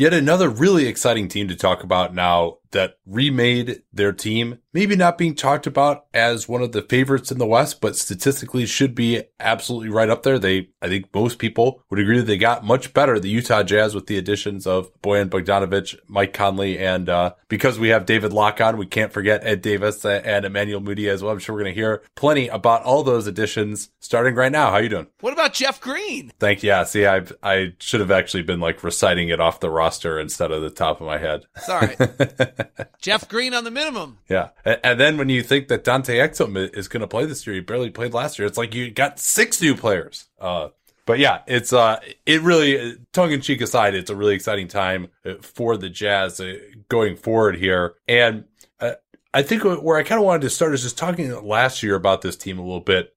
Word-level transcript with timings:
Yet 0.00 0.14
another 0.14 0.48
really 0.48 0.86
exciting 0.86 1.28
team 1.28 1.48
to 1.48 1.54
talk 1.54 1.84
about 1.84 2.14
now 2.14 2.59
that 2.72 2.96
remade 3.06 3.82
their 3.92 4.12
team, 4.12 4.58
maybe 4.72 4.96
not 4.96 5.18
being 5.18 5.34
talked 5.34 5.66
about 5.66 6.06
as 6.14 6.48
one 6.48 6.62
of 6.62 6.72
the 6.72 6.82
favorites 6.82 7.30
in 7.30 7.38
the 7.38 7.46
West, 7.46 7.80
but 7.80 7.96
statistically 7.96 8.66
should 8.66 8.94
be 8.94 9.22
absolutely 9.38 9.88
right 9.88 10.08
up 10.08 10.22
there. 10.22 10.38
They, 10.38 10.70
I 10.80 10.88
think 10.88 11.12
most 11.14 11.38
people 11.38 11.82
would 11.90 11.98
agree 11.98 12.18
that 12.18 12.26
they 12.26 12.38
got 12.38 12.64
much 12.64 12.92
better, 12.92 13.18
the 13.18 13.28
Utah 13.28 13.62
Jazz 13.62 13.94
with 13.94 14.06
the 14.06 14.18
additions 14.18 14.66
of 14.66 14.90
Bojan 15.02 15.28
Bogdanovich, 15.28 15.96
Mike 16.08 16.32
Conley, 16.32 16.78
and, 16.78 17.08
uh, 17.08 17.34
because 17.48 17.78
we 17.78 17.88
have 17.88 18.06
David 18.06 18.32
Locke 18.32 18.60
on, 18.60 18.76
we 18.76 18.86
can't 18.86 19.12
forget 19.12 19.44
Ed 19.44 19.62
Davis 19.62 20.04
and 20.04 20.44
Emmanuel 20.44 20.80
Mudiay 20.80 21.10
as 21.10 21.22
well. 21.22 21.32
I'm 21.32 21.38
sure 21.38 21.54
we're 21.54 21.62
going 21.62 21.74
to 21.74 21.80
hear 21.80 22.02
plenty 22.14 22.48
about 22.48 22.82
all 22.82 23.02
those 23.02 23.26
additions 23.26 23.90
starting 23.98 24.34
right 24.34 24.52
now. 24.52 24.70
How 24.70 24.78
you 24.78 24.88
doing? 24.88 25.08
What 25.20 25.32
about 25.32 25.52
Jeff 25.52 25.80
Green? 25.80 26.32
Thank 26.38 26.62
you. 26.62 26.68
Yeah. 26.68 26.84
See, 26.84 27.06
I, 27.06 27.22
I 27.42 27.74
should 27.80 28.00
have 28.00 28.12
actually 28.12 28.44
been 28.44 28.60
like 28.60 28.84
reciting 28.84 29.28
it 29.28 29.40
off 29.40 29.60
the 29.60 29.70
roster 29.70 30.20
instead 30.20 30.52
of 30.52 30.62
the 30.62 30.70
top 30.70 31.00
of 31.00 31.06
my 31.06 31.18
head. 31.18 31.46
Sorry. 31.56 31.96
Jeff 33.00 33.28
Green 33.28 33.54
on 33.54 33.64
the 33.64 33.70
minimum. 33.70 34.18
Yeah. 34.28 34.50
And 34.64 34.98
then 34.98 35.16
when 35.16 35.28
you 35.28 35.42
think 35.42 35.68
that 35.68 35.84
Dante 35.84 36.16
Exum 36.18 36.56
is 36.76 36.88
going 36.88 37.00
to 37.00 37.06
play 37.06 37.24
this 37.26 37.46
year, 37.46 37.54
he 37.54 37.60
barely 37.60 37.90
played 37.90 38.14
last 38.14 38.38
year. 38.38 38.46
It's 38.46 38.58
like 38.58 38.74
you 38.74 38.90
got 38.90 39.18
six 39.18 39.60
new 39.60 39.74
players. 39.74 40.28
Uh, 40.40 40.68
but 41.06 41.18
yeah, 41.18 41.42
it's, 41.46 41.72
uh, 41.72 41.98
it 42.26 42.42
really, 42.42 42.96
tongue 43.12 43.32
in 43.32 43.40
cheek 43.40 43.60
aside, 43.60 43.94
it's 43.94 44.10
a 44.10 44.16
really 44.16 44.34
exciting 44.34 44.68
time 44.68 45.08
uh, 45.24 45.34
for 45.40 45.76
the 45.76 45.88
Jazz 45.88 46.40
uh, 46.40 46.54
going 46.88 47.16
forward 47.16 47.56
here. 47.56 47.94
And, 48.06 48.44
uh, 48.78 48.92
I 49.32 49.42
think 49.42 49.64
where 49.64 49.96
I 49.96 50.02
kind 50.02 50.20
of 50.20 50.26
wanted 50.26 50.42
to 50.42 50.50
start 50.50 50.74
is 50.74 50.82
just 50.82 50.98
talking 50.98 51.32
last 51.44 51.82
year 51.82 51.94
about 51.94 52.22
this 52.22 52.36
team 52.36 52.58
a 52.58 52.62
little 52.62 52.80
bit. 52.80 53.14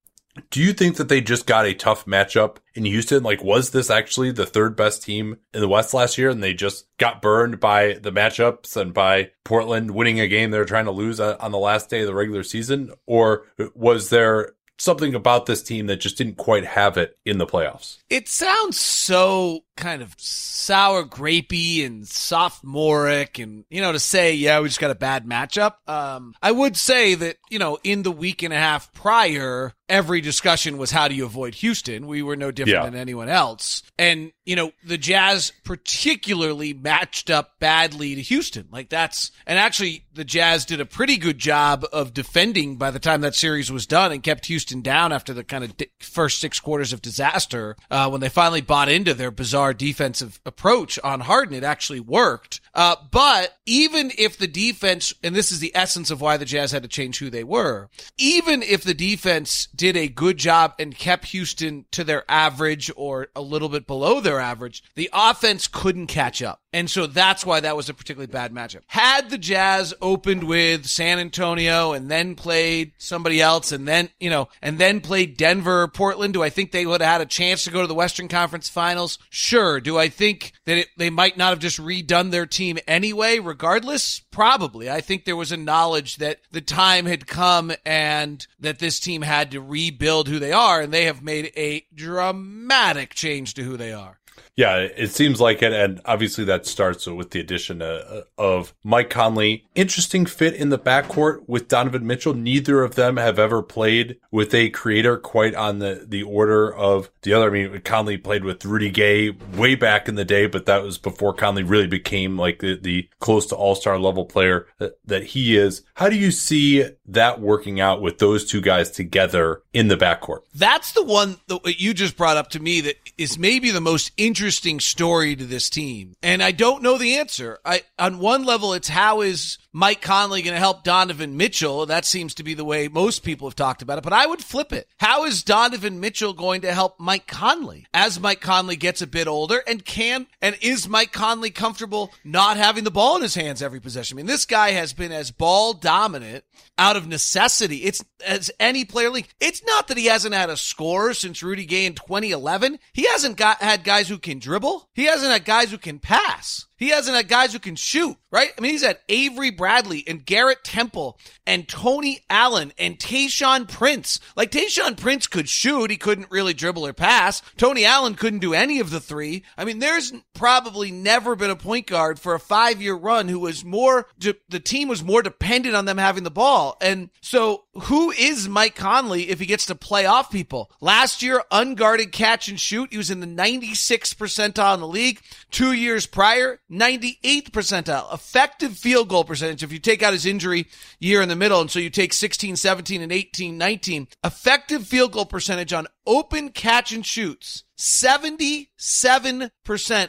Do 0.50 0.62
you 0.62 0.74
think 0.74 0.98
that 0.98 1.10
they 1.10 1.22
just 1.22 1.46
got 1.46 1.66
a 1.66 1.74
tough 1.74 2.06
matchup 2.06 2.58
in 2.74 2.86
Houston? 2.86 3.22
Like, 3.22 3.44
was 3.44 3.70
this 3.70 3.90
actually 3.90 4.32
the 4.32 4.48
third 4.48 4.76
best 4.76 5.04
team 5.04 5.38
in 5.54 5.62
the 5.62 5.68
West 5.68 5.94
last 5.94 6.18
year 6.18 6.30
and 6.30 6.42
they 6.42 6.54
just 6.54 6.88
got 6.98 7.22
burned 7.22 7.60
by 7.60 7.94
the 7.94 8.12
matchups 8.12 8.76
and 8.76 8.94
by 8.94 9.32
Portland 9.44 9.92
winning 9.92 10.20
a 10.20 10.28
game 10.28 10.50
they're 10.50 10.66
trying 10.66 10.86
to 10.86 10.92
lose 10.92 11.20
on 11.20 11.52
the 11.52 11.58
last 11.60 11.90
day 11.90 12.02
of 12.02 12.08
the 12.08 12.16
regular 12.16 12.44
season? 12.44 12.92
Or 13.06 13.46
was 13.76 14.10
there 14.10 14.54
something 14.84 15.16
about 15.16 15.46
this 15.46 15.64
team 15.64 15.88
that 15.88 15.98
just 15.98 16.18
didn't 16.18 16.36
quite 16.38 16.66
have 16.66 16.98
it 16.98 17.18
in 17.26 17.38
the 17.38 17.46
playoffs? 17.48 17.98
It 18.10 18.28
sounds 18.28 18.80
so 18.80 19.64
kind 19.76 20.02
of 20.04 20.14
sour 20.20 21.04
grapey 21.04 21.84
and 21.86 22.08
sophomoric 22.08 23.40
and 23.40 23.66
you 23.72 23.82
know 23.82 23.92
to 23.92 23.98
say 24.00 24.36
yeah 24.36 24.60
we 24.60 24.68
just 24.68 24.80
got 24.80 24.92
a 24.92 24.96
bad 24.96 25.26
matchup 25.26 25.74
um 25.90 26.36
i 26.44 26.52
would 26.52 26.78
say 26.78 27.16
that 27.16 27.38
you 27.50 27.58
know 27.58 27.80
in 27.84 28.04
the 28.04 28.12
week 28.12 28.44
and 28.44 28.54
a 28.54 28.58
half 28.58 28.94
prior 28.94 29.74
every 29.90 30.22
discussion 30.22 30.78
was 30.78 30.92
how 30.92 31.08
do 31.08 31.16
you 31.16 31.26
avoid 31.26 31.56
houston 31.56 32.06
we 32.06 32.22
were 32.22 32.36
no 32.36 32.52
different 32.52 32.84
Yeah. 32.84 32.90
than 32.90 32.96
anyone 33.00 33.30
else 33.30 33.82
and 33.98 34.32
you 34.46 34.56
know 34.56 34.72
the 34.86 34.98
jazz 34.98 35.52
particularly 35.64 36.74
matched 36.74 37.30
up 37.30 37.60
badly 37.60 38.14
to 38.16 38.22
houston 38.22 38.68
like 38.72 38.90
that's 38.90 39.32
and 39.48 39.58
actually 39.58 40.06
the 40.14 40.24
jazz 40.24 40.66
did 40.66 40.82
a 40.82 40.86
pretty 40.86 41.18
good 41.18 41.40
job 41.40 41.84
of 41.92 42.14
defending 42.14 42.76
by 42.78 42.92
the 42.92 43.00
time 43.00 43.22
that 43.22 43.34
series 43.36 43.72
was 43.72 43.88
done 43.88 44.12
and 44.12 44.22
kept 44.22 44.46
houston 44.46 44.73
down 44.82 45.12
after 45.12 45.34
the 45.34 45.44
kind 45.44 45.64
of 45.64 45.78
di- 45.78 45.90
first 46.00 46.40
six 46.40 46.60
quarters 46.60 46.94
of 46.94 47.02
disaster 47.02 47.76
uh, 47.92 48.10
when 48.10 48.22
they 48.22 48.30
finally 48.30 48.62
bought 48.62 48.90
into 48.90 49.14
their 49.14 49.32
bizarre 49.32 49.74
defensive 49.74 50.40
approach 50.46 51.00
on 51.04 51.22
Harden, 51.22 51.56
it 51.56 51.64
actually 51.64 52.00
worked. 52.00 52.62
Uh, 52.74 52.96
but 53.12 53.58
even 53.66 54.12
if 54.18 54.38
the 54.38 54.48
defense, 54.48 55.14
and 55.24 55.36
this 55.36 55.52
is 55.52 55.60
the 55.60 55.76
essence 55.76 56.10
of 56.10 56.22
why 56.22 56.38
the 56.38 56.46
Jazz 56.46 56.72
had 56.72 56.84
to 56.84 56.90
change 56.90 57.20
who 57.20 57.30
they 57.30 57.44
were, 57.44 57.90
even 58.18 58.64
if 58.64 58.84
the 58.84 58.94
defense 58.94 59.68
did 59.76 59.96
a 59.96 60.08
good 60.08 60.38
job 60.38 60.74
and 60.80 60.96
kept 60.96 61.26
Houston 61.26 61.86
to 61.92 62.04
their 62.04 62.24
average 62.30 62.92
or 62.96 63.28
a 63.36 63.42
little 63.42 63.70
bit 63.70 63.88
below 63.88 64.20
their 64.20 64.40
average, 64.40 64.84
the 64.96 65.10
offense 65.14 65.68
couldn't 65.68 66.08
catch 66.08 66.42
up. 66.42 66.63
And 66.74 66.90
so 66.90 67.06
that's 67.06 67.46
why 67.46 67.60
that 67.60 67.78
was 67.78 67.88
a 67.88 67.94
particularly 67.94 68.32
bad 68.32 68.52
matchup. 68.52 68.82
Had 68.88 69.30
the 69.30 69.38
Jazz 69.38 69.94
opened 70.02 70.44
with 70.44 70.88
San 70.88 71.20
Antonio 71.20 71.94
and 71.94 72.10
then 72.10 72.34
played 72.34 72.94
somebody 72.98 73.40
else 73.40 73.72
and 73.72 73.88
then, 73.88 74.10
you 74.20 74.32
know, 74.32 74.50
and 74.62 74.80
then 74.80 75.00
played 75.00 75.38
Denver 75.38 75.84
or 75.84 75.88
Portland, 75.88 76.34
do 76.34 76.42
I 76.42 76.50
think 76.50 76.72
they 76.72 76.88
would 76.88 77.02
have 77.02 77.12
had 77.12 77.22
a 77.22 77.26
chance 77.26 77.64
to 77.64 77.72
go 77.72 77.82
to 77.82 77.88
the 77.88 77.94
Western 77.94 78.28
Conference 78.28 78.70
Finals? 78.70 79.20
Sure. 79.30 79.80
Do 79.80 80.00
I 80.00 80.10
think 80.10 80.54
that 80.66 80.80
it, 80.80 80.88
they 80.98 81.12
might 81.12 81.38
not 81.38 81.52
have 81.52 81.60
just 81.60 81.80
redone 81.80 82.32
their 82.32 82.48
team 82.48 82.80
anyway, 82.88 83.38
regardless? 83.38 84.22
Probably. 84.32 84.90
I 84.90 85.02
think 85.02 85.26
there 85.26 85.36
was 85.36 85.52
a 85.52 85.58
knowledge 85.58 86.18
that 86.18 86.40
the 86.52 86.62
time 86.62 87.06
had 87.06 87.28
come 87.28 87.72
and 87.86 88.46
that 88.60 88.80
this 88.80 89.00
team 89.00 89.22
had 89.22 89.52
to 89.52 89.62
rebuild 89.62 90.28
who 90.28 90.40
they 90.40 90.52
are, 90.52 90.82
and 90.82 90.92
they 90.92 91.06
have 91.06 91.22
made 91.22 91.52
a 91.56 91.86
dramatic 91.94 93.14
change 93.14 93.54
to 93.54 93.64
who 93.64 93.78
they 93.78 93.94
are. 93.94 94.18
Yeah, 94.56 94.78
it 94.78 95.10
seems 95.12 95.42
like 95.42 95.64
it, 95.64 95.74
and 95.74 96.00
obviously 96.06 96.44
that 96.46 96.68
starts 96.68 97.08
with 97.08 97.32
the 97.32 97.40
addition 97.40 97.82
uh, 97.82 98.22
of 98.38 98.76
Mike 98.84 99.10
Conley. 99.10 99.66
Interesting 99.74 100.28
fit 100.28 100.54
in 100.54 100.70
the 100.70 100.78
backcourt 100.78 101.44
with 101.48 101.68
Donovan 101.68 102.06
Mitchell. 102.06 102.36
Neither 102.36 102.84
of 102.84 102.94
them 102.94 103.18
have 103.18 103.40
ever 103.40 103.64
played 103.64 104.18
with 104.30 104.54
a 104.54 104.70
creator 104.70 105.18
quite 105.18 105.56
on 105.56 105.80
the 105.80 106.06
the 106.08 106.22
order 106.22 106.74
of 106.74 107.10
the 107.24 107.34
other. 107.34 107.48
I 107.48 107.50
mean, 107.52 107.82
Conley 107.82 108.18
played 108.18 108.44
with 108.44 108.64
Rudy 108.64 108.92
Gay 108.92 109.32
way 109.32 109.74
back 109.74 110.08
in 110.08 110.16
the 110.16 110.26
day, 110.26 110.46
but 110.46 110.68
that 110.68 110.84
was 110.84 111.00
before 111.00 111.34
Conley 111.34 111.64
really 111.64 111.88
became 111.88 112.38
like 112.38 112.60
the, 112.60 112.78
the 112.78 113.10
close 113.20 113.48
to 113.48 113.56
all 113.56 113.74
star 113.74 113.98
level 113.98 114.26
player 114.26 114.68
that, 114.78 115.00
that 115.06 115.24
he 115.24 115.58
is. 115.58 115.82
How 115.96 116.10
do 116.10 116.16
you 116.16 116.30
see 116.30 116.86
that 117.08 117.42
working 117.42 117.80
out 117.80 118.02
with 118.02 118.20
those 118.20 118.46
two 118.46 118.62
guys 118.62 118.92
together 118.92 119.64
in 119.74 119.88
the 119.88 119.98
backcourt? 119.98 120.42
That's 120.54 120.92
the 120.92 121.04
one 121.04 121.38
that 121.48 121.80
you 121.80 121.96
just 121.96 122.16
brought 122.16 122.38
up 122.38 122.50
to 122.52 122.60
me 122.60 122.82
that 122.82 122.98
is 123.18 123.40
maybe 123.40 123.72
the 123.72 123.82
most 123.82 124.12
interesting 124.16 124.43
story 124.80 125.36
to 125.36 125.46
this 125.46 125.70
team. 125.70 126.16
And 126.24 126.42
I 126.42 126.52
don't 126.52 126.84
know 126.84 126.98
the 126.98 127.18
answer. 127.18 127.60
I 127.66 127.84
on 127.98 128.20
one 128.20 128.44
level 128.44 128.74
it's 128.74 128.90
how 128.90 129.22
is 129.22 129.58
Mike 129.76 130.02
Conley 130.02 130.44
going 130.44 130.54
to 130.54 130.60
help 130.60 130.84
Donovan 130.84 131.36
Mitchell? 131.36 131.88
That 131.88 132.06
seems 132.06 132.36
to 132.36 132.44
be 132.44 132.54
the 132.54 132.64
way 132.64 132.88
most 132.88 133.24
people 133.24 133.48
have 133.48 133.56
talked 133.56 133.82
about 133.82 133.98
it, 133.98 134.04
but 134.04 134.14
I 134.14 134.28
would 134.28 134.44
flip 134.44 134.72
it. 134.72 134.88
How 135.00 135.26
is 135.26 135.42
Donovan 135.42 136.00
Mitchell 136.00 136.34
going 136.34 136.62
to 136.62 136.74
help 136.74 137.00
Mike 137.00 137.26
Conley 137.26 137.88
as 137.92 138.20
Mike 138.20 138.40
Conley 138.40 138.76
gets 138.76 139.02
a 139.02 139.08
bit 139.08 139.28
older 139.28 139.64
and 139.68 139.84
can 139.84 140.28
and 140.42 140.56
is 140.62 140.88
Mike 140.88 141.12
Conley 141.12 141.50
comfortable 141.50 142.14
not 142.24 142.58
having 142.58 142.84
the 142.84 142.92
ball 142.92 143.16
in 143.16 143.24
his 143.24 143.34
hands 143.34 143.64
every 143.64 143.80
possession? 143.80 144.16
I 144.16 144.18
mean, 144.18 144.28
this 144.28 144.46
guy 144.46 144.72
has 144.72 144.94
been 144.94 145.12
as 145.12 145.32
ball 145.32 145.74
dominant 145.74 146.44
out 146.78 146.96
of 146.96 147.08
necessity. 147.08 147.78
It's 147.78 148.04
as 148.26 148.52
any 148.60 148.86
player 148.86 149.10
league. 149.10 149.30
It's 149.40 149.64
not 149.66 149.88
that 149.88 149.98
he 149.98 150.06
hasn't 150.06 150.36
had 150.36 150.52
a 150.52 150.58
scorer 150.58 151.16
since 151.16 151.42
Rudy 151.42 151.66
Gay 151.66 151.86
in 151.86 151.94
2011. 151.94 152.78
He 152.94 153.08
hasn't 153.08 153.38
got 153.38 153.62
had 153.62 153.84
guys 153.84 154.08
who 154.08 154.20
can 154.20 154.38
dribble. 154.38 154.90
He 154.94 155.06
hasn't 155.06 155.32
had 155.32 155.46
guys 155.46 155.72
who 155.72 155.78
can 155.80 155.98
pass. 156.00 156.68
He 156.78 156.90
hasn't 156.90 157.16
had 157.16 157.28
guys 157.28 157.54
who 157.54 157.60
can 157.60 157.76
shoot, 157.76 158.18
right? 158.32 158.52
I 158.58 158.62
mean, 158.62 158.72
he's 158.72 158.84
had 158.84 159.00
Avery 159.08 159.52
Bradley 159.52 160.04
and 160.08 160.26
Garrett 160.26 160.64
Temple 160.64 161.20
and 161.46 161.68
Tony 161.68 162.22
Allen 162.30 162.74
and 162.78 162.98
Tayshaun 162.98 163.68
Prince. 163.70 164.20
Like 164.36 164.52
Tayshaun 164.52 164.98
Prince 164.98 165.28
could 165.28 165.48
shoot. 165.48 165.92
He 165.92 165.98
couldn't 165.98 166.32
really 166.32 166.54
dribble 166.54 166.86
or 166.86 166.94
pass. 166.94 167.42
Tony 167.58 167.86
Allen 167.86 168.16
couldn't 168.16 168.40
do 168.40 168.54
any 168.54 168.80
of 168.80 168.90
the 168.90 169.00
three. 169.00 169.44
I 169.58 169.66
mean, 169.66 169.80
there's 169.80 170.14
probably 170.34 170.92
never 170.92 171.36
been 171.36 171.52
a 171.52 171.56
point 171.56 171.88
guard 171.88 172.20
for 172.20 172.34
a 172.34 172.40
five 172.40 172.82
year 172.82 172.96
run 172.96 173.28
who 173.28 173.40
was 173.40 173.64
more, 173.64 174.08
the 174.18 174.60
team 174.60 174.88
was 174.88 175.04
more 175.04 175.22
dependent 175.22 175.76
on 175.76 175.86
them 175.86 175.98
having 175.98 176.24
the 176.24 176.32
ball. 176.32 176.78
And 176.82 177.10
so 177.22 177.66
who 177.74 178.12
is 178.12 178.50
Mike 178.50 178.76
Conley 178.76 179.30
if 179.30 179.40
he 179.40 179.46
gets 179.46 179.66
to 179.68 179.76
play 179.76 180.06
off 180.06 180.32
people? 180.32 180.72
Last 180.82 181.22
year, 181.22 181.44
unguarded 181.52 182.12
catch 182.12 182.48
and 182.48 182.60
shoot. 182.60 182.92
He 182.92 182.98
was 182.98 183.12
in 183.12 183.20
the 183.20 183.28
96th 183.28 184.16
percentile 184.16 184.74
in 184.74 184.80
the 184.80 184.88
league. 184.88 185.22
Two 185.52 185.72
years 185.74 186.06
prior, 186.06 186.60
98th 186.74 187.52
percentile. 187.52 188.14
Effective 188.14 188.78
field 188.78 189.10
goal 189.10 189.24
percentage. 189.24 189.64
If 189.64 189.72
you 189.72 189.80
take 189.80 190.02
out 190.02 190.14
his 190.14 190.26
injury 190.26 190.68
year 191.00 191.22
in 191.22 191.30
the 191.30 191.36
middle, 191.36 191.62
and 191.62 191.70
so 191.70 191.80
you 191.80 191.90
take 191.90 192.14
16, 192.14 192.56
17, 192.56 193.02
and 193.02 193.12
18, 193.12 193.58
19, 193.58 194.08
effective 194.24 194.88
field 194.88 195.12
goal 195.12 195.26
percentage 195.26 195.74
on 195.74 195.88
open 196.06 196.50
catch 196.50 196.92
and 196.92 197.06
shoots, 197.06 197.64
77% 197.78 198.70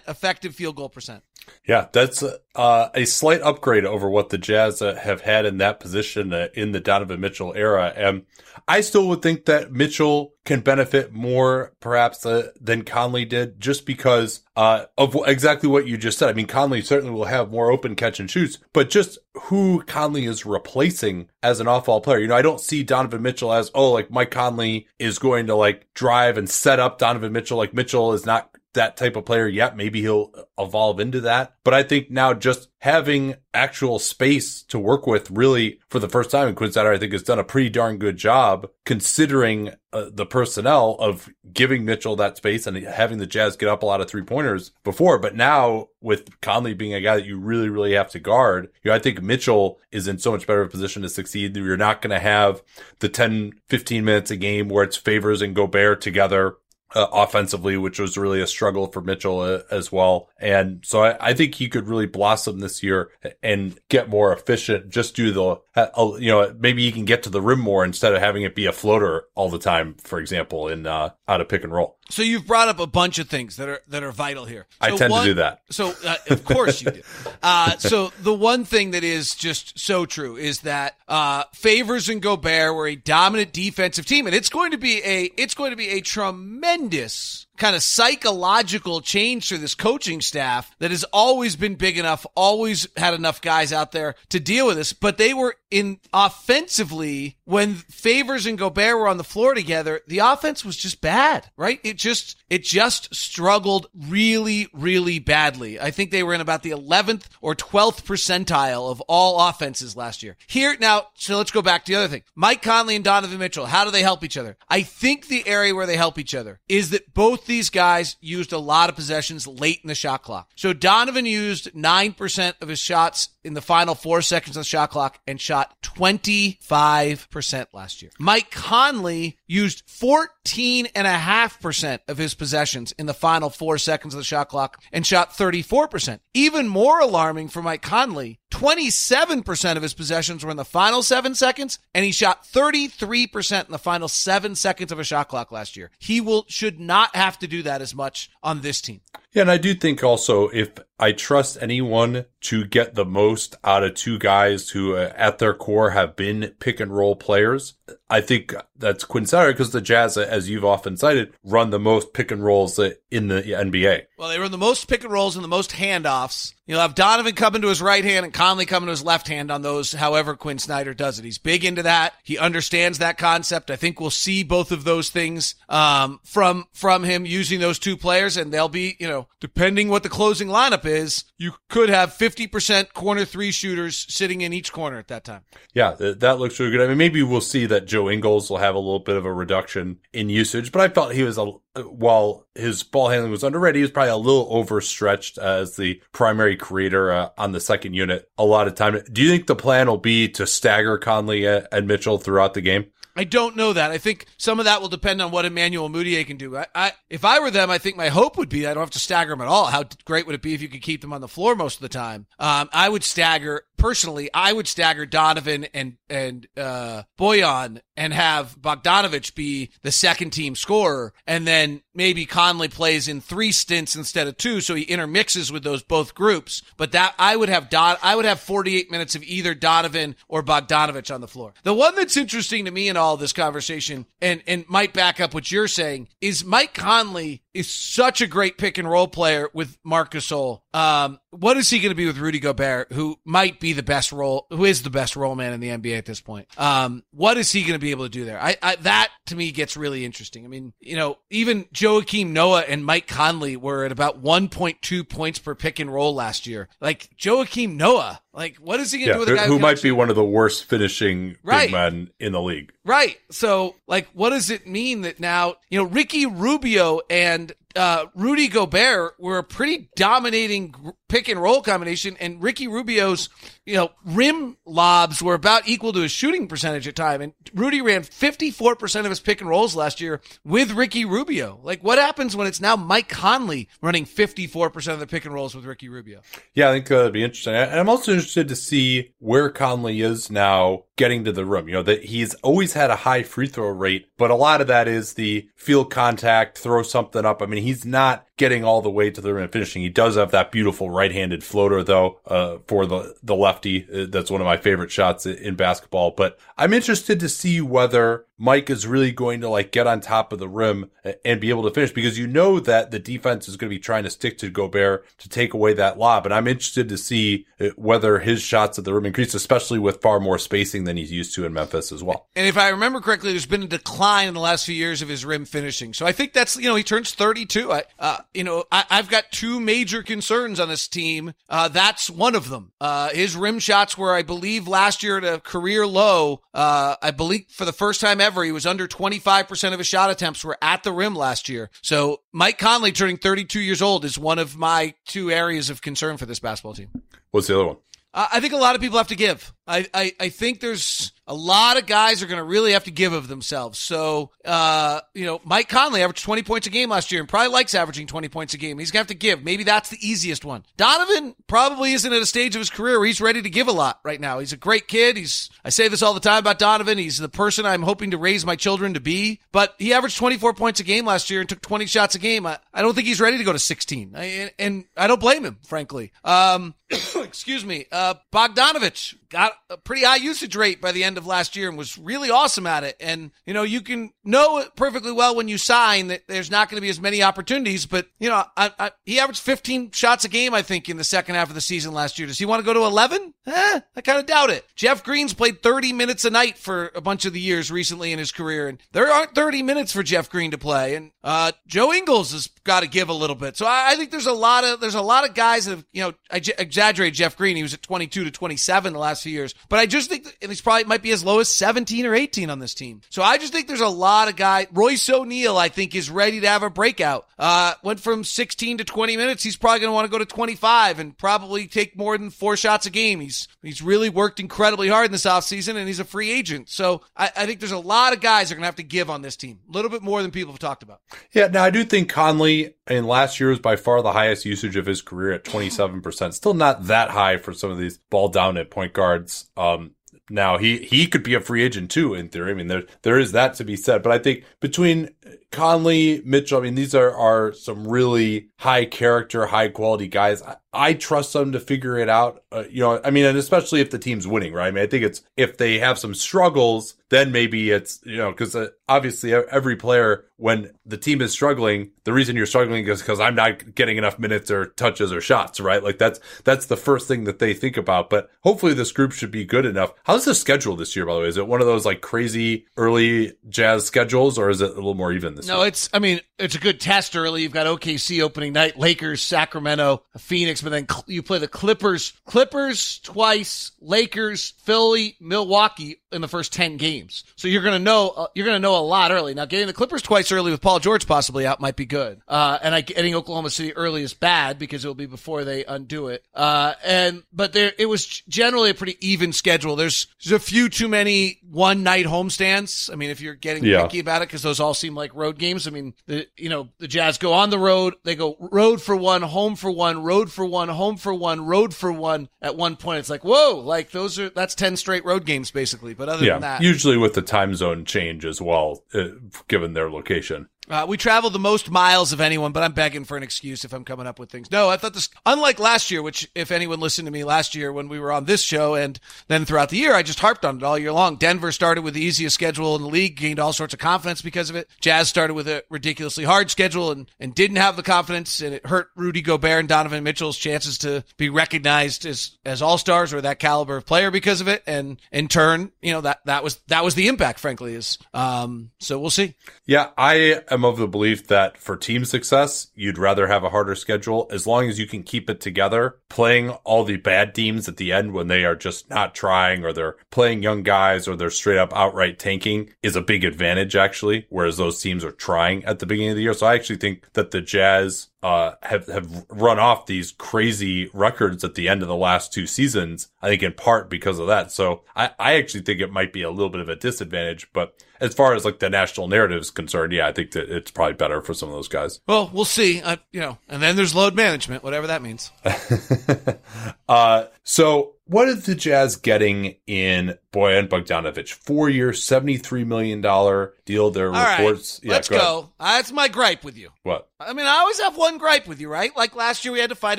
effective 0.08 0.54
field 0.54 0.76
goal 0.76 0.88
percent. 0.88 1.22
Yeah, 1.66 1.88
that's 1.92 2.22
uh, 2.54 2.88
a 2.94 3.04
slight 3.06 3.40
upgrade 3.40 3.86
over 3.86 4.08
what 4.08 4.28
the 4.28 4.36
Jazz 4.36 4.82
uh, 4.82 4.96
have 4.96 5.22
had 5.22 5.46
in 5.46 5.58
that 5.58 5.80
position 5.80 6.32
uh, 6.32 6.48
in 6.52 6.72
the 6.72 6.80
Donovan 6.80 7.20
Mitchell 7.20 7.54
era. 7.56 7.92
And 7.96 8.26
I 8.68 8.82
still 8.82 9.08
would 9.08 9.22
think 9.22 9.46
that 9.46 9.72
Mitchell 9.72 10.34
can 10.44 10.60
benefit 10.60 11.12
more 11.12 11.72
perhaps 11.80 12.26
uh, 12.26 12.50
than 12.60 12.84
Conley 12.84 13.24
did 13.24 13.60
just 13.60 13.86
because 13.86 14.42
uh, 14.56 14.84
of 14.98 15.16
exactly 15.26 15.68
what 15.68 15.86
you 15.86 15.96
just 15.96 16.18
said. 16.18 16.28
I 16.28 16.34
mean, 16.34 16.46
Conley 16.46 16.82
certainly 16.82 17.14
will 17.14 17.24
have 17.24 17.50
more 17.50 17.70
open 17.70 17.96
catch 17.96 18.20
and 18.20 18.30
shoots, 18.30 18.58
but 18.74 18.90
just 18.90 19.18
who 19.34 19.82
Conley 19.86 20.26
is 20.26 20.44
replacing 20.44 21.28
as 21.42 21.60
an 21.60 21.68
off 21.68 21.86
ball 21.86 22.02
player. 22.02 22.18
You 22.18 22.28
know, 22.28 22.36
I 22.36 22.42
don't 22.42 22.60
see 22.60 22.82
Donovan 22.82 23.22
Mitchell 23.22 23.52
as, 23.52 23.70
oh, 23.74 23.90
like 23.90 24.10
Mike 24.10 24.30
Conley 24.30 24.86
is 24.98 25.18
going 25.18 25.46
to 25.46 25.54
like 25.54 25.92
drive 25.94 26.36
and 26.36 26.48
set 26.48 26.78
up 26.78 26.98
Donovan 26.98 27.32
Mitchell. 27.32 27.56
Like 27.56 27.72
Mitchell 27.72 28.12
is 28.12 28.26
not 28.26 28.53
that 28.74 28.96
type 28.96 29.16
of 29.16 29.24
player 29.24 29.48
yet. 29.48 29.76
Maybe 29.76 30.02
he'll 30.02 30.32
evolve 30.58 31.00
into 31.00 31.20
that. 31.22 31.54
But 31.64 31.74
I 31.74 31.82
think 31.82 32.10
now 32.10 32.34
just 32.34 32.68
having 32.80 33.36
actual 33.54 33.98
space 33.98 34.62
to 34.64 34.78
work 34.78 35.06
with 35.06 35.30
really 35.30 35.80
for 35.88 35.98
the 35.98 36.08
first 36.08 36.30
time, 36.30 36.48
and 36.48 36.56
Quin 36.56 36.70
Snyder, 36.70 36.92
I 36.92 36.98
think 36.98 37.12
has 37.12 37.22
done 37.22 37.38
a 37.38 37.44
pretty 37.44 37.70
darn 37.70 37.96
good 37.98 38.16
job 38.16 38.68
considering 38.84 39.70
uh, 39.92 40.10
the 40.12 40.26
personnel 40.26 40.96
of 40.98 41.30
giving 41.52 41.84
Mitchell 41.84 42.16
that 42.16 42.36
space 42.36 42.66
and 42.66 42.76
having 42.76 43.18
the 43.18 43.26
Jazz 43.26 43.56
get 43.56 43.68
up 43.68 43.82
a 43.82 43.86
lot 43.86 44.00
of 44.00 44.08
three 44.08 44.22
pointers 44.22 44.72
before. 44.82 45.18
But 45.18 45.36
now 45.36 45.88
with 46.00 46.40
Conley 46.40 46.74
being 46.74 46.92
a 46.92 47.00
guy 47.00 47.16
that 47.16 47.26
you 47.26 47.38
really, 47.38 47.68
really 47.68 47.94
have 47.94 48.10
to 48.10 48.18
guard, 48.18 48.70
you 48.82 48.90
know, 48.90 48.94
I 48.96 48.98
think 48.98 49.22
Mitchell 49.22 49.80
is 49.90 50.08
in 50.08 50.18
so 50.18 50.32
much 50.32 50.46
better 50.46 50.66
position 50.66 51.02
to 51.02 51.08
succeed. 51.08 51.56
You're 51.56 51.76
not 51.76 52.02
going 52.02 52.10
to 52.10 52.18
have 52.18 52.62
the 52.98 53.08
10, 53.08 53.52
15 53.68 54.04
minutes 54.04 54.30
a 54.30 54.36
game 54.36 54.68
where 54.68 54.84
it's 54.84 54.96
Favors 54.96 55.40
and 55.40 55.54
Gobert 55.54 56.00
together 56.00 56.56
uh, 56.94 57.08
offensively, 57.12 57.76
which 57.76 57.98
was 57.98 58.16
really 58.16 58.40
a 58.40 58.46
struggle 58.46 58.86
for 58.86 59.00
Mitchell 59.00 59.40
uh, 59.40 59.60
as 59.70 59.90
well. 59.90 60.28
And 60.38 60.84
so 60.84 61.02
I, 61.02 61.30
I, 61.30 61.34
think 61.34 61.56
he 61.56 61.68
could 61.68 61.88
really 61.88 62.06
blossom 62.06 62.60
this 62.60 62.82
year 62.82 63.10
and 63.42 63.78
get 63.88 64.08
more 64.08 64.32
efficient 64.32 64.90
just 64.90 65.16
to 65.16 65.32
the, 65.32 65.56
uh, 65.74 66.12
you 66.18 66.30
know, 66.30 66.54
maybe 66.58 66.84
he 66.84 66.92
can 66.92 67.04
get 67.04 67.22
to 67.24 67.30
the 67.30 67.42
rim 67.42 67.60
more 67.60 67.84
instead 67.84 68.14
of 68.14 68.20
having 68.20 68.42
it 68.42 68.54
be 68.54 68.66
a 68.66 68.72
floater 68.72 69.24
all 69.34 69.50
the 69.50 69.58
time, 69.58 69.94
for 69.94 70.20
example, 70.20 70.68
in, 70.68 70.86
uh, 70.86 71.10
out 71.26 71.40
of 71.40 71.48
pick 71.48 71.64
and 71.64 71.72
roll. 71.72 71.98
So 72.10 72.22
you've 72.22 72.46
brought 72.46 72.68
up 72.68 72.80
a 72.80 72.86
bunch 72.86 73.18
of 73.18 73.28
things 73.28 73.56
that 73.56 73.68
are 73.68 73.80
that 73.88 74.02
are 74.02 74.12
vital 74.12 74.44
here. 74.44 74.66
So 74.70 74.94
I 74.94 74.96
tend 74.96 75.10
one, 75.10 75.24
to 75.24 75.30
do 75.30 75.34
that. 75.34 75.62
So 75.70 75.94
uh, 76.04 76.16
of 76.30 76.44
course 76.44 76.82
you 76.82 76.90
do. 76.90 77.02
Uh, 77.42 77.76
so 77.76 78.10
the 78.22 78.32
one 78.32 78.64
thing 78.64 78.92
that 78.92 79.04
is 79.04 79.34
just 79.34 79.78
so 79.78 80.06
true 80.06 80.36
is 80.36 80.60
that 80.60 80.96
uh, 81.08 81.44
Favors 81.52 82.08
and 82.08 82.22
Gobert 82.22 82.74
were 82.74 82.86
a 82.86 82.96
dominant 82.96 83.52
defensive 83.52 84.06
team, 84.06 84.26
and 84.26 84.34
it's 84.34 84.48
going 84.48 84.70
to 84.70 84.78
be 84.78 85.02
a 85.04 85.24
it's 85.36 85.52
going 85.52 85.70
to 85.70 85.76
be 85.76 85.90
a 85.90 86.00
tremendous 86.00 87.46
kind 87.56 87.76
of 87.76 87.82
psychological 87.82 89.00
change 89.00 89.48
for 89.48 89.56
this 89.56 89.74
coaching 89.74 90.20
staff 90.20 90.74
that 90.78 90.90
has 90.90 91.04
always 91.04 91.56
been 91.56 91.74
big 91.74 91.98
enough, 91.98 92.26
always 92.34 92.88
had 92.96 93.14
enough 93.14 93.40
guys 93.40 93.72
out 93.72 93.92
there 93.92 94.14
to 94.30 94.40
deal 94.40 94.66
with 94.66 94.76
this. 94.76 94.92
But 94.92 95.18
they 95.18 95.34
were 95.34 95.56
in 95.70 95.98
offensively 96.12 97.36
when 97.44 97.74
Favors 97.74 98.46
and 98.46 98.58
Gobert 98.58 98.98
were 98.98 99.08
on 99.08 99.18
the 99.18 99.24
floor 99.24 99.54
together, 99.54 100.00
the 100.06 100.20
offense 100.20 100.64
was 100.64 100.76
just 100.76 101.00
bad, 101.00 101.50
right? 101.56 101.80
It 101.82 101.96
just, 101.96 102.36
it 102.48 102.62
just 102.62 103.14
struggled 103.14 103.86
really, 104.08 104.68
really 104.72 105.18
badly. 105.18 105.80
I 105.80 105.90
think 105.90 106.10
they 106.10 106.22
were 106.22 106.34
in 106.34 106.40
about 106.40 106.62
the 106.62 106.70
11th 106.70 107.24
or 107.40 107.54
12th 107.54 108.04
percentile 108.04 108.90
of 108.90 109.00
all 109.02 109.48
offenses 109.48 109.96
last 109.96 110.22
year. 110.22 110.36
Here, 110.46 110.76
now, 110.80 111.06
so 111.14 111.36
let's 111.36 111.50
go 111.50 111.62
back 111.62 111.84
to 111.84 111.92
the 111.92 111.98
other 111.98 112.08
thing. 112.08 112.22
Mike 112.34 112.62
Conley 112.62 112.96
and 112.96 113.04
Donovan 113.04 113.38
Mitchell, 113.38 113.66
how 113.66 113.84
do 113.84 113.90
they 113.90 114.02
help 114.02 114.24
each 114.24 114.36
other? 114.36 114.56
I 114.68 114.82
think 114.82 115.26
the 115.26 115.46
area 115.46 115.74
where 115.74 115.86
they 115.86 115.96
help 115.96 116.18
each 116.18 116.34
other 116.34 116.60
is 116.68 116.90
that 116.90 117.12
both 117.12 117.43
these 117.46 117.70
guys 117.70 118.16
used 118.20 118.52
a 118.52 118.58
lot 118.58 118.88
of 118.88 118.96
possessions 118.96 119.46
late 119.46 119.80
in 119.82 119.88
the 119.88 119.94
shot 119.94 120.22
clock. 120.22 120.50
So 120.56 120.72
Donovan 120.72 121.26
used 121.26 121.72
9% 121.72 122.54
of 122.60 122.68
his 122.68 122.78
shots 122.78 123.28
in 123.44 123.54
the 123.54 123.60
final 123.60 123.94
four 123.94 124.20
seconds 124.22 124.56
of 124.56 124.62
the 124.62 124.64
shot 124.64 124.90
clock 124.90 125.20
and 125.26 125.40
shot 125.40 125.80
25% 125.82 127.66
last 127.72 128.02
year. 128.02 128.10
Mike 128.18 128.50
Conley 128.50 129.38
used 129.46 129.86
14.5% 129.86 131.98
of 132.08 132.18
his 132.18 132.34
possessions 132.34 132.90
in 132.92 133.06
the 133.06 133.14
final 133.14 133.50
four 133.50 133.78
seconds 133.78 134.14
of 134.14 134.18
the 134.18 134.24
shot 134.24 134.48
clock 134.48 134.82
and 134.92 135.06
shot 135.06 135.30
34%. 135.30 136.18
Even 136.32 136.68
more 136.68 137.00
alarming 137.00 137.48
for 137.48 137.60
Mike 137.62 137.82
Conley, 137.82 138.38
27% 138.54 139.76
of 139.76 139.82
his 139.82 139.94
possessions 139.94 140.44
were 140.44 140.50
in 140.50 140.56
the 140.56 140.64
final 140.64 141.02
seven 141.02 141.34
seconds, 141.34 141.80
and 141.92 142.04
he 142.04 142.12
shot 142.12 142.44
33% 142.44 143.66
in 143.66 143.72
the 143.72 143.78
final 143.78 144.06
seven 144.06 144.54
seconds 144.54 144.92
of 144.92 145.00
a 145.00 145.04
shot 145.04 145.28
clock 145.28 145.50
last 145.50 145.76
year. 145.76 145.90
He 145.98 146.20
will 146.20 146.44
should 146.48 146.78
not 146.78 147.14
have 147.16 147.38
to 147.40 147.48
do 147.48 147.64
that 147.64 147.82
as 147.82 147.94
much 147.94 148.30
on 148.44 148.60
this 148.60 148.80
team. 148.80 149.00
Yeah, 149.32 149.42
and 149.42 149.50
I 149.50 149.56
do 149.56 149.74
think 149.74 150.04
also 150.04 150.48
if 150.48 150.70
I 150.98 151.10
trust 151.10 151.58
anyone 151.60 152.26
to 152.42 152.64
get 152.64 152.94
the 152.94 153.04
most 153.04 153.56
out 153.64 153.82
of 153.82 153.94
two 153.94 154.18
guys 154.18 154.70
who, 154.70 154.94
uh, 154.94 155.12
at 155.16 155.38
their 155.38 155.54
core, 155.54 155.90
have 155.90 156.14
been 156.14 156.54
pick 156.60 156.78
and 156.78 156.94
roll 156.94 157.16
players, 157.16 157.74
I 158.10 158.20
think 158.20 158.54
that's 158.76 159.04
Quin 159.04 159.26
Snyder 159.26 159.52
because 159.52 159.72
the 159.72 159.80
Jazz, 159.80 160.18
as 160.18 160.48
you've 160.48 160.64
often 160.64 160.96
cited, 160.96 161.32
run 161.42 161.70
the 161.70 161.78
most 161.78 162.12
pick 162.12 162.30
and 162.30 162.44
rolls 162.44 162.78
in 162.78 163.28
the 163.28 163.42
NBA. 163.42 164.02
Well, 164.18 164.28
they 164.28 164.38
run 164.38 164.50
the 164.50 164.58
most 164.58 164.88
pick 164.88 165.04
and 165.04 165.12
rolls 165.12 165.36
and 165.36 165.44
the 165.44 165.48
most 165.48 165.70
handoffs. 165.70 166.54
You'll 166.66 166.80
have 166.80 166.94
Donovan 166.94 167.34
coming 167.34 167.60
to 167.60 167.68
his 167.68 167.82
right 167.82 168.04
hand 168.04 168.24
and 168.24 168.32
Conley 168.32 168.64
coming 168.64 168.86
to 168.86 168.92
his 168.92 169.04
left 169.04 169.28
hand 169.28 169.50
on 169.50 169.60
those, 169.60 169.92
however 169.92 170.34
Quin 170.34 170.58
Snyder 170.58 170.94
does 170.94 171.18
it. 171.18 171.24
He's 171.24 171.36
big 171.36 171.62
into 171.62 171.82
that. 171.82 172.14
He 172.22 172.38
understands 172.38 172.98
that 172.98 173.18
concept. 173.18 173.70
I 173.70 173.76
think 173.76 174.00
we'll 174.00 174.08
see 174.08 174.44
both 174.44 174.72
of 174.72 174.84
those 174.84 175.10
things 175.10 175.56
um, 175.68 176.20
from 176.24 176.66
from 176.72 177.04
him 177.04 177.26
using 177.26 177.60
those 177.60 177.78
two 177.78 177.98
players, 177.98 178.38
and 178.38 178.50
they'll 178.50 178.70
be, 178.70 178.96
you 178.98 179.06
know, 179.06 179.28
depending 179.40 179.88
what 179.88 180.04
the 180.04 180.08
closing 180.08 180.48
lineup 180.48 180.86
is, 180.86 181.24
you 181.36 181.52
could 181.68 181.90
have 181.90 182.14
50% 182.14 182.94
corner 182.94 183.26
three 183.26 183.52
shooters 183.52 184.06
sitting 184.08 184.40
in 184.40 184.54
each 184.54 184.72
corner 184.72 184.98
at 184.98 185.08
that 185.08 185.24
time. 185.24 185.42
Yeah, 185.74 185.94
that 185.98 186.38
looks 186.38 186.58
really 186.58 186.72
good. 186.72 186.80
I 186.80 186.86
mean, 186.86 186.98
maybe 186.98 187.22
we'll 187.22 187.42
see 187.42 187.66
that 187.66 187.86
Joe 187.86 188.03
Ingles 188.08 188.50
will 188.50 188.58
have 188.58 188.74
a 188.74 188.78
little 188.78 189.00
bit 189.00 189.16
of 189.16 189.24
a 189.24 189.32
reduction 189.32 189.98
in 190.12 190.28
usage, 190.28 190.72
but 190.72 190.80
I 190.80 190.92
felt 190.92 191.12
he 191.12 191.22
was 191.22 191.38
a 191.38 191.52
while 191.82 192.46
his 192.54 192.82
ball 192.82 193.08
handling 193.08 193.32
was 193.32 193.42
underrated, 193.42 193.76
he 193.76 193.82
was 193.82 193.90
probably 193.90 194.10
a 194.10 194.16
little 194.16 194.46
overstretched 194.50 195.38
as 195.38 195.76
the 195.76 196.00
primary 196.12 196.56
creator 196.56 197.10
uh, 197.10 197.28
on 197.36 197.52
the 197.52 197.60
second 197.60 197.94
unit 197.94 198.30
a 198.38 198.44
lot 198.44 198.68
of 198.68 198.74
time. 198.74 199.00
Do 199.12 199.22
you 199.22 199.30
think 199.30 199.46
the 199.46 199.56
plan 199.56 199.88
will 199.88 199.98
be 199.98 200.28
to 200.30 200.46
stagger 200.46 200.98
Conley 200.98 201.46
and 201.46 201.88
Mitchell 201.88 202.18
throughout 202.18 202.54
the 202.54 202.60
game? 202.60 202.86
I 203.16 203.24
don't 203.24 203.56
know 203.56 203.72
that. 203.72 203.90
I 203.90 203.98
think 203.98 204.26
some 204.36 204.58
of 204.58 204.64
that 204.64 204.80
will 204.80 204.88
depend 204.88 205.22
on 205.22 205.30
what 205.30 205.44
Emmanuel 205.44 205.88
Mudiay 205.88 206.26
can 206.26 206.36
do. 206.36 206.56
I, 206.56 206.66
I, 206.74 206.92
if 207.08 207.24
I 207.24 207.38
were 207.38 207.50
them, 207.50 207.70
I 207.70 207.78
think 207.78 207.96
my 207.96 208.08
hope 208.08 208.36
would 208.36 208.48
be 208.48 208.66
I 208.66 208.74
don't 208.74 208.82
have 208.82 208.90
to 208.90 208.98
stagger 208.98 209.30
them 209.30 209.40
at 209.40 209.46
all. 209.46 209.66
How 209.66 209.84
great 210.04 210.26
would 210.26 210.34
it 210.34 210.42
be 210.42 210.54
if 210.54 210.62
you 210.62 210.68
could 210.68 210.82
keep 210.82 211.00
them 211.00 211.12
on 211.12 211.20
the 211.20 211.28
floor 211.28 211.54
most 211.54 211.76
of 211.76 211.82
the 211.82 211.88
time? 211.88 212.26
Um, 212.38 212.68
I 212.72 212.88
would 212.88 213.04
stagger 213.04 213.62
personally. 213.84 214.30
I 214.32 214.50
would 214.50 214.66
stagger 214.66 215.04
Donovan 215.04 215.66
and 215.74 215.98
and 216.08 216.46
uh, 216.56 217.02
Bojan 217.18 217.82
and 217.98 218.14
have 218.14 218.56
Bogdanovich 218.58 219.34
be 219.34 219.72
the 219.82 219.92
second 219.92 220.30
team 220.30 220.56
scorer, 220.56 221.12
and 221.26 221.46
then 221.46 221.82
maybe 221.94 222.24
Conley 222.24 222.68
plays 222.68 223.08
in 223.08 223.20
three 223.20 223.52
stints 223.52 223.94
instead 223.94 224.26
of 224.26 224.38
two, 224.38 224.62
so 224.62 224.74
he 224.74 224.84
intermixes 224.84 225.52
with 225.52 225.64
those 225.64 225.82
both 225.82 226.14
groups. 226.14 226.62
But 226.78 226.92
that 226.92 227.14
I 227.18 227.36
would 227.36 227.50
have 227.50 227.68
Don, 227.68 227.98
I 228.02 228.16
would 228.16 228.24
have 228.24 228.40
48 228.40 228.90
minutes 228.90 229.14
of 229.16 229.22
either 229.22 229.54
Donovan 229.54 230.16
or 230.28 230.42
Bogdanovich 230.42 231.14
on 231.14 231.20
the 231.20 231.28
floor. 231.28 231.52
The 231.62 231.74
one 231.74 231.94
that's 231.94 232.16
interesting 232.16 232.64
to 232.64 232.70
me 232.70 232.88
in 232.88 232.96
all 232.96 233.18
this 233.18 233.34
conversation, 233.34 234.06
and 234.22 234.42
and 234.46 234.64
might 234.66 234.94
back 234.94 235.20
up 235.20 235.34
what 235.34 235.52
you're 235.52 235.68
saying, 235.68 236.08
is 236.22 236.42
Mike 236.42 236.72
Conley 236.72 237.42
is 237.54 237.72
such 237.72 238.20
a 238.20 238.26
great 238.26 238.58
pick 238.58 238.78
and 238.78 238.90
roll 238.90 239.06
player 239.06 239.48
with 239.54 239.78
Marcus 239.84 240.14
Gasol. 240.14 240.60
Um, 240.72 241.18
what 241.30 241.56
is 241.56 241.70
he 241.70 241.78
going 241.78 241.90
to 241.90 241.96
be 241.96 242.06
with 242.06 242.18
Rudy 242.18 242.38
Gobert, 242.38 242.92
who 242.92 243.16
might 243.24 243.60
be 243.60 243.72
the 243.72 243.82
best 243.82 244.12
role, 244.12 244.46
who 244.50 244.64
is 244.64 244.82
the 244.82 244.90
best 244.90 245.16
role 245.16 245.34
man 245.34 245.52
in 245.52 245.60
the 245.60 245.68
NBA 245.68 245.98
at 245.98 246.06
this 246.06 246.20
point? 246.20 246.48
Um, 246.58 247.04
what 247.10 247.36
is 247.36 247.50
he 247.52 247.62
going 247.62 247.74
to 247.74 247.78
be 247.78 247.90
able 247.90 248.04
to 248.04 248.10
do 248.10 248.24
there? 248.24 248.40
I, 248.40 248.56
I, 248.62 248.76
that 248.76 249.10
to 249.26 249.36
me 249.36 249.50
gets 249.52 249.76
really 249.76 250.04
interesting. 250.04 250.44
I 250.44 250.48
mean, 250.48 250.72
you 250.80 250.96
know, 250.96 251.18
even 251.30 251.64
Joakim 251.66 252.28
Noah 252.28 252.62
and 252.62 252.84
Mike 252.84 253.06
Conley 253.06 253.56
were 253.56 253.84
at 253.84 253.92
about 253.92 254.22
1.2 254.22 255.08
points 255.08 255.38
per 255.38 255.54
pick 255.54 255.78
and 255.78 255.92
roll 255.92 256.14
last 256.14 256.46
year. 256.46 256.68
Like 256.80 257.10
Joakim 257.16 257.76
Noah, 257.76 258.20
like 258.34 258.56
what 258.56 258.80
is 258.80 258.90
he 258.92 258.98
going 258.98 259.06
to 259.06 259.10
yeah, 259.10 259.14
do 259.14 259.20
with 259.20 259.28
a 259.30 259.34
guy 259.36 259.46
who, 259.46 259.54
who 259.54 259.58
might 259.60 259.72
actually- 259.72 259.90
be 259.90 259.92
one 259.92 260.10
of 260.10 260.16
the 260.16 260.24
worst 260.24 260.64
finishing 260.64 261.36
Right. 261.42 261.66
big 261.66 261.72
men 261.72 262.10
in 262.18 262.32
the 262.32 262.42
league? 262.42 262.72
Right. 262.84 263.18
So, 263.30 263.76
like, 263.86 264.08
what 264.12 264.30
does 264.30 264.50
it 264.50 264.66
mean 264.66 265.02
that 265.02 265.20
now, 265.20 265.54
you 265.70 265.78
know, 265.78 265.88
Ricky 265.88 266.26
Rubio 266.26 267.00
and 267.08 267.52
uh, 267.76 268.06
Rudy 268.14 268.48
Gobert 268.48 269.14
were 269.18 269.38
a 269.38 269.44
pretty 269.44 269.88
dominating 269.96 270.74
pick 271.08 271.28
and 271.28 271.40
roll 271.40 271.62
combination, 271.62 272.16
and 272.20 272.42
Ricky 272.42 272.68
Rubio's 272.68 273.28
you 273.64 273.74
know 273.74 273.90
rim 274.04 274.56
lobs 274.64 275.22
were 275.22 275.34
about 275.34 275.68
equal 275.68 275.92
to 275.92 276.00
his 276.00 276.10
shooting 276.10 276.48
percentage 276.48 276.86
at 276.88 276.96
time. 276.96 277.20
And 277.20 277.32
Rudy 277.54 277.80
ran 277.82 278.02
54% 278.02 279.00
of 279.00 279.06
his 279.06 279.20
pick 279.20 279.40
and 279.40 279.48
rolls 279.48 279.74
last 279.74 280.00
year 280.00 280.20
with 280.44 280.72
Ricky 280.72 281.04
Rubio. 281.04 281.60
Like, 281.62 281.82
what 281.82 281.98
happens 281.98 282.36
when 282.36 282.46
it's 282.46 282.60
now 282.60 282.76
Mike 282.76 283.08
Conley 283.08 283.68
running 283.80 284.06
54% 284.06 284.92
of 284.92 285.00
the 285.00 285.06
pick 285.06 285.24
and 285.24 285.34
rolls 285.34 285.54
with 285.54 285.64
Ricky 285.64 285.88
Rubio? 285.88 286.20
Yeah, 286.54 286.70
I 286.70 286.72
think 286.72 286.88
that'd 286.88 287.12
be 287.12 287.24
interesting. 287.24 287.54
And 287.54 287.78
I'm 287.78 287.88
also 287.88 288.12
interested 288.12 288.48
to 288.48 288.56
see 288.56 289.12
where 289.18 289.50
Conley 289.50 290.00
is 290.00 290.30
now 290.30 290.84
getting 290.96 291.24
to 291.24 291.32
the 291.32 291.44
rim. 291.44 291.68
You 291.68 291.74
know, 291.74 291.82
that 291.82 292.04
he's 292.04 292.34
always 292.36 292.72
had 292.72 292.90
a 292.90 292.96
high 292.96 293.22
free 293.22 293.46
throw 293.46 293.68
rate, 293.68 294.06
but 294.16 294.30
a 294.30 294.36
lot 294.36 294.60
of 294.60 294.68
that 294.68 294.88
is 294.88 295.14
the 295.14 295.48
field 295.56 295.90
contact, 295.90 296.58
throw 296.58 296.82
something 296.82 297.24
up. 297.24 297.42
I 297.42 297.46
mean, 297.46 297.62
he's 297.64 297.84
not 297.84 298.26
getting 298.36 298.64
all 298.64 298.82
the 298.82 298.90
way 298.90 299.10
to 299.10 299.20
the 299.20 299.32
rim 299.32 299.44
and 299.44 299.52
finishing. 299.52 299.82
He 299.82 299.88
does 299.88 300.16
have 300.16 300.32
that 300.32 300.50
beautiful 300.50 300.90
right-handed 300.90 301.44
floater 301.44 301.82
though, 301.82 302.20
uh, 302.26 302.58
for 302.66 302.86
the, 302.86 303.14
the 303.22 303.36
lefty. 303.36 303.86
Uh, 303.92 304.06
that's 304.08 304.30
one 304.30 304.40
of 304.40 304.44
my 304.44 304.56
favorite 304.56 304.90
shots 304.90 305.26
in 305.26 305.54
basketball, 305.54 306.10
but 306.10 306.38
I'm 306.58 306.72
interested 306.72 307.20
to 307.20 307.28
see 307.28 307.60
whether 307.60 308.26
Mike 308.36 308.68
is 308.68 308.86
really 308.86 309.12
going 309.12 309.40
to 309.40 309.48
like 309.48 309.70
get 309.70 309.86
on 309.86 310.00
top 310.00 310.32
of 310.32 310.38
the 310.38 310.48
rim 310.48 310.90
and 311.24 311.40
be 311.40 311.50
able 311.50 311.62
to 311.62 311.70
finish 311.70 311.92
because 311.92 312.18
you 312.18 312.26
know 312.26 312.58
that 312.60 312.90
the 312.90 312.98
defense 312.98 313.48
is 313.48 313.56
going 313.56 313.70
to 313.70 313.74
be 313.74 313.80
trying 313.80 314.02
to 314.04 314.10
stick 314.10 314.38
to 314.38 314.50
Gobert 314.50 315.06
to 315.18 315.28
take 315.28 315.54
away 315.54 315.72
that 315.74 315.98
lob. 315.98 316.24
And 316.24 316.34
I'm 316.34 316.48
interested 316.48 316.88
to 316.88 316.98
see 316.98 317.46
uh, 317.60 317.68
whether 317.76 318.18
his 318.18 318.42
shots 318.42 318.78
at 318.78 318.84
the 318.84 318.92
rim 318.92 319.06
increase, 319.06 319.34
especially 319.34 319.78
with 319.78 320.02
far 320.02 320.18
more 320.18 320.38
spacing 320.38 320.84
than 320.84 320.96
he's 320.96 321.12
used 321.12 321.34
to 321.36 321.44
in 321.44 321.52
Memphis 321.52 321.92
as 321.92 322.02
well. 322.02 322.26
And 322.34 322.46
if 322.48 322.58
I 322.58 322.68
remember 322.70 323.00
correctly, 323.00 323.30
there's 323.30 323.46
been 323.46 323.62
a 323.62 323.68
decline 323.68 324.28
in 324.28 324.34
the 324.34 324.40
last 324.40 324.66
few 324.66 324.74
years 324.74 325.00
of 325.00 325.08
his 325.08 325.24
rim 325.24 325.44
finishing. 325.44 325.94
So 325.94 326.04
I 326.04 326.12
think 326.12 326.32
that's, 326.32 326.56
you 326.56 326.68
know, 326.68 326.74
he 326.74 326.82
turns 326.82 327.14
32. 327.14 327.72
I, 327.72 327.84
uh, 327.98 328.18
you 328.34 328.44
know, 328.44 328.64
I, 328.70 328.84
have 328.90 329.08
got 329.08 329.30
two 329.30 329.60
major 329.60 330.02
concerns 330.02 330.60
on 330.60 330.68
this 330.68 330.88
team. 330.88 331.34
Uh, 331.48 331.68
that's 331.68 332.10
one 332.10 332.34
of 332.34 332.48
them. 332.48 332.72
Uh, 332.80 333.10
his 333.10 333.36
rim 333.36 333.58
shots 333.58 333.96
were, 333.96 334.12
I 334.12 334.22
believe, 334.22 334.68
last 334.68 335.02
year 335.02 335.18
at 335.18 335.24
a 335.24 335.40
career 335.40 335.86
low. 335.86 336.40
Uh, 336.52 336.96
I 337.00 337.12
believe 337.12 337.46
for 337.48 337.64
the 337.64 337.72
first 337.72 338.00
time 338.00 338.20
ever. 338.20 338.44
He 338.44 338.52
was 338.52 338.66
under 338.66 338.86
25% 338.86 339.72
of 339.72 339.78
his 339.78 339.86
shot 339.86 340.10
attempts 340.10 340.44
were 340.44 340.58
at 340.60 340.82
the 340.82 340.92
rim 340.92 341.14
last 341.14 341.48
year. 341.48 341.70
So 341.82 342.20
Mike 342.32 342.58
Conley 342.58 342.92
turning 342.92 343.16
32 343.16 343.60
years 343.60 343.80
old 343.80 344.04
is 344.04 344.18
one 344.18 344.38
of 344.38 344.56
my 344.56 344.94
two 345.06 345.30
areas 345.30 345.70
of 345.70 345.80
concern 345.80 346.16
for 346.16 346.26
this 346.26 346.40
basketball 346.40 346.74
team. 346.74 346.88
What's 347.30 347.46
the 347.46 347.54
other 347.54 347.66
one? 347.66 347.76
Uh, 348.12 348.28
I 348.32 348.40
think 348.40 348.52
a 348.52 348.58
lot 348.58 348.74
of 348.74 348.80
people 348.80 348.98
have 348.98 349.08
to 349.08 349.16
give. 349.16 349.52
I, 349.66 349.86
I, 349.92 350.12
I 350.20 350.28
think 350.28 350.60
there's 350.60 351.12
a 351.26 351.34
lot 351.34 351.78
of 351.78 351.86
guys 351.86 352.22
are 352.22 352.26
going 352.26 352.38
to 352.38 352.44
really 352.44 352.72
have 352.72 352.84
to 352.84 352.90
give 352.90 353.12
of 353.12 353.28
themselves. 353.28 353.78
So, 353.78 354.30
uh, 354.44 355.00
you 355.14 355.24
know, 355.24 355.40
Mike 355.44 355.68
Conley 355.68 356.02
averaged 356.02 356.24
20 356.24 356.42
points 356.42 356.66
a 356.66 356.70
game 356.70 356.90
last 356.90 357.10
year 357.12 357.20
and 357.20 357.28
probably 357.28 357.52
likes 357.52 357.74
averaging 357.74 358.06
20 358.06 358.28
points 358.28 358.54
a 358.54 358.58
game. 358.58 358.78
He's 358.78 358.90
going 358.90 359.04
to 359.04 359.10
have 359.10 359.18
to 359.18 359.26
give. 359.26 359.42
Maybe 359.42 359.64
that's 359.64 359.88
the 359.88 359.98
easiest 360.00 360.44
one. 360.44 360.64
Donovan 360.76 361.34
probably 361.46 361.92
isn't 361.92 362.12
at 362.12 362.20
a 362.20 362.26
stage 362.26 362.54
of 362.54 362.60
his 362.60 362.70
career 362.70 362.98
where 362.98 363.06
he's 363.06 363.20
ready 363.20 363.40
to 363.40 363.50
give 363.50 363.68
a 363.68 363.72
lot 363.72 364.00
right 364.04 364.20
now. 364.20 364.38
He's 364.38 364.52
a 364.52 364.58
great 364.58 364.86
kid. 364.86 365.16
He's, 365.16 365.48
I 365.64 365.70
say 365.70 365.88
this 365.88 366.02
all 366.02 366.14
the 366.14 366.20
time 366.20 366.38
about 366.38 366.58
Donovan. 366.58 366.98
He's 366.98 367.18
the 367.18 367.28
person 367.28 367.64
I'm 367.64 367.82
hoping 367.82 368.10
to 368.10 368.18
raise 368.18 368.44
my 368.44 368.56
children 368.56 368.94
to 368.94 369.00
be, 369.00 369.40
but 369.50 369.74
he 369.78 369.94
averaged 369.94 370.18
24 370.18 370.54
points 370.54 370.80
a 370.80 370.84
game 370.84 371.06
last 371.06 371.30
year 371.30 371.40
and 371.40 371.48
took 371.48 371.62
20 371.62 371.86
shots 371.86 372.14
a 372.14 372.18
game. 372.18 372.46
I, 372.46 372.58
I 372.72 372.82
don't 372.82 372.94
think 372.94 373.06
he's 373.06 373.20
ready 373.20 373.38
to 373.38 373.44
go 373.44 373.52
to 373.52 373.58
16. 373.58 374.12
I, 374.14 374.52
and 374.58 374.84
I 374.96 375.06
don't 375.06 375.20
blame 375.20 375.44
him, 375.44 375.58
frankly. 375.62 376.12
Um, 376.22 376.74
excuse 377.16 377.64
me. 377.64 377.86
Uh, 377.90 378.14
Bogdanovich 378.32 379.16
got 379.28 379.52
a 379.70 379.76
pretty 379.76 380.04
high 380.04 380.16
usage 380.16 380.54
rate 380.56 380.80
by 380.80 380.92
the 380.92 381.04
end 381.04 381.13
of 381.18 381.26
last 381.26 381.56
year 381.56 381.68
and 381.68 381.78
was 381.78 381.98
really 381.98 382.30
awesome 382.30 382.66
at 382.66 382.84
it. 382.84 382.96
And, 383.00 383.30
you 383.46 383.54
know, 383.54 383.62
you 383.62 383.80
can 383.80 384.12
know 384.24 384.64
perfectly 384.76 385.12
well 385.12 385.34
when 385.34 385.48
you 385.48 385.58
sign 385.58 386.08
that 386.08 386.26
there's 386.28 386.50
not 386.50 386.68
going 386.68 386.76
to 386.76 386.82
be 386.82 386.88
as 386.88 387.00
many 387.00 387.22
opportunities, 387.22 387.86
but, 387.86 388.06
you 388.18 388.28
know, 388.28 388.44
I, 388.56 388.72
I, 388.78 388.90
he 389.04 389.18
averaged 389.18 389.40
15 389.40 389.90
shots 389.92 390.24
a 390.24 390.28
game, 390.28 390.54
I 390.54 390.62
think, 390.62 390.88
in 390.88 390.96
the 390.96 391.04
second 391.04 391.34
half 391.34 391.48
of 391.48 391.54
the 391.54 391.60
season 391.60 391.92
last 391.92 392.18
year. 392.18 392.26
Does 392.26 392.38
he 392.38 392.46
want 392.46 392.60
to 392.60 392.66
go 392.66 392.74
to 392.74 392.84
11? 392.84 393.34
Eh, 393.46 393.80
I 393.96 394.00
kind 394.00 394.18
of 394.18 394.26
doubt 394.26 394.50
it. 394.50 394.64
Jeff 394.74 395.04
Green's 395.04 395.34
played 395.34 395.62
30 395.62 395.92
minutes 395.92 396.24
a 396.24 396.30
night 396.30 396.58
for 396.58 396.90
a 396.94 397.00
bunch 397.00 397.24
of 397.24 397.32
the 397.32 397.40
years 397.40 397.70
recently 397.70 398.12
in 398.12 398.18
his 398.18 398.32
career, 398.32 398.68
and 398.68 398.78
there 398.92 399.10
aren't 399.10 399.34
30 399.34 399.62
minutes 399.62 399.92
for 399.92 400.02
Jeff 400.02 400.30
Green 400.30 400.50
to 400.50 400.58
play. 400.58 400.94
And, 400.94 401.12
uh, 401.22 401.52
Joe 401.66 401.92
Ingles 401.92 402.32
has 402.32 402.48
got 402.64 402.80
to 402.80 402.88
give 402.88 403.08
a 403.08 403.14
little 403.14 403.36
bit. 403.36 403.56
So 403.56 403.66
I, 403.66 403.92
I, 403.92 403.96
think 403.96 404.10
there's 404.10 404.26
a 404.26 404.32
lot 404.32 404.64
of, 404.64 404.80
there's 404.80 404.94
a 404.94 405.02
lot 405.02 405.28
of 405.28 405.34
guys 405.34 405.66
that 405.66 405.72
have, 405.72 405.86
you 405.92 406.02
know, 406.02 406.12
I 406.30 406.40
j- 406.40 406.54
exaggerated 406.58 407.14
Jeff 407.14 407.36
Green. 407.36 407.56
He 407.56 407.62
was 407.62 407.74
at 407.74 407.82
22 407.82 408.24
to 408.24 408.30
27 408.30 408.92
the 408.92 408.98
last 408.98 409.22
few 409.22 409.32
years, 409.32 409.54
but 409.68 409.78
I 409.78 409.86
just 409.86 410.08
think 410.08 410.24
that 410.24 410.48
he's 410.48 410.60
probably 410.60 410.84
might 410.84 411.02
be 411.04 411.12
as 411.12 411.22
low 411.22 411.38
as 411.38 411.48
17 411.50 412.06
or 412.06 412.14
18 412.14 412.50
on 412.50 412.58
this 412.58 412.74
team. 412.74 413.02
So 413.10 413.22
I 413.22 413.38
just 413.38 413.52
think 413.52 413.68
there's 413.68 413.80
a 413.80 413.88
lot 413.88 414.28
of 414.28 414.34
guys. 414.34 414.66
Royce 414.72 415.08
O'Neale, 415.08 415.56
I 415.56 415.68
think, 415.68 415.94
is 415.94 416.10
ready 416.10 416.40
to 416.40 416.48
have 416.48 416.64
a 416.64 416.70
breakout. 416.70 417.28
Uh, 417.38 417.74
went 417.84 418.00
from 418.00 418.24
16 418.24 418.78
to 418.78 418.84
20 418.84 419.16
minutes. 419.16 419.44
He's 419.44 419.56
probably 419.56 419.80
going 419.80 419.90
to 419.90 419.94
want 419.94 420.06
to 420.06 420.10
go 420.10 420.18
to 420.18 420.24
25 420.24 420.98
and 420.98 421.16
probably 421.16 421.66
take 421.66 421.96
more 421.96 422.18
than 422.18 422.30
four 422.30 422.56
shots 422.56 422.86
a 422.86 422.90
game. 422.90 423.20
He's, 423.20 423.46
he's 423.62 423.82
really 423.82 424.08
worked 424.08 424.40
incredibly 424.40 424.88
hard 424.88 425.06
in 425.06 425.12
this 425.12 425.26
offseason 425.26 425.76
and 425.76 425.86
he's 425.86 426.00
a 426.00 426.04
free 426.04 426.30
agent. 426.30 426.68
So 426.68 427.02
I, 427.16 427.30
I 427.36 427.46
think 427.46 427.60
there's 427.60 427.72
a 427.72 427.78
lot 427.78 428.12
of 428.12 428.20
guys 428.20 428.50
are 428.50 428.54
going 428.54 428.62
to 428.62 428.66
have 428.66 428.76
to 428.76 428.82
give 428.82 429.10
on 429.10 429.22
this 429.22 429.36
team. 429.36 429.60
A 429.68 429.72
little 429.72 429.90
bit 429.90 430.02
more 430.02 430.22
than 430.22 430.30
people 430.30 430.52
have 430.52 430.60
talked 430.60 430.82
about. 430.82 431.00
Yeah. 431.32 431.48
Now 431.48 431.64
I 431.64 431.70
do 431.70 431.84
think 431.84 432.08
Conley 432.08 432.74
in 432.88 433.06
last 433.06 433.38
year 433.38 433.50
was 433.50 433.58
by 433.58 433.76
far 433.76 434.02
the 434.02 434.12
highest 434.12 434.44
usage 434.44 434.76
of 434.76 434.86
his 434.86 435.02
career 435.02 435.32
at 435.32 435.44
27%. 435.44 436.32
Still 436.32 436.54
not 436.54 436.86
that 436.86 437.10
high 437.10 437.36
for 437.36 437.52
some 437.52 437.70
of 437.70 437.78
these 437.78 437.98
ball 438.10 438.28
down 438.28 438.56
at 438.56 438.70
point 438.70 438.94
guards. 438.94 439.50
Um, 439.56 439.92
now 440.30 440.58
he 440.58 440.78
he 440.78 441.06
could 441.06 441.22
be 441.22 441.34
a 441.34 441.40
free 441.40 441.62
agent 441.62 441.90
too 441.90 442.14
in 442.14 442.28
theory. 442.28 442.50
I 442.50 442.54
mean 442.54 442.68
there 442.68 442.84
there 443.02 443.18
is 443.18 443.32
that 443.32 443.54
to 443.54 443.64
be 443.64 443.76
said, 443.76 444.02
but 444.02 444.12
I 444.12 444.18
think 444.18 444.44
between 444.60 445.10
Conley, 445.54 446.20
Mitchell, 446.24 446.58
I 446.58 446.62
mean 446.62 446.74
these 446.74 446.94
are 446.94 447.14
are 447.14 447.52
some 447.52 447.86
really 447.86 448.48
high 448.58 448.84
character, 448.84 449.46
high 449.46 449.68
quality 449.68 450.08
guys. 450.08 450.42
I, 450.42 450.56
I 450.72 450.94
trust 450.94 451.32
them 451.32 451.52
to 451.52 451.60
figure 451.60 451.96
it 451.96 452.08
out. 452.08 452.42
Uh, 452.50 452.64
you 452.68 452.80
know, 452.80 453.00
I 453.04 453.10
mean, 453.10 453.24
and 453.24 453.38
especially 453.38 453.80
if 453.80 453.90
the 453.90 453.98
team's 453.98 454.26
winning, 454.26 454.52
right? 454.52 454.66
I 454.66 454.70
mean, 454.72 454.82
I 454.82 454.86
think 454.86 455.04
it's 455.04 455.22
if 455.36 455.56
they 455.56 455.78
have 455.78 455.98
some 455.98 456.14
struggles, 456.14 456.96
then 457.10 457.30
maybe 457.30 457.70
it's 457.70 458.00
you 458.04 458.16
know 458.16 458.30
because 458.30 458.56
uh, 458.56 458.68
obviously 458.88 459.32
every 459.32 459.76
player 459.76 460.26
when 460.36 460.70
the 460.84 460.96
team 460.96 461.22
is 461.22 461.32
struggling, 461.32 461.92
the 462.02 462.12
reason 462.12 462.34
you're 462.34 462.46
struggling 462.46 462.86
is 462.88 463.00
because 463.00 463.20
I'm 463.20 463.36
not 463.36 463.74
getting 463.74 463.96
enough 463.96 464.18
minutes 464.18 464.50
or 464.50 464.66
touches 464.66 465.12
or 465.12 465.20
shots, 465.20 465.60
right? 465.60 465.82
Like 465.82 465.98
that's 465.98 466.18
that's 466.42 466.66
the 466.66 466.76
first 466.76 467.06
thing 467.06 467.24
that 467.24 467.38
they 467.38 467.54
think 467.54 467.76
about. 467.76 468.10
But 468.10 468.30
hopefully 468.42 468.74
this 468.74 468.92
group 468.92 469.12
should 469.12 469.30
be 469.30 469.44
good 469.44 469.64
enough. 469.64 469.92
How's 470.02 470.24
the 470.24 470.34
schedule 470.34 470.74
this 470.76 470.96
year, 470.96 471.06
by 471.06 471.14
the 471.14 471.20
way? 471.20 471.28
Is 471.28 471.36
it 471.36 471.46
one 471.46 471.60
of 471.60 471.66
those 471.66 471.86
like 471.86 472.00
crazy 472.00 472.66
early 472.76 473.34
Jazz 473.48 473.86
schedules, 473.86 474.38
or 474.38 474.50
is 474.50 474.60
it 474.60 474.72
a 474.72 474.74
little 474.74 474.94
more 474.94 475.12
even 475.12 475.36
no, 475.46 475.54
year? 475.54 475.62
No, 475.62 475.66
it's. 475.68 475.88
I 475.92 475.98
mean, 475.98 476.20
it's 476.38 476.56
a 476.56 476.60
good 476.60 476.80
test 476.80 477.16
early. 477.16 477.42
You've 477.42 477.52
got 477.52 477.66
OKC 477.66 478.20
opening 478.20 478.52
night, 478.52 478.76
Lakers, 478.76 479.22
Sacramento, 479.22 480.02
Phoenix, 480.18 480.62
but 480.62 480.70
then 480.70 480.86
you 481.06 481.22
play 481.22 481.38
the 481.38 481.48
Clippers, 481.48 482.12
Clippers 482.24 482.98
twice, 483.00 483.72
Lakers, 483.80 484.54
Philly, 484.62 485.16
Milwaukee 485.20 486.00
in 486.10 486.20
the 486.20 486.28
first 486.28 486.52
10 486.52 486.76
games. 486.76 487.24
So 487.36 487.48
you're 487.48 487.62
going 487.62 487.74
to 487.74 487.84
know, 487.84 488.08
uh, 488.10 488.26
you're 488.34 488.46
going 488.46 488.56
to 488.56 488.60
know 488.60 488.76
a 488.76 488.80
lot 488.80 489.10
early. 489.10 489.34
Now 489.34 489.44
getting 489.44 489.66
the 489.66 489.72
Clippers 489.72 490.02
twice 490.02 490.32
early 490.32 490.50
with 490.50 490.60
Paul 490.60 490.80
George 490.80 491.06
possibly 491.06 491.46
out 491.46 491.60
might 491.60 491.76
be 491.76 491.86
good. 491.86 492.20
Uh, 492.26 492.58
and 492.62 492.74
I, 492.74 492.80
getting 492.80 493.14
Oklahoma 493.14 493.50
City 493.50 493.72
early 493.74 494.02
is 494.02 494.14
bad 494.14 494.58
because 494.58 494.84
it 494.84 494.88
will 494.88 494.94
be 494.94 495.06
before 495.06 495.44
they 495.44 495.64
undo 495.64 496.08
it. 496.08 496.24
Uh, 496.34 496.74
and, 496.84 497.22
but 497.32 497.52
there, 497.52 497.72
it 497.78 497.86
was 497.86 498.06
generally 498.28 498.70
a 498.70 498.74
pretty 498.74 498.96
even 499.00 499.32
schedule. 499.32 499.76
There's, 499.76 500.08
there's 500.22 500.32
a 500.32 500.44
few 500.44 500.68
too 500.68 500.88
many 500.88 501.40
one 501.48 501.82
night 501.82 502.06
homestands. 502.06 502.92
I 502.92 502.96
mean, 502.96 503.10
if 503.10 503.20
you're 503.20 503.34
getting 503.34 503.64
yeah. 503.64 503.82
picky 503.82 504.00
about 504.00 504.22
it, 504.22 504.28
cause 504.28 504.42
those 504.42 504.60
all 504.60 504.74
seem 504.74 504.94
like 504.94 505.14
road 505.14 505.33
games. 505.38 505.66
I 505.66 505.70
mean, 505.70 505.94
the, 506.06 506.26
you 506.36 506.48
know, 506.48 506.68
the 506.78 506.88
Jazz 506.88 507.18
go 507.18 507.32
on 507.32 507.50
the 507.50 507.58
road. 507.58 507.94
They 508.04 508.14
go 508.14 508.36
road 508.38 508.80
for 508.80 508.96
one, 508.96 509.22
home 509.22 509.56
for 509.56 509.70
one, 509.70 510.02
road 510.02 510.30
for 510.30 510.44
one, 510.44 510.68
home 510.68 510.96
for 510.96 511.14
one, 511.14 511.46
road 511.46 511.74
for 511.74 511.92
one. 511.92 512.28
At 512.40 512.56
one 512.56 512.76
point, 512.76 513.00
it's 513.00 513.10
like, 513.10 513.24
whoa, 513.24 513.60
like 513.60 513.90
those 513.90 514.18
are, 514.18 514.30
that's 514.30 514.54
10 514.54 514.76
straight 514.76 515.04
road 515.04 515.24
games 515.24 515.50
basically. 515.50 515.94
But 515.94 516.08
other 516.08 516.24
yeah, 516.24 516.34
than 516.34 516.42
that, 516.42 516.62
usually 516.62 516.96
with 516.96 517.14
the 517.14 517.22
time 517.22 517.54
zone 517.54 517.84
change 517.84 518.24
as 518.24 518.40
well, 518.40 518.84
uh, 518.94 519.08
given 519.48 519.74
their 519.74 519.90
location. 519.90 520.48
Uh, 520.68 520.86
we 520.88 520.96
traveled 520.96 521.32
the 521.32 521.38
most 521.38 521.70
miles 521.70 522.12
of 522.12 522.20
anyone, 522.20 522.52
but 522.52 522.62
I'm 522.62 522.72
begging 522.72 523.04
for 523.04 523.16
an 523.16 523.22
excuse 523.22 523.64
if 523.64 523.72
I'm 523.72 523.84
coming 523.84 524.06
up 524.06 524.18
with 524.18 524.30
things. 524.30 524.50
No, 524.50 524.70
I 524.70 524.76
thought 524.76 524.94
this, 524.94 525.10
unlike 525.26 525.58
last 525.58 525.90
year, 525.90 526.02
which 526.02 526.28
if 526.34 526.50
anyone 526.50 526.80
listened 526.80 527.06
to 527.06 527.12
me 527.12 527.22
last 527.24 527.54
year 527.54 527.72
when 527.72 527.88
we 527.88 528.00
were 528.00 528.12
on 528.12 528.24
this 528.24 528.40
show 528.40 528.74
and 528.74 528.98
then 529.28 529.44
throughout 529.44 529.68
the 529.68 529.76
year, 529.76 529.94
I 529.94 530.02
just 530.02 530.20
harped 530.20 530.44
on 530.44 530.56
it 530.56 530.62
all 530.62 530.78
year 530.78 530.92
long. 530.92 531.16
Denver 531.16 531.52
started 531.52 531.82
with 531.82 531.94
the 531.94 532.00
easiest 532.00 532.34
schedule 532.34 532.76
in 532.76 532.82
the 532.82 532.88
league, 532.88 533.16
gained 533.16 533.38
all 533.38 533.52
sorts 533.52 533.74
of 533.74 533.80
confidence 533.80 534.22
because 534.22 534.48
of 534.48 534.56
it. 534.56 534.68
Jazz 534.80 535.08
started 535.08 535.34
with 535.34 535.48
a 535.48 535.64
ridiculously 535.68 536.24
hard 536.24 536.50
schedule 536.50 536.90
and, 536.90 537.10
and 537.20 537.34
didn't 537.34 537.56
have 537.56 537.76
the 537.76 537.82
confidence 537.82 538.40
and 538.40 538.54
it 538.54 538.66
hurt 538.66 538.88
Rudy 538.96 539.20
Gobert 539.20 539.60
and 539.60 539.68
Donovan 539.68 540.02
Mitchell's 540.02 540.38
chances 540.38 540.78
to 540.78 541.04
be 541.18 541.28
recognized 541.28 542.06
as, 542.06 542.38
as 542.44 542.62
all-stars 542.62 543.12
or 543.12 543.20
that 543.20 543.38
caliber 543.38 543.76
of 543.76 543.86
player 543.86 544.10
because 544.10 544.40
of 544.40 544.48
it. 544.48 544.62
And 544.66 545.00
in 545.12 545.28
turn, 545.28 545.72
you 545.82 545.92
know, 545.92 546.00
that, 546.02 546.20
that 546.24 546.42
was, 546.42 546.56
that 546.68 546.84
was 546.84 546.94
the 546.94 547.08
impact, 547.08 547.38
frankly, 547.38 547.74
is, 547.74 547.98
um, 548.14 548.70
so 548.78 548.98
we'll 548.98 549.10
see. 549.10 549.34
Yeah, 549.66 549.90
I 549.98 550.40
am 550.54 550.64
of 550.64 550.76
the 550.76 550.88
belief 550.88 551.26
that 551.28 551.58
for 551.58 551.76
team 551.76 552.04
success, 552.04 552.68
you'd 552.74 552.98
rather 552.98 553.26
have 553.26 553.44
a 553.44 553.50
harder 553.50 553.74
schedule 553.74 554.26
as 554.30 554.46
long 554.46 554.68
as 554.68 554.78
you 554.78 554.86
can 554.86 555.02
keep 555.02 555.28
it 555.28 555.40
together 555.40 555.98
playing 556.08 556.50
all 556.64 556.84
the 556.84 556.96
bad 556.96 557.34
teams 557.34 557.68
at 557.68 557.76
the 557.76 557.92
end 557.92 558.12
when 558.12 558.28
they 558.28 558.44
are 558.44 558.54
just 558.54 558.88
not 558.88 559.14
trying 559.14 559.64
or 559.64 559.72
they're 559.72 559.96
playing 560.10 560.42
young 560.42 560.62
guys 560.62 561.06
or 561.08 561.16
they're 561.16 561.30
straight 561.30 561.58
up 561.58 561.72
outright 561.74 562.18
tanking 562.18 562.70
is 562.82 562.96
a 562.96 563.02
big 563.02 563.24
advantage 563.24 563.76
actually, 563.76 564.26
whereas 564.30 564.56
those 564.56 564.80
teams 564.80 565.04
are 565.04 565.12
trying 565.12 565.64
at 565.64 565.80
the 565.80 565.86
beginning 565.86 566.10
of 566.10 566.16
the 566.16 566.22
year. 566.22 566.34
So 566.34 566.46
I 566.46 566.54
actually 566.54 566.76
think 566.76 567.12
that 567.14 567.32
the 567.32 567.40
Jazz 567.40 568.08
uh, 568.24 568.54
have 568.62 568.86
have 568.86 569.26
run 569.28 569.58
off 569.58 569.84
these 569.84 570.12
crazy 570.12 570.88
records 570.94 571.44
at 571.44 571.56
the 571.56 571.68
end 571.68 571.82
of 571.82 571.88
the 571.88 571.94
last 571.94 572.32
two 572.32 572.46
seasons. 572.46 573.08
I 573.20 573.28
think 573.28 573.42
in 573.42 573.52
part 573.52 573.90
because 573.90 574.18
of 574.18 574.28
that. 574.28 574.50
So 574.50 574.82
I, 574.96 575.10
I 575.18 575.34
actually 575.34 575.60
think 575.60 575.80
it 575.80 575.92
might 575.92 576.12
be 576.12 576.22
a 576.22 576.30
little 576.30 576.48
bit 576.48 576.62
of 576.62 576.70
a 576.70 576.74
disadvantage. 576.76 577.48
But 577.52 577.84
as 578.04 578.14
far 578.14 578.34
as 578.34 578.44
like 578.44 578.58
the 578.58 578.68
national 578.68 579.08
narrative 579.08 579.40
is 579.40 579.50
concerned, 579.50 579.92
yeah, 579.92 580.06
I 580.06 580.12
think 580.12 580.32
that 580.32 580.50
it's 580.50 580.70
probably 580.70 580.94
better 580.94 581.22
for 581.22 581.32
some 581.32 581.48
of 581.48 581.54
those 581.54 581.68
guys. 581.68 582.00
Well, 582.06 582.30
we'll 582.32 582.44
see. 582.44 582.82
Uh, 582.82 582.96
you 583.12 583.20
know, 583.20 583.38
and 583.48 583.62
then 583.62 583.76
there's 583.76 583.94
load 583.94 584.14
management, 584.14 584.62
whatever 584.62 584.86
that 584.88 585.02
means. 585.02 585.32
uh, 586.88 587.24
so 587.42 587.94
what 588.06 588.28
is 588.28 588.44
the 588.44 588.54
Jazz 588.54 588.96
getting 588.96 589.56
in 589.66 590.18
Bojan 590.34 590.68
Bogdanovic? 590.68 591.32
Four 591.32 591.70
year, 591.70 591.92
$73 591.92 592.66
million 592.66 593.00
deal. 593.00 593.90
There 593.90 594.12
are 594.12 594.14
All 594.14 594.38
reports. 594.38 594.80
Right, 594.82 594.88
yeah, 594.88 594.92
let's 594.94 595.08
go. 595.08 595.18
go. 595.18 595.52
Uh, 595.60 595.76
that's 595.76 595.92
my 595.92 596.08
gripe 596.08 596.44
with 596.44 596.58
you. 596.58 596.70
What? 596.82 597.08
I 597.20 597.32
mean, 597.32 597.46
I 597.46 597.58
always 597.58 597.80
have 597.80 597.96
one 597.96 598.18
gripe 598.18 598.46
with 598.46 598.60
you, 598.60 598.68
right? 598.68 598.94
Like 598.96 599.16
last 599.16 599.44
year 599.44 599.52
we 599.52 599.60
had 599.60 599.70
to 599.70 599.76
fight 599.76 599.98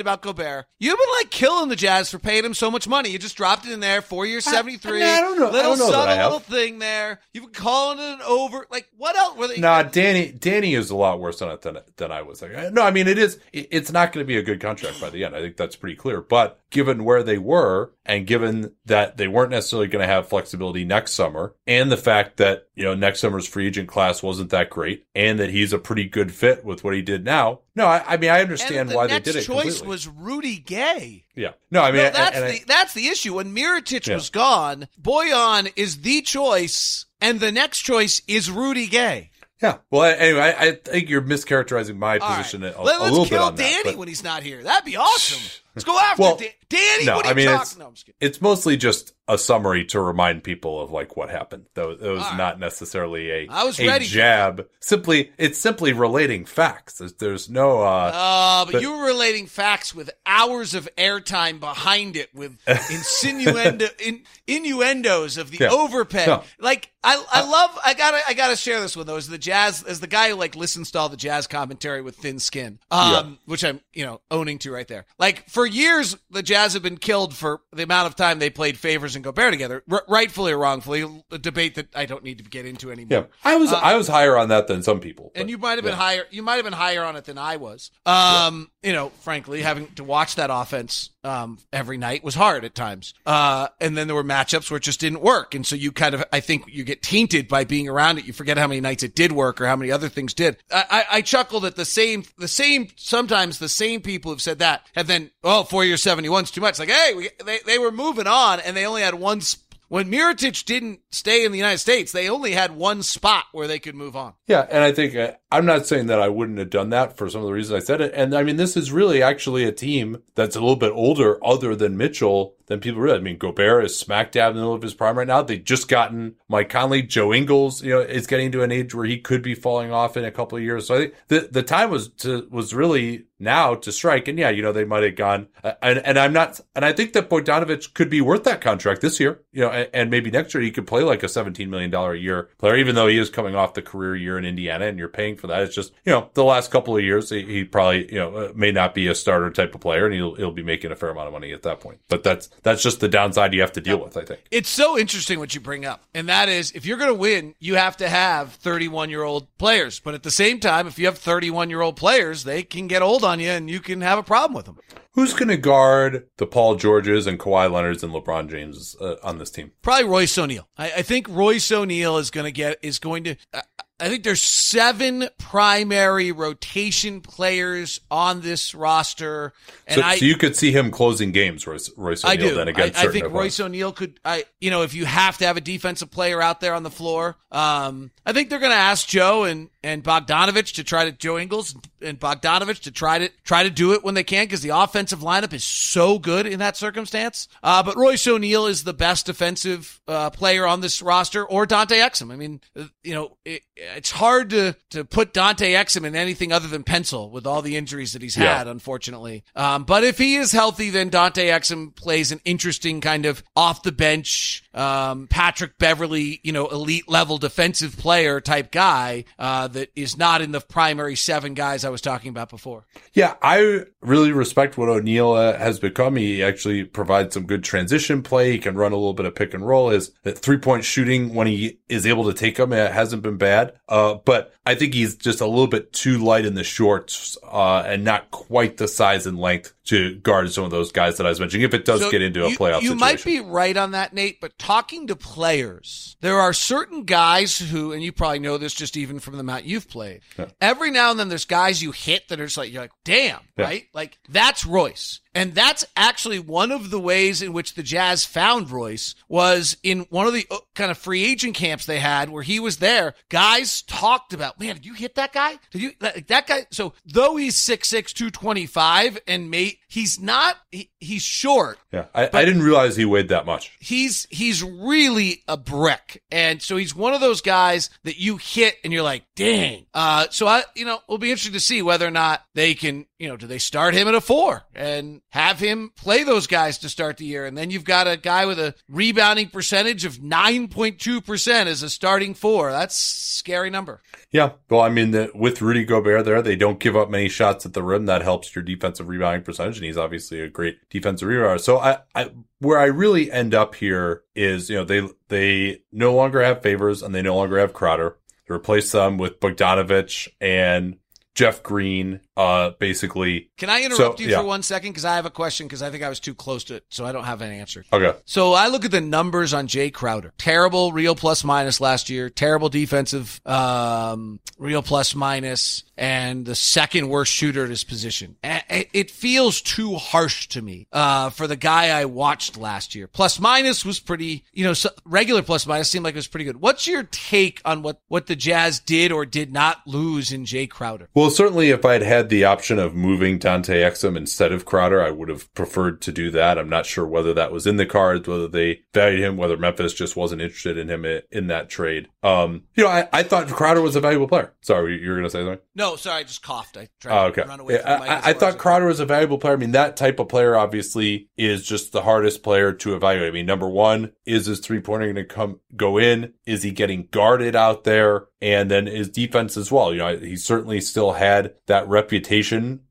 about 0.00 0.22
Gobert. 0.22 0.66
You've 0.78 0.98
been 0.98 1.08
like 1.18 1.30
killing 1.30 1.68
the 1.68 1.76
Jazz 1.76 2.10
for 2.10 2.18
paying 2.18 2.44
him 2.44 2.54
so 2.54 2.70
much 2.70 2.86
money. 2.86 3.10
You 3.10 3.18
just 3.18 3.36
dropped 3.36 3.66
it 3.66 3.72
in 3.72 3.80
there, 3.80 4.02
four 4.02 4.26
years, 4.26 4.44
73. 4.44 5.02
I, 5.02 5.06
I, 5.06 5.20
don't 5.20 5.38
know. 5.38 5.50
Little 5.50 5.58
I 5.58 5.62
don't 5.62 5.78
know 5.78 5.90
subtle 5.90 6.24
little 6.24 6.38
thing 6.38 6.78
there. 6.78 7.20
You've 7.32 7.44
been 7.44 7.52
calling 7.54 7.98
it 7.98 8.20
over. 8.26 8.66
Like, 8.70 8.88
what 8.96 9.16
else? 9.16 9.36
Were 9.36 9.48
they- 9.48 9.56
nah, 9.58 9.82
Danny, 9.82 10.30
Danny 10.30 10.74
is 10.74 10.90
a 10.90 10.96
lot 10.96 11.18
worse 11.18 11.42
on 11.42 11.50
it 11.50 11.62
than, 11.62 11.78
than 11.96 12.12
I 12.12 12.22
was. 12.22 12.42
Like, 12.42 12.72
no, 12.72 12.82
I 12.82 12.90
mean, 12.90 13.08
it 13.08 13.18
is, 13.18 13.38
it's 13.52 13.90
not 13.90 14.12
going 14.12 14.24
to 14.24 14.28
be 14.28 14.36
a 14.36 14.42
good 14.42 14.60
contract 14.60 15.00
by 15.00 15.10
the 15.10 15.24
end. 15.24 15.34
I 15.34 15.40
think 15.40 15.56
that's 15.56 15.76
pretty 15.76 15.96
clear. 15.96 16.20
But 16.20 16.60
given 16.70 17.04
where 17.04 17.22
they 17.22 17.38
were 17.38 17.92
and 18.04 18.26
given 18.26 18.72
that 18.84 19.16
they 19.16 19.28
weren't 19.28 19.50
necessarily 19.50 19.88
going 19.88 20.06
to 20.06 20.12
have 20.12 20.25
flexibility 20.28 20.84
next 20.84 21.12
summer 21.12 21.54
and 21.66 21.90
the 21.90 21.96
fact 21.96 22.36
that, 22.38 22.68
you 22.74 22.84
know, 22.84 22.94
next 22.94 23.20
summer's 23.20 23.46
free 23.46 23.66
agent 23.66 23.88
class 23.88 24.22
wasn't 24.22 24.50
that 24.50 24.70
great 24.70 25.06
and 25.14 25.38
that 25.40 25.50
he's 25.50 25.72
a 25.72 25.78
pretty 25.78 26.04
good 26.04 26.32
fit 26.32 26.64
with 26.64 26.84
what 26.84 26.94
he 26.94 27.02
did 27.02 27.24
now. 27.24 27.60
No, 27.74 27.86
I, 27.86 28.02
I 28.06 28.16
mean, 28.16 28.30
I 28.30 28.40
understand 28.40 28.90
the 28.90 28.96
why 28.96 29.06
they 29.06 29.20
did 29.20 29.36
it. 29.36 29.44
choice 29.44 29.62
completely. 29.78 29.88
was 29.88 30.08
Rudy 30.08 30.58
Gay. 30.58 31.24
Yeah. 31.34 31.52
No, 31.70 31.82
I 31.82 31.92
mean, 31.92 32.02
no, 32.02 32.10
that's 32.10 32.36
and, 32.36 32.44
the 32.46 32.52
I, 32.54 32.64
that's 32.66 32.94
the 32.94 33.08
issue. 33.08 33.34
When 33.34 33.54
Mirotic 33.54 34.06
Yeah. 34.06 34.14
was 34.14 34.30
gone, 34.30 34.88
Bojan 35.00 35.72
is 35.76 36.00
the 36.02 36.22
choice, 36.22 37.06
and 37.20 37.40
the 37.40 37.52
next 37.52 37.80
choice 37.80 38.22
is 38.26 38.50
Rudy 38.50 38.86
Gay. 38.86 39.30
yeah. 39.62 39.78
Well, 39.90 40.04
anyway, 40.18 40.40
I, 40.58 40.66
I 40.68 40.72
think 40.72 41.08
you're 41.10 41.22
mischaracterizing 41.22 41.96
my 41.96 42.18
All 42.18 42.28
right. 42.28 42.36
position 42.38 42.62
a, 42.64 42.80
Let, 42.82 43.00
a 43.00 43.04
little 43.04 43.24
bit 43.24 43.28
kill 43.30 43.42
on 43.42 43.54
that. 43.56 43.62
Danny 43.62 43.82
but- 43.90 43.96
when 43.98 44.08
he's 44.08 44.24
not 44.24 44.42
here. 44.42 44.62
That'd 44.62 44.84
be 44.86 44.96
awesome. 44.96 45.42
Let's 45.76 45.84
go 45.84 45.98
after 45.98 46.22
Well, 46.22 46.36
Dan- 46.36 46.48
Danny. 46.68 47.04
no, 47.04 47.16
what 47.16 47.26
are 47.26 47.28
I 47.28 47.30
you 47.32 47.36
mean, 47.36 47.46
talking? 47.46 47.60
it's- 47.60 47.76
No, 47.76 47.86
I'm 47.86 47.92
just 47.94 48.06
kidding. 48.06 48.16
It's 48.20 48.40
mostly 48.40 48.76
just 48.76 49.12
a 49.28 49.36
summary 49.36 49.84
to 49.86 50.00
remind 50.00 50.42
people 50.44 50.80
of 50.80 50.90
like 50.90 51.16
what 51.16 51.28
happened. 51.30 51.66
Though 51.74 51.90
it 51.90 52.00
was 52.00 52.20
right. 52.22 52.36
not 52.36 52.58
necessarily 52.60 53.30
a 53.30 53.48
I 53.50 53.64
was 53.64 53.78
a 53.78 53.86
ready 53.86 54.06
jab. 54.06 54.66
Simply, 54.80 55.32
it's 55.36 55.58
simply 55.58 55.92
relating 55.92 56.44
facts. 56.44 56.94
There's, 56.98 57.12
there's 57.14 57.50
no. 57.50 57.82
uh 57.82 58.10
Uh, 58.14 58.64
but, 58.64 58.72
but- 58.72 58.82
you 58.82 58.96
were 58.96 59.04
relating 59.04 59.46
facts 59.46 59.94
with 59.94 60.10
hours 60.24 60.74
of 60.74 60.88
airtime 60.96 61.60
behind 61.60 62.16
it, 62.16 62.34
with 62.34 62.56
insinuendo, 62.66 63.88
in, 64.00 64.22
innuendos 64.46 65.36
of 65.36 65.50
the 65.50 65.58
Yeah. 65.60 65.70
overpay. 65.70 66.26
No. 66.26 66.42
Like 66.58 66.90
I, 67.04 67.22
I 67.30 67.42
love. 67.48 67.78
I 67.84 67.94
gotta, 67.94 68.18
I 68.28 68.34
gotta 68.34 68.56
share 68.56 68.80
this 68.80 68.96
one 68.96 69.06
though. 69.06 69.16
As 69.16 69.28
the 69.28 69.38
jazz, 69.38 69.82
as 69.82 70.00
the 70.00 70.06
guy 70.06 70.30
who 70.30 70.34
like 70.36 70.56
listens 70.56 70.90
to 70.92 70.98
all 70.98 71.08
the 71.08 71.16
jazz 71.16 71.46
commentary 71.46 72.00
with 72.02 72.16
thin 72.16 72.38
skin, 72.38 72.78
um, 72.90 73.38
which 73.46 73.64
I'm, 73.64 73.80
you 73.92 74.04
know, 74.04 74.20
owning 74.30 74.58
to 74.60 74.72
right 74.72 74.88
there. 74.88 75.04
Like 75.18 75.48
for 75.48 75.65
years, 75.66 76.16
the 76.30 76.42
Jazz 76.42 76.72
have 76.74 76.82
been 76.82 76.96
killed 76.98 77.34
for 77.34 77.60
the 77.72 77.82
amount 77.82 78.06
of 78.06 78.16
time 78.16 78.38
they 78.38 78.50
played 78.50 78.78
Favors 78.78 79.14
and 79.14 79.24
Gobert 79.24 79.52
together, 79.52 79.82
R- 79.90 80.04
rightfully 80.08 80.52
or 80.52 80.58
wrongfully. 80.58 81.02
A 81.30 81.38
debate 81.38 81.74
that 81.76 81.88
I 81.94 82.06
don't 82.06 82.24
need 82.24 82.38
to 82.38 82.44
get 82.44 82.66
into 82.66 82.90
anymore. 82.90 83.08
yeah, 83.20 83.26
I 83.44 83.56
was 83.56 83.72
I 83.72 83.96
was 83.96 84.08
higher 84.08 84.36
on 84.36 84.48
that 84.48 84.66
than 84.68 84.82
some 84.82 85.00
people. 85.00 85.32
Uh, 85.36 85.40
And 85.40 85.50
you 85.50 85.58
might 85.58 85.74
have 85.78 85.84
been 85.84 85.94
higher. 85.94 86.24
You 86.30 86.42
might 86.42 86.56
have 86.56 86.64
been 86.64 86.72
higher 86.72 87.02
on 87.04 87.16
it 87.16 87.24
than 87.24 87.38
I 87.38 87.56
was. 87.56 87.90
Um, 88.06 88.70
you 88.82 88.92
know, 88.92 89.10
frankly, 89.20 89.62
having 89.62 89.88
to 89.94 90.04
watch 90.04 90.36
that 90.36 90.50
offense 90.52 91.10
um, 91.26 91.58
every 91.72 91.98
night 91.98 92.24
was 92.24 92.34
hard 92.34 92.64
at 92.64 92.74
times. 92.74 93.12
Uh, 93.26 93.68
and 93.80 93.96
then 93.96 94.06
there 94.06 94.14
were 94.14 94.24
matchups 94.24 94.70
where 94.70 94.78
it 94.78 94.84
just 94.84 95.00
didn't 95.00 95.20
work, 95.20 95.54
and 95.54 95.66
so 95.66 95.76
you 95.76 95.92
kind 95.92 96.14
of, 96.14 96.24
I 96.32 96.40
think, 96.40 96.64
you 96.68 96.84
get 96.84 97.02
tainted 97.02 97.48
by 97.48 97.64
being 97.64 97.88
around 97.88 98.18
it. 98.18 98.26
You 98.26 98.32
forget 98.32 98.56
how 98.56 98.66
many 98.66 98.80
nights 98.80 99.02
it 99.02 99.14
did 99.14 99.32
work 99.32 99.60
or 99.60 99.66
how 99.66 99.76
many 99.76 99.90
other 99.90 100.08
things 100.08 100.32
did. 100.32 100.56
I, 100.72 100.84
I, 100.90 101.04
I 101.16 101.20
chuckled 101.22 101.64
at 101.64 101.76
the 101.76 101.84
same, 101.84 102.24
the 102.38 102.48
same. 102.48 102.88
Sometimes 102.96 103.58
the 103.58 103.68
same 103.68 104.00
people 104.00 104.30
who've 104.30 104.40
said 104.40 104.60
that 104.60 104.86
have 104.94 105.06
then, 105.06 105.30
oh, 105.42 105.64
four 105.64 105.84
seventy 105.96 106.28
one's 106.28 106.50
too 106.50 106.60
much. 106.60 106.78
Like, 106.78 106.90
hey, 106.90 107.14
we, 107.14 107.30
they 107.44 107.58
they 107.66 107.78
were 107.78 107.92
moving 107.92 108.26
on, 108.26 108.60
and 108.60 108.76
they 108.76 108.86
only 108.86 109.02
had 109.02 109.14
one. 109.14 109.40
When 109.88 110.10
Mirotic 110.10 110.64
didn't 110.64 111.00
stay 111.10 111.44
in 111.44 111.52
the 111.52 111.58
United 111.58 111.78
States, 111.78 112.12
they 112.12 112.28
only 112.28 112.52
had 112.52 112.72
one 112.72 113.02
spot 113.02 113.44
where 113.52 113.66
they 113.66 113.78
could 113.78 113.94
move 113.94 114.16
on. 114.16 114.34
Yeah, 114.46 114.66
and 114.70 114.82
I 114.82 114.92
think 114.92 115.14
uh, 115.14 115.32
I'm 115.50 115.66
not 115.66 115.86
saying 115.86 116.06
that 116.06 116.20
I 116.20 116.28
wouldn't 116.28 116.58
have 116.58 116.70
done 116.70 116.90
that 116.90 117.16
for 117.16 117.28
some 117.28 117.40
of 117.40 117.46
the 117.46 117.52
reasons 117.52 117.82
I 117.82 117.86
said 117.86 118.00
it. 118.00 118.12
And 118.14 118.34
I 118.34 118.42
mean, 118.42 118.56
this 118.56 118.76
is 118.76 118.92
really 118.92 119.22
actually 119.22 119.64
a 119.64 119.72
team 119.72 120.22
that's 120.34 120.56
a 120.56 120.60
little 120.60 120.76
bit 120.76 120.92
older, 120.92 121.44
other 121.44 121.76
than 121.76 121.96
Mitchell, 121.96 122.54
than 122.66 122.80
people 122.80 123.00
realize. 123.00 123.20
I 123.20 123.22
mean, 123.22 123.38
Gobert 123.38 123.84
is 123.84 123.98
smack 123.98 124.32
dab 124.32 124.50
in 124.50 124.56
the 124.56 124.62
middle 124.62 124.74
of 124.74 124.82
his 124.82 124.94
prime 124.94 125.18
right 125.18 125.26
now. 125.26 125.42
They 125.42 125.58
just 125.58 125.88
gotten 125.88 126.36
Mike 126.48 126.68
Conley, 126.68 127.02
Joe 127.02 127.32
Ingles. 127.32 127.82
You 127.82 127.94
know, 127.94 128.00
is 128.00 128.26
getting 128.26 128.50
to 128.52 128.62
an 128.62 128.72
age 128.72 128.94
where 128.94 129.06
he 129.06 129.18
could 129.18 129.42
be 129.42 129.54
falling 129.54 129.92
off 129.92 130.16
in 130.16 130.24
a 130.24 130.32
couple 130.32 130.58
of 130.58 130.64
years. 130.64 130.88
So 130.88 130.94
I 130.94 130.98
think 130.98 131.14
the 131.28 131.48
the 131.50 131.62
time 131.62 131.90
was 131.90 132.08
to 132.18 132.48
was 132.50 132.74
really 132.74 133.25
now 133.38 133.74
to 133.74 133.92
strike. 133.92 134.28
And 134.28 134.38
yeah, 134.38 134.50
you 134.50 134.62
know, 134.62 134.72
they 134.72 134.84
might 134.84 135.02
have 135.02 135.16
gone. 135.16 135.48
uh, 135.62 135.72
And 135.82 135.98
and 135.98 136.18
I'm 136.18 136.32
not. 136.32 136.60
And 136.74 136.84
I 136.84 136.92
think 136.92 137.12
that 137.12 137.28
Bogdanovich 137.28 137.94
could 137.94 138.10
be 138.10 138.20
worth 138.20 138.44
that 138.44 138.60
contract 138.60 139.00
this 139.00 139.20
year. 139.20 139.42
You 139.52 139.62
know, 139.62 139.70
and, 139.70 139.88
and 139.92 140.10
maybe 140.10 140.30
next 140.30 140.54
year 140.54 140.62
he 140.62 140.70
could 140.70 140.86
play 140.86 141.02
like 141.02 141.22
a 141.22 141.28
17 141.28 141.68
million 141.70 141.90
dollar 141.90 142.12
a 142.12 142.18
year 142.18 142.48
player, 142.58 142.76
even 142.76 142.94
though 142.94 143.06
he 143.06 143.18
is 143.18 143.30
coming 143.30 143.54
off 143.54 143.74
the 143.74 143.82
career 143.82 144.16
year 144.16 144.38
in 144.38 144.44
Indiana, 144.44 144.86
and 144.86 144.98
you're 144.98 145.08
paying 145.08 145.36
for 145.36 145.46
that. 145.48 145.62
It's 145.62 145.74
just 145.74 145.92
you 146.04 146.12
know 146.12 146.30
the 146.34 146.44
last 146.44 146.70
couple 146.70 146.96
of 146.96 147.02
years 147.02 147.30
he, 147.30 147.42
he 147.42 147.64
probably 147.64 148.12
you 148.12 148.18
know 148.18 148.36
uh, 148.36 148.52
may 148.54 148.72
not 148.72 148.94
be 148.94 149.06
a 149.08 149.14
starter 149.14 149.50
type 149.50 149.74
of 149.74 149.80
player, 149.80 150.06
and 150.06 150.14
he'll 150.14 150.34
he'll 150.34 150.52
be 150.52 150.62
making 150.62 150.92
a 150.92 150.96
fair 150.96 151.10
amount 151.10 151.26
of 151.26 151.32
money 151.32 151.52
at 151.52 151.62
that 151.62 151.80
point. 151.80 152.00
But 152.08 152.22
that's 152.22 152.48
that's 152.62 152.82
just 152.82 153.00
the 153.00 153.08
downside 153.08 153.52
you 153.54 153.60
have 153.60 153.72
to 153.72 153.80
deal 153.80 154.02
with. 154.02 154.16
I 154.16 154.24
think. 154.24 154.40
It's 154.50 154.68
so 154.70 154.98
interesting 154.98 155.38
what 155.38 155.54
you 155.54 155.60
bring 155.60 155.84
up. 155.84 156.04
And 156.14 156.28
that 156.28 156.48
is, 156.48 156.72
if 156.72 156.86
you're 156.86 156.98
going 156.98 157.10
to 157.10 157.14
win, 157.14 157.54
you 157.58 157.74
have 157.74 157.96
to 157.98 158.08
have 158.08 158.52
31 158.54 159.10
year 159.10 159.22
old 159.22 159.46
players. 159.58 160.00
But 160.00 160.14
at 160.14 160.22
the 160.22 160.30
same 160.30 160.60
time, 160.60 160.86
if 160.86 160.98
you 160.98 161.06
have 161.06 161.18
31 161.18 161.70
year 161.70 161.80
old 161.82 161.96
players, 161.96 162.44
they 162.44 162.62
can 162.62 162.86
get 162.86 163.02
old 163.02 163.24
on 163.26 163.40
you 163.40 163.50
and 163.50 163.68
you 163.68 163.80
can 163.80 164.00
have 164.00 164.18
a 164.18 164.22
problem 164.22 164.54
with 164.54 164.64
them. 164.64 164.78
Who's 165.12 165.32
going 165.32 165.48
to 165.48 165.56
guard 165.56 166.26
the 166.36 166.46
Paul 166.46 166.76
Georges 166.76 167.26
and 167.26 167.38
Kawhi 167.38 167.70
Leonards 167.72 168.02
and 168.04 168.12
LeBron 168.12 168.50
James 168.50 168.94
uh, 169.00 169.16
on 169.22 169.38
this 169.38 169.50
team? 169.50 169.72
Probably 169.82 170.04
Royce 170.04 170.36
O'Neale. 170.36 170.68
I, 170.76 170.92
I 170.98 171.02
think 171.02 171.26
Royce 171.28 171.72
O'Neale 171.72 172.18
is 172.18 172.30
going 172.30 172.44
to 172.44 172.52
get, 172.52 172.78
is 172.82 172.98
going 172.98 173.24
to, 173.24 173.36
I, 173.54 173.62
I 173.98 174.08
think 174.10 174.24
there's 174.24 174.42
seven 174.42 175.26
primary 175.38 176.32
rotation 176.32 177.22
players 177.22 178.00
on 178.10 178.42
this 178.42 178.74
roster. 178.74 179.54
And 179.86 180.00
So, 180.00 180.06
I, 180.06 180.18
so 180.18 180.26
you 180.26 180.36
could 180.36 180.54
see 180.54 180.70
him 180.70 180.90
closing 180.90 181.32
games, 181.32 181.66
Royce, 181.66 181.90
Royce 181.96 182.22
I 182.22 182.34
O'Neale, 182.34 182.48
do. 182.50 182.54
then 182.56 182.68
I, 182.68 182.70
against 182.72 182.98
I 182.98 183.02
certain 183.02 183.12
think 183.12 183.24
opponents. 183.24 183.58
Royce 183.58 183.66
O'Neale 183.66 183.92
could. 183.92 184.20
I 184.22 184.44
you 184.60 184.70
know 184.70 184.82
if 184.82 184.92
you 184.92 185.06
have 185.06 185.38
to 185.38 185.46
have 185.46 185.56
a 185.56 185.62
defensive 185.62 186.10
player 186.10 186.42
out 186.42 186.60
there 186.60 186.74
on 186.74 186.82
the 186.82 186.90
floor, 186.90 187.36
um, 187.50 188.10
I 188.26 188.34
think 188.34 188.50
they're 188.50 188.58
going 188.58 188.70
to 188.70 188.76
ask 188.76 189.08
Joe 189.08 189.44
and 189.44 189.70
and 189.86 190.02
Bogdanovich 190.02 190.74
to 190.74 190.84
try 190.84 191.04
to 191.04 191.12
Joe 191.12 191.38
Ingles 191.38 191.74
and 192.02 192.18
Bogdanovich 192.18 192.80
to 192.80 192.90
try 192.90 193.18
to 193.18 193.28
try 193.44 193.62
to 193.62 193.70
do 193.70 193.92
it 193.92 194.02
when 194.04 194.14
they 194.14 194.24
can 194.24 194.44
because 194.44 194.60
the 194.62 194.70
offensive 194.76 195.20
lineup 195.20 195.52
is 195.52 195.64
so 195.64 196.18
good 196.18 196.46
in 196.46 196.58
that 196.58 196.76
circumstance. 196.76 197.48
Uh, 197.62 197.82
but 197.82 197.96
Royce 197.96 198.26
O'Neale 198.26 198.66
is 198.66 198.84
the 198.84 198.92
best 198.92 199.26
defensive 199.26 200.00
uh, 200.08 200.30
player 200.30 200.66
on 200.66 200.80
this 200.80 201.00
roster, 201.00 201.44
or 201.44 201.66
Dante 201.66 201.98
Exum. 201.98 202.32
I 202.32 202.36
mean, 202.36 202.60
uh, 202.78 202.84
you 203.04 203.14
know, 203.14 203.36
it, 203.44 203.62
it's 203.76 204.10
hard 204.10 204.50
to 204.50 204.76
to 204.90 205.04
put 205.04 205.32
Dante 205.32 205.72
Exum 205.74 206.04
in 206.04 206.16
anything 206.16 206.52
other 206.52 206.68
than 206.68 206.82
pencil 206.82 207.30
with 207.30 207.46
all 207.46 207.62
the 207.62 207.76
injuries 207.76 208.12
that 208.12 208.22
he's 208.22 208.36
Yeah. 208.36 208.58
had 208.58 208.66
unfortunately. 208.68 209.44
Um, 209.54 209.84
but 209.84 210.02
if 210.04 210.18
he 210.18 210.36
is 210.36 210.52
healthy, 210.52 210.90
then 210.90 211.08
Dante 211.10 211.48
Exum 211.48 211.94
plays 211.94 212.32
an 212.32 212.40
interesting 212.44 213.00
kind 213.00 213.26
of 213.26 213.42
off 213.54 213.82
the 213.82 213.92
bench, 213.92 214.62
um, 214.74 215.26
Patrick 215.28 215.78
Beverley, 215.78 216.40
you 216.42 216.52
know, 216.52 216.66
elite 216.68 217.08
level 217.08 217.38
defensive 217.38 217.96
player 217.96 218.40
type 218.40 218.72
guy 218.72 219.24
uh, 219.38 219.68
that 219.76 219.90
is 219.94 220.16
not 220.16 220.42
in 220.42 220.52
the 220.52 220.60
primary 220.60 221.14
seven 221.16 221.54
guys 221.54 221.84
I 221.84 221.90
was 221.90 222.00
talking 222.00 222.30
about 222.30 222.50
before. 222.50 222.86
Yeah, 223.12 223.34
I 223.42 223.84
really 224.00 224.32
respect 224.32 224.76
what 224.76 224.88
O'Neale 224.88 225.32
uh, 225.32 225.58
has 225.58 225.78
become. 225.78 226.16
He 226.16 226.42
actually 226.42 226.84
provides 226.84 227.34
some 227.34 227.46
good 227.46 227.62
transition 227.62 228.22
play. 228.22 228.52
He 228.52 228.58
can 228.58 228.74
run 228.74 228.92
a 228.92 228.96
little 228.96 229.14
bit 229.14 229.26
of 229.26 229.34
pick 229.34 229.54
and 229.54 229.66
roll. 229.66 229.90
His 229.90 230.12
three 230.24 230.58
point 230.58 230.84
shooting, 230.84 231.34
when 231.34 231.46
he 231.46 231.78
is 231.88 232.06
able 232.06 232.24
to 232.24 232.34
take 232.34 232.56
them, 232.56 232.72
it 232.72 232.90
hasn't 232.90 233.22
been 233.22 233.36
bad. 233.36 233.74
Uh, 233.88 234.14
but 234.24 234.54
I 234.64 234.74
think 234.74 234.94
he's 234.94 235.14
just 235.14 235.40
a 235.40 235.46
little 235.46 235.68
bit 235.68 235.92
too 235.92 236.18
light 236.18 236.44
in 236.44 236.54
the 236.54 236.64
shorts 236.64 237.38
uh, 237.44 237.84
and 237.86 238.02
not 238.04 238.30
quite 238.30 238.78
the 238.78 238.88
size 238.88 239.26
and 239.26 239.38
length 239.38 239.74
to 239.84 240.16
guard 240.16 240.50
some 240.52 240.64
of 240.64 240.70
those 240.70 240.90
guys 240.90 241.16
that 241.18 241.26
I 241.26 241.28
was 241.28 241.38
mentioning. 241.38 241.64
If 241.64 241.74
it 241.74 241.84
does 241.84 242.00
So 242.00 242.10
get 242.10 242.22
into 242.22 242.44
a 242.44 242.50
you, 242.50 242.58
playoff 242.58 242.82
You 242.82 242.88
situation, 242.88 242.98
might 242.98 243.24
be 243.24 243.40
right 243.40 243.76
on 243.76 243.92
that, 243.92 244.12
Nate, 244.12 244.40
but 244.40 244.58
talking 244.58 245.06
to 245.06 245.14
players, 245.14 246.16
there 246.20 246.40
are 246.40 246.52
certain 246.52 247.04
guys 247.04 247.58
who, 247.58 247.92
and 247.92 248.02
you 248.02 248.10
probably 248.10 248.40
know 248.40 248.58
this 248.58 248.74
just 248.74 248.96
even 248.96 249.20
from 249.20 249.34
the 249.34 249.40
amount 249.40 249.65
you've 249.66 249.88
played. 249.88 250.20
Every 250.60 250.90
now 250.90 251.10
and 251.10 251.18
then 251.20 251.28
there's 251.28 251.44
guys 251.44 251.82
you 251.82 251.92
hit 251.92 252.28
that 252.28 252.40
are 252.40 252.46
just 252.46 252.56
like, 252.56 252.72
you're 252.72 252.82
like, 252.82 252.92
damn, 253.04 253.40
right? 253.64 253.84
Like 253.92 254.18
that's 254.28 254.64
Royce. 254.64 255.20
And 255.36 255.54
that's 255.54 255.84
actually 255.94 256.38
one 256.38 256.72
of 256.72 256.88
the 256.88 256.98
ways 256.98 257.42
in 257.42 257.52
which 257.52 257.74
the 257.74 257.82
Jazz 257.82 258.24
found 258.24 258.70
Royce 258.70 259.14
was 259.28 259.76
in 259.82 260.06
one 260.08 260.26
of 260.26 260.32
the 260.32 260.46
uh, 260.50 260.56
kind 260.74 260.90
of 260.90 260.96
free 260.96 261.26
agent 261.26 261.54
camps 261.54 261.84
they 261.84 261.98
had 261.98 262.30
where 262.30 262.42
he 262.42 262.58
was 262.58 262.78
there. 262.78 263.12
Guys 263.28 263.82
talked 263.82 264.32
about, 264.32 264.58
man, 264.58 264.76
did 264.76 264.86
you 264.86 264.94
hit 264.94 265.16
that 265.16 265.34
guy? 265.34 265.58
Did 265.70 265.82
you, 265.82 265.92
that, 266.00 266.26
that 266.28 266.46
guy? 266.46 266.66
So 266.70 266.94
though 267.04 267.36
he's 267.36 267.56
6'6", 267.56 268.14
225 268.14 269.18
and 269.28 269.50
mate, 269.50 269.80
he's 269.88 270.18
not, 270.18 270.56
he, 270.70 270.90
he's 271.00 271.20
short. 271.20 271.78
Yeah, 271.92 272.06
I, 272.14 272.30
I 272.32 272.44
didn't 272.46 272.62
realize 272.62 272.96
he 272.96 273.04
weighed 273.04 273.28
that 273.28 273.44
much. 273.44 273.76
He's, 273.78 274.26
he's 274.30 274.62
really 274.62 275.42
a 275.46 275.58
brick. 275.58 276.22
And 276.30 276.62
so 276.62 276.78
he's 276.78 276.96
one 276.96 277.12
of 277.12 277.20
those 277.20 277.42
guys 277.42 277.90
that 278.04 278.16
you 278.16 278.38
hit 278.38 278.76
and 278.82 278.90
you're 278.90 279.02
like, 279.02 279.24
dang. 279.34 279.84
Uh, 279.92 280.28
so 280.30 280.46
I, 280.46 280.64
you 280.74 280.86
know, 280.86 280.98
it'll 281.06 281.18
be 281.18 281.30
interesting 281.30 281.52
to 281.52 281.60
see 281.60 281.82
whether 281.82 282.06
or 282.06 282.10
not 282.10 282.42
they 282.54 282.72
can, 282.72 283.04
you 283.18 283.28
know, 283.28 283.36
do 283.36 283.46
they 283.46 283.58
start 283.58 283.94
him 283.94 284.08
at 284.08 284.14
a 284.14 284.20
four 284.20 284.64
and 284.74 285.22
have 285.30 285.58
him 285.58 285.90
play 285.96 286.22
those 286.22 286.46
guys 286.46 286.78
to 286.78 286.88
start 286.88 287.16
the 287.16 287.24
year? 287.24 287.46
And 287.46 287.56
then 287.56 287.70
you've 287.70 287.84
got 287.84 288.06
a 288.06 288.16
guy 288.16 288.44
with 288.44 288.58
a 288.58 288.74
rebounding 288.88 289.48
percentage 289.48 290.04
of 290.04 290.18
9.2% 290.18 291.66
as 291.66 291.82
a 291.82 291.88
starting 291.88 292.34
four. 292.34 292.70
That's 292.70 292.96
scary 292.96 293.70
number. 293.70 294.02
Yeah. 294.30 294.52
Well, 294.68 294.82
I 294.82 294.90
mean, 294.90 295.12
the, 295.12 295.30
with 295.34 295.62
Rudy 295.62 295.84
Gobert 295.84 296.26
there, 296.26 296.42
they 296.42 296.56
don't 296.56 296.78
give 296.78 296.96
up 296.96 297.08
many 297.08 297.28
shots 297.28 297.64
at 297.64 297.72
the 297.72 297.82
rim. 297.82 298.04
That 298.06 298.22
helps 298.22 298.54
your 298.54 298.62
defensive 298.62 299.08
rebounding 299.08 299.44
percentage. 299.44 299.76
And 299.76 299.86
he's 299.86 299.96
obviously 299.96 300.40
a 300.40 300.48
great 300.48 300.78
defensive 300.90 301.28
rebounder. 301.28 301.60
So 301.60 301.78
I, 301.78 301.98
I, 302.14 302.30
where 302.58 302.78
I 302.78 302.86
really 302.86 303.32
end 303.32 303.54
up 303.54 303.76
here 303.76 304.24
is, 304.34 304.68
you 304.68 304.76
know, 304.76 304.84
they, 304.84 305.08
they 305.28 305.82
no 305.90 306.14
longer 306.14 306.42
have 306.42 306.62
favors 306.62 307.02
and 307.02 307.14
they 307.14 307.22
no 307.22 307.36
longer 307.36 307.58
have 307.58 307.72
Crowder. 307.72 308.18
They 308.46 308.54
replace 308.54 308.92
them 308.92 309.16
with 309.16 309.40
Bogdanovich 309.40 310.28
and 310.40 310.98
Jeff 311.34 311.62
Green, 311.62 312.20
uh, 312.36 312.70
basically. 312.78 313.50
Can 313.56 313.70
I 313.70 313.82
interrupt 313.82 314.18
So, 314.18 314.24
you 314.24 314.30
yeah. 314.30 314.40
for 314.40 314.46
one 314.46 314.62
second? 314.62 314.90
Because 314.90 315.04
I 315.04 315.16
have 315.16 315.26
a 315.26 315.30
question 315.30 315.66
because 315.66 315.82
I 315.82 315.90
think 315.90 316.02
I 316.02 316.08
was 316.08 316.20
too 316.20 316.34
close 316.34 316.64
to 316.64 316.74
it, 316.76 316.84
so 316.90 317.04
I 317.04 317.12
don't 317.12 317.24
have 317.24 317.40
an 317.40 317.50
answer. 317.50 317.84
Okay. 317.92 318.16
So 318.24 318.52
I 318.52 318.68
look 318.68 318.84
at 318.84 318.90
the 318.90 319.00
numbers 319.00 319.54
on 319.54 319.68
Jae 319.68 319.92
Crowder. 319.92 320.32
Terrible 320.38 320.92
real 320.92 321.14
plus 321.14 321.44
minus 321.44 321.80
last 321.80 322.10
year. 322.10 322.28
Terrible 322.28 322.68
defensive 322.68 323.40
um, 323.46 324.40
real 324.58 324.82
plus 324.82 325.14
minus, 325.14 325.84
and 325.96 326.44
the 326.44 326.54
second 326.54 327.08
worst 327.08 327.32
shooter 327.32 327.64
at 327.64 327.70
his 327.70 327.84
position. 327.84 328.36
It 328.42 329.10
feels 329.10 329.60
too 329.60 329.96
harsh 329.96 330.48
to 330.48 330.62
me 330.62 330.86
uh, 330.92 331.30
for 331.30 331.46
the 331.46 331.56
guy 331.56 331.98
I 331.98 332.04
watched 332.04 332.56
last 332.56 332.94
year. 332.94 333.06
Plus 333.06 333.40
minus 333.40 333.84
was 333.84 334.00
pretty. 334.00 334.44
You 334.52 334.64
know, 334.64 334.74
regular 335.04 335.42
plus 335.42 335.66
minus 335.66 335.90
seemed 335.90 336.04
like 336.04 336.14
it 336.14 336.18
was 336.18 336.26
pretty 336.28 336.44
good. 336.44 336.60
What's 336.60 336.86
your 336.86 337.04
take 337.04 337.60
on 337.64 337.82
what 337.82 338.00
what 338.08 338.26
the 338.26 338.36
Jazz 338.36 338.80
did 338.80 339.12
or 339.12 339.24
did 339.24 339.52
not 339.52 339.86
lose 339.86 340.32
in 340.32 340.44
Jae 340.44 340.68
Crowder? 340.68 341.08
Well, 341.14 341.30
certainly 341.30 341.70
if 341.70 341.84
I'd 341.84 342.02
had 342.02 342.25
the 342.28 342.44
option 342.44 342.78
of 342.78 342.94
moving 342.94 343.38
Dante 343.38 343.80
Exum 343.82 344.16
instead 344.16 344.52
of 344.52 344.64
Crowder, 344.64 345.02
I 345.02 345.10
would 345.10 345.28
have 345.28 345.52
preferred 345.54 346.00
to 346.02 346.12
do 346.12 346.30
that. 346.32 346.58
I'm 346.58 346.68
not 346.68 346.86
sure 346.86 347.06
whether 347.06 347.32
that 347.34 347.52
was 347.52 347.66
in 347.66 347.76
the 347.76 347.86
cards, 347.86 348.28
whether 348.28 348.48
they 348.48 348.80
valued 348.92 349.20
him, 349.20 349.36
whether 349.36 349.56
Memphis 349.56 349.94
just 349.94 350.16
wasn't 350.16 350.42
interested 350.42 350.78
in 350.78 350.88
him 350.88 351.04
in 351.30 351.46
that 351.48 351.68
trade. 351.68 352.08
Um, 352.22 352.64
you 352.74 352.84
know, 352.84 352.90
I, 352.90 353.08
I 353.12 353.22
thought 353.22 353.48
Crowder 353.48 353.80
was 353.82 353.96
a 353.96 354.00
valuable 354.00 354.28
player. 354.28 354.52
Sorry, 354.62 355.00
you 355.00 355.08
were 355.08 355.14
going 355.16 355.24
to 355.24 355.30
say 355.30 355.40
something? 355.40 355.58
No, 355.74 355.96
sorry, 355.96 356.20
I 356.20 356.22
just 356.24 356.42
coughed. 356.42 356.76
I 356.76 356.88
tried 357.00 357.12
Oh, 357.16 357.30
to 357.30 357.40
okay. 357.40 357.48
run 357.48 357.60
away 357.60 357.74
Yeah, 357.74 357.98
from 357.98 358.08
I, 358.08 358.20
I 358.24 358.32
thought 358.32 358.58
Crowder 358.58 358.86
was 358.86 359.00
a 359.00 359.06
valuable 359.06 359.38
player. 359.38 359.54
I 359.54 359.56
mean, 359.56 359.72
that 359.72 359.96
type 359.96 360.18
of 360.18 360.28
player 360.28 360.56
obviously 360.56 361.28
is 361.36 361.66
just 361.66 361.92
the 361.92 362.02
hardest 362.02 362.42
player 362.42 362.72
to 362.72 362.94
evaluate. 362.96 363.28
I 363.28 363.32
mean, 363.32 363.46
number 363.46 363.68
one, 363.68 364.12
is 364.24 364.46
his 364.46 364.60
three 364.60 364.80
pointer 364.80 365.06
going 365.06 365.16
to 365.16 365.24
come 365.24 365.60
go 365.76 365.98
in? 365.98 366.32
Is 366.46 366.62
he 366.62 366.70
getting 366.72 367.08
guarded 367.10 367.54
out 367.54 367.84
there? 367.84 368.26
And 368.42 368.70
then 368.70 368.86
his 368.86 369.08
defense 369.08 369.56
as 369.56 369.72
well. 369.72 369.92
You 369.92 369.98
know, 369.98 370.16
he 370.18 370.36
certainly 370.36 370.80
still 370.80 371.12
had 371.12 371.54
that 371.66 371.88
reputation 371.88 372.15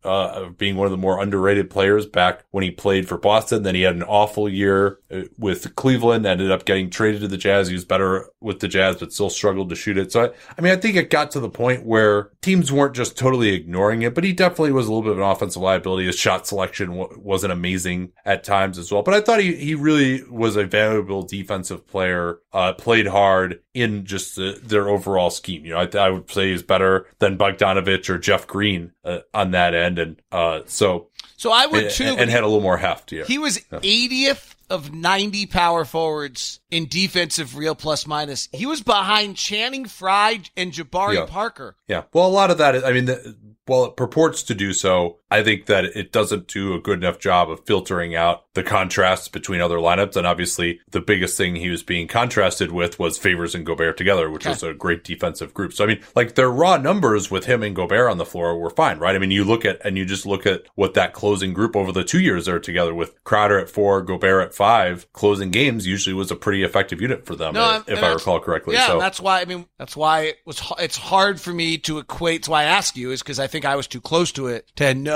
uh, 0.03 0.27
of 0.27 0.57
being 0.57 0.75
one 0.75 0.85
of 0.85 0.91
the 0.91 0.97
more 0.97 1.21
underrated 1.21 1.69
players 1.69 2.05
back 2.05 2.43
when 2.51 2.63
he 2.63 2.71
played 2.71 3.07
for 3.07 3.17
Boston. 3.17 3.63
Then 3.63 3.75
he 3.75 3.81
had 3.81 3.95
an 3.95 4.03
awful 4.03 4.49
year 4.49 4.99
with 5.37 5.75
Cleveland. 5.75 6.25
Ended 6.25 6.51
up 6.51 6.65
getting 6.65 6.89
traded 6.89 7.21
to 7.21 7.27
the 7.27 7.37
Jazz. 7.37 7.67
He 7.67 7.73
was 7.73 7.85
better 7.85 8.29
with 8.41 8.59
the 8.59 8.67
Jazz, 8.67 8.97
but 8.97 9.11
still 9.13 9.29
struggled 9.29 9.69
to 9.69 9.75
shoot 9.75 9.97
it. 9.97 10.11
So 10.11 10.25
I, 10.25 10.29
I 10.57 10.61
mean, 10.61 10.71
I 10.71 10.75
think 10.75 10.95
it 10.95 11.09
got 11.09 11.31
to 11.31 11.39
the 11.39 11.49
point 11.49 11.85
where 11.85 12.31
teams 12.41 12.71
weren't 12.71 12.95
just 12.95 13.17
totally 13.17 13.49
ignoring 13.49 14.01
it, 14.03 14.13
but 14.13 14.23
he 14.23 14.33
definitely 14.33 14.71
was 14.71 14.87
a 14.87 14.93
little 14.93 15.03
bit 15.03 15.13
of 15.13 15.17
an 15.19 15.23
offensive 15.23 15.61
liability. 15.61 16.05
His 16.05 16.17
shot 16.17 16.47
selection 16.47 16.97
w- 16.97 17.19
wasn't 17.21 17.53
amazing 17.53 18.11
at 18.25 18.43
times 18.43 18.77
as 18.77 18.91
well, 18.91 19.01
but 19.03 19.13
I 19.13 19.21
thought 19.21 19.39
he, 19.39 19.55
he 19.55 19.75
really 19.75 20.23
was 20.23 20.55
a 20.55 20.65
valuable 20.65 21.23
defensive 21.23 21.87
player, 21.87 22.39
uh, 22.53 22.73
played 22.73 23.07
hard 23.07 23.61
in 23.73 24.05
just 24.05 24.35
the, 24.35 24.59
their 24.63 24.87
overall 24.87 25.29
scheme. 25.29 25.65
You 25.65 25.73
know, 25.73 25.79
I, 25.79 25.97
I 25.97 26.09
would 26.09 26.29
say 26.31 26.51
he's 26.51 26.63
better 26.63 27.07
than 27.19 27.37
Bogdanovich 27.37 28.09
or 28.09 28.17
Jeff 28.17 28.47
Green 28.47 28.91
uh, 29.03 29.19
on 29.33 29.51
that 29.51 29.73
end. 29.73 29.99
And, 29.99 30.21
uh, 30.31 30.61
so, 30.65 31.09
So 31.37 31.51
I 31.51 31.65
would 31.65 31.89
too. 31.91 32.05
and 32.05 32.17
but 32.17 32.29
had 32.29 32.43
a 32.43 32.47
little 32.47 32.61
more 32.61 32.77
heft 32.77 33.09
here. 33.09 33.25
He 33.25 33.37
was 33.37 33.59
80th 33.71 34.54
of 34.69 34.93
90 34.93 35.45
power 35.47 35.85
forwards 35.85 36.59
in 36.71 36.87
defensive 36.87 37.57
real 37.57 37.75
plus 37.75 38.05
minus. 38.07 38.49
He 38.51 38.65
was 38.65 38.81
behind 38.81 39.37
Channing 39.37 39.85
Frye 39.85 40.41
and 40.57 40.71
Jabari 40.71 41.15
Yeah. 41.15 41.25
Parker. 41.25 41.75
Yeah. 41.87 42.03
Well, 42.13 42.27
a 42.27 42.29
lot 42.29 42.51
of 42.51 42.57
that 42.57 42.75
is, 42.75 42.83
I 42.83 42.91
mean, 42.91 43.05
the, 43.05 43.37
while 43.65 43.85
it 43.85 43.95
purports 43.97 44.43
to 44.43 44.55
do 44.55 44.73
so, 44.73 45.19
I 45.31 45.43
think 45.43 45.65
that 45.65 45.85
it 45.85 46.11
doesn't 46.11 46.47
do 46.47 46.73
a 46.73 46.79
good 46.79 46.99
enough 46.99 47.19
job 47.19 47.49
of 47.49 47.65
filtering 47.65 48.15
out 48.15 48.45
the 48.53 48.63
contrasts 48.63 49.27
between 49.27 49.59
other 49.59 49.77
lineups. 49.77 50.15
And 50.15 50.27
obviously, 50.27 50.79
the 50.91 51.01
biggest 51.01 51.37
thing 51.37 51.55
he 51.55 51.69
was 51.69 51.83
being 51.83 52.07
contrasted 52.07 52.71
with 52.71 52.99
was 52.99 53.17
Favors 53.17 53.55
and 53.55 53.65
Gobert 53.65 53.97
together, 53.97 54.29
which 54.29 54.45
was 54.45 54.63
a 54.63 54.73
great 54.73 55.03
defensive 55.03 55.53
group. 55.53 55.73
So, 55.73 55.83
I 55.83 55.87
mean, 55.87 56.01
like 56.15 56.35
their 56.35 56.51
raw 56.51 56.77
numbers 56.77 57.31
with 57.31 57.45
him 57.45 57.63
and 57.63 57.75
Gobert 57.75 58.09
on 58.09 58.17
the 58.17 58.25
floor 58.25 58.57
were 58.57 58.69
fine, 58.69 58.99
right? 58.99 59.15
I 59.15 59.19
mean, 59.19 59.31
you 59.31 59.43
look 59.43 59.65
at, 59.65 59.83
and 59.85 59.97
you 59.97 60.05
just 60.05 60.25
look 60.25 60.45
at 60.45 60.63
what 60.75 60.93
that 60.93 61.13
closing 61.13 61.53
group 61.53 61.75
over 61.75 61.91
the 61.91 62.03
two 62.03 62.19
years 62.19 62.45
they're 62.45 62.59
together 62.59 62.93
with 62.93 63.21
Crowder 63.23 63.59
at 63.59 63.69
four, 63.69 64.01
Gobert 64.01 64.47
at 64.47 64.53
five, 64.53 65.11
closing 65.13 65.49
games 65.49 65.87
usually 65.87 66.13
was 66.13 66.31
a 66.31 66.35
pretty 66.35 66.63
effective 66.63 67.01
unit 67.01 67.25
for 67.25 67.35
them, 67.35 67.55
No, 67.55 67.77
if, 67.77 67.97
if 67.97 68.03
I 68.03 68.13
recall 68.13 68.39
correctly. 68.39 68.75
Yeah, 68.75 68.87
so, 68.87 68.99
that's 68.99 69.19
why 69.19 69.41
I 69.41 69.45
mean 69.45 69.65
that's 69.77 69.97
why 69.97 70.21
it 70.21 70.37
was 70.45 70.61
it's 70.79 70.97
hard 70.97 71.41
for 71.41 71.51
me 71.51 71.77
to 71.79 71.97
equate. 71.97 72.41
That's 72.41 72.49
why 72.49 72.61
I 72.61 72.65
ask 72.65 72.95
you 72.95 73.11
is 73.11 73.21
because 73.21 73.39
I 73.39 73.47
think 73.47 73.65
I 73.65 73.75
was 73.75 73.87
too 73.87 74.01
close 74.01 74.31
to 74.33 74.47
it 74.47 74.71
to 74.75 74.93
know 74.93 75.14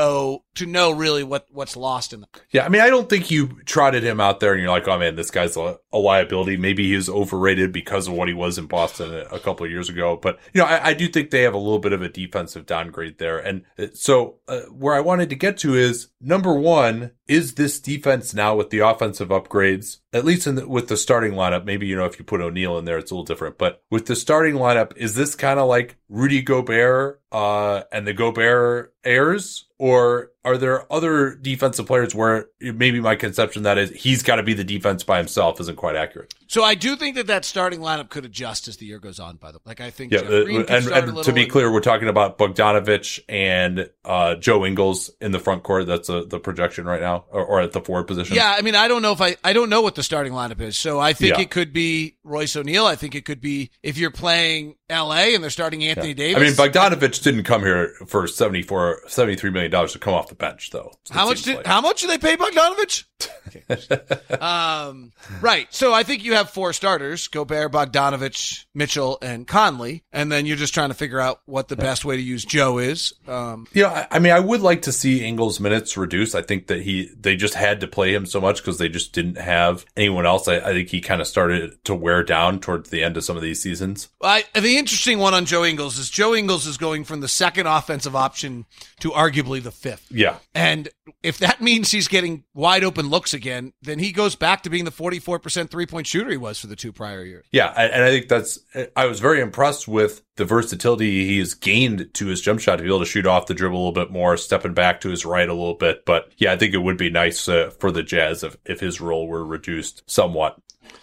to 0.55 0.65
know 0.65 0.91
really 0.91 1.23
what 1.23 1.47
what's 1.51 1.75
lost 1.75 2.13
in 2.13 2.21
them. 2.21 2.29
Yeah, 2.51 2.65
I 2.65 2.69
mean, 2.69 2.81
I 2.81 2.89
don't 2.89 3.09
think 3.09 3.31
you 3.31 3.61
trotted 3.65 4.03
him 4.03 4.19
out 4.19 4.39
there 4.39 4.53
and 4.53 4.61
you're 4.61 4.71
like, 4.71 4.87
oh 4.87 4.97
man, 4.97 5.15
this 5.15 5.31
guy's 5.31 5.57
a, 5.57 5.77
a 5.91 5.97
liability. 5.97 6.57
Maybe 6.57 6.87
he 6.87 6.95
was 6.95 7.09
overrated 7.09 7.71
because 7.71 8.07
of 8.07 8.13
what 8.13 8.27
he 8.27 8.33
was 8.33 8.57
in 8.57 8.67
Boston 8.67 9.13
a, 9.13 9.35
a 9.35 9.39
couple 9.39 9.65
of 9.65 9.71
years 9.71 9.89
ago. 9.89 10.17
But, 10.21 10.39
you 10.53 10.61
know, 10.61 10.67
I, 10.67 10.87
I 10.89 10.93
do 10.93 11.07
think 11.07 11.29
they 11.29 11.43
have 11.43 11.53
a 11.53 11.57
little 11.57 11.79
bit 11.79 11.93
of 11.93 12.01
a 12.01 12.09
defensive 12.09 12.65
downgrade 12.65 13.17
there. 13.17 13.37
And 13.39 13.63
uh, 13.77 13.87
so 13.93 14.39
uh, 14.47 14.61
where 14.71 14.95
I 14.95 14.99
wanted 15.01 15.29
to 15.29 15.35
get 15.35 15.57
to 15.59 15.75
is 15.75 16.09
number 16.21 16.53
one, 16.53 17.11
is 17.29 17.53
this 17.53 17.79
defense 17.79 18.33
now 18.33 18.55
with 18.55 18.71
the 18.71 18.79
offensive 18.79 19.29
upgrades, 19.29 19.99
at 20.11 20.25
least 20.25 20.45
the, 20.45 20.67
with 20.67 20.87
the 20.87 20.97
starting 20.97 21.33
lineup? 21.33 21.63
Maybe, 21.63 21.85
you 21.85 21.95
know, 21.95 22.05
if 22.05 22.17
you 22.17 22.25
put 22.25 22.41
O'Neale 22.41 22.79
in 22.79 22.85
there, 22.85 22.97
it's 22.97 23.11
a 23.11 23.13
little 23.13 23.23
different, 23.23 23.59
but 23.59 23.83
with 23.91 24.07
the 24.07 24.15
starting 24.15 24.55
lineup, 24.55 24.97
is 24.97 25.13
this 25.13 25.35
kind 25.35 25.59
of 25.59 25.67
like 25.67 25.97
Rudy 26.09 26.41
Gobert, 26.41 27.21
uh, 27.31 27.83
and 27.91 28.07
the 28.07 28.13
Gobert 28.13 28.95
heirs? 29.03 29.67
Or 29.77 30.31
are 30.45 30.57
there 30.57 30.91
other 30.91 31.35
defensive 31.35 31.85
players 31.85 32.15
where 32.15 32.47
maybe 32.61 32.99
my 33.01 33.15
conception 33.15 33.63
that 33.63 33.77
is 33.77 33.89
he's 33.91 34.23
got 34.23 34.37
to 34.37 34.43
be 34.43 34.53
the 34.53 34.63
defense 34.63 35.03
by 35.03 35.17
himself 35.17 35.59
isn't 35.59 35.75
quite 35.75 35.95
accurate? 35.95 36.33
So 36.47 36.63
I 36.63 36.75
do 36.75 36.95
think 36.95 37.15
that 37.15 37.27
that 37.27 37.45
starting 37.45 37.79
lineup 37.81 38.09
could 38.09 38.25
adjust 38.25 38.67
as 38.67 38.77
the 38.77 38.85
year 38.85 38.99
goes 38.99 39.19
on. 39.19 39.35
By 39.35 39.51
the 39.51 39.57
way, 39.59 39.63
like 39.67 39.81
I 39.81 39.89
think 39.91 40.11
Yeah, 40.13 40.19
uh, 40.21 40.45
and, 40.45 40.87
a 40.87 40.93
and 40.95 41.23
to 41.23 41.33
be 41.33 41.43
and- 41.43 41.51
clear, 41.51 41.71
we're 41.71 41.81
talking 41.81 42.07
about 42.07 42.37
Bogdanovich 42.37 43.19
and 43.27 43.89
uh, 44.05 44.35
Joe 44.35 44.65
Ingles 44.65 45.11
in 45.21 45.31
the 45.31 45.39
front 45.39 45.63
court. 45.63 45.85
That's 45.87 46.09
uh 46.09 46.23
the 46.27 46.39
projection 46.39 46.85
right 46.85 47.01
now, 47.01 47.25
or, 47.29 47.45
or 47.45 47.59
at 47.61 47.73
the 47.73 47.81
forward 47.81 48.05
position. 48.05 48.35
Yeah, 48.35 48.55
I 48.57 48.61
mean, 48.61 48.75
I 48.75 48.87
don't 48.87 49.01
know 49.01 49.11
if 49.11 49.21
I, 49.21 49.35
I 49.43 49.53
don't 49.53 49.69
know 49.69 49.81
what 49.81 49.95
the 49.95 50.03
starting 50.03 50.33
lineup 50.33 50.61
is. 50.61 50.77
So 50.77 50.99
I 50.99 51.13
think 51.13 51.35
Yeah. 51.35 51.41
it 51.41 51.51
could 51.51 51.73
be 51.73 52.15
Royce 52.23 52.55
O'Neale. 52.55 52.85
I 52.85 52.95
think 52.95 53.13
it 53.13 53.25
could 53.25 53.41
be 53.41 53.71
if 53.83 53.97
you're 53.97 54.09
playing 54.11 54.75
LA 54.89 55.33
and 55.35 55.43
they're 55.43 55.49
starting 55.51 55.83
Anthony 55.83 56.13
Davis. 56.13 56.41
I 56.41 56.45
mean, 56.45 56.53
Bogdanovich 56.71 57.21
didn't 57.21 57.43
come 57.43 57.61
here 57.61 57.93
for 58.07 58.25
74, 58.25 59.01
73 59.07 59.49
million 59.51 59.69
dollars 59.71 59.93
to 59.93 59.99
come 59.99 60.13
off 60.13 60.28
the 60.29 60.35
bench, 60.35 60.69
though. 60.71 60.93
how 61.11 61.27
much 61.27 61.41
did 61.43 61.57
like. 61.57 61.67
how 61.67 61.81
much 61.81 62.01
did 62.01 62.09
they 62.09 62.17
pay 62.17 62.37
Bogdanovich? 62.37 63.05
um, 64.41 65.11
right. 65.41 65.67
So 65.71 65.93
I 65.93 66.03
think 66.03 66.23
you 66.23 66.33
have 66.33 66.49
four 66.49 66.73
starters: 66.73 67.27
Gobert, 67.27 67.71
Bogdanovich, 67.71 68.65
Mitchell, 68.73 69.17
and 69.21 69.47
Conley, 69.47 70.03
and 70.11 70.31
then 70.31 70.45
you're 70.45 70.57
just 70.57 70.73
trying 70.73 70.89
to 70.89 70.95
figure 70.95 71.19
out 71.19 71.41
what 71.45 71.67
the 71.67 71.75
best 71.75 72.05
way 72.05 72.15
to 72.15 72.21
use 72.21 72.45
Joe 72.45 72.77
is. 72.77 73.13
Um, 73.27 73.67
You 73.73 73.83
know, 73.83 73.89
I, 73.89 74.07
I 74.11 74.19
mean, 74.19 74.33
I 74.33 74.39
would 74.39 74.61
like 74.61 74.83
to 74.83 74.91
see 74.91 75.25
Ingles' 75.25 75.59
minutes 75.59 75.97
reduced. 75.97 76.35
I 76.35 76.41
think 76.41 76.67
that 76.67 76.81
he 76.81 77.09
they 77.17 77.35
just 77.35 77.53
had 77.53 77.81
to 77.81 77.87
play 77.87 78.13
him 78.13 78.25
so 78.25 78.39
much 78.39 78.57
because 78.57 78.77
they 78.77 78.89
just 78.89 79.13
didn't 79.13 79.37
have 79.37 79.85
anyone 79.97 80.25
else. 80.25 80.47
I, 80.47 80.57
I 80.57 80.73
think 80.73 80.89
he 80.89 81.01
kind 81.01 81.21
of 81.21 81.27
started 81.27 81.83
to 81.85 81.95
wear 81.95 82.23
down 82.23 82.59
towards 82.59 82.89
the 82.89 83.03
end 83.03 83.17
of 83.17 83.23
some 83.23 83.35
of 83.35 83.43
these 83.43 83.61
seasons. 83.61 84.09
I, 84.21 84.45
the 84.53 84.77
interesting 84.77 85.19
one 85.19 85.33
on 85.33 85.45
Joe 85.45 85.65
Ingles 85.65 85.97
is 85.97 86.09
Joe 86.09 86.35
Ingles 86.35 86.65
is 86.65 86.77
going 86.77 87.03
from 87.03 87.21
the 87.21 87.27
second 87.27 87.67
offensive 87.67 88.15
option 88.15 88.65
to 88.99 89.11
arguably 89.11 89.61
the 89.61 89.71
fifth. 89.71 90.07
Yeah, 90.11 90.37
And 90.53 90.89
if 91.23 91.37
that 91.39 91.61
means 91.61 91.91
he's 91.91 92.07
getting 92.07 92.43
wide 92.53 92.83
open 92.83 93.09
looks 93.09 93.33
again, 93.33 93.73
then 93.81 93.99
he 93.99 94.11
goes 94.11 94.35
back 94.35 94.63
to 94.63 94.69
being 94.69 94.85
the 94.85 94.91
44% 94.91 95.69
three 95.69 95.85
point 95.85 96.07
shooter 96.07 96.29
he 96.29 96.37
was 96.37 96.59
for 96.59 96.67
the 96.67 96.75
two 96.75 96.91
prior 96.91 97.23
years. 97.23 97.45
Yeah. 97.51 97.67
And 97.67 98.03
I 98.03 98.09
think 98.09 98.27
that's, 98.27 98.59
I 98.95 99.05
was 99.05 99.19
very 99.19 99.41
impressed 99.41 99.87
with 99.87 100.21
the 100.35 100.45
versatility 100.45 101.25
he 101.25 101.39
has 101.39 101.53
gained 101.53 102.13
to 102.13 102.27
his 102.27 102.41
jump 102.41 102.59
shot 102.59 102.77
to 102.77 102.83
be 102.83 102.89
able 102.89 102.99
to 102.99 103.05
shoot 103.05 103.25
off 103.25 103.47
the 103.47 103.53
dribble 103.53 103.77
a 103.77 103.79
little 103.79 103.91
bit 103.91 104.11
more, 104.11 104.37
stepping 104.37 104.73
back 104.73 105.01
to 105.01 105.09
his 105.09 105.25
right 105.25 105.49
a 105.49 105.53
little 105.53 105.73
bit. 105.73 106.05
But 106.05 106.31
yeah, 106.37 106.53
I 106.53 106.57
think 106.57 106.73
it 106.73 106.77
would 106.79 106.97
be 106.97 107.09
nice 107.09 107.47
uh, 107.47 107.71
for 107.79 107.91
the 107.91 108.03
Jazz 108.03 108.43
if, 108.43 108.57
if 108.65 108.79
his 108.79 109.01
role 109.01 109.27
were 109.27 109.45
reduced 109.45 110.03
somewhat. 110.09 110.59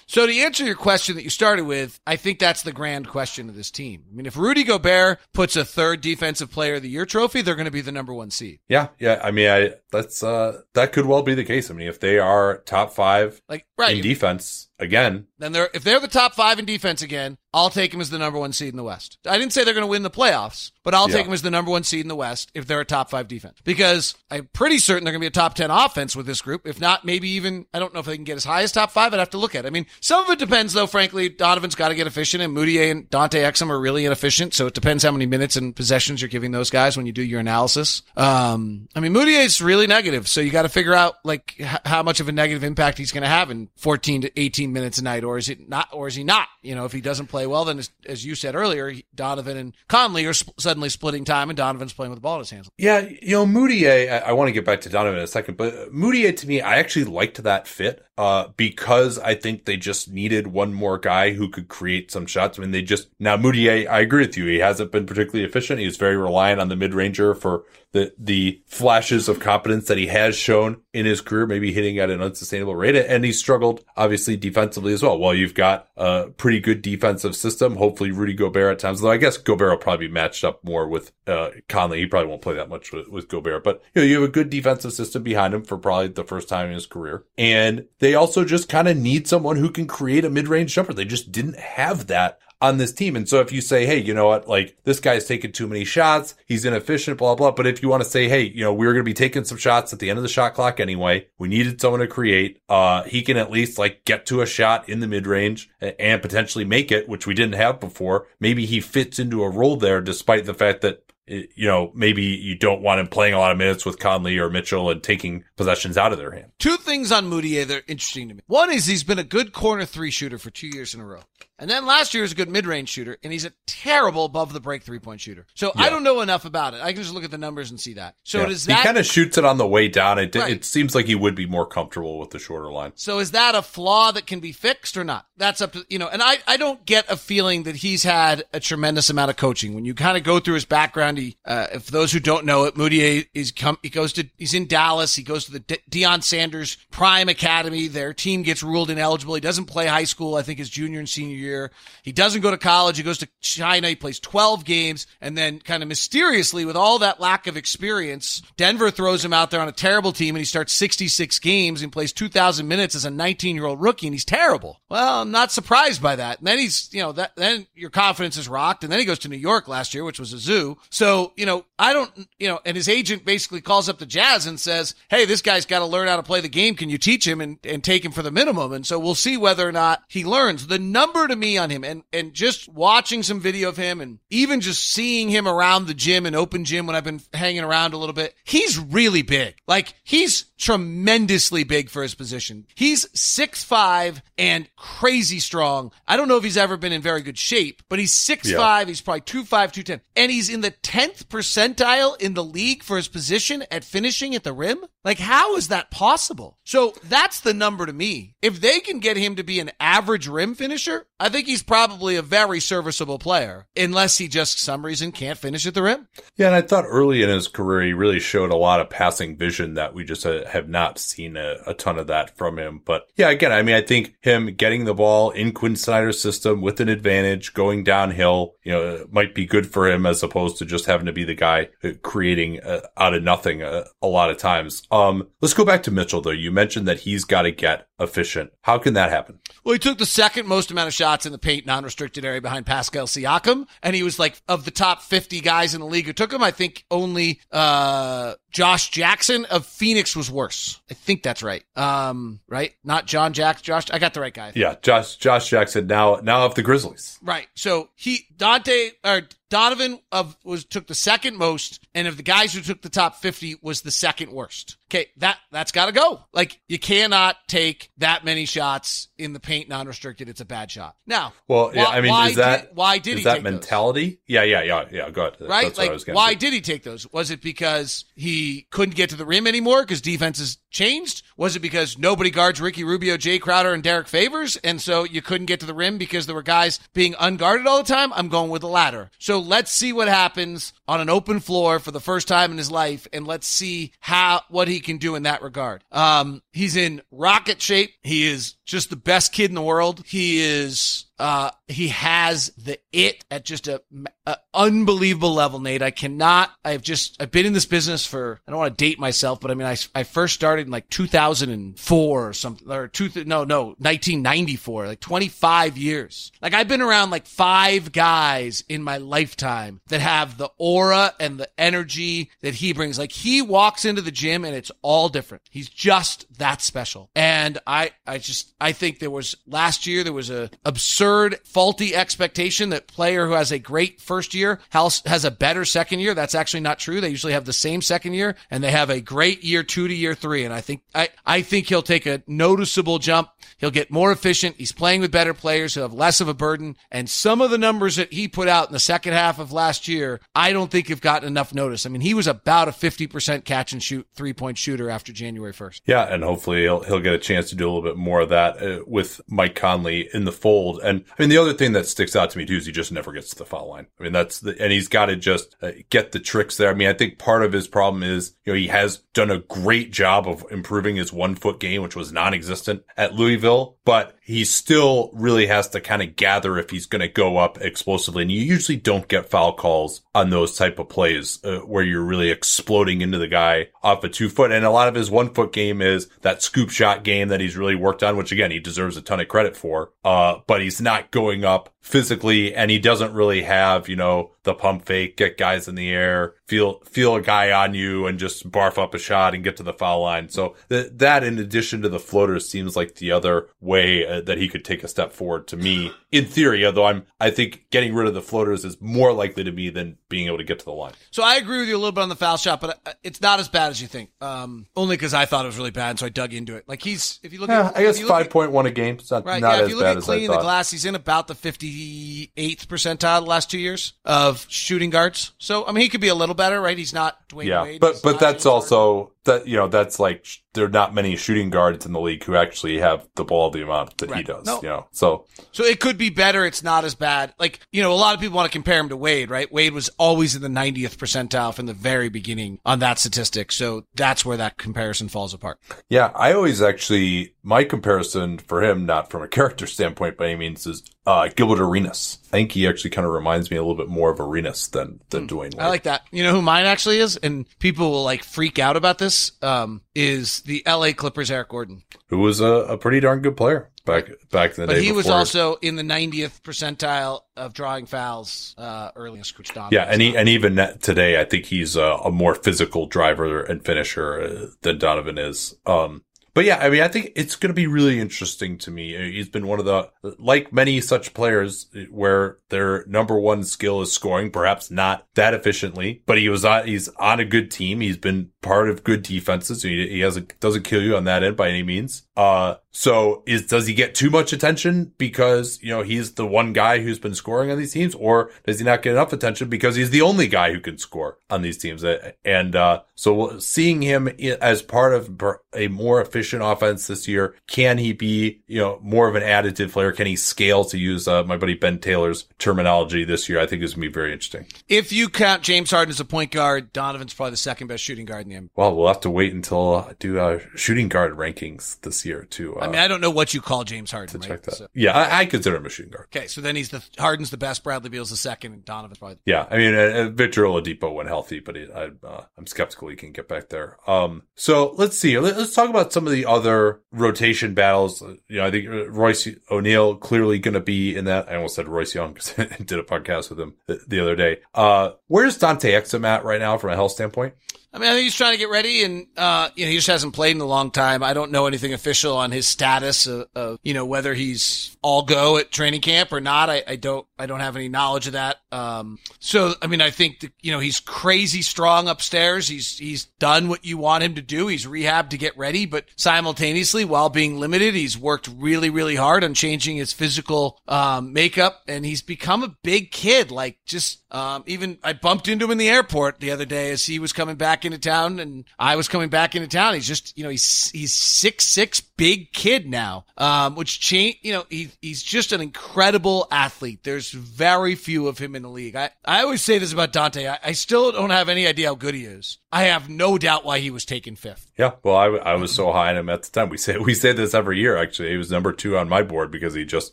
So 0.09 0.27
to 0.27 0.38
answer 0.38 0.64
your 0.64 0.77
question 0.77 1.16
that 1.16 1.25
you 1.25 1.31
started 1.31 1.64
with, 1.64 1.99
I 2.07 2.16
think 2.16 2.38
that's 2.38 2.62
the 2.62 2.73
grand 2.73 3.09
question 3.09 3.49
of 3.49 3.57
this 3.57 3.71
team. 3.71 4.05
I 4.11 4.14
mean, 4.14 4.27
if 4.27 4.37
Rudy 4.37 4.62
Gobert 4.62 5.19
puts 5.35 5.57
a 5.57 5.64
third 5.64 6.01
defensive 6.01 6.51
player 6.51 6.77
of 6.77 6.83
the 6.83 6.88
year 6.88 7.07
trophy, 7.07 7.42
they're 7.42 7.57
going 7.57 7.66
to 7.66 7.73
be 7.73 7.81
the 7.81 7.92
number 7.92 8.14
one 8.14 8.31
seed. 8.31 8.61
Yeah, 8.69 8.88
yeah. 8.99 9.21
I 9.23 9.33
mean, 9.33 9.49
I 9.49 9.75
that's 9.90 10.23
uh 10.23 10.61
that 10.75 10.92
could 10.92 11.07
well 11.07 11.23
be 11.23 11.35
the 11.35 11.45
case. 11.45 11.71
I 11.71 11.75
mean, 11.75 11.88
if 11.88 11.99
they 11.99 12.19
are 12.19 12.59
top 12.66 12.92
five 12.92 13.40
Like 13.49 13.66
right, 13.77 13.97
in 13.97 14.03
defense 14.03 14.69
again, 14.79 15.27
then 15.39 15.53
they're 15.53 15.71
if 15.75 15.85
they're 15.85 16.01
the 16.01 16.09
top 16.09 16.35
five 16.35 16.59
in 16.59 16.65
defense 16.65 17.03
again, 17.03 17.37
I'll 17.55 17.71
take 17.71 17.91
them 17.93 18.01
as 18.01 18.11
the 18.11 18.19
number 18.19 18.39
one 18.39 18.53
seed 18.53 18.69
in 18.71 18.77
the 18.77 18.83
West. 18.85 19.19
I 19.27 19.39
didn't 19.39 19.53
say 19.53 19.65
they're 19.65 19.73
going 19.75 19.83
to 19.87 19.91
win 19.91 20.03
the 20.03 20.11
playoffs, 20.11 20.73
but 20.85 20.95
I'll 20.95 21.09
Yeah. 21.09 21.17
take 21.17 21.25
them 21.25 21.33
as 21.33 21.43
the 21.43 21.51
number 21.51 21.71
one 21.71 21.85
seed 21.85 22.01
in 22.03 22.09
the 22.09 22.15
West 22.17 22.51
if 22.55 22.67
they're 22.67 22.81
a 22.81 22.85
top 22.85 23.09
five 23.11 23.29
defense 23.29 23.59
because 23.65 24.15
I'm 24.31 24.49
pretty 24.53 24.79
certain 24.79 25.05
they're 25.05 25.12
going 25.12 25.21
to 25.21 25.25
be 25.25 25.29
a 25.29 25.31
top 25.31 25.55
ten 25.55 25.71
offense 25.71 26.15
with 26.15 26.27
this 26.27 26.43
group. 26.43 26.67
If 26.67 26.81
not, 26.81 27.05
maybe 27.05 27.31
even 27.31 27.67
I 27.73 27.79
don't 27.79 27.95
know 27.95 28.01
if 28.01 28.07
they 28.07 28.17
can 28.17 28.25
get 28.25 28.37
as 28.37 28.45
high 28.45 28.62
as 28.62 28.73
top 28.73 28.91
five. 28.91 29.12
I'd 29.15 29.19
have 29.21 29.31
to 29.31 29.39
look 29.39 29.55
at. 29.55 29.65
it. 29.65 29.69
I 29.69 29.71
mean, 29.71 29.87
some 30.01 30.25
of 30.25 30.31
it 30.31 30.39
depends 30.39 30.73
though. 30.75 30.87
Frankly, 30.87 31.29
Donovan's 31.29 31.75
got 31.75 31.89
to 31.89 31.95
get 31.95 32.07
efficient, 32.07 32.43
and 32.43 32.55
Mudiay 32.57 32.91
and 32.91 33.09
Dante 33.09 33.41
Exum 33.43 33.71
are 33.71 33.81
really 33.81 34.05
inefficient. 34.05 34.53
So 34.55 34.67
it 34.67 34.75
depends 34.75 35.03
how 35.03 35.11
many 35.12 35.27
minutes 35.27 35.57
and 35.57 35.75
possessions 35.75 36.21
you're 36.21 36.29
giving 36.29 36.51
those 36.51 36.69
guys 36.71 36.97
when 36.97 37.07
you 37.07 37.12
do 37.12 37.23
your 37.23 37.41
analysis. 37.41 38.03
Um, 38.17 38.89
I 38.95 39.01
mean, 39.01 39.12
Mudiay 39.15 39.45
is 39.45 39.61
really 39.62 39.87
negative, 39.87 40.29
so 40.29 40.41
you 40.41 40.51
got 40.51 40.62
to 40.62 40.69
figure 40.69 40.95
out 40.95 41.15
like 41.25 41.55
h- 41.59 41.79
how 41.85 42.03
much 42.03 42.21
of 42.21 42.29
a 42.29 42.33
negative 42.33 42.65
impact 42.65 42.99
he's 42.99 43.12
going 43.12 43.23
to 43.23 43.29
have 43.29 43.51
in 43.51 43.69
14 43.77 44.23
to 44.23 44.41
18 44.41 44.65
minutes 44.72 44.98
a 44.98 45.05
night, 45.05 45.24
or 45.24 45.38
is 45.38 45.48
it 45.48 45.68
not, 45.68 45.88
or 45.92 46.09
is 46.09 46.14
he 46.14 46.24
not? 46.24 46.48
You 46.62 46.74
know, 46.74 46.85
if 46.85 46.92
he 46.92 47.00
doesn't 47.00 47.26
play 47.26 47.46
well, 47.46 47.64
then 47.64 47.81
as, 48.07 48.24
you 48.24 48.35
said 48.35 48.55
earlier, 48.55 48.92
Donovan 49.14 49.57
and 49.57 49.74
Conley 49.88 50.26
are 50.26 50.35
sp- 50.35 50.59
suddenly 50.59 50.88
splitting 50.88 51.24
time, 51.24 51.50
and 51.50 51.57
Donovan's 51.57 51.92
playing 51.92 52.11
with 52.11 52.18
the 52.18 52.22
ball 52.22 52.37
in 52.37 52.40
his 52.40 52.50
hands. 52.50 52.68
Yeah, 52.79 53.00
you 53.00 53.33
know, 53.33 53.46
Mudiay, 53.46 54.11
I, 54.11 54.29
I 54.29 54.33
want 54.33 54.48
to 54.48 54.52
get 54.52 54.64
back 54.64 54.81
to 54.83 54.88
Donovan 54.88 55.18
in 55.18 55.24
a 55.24 55.29
second, 55.29 55.57
but 55.57 55.92
Mudiay 55.92 56.37
to 56.37 56.46
me, 56.46 56.61
I 56.61 56.76
actually 56.76 57.05
liked 57.05 57.42
that 57.42 57.68
fit, 57.68 58.05
uh, 58.18 58.48
because 58.57 59.18
I 59.18 59.35
think 59.35 59.64
they 59.64 59.76
just 59.76 60.11
needed 60.11 60.46
one 60.46 60.72
more 60.72 60.98
guy 60.98 61.33
who 61.33 61.48
could 61.48 61.68
create 61.68 62.11
some 62.11 62.26
shots. 62.26 62.59
I 62.59 62.62
mean, 62.62 62.70
they 62.70 62.83
just, 62.83 63.09
now 63.18 63.37
Mudiay, 63.37 63.87
I 63.87 64.00
agree 64.00 64.26
with 64.26 64.37
you. 64.37 64.46
He 64.46 64.59
hasn't 64.59 64.90
been 64.90 65.07
particularly 65.07 65.44
efficient. 65.44 65.81
He's 65.81 65.96
very 65.96 66.16
reliant 66.16 66.61
on 66.61 66.68
the 66.68 66.76
mid-ranger 66.76 67.35
for 67.35 67.64
the, 67.92 68.12
the 68.18 68.62
flashes 68.66 69.29
of 69.29 69.38
competence 69.38 69.87
that 69.88 69.98
he 69.98 70.07
has 70.07 70.37
shown 70.37 70.83
in 70.92 71.07
his 71.07 71.20
career, 71.20 71.46
maybe 71.46 71.72
hitting 71.72 71.98
at 71.98 72.11
an 72.11 72.22
unsustainable 72.22 72.74
rate. 72.74 72.96
And 72.96 73.24
he's 73.24 73.38
struggled 73.38 73.85
obviously 73.96 74.37
defensively 74.37 74.56
as 74.57 75.03
well. 75.03 75.19
Well, 75.19 75.35
you've 75.35 75.55
got 75.55 75.88
a 75.97 76.29
pretty 76.37 76.61
good 76.61 76.83
defensive 76.83 77.37
system. 77.37 77.77
Hopefully 77.77 78.11
Rudy 78.11 78.35
Gobert 78.35 78.73
at 78.73 78.79
times, 78.79 79.01
though 79.01 79.11
I 79.11 79.16
guess 79.16 79.37
Gobert 79.37 79.71
will 79.71 79.77
probably 79.77 80.09
be 80.09 80.12
matched 80.12 80.45
up 80.45 80.64
more 80.64 80.88
with, 80.88 81.12
uh, 81.27 81.51
Conley. 81.69 82.01
He 82.01 82.07
probably 82.07 82.29
won't 82.29 82.42
play 82.42 82.55
that 82.55 82.69
much 82.69 82.92
with, 82.92 83.09
with 83.09 83.29
Gobert, 83.29 83.64
but 83.64 83.83
you 83.95 84.03
know, 84.03 84.07
you 84.07 84.21
have 84.21 84.29
a 84.29 84.33
good 84.33 84.51
defensive 84.51 84.92
system 84.92 85.23
behind 85.23 85.55
him 85.55 85.64
for 85.64 85.79
probably 85.79 86.09
the 86.09 86.25
first 86.25 86.49
time 86.49 86.69
in 86.69 86.75
his 86.75 86.87
career. 86.87 87.25
And 87.38 87.87
they 87.99 88.14
also 88.14 88.45
just 88.45 88.69
kind 88.69 88.88
of 88.88 88.97
need 88.97 89.27
someone 89.27 89.57
who 89.57 89.71
can 89.71 89.87
create 89.87 90.25
a 90.25 90.31
mid-range 90.31 90.75
jumper. 90.75 90.92
They 90.92 91.05
just 91.05 91.33
didn't 91.33 91.59
have 91.59 92.07
that 92.09 92.38
on 92.61 92.79
this 92.79 92.92
team. 92.92 93.16
And 93.16 93.29
so 93.29 93.40
if 93.40 93.53
you 93.53 93.61
say, 93.61 93.85
hey, 93.85 93.99
you 93.99 94.14
know 94.14 94.29
what, 94.29 94.49
like 94.49 94.77
this 94.85 95.01
guy's 95.01 95.27
taking 95.27 95.53
too 95.53 95.66
many 95.66 95.85
shots, 95.85 96.35
he's 96.47 96.64
inefficient, 96.64 97.19
blah, 97.19 97.35
blah. 97.35 97.51
But 97.51 97.66
if 97.66 97.83
you 97.83 97.88
want 97.88 98.03
to 98.03 98.09
say, 98.09 98.29
hey, 98.29 98.42
you 98.42 98.62
know, 98.62 98.73
we 98.73 98.87
are 98.87 98.92
going 98.92 99.05
to 99.05 99.09
be 99.09 99.14
taking 99.14 99.45
some 99.45 99.59
shots 99.59 99.92
at 99.92 99.99
the 99.99 100.09
end 100.09 100.19
of 100.19 100.23
the 100.23 100.29
shot 100.29 100.55
clock 100.55 100.81
anyway, 100.81 101.27
we 101.38 101.49
needed 101.49 101.81
someone 101.81 102.01
to 102.01 102.07
create, 102.07 102.61
uh, 102.69 103.03
he 103.05 103.23
can 103.23 103.37
at 103.37 103.51
least 103.51 103.79
like 103.79 104.05
get 104.05 104.27
to 104.27 104.40
a 104.40 104.47
shot 104.47 104.88
in 104.88 105.01
the 105.01 105.07
mid 105.07 105.27
range 105.27 105.69
and 105.81 106.23
potentially 106.23 106.64
make 106.64 106.90
it, 106.90 107.09
which 107.09 107.27
we 107.27 107.35
didn't 107.35 107.55
have 107.55 107.79
before. 107.79 108.27
Maybe 108.40 108.64
he 108.64 108.81
fits 108.81 109.19
into 109.19 109.42
a 109.42 109.51
role 109.51 109.77
there 109.77 110.01
despite 110.01 110.47
the 110.47 110.55
fact 110.55 110.81
that 110.81 111.03
you 111.27 111.67
know, 111.67 111.91
maybe 111.95 112.23
you 112.23 112.55
don't 112.57 112.83
want 112.83 113.01
him 113.01 113.09
playing 113.09 113.35
a 113.35 113.39
lot 113.39 113.53
of 113.53 113.59
minutes 113.59 113.85
with 113.85 113.99
Conley 113.99 114.39
or 114.39 114.49
Mitchell 114.51 114.91
and 114.91 115.03
taking 115.03 115.45
possessions 115.57 115.97
out 115.97 116.12
of 116.12 116.19
their 116.19 116.31
hand. 116.31 116.53
Two 116.59 116.77
things 116.77 117.11
on 117.12 117.29
Mudiay 117.31 117.67
that 117.67 117.77
are 117.79 117.85
interesting 117.89 118.29
to 118.29 118.35
me. 118.35 118.43
One 118.47 118.71
is 118.73 118.87
he's 118.87 119.05
been 119.05 119.19
a 119.19 119.25
good 119.25 119.53
corner 119.53 119.85
three 119.85 120.11
shooter 120.11 120.39
for 120.39 120.51
two 120.51 120.69
years 120.69 120.95
in 120.95 121.01
a 121.01 121.07
row. 121.07 121.21
And 121.59 121.71
then 121.71 121.87
last 121.87 122.12
year 122.12 122.23
was 122.23 122.33
a 122.33 122.35
good 122.35 122.51
mid 122.51 122.67
range 122.67 122.91
shooter, 122.91 123.17
and 123.25 123.33
he's 123.33 123.47
a 123.47 123.53
terrible 123.67 124.27
above 124.27 124.53
the 124.53 124.61
break 124.61 124.83
three 124.83 124.99
point 124.99 125.23
shooter. 125.23 125.47
So 125.55 125.73
I 125.75 125.89
don't 125.89 126.03
know 126.05 126.21
enough 126.21 126.45
about 126.45 126.75
it. 126.75 126.83
I 126.83 126.93
can 126.93 127.01
just 127.01 127.15
look 127.15 127.25
at 127.25 127.31
the 127.31 127.39
numbers 127.39 127.71
and 127.71 127.81
see 127.81 127.95
that. 127.95 128.15
So 128.25 128.41
Yeah. 128.41 128.47
does 128.47 128.67
he 128.67 128.75
kind 128.75 128.99
of 128.99 129.07
shoots 129.07 129.39
it 129.39 129.45
on 129.47 129.57
the 129.57 129.67
way 129.67 129.89
down. 129.89 130.19
It, 130.19 130.35
Right. 130.35 130.51
it 130.53 130.65
seems 130.67 130.95
like 130.95 131.07
he 131.07 131.15
would 131.15 131.35
be 131.35 131.47
more 131.47 131.67
comfortable 131.67 132.19
with 132.19 132.29
the 132.31 132.39
shorter 132.39 132.71
line. 132.71 132.93
So 132.95 133.21
is 133.21 133.31
that 133.31 133.55
a 133.55 133.62
flaw 133.62 134.12
that 134.12 134.27
can 134.27 134.41
be 134.41 134.53
fixed 134.53 134.99
or 134.99 135.05
not? 135.05 135.27
That's 135.39 135.62
up 135.62 135.73
to, 135.73 135.87
you 135.89 135.99
know, 135.99 136.09
and 136.09 136.23
I, 136.23 136.39
I 136.47 136.59
don't 136.59 136.85
get 136.85 137.11
a 137.11 137.17
feeling 137.17 137.62
that 137.62 137.77
he's 137.77 138.03
had 138.03 138.45
a 138.53 138.61
tremendous 138.61 139.09
amount 139.09 139.31
of 139.31 139.39
coaching. 139.39 139.73
When 139.75 139.87
you 139.87 139.95
kind 139.95 140.19
of 140.19 140.25
go 140.25 140.41
through 140.41 140.55
his 140.55 140.67
background, 140.67 141.15
he, 141.18 141.37
uh, 141.44 141.66
if 141.72 141.87
those 141.87 142.12
who 142.12 142.20
don't 142.20 142.44
know 142.44 142.64
it, 142.64 142.74
Mudiay 142.74 143.26
is 143.35 143.52
come, 143.52 143.79
he 143.83 143.90
goes 143.90 144.12
to, 144.14 144.29
he's 144.37 144.55
in 144.55 144.66
Dallas. 144.66 145.14
He 145.14 145.22
goes 145.22 145.44
to 145.46 145.52
the 145.52 145.61
De- 145.61 145.79
Deion 145.90 146.22
Sanders 146.22 146.76
Prime 146.90 147.29
Academy. 147.29 147.88
Their 147.88 148.14
team 148.14 148.42
gets 148.42 148.62
ruled 148.62 148.90
ineligible. 148.90 149.35
He 149.35 149.40
doesn't 149.40 149.66
play 149.66 149.87
high 149.87 150.05
school, 150.05 150.35
I 150.35 150.42
think 150.42 150.59
his 150.59 150.70
junior 150.70 150.98
and 150.98 151.09
senior 151.09 151.37
year. 151.37 151.70
He 152.02 152.12
doesn't 152.12 152.40
go 152.40 152.50
to 152.50 152.59
college. 152.59 152.96
He 152.96 153.02
goes 153.02 153.18
to 153.18 153.29
China. 153.40 153.88
He 153.88 153.96
plays 153.96 154.20
12 154.20 154.64
games 154.64 155.07
and 155.20 155.37
then 155.37 155.61
kind 155.61 155.83
of 155.83 155.88
mysteriously 155.88 156.64
with 156.64 156.76
all 156.76 156.98
that 157.00 157.20
lack 157.20 157.46
of 157.46 157.57
experience, 157.57 158.42
Denver 158.57 158.90
throws 158.90 159.24
him 159.24 159.33
out 159.33 159.50
there 159.50 159.61
on 159.61 159.68
a 159.68 159.72
terrible 159.72 160.12
team 160.12 160.35
and 160.35 160.40
he 160.40 160.44
starts 160.44 160.72
66 160.72 161.38
games 161.38 161.83
and 161.83 161.92
plays 161.92 162.12
2,000 162.12 162.66
minutes 162.66 162.94
as 162.94 163.05
a 163.05 163.11
19 163.11 163.57
year 163.57 163.66
old 163.66 163.81
rookie 163.81 164.07
and 164.07 164.14
he's 164.14 164.24
terrible. 164.24 164.81
Well, 164.88 165.22
I'm 165.22 165.31
not 165.31 165.52
surprised 165.52 166.02
by 166.02 166.16
that. 166.16 166.38
And 166.38 166.46
then 166.46 166.59
he's, 166.59 166.92
you 166.92 167.02
know, 167.02 167.12
that, 167.12 167.35
then 167.37 167.66
your 167.74 167.90
confidence 167.90 168.37
is 168.37 168.48
rocked. 168.48 168.85
And 168.85 168.92
then 168.92 168.98
he 168.98 169.05
goes 169.05 169.18
to 169.20 169.29
New 169.29 169.37
York 169.37 169.68
last 169.68 169.94
year, 169.94 170.05
which 170.05 170.20
was 170.20 170.33
a 170.33 170.38
zoo. 170.38 170.79
So, 170.90 171.06
you 171.37 171.47
know, 171.47 171.64
I 171.79 171.92
don't, 171.92 172.11
you 172.38 172.49
know, 172.49 172.61
and 172.64 172.77
his 172.77 172.88
agent 172.88 173.25
basically 173.25 173.61
calls 173.61 173.88
up 173.88 173.99
the 173.99 174.07
Jazz 174.07 174.47
and 174.47 174.59
says, 174.59 174.95
Hey, 175.11 175.25
this 175.25 175.42
guy's 175.42 175.66
got 175.66 175.81
to 175.81 175.87
learn 175.87 176.09
how 176.09 176.16
to 176.16 176.23
play 176.23 176.40
the 176.40 176.49
game. 176.49 176.75
Can 176.75 176.88
you 176.88 176.99
teach 176.99 177.27
him 177.27 177.40
and, 177.40 177.59
and 177.64 177.85
take 177.85 178.05
him 178.05 178.12
for 178.12 178.23
the 178.23 178.31
minimum? 178.31 178.73
And 178.73 178.87
so 178.87 178.99
we'll 178.99 179.14
see 179.14 179.37
whether 179.37 179.69
or 179.69 179.73
not 179.73 180.03
he 180.09 180.25
learns. 180.25 180.66
The 180.66 180.79
number 180.79 181.29
to 181.29 181.37
me 181.37 181.59
on 181.59 181.71
him 181.71 181.85
and, 181.85 182.03
and 182.12 182.33
just 182.33 182.69
watching 182.69 183.23
some 183.23 183.40
video 183.40 183.69
of 183.69 183.77
him 183.77 184.01
and 184.01 184.19
even 184.31 184.61
just 184.61 184.90
seeing 184.90 185.29
him 185.29 185.47
around 185.47 185.87
the 185.87 185.95
gym 185.95 186.27
and 186.27 186.35
open 186.35 186.64
gym 186.64 186.87
when 186.87 186.97
I've 186.97 187.05
been 187.05 187.21
hanging 187.33 187.64
around 187.64 187.92
a 187.92 187.99
little 187.99 188.14
bit, 188.14 188.35
he's 188.45 188.79
really 188.79 189.23
big. 189.23 189.57
Like 189.69 189.95
he's 190.03 190.47
tremendously 190.59 191.64
big 191.64 191.90
for 191.90 192.03
his 192.03 192.14
position. 192.14 192.66
He's 192.75 193.09
six 193.19 193.62
five 193.64 194.23
and 194.38 194.69
crazy 194.77 195.38
strong. 195.38 195.92
I 196.07 196.16
don't 196.16 196.29
know 196.29 196.37
if 196.37 196.45
he's 196.45 196.57
ever 196.57 196.77
been 196.77 196.92
in 196.92 197.03
very 197.03 197.23
good 197.23 197.38
shape, 197.38 197.83
but 197.88 197.99
he's 197.99 198.12
six 198.12 198.53
five. 198.53 198.88
He's 198.88 199.01
probably 199.01 199.21
two 199.23 199.45
five, 199.45 199.73
two 199.73 199.83
ten, 199.83 200.01
and 200.14 200.31
he's 200.31 200.49
in 200.49 200.61
the 200.61 200.71
tenth 200.71 201.29
percentile 201.29 202.21
in 202.21 202.35
the 202.35 202.45
league 202.45 202.83
for 202.83 202.97
his 202.97 203.09
position 203.09 203.64
at 203.71 203.85
finishing 203.85 204.35
at 204.35 204.45
the 204.45 204.53
rim. 204.53 204.85
Like, 205.05 205.19
how 205.19 205.55
is 205.55 205.69
that 205.69 205.90
possible? 205.90 206.59
So 206.64 206.95
that's 207.05 207.40
the 207.40 207.55
number 207.55 207.87
to 207.87 207.92
me. 207.92 208.35
If 208.42 208.61
they 208.61 208.81
can 208.81 208.99
get 208.99 209.16
him 209.16 209.37
to 209.37 209.45
be 209.45 209.61
an 209.61 209.71
average 209.79 210.27
rim 210.27 210.57
finisher, 210.57 211.07
I 211.21 211.29
think 211.29 211.47
he's 211.47 211.62
probably 211.62 212.16
a 212.16 212.23
very 212.23 212.59
serviceable 212.59 213.19
player, 213.19 213.66
unless 213.77 214.19
he 214.19 214.27
just 214.27 214.59
some 214.59 214.85
reason 214.85 215.12
can't 215.12 215.38
finish 215.38 215.64
at 215.64 215.75
the 215.75 215.83
rim. 215.83 216.09
Yeah, 216.37 216.49
and 216.49 216.57
I 216.57 216.62
thought 216.62 216.85
early 216.88 217.23
in 217.23 217.29
his 217.29 217.47
career 217.47 217.87
he 217.87 217.92
really 217.92 218.19
showed 218.19 218.51
a 218.51 218.57
lot 218.57 218.81
of 218.81 218.90
passing 218.90 219.37
vision 219.37 219.75
that 219.75 219.95
we 219.95 220.05
just 220.05 220.27
uh, 220.27 220.46
have 220.49 220.69
not 220.69 220.99
seen 220.99 221.37
a, 221.37 221.57
a 221.67 221.75
ton 221.75 221.99
of 221.99 222.07
that 222.09 222.37
from 222.37 222.59
him. 222.59 222.81
But 222.85 223.09
yeah, 223.17 223.31
again, 223.31 223.53
I 223.53 223.63
mean, 223.63 223.75
I 223.75 223.83
think 223.83 224.15
him 224.21 224.55
getting 224.55 224.85
the 224.85 224.95
ball 224.95 225.31
in 225.31 225.53
Quin 225.53 225.77
Snyder's 225.77 226.21
system 226.21 226.61
with 226.61 226.81
an 226.81 226.89
advantage, 226.89 227.55
going 227.55 227.85
downhill, 227.85 228.55
you 228.63 228.73
know, 228.73 229.07
might 229.11 229.35
be 229.35 229.47
good 229.47 229.67
for 229.67 229.89
him 229.89 230.07
as 230.07 230.23
opposed 230.23 230.59
to 230.59 230.65
just 230.65 230.87
having 230.87 231.07
to 231.07 231.13
be 231.13 231.25
the 231.25 231.35
guy 231.35 231.69
uh, 231.83 231.91
creating 232.03 232.61
uh, 232.61 232.81
out 232.97 233.15
of 233.15 233.23
nothing 233.23 233.63
uh, 233.63 233.85
a 234.03 234.07
lot 234.07 234.31
of 234.31 234.39
times. 234.39 234.87
Um, 234.91 235.29
let's 235.41 235.55
go 235.55 235.65
back 235.65 235.83
to 235.85 235.91
Mitchell 235.91 236.21
though. 236.21 236.31
You 236.31 236.51
mentioned 236.51 236.87
that 236.89 237.01
he's 237.01 237.25
got 237.25 237.43
to 237.43 237.51
get 237.51 237.87
efficient. 237.99 238.53
How 238.63 238.79
can 238.79 238.95
that 238.95 239.11
happen? 239.11 239.39
Well, 239.65 239.73
he 239.73 239.79
took 239.79 239.99
the 239.99 240.07
second 240.07 240.47
most 240.47 240.71
amount 240.71 240.89
of 240.89 240.95
shots 240.95 241.27
in 241.27 241.33
the 241.33 241.39
paint 241.39 241.67
non-restricted 241.67 242.25
area 242.25 242.41
behind 242.41 242.67
Pascal 242.67 243.07
Siakam, 243.07 243.67
and 243.83 243.97
he 243.97 244.03
was 244.03 244.19
like 244.19 244.41
of 244.49 244.65
the 244.65 244.71
top 244.71 245.03
50 245.03 245.41
guys 245.41 245.75
in 245.75 245.81
the 245.81 245.87
league 245.87 246.07
who 246.07 246.13
took 246.13 246.33
him. 246.33 246.43
I 246.43 246.51
think 246.51 246.85
only 246.91 247.41
uh, 247.51 248.35
Josh 248.51 248.91
Jackson 248.91 249.45
of 249.47 249.67
Phoenix 249.67 250.15
was 250.15 250.31
worse. 250.31 250.81
I 250.91 250.95
think 250.95 251.23
that's 251.23 251.43
right. 251.43 251.65
Um, 251.75 252.41
right? 252.49 252.75
Not 252.85 253.07
John 253.07 253.33
Jack. 253.33 253.63
Josh. 253.63 253.91
I 253.91 253.99
got 253.99 254.15
the 254.15 254.21
right 254.21 254.35
guy. 254.35 254.53
Yeah, 254.55 254.77
Josh 254.83 255.17
Josh 255.17 255.49
Jackson 255.49 255.87
now 255.87 256.17
now 256.23 256.47
of 256.47 256.55
the 256.55 256.63
Grizzlies. 256.63 257.19
Right. 257.23 257.49
So 257.55 257.89
he 257.95 258.27
Dante 258.37 258.91
or 259.05 259.23
Donovan 259.49 260.01
of 260.13 260.37
was 260.45 260.65
took 260.65 260.87
the 260.87 260.95
second 260.95 261.37
most, 261.37 261.87
and 261.95 262.09
of 262.09 262.17
the 262.17 262.23
guys 262.23 262.53
who 262.53 262.61
took 262.61 262.83
the 262.83 262.89
top 262.89 263.17
fifty 263.17 263.57
was 263.63 263.83
the 263.83 263.91
second 263.91 264.33
worst. 264.33 264.77
Okay, 264.91 265.07
that 265.17 265.39
that's 265.51 265.73
got 265.73 265.87
to 265.87 265.93
go. 265.93 266.21
Like 266.33 266.61
you 266.69 266.79
cannot 266.79 267.37
take 267.49 267.91
that 267.99 268.25
many 268.25 268.45
shots 268.45 269.09
in 269.19 269.33
the 269.33 269.41
paint 269.41 269.69
non-restricted. 269.69 270.29
It's 270.29 270.41
a 270.41 270.45
bad 270.45 270.71
shot. 270.71 270.95
Now, 271.07 271.33
Well, 271.49 271.73
yeah, 271.75 271.85
why- 271.85 271.97
I 271.97 272.01
mean, 272.01 272.11
why 272.13 272.29
is 272.29 272.37
that 272.37 272.69
did, 272.69 272.77
why 272.77 272.99
did 272.99 273.13
is 273.15 273.19
he 273.19 273.25
that 273.25 273.35
take 273.35 273.43
those? 273.45 273.53
mentality? 273.53 274.21
Yeah, 274.27 274.43
yeah, 274.45 274.63
yeah, 274.63 274.85
yeah. 274.93 275.11
Go 275.11 275.23
ahead. 275.27 275.37
right? 275.41 275.65
That's 275.65 275.79
what 275.79 275.89
I 275.89 275.93
was 275.93 276.07
like, 276.07 276.17
why 276.17 276.29
say. 276.31 276.35
did 276.37 276.53
he 276.53 276.61
take 276.61 276.83
those? 276.85 277.11
Was 277.13 277.31
it 277.31 277.41
because 277.41 278.05
he 278.15 278.67
couldn't 278.71 278.95
get 278.95 279.11
to 279.11 279.17
the 279.17 279.27
rim 279.27 279.47
anymore 279.47 279.83
because 279.83 280.01
defenses 280.01 280.59
changed? 280.71 281.23
Was 281.37 281.57
it 281.57 281.61
because 281.61 281.99
nobody 281.99 282.31
guards 282.31 282.61
Ricky 282.61 282.85
Rubio, 282.85 283.17
Jae 283.17 283.41
Crowder, 283.41 283.73
and 283.75 283.83
Derrick 283.83 284.07
Favors, 284.09 284.57
and 284.59 284.81
so 284.81 285.03
you 285.05 285.21
couldn't 285.23 285.47
get 285.47 285.61
to 285.61 285.67
the 285.67 285.75
rim 285.75 285.99
because 285.99 286.27
there 286.27 286.35
were 286.35 286.43
guys 286.43 286.79
being 286.95 287.15
unguarded 287.19 287.67
all 287.67 287.79
the 287.83 287.93
time? 287.93 288.13
I'm 288.13 288.29
going 288.29 288.51
with 288.51 288.61
the 288.63 288.69
latter. 288.69 289.11
So 289.19 289.36
let's 289.38 289.70
see 289.70 289.92
what 289.92 290.09
happens 290.09 290.72
on 290.88 291.01
an 291.01 291.09
open 291.09 291.40
floor 291.40 291.79
for 291.79 291.90
the 291.90 292.01
first 292.01 292.29
time 292.29 292.51
in 292.51 292.59
his 292.59 292.70
life, 292.70 293.07
and 293.12 293.27
let's 293.27 293.46
see 293.46 293.92
how 294.01 294.42
what 294.49 294.68
he 294.68 294.81
can 294.81 294.99
do 294.99 295.14
in 295.14 295.25
that 295.25 295.42
regard. 295.42 295.85
Um, 295.92 296.42
he's 296.53 296.77
in 296.77 297.03
rocket 297.11 297.61
shape. 297.61 297.94
He 298.03 298.27
is 298.27 298.55
just 298.64 298.90
the 298.90 298.96
best 298.96 299.33
kid 299.33 299.51
in 299.51 299.55
the 299.55 299.62
world. 299.62 300.05
He 300.07 300.40
is 300.40 301.07
uh, 301.18 301.51
he 301.68 301.88
has 301.88 302.53
the 302.57 302.79
it 302.92 303.25
at 303.31 303.44
just 303.44 303.68
a, 303.68 303.83
a 304.27 304.39
unbelievable 304.53 305.33
level, 305.33 305.61
Nate. 305.61 305.83
I 305.83 305.91
cannot, 305.91 306.51
I've 306.65 306.83
just, 306.83 307.21
I've 307.23 307.31
been 307.31 307.47
in 307.47 307.53
this 307.53 307.67
business 307.67 308.05
for, 308.05 308.41
I 308.47 308.51
don't 308.51 308.59
want 308.59 308.77
to 308.77 308.85
date 308.85 308.99
myself, 308.99 309.41
but 309.41 309.51
I 309.51 309.55
mean, 309.55 309.67
I, 309.67 309.77
I 309.95 310.03
first 310.03 310.35
started 310.35 310.67
in 310.67 310.73
like 310.73 310.89
2004 310.91 312.29
or 312.29 312.33
something, 312.33 312.71
or 312.71 312.89
two, 312.89 313.09
no, 313.25 313.45
no, 313.45 313.67
1994, 313.79 314.87
like 314.87 315.01
25 315.01 315.79
years. 315.79 316.33
Like 316.43 316.55
I've 316.55 316.69
been 316.69 316.83
around 316.83 317.11
like 317.11 317.27
five 317.27 317.93
guys 317.93 318.65
in 318.69 318.83
my 318.83 318.99
lifetime 318.99 319.81
that 319.89 320.01
have 320.01 320.39
the 320.39 320.51
aura 320.59 321.15
and 321.21 321.39
the 321.39 321.49
energy 321.59 322.31
that 322.41 322.55
he 322.55 322.73
brings. 322.73 322.99
Like 322.99 323.12
he 323.12 323.43
walks 323.43 323.85
into 323.85 324.03
the 324.03 324.11
gym 324.11 324.45
and 324.45 324.57
it's 324.57 324.73
all 324.83 325.09
different. 325.09 325.45
He's 325.51 325.69
just 325.69 326.27
that 326.39 326.62
special. 326.62 327.11
And 327.15 327.59
I, 327.67 327.93
I 328.07 328.19
just, 328.19 328.55
I 328.61 328.73
think 328.73 328.99
there 328.99 329.11
was 329.11 329.37
last 329.47 329.87
year, 329.87 330.03
there 330.03 330.12
was 330.12 330.31
a 330.31 330.51
absurd, 330.65 331.39
faulty 331.45 331.95
expectation 331.95 332.71
that 332.71 332.89
player 332.89 333.27
who 333.27 333.33
has 333.33 333.53
a 333.53 333.59
great 333.59 334.01
first 334.01 334.15
year 334.35 334.61
has, 334.70 335.02
has 335.07 335.24
a 335.24 335.31
better 335.31 335.64
second 335.64 336.00
year. 336.00 336.14
That's 336.14 336.35
actually 336.35 336.61
not 336.61 336.79
true. 336.79 337.00
They 337.00 337.09
usually 337.09 337.33
have 337.33 337.44
the 337.44 337.52
same 337.52 337.83
second 337.83 338.14
year 338.14 338.37
and 338.50 338.62
they 338.62 338.70
have 338.70 338.90
a 338.90 339.00
great 339.00 339.44
year 339.44 339.62
two 339.62 339.88
to 339.88 339.94
year 339.94 340.14
three. 340.14 340.44
And 340.44 340.52
I 340.52 340.61
think, 340.61 340.83
I, 340.94 341.09
I 341.24 341.42
think 341.42 341.68
he'll 341.68 341.83
take 341.83 342.07
a 342.07 342.22
noticeable 342.26 342.98
jump. 342.98 343.31
He'll 343.59 343.70
get 343.70 343.90
more 343.90 344.12
efficient. 344.12 344.57
He's 344.57 344.72
playing 344.72 345.00
with 345.00 345.11
better 345.11 345.35
players. 345.35 345.74
He'll 345.74 345.85
have 345.85 345.92
less 345.92 346.20
of 346.20 346.29
a 346.29 346.35
burden. 346.35 346.76
And 346.90 347.09
some 347.09 347.40
of 347.40 347.50
the 347.50 347.59
numbers 347.59 347.96
that 347.96 348.12
he 348.12 348.29
put 348.29 348.48
out 348.48 348.68
in 348.68 348.72
the 348.72 348.79
second 348.79 349.12
half 349.12 349.38
of 349.38 349.52
last 349.52 349.88
year, 349.88 350.20
I 350.35 350.52
don't 350.52 350.70
think 350.70 350.88
have 350.88 351.00
gotten 351.00 351.26
enough 351.26 351.55
notice. 351.55 351.87
I 351.87 351.88
mean, 351.88 352.00
he 352.00 352.14
was 352.14 352.26
about 352.26 352.68
a 352.68 352.72
50% 352.72 353.44
catch 353.44 353.72
and 353.72 353.83
shoot 353.83 354.07
three 354.14 354.33
point 354.33 354.59
shooter 354.59 354.90
after 354.90 355.12
January 355.12 355.52
1st. 355.52 355.83
Yeah, 355.87 356.02
and 356.02 356.22
hopefully 356.22 356.62
he'll 356.62 356.83
he'll 356.83 357.00
get 357.00 357.14
a 357.14 357.18
chance 357.18 357.50
to 357.50 357.57
do 357.57 357.66
a 357.66 357.70
little 357.70 357.83
bit 357.83 357.96
more 357.96 358.20
of 358.20 358.29
that 358.31 358.62
uh, 358.62 358.83
with 358.87 359.20
Mike 359.29 359.55
Conley 359.55 360.09
in 360.12 360.24
the 360.24 360.33
fold. 360.33 360.81
And 360.83 361.05
I 361.18 361.22
mean, 361.22 361.31
the 361.31 361.38
other 361.38 361.52
thing 361.52 361.72
that 361.72 361.87
sticks 361.87 362.16
out 362.16 362.31
to 362.31 362.38
me 362.38 362.46
too 362.46 362.57
is 362.57 362.66
he 362.66 362.72
just 362.72 362.92
never 362.92 363.12
gets 363.12 363.31
to 363.31 363.37
the 363.37 363.46
foul 363.46 363.68
line. 363.68 363.87
I 363.98 364.02
mean, 364.02 364.06
that's 364.14 364.40
the 364.40 364.61
and 364.61 364.73
he's 364.73 364.88
got 364.88 365.07
to 365.07 365.16
just 365.16 365.57
uh, 365.62 365.73
get 365.90 366.12
the 366.12 366.19
tricks 366.19 366.57
there. 366.57 366.71
I 366.71 366.75
mean, 366.75 366.88
I 366.88 366.92
think 366.92 367.19
part 367.19 367.42
of 367.42 367.53
his 367.53 367.69
problem 367.69 368.03
is 368.03 368.35
you 368.45 368.53
know 368.53 368.59
he 368.59 368.69
has 368.69 368.99
done 369.14 369.31
a 369.31 369.38
great 369.38 369.92
job 369.92 370.29
of 370.29 370.45
improving 370.51 370.97
his 370.97 371.12
one 371.12 371.35
foot 371.35 371.61
game, 371.61 371.83
which 371.83 371.97
was 371.97 372.12
non-existent 372.12 372.85
at 372.97 373.14
Louisville, 373.14 373.76
but 373.87 374.16
he 374.20 374.44
still 374.44 375.11
really 375.14 375.46
has 375.46 375.68
to 375.68 375.81
kind 375.81 376.03
of 376.03 376.16
gather 376.16 376.59
if 376.59 376.70
he's 376.70 376.87
going 376.87 377.01
to 377.01 377.09
go 377.09 377.37
up 377.37 377.57
explosively. 377.61 378.22
And 378.22 378.33
you 378.33 378.40
usually 378.40 378.77
don't 378.77 379.07
get 379.07 379.31
foul 379.31 379.53
calls 379.53 380.03
on 380.12 380.31
those 380.31 380.57
type 380.57 380.81
of 380.81 380.88
plays 380.88 381.38
uh, 381.44 381.61
where 381.61 381.85
you're 381.85 382.03
really 382.03 382.31
exploding 382.31 383.01
into 383.01 383.16
the 383.16 383.29
guy 383.29 383.68
off 383.85 384.03
a 384.03 384.09
two 384.09 384.29
foot. 384.29 384.51
And 384.51 384.64
a 384.64 384.70
lot 384.70 384.88
of 384.88 384.96
his 384.96 385.09
one 385.09 385.33
foot 385.33 385.53
game 385.53 385.81
is 385.81 386.09
that 386.22 386.42
scoop 386.42 386.70
shot 386.70 387.05
game 387.05 387.29
that 387.29 387.40
he's 387.40 387.57
really 387.57 387.77
worked 387.77 388.03
on, 388.03 388.16
which 388.16 388.33
again, 388.33 388.51
he 388.51 388.59
deserves 388.59 388.96
a 388.96 389.03
ton 389.03 389.20
of 389.20 389.29
credit 389.29 389.57
for. 389.57 389.92
Uh, 390.05 390.40
but 390.49 390.61
he's 390.61 390.81
not 390.81 391.12
going 391.12 391.44
up 391.44 391.72
physically 391.81 392.53
and 392.53 392.68
he 392.72 392.81
doesn't 392.81 393.14
really 393.14 393.42
have, 393.42 393.88
you 393.88 393.94
know, 393.94 394.33
the 394.42 394.55
pump 394.55 394.85
fake, 394.85 395.16
get 395.16 395.38
guys 395.38 395.68
in 395.68 395.77
the 395.77 395.90
air, 395.90 396.35
feel, 396.47 396.81
feel 396.81 397.17
a 397.17 397.23
guy 397.23 397.51
on 397.51 397.75
you 397.75 398.07
and 398.07 398.19
just 398.19 398.51
barf 398.51 398.79
up 398.79 398.95
a 398.95 398.99
shot 398.99 399.35
and 399.35 399.45
get 399.45 399.57
to 399.57 399.63
the 399.63 399.73
foul 399.73 400.03
line. 400.03 400.29
So 400.29 400.55
th- 400.69 400.93
that 400.95 401.25
in 401.25 401.39
addition 401.39 401.83
to 401.83 401.89
the 401.89 401.99
floaters 401.99 402.49
seems 402.49 402.77
like 402.77 402.97
the 402.97 403.13
other 403.13 403.49
way 403.61 404.07
uh, 404.07 404.21
that 404.23 404.39
he 404.39 404.49
could 404.49 404.65
take 404.65 404.85
a 404.85 404.89
step 404.89 405.13
forward 405.13 405.47
to 405.49 405.57
me 405.57 405.93
in 406.16 406.24
theory, 406.26 406.64
although 406.64 406.85
I'm, 406.87 407.05
I 407.20 407.31
think 407.31 407.66
getting 407.70 407.94
rid 407.94 408.07
of 408.09 408.14
the 408.14 408.22
floaters 408.22 408.64
is 408.64 408.81
more 408.81 409.12
likely 409.12 409.44
to 409.44 409.52
be 409.52 409.70
than 409.70 409.98
being 410.09 410.26
able 410.26 410.38
to 410.38 410.44
get 410.44 410.59
to 410.61 410.64
the 410.64 410.72
line. 410.72 410.92
So 411.11 411.22
I 411.22 411.37
agree 411.37 411.59
with 411.61 411.68
you 411.68 411.76
a 411.76 411.79
little 411.79 411.92
bit 411.92 412.00
on 412.02 412.09
the 412.09 412.16
foul 412.16 412.37
shot, 412.37 412.61
but 412.61 412.81
uh, 412.87 412.92
it's 413.02 413.20
not 413.20 413.40
as 413.40 413.48
bad 413.48 413.70
as 413.70 413.81
you 413.83 413.88
think. 413.88 414.11
Um, 414.20 414.66
only 414.76 414.96
because 414.96 415.14
I 415.14 415.24
thought 415.26 415.44
it 415.44 415.48
was 415.48 415.59
really 415.59 415.70
bad, 415.70 415.90
and 415.90 415.98
so 415.98 416.07
I 416.07 416.09
dug 416.11 416.33
into 416.35 416.57
it. 416.57 416.68
Like 416.68 416.83
he's, 416.83 417.18
if 417.22 417.33
you 417.33 417.40
look 417.40 417.48
Yeah, 417.50 417.68
at, 417.68 417.76
I 417.76 417.83
guess 417.83 417.96
if 417.96 418.02
you 418.02 418.09
look 418.09 418.20
at- 418.20 418.31
5.1 418.31 418.66
a 418.66 418.70
game. 418.70 418.94
It's 418.96 419.11
not, 419.11 419.24
Right, 419.24 419.40
not 419.40 419.59
yeah. 419.59 419.64
If 419.64 419.70
you 419.70 419.76
look 419.76 419.85
bad 419.85 419.96
at 419.98 420.02
cleaning 420.02 420.31
the 420.31 420.38
glass, 420.38 420.70
he's 420.70 420.85
in 420.85 420.94
about 420.94 421.26
the 421.29 421.35
58th 421.35 422.66
percentile 422.66 423.20
the 423.20 423.26
last 423.26 423.50
two 423.50 423.59
years 423.59 423.94
of 424.05 424.46
shooting 424.48 424.90
guards. 424.90 425.33
So 425.38 425.66
I 425.66 425.72
mean, 425.72 425.83
he 425.83 425.88
could 425.88 426.00
be 426.00 426.09
a 426.09 426.14
little 426.14 426.35
better, 426.35 426.61
right? 426.61 426.76
He's 426.79 426.92
not 426.94 427.26
Dwyane 427.29 427.45
Yeah, 427.47 427.62
Wade. 427.62 427.81
but 427.81 428.01
but 428.03 428.21
that's 428.21 428.45
James 428.45 428.47
also 428.47 429.12
that 429.25 429.47
you 429.49 429.57
know 429.57 429.67
that's 429.69 429.99
like 429.99 430.25
sh- 430.25 430.39
there 430.55 430.65
are 430.65 430.69
not 430.69 430.95
many 430.95 431.17
shooting 431.17 431.51
guards 431.51 431.85
in 431.85 431.93
the 431.93 432.01
league 432.01 432.23
who 432.25 432.37
actually 432.37 432.79
have 432.79 433.07
the 433.17 433.25
ball 433.25 433.51
the 433.51 433.62
amount 433.62 433.99
that 433.99 434.15
he 434.15 434.23
does. 434.23 434.47
No. 434.47 434.57
You 434.62 434.69
know, 434.69 434.87
so 434.93 435.27
So 435.53 435.65
it 435.65 435.81
could 435.81 435.99
be 435.99 436.09
better. 436.11 436.45
It's 436.45 436.62
not 436.62 436.85
as 436.85 436.95
bad. 436.95 437.35
Like, 437.39 437.61
you 437.73 437.83
know, 437.83 437.93
a 437.93 437.95
lot 437.97 438.15
of 438.15 438.21
people 438.21 438.37
want 438.37 438.47
to 438.51 438.57
compare 438.57 438.79
him 438.79 438.89
to 438.91 438.97
Wade, 438.97 439.29
right? 439.29 439.51
Wade 439.53 439.73
was 439.75 439.91
always 439.99 440.35
in 440.37 440.43
the 440.43 440.49
90th 440.49 440.97
percentile 440.97 441.53
from 441.53 441.67
the 441.67 441.75
very 441.75 442.09
beginning 442.09 442.59
on 442.65 442.79
that 442.79 442.99
statistic. 442.99 443.51
So 443.53 443.85
that's 443.95 444.25
where 444.25 444.37
that 444.39 444.57
comparison 444.57 445.09
falls 445.09 445.35
apart. 445.35 445.59
yeah, 445.91 446.12
I 446.15 446.33
always 446.33 446.62
actually 446.62 447.35
my 447.43 447.65
comparison 447.65 448.39
for 448.39 448.62
him, 448.62 448.87
not 448.87 449.11
from 449.11 449.23
a 449.23 449.29
character 449.37 449.67
standpoint 449.67 450.17
by 450.17 450.27
any 450.29 450.37
means, 450.37 450.67
is 450.67 450.83
uh, 451.07 451.29
Gilbert 451.35 451.61
Arenas. 451.61 452.19
I 452.29 452.37
think 452.38 452.53
he 452.53 452.66
actually 452.66 452.90
kind 452.90 453.07
of 453.07 453.12
reminds 453.12 453.51
me 453.51 453.57
a 453.57 453.62
little 453.62 453.77
bit 453.77 453.88
more 453.88 454.11
of 454.11 454.21
Arenas 454.21 454.69
than 454.69 455.01
than 455.11 455.27
Dwyane 455.29 455.55
Wade. 455.55 455.61
I 455.61 455.69
like 455.69 455.85
that. 455.85 456.03
You 456.11 456.23
know 456.25 456.33
who 456.33 456.42
mine 456.42 456.66
actually 456.66 456.99
is? 456.99 457.16
And 457.16 457.47
people 457.59 457.90
will 457.90 458.05
like 458.05 458.25
freak 458.25 458.59
out 458.59 458.77
about 458.77 458.99
this, 458.99 459.33
um, 459.42 459.83
is 459.95 460.40
the 460.42 460.62
LA 460.66 460.92
Clippers 460.92 461.31
Eric 461.31 461.49
Gordon. 461.51 461.83
who 462.09 462.19
was 462.19 462.40
a, 462.40 462.47
a 462.47 462.77
pretty 462.79 463.01
darn 463.01 463.21
good 463.21 463.37
player 463.37 463.71
back 463.85 464.11
back 464.33 464.51
in 464.59 464.62
the 464.62 464.66
But 464.66 464.75
day. 464.75 464.83
he 464.83 464.92
was 464.92 465.09
also 465.09 465.55
in 465.62 465.77
the 465.77 465.83
90th 465.85 466.42
percentile 466.42 467.21
of 467.37 467.55
drawing 467.55 467.87
fouls, 467.87 468.55
uh, 468.59 468.90
early 468.97 469.19
in 469.19 469.25
Coach 469.25 469.55
Donovan. 469.55 469.73
Yeah, 469.73 469.85
and 469.85 470.03
he, 470.03 470.16
and 470.16 470.29
even 470.29 470.57
today, 470.81 471.21
I 471.21 471.25
think 471.25 471.45
he's 471.47 471.77
a, 471.77 471.83
a 472.05 472.11
more 472.11 472.35
physical 472.35 472.87
driver 472.87 473.42
and 473.42 473.64
finisher 473.64 474.21
uh, 474.21 474.47
than 474.62 474.79
Donovan 474.79 475.19
is. 475.19 475.55
Um, 475.66 476.03
but 476.37 476.44
yeah, 476.44 476.59
I 476.59 476.68
mean, 476.68 476.83
I 476.83 476.88
think 476.88 477.12
it's 477.16 477.35
going 477.35 477.49
to 477.49 477.55
be 477.55 477.66
really 477.66 477.99
interesting 477.99 478.59
to 478.59 478.70
me. 478.70 478.94
Uh, 478.94 479.01
He's 479.11 479.31
been 479.31 479.46
one 479.46 479.59
of 479.59 479.64
the, 479.64 479.88
like 480.18 480.53
many 480.53 480.83
such 480.83 481.14
players, 481.14 481.64
uh, 481.75 481.85
where 481.90 482.37
their 482.51 482.85
number 482.87 483.18
one 483.18 483.42
skill 483.42 483.81
is 483.81 483.90
scoring, 483.90 484.31
perhaps 484.31 484.70
not 484.70 485.07
that 485.14 485.33
efficiently, 485.33 486.03
but 486.05 486.18
he 486.18 486.29
was 486.29 486.44
on, 486.44 486.66
he's 486.66 486.88
on 486.99 487.20
a 487.20 487.25
good 487.25 487.51
team. 487.51 487.81
He's 487.81 487.96
been 487.96 488.33
part 488.47 488.71
of 488.71 488.85
good 488.85 489.03
defenses. 489.03 489.63
He, 489.63 489.89
he 489.89 490.01
hasn't 490.01 490.39
doesn't 490.39 490.63
kill 490.63 490.81
you 490.81 490.97
on 490.97 491.05
that 491.05 491.25
end 491.25 491.37
by 491.37 491.49
any 491.49 491.65
means. 491.65 492.05
Uh, 492.17 492.55
so 492.71 493.23
is 493.27 493.47
does 493.47 493.67
he 493.67 493.75
get 493.75 493.95
too 493.95 494.11
much 494.11 494.33
attention 494.33 494.93
because 494.99 495.59
you 495.63 495.71
know 495.71 495.83
he's 495.83 496.13
the 496.13 496.27
one 496.27 496.53
guy 496.53 496.81
who's 496.81 496.99
been 496.99 497.15
scoring 497.15 497.51
on 497.51 497.59
these 497.59 497.73
teams, 497.73 497.95
or 497.95 498.31
does 498.47 498.59
he 498.59 498.65
not 498.65 498.83
get 498.83 498.93
enough 498.93 499.13
attention 499.13 499.49
because 499.49 499.77
he's 499.77 499.91
the 499.91 500.03
only 500.03 500.29
guy 500.29 500.53
who 500.53 500.61
can 500.61 500.79
score 500.79 501.19
on 501.29 501.43
these 501.43 501.59
teams? 501.59 501.85
And 502.25 502.55
uh, 502.55 502.83
so 502.95 503.39
seeing 503.39 503.83
him 503.83 504.09
as 504.09 504.63
part 504.63 504.95
of 504.95 505.23
a 505.55 505.69
more 505.69 506.01
efficient 506.01 506.43
offense 506.43 506.87
this 506.87 507.09
year, 507.09 507.35
can 507.47 507.79
he 507.79 507.93
be 507.93 508.43
you 508.47 508.61
know 508.61 508.79
more 508.83 509.09
of 509.09 509.17
an 509.17 509.23
additive 509.23 509.73
player? 509.73 509.93
Can 509.93 510.07
he 510.07 510.17
scale 510.17 510.65
to 510.67 510.79
use 510.79 511.09
uh, 511.09 511.25
my 511.25 511.37
buddy 511.37 511.55
Ben 511.55 511.79
Taylor's 511.79 512.27
terminology 512.39 513.05
this 513.05 513.29
year? 513.29 513.41
I 513.41 513.47
think 513.47 513.63
is 513.63 513.75
going 513.75 513.83
to 513.83 513.89
be 513.89 513.93
very 513.93 514.13
interesting. 514.13 514.47
If 514.69 514.93
you 514.93 515.09
count 515.09 515.43
James 515.43 515.71
Harden 515.71 515.91
as 515.91 516.01
a 516.01 516.05
point 516.05 516.31
guard, 516.31 516.73
Donovan's 516.73 517.15
probably 517.15 517.33
the 517.33 517.39
second 517.39 517.67
best 517.67 517.83
shooting 517.83 518.07
guard 518.07 518.25
in 518.25 518.31
the 518.31 518.36
NBA. 518.37 518.51
Well, 518.57 518.75
we'll 518.77 518.88
have 518.88 519.01
to 519.01 519.11
wait 519.11 519.33
until 519.33 519.77
I 519.77 519.94
do 519.99 520.18
uh, 520.18 520.40
shooting 520.55 520.88
guard 520.88 521.16
rankings 521.16 521.81
this 521.81 522.05
year 522.05 522.25
too. 522.25 522.57
Uh, 522.57 522.64
I 522.64 522.66
mean, 522.68 522.79
I 522.79 522.88
don't 522.88 523.01
know 523.01 523.11
what 523.11 523.35
you 523.35 523.40
call 523.40 523.64
James 523.64 523.90
Harden, 523.90 524.12
to 524.12 524.18
right? 524.18 524.29
check 524.37 524.42
that. 524.44 524.55
So- 524.57 524.68
yeah, 524.75 524.92
I, 524.92 525.20
I 525.20 525.27
consider 525.27 525.57
him 525.57 525.66
a 525.66 525.68
shooting 525.68 525.92
guard. 525.92 526.07
okay, 526.14 526.27
so 526.27 526.40
then 526.40 526.57
he's 526.57 526.68
the 526.70 526.85
Harden's 526.99 527.31
the 527.31 527.37
best, 527.37 527.62
Bradley 527.64 527.90
Beal's 527.90 528.11
the 528.11 528.16
second, 528.16 528.53
and 528.53 528.64
Donovan's 528.64 528.99
probably. 528.99 529.18
Yeah, 529.27 529.46
I 529.51 529.57
mean, 529.57 529.75
uh, 529.75 529.79
uh, 529.79 530.09
Victor 530.11 530.42
Oladipo 530.44 530.92
went 530.94 531.09
healthy, 531.09 531.40
but 531.40 531.57
he, 531.57 531.66
I, 531.72 531.90
uh, 532.07 532.25
I'm 532.38 532.46
skeptical 532.46 532.88
he 532.88 532.96
can 532.96 533.12
get 533.12 533.29
back 533.29 533.49
there. 533.49 533.79
Um, 533.88 534.22
so 534.35 534.72
let's 534.77 534.99
see. 534.99 535.18
Let, 535.18 535.37
us 535.37 535.55
talk 535.55 535.70
about 535.70 535.92
some 535.92 536.07
of 536.07 536.12
the 536.12 536.27
other 536.27 536.81
rotation 536.92 537.55
battles. 537.55 538.03
Uh, 538.03 538.14
You 538.29 538.38
know, 538.38 538.46
I 538.46 538.51
think 538.51 538.68
uh, 538.68 538.88
Royce 538.90 539.29
O'Neale 539.51 539.96
clearly 539.96 540.38
going 540.38 540.55
to 540.55 540.61
be 540.61 540.96
in 540.96 541.05
that. 541.07 541.29
I 541.31 541.37
almost 541.37 541.55
said 541.57 541.68
Royce 541.68 541.94
Young 541.94 542.12
because 542.12 542.35
I 542.38 542.44
did 542.62 542.79
a 542.79 542.83
podcast 542.83 543.31
with 543.31 543.40
him 543.40 543.55
the, 543.66 543.81
the 543.87 544.01
other 544.01 544.16
day. 544.16 544.38
Uh, 544.55 544.90
where's 545.07 545.38
Dante 545.38 545.72
Exum 545.72 546.07
at 546.07 546.25
right 546.25 546.40
now 546.40 546.59
from 546.59 546.70
a 546.70 546.75
health 546.75 546.92
standpoint? 546.92 547.35
I 547.77 547.79
mean, 547.79 547.91
I 547.91 547.93
think 547.93 548.05
he's 548.05 548.15
trying 548.15 548.33
to 548.33 548.39
get 548.39 548.49
ready, 548.49 548.85
and 548.85 549.07
uh, 549.19 549.51
you 549.55 549.67
know, 549.67 549.71
he 549.71 549.77
just 549.77 549.87
hasn't 549.89 550.15
played 550.15 550.35
in 550.35 550.41
a 550.41 550.47
long 550.47 550.71
time. 550.71 551.03
I 551.03 551.12
don't 551.12 551.31
know 551.31 551.47
anything 551.47 551.75
official 551.75 552.17
on 552.17 552.31
his 552.31 552.49
status 552.49 553.07
of, 553.07 553.29
of 553.35 553.59
you 553.62 553.75
know 553.75 553.85
whether 553.85 554.15
he's 554.15 554.75
all 554.81 555.03
go 555.03 555.37
at 555.37 555.51
training 555.51 555.83
camp 555.83 556.11
or 556.11 556.23
not. 556.23 556.49
I, 556.49 556.62
I 556.67 556.77
don't 556.77 557.07
I 557.18 557.26
don't 557.26 557.40
have 557.40 557.57
any 557.57 557.68
knowledge 557.68 558.07
of 558.07 558.12
that. 558.12 558.38
Um, 558.52 558.98
so 559.20 559.55
I 559.62 559.66
mean, 559.66 559.81
I 559.81 559.90
think 559.90 560.31
you 560.40 560.52
know 560.52 560.59
he's 560.59 560.81
crazy 560.81 561.42
strong 561.42 561.88
upstairs. 561.88 562.48
He's 562.48 562.79
he's 562.79 563.05
done 563.18 563.48
what 563.48 563.64
you 563.64 563.79
want 563.79 564.05
him 564.05 564.14
to 564.16 564.22
do. 564.22 564.46
He's 564.48 564.66
rehabbed 564.66 565.11
to 565.11 565.18
get 565.18 565.37
ready, 565.37 565.66
but 565.66 565.87
simultaneously, 565.96 566.85
while 566.85 567.09
being 567.09 567.38
limited, 567.38 567.74
he's 567.74 567.96
worked 567.96 568.29
really 568.37 568.70
really 568.70 568.96
hard 568.96 569.24
on 569.24 569.35
changing 569.35 569.76
his 569.76 569.92
physical 569.92 570.61
um, 570.68 571.12
makeup, 571.12 571.62
and 571.66 571.85
he's 571.85 572.02
become 572.02 572.42
a 572.42 572.57
big 572.62 572.90
kid. 572.90 573.31
Like 573.31 573.59
just 573.64 574.02
um, 574.11 574.44
even 574.46 574.79
I 574.85 574.92
bumped 574.92 575.29
into 575.29 575.46
him 575.46 575.52
in 575.52 575.58
the 575.58 575.69
airport 575.69 576.21
the 576.21 576.31
other 576.31 576.44
day 576.44 576.71
as 576.71 576.87
he 576.87 576.98
was 576.98 577.12
coming 577.12 577.37
back 577.37 577.64
into 577.64 577.79
town, 577.79 578.21
and 578.21 578.44
I 578.58 578.77
was 578.77 578.88
coming 578.88 579.08
back 579.08 579.35
into 579.35 579.48
town. 579.48 579.75
He's 579.75 579.88
just 579.88 580.17
you 580.17 580.25
know 580.25 580.31
he's 580.31 580.71
he's 580.71 580.94
six 580.94 581.46
six 581.46 581.81
big 581.81 582.33
kid 582.33 582.69
now, 582.69 583.06
um, 583.17 583.54
which 583.54 583.81
change 583.81 584.19
you 584.23 584.33
know 584.33 584.44
he 584.48 584.71
he's 584.81 585.02
just 585.02 585.33
an 585.33 585.40
incredible 585.40 586.29
athlete. 586.31 586.81
There's 586.83 587.06
very 587.13 587.75
few 587.75 588.09
of 588.09 588.19
him 588.19 588.35
in 588.35 588.42
the 588.42 588.48
league. 588.48 588.77
I, 588.77 588.90
I 589.04 589.23
always 589.23 589.42
say 589.42 589.59
this 589.59 589.73
about 589.73 589.92
Dante. 589.92 590.27
I, 590.27 590.38
I 590.42 590.52
still 590.52 590.92
don't 590.92 591.11
have 591.11 591.29
any 591.29 591.46
idea 591.46 591.69
how 591.69 591.75
good 591.75 591.94
he 591.94 592.04
is. 592.04 592.38
I 592.52 592.65
have 592.65 592.88
no 592.88 593.19
doubt 593.19 593.44
why 593.44 593.59
he 593.59 593.71
was 593.71 593.85
taken 593.85 594.17
fifth. 594.17 594.50
Yeah, 594.59 594.73
well, 594.83 594.96
I, 594.96 595.07
I 595.07 595.35
was 595.35 595.52
so 595.54 595.73
high 595.73 595.90
on 595.90 595.96
him 595.96 596.09
at 596.09 596.23
the 596.23 596.31
time. 596.31 596.48
We 596.48 596.57
say 596.57 596.79
we 596.79 596.94
say 596.94 597.13
this 597.13 597.35
every 597.35 597.59
year. 597.59 597.77
Actually, 597.77 598.11
he 598.11 598.17
was 598.17 598.31
number 598.31 598.52
two 598.52 598.79
on 598.79 598.88
my 598.88 599.02
board 599.02 599.31
because 599.31 599.54
he 599.54 599.65
just 599.65 599.92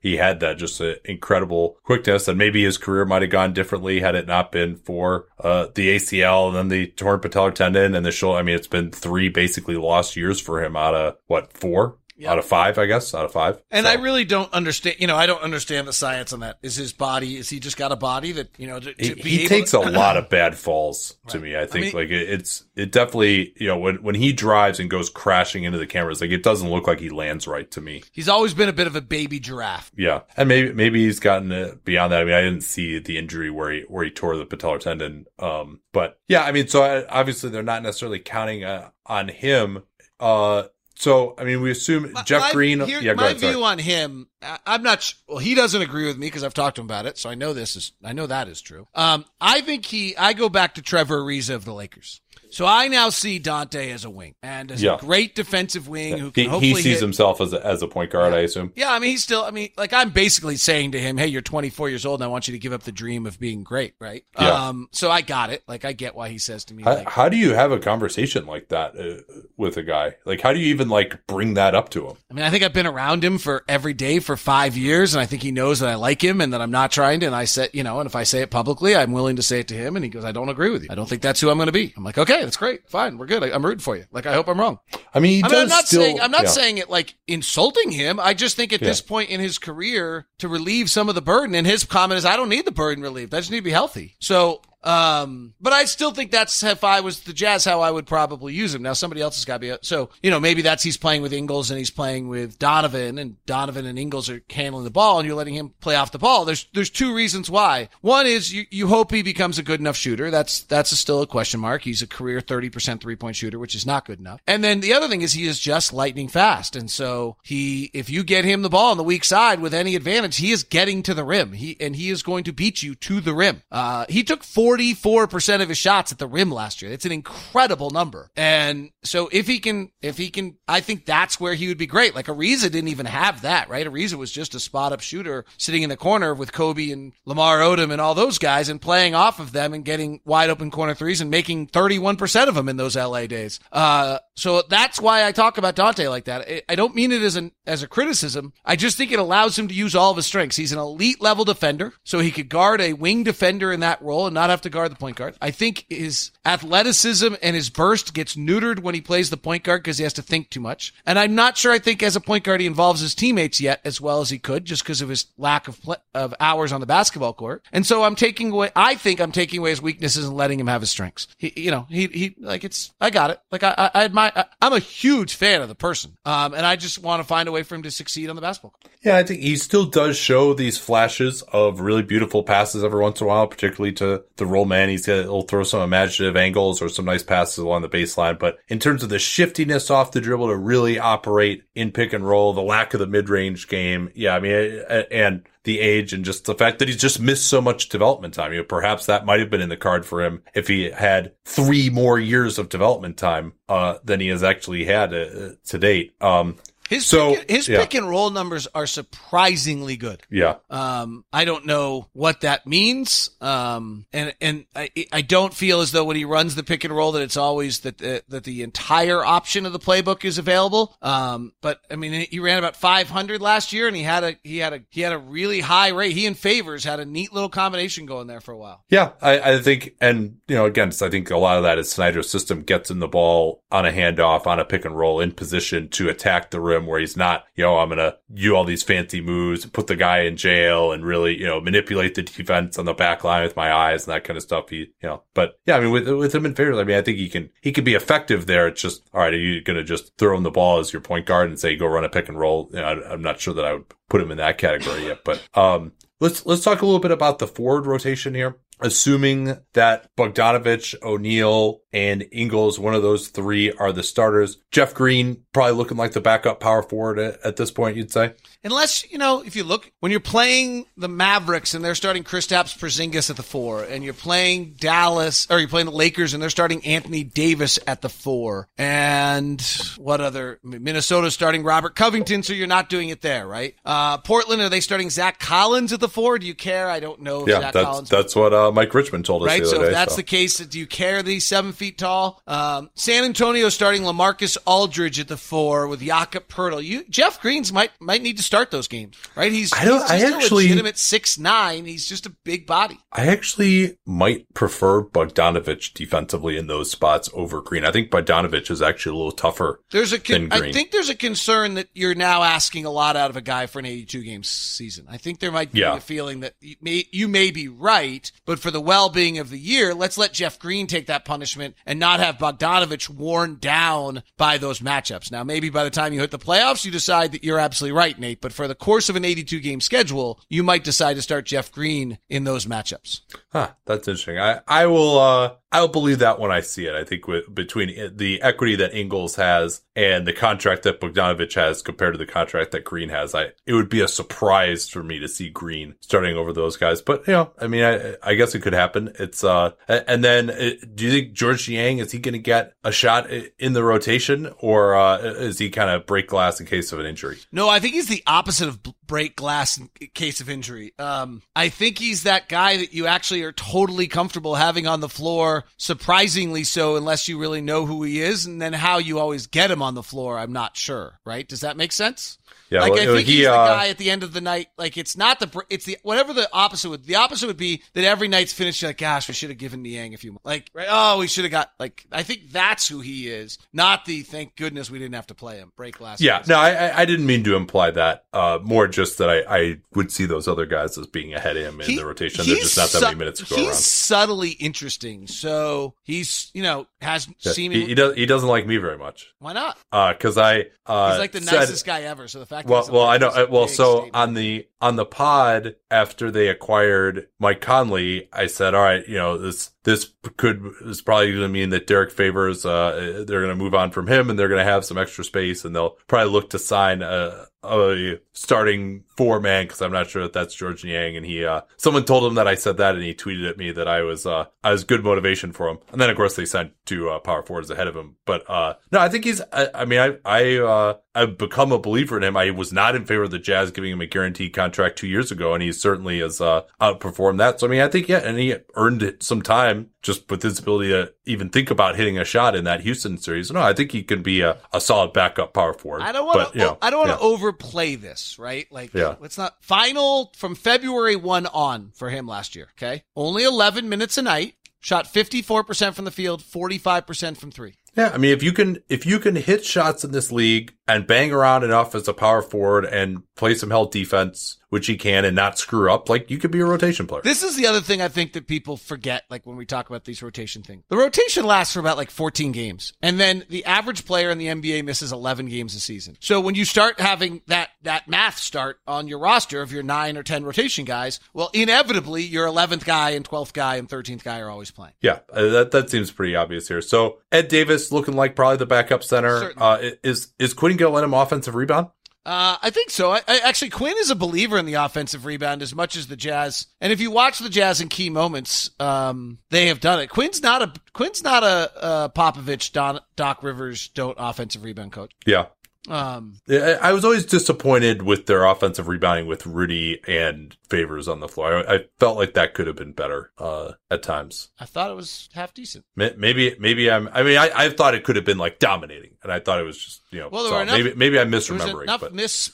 he 0.00 0.16
had 0.16 0.40
that 0.40 0.58
just 0.58 0.80
incredible 0.80 1.76
quickness, 1.84 2.28
and 2.28 2.38
maybe 2.38 2.64
his 2.64 2.78
career 2.78 3.04
might 3.04 3.22
have 3.22 3.30
gone 3.30 3.52
differently 3.52 4.00
had 4.00 4.14
it 4.14 4.26
not 4.26 4.52
been 4.52 4.76
for 4.76 5.26
uh, 5.40 5.66
the 5.74 5.96
ACL 5.96 6.48
and 6.48 6.56
then 6.56 6.68
the 6.68 6.86
torn 6.88 7.20
patellar 7.20 7.54
tendon 7.54 7.94
and 7.94 8.06
the 8.06 8.12
shoulder. 8.12 8.38
I 8.38 8.42
mean, 8.42 8.56
it's 8.56 8.66
been 8.66 8.90
three 8.90 9.28
basically 9.28 9.76
lost 9.76 10.16
years 10.16 10.40
for 10.40 10.64
him 10.64 10.76
out 10.76 10.94
of 10.94 11.16
what 11.26 11.52
four 11.52 11.98
Yep. 12.18 12.30
Out 12.30 12.38
of 12.38 12.44
five, 12.46 12.78
I 12.78 12.86
guess. 12.86 13.14
Out 13.14 13.26
of 13.26 13.32
five. 13.32 13.62
And 13.70 13.84
so. 13.84 13.92
I 13.92 13.96
really 13.96 14.24
don't 14.24 14.50
understand. 14.52 14.96
You 14.98 15.06
know, 15.06 15.16
I 15.16 15.26
don't 15.26 15.42
understand 15.42 15.86
the 15.86 15.92
science 15.92 16.32
on 16.32 16.40
that. 16.40 16.58
Is 16.62 16.74
his 16.74 16.94
body? 16.94 17.36
Is 17.36 17.50
he 17.50 17.60
just 17.60 17.76
got 17.76 17.92
a 17.92 17.96
body 17.96 18.32
that 18.32 18.48
you 18.56 18.66
know? 18.66 18.80
To, 18.80 18.94
to 18.94 19.14
he, 19.14 19.38
he 19.38 19.46
takes 19.46 19.72
to, 19.72 19.80
a 19.80 19.90
lot 19.90 20.16
of 20.16 20.28
bad 20.30 20.56
falls. 20.56 21.16
To 21.28 21.38
right. 21.38 21.44
me, 21.44 21.56
I 21.56 21.66
think 21.66 21.76
I 21.76 21.88
mean, 21.88 21.94
like 21.94 22.10
it, 22.10 22.30
it's 22.30 22.64
it 22.74 22.90
definitely 22.90 23.52
you 23.56 23.66
know 23.66 23.78
when 23.78 23.96
when 24.02 24.14
he 24.14 24.32
drives 24.32 24.80
and 24.80 24.88
goes 24.88 25.10
crashing 25.10 25.64
into 25.64 25.78
the 25.78 25.86
cameras, 25.86 26.22
like 26.22 26.30
it 26.30 26.42
doesn't 26.42 26.70
look 26.70 26.86
like 26.86 27.00
he 27.00 27.10
lands 27.10 27.46
right 27.46 27.70
to 27.72 27.80
me. 27.82 28.02
He's 28.12 28.28
always 28.28 28.54
been 28.54 28.70
a 28.70 28.74
bit 28.74 28.86
of 28.86 28.96
a 28.96 29.02
baby 29.02 29.38
giraffe. 29.38 29.92
Yeah, 29.94 30.22
and 30.38 30.48
maybe 30.48 30.72
maybe 30.72 31.04
he's 31.04 31.20
gotten 31.20 31.80
beyond 31.84 32.12
that. 32.12 32.22
I 32.22 32.24
mean, 32.24 32.34
I 32.34 32.40
didn't 32.40 32.62
see 32.62 32.98
the 32.98 33.18
injury 33.18 33.50
where 33.50 33.70
he 33.70 33.80
where 33.88 34.04
he 34.04 34.10
tore 34.10 34.36
the 34.38 34.46
patellar 34.46 34.80
tendon. 34.80 35.26
Um, 35.38 35.80
but 35.92 36.18
yeah, 36.28 36.44
I 36.44 36.52
mean, 36.52 36.68
so 36.68 36.82
I, 36.82 37.06
obviously 37.08 37.50
they're 37.50 37.62
not 37.62 37.82
necessarily 37.82 38.20
counting 38.20 38.64
uh, 38.64 38.90
on 39.04 39.28
him. 39.28 39.82
Uh, 40.18 40.64
so, 40.98 41.34
I 41.36 41.44
mean, 41.44 41.60
we 41.60 41.70
assume 41.70 42.12
Jeff 42.24 42.40
my, 42.40 42.52
Green. 42.52 42.80
Here, 42.80 43.00
yeah, 43.00 43.12
my 43.12 43.26
ahead, 43.26 43.36
view 43.36 43.62
on 43.64 43.78
him, 43.78 44.28
I'm 44.66 44.82
not. 44.82 45.12
Well, 45.28 45.38
he 45.38 45.54
doesn't 45.54 45.80
agree 45.82 46.06
with 46.06 46.16
me 46.16 46.26
because 46.26 46.42
I've 46.42 46.54
talked 46.54 46.76
to 46.76 46.80
him 46.80 46.86
about 46.86 47.04
it, 47.04 47.18
so 47.18 47.28
I 47.28 47.34
know 47.34 47.52
this 47.52 47.76
is. 47.76 47.92
I 48.02 48.14
know 48.14 48.26
that 48.26 48.48
is 48.48 48.62
true. 48.62 48.88
Um, 48.94 49.26
I 49.38 49.60
think 49.60 49.84
he. 49.84 50.16
I 50.16 50.32
go 50.32 50.48
back 50.48 50.74
to 50.76 50.82
Trevor 50.82 51.20
Ariza 51.20 51.54
of 51.54 51.66
the 51.66 51.74
Lakers. 51.74 52.22
So 52.56 52.64
I 52.64 52.88
now 52.88 53.10
see 53.10 53.38
Dante 53.38 53.90
as 53.90 54.06
a 54.06 54.08
wing 54.10 54.34
and 54.42 54.72
as 54.72 54.82
yeah. 54.82 54.94
a 54.94 54.98
great 54.98 55.34
defensive 55.34 55.88
wing 55.88 56.12
yeah. 56.12 56.16
who 56.16 56.30
can 56.30 56.50
he, 56.52 56.68
he 56.68 56.74
sees 56.76 56.84
hit. 56.84 57.00
himself 57.00 57.42
as 57.42 57.52
a, 57.52 57.62
as 57.62 57.82
a 57.82 57.86
point 57.86 58.10
guard. 58.10 58.32
Yeah. 58.32 58.38
I 58.38 58.42
assume. 58.44 58.72
Yeah, 58.74 58.92
I 58.94 58.98
mean 58.98 59.10
he's 59.10 59.22
still. 59.22 59.44
I 59.44 59.50
mean, 59.50 59.72
like 59.76 59.92
I'm 59.92 60.08
basically 60.08 60.56
saying 60.56 60.92
to 60.92 60.98
him, 60.98 61.18
"Hey, 61.18 61.26
you're 61.26 61.42
24 61.42 61.90
years 61.90 62.06
old, 62.06 62.22
and 62.22 62.24
I 62.24 62.28
want 62.28 62.48
you 62.48 62.52
to 62.52 62.58
give 62.58 62.72
up 62.72 62.84
the 62.84 62.92
dream 62.92 63.26
of 63.26 63.38
being 63.38 63.62
great." 63.62 63.92
Right. 64.00 64.24
Yeah. 64.40 64.68
Um. 64.68 64.88
So 64.92 65.10
I 65.10 65.20
got 65.20 65.50
it. 65.50 65.64
Like 65.68 65.84
I 65.84 65.92
get 65.92 66.14
why 66.14 66.30
he 66.30 66.38
says 66.38 66.64
to 66.64 66.74
me. 66.74 66.82
How, 66.82 66.94
like, 66.94 67.08
how 67.10 67.28
do 67.28 67.36
you 67.36 67.52
have 67.52 67.72
a 67.72 67.78
conversation 67.78 68.46
like 68.46 68.68
that 68.68 68.98
uh, 68.98 69.42
with 69.58 69.76
a 69.76 69.82
guy? 69.82 70.14
Like, 70.24 70.40
how 70.40 70.54
do 70.54 70.58
you 70.58 70.68
even 70.68 70.88
like 70.88 71.26
bring 71.26 71.54
that 71.54 71.74
up 71.74 71.90
to 71.90 72.08
him? 72.08 72.16
I 72.30 72.34
mean, 72.34 72.44
I 72.46 72.48
think 72.48 72.64
I've 72.64 72.72
been 72.72 72.86
around 72.86 73.22
him 73.22 73.36
for 73.36 73.64
every 73.68 73.92
day 73.92 74.18
for 74.18 74.34
five 74.34 74.78
years, 74.78 75.14
and 75.14 75.20
I 75.20 75.26
think 75.26 75.42
he 75.42 75.52
knows 75.52 75.80
that 75.80 75.90
I 75.90 75.96
like 75.96 76.24
him 76.24 76.40
and 76.40 76.54
that 76.54 76.62
I'm 76.62 76.70
not 76.70 76.90
trying 76.90 77.20
to. 77.20 77.26
And 77.26 77.34
I 77.34 77.44
said, 77.44 77.68
you 77.74 77.82
know, 77.82 78.00
and 78.00 78.06
if 78.06 78.16
I 78.16 78.22
say 78.22 78.40
it 78.40 78.50
publicly, 78.50 78.96
I'm 78.96 79.12
willing 79.12 79.36
to 79.36 79.42
say 79.42 79.60
it 79.60 79.68
to 79.68 79.74
him. 79.74 79.94
And 79.94 80.02
he 80.02 80.08
goes, 80.08 80.24
"I 80.24 80.32
don't 80.32 80.48
agree 80.48 80.70
with 80.70 80.84
you. 80.84 80.88
I 80.90 80.94
don't 80.94 81.06
think 81.06 81.20
that's 81.20 81.38
who 81.38 81.50
I'm 81.50 81.58
going 81.58 81.66
to 81.66 81.72
be." 81.72 81.92
I'm 81.98 82.02
like, 82.02 82.16
"Okay, 82.16 82.45
that's 82.46 82.56
great. 82.56 82.88
Fine, 82.88 83.18
we're 83.18 83.26
good. 83.26 83.42
I, 83.42 83.52
I'm 83.52 83.64
rooting 83.64 83.80
for 83.80 83.96
you." 83.96 84.04
Like, 84.10 84.26
I 84.26 84.34
hope 84.34 84.48
I'm 84.48 84.58
wrong. 84.58 84.78
I 85.14 85.20
mean, 85.20 85.44
I 85.44 85.48
mean 85.48 85.60
I'm 85.62 85.68
not 85.68 85.86
still, 85.86 86.00
saying 86.02 86.20
I'm 86.20 86.30
not 86.30 86.44
yeah. 86.44 86.48
saying 86.50 86.78
it 86.78 86.88
like 86.88 87.14
insulting 87.26 87.90
him. 87.90 88.18
I 88.18 88.34
just 88.34 88.56
think 88.56 88.72
at 88.72 88.80
Yeah. 88.80 88.88
this 88.88 89.00
point 89.00 89.30
in 89.30 89.40
his 89.40 89.58
career 89.58 90.26
to 90.38 90.48
relieve 90.48 90.90
some 90.90 91.08
of 91.08 91.14
the 91.14 91.22
burden, 91.22 91.54
and 91.54 91.66
his 91.66 91.84
comment 91.84 92.18
is, 92.18 92.24
"I 92.24 92.36
don't 92.36 92.48
need 92.48 92.64
the 92.64 92.72
burden 92.72 93.02
relieved. 93.02 93.34
I 93.34 93.38
just 93.38 93.50
need 93.50 93.58
to 93.58 93.62
be 93.64 93.70
healthy." 93.70 94.16
So. 94.18 94.62
Um, 94.86 95.54
but 95.60 95.72
I 95.72 95.84
still 95.84 96.12
think 96.12 96.30
that's 96.30 96.62
if 96.62 96.84
I 96.84 97.00
was 97.00 97.20
the 97.20 97.32
Jazz, 97.32 97.64
how 97.64 97.80
I 97.80 97.90
would 97.90 98.06
probably 98.06 98.54
use 98.54 98.72
him. 98.72 98.82
Now 98.82 98.92
somebody 98.92 99.20
else 99.20 99.34
has 99.34 99.44
got 99.44 99.54
to 99.54 99.58
be, 99.58 99.76
so, 99.82 100.10
you 100.22 100.30
know, 100.30 100.38
maybe 100.38 100.62
that's 100.62 100.84
he's 100.84 100.96
playing 100.96 101.22
with 101.22 101.32
Ingles 101.32 101.70
and 101.70 101.78
he's 101.78 101.90
playing 101.90 102.28
with 102.28 102.58
Donovan 102.58 103.18
and 103.18 103.44
Donovan 103.46 103.84
and 103.84 103.98
Ingles 103.98 104.30
are 104.30 104.42
handling 104.48 104.84
the 104.84 104.90
ball 104.90 105.18
and 105.18 105.26
you're 105.26 105.36
letting 105.36 105.54
him 105.54 105.74
play 105.80 105.96
off 105.96 106.12
the 106.12 106.18
ball. 106.18 106.44
There's, 106.44 106.68
there's 106.72 106.90
two 106.90 107.14
reasons 107.14 107.50
why. 107.50 107.88
One 108.00 108.26
is 108.26 108.54
you, 108.54 108.64
you 108.70 108.86
hope 108.86 109.10
he 109.10 109.22
becomes 109.22 109.58
a 109.58 109.64
good 109.64 109.80
enough 109.80 109.96
shooter. 109.96 110.30
That's, 110.30 110.62
that's 110.62 110.92
a, 110.92 110.96
still 110.96 111.20
a 111.20 111.26
question 111.26 111.58
mark. 111.58 111.82
He's 111.82 112.02
a 112.02 112.06
career 112.06 112.40
30% 112.40 113.00
three 113.00 113.16
point 113.16 113.34
shooter, 113.34 113.58
which 113.58 113.74
is 113.74 113.86
not 113.86 114.06
good 114.06 114.20
enough. 114.20 114.40
And 114.46 114.62
then 114.62 114.80
the 114.80 114.94
other 114.94 115.08
thing 115.08 115.22
is 115.22 115.32
he 115.32 115.46
is 115.46 115.58
just 115.58 115.92
lightning 115.92 116.28
fast. 116.28 116.76
And 116.76 116.88
so 116.88 117.36
he, 117.42 117.90
if 117.92 118.08
you 118.08 118.22
get 118.22 118.44
him 118.44 118.62
the 118.62 118.68
ball 118.68 118.92
on 118.92 118.98
the 118.98 119.02
weak 119.02 119.24
side 119.24 119.58
with 119.58 119.74
any 119.74 119.96
advantage, 119.96 120.36
he 120.36 120.52
is 120.52 120.62
getting 120.62 121.02
to 121.04 121.14
the 121.14 121.24
rim. 121.24 121.52
He, 121.52 121.76
and 121.80 121.96
he 121.96 122.10
is 122.10 122.22
going 122.22 122.44
to 122.44 122.52
beat 122.52 122.84
you 122.84 122.94
to 122.94 123.20
the 123.20 123.34
rim. 123.34 123.62
Uh, 123.72 124.06
he 124.08 124.22
took 124.22 124.44
44% 124.76 125.62
of 125.62 125.68
his 125.68 125.78
shots 125.78 126.12
at 126.12 126.18
the 126.18 126.26
rim 126.26 126.50
last 126.50 126.82
year. 126.82 126.92
It's 126.92 127.04
an 127.04 127.12
incredible 127.12 127.90
number. 127.90 128.30
And 128.36 128.90
so 129.02 129.28
if 129.32 129.46
he 129.46 129.58
can, 129.58 129.90
if 130.00 130.16
he 130.16 130.30
can, 130.30 130.56
I 130.68 130.80
think 130.80 131.04
that's 131.04 131.40
where 131.40 131.54
he 131.54 131.68
would 131.68 131.78
be 131.78 131.86
great. 131.86 132.14
Like 132.14 132.26
Ariza 132.26 132.70
didn't 132.70 132.88
even 132.88 133.06
have 133.06 133.42
that, 133.42 133.68
right? 133.68 133.86
Ariza 133.86 134.14
was 134.14 134.30
just 134.30 134.54
a 134.54 134.60
spot 134.60 134.92
up 134.92 135.00
shooter 135.00 135.44
sitting 135.58 135.82
in 135.82 135.90
the 135.90 135.96
corner 135.96 136.34
with 136.34 136.52
Kobe 136.52 136.90
and 136.90 137.12
Lamar 137.24 137.60
Odom 137.60 137.90
and 137.92 138.00
all 138.00 138.14
those 138.14 138.38
guys 138.38 138.68
and 138.68 138.80
playing 138.80 139.14
off 139.14 139.40
of 139.40 139.52
them 139.52 139.74
and 139.74 139.84
getting 139.84 140.20
wide 140.24 140.50
open 140.50 140.70
corner 140.70 140.94
threes 140.94 141.20
and 141.20 141.30
making 141.30 141.68
31% 141.68 142.48
of 142.48 142.54
them 142.54 142.68
in 142.68 142.76
those 142.76 142.96
LA 142.96 143.26
days. 143.26 143.60
Uh, 143.72 144.18
so 144.36 144.62
that's 144.68 145.00
why 145.00 145.24
I 145.24 145.32
talk 145.32 145.58
about 145.58 145.74
Dante 145.76 146.08
like 146.08 146.24
that. 146.24 146.64
I- 146.68 146.74
don't 146.76 146.94
mean 146.94 147.10
it 147.10 147.22
as 147.22 147.36
an, 147.36 147.52
as 147.66 147.82
a 147.82 147.88
criticism. 147.88 148.52
I 148.64 148.76
just 148.76 148.98
think 148.98 149.10
it 149.10 149.18
allows 149.18 149.58
him 149.58 149.66
to 149.68 149.74
use 149.74 149.94
all 149.94 150.10
of 150.10 150.16
his 150.18 150.26
strengths. 150.26 150.56
He's 150.56 150.72
an 150.72 150.78
elite 150.78 151.22
level 151.22 151.44
defender, 151.44 151.94
so 152.04 152.18
he 152.20 152.30
could 152.30 152.50
guard 152.50 152.80
a 152.82 152.92
wing 152.92 153.24
defender 153.24 153.72
in 153.72 153.80
that 153.80 154.02
role 154.02 154.26
and 154.26 154.34
not 154.34 154.50
have 154.50 154.60
to 154.62 154.70
guard 154.70 154.90
the 154.90 154.96
point 154.96 155.16
guard. 155.16 155.36
I 155.40 155.50
think 155.50 155.86
his 155.88 156.32
athleticism 156.46 157.34
and 157.42 157.56
his 157.56 157.68
burst 157.70 158.14
gets 158.14 158.36
neutered 158.36 158.80
when 158.80 158.94
he 158.94 159.00
plays 159.00 159.30
the 159.30 159.36
point 159.36 159.64
guard 159.64 159.82
because 159.82 159.98
he 159.98 160.04
has 160.04 160.12
to 160.14 160.22
think 160.22 160.48
too 160.48 160.60
much. 160.60 160.94
And 161.04 161.18
I'm 161.18 161.34
not 161.34 161.56
sure 161.58 161.72
I 161.72 161.78
think 161.78 162.02
as 162.02 162.16
a 162.16 162.20
point 162.20 162.44
guard 162.44 162.60
he 162.60 162.66
involves 162.66 163.00
his 163.00 163.14
teammates 163.14 163.60
yet 163.60 163.80
as 163.84 164.00
well 164.00 164.20
as 164.20 164.30
he 164.30 164.38
could 164.38 164.64
just 164.64 164.82
because 164.82 165.00
of 165.00 165.08
his 165.08 165.26
lack 165.36 165.68
of 165.68 165.80
pl- 165.82 165.96
of 166.14 166.34
hours 166.40 166.72
on 166.72 166.80
the 166.80 166.86
basketball 166.86 167.32
court. 167.32 167.64
And 167.72 167.84
so 167.84 168.04
I'm 168.04 168.14
taking 168.14 168.52
away 168.52 168.70
I 168.76 168.94
think 168.94 169.20
I'm 169.20 169.32
taking 169.32 169.60
away 169.60 169.70
his 169.70 169.82
weaknesses 169.82 170.24
and 170.24 170.36
letting 170.36 170.60
him 170.60 170.68
have 170.68 170.80
his 170.80 170.90
strengths. 170.90 171.28
He 171.36 171.52
you 171.56 171.70
know, 171.70 171.86
he 171.88 172.06
he 172.06 172.36
like 172.38 172.64
it's 172.64 172.92
I 173.00 173.10
got 173.10 173.30
it. 173.30 173.40
Like 173.50 173.64
I 173.64 173.74
I, 173.76 173.90
I 173.94 174.04
admire 174.04 174.32
I, 174.34 174.44
I'm 174.62 174.72
a 174.72 174.78
huge 174.78 175.34
fan 175.34 175.62
of 175.62 175.68
the 175.68 175.74
person. 175.74 176.16
Um 176.24 176.54
and 176.54 176.64
I 176.64 176.76
just 176.76 176.98
want 176.98 177.20
to 177.20 177.24
find 177.26 177.48
a 177.48 177.52
way 177.52 177.64
for 177.64 177.74
him 177.74 177.82
to 177.82 177.90
succeed 177.90 178.30
on 178.30 178.36
the 178.36 178.42
basketball 178.42 178.70
court. 178.70 178.92
Yeah, 179.02 179.16
I 179.16 179.22
think 179.22 179.40
he 179.40 179.56
still 179.56 179.86
does 179.86 180.16
show 180.16 180.54
these 180.54 180.78
flashes 180.78 181.42
of 181.42 181.80
really 181.80 182.02
beautiful 182.02 182.42
passes 182.42 182.82
every 182.82 183.00
once 183.00 183.20
in 183.20 183.26
a 183.26 183.28
while, 183.28 183.46
particularly 183.46 183.92
to 183.94 184.24
the 184.36 184.46
roll 184.46 184.64
man. 184.64 184.88
He's 184.88 185.06
he'll 185.06 185.42
throw 185.42 185.62
some 185.62 185.80
imaginative 185.80 186.35
angles 186.36 186.80
or 186.80 186.88
some 186.88 187.04
nice 187.04 187.22
passes 187.22 187.58
along 187.58 187.82
the 187.82 187.88
baseline. 187.88 188.38
But 188.38 188.58
in 188.68 188.78
terms 188.78 189.02
of 189.02 189.08
the 189.08 189.18
shiftiness 189.18 189.90
off 189.90 190.12
the 190.12 190.20
dribble 190.20 190.48
to 190.48 190.56
really 190.56 190.98
operate 190.98 191.64
in 191.74 191.92
pick 191.92 192.12
and 192.12 192.26
roll, 192.26 192.52
the 192.52 192.62
lack 192.62 192.94
of 192.94 193.00
the 193.00 193.06
mid 193.06 193.28
range 193.28 193.68
game. 193.68 194.10
Yeah, 194.14 194.34
I 194.34 194.40
mean, 194.40 194.82
and 195.10 195.42
the 195.64 195.80
age 195.80 196.12
and 196.12 196.24
just 196.24 196.44
the 196.44 196.54
fact 196.54 196.78
that 196.78 196.88
he's 196.88 196.96
just 196.96 197.20
missed 197.20 197.48
so 197.48 197.60
much 197.60 197.88
development 197.88 198.34
time. 198.34 198.52
You 198.52 198.58
know, 198.58 198.64
perhaps 198.64 199.06
that 199.06 199.26
might 199.26 199.40
have 199.40 199.50
been 199.50 199.60
in 199.60 199.68
the 199.68 199.76
card 199.76 200.06
for 200.06 200.24
him 200.24 200.42
if 200.54 200.68
he 200.68 200.90
had 200.90 201.32
three 201.44 201.90
more 201.90 202.18
years 202.18 202.58
of 202.58 202.68
development 202.68 203.16
time, 203.16 203.52
uh, 203.68 203.98
than 204.04 204.20
he 204.20 204.28
has 204.28 204.42
actually 204.42 204.84
had 204.84 205.12
uh, 205.12 205.50
to 205.64 205.78
date. 205.78 206.14
Um, 206.22 206.56
His 206.88 207.06
So, 207.06 207.34
pick, 207.34 207.50
his 207.50 207.68
yeah. 207.68 207.80
pick 207.80 207.94
and 207.94 208.08
roll 208.08 208.30
numbers 208.30 208.66
are 208.74 208.86
surprisingly 208.86 209.96
good. 209.96 210.22
yeah. 210.30 210.56
Um, 210.70 211.24
I 211.32 211.44
don't 211.44 211.66
know 211.66 212.08
what 212.12 212.42
that 212.42 212.66
means. 212.66 213.30
Um, 213.40 214.06
and, 214.12 214.34
and 214.40 214.66
I, 214.74 214.90
I 215.12 215.22
don't 215.22 215.52
feel 215.52 215.80
as 215.80 215.92
though 215.92 216.04
when 216.04 216.16
he 216.16 216.24
runs 216.24 216.54
the 216.54 216.62
pick 216.62 216.84
and 216.84 216.94
roll 216.94 217.12
that 217.12 217.22
it's 217.22 217.36
always 217.36 217.80
that, 217.80 217.98
the, 217.98 218.22
that 218.28 218.44
the 218.44 218.62
entire 218.62 219.24
option 219.24 219.66
of 219.66 219.72
the 219.72 219.78
playbook 219.78 220.24
is 220.24 220.38
available. 220.38 220.96
Um, 221.02 221.52
but 221.60 221.80
I 221.90 221.96
mean, 221.96 222.26
he 222.30 222.38
ran 222.40 222.58
about 222.58 222.76
500 222.76 223.40
last 223.40 223.72
year 223.72 223.86
and 223.88 223.96
he 223.96 224.02
had 224.02 224.24
a, 224.24 224.36
he 224.42 224.58
had 224.58 224.72
a, 224.72 224.82
he 224.90 225.00
had 225.00 225.12
a 225.12 225.18
really 225.18 225.60
high 225.60 225.88
rate. 225.88 226.12
He 226.12 226.26
and 226.26 226.38
Favors 226.38 226.84
had 226.84 227.00
a 227.00 227.04
neat 227.04 227.32
little 227.32 227.48
combination 227.48 228.06
going 228.06 228.26
there 228.26 228.40
for 228.40 228.52
a 228.52 228.58
while. 228.58 228.84
Yeah, 228.90 229.12
I, 229.20 229.54
I 229.54 229.58
think, 229.62 229.94
and 230.00 230.38
you 230.48 230.56
know, 230.56 230.66
again, 230.66 230.92
I 231.02 231.08
think 231.08 231.30
a 231.30 231.36
lot 231.36 231.56
of 231.56 231.62
that 231.64 231.78
is 231.78 231.90
Snyder's 231.90 232.30
system 232.30 232.62
gets 232.62 232.90
him 232.90 232.98
the 233.00 233.08
ball 233.08 233.62
on 233.70 233.86
a 233.86 233.90
handoff, 233.90 234.46
on 234.46 234.60
a 234.60 234.64
pick 234.64 234.84
and 234.84 234.96
roll, 234.96 235.20
in 235.20 235.32
position 235.32 235.88
to 235.90 236.08
attack 236.08 236.50
the 236.50 236.60
rim, 236.60 236.75
where 236.84 237.00
he's 237.00 237.16
not, 237.16 237.44
you 237.54 237.64
know, 237.64 237.78
I'm 237.78 237.88
gonna 237.88 238.16
do 238.34 238.54
all 238.54 238.64
these 238.64 238.82
fancy 238.82 239.22
moves, 239.22 239.64
put 239.64 239.86
the 239.86 239.96
guy 239.96 240.20
in 240.20 240.36
jail, 240.36 240.92
and 240.92 241.06
really, 241.06 241.38
you 241.38 241.46
know, 241.46 241.60
manipulate 241.60 242.14
the 242.14 242.22
defense 242.22 242.78
on 242.78 242.84
the 242.84 242.92
back 242.92 243.24
line 243.24 243.44
with 243.44 243.56
my 243.56 243.72
eyes 243.72 244.06
and 244.06 244.14
that 244.14 244.24
kind 244.24 244.36
of 244.36 244.42
stuff. 244.42 244.68
He, 244.68 244.76
you 244.76 244.88
know, 245.02 245.22
but 245.32 245.58
yeah, 245.64 245.76
I 245.76 245.80
mean, 245.80 245.92
with 245.92 246.08
with 246.08 246.34
him 246.34 246.44
in 246.44 246.54
favors, 246.54 246.76
I 246.76 246.84
mean, 246.84 246.98
I 246.98 247.02
think 247.02 247.16
he 247.16 247.28
can 247.28 247.48
he 247.62 247.72
can 247.72 247.84
be 247.84 247.94
effective 247.94 248.46
there. 248.46 248.66
It's 248.66 248.82
just, 248.82 249.08
all 249.14 249.20
right, 249.20 249.32
are 249.32 249.38
you 249.38 249.62
gonna 249.62 249.84
just 249.84 250.18
throw 250.18 250.36
him 250.36 250.42
the 250.42 250.50
ball 250.50 250.80
as 250.80 250.92
your 250.92 251.00
point 251.00 251.24
guard 251.24 251.48
and 251.48 251.58
say 251.58 251.76
go 251.76 251.86
run 251.86 252.04
a 252.04 252.08
pick 252.10 252.28
and 252.28 252.38
roll? 252.38 252.68
You 252.72 252.80
know, 252.80 252.84
I, 252.84 253.12
I'm 253.12 253.22
not 253.22 253.40
sure 253.40 253.54
that 253.54 253.64
I 253.64 253.74
would 253.74 253.84
put 254.10 254.20
him 254.20 254.30
in 254.30 254.38
that 254.38 254.58
category 254.58 255.06
yet, 255.06 255.24
but 255.24 255.40
um, 255.54 255.92
let's 256.20 256.44
let's 256.44 256.64
talk 256.64 256.82
a 256.82 256.84
little 256.84 257.00
bit 257.00 257.12
about 257.12 257.38
the 257.38 257.46
forward 257.46 257.86
rotation 257.86 258.34
here 258.34 258.56
assuming 258.80 259.58
that 259.72 260.14
Bogdanovich, 260.16 260.94
O'Neale, 261.02 261.80
and 261.96 262.26
Ingles, 262.30 262.78
one 262.78 262.94
of 262.94 263.00
those 263.00 263.28
three 263.28 263.72
are 263.72 263.90
the 263.90 264.02
starters. 264.02 264.58
Jeff 264.70 264.92
Green 264.92 265.42
probably 265.54 265.72
looking 265.72 265.96
like 265.96 266.12
the 266.12 266.20
backup 266.20 266.60
power 266.60 266.82
forward 266.82 267.18
at, 267.18 267.40
at, 267.42 267.56
this 267.56 267.70
point, 267.70 267.96
you'd 267.96 268.12
say. 268.12 268.34
Unless, 268.62 269.10
you 269.10 269.16
know, 269.16 269.40
if 269.40 269.56
you 269.56 269.64
look, 269.64 269.90
when 270.00 270.10
you're 270.10 270.20
playing 270.20 270.84
the 270.98 271.08
Mavericks 271.08 271.72
and 271.72 271.82
they're 271.82 271.94
starting 271.94 272.22
Kristaps 272.22 272.78
Porzingis 272.78 273.30
at 273.30 273.36
the 273.36 273.42
four, 273.42 273.82
and 273.82 274.04
you're 274.04 274.12
playing 274.12 274.74
Dallas, 274.78 275.46
or 275.48 275.58
you're 275.58 275.70
playing 275.70 275.86
the 275.86 275.92
Lakers 275.92 276.34
and 276.34 276.42
they're 276.42 276.50
starting 276.50 276.84
Anthony 276.84 277.24
Davis 277.24 277.78
at 277.86 278.02
the 278.02 278.10
four, 278.10 278.68
and 278.76 279.62
what 279.96 280.20
other, 280.20 280.58
Minnesota 280.62 281.30
starting 281.30 281.64
Robert 281.64 281.94
Covington, 281.94 282.42
so 282.42 282.52
you're 282.52 282.66
not 282.66 282.90
doing 282.90 283.08
it 283.08 283.22
there, 283.22 283.46
right? 283.46 283.74
Uh, 283.86 284.18
Portland, 284.18 284.60
are 284.60 284.68
they 284.68 284.80
starting 284.80 285.08
Zach 285.08 285.38
Collins 285.38 285.94
at 285.94 286.00
the 286.00 286.10
four? 286.10 286.38
Do 286.38 286.46
you 286.46 286.54
care? 286.54 286.90
I 286.90 287.00
don't 287.00 287.22
know 287.22 287.48
yeah, 287.48 287.60
Zach 287.60 287.72
that's, 287.72 287.86
Collins. 287.86 288.08
That's 288.10 288.36
what, 288.36 288.52
uh, 288.52 288.70
Mike 288.70 288.92
Richmond 288.92 289.24
told 289.24 289.44
us. 289.44 289.46
Right. 289.46 289.64
so 289.64 289.76
if 289.76 289.86
day, 289.86 289.92
that's 289.92 290.12
so. 290.12 290.16
the 290.16 290.24
case, 290.24 290.58
do 290.58 290.78
you 290.78 290.86
care 290.86 291.22
that 291.22 291.30
he's 291.30 291.46
seven 291.46 291.72
feet 291.72 291.85
tall? 291.92 292.42
Um, 292.46 292.90
San 292.94 293.24
Antonio 293.24 293.68
starting 293.68 294.02
LaMarcus 294.02 294.56
Aldridge 294.66 295.20
at 295.20 295.28
the 295.28 295.36
four 295.36 295.88
with 295.88 296.00
Jakob 296.00 296.48
Poeltl. 296.48 296.82
You 296.82 297.04
Jeff 297.08 297.40
Greens 297.40 297.72
might 297.72 297.90
might 298.00 298.22
need 298.22 298.36
to 298.36 298.42
start 298.42 298.70
those 298.70 298.88
games, 298.88 299.16
right? 299.34 299.52
He's 299.52 299.72
I 299.72 299.84
don't. 299.84 300.00
He's 300.10 300.24
I 300.24 300.36
actually 300.36 300.66
a 300.66 300.68
legitimate 300.68 300.98
six 300.98 301.38
nine. 301.38 301.84
He's 301.86 302.08
just 302.08 302.26
a 302.26 302.30
big 302.30 302.66
body. 302.66 302.98
I 303.12 303.26
actually 303.26 303.98
might 304.04 304.52
prefer 304.54 305.02
Bogdanovich 305.02 305.94
defensively 305.94 306.56
in 306.56 306.66
those 306.66 306.90
spots 306.90 307.28
over 307.32 307.60
Green. 307.60 307.84
I 307.84 307.92
think 307.92 308.10
Bogdanovich 308.10 308.70
is 308.70 308.82
actually 308.82 309.14
a 309.14 309.16
little 309.16 309.32
tougher. 309.32 309.80
There's 309.90 310.12
a 310.12 310.18
con- 310.18 310.48
I 310.52 310.72
think 310.72 310.90
there's 310.90 311.08
a 311.08 311.14
concern 311.14 311.74
that 311.74 311.88
you're 311.94 312.14
now 312.14 312.42
asking 312.42 312.84
a 312.84 312.90
lot 312.90 313.16
out 313.16 313.30
of 313.30 313.36
a 313.36 313.40
guy 313.40 313.66
for 313.66 313.78
an 313.78 313.86
82 313.86 314.22
game 314.22 314.42
season. 314.42 315.06
I 315.08 315.16
think 315.16 315.40
there 315.40 315.52
might 315.52 315.72
be 315.72 315.80
yeah. 315.80 315.96
a 315.96 316.00
feeling 316.00 316.40
that 316.40 316.54
you 316.60 316.76
may, 316.80 317.04
you 317.12 317.28
may 317.28 317.50
be 317.50 317.68
right, 317.68 318.30
but 318.44 318.58
for 318.58 318.70
the 318.70 318.80
well 318.80 319.08
being 319.08 319.38
of 319.38 319.50
the 319.50 319.58
year, 319.58 319.94
let's 319.94 320.18
let 320.18 320.32
Jeff 320.32 320.58
Green 320.58 320.86
take 320.86 321.06
that 321.06 321.24
punishment 321.24 321.75
and 321.84 321.98
not 321.98 322.20
have 322.20 322.38
Bogdanovich 322.38 323.08
worn 323.08 323.56
down 323.60 324.22
by 324.36 324.58
those 324.58 324.80
matchups. 324.80 325.30
Now, 325.30 325.44
maybe 325.44 325.70
by 325.70 325.84
the 325.84 325.90
time 325.90 326.12
you 326.12 326.20
hit 326.20 326.30
the 326.30 326.38
playoffs, 326.38 326.84
you 326.84 326.90
decide 326.90 327.32
that 327.32 327.44
you're 327.44 327.58
absolutely 327.58 327.96
right, 327.96 328.18
Nate, 328.18 328.40
but 328.40 328.52
for 328.52 328.68
the 328.68 328.74
course 328.74 329.08
of 329.08 329.16
an 329.16 329.24
82 329.24 329.60
game 329.60 329.80
schedule, 329.80 330.40
you 330.48 330.62
might 330.62 330.84
decide 330.84 331.14
to 331.14 331.22
start 331.22 331.46
Jeff 331.46 331.70
Green 331.70 332.18
in 332.28 332.44
those 332.44 332.66
matchups. 332.66 333.20
Huh, 333.52 333.70
that's 333.84 334.08
interesting. 334.08 334.38
I, 334.38 334.60
I 334.66 334.86
will, 334.86 335.18
uh, 335.18 335.54
I'll 335.76 335.88
believe 335.88 336.20
that 336.20 336.40
when 336.40 336.50
I 336.50 336.60
see 336.60 336.86
it. 336.86 336.94
I 336.94 337.04
think 337.04 337.26
between 337.52 338.16
the 338.16 338.40
equity 338.40 338.76
that 338.76 338.94
Ingles 338.94 339.36
has 339.36 339.82
and 339.94 340.26
the 340.26 340.32
contract 340.32 340.84
that 340.84 341.02
Bogdanovich 341.02 341.54
has 341.54 341.82
compared 341.82 342.14
to 342.14 342.18
the 342.18 342.24
contract 342.24 342.72
that 342.72 342.84
Green 342.84 343.10
has, 343.10 343.34
I 343.34 343.52
it 343.66 343.74
would 343.74 343.90
be 343.90 344.00
a 344.00 344.08
surprise 344.08 344.88
for 344.88 345.02
me 345.02 345.18
to 345.18 345.28
see 345.28 345.50
Green 345.50 345.94
starting 346.00 346.34
over 346.34 346.54
those 346.54 346.78
guys. 346.78 347.02
But 347.02 347.26
you 347.26 347.34
know, 347.34 347.52
I 347.58 347.66
mean, 347.66 347.84
I, 347.84 348.16
I 348.22 348.34
guess 348.34 348.54
it 348.54 348.60
could 348.60 348.72
happen. 348.72 349.12
It's 349.18 349.44
uh, 349.44 349.72
and 349.86 350.24
then 350.24 350.48
uh, 350.48 350.70
do 350.94 351.04
you 351.04 351.10
think 351.10 351.34
Georges 351.34 351.68
Niang 351.68 351.98
is 351.98 352.10
he 352.10 352.20
going 352.20 352.32
to 352.32 352.38
get 352.38 352.72
a 352.82 352.90
shot 352.90 353.30
in 353.30 353.74
the 353.74 353.84
rotation, 353.84 354.50
or 354.58 354.96
uh, 354.96 355.18
is 355.18 355.58
he 355.58 355.68
kind 355.68 355.90
of 355.90 356.06
break 356.06 356.28
glass 356.28 356.58
in 356.58 356.66
case 356.66 356.90
of 356.90 357.00
an 357.00 357.06
injury? 357.06 357.36
No, 357.52 357.68
I 357.68 357.80
think 357.80 357.92
he's 357.92 358.08
the 358.08 358.22
opposite 358.26 358.68
of 358.68 358.80
break 359.06 359.36
glass 359.36 359.78
in 359.78 359.88
case 360.14 360.40
of 360.40 360.48
injury. 360.48 360.92
Um, 360.98 361.42
I 361.54 361.68
think 361.68 361.98
he's 361.98 362.24
that 362.24 362.48
guy 362.48 362.76
that 362.78 362.92
you 362.92 363.06
actually 363.06 363.42
are 363.42 363.52
totally 363.52 364.06
comfortable 364.06 364.54
having 364.54 364.86
on 364.86 365.00
the 365.00 365.08
floor 365.08 365.64
surprisingly 365.76 366.64
so 366.64 366.96
unless 366.96 367.28
you 367.28 367.38
really 367.38 367.60
know 367.60 367.86
who 367.86 368.02
he 368.02 368.20
is 368.20 368.46
and 368.46 368.60
then 368.60 368.72
how 368.72 368.98
you 368.98 369.18
always 369.18 369.46
get 369.46 369.70
him 369.70 369.82
on 369.82 369.94
the 369.94 370.02
floor 370.02 370.38
i'm 370.38 370.52
not 370.52 370.76
sure 370.76 371.18
right 371.24 371.48
does 371.48 371.60
that 371.60 371.76
make 371.76 371.92
sense 371.92 372.38
yeah, 372.70 372.80
like 372.80 372.92
well, 372.92 373.02
I 373.02 373.06
think 373.16 373.28
he, 373.28 373.36
he's 373.38 373.46
uh, 373.46 373.50
the 373.52 373.74
guy 373.74 373.88
at 373.88 373.98
the 373.98 374.10
end 374.10 374.22
of 374.22 374.32
the 374.32 374.40
night. 374.40 374.68
Like 374.78 374.96
it's 374.96 375.16
not 375.16 375.40
the 375.40 375.62
it's 375.70 375.84
the 375.84 375.98
whatever 376.02 376.32
the 376.32 376.48
opposite 376.52 376.88
would 376.90 377.04
the 377.04 377.16
opposite 377.16 377.46
would 377.46 377.56
be 377.56 377.82
that 377.94 378.04
every 378.04 378.28
night's 378.28 378.52
finished. 378.52 378.82
Like 378.82 378.98
gosh, 378.98 379.28
we 379.28 379.34
should 379.34 379.50
have 379.50 379.58
given 379.58 379.82
Niang 379.82 380.14
a 380.14 380.16
few 380.16 380.32
more. 380.32 380.40
like 380.44 380.70
right. 380.74 380.86
Oh, 380.88 381.18
we 381.18 381.26
should 381.28 381.44
have 381.44 381.50
got 381.52 381.72
like 381.78 382.04
I 382.12 382.22
think 382.22 382.50
that's 382.50 382.88
who 382.88 383.00
he 383.00 383.28
is. 383.28 383.58
Not 383.72 384.04
the 384.04 384.22
thank 384.22 384.56
goodness 384.56 384.90
we 384.90 384.98
didn't 384.98 385.14
have 385.14 385.26
to 385.28 385.34
play 385.34 385.58
him. 385.58 385.72
Break 385.76 386.00
last. 386.00 386.20
Yeah, 386.20 386.42
no, 386.48 386.56
I 386.56 387.00
I 387.00 387.04
didn't 387.04 387.26
mean 387.26 387.44
to 387.44 387.56
imply 387.56 387.90
that. 387.92 388.24
Uh, 388.32 388.58
more 388.62 388.86
just 388.88 389.18
that 389.18 389.30
I 389.30 389.42
I 389.58 389.76
would 389.94 390.10
see 390.12 390.26
those 390.26 390.46
other 390.48 390.66
guys 390.66 390.96
as 390.98 391.06
being 391.06 391.34
ahead 391.34 391.56
of 391.56 391.64
him 391.64 391.80
in 391.80 391.86
He- 391.86 391.96
the 391.96 392.04
rotation. 392.06 392.44
They're 392.46 392.56
just 392.56 392.76
not 392.76 392.90
that 392.90 392.98
su- 392.98 393.04
many 393.06 393.16
minutes 393.18 393.40
to 393.40 393.46
go 393.46 393.56
He's 393.56 393.66
around. 393.68 393.74
subtly 393.76 394.50
interesting. 394.50 395.26
So 395.26 395.94
he's 396.02 396.50
you 396.54 396.62
know 396.62 396.86
has 397.00 397.28
Yeah, 397.40 397.52
seemingly 397.52 397.82
he, 397.84 397.88
he 397.90 397.94
does 397.94 398.14
he 398.14 398.26
doesn't 398.26 398.48
like 398.48 398.66
me 398.66 398.76
very 398.78 398.98
much. 398.98 399.32
why 399.38 399.52
not? 399.52 399.78
Uh, 399.92 400.12
cause 400.18 400.36
I, 400.38 400.66
uh, 400.86 401.10
He's 401.12 401.18
like 401.20 401.32
the 401.32 401.40
said- 401.40 401.54
nicest 401.54 401.86
guy 401.86 402.02
ever. 402.02 402.28
So 402.28 402.38
the 402.40 402.46
fact 402.46 402.55
that 402.56 402.66
Well, 402.66 402.88
well, 402.90 403.06
I 403.06 403.18
know. 403.18 403.28
uh, 403.28 403.46
Well, 403.50 403.68
so 403.68 404.08
on 404.14 404.34
the 404.34 404.66
on 404.80 404.96
the 404.96 405.06
pod 405.06 405.76
after 405.90 406.30
they 406.30 406.48
acquired 406.48 407.28
Mike 407.38 407.60
Conley, 407.60 408.28
I 408.32 408.46
said, 408.46 408.74
"All 408.74 408.82
right, 408.82 409.06
you 409.08 409.16
know 409.16 409.38
this 409.38 409.70
this 409.86 410.12
could 410.36 410.72
is 410.84 411.00
probably 411.00 411.30
going 411.30 411.42
to 411.42 411.48
mean 411.48 411.70
that 411.70 411.86
Derrick 411.86 412.10
Favors 412.10 412.66
uh 412.66 413.24
they're 413.26 413.40
going 413.40 413.56
to 413.56 413.64
move 413.64 413.74
on 413.74 413.92
from 413.92 414.08
him 414.08 414.28
and 414.28 414.36
they're 414.36 414.48
going 414.48 414.58
to 414.58 414.64
have 414.64 414.84
some 414.84 414.98
extra 414.98 415.22
space 415.22 415.64
and 415.64 415.74
they'll 415.74 415.96
probably 416.08 416.32
look 416.32 416.50
to 416.50 416.58
sign 416.58 417.02
a 417.02 417.46
a 417.62 418.18
starting 418.32 419.04
four 419.16 419.40
man 419.40 419.64
because 419.64 419.80
I'm 419.80 419.92
not 419.92 420.10
sure 420.10 420.22
that 420.22 420.32
that's 420.32 420.54
Georges 420.54 420.84
Niang 420.84 421.16
and 421.16 421.24
he 421.24 421.44
uh 421.44 421.62
someone 421.76 422.04
told 422.04 422.24
him 422.24 422.34
that 422.34 422.48
I 422.48 422.56
said 422.56 422.76
that 422.78 422.96
and 422.96 423.04
he 423.04 423.14
tweeted 423.14 423.48
at 423.48 423.58
me 423.58 423.70
that 423.72 423.86
I 423.86 424.02
was 424.02 424.26
uh 424.26 424.46
I 424.62 424.72
was 424.72 424.82
good 424.82 425.04
motivation 425.04 425.52
for 425.52 425.68
him. 425.68 425.78
And 425.92 426.00
then 426.00 426.10
of 426.10 426.16
course 426.16 426.34
they 426.34 426.46
signed 426.46 426.72
two 426.84 427.08
uh, 427.08 427.20
power 427.20 427.44
forwards 427.44 427.70
ahead 427.70 427.86
of 427.86 427.96
him. 427.96 428.16
But 428.24 428.48
uh 428.50 428.74
no 428.90 428.98
I 428.98 429.08
think 429.08 429.24
he's 429.24 429.40
I, 429.52 429.68
I 429.72 429.84
mean 429.84 430.00
I 430.00 430.16
I 430.24 430.56
uh 430.58 430.94
I've 431.14 431.38
become 431.38 431.72
a 431.72 431.78
believer 431.78 432.16
in 432.16 432.24
him. 432.24 432.36
I 432.36 432.50
was 432.50 432.72
not 432.72 432.96
in 432.96 433.06
favor 433.06 433.22
of 433.22 433.30
the 433.30 433.38
Jazz 433.38 433.70
giving 433.70 433.92
him 433.92 434.00
a 434.00 434.06
guaranteed 434.06 434.52
contract 434.52 434.65
two 434.96 435.06
years 435.06 435.30
ago 435.30 435.54
and 435.54 435.62
he 435.62 435.72
certainly 435.72 436.20
has 436.20 436.40
uh 436.40 436.62
outperformed 436.80 437.38
that 437.38 437.60
so 437.60 437.66
I 437.66 437.70
mean 437.70 437.80
I 437.80 437.88
think 437.88 438.08
yeah 438.08 438.18
and 438.18 438.38
he 438.38 438.54
earned 438.74 439.02
it 439.02 439.22
some 439.22 439.42
time 439.42 439.90
just 440.02 440.30
with 440.30 440.42
his 440.42 440.58
ability 440.58 440.90
to 440.90 441.12
even 441.24 441.48
think 441.48 441.70
about 441.70 441.96
hitting 441.96 442.18
a 442.18 442.24
shot 442.24 442.54
in 442.54 442.64
that 442.64 442.80
Houston 442.80 443.18
series 443.18 443.50
no 443.50 443.60
I 443.60 443.72
think 443.72 443.92
he 443.92 444.02
can 444.02 444.22
be 444.22 444.40
a, 444.40 444.58
a 444.72 444.80
solid 444.80 445.12
backup 445.12 445.52
power 445.54 445.72
forward 445.72 446.02
I 446.02 446.12
don't 446.12 446.26
want 446.26 446.52
to. 446.52 446.58
you 446.58 446.64
know, 446.64 446.78
I 446.80 446.90
don't 446.90 447.00
want 447.00 447.10
yeah. 447.10 447.16
to 447.16 447.22
overplay 447.22 447.94
this, 447.96 448.38
right? 448.38 448.66
Like, 448.70 448.92
Yeah. 448.94 449.16
let's 449.20 449.38
not. 449.38 449.56
Final 449.62 450.32
from 450.36 450.54
February 450.54 451.16
one 451.16 451.46
on 451.46 451.92
for 451.94 452.10
him 452.10 452.26
last 452.26 452.54
year. 452.54 452.68
Okay, 452.76 453.02
only 453.14 453.44
11 453.44 453.88
minutes 453.88 454.18
a 454.18 454.22
night. 454.22 454.54
Shot 454.80 455.06
54% 455.06 455.94
from 455.94 456.04
the 456.04 456.10
field, 456.12 456.42
45% 456.42 457.36
from 457.36 457.50
three. 457.50 457.74
Yeah, 457.96 458.10
I 458.14 458.18
mean, 458.18 458.30
if 458.30 458.42
you 458.42 458.52
can 458.52 458.78
if 458.88 459.04
you 459.06 459.18
can 459.18 459.34
hit 459.34 459.64
shots 459.64 460.04
in 460.04 460.12
this 460.12 460.30
league 460.30 460.74
and 460.88 461.06
bang 461.06 461.32
around 461.32 461.64
enough 461.64 461.94
as 461.94 462.08
a 462.08 462.14
power 462.14 462.42
forward 462.42 462.84
and 462.84 463.22
play 463.34 463.54
some 463.54 463.70
help 463.70 463.92
defense, 463.92 464.56
which 464.70 464.86
he 464.86 464.96
can, 464.96 465.24
and 465.24 465.36
not 465.36 465.58
screw 465.58 465.92
up, 465.92 466.08
like 466.08 466.30
you 466.30 466.38
could 466.38 466.50
be 466.50 466.60
a 466.60 466.64
rotation 466.64 467.06
player. 467.06 467.20
This 467.22 467.42
is 467.42 467.56
the 467.56 467.66
other 467.66 467.80
thing 467.80 468.00
I 468.00 468.08
think 468.08 468.32
that 468.32 468.46
people 468.46 468.76
forget, 468.76 469.24
like 469.28 469.44
when 469.46 469.56
we 469.56 469.66
talk 469.66 469.88
about 469.90 470.04
these 470.04 470.22
rotation 470.22 470.62
things. 470.62 470.84
The 470.88 470.96
rotation 470.96 471.44
lasts 471.44 471.74
for 471.74 471.80
about 471.80 471.96
like 471.96 472.10
14 472.10 472.52
games, 472.52 472.92
and 473.02 473.20
then 473.20 473.44
the 473.48 473.64
average 473.64 474.06
player 474.06 474.30
in 474.30 474.38
the 474.38 474.46
NBA 474.46 474.84
misses 474.84 475.12
11 475.12 475.46
games 475.46 475.74
a 475.74 475.80
season. 475.80 476.16
So 476.20 476.40
when 476.40 476.54
you 476.54 476.64
start 476.64 477.00
having 477.00 477.42
that 477.48 477.70
that 477.82 478.08
math 478.08 478.38
start 478.38 478.80
on 478.86 479.06
your 479.08 479.18
roster 479.18 479.60
of 479.60 479.72
your 479.72 479.82
nine 479.82 480.16
or 480.16 480.22
10 480.22 480.44
rotation 480.44 480.84
guys, 480.84 481.20
well, 481.34 481.50
inevitably 481.52 482.22
your 482.22 482.46
11th 482.46 482.84
guy 482.84 483.10
and 483.10 483.28
12th 483.28 483.52
guy 483.52 483.76
and 483.76 483.88
13th 483.88 484.22
guy 484.22 484.40
are 484.40 484.50
always 484.50 484.70
playing. 484.70 484.94
yeah, 485.00 485.18
uh, 485.32 485.46
that 485.48 485.70
that 485.72 485.90
seems 485.90 486.10
pretty 486.10 486.34
obvious 486.36 486.68
here. 486.68 486.80
So 486.80 487.18
Ed 487.30 487.48
Davis 487.48 487.92
looking 487.92 488.14
like 488.14 488.34
probably 488.34 488.56
the 488.56 488.66
backup 488.66 489.02
center. 489.02 489.52
Uh, 489.56 489.90
is 490.02 490.32
is 490.38 490.54
Quin 490.76 490.92
going 490.92 490.92
to 490.92 490.94
let 490.94 491.04
him 491.04 491.14
offensive 491.14 491.54
rebound? 491.54 491.88
Uh, 492.24 492.56
I 492.60 492.70
think 492.70 492.90
so. 492.90 493.12
I, 493.12 493.20
I, 493.28 493.38
actually, 493.44 493.70
Quin 493.70 493.96
is 493.98 494.10
a 494.10 494.16
believer 494.16 494.58
in 494.58 494.66
the 494.66 494.74
offensive 494.74 495.24
rebound 495.24 495.62
as 495.62 495.74
much 495.74 495.96
as 495.96 496.08
the 496.08 496.16
Jazz. 496.16 496.66
And 496.80 496.92
if 496.92 497.00
you 497.00 497.12
watch 497.12 497.38
the 497.38 497.48
Jazz 497.48 497.80
in 497.80 497.88
key 497.88 498.10
moments, 498.10 498.70
um, 498.80 499.38
they 499.50 499.68
have 499.68 499.78
done 499.78 500.00
it. 500.00 500.08
Quin's 500.08 500.42
not 500.42 500.60
a 500.60 500.72
Quin's 500.92 501.22
not 501.22 501.44
a, 501.44 501.70
uh 501.80 502.08
Popovich, 502.08 502.72
Don, 502.72 502.98
Doc 503.14 503.44
Rivers, 503.44 503.88
don't 503.88 504.16
offensive 504.18 504.64
rebound 504.64 504.90
coach. 504.90 505.12
Yeah. 505.24 505.46
Um, 505.88 506.40
I 506.48 506.78
I 506.82 506.92
was 506.92 507.04
always 507.04 507.24
disappointed 507.24 508.02
with 508.02 508.26
their 508.26 508.44
offensive 508.44 508.88
rebounding 508.88 509.26
with 509.26 509.46
Rudy 509.46 510.00
and 510.08 510.56
Favors 510.68 511.06
on 511.06 511.20
the 511.20 511.28
floor. 511.28 511.58
I, 511.58 511.74
I 511.74 511.84
felt 511.98 512.16
like 512.16 512.34
that 512.34 512.54
could 512.54 512.66
have 512.66 512.74
been 512.74 512.92
better 512.92 513.30
uh, 513.38 513.72
at 513.88 514.02
times. 514.02 514.48
I 514.58 514.64
thought 514.64 514.90
it 514.90 514.96
was 514.96 515.28
half 515.34 515.54
decent. 515.54 515.84
Maybe, 515.94 516.56
maybe 516.58 516.90
I'm. 516.90 517.08
I 517.12 517.22
mean, 517.22 517.38
I, 517.38 517.50
I 517.54 517.68
thought 517.70 517.94
it 517.94 518.02
could 518.02 518.16
have 518.16 518.24
been 518.24 518.38
like 518.38 518.58
dominating, 518.58 519.12
and 519.26 519.32
I 519.32 519.40
thought 519.40 519.58
it 519.60 519.64
was 519.64 519.78
just 519.78 520.02
you 520.10 520.20
know. 520.20 520.28
Well, 520.30 520.42
there 520.44 520.52
so 520.52 520.56
were 520.56 520.62
enough- 520.62 520.76
maybe, 520.78 520.94
maybe 520.96 521.18
I'm 521.18 521.30
misremembering. 521.30 521.82
enough 521.84 522.00
But 522.00 522.14
miss, 522.14 522.50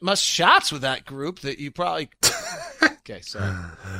miss 0.00 0.20
shots 0.20 0.72
with 0.72 0.82
that 0.82 1.04
group 1.04 1.40
that 1.40 1.58
you 1.58 1.70
probably. 1.70 2.08
okay, 2.82 3.20
so 3.20 3.38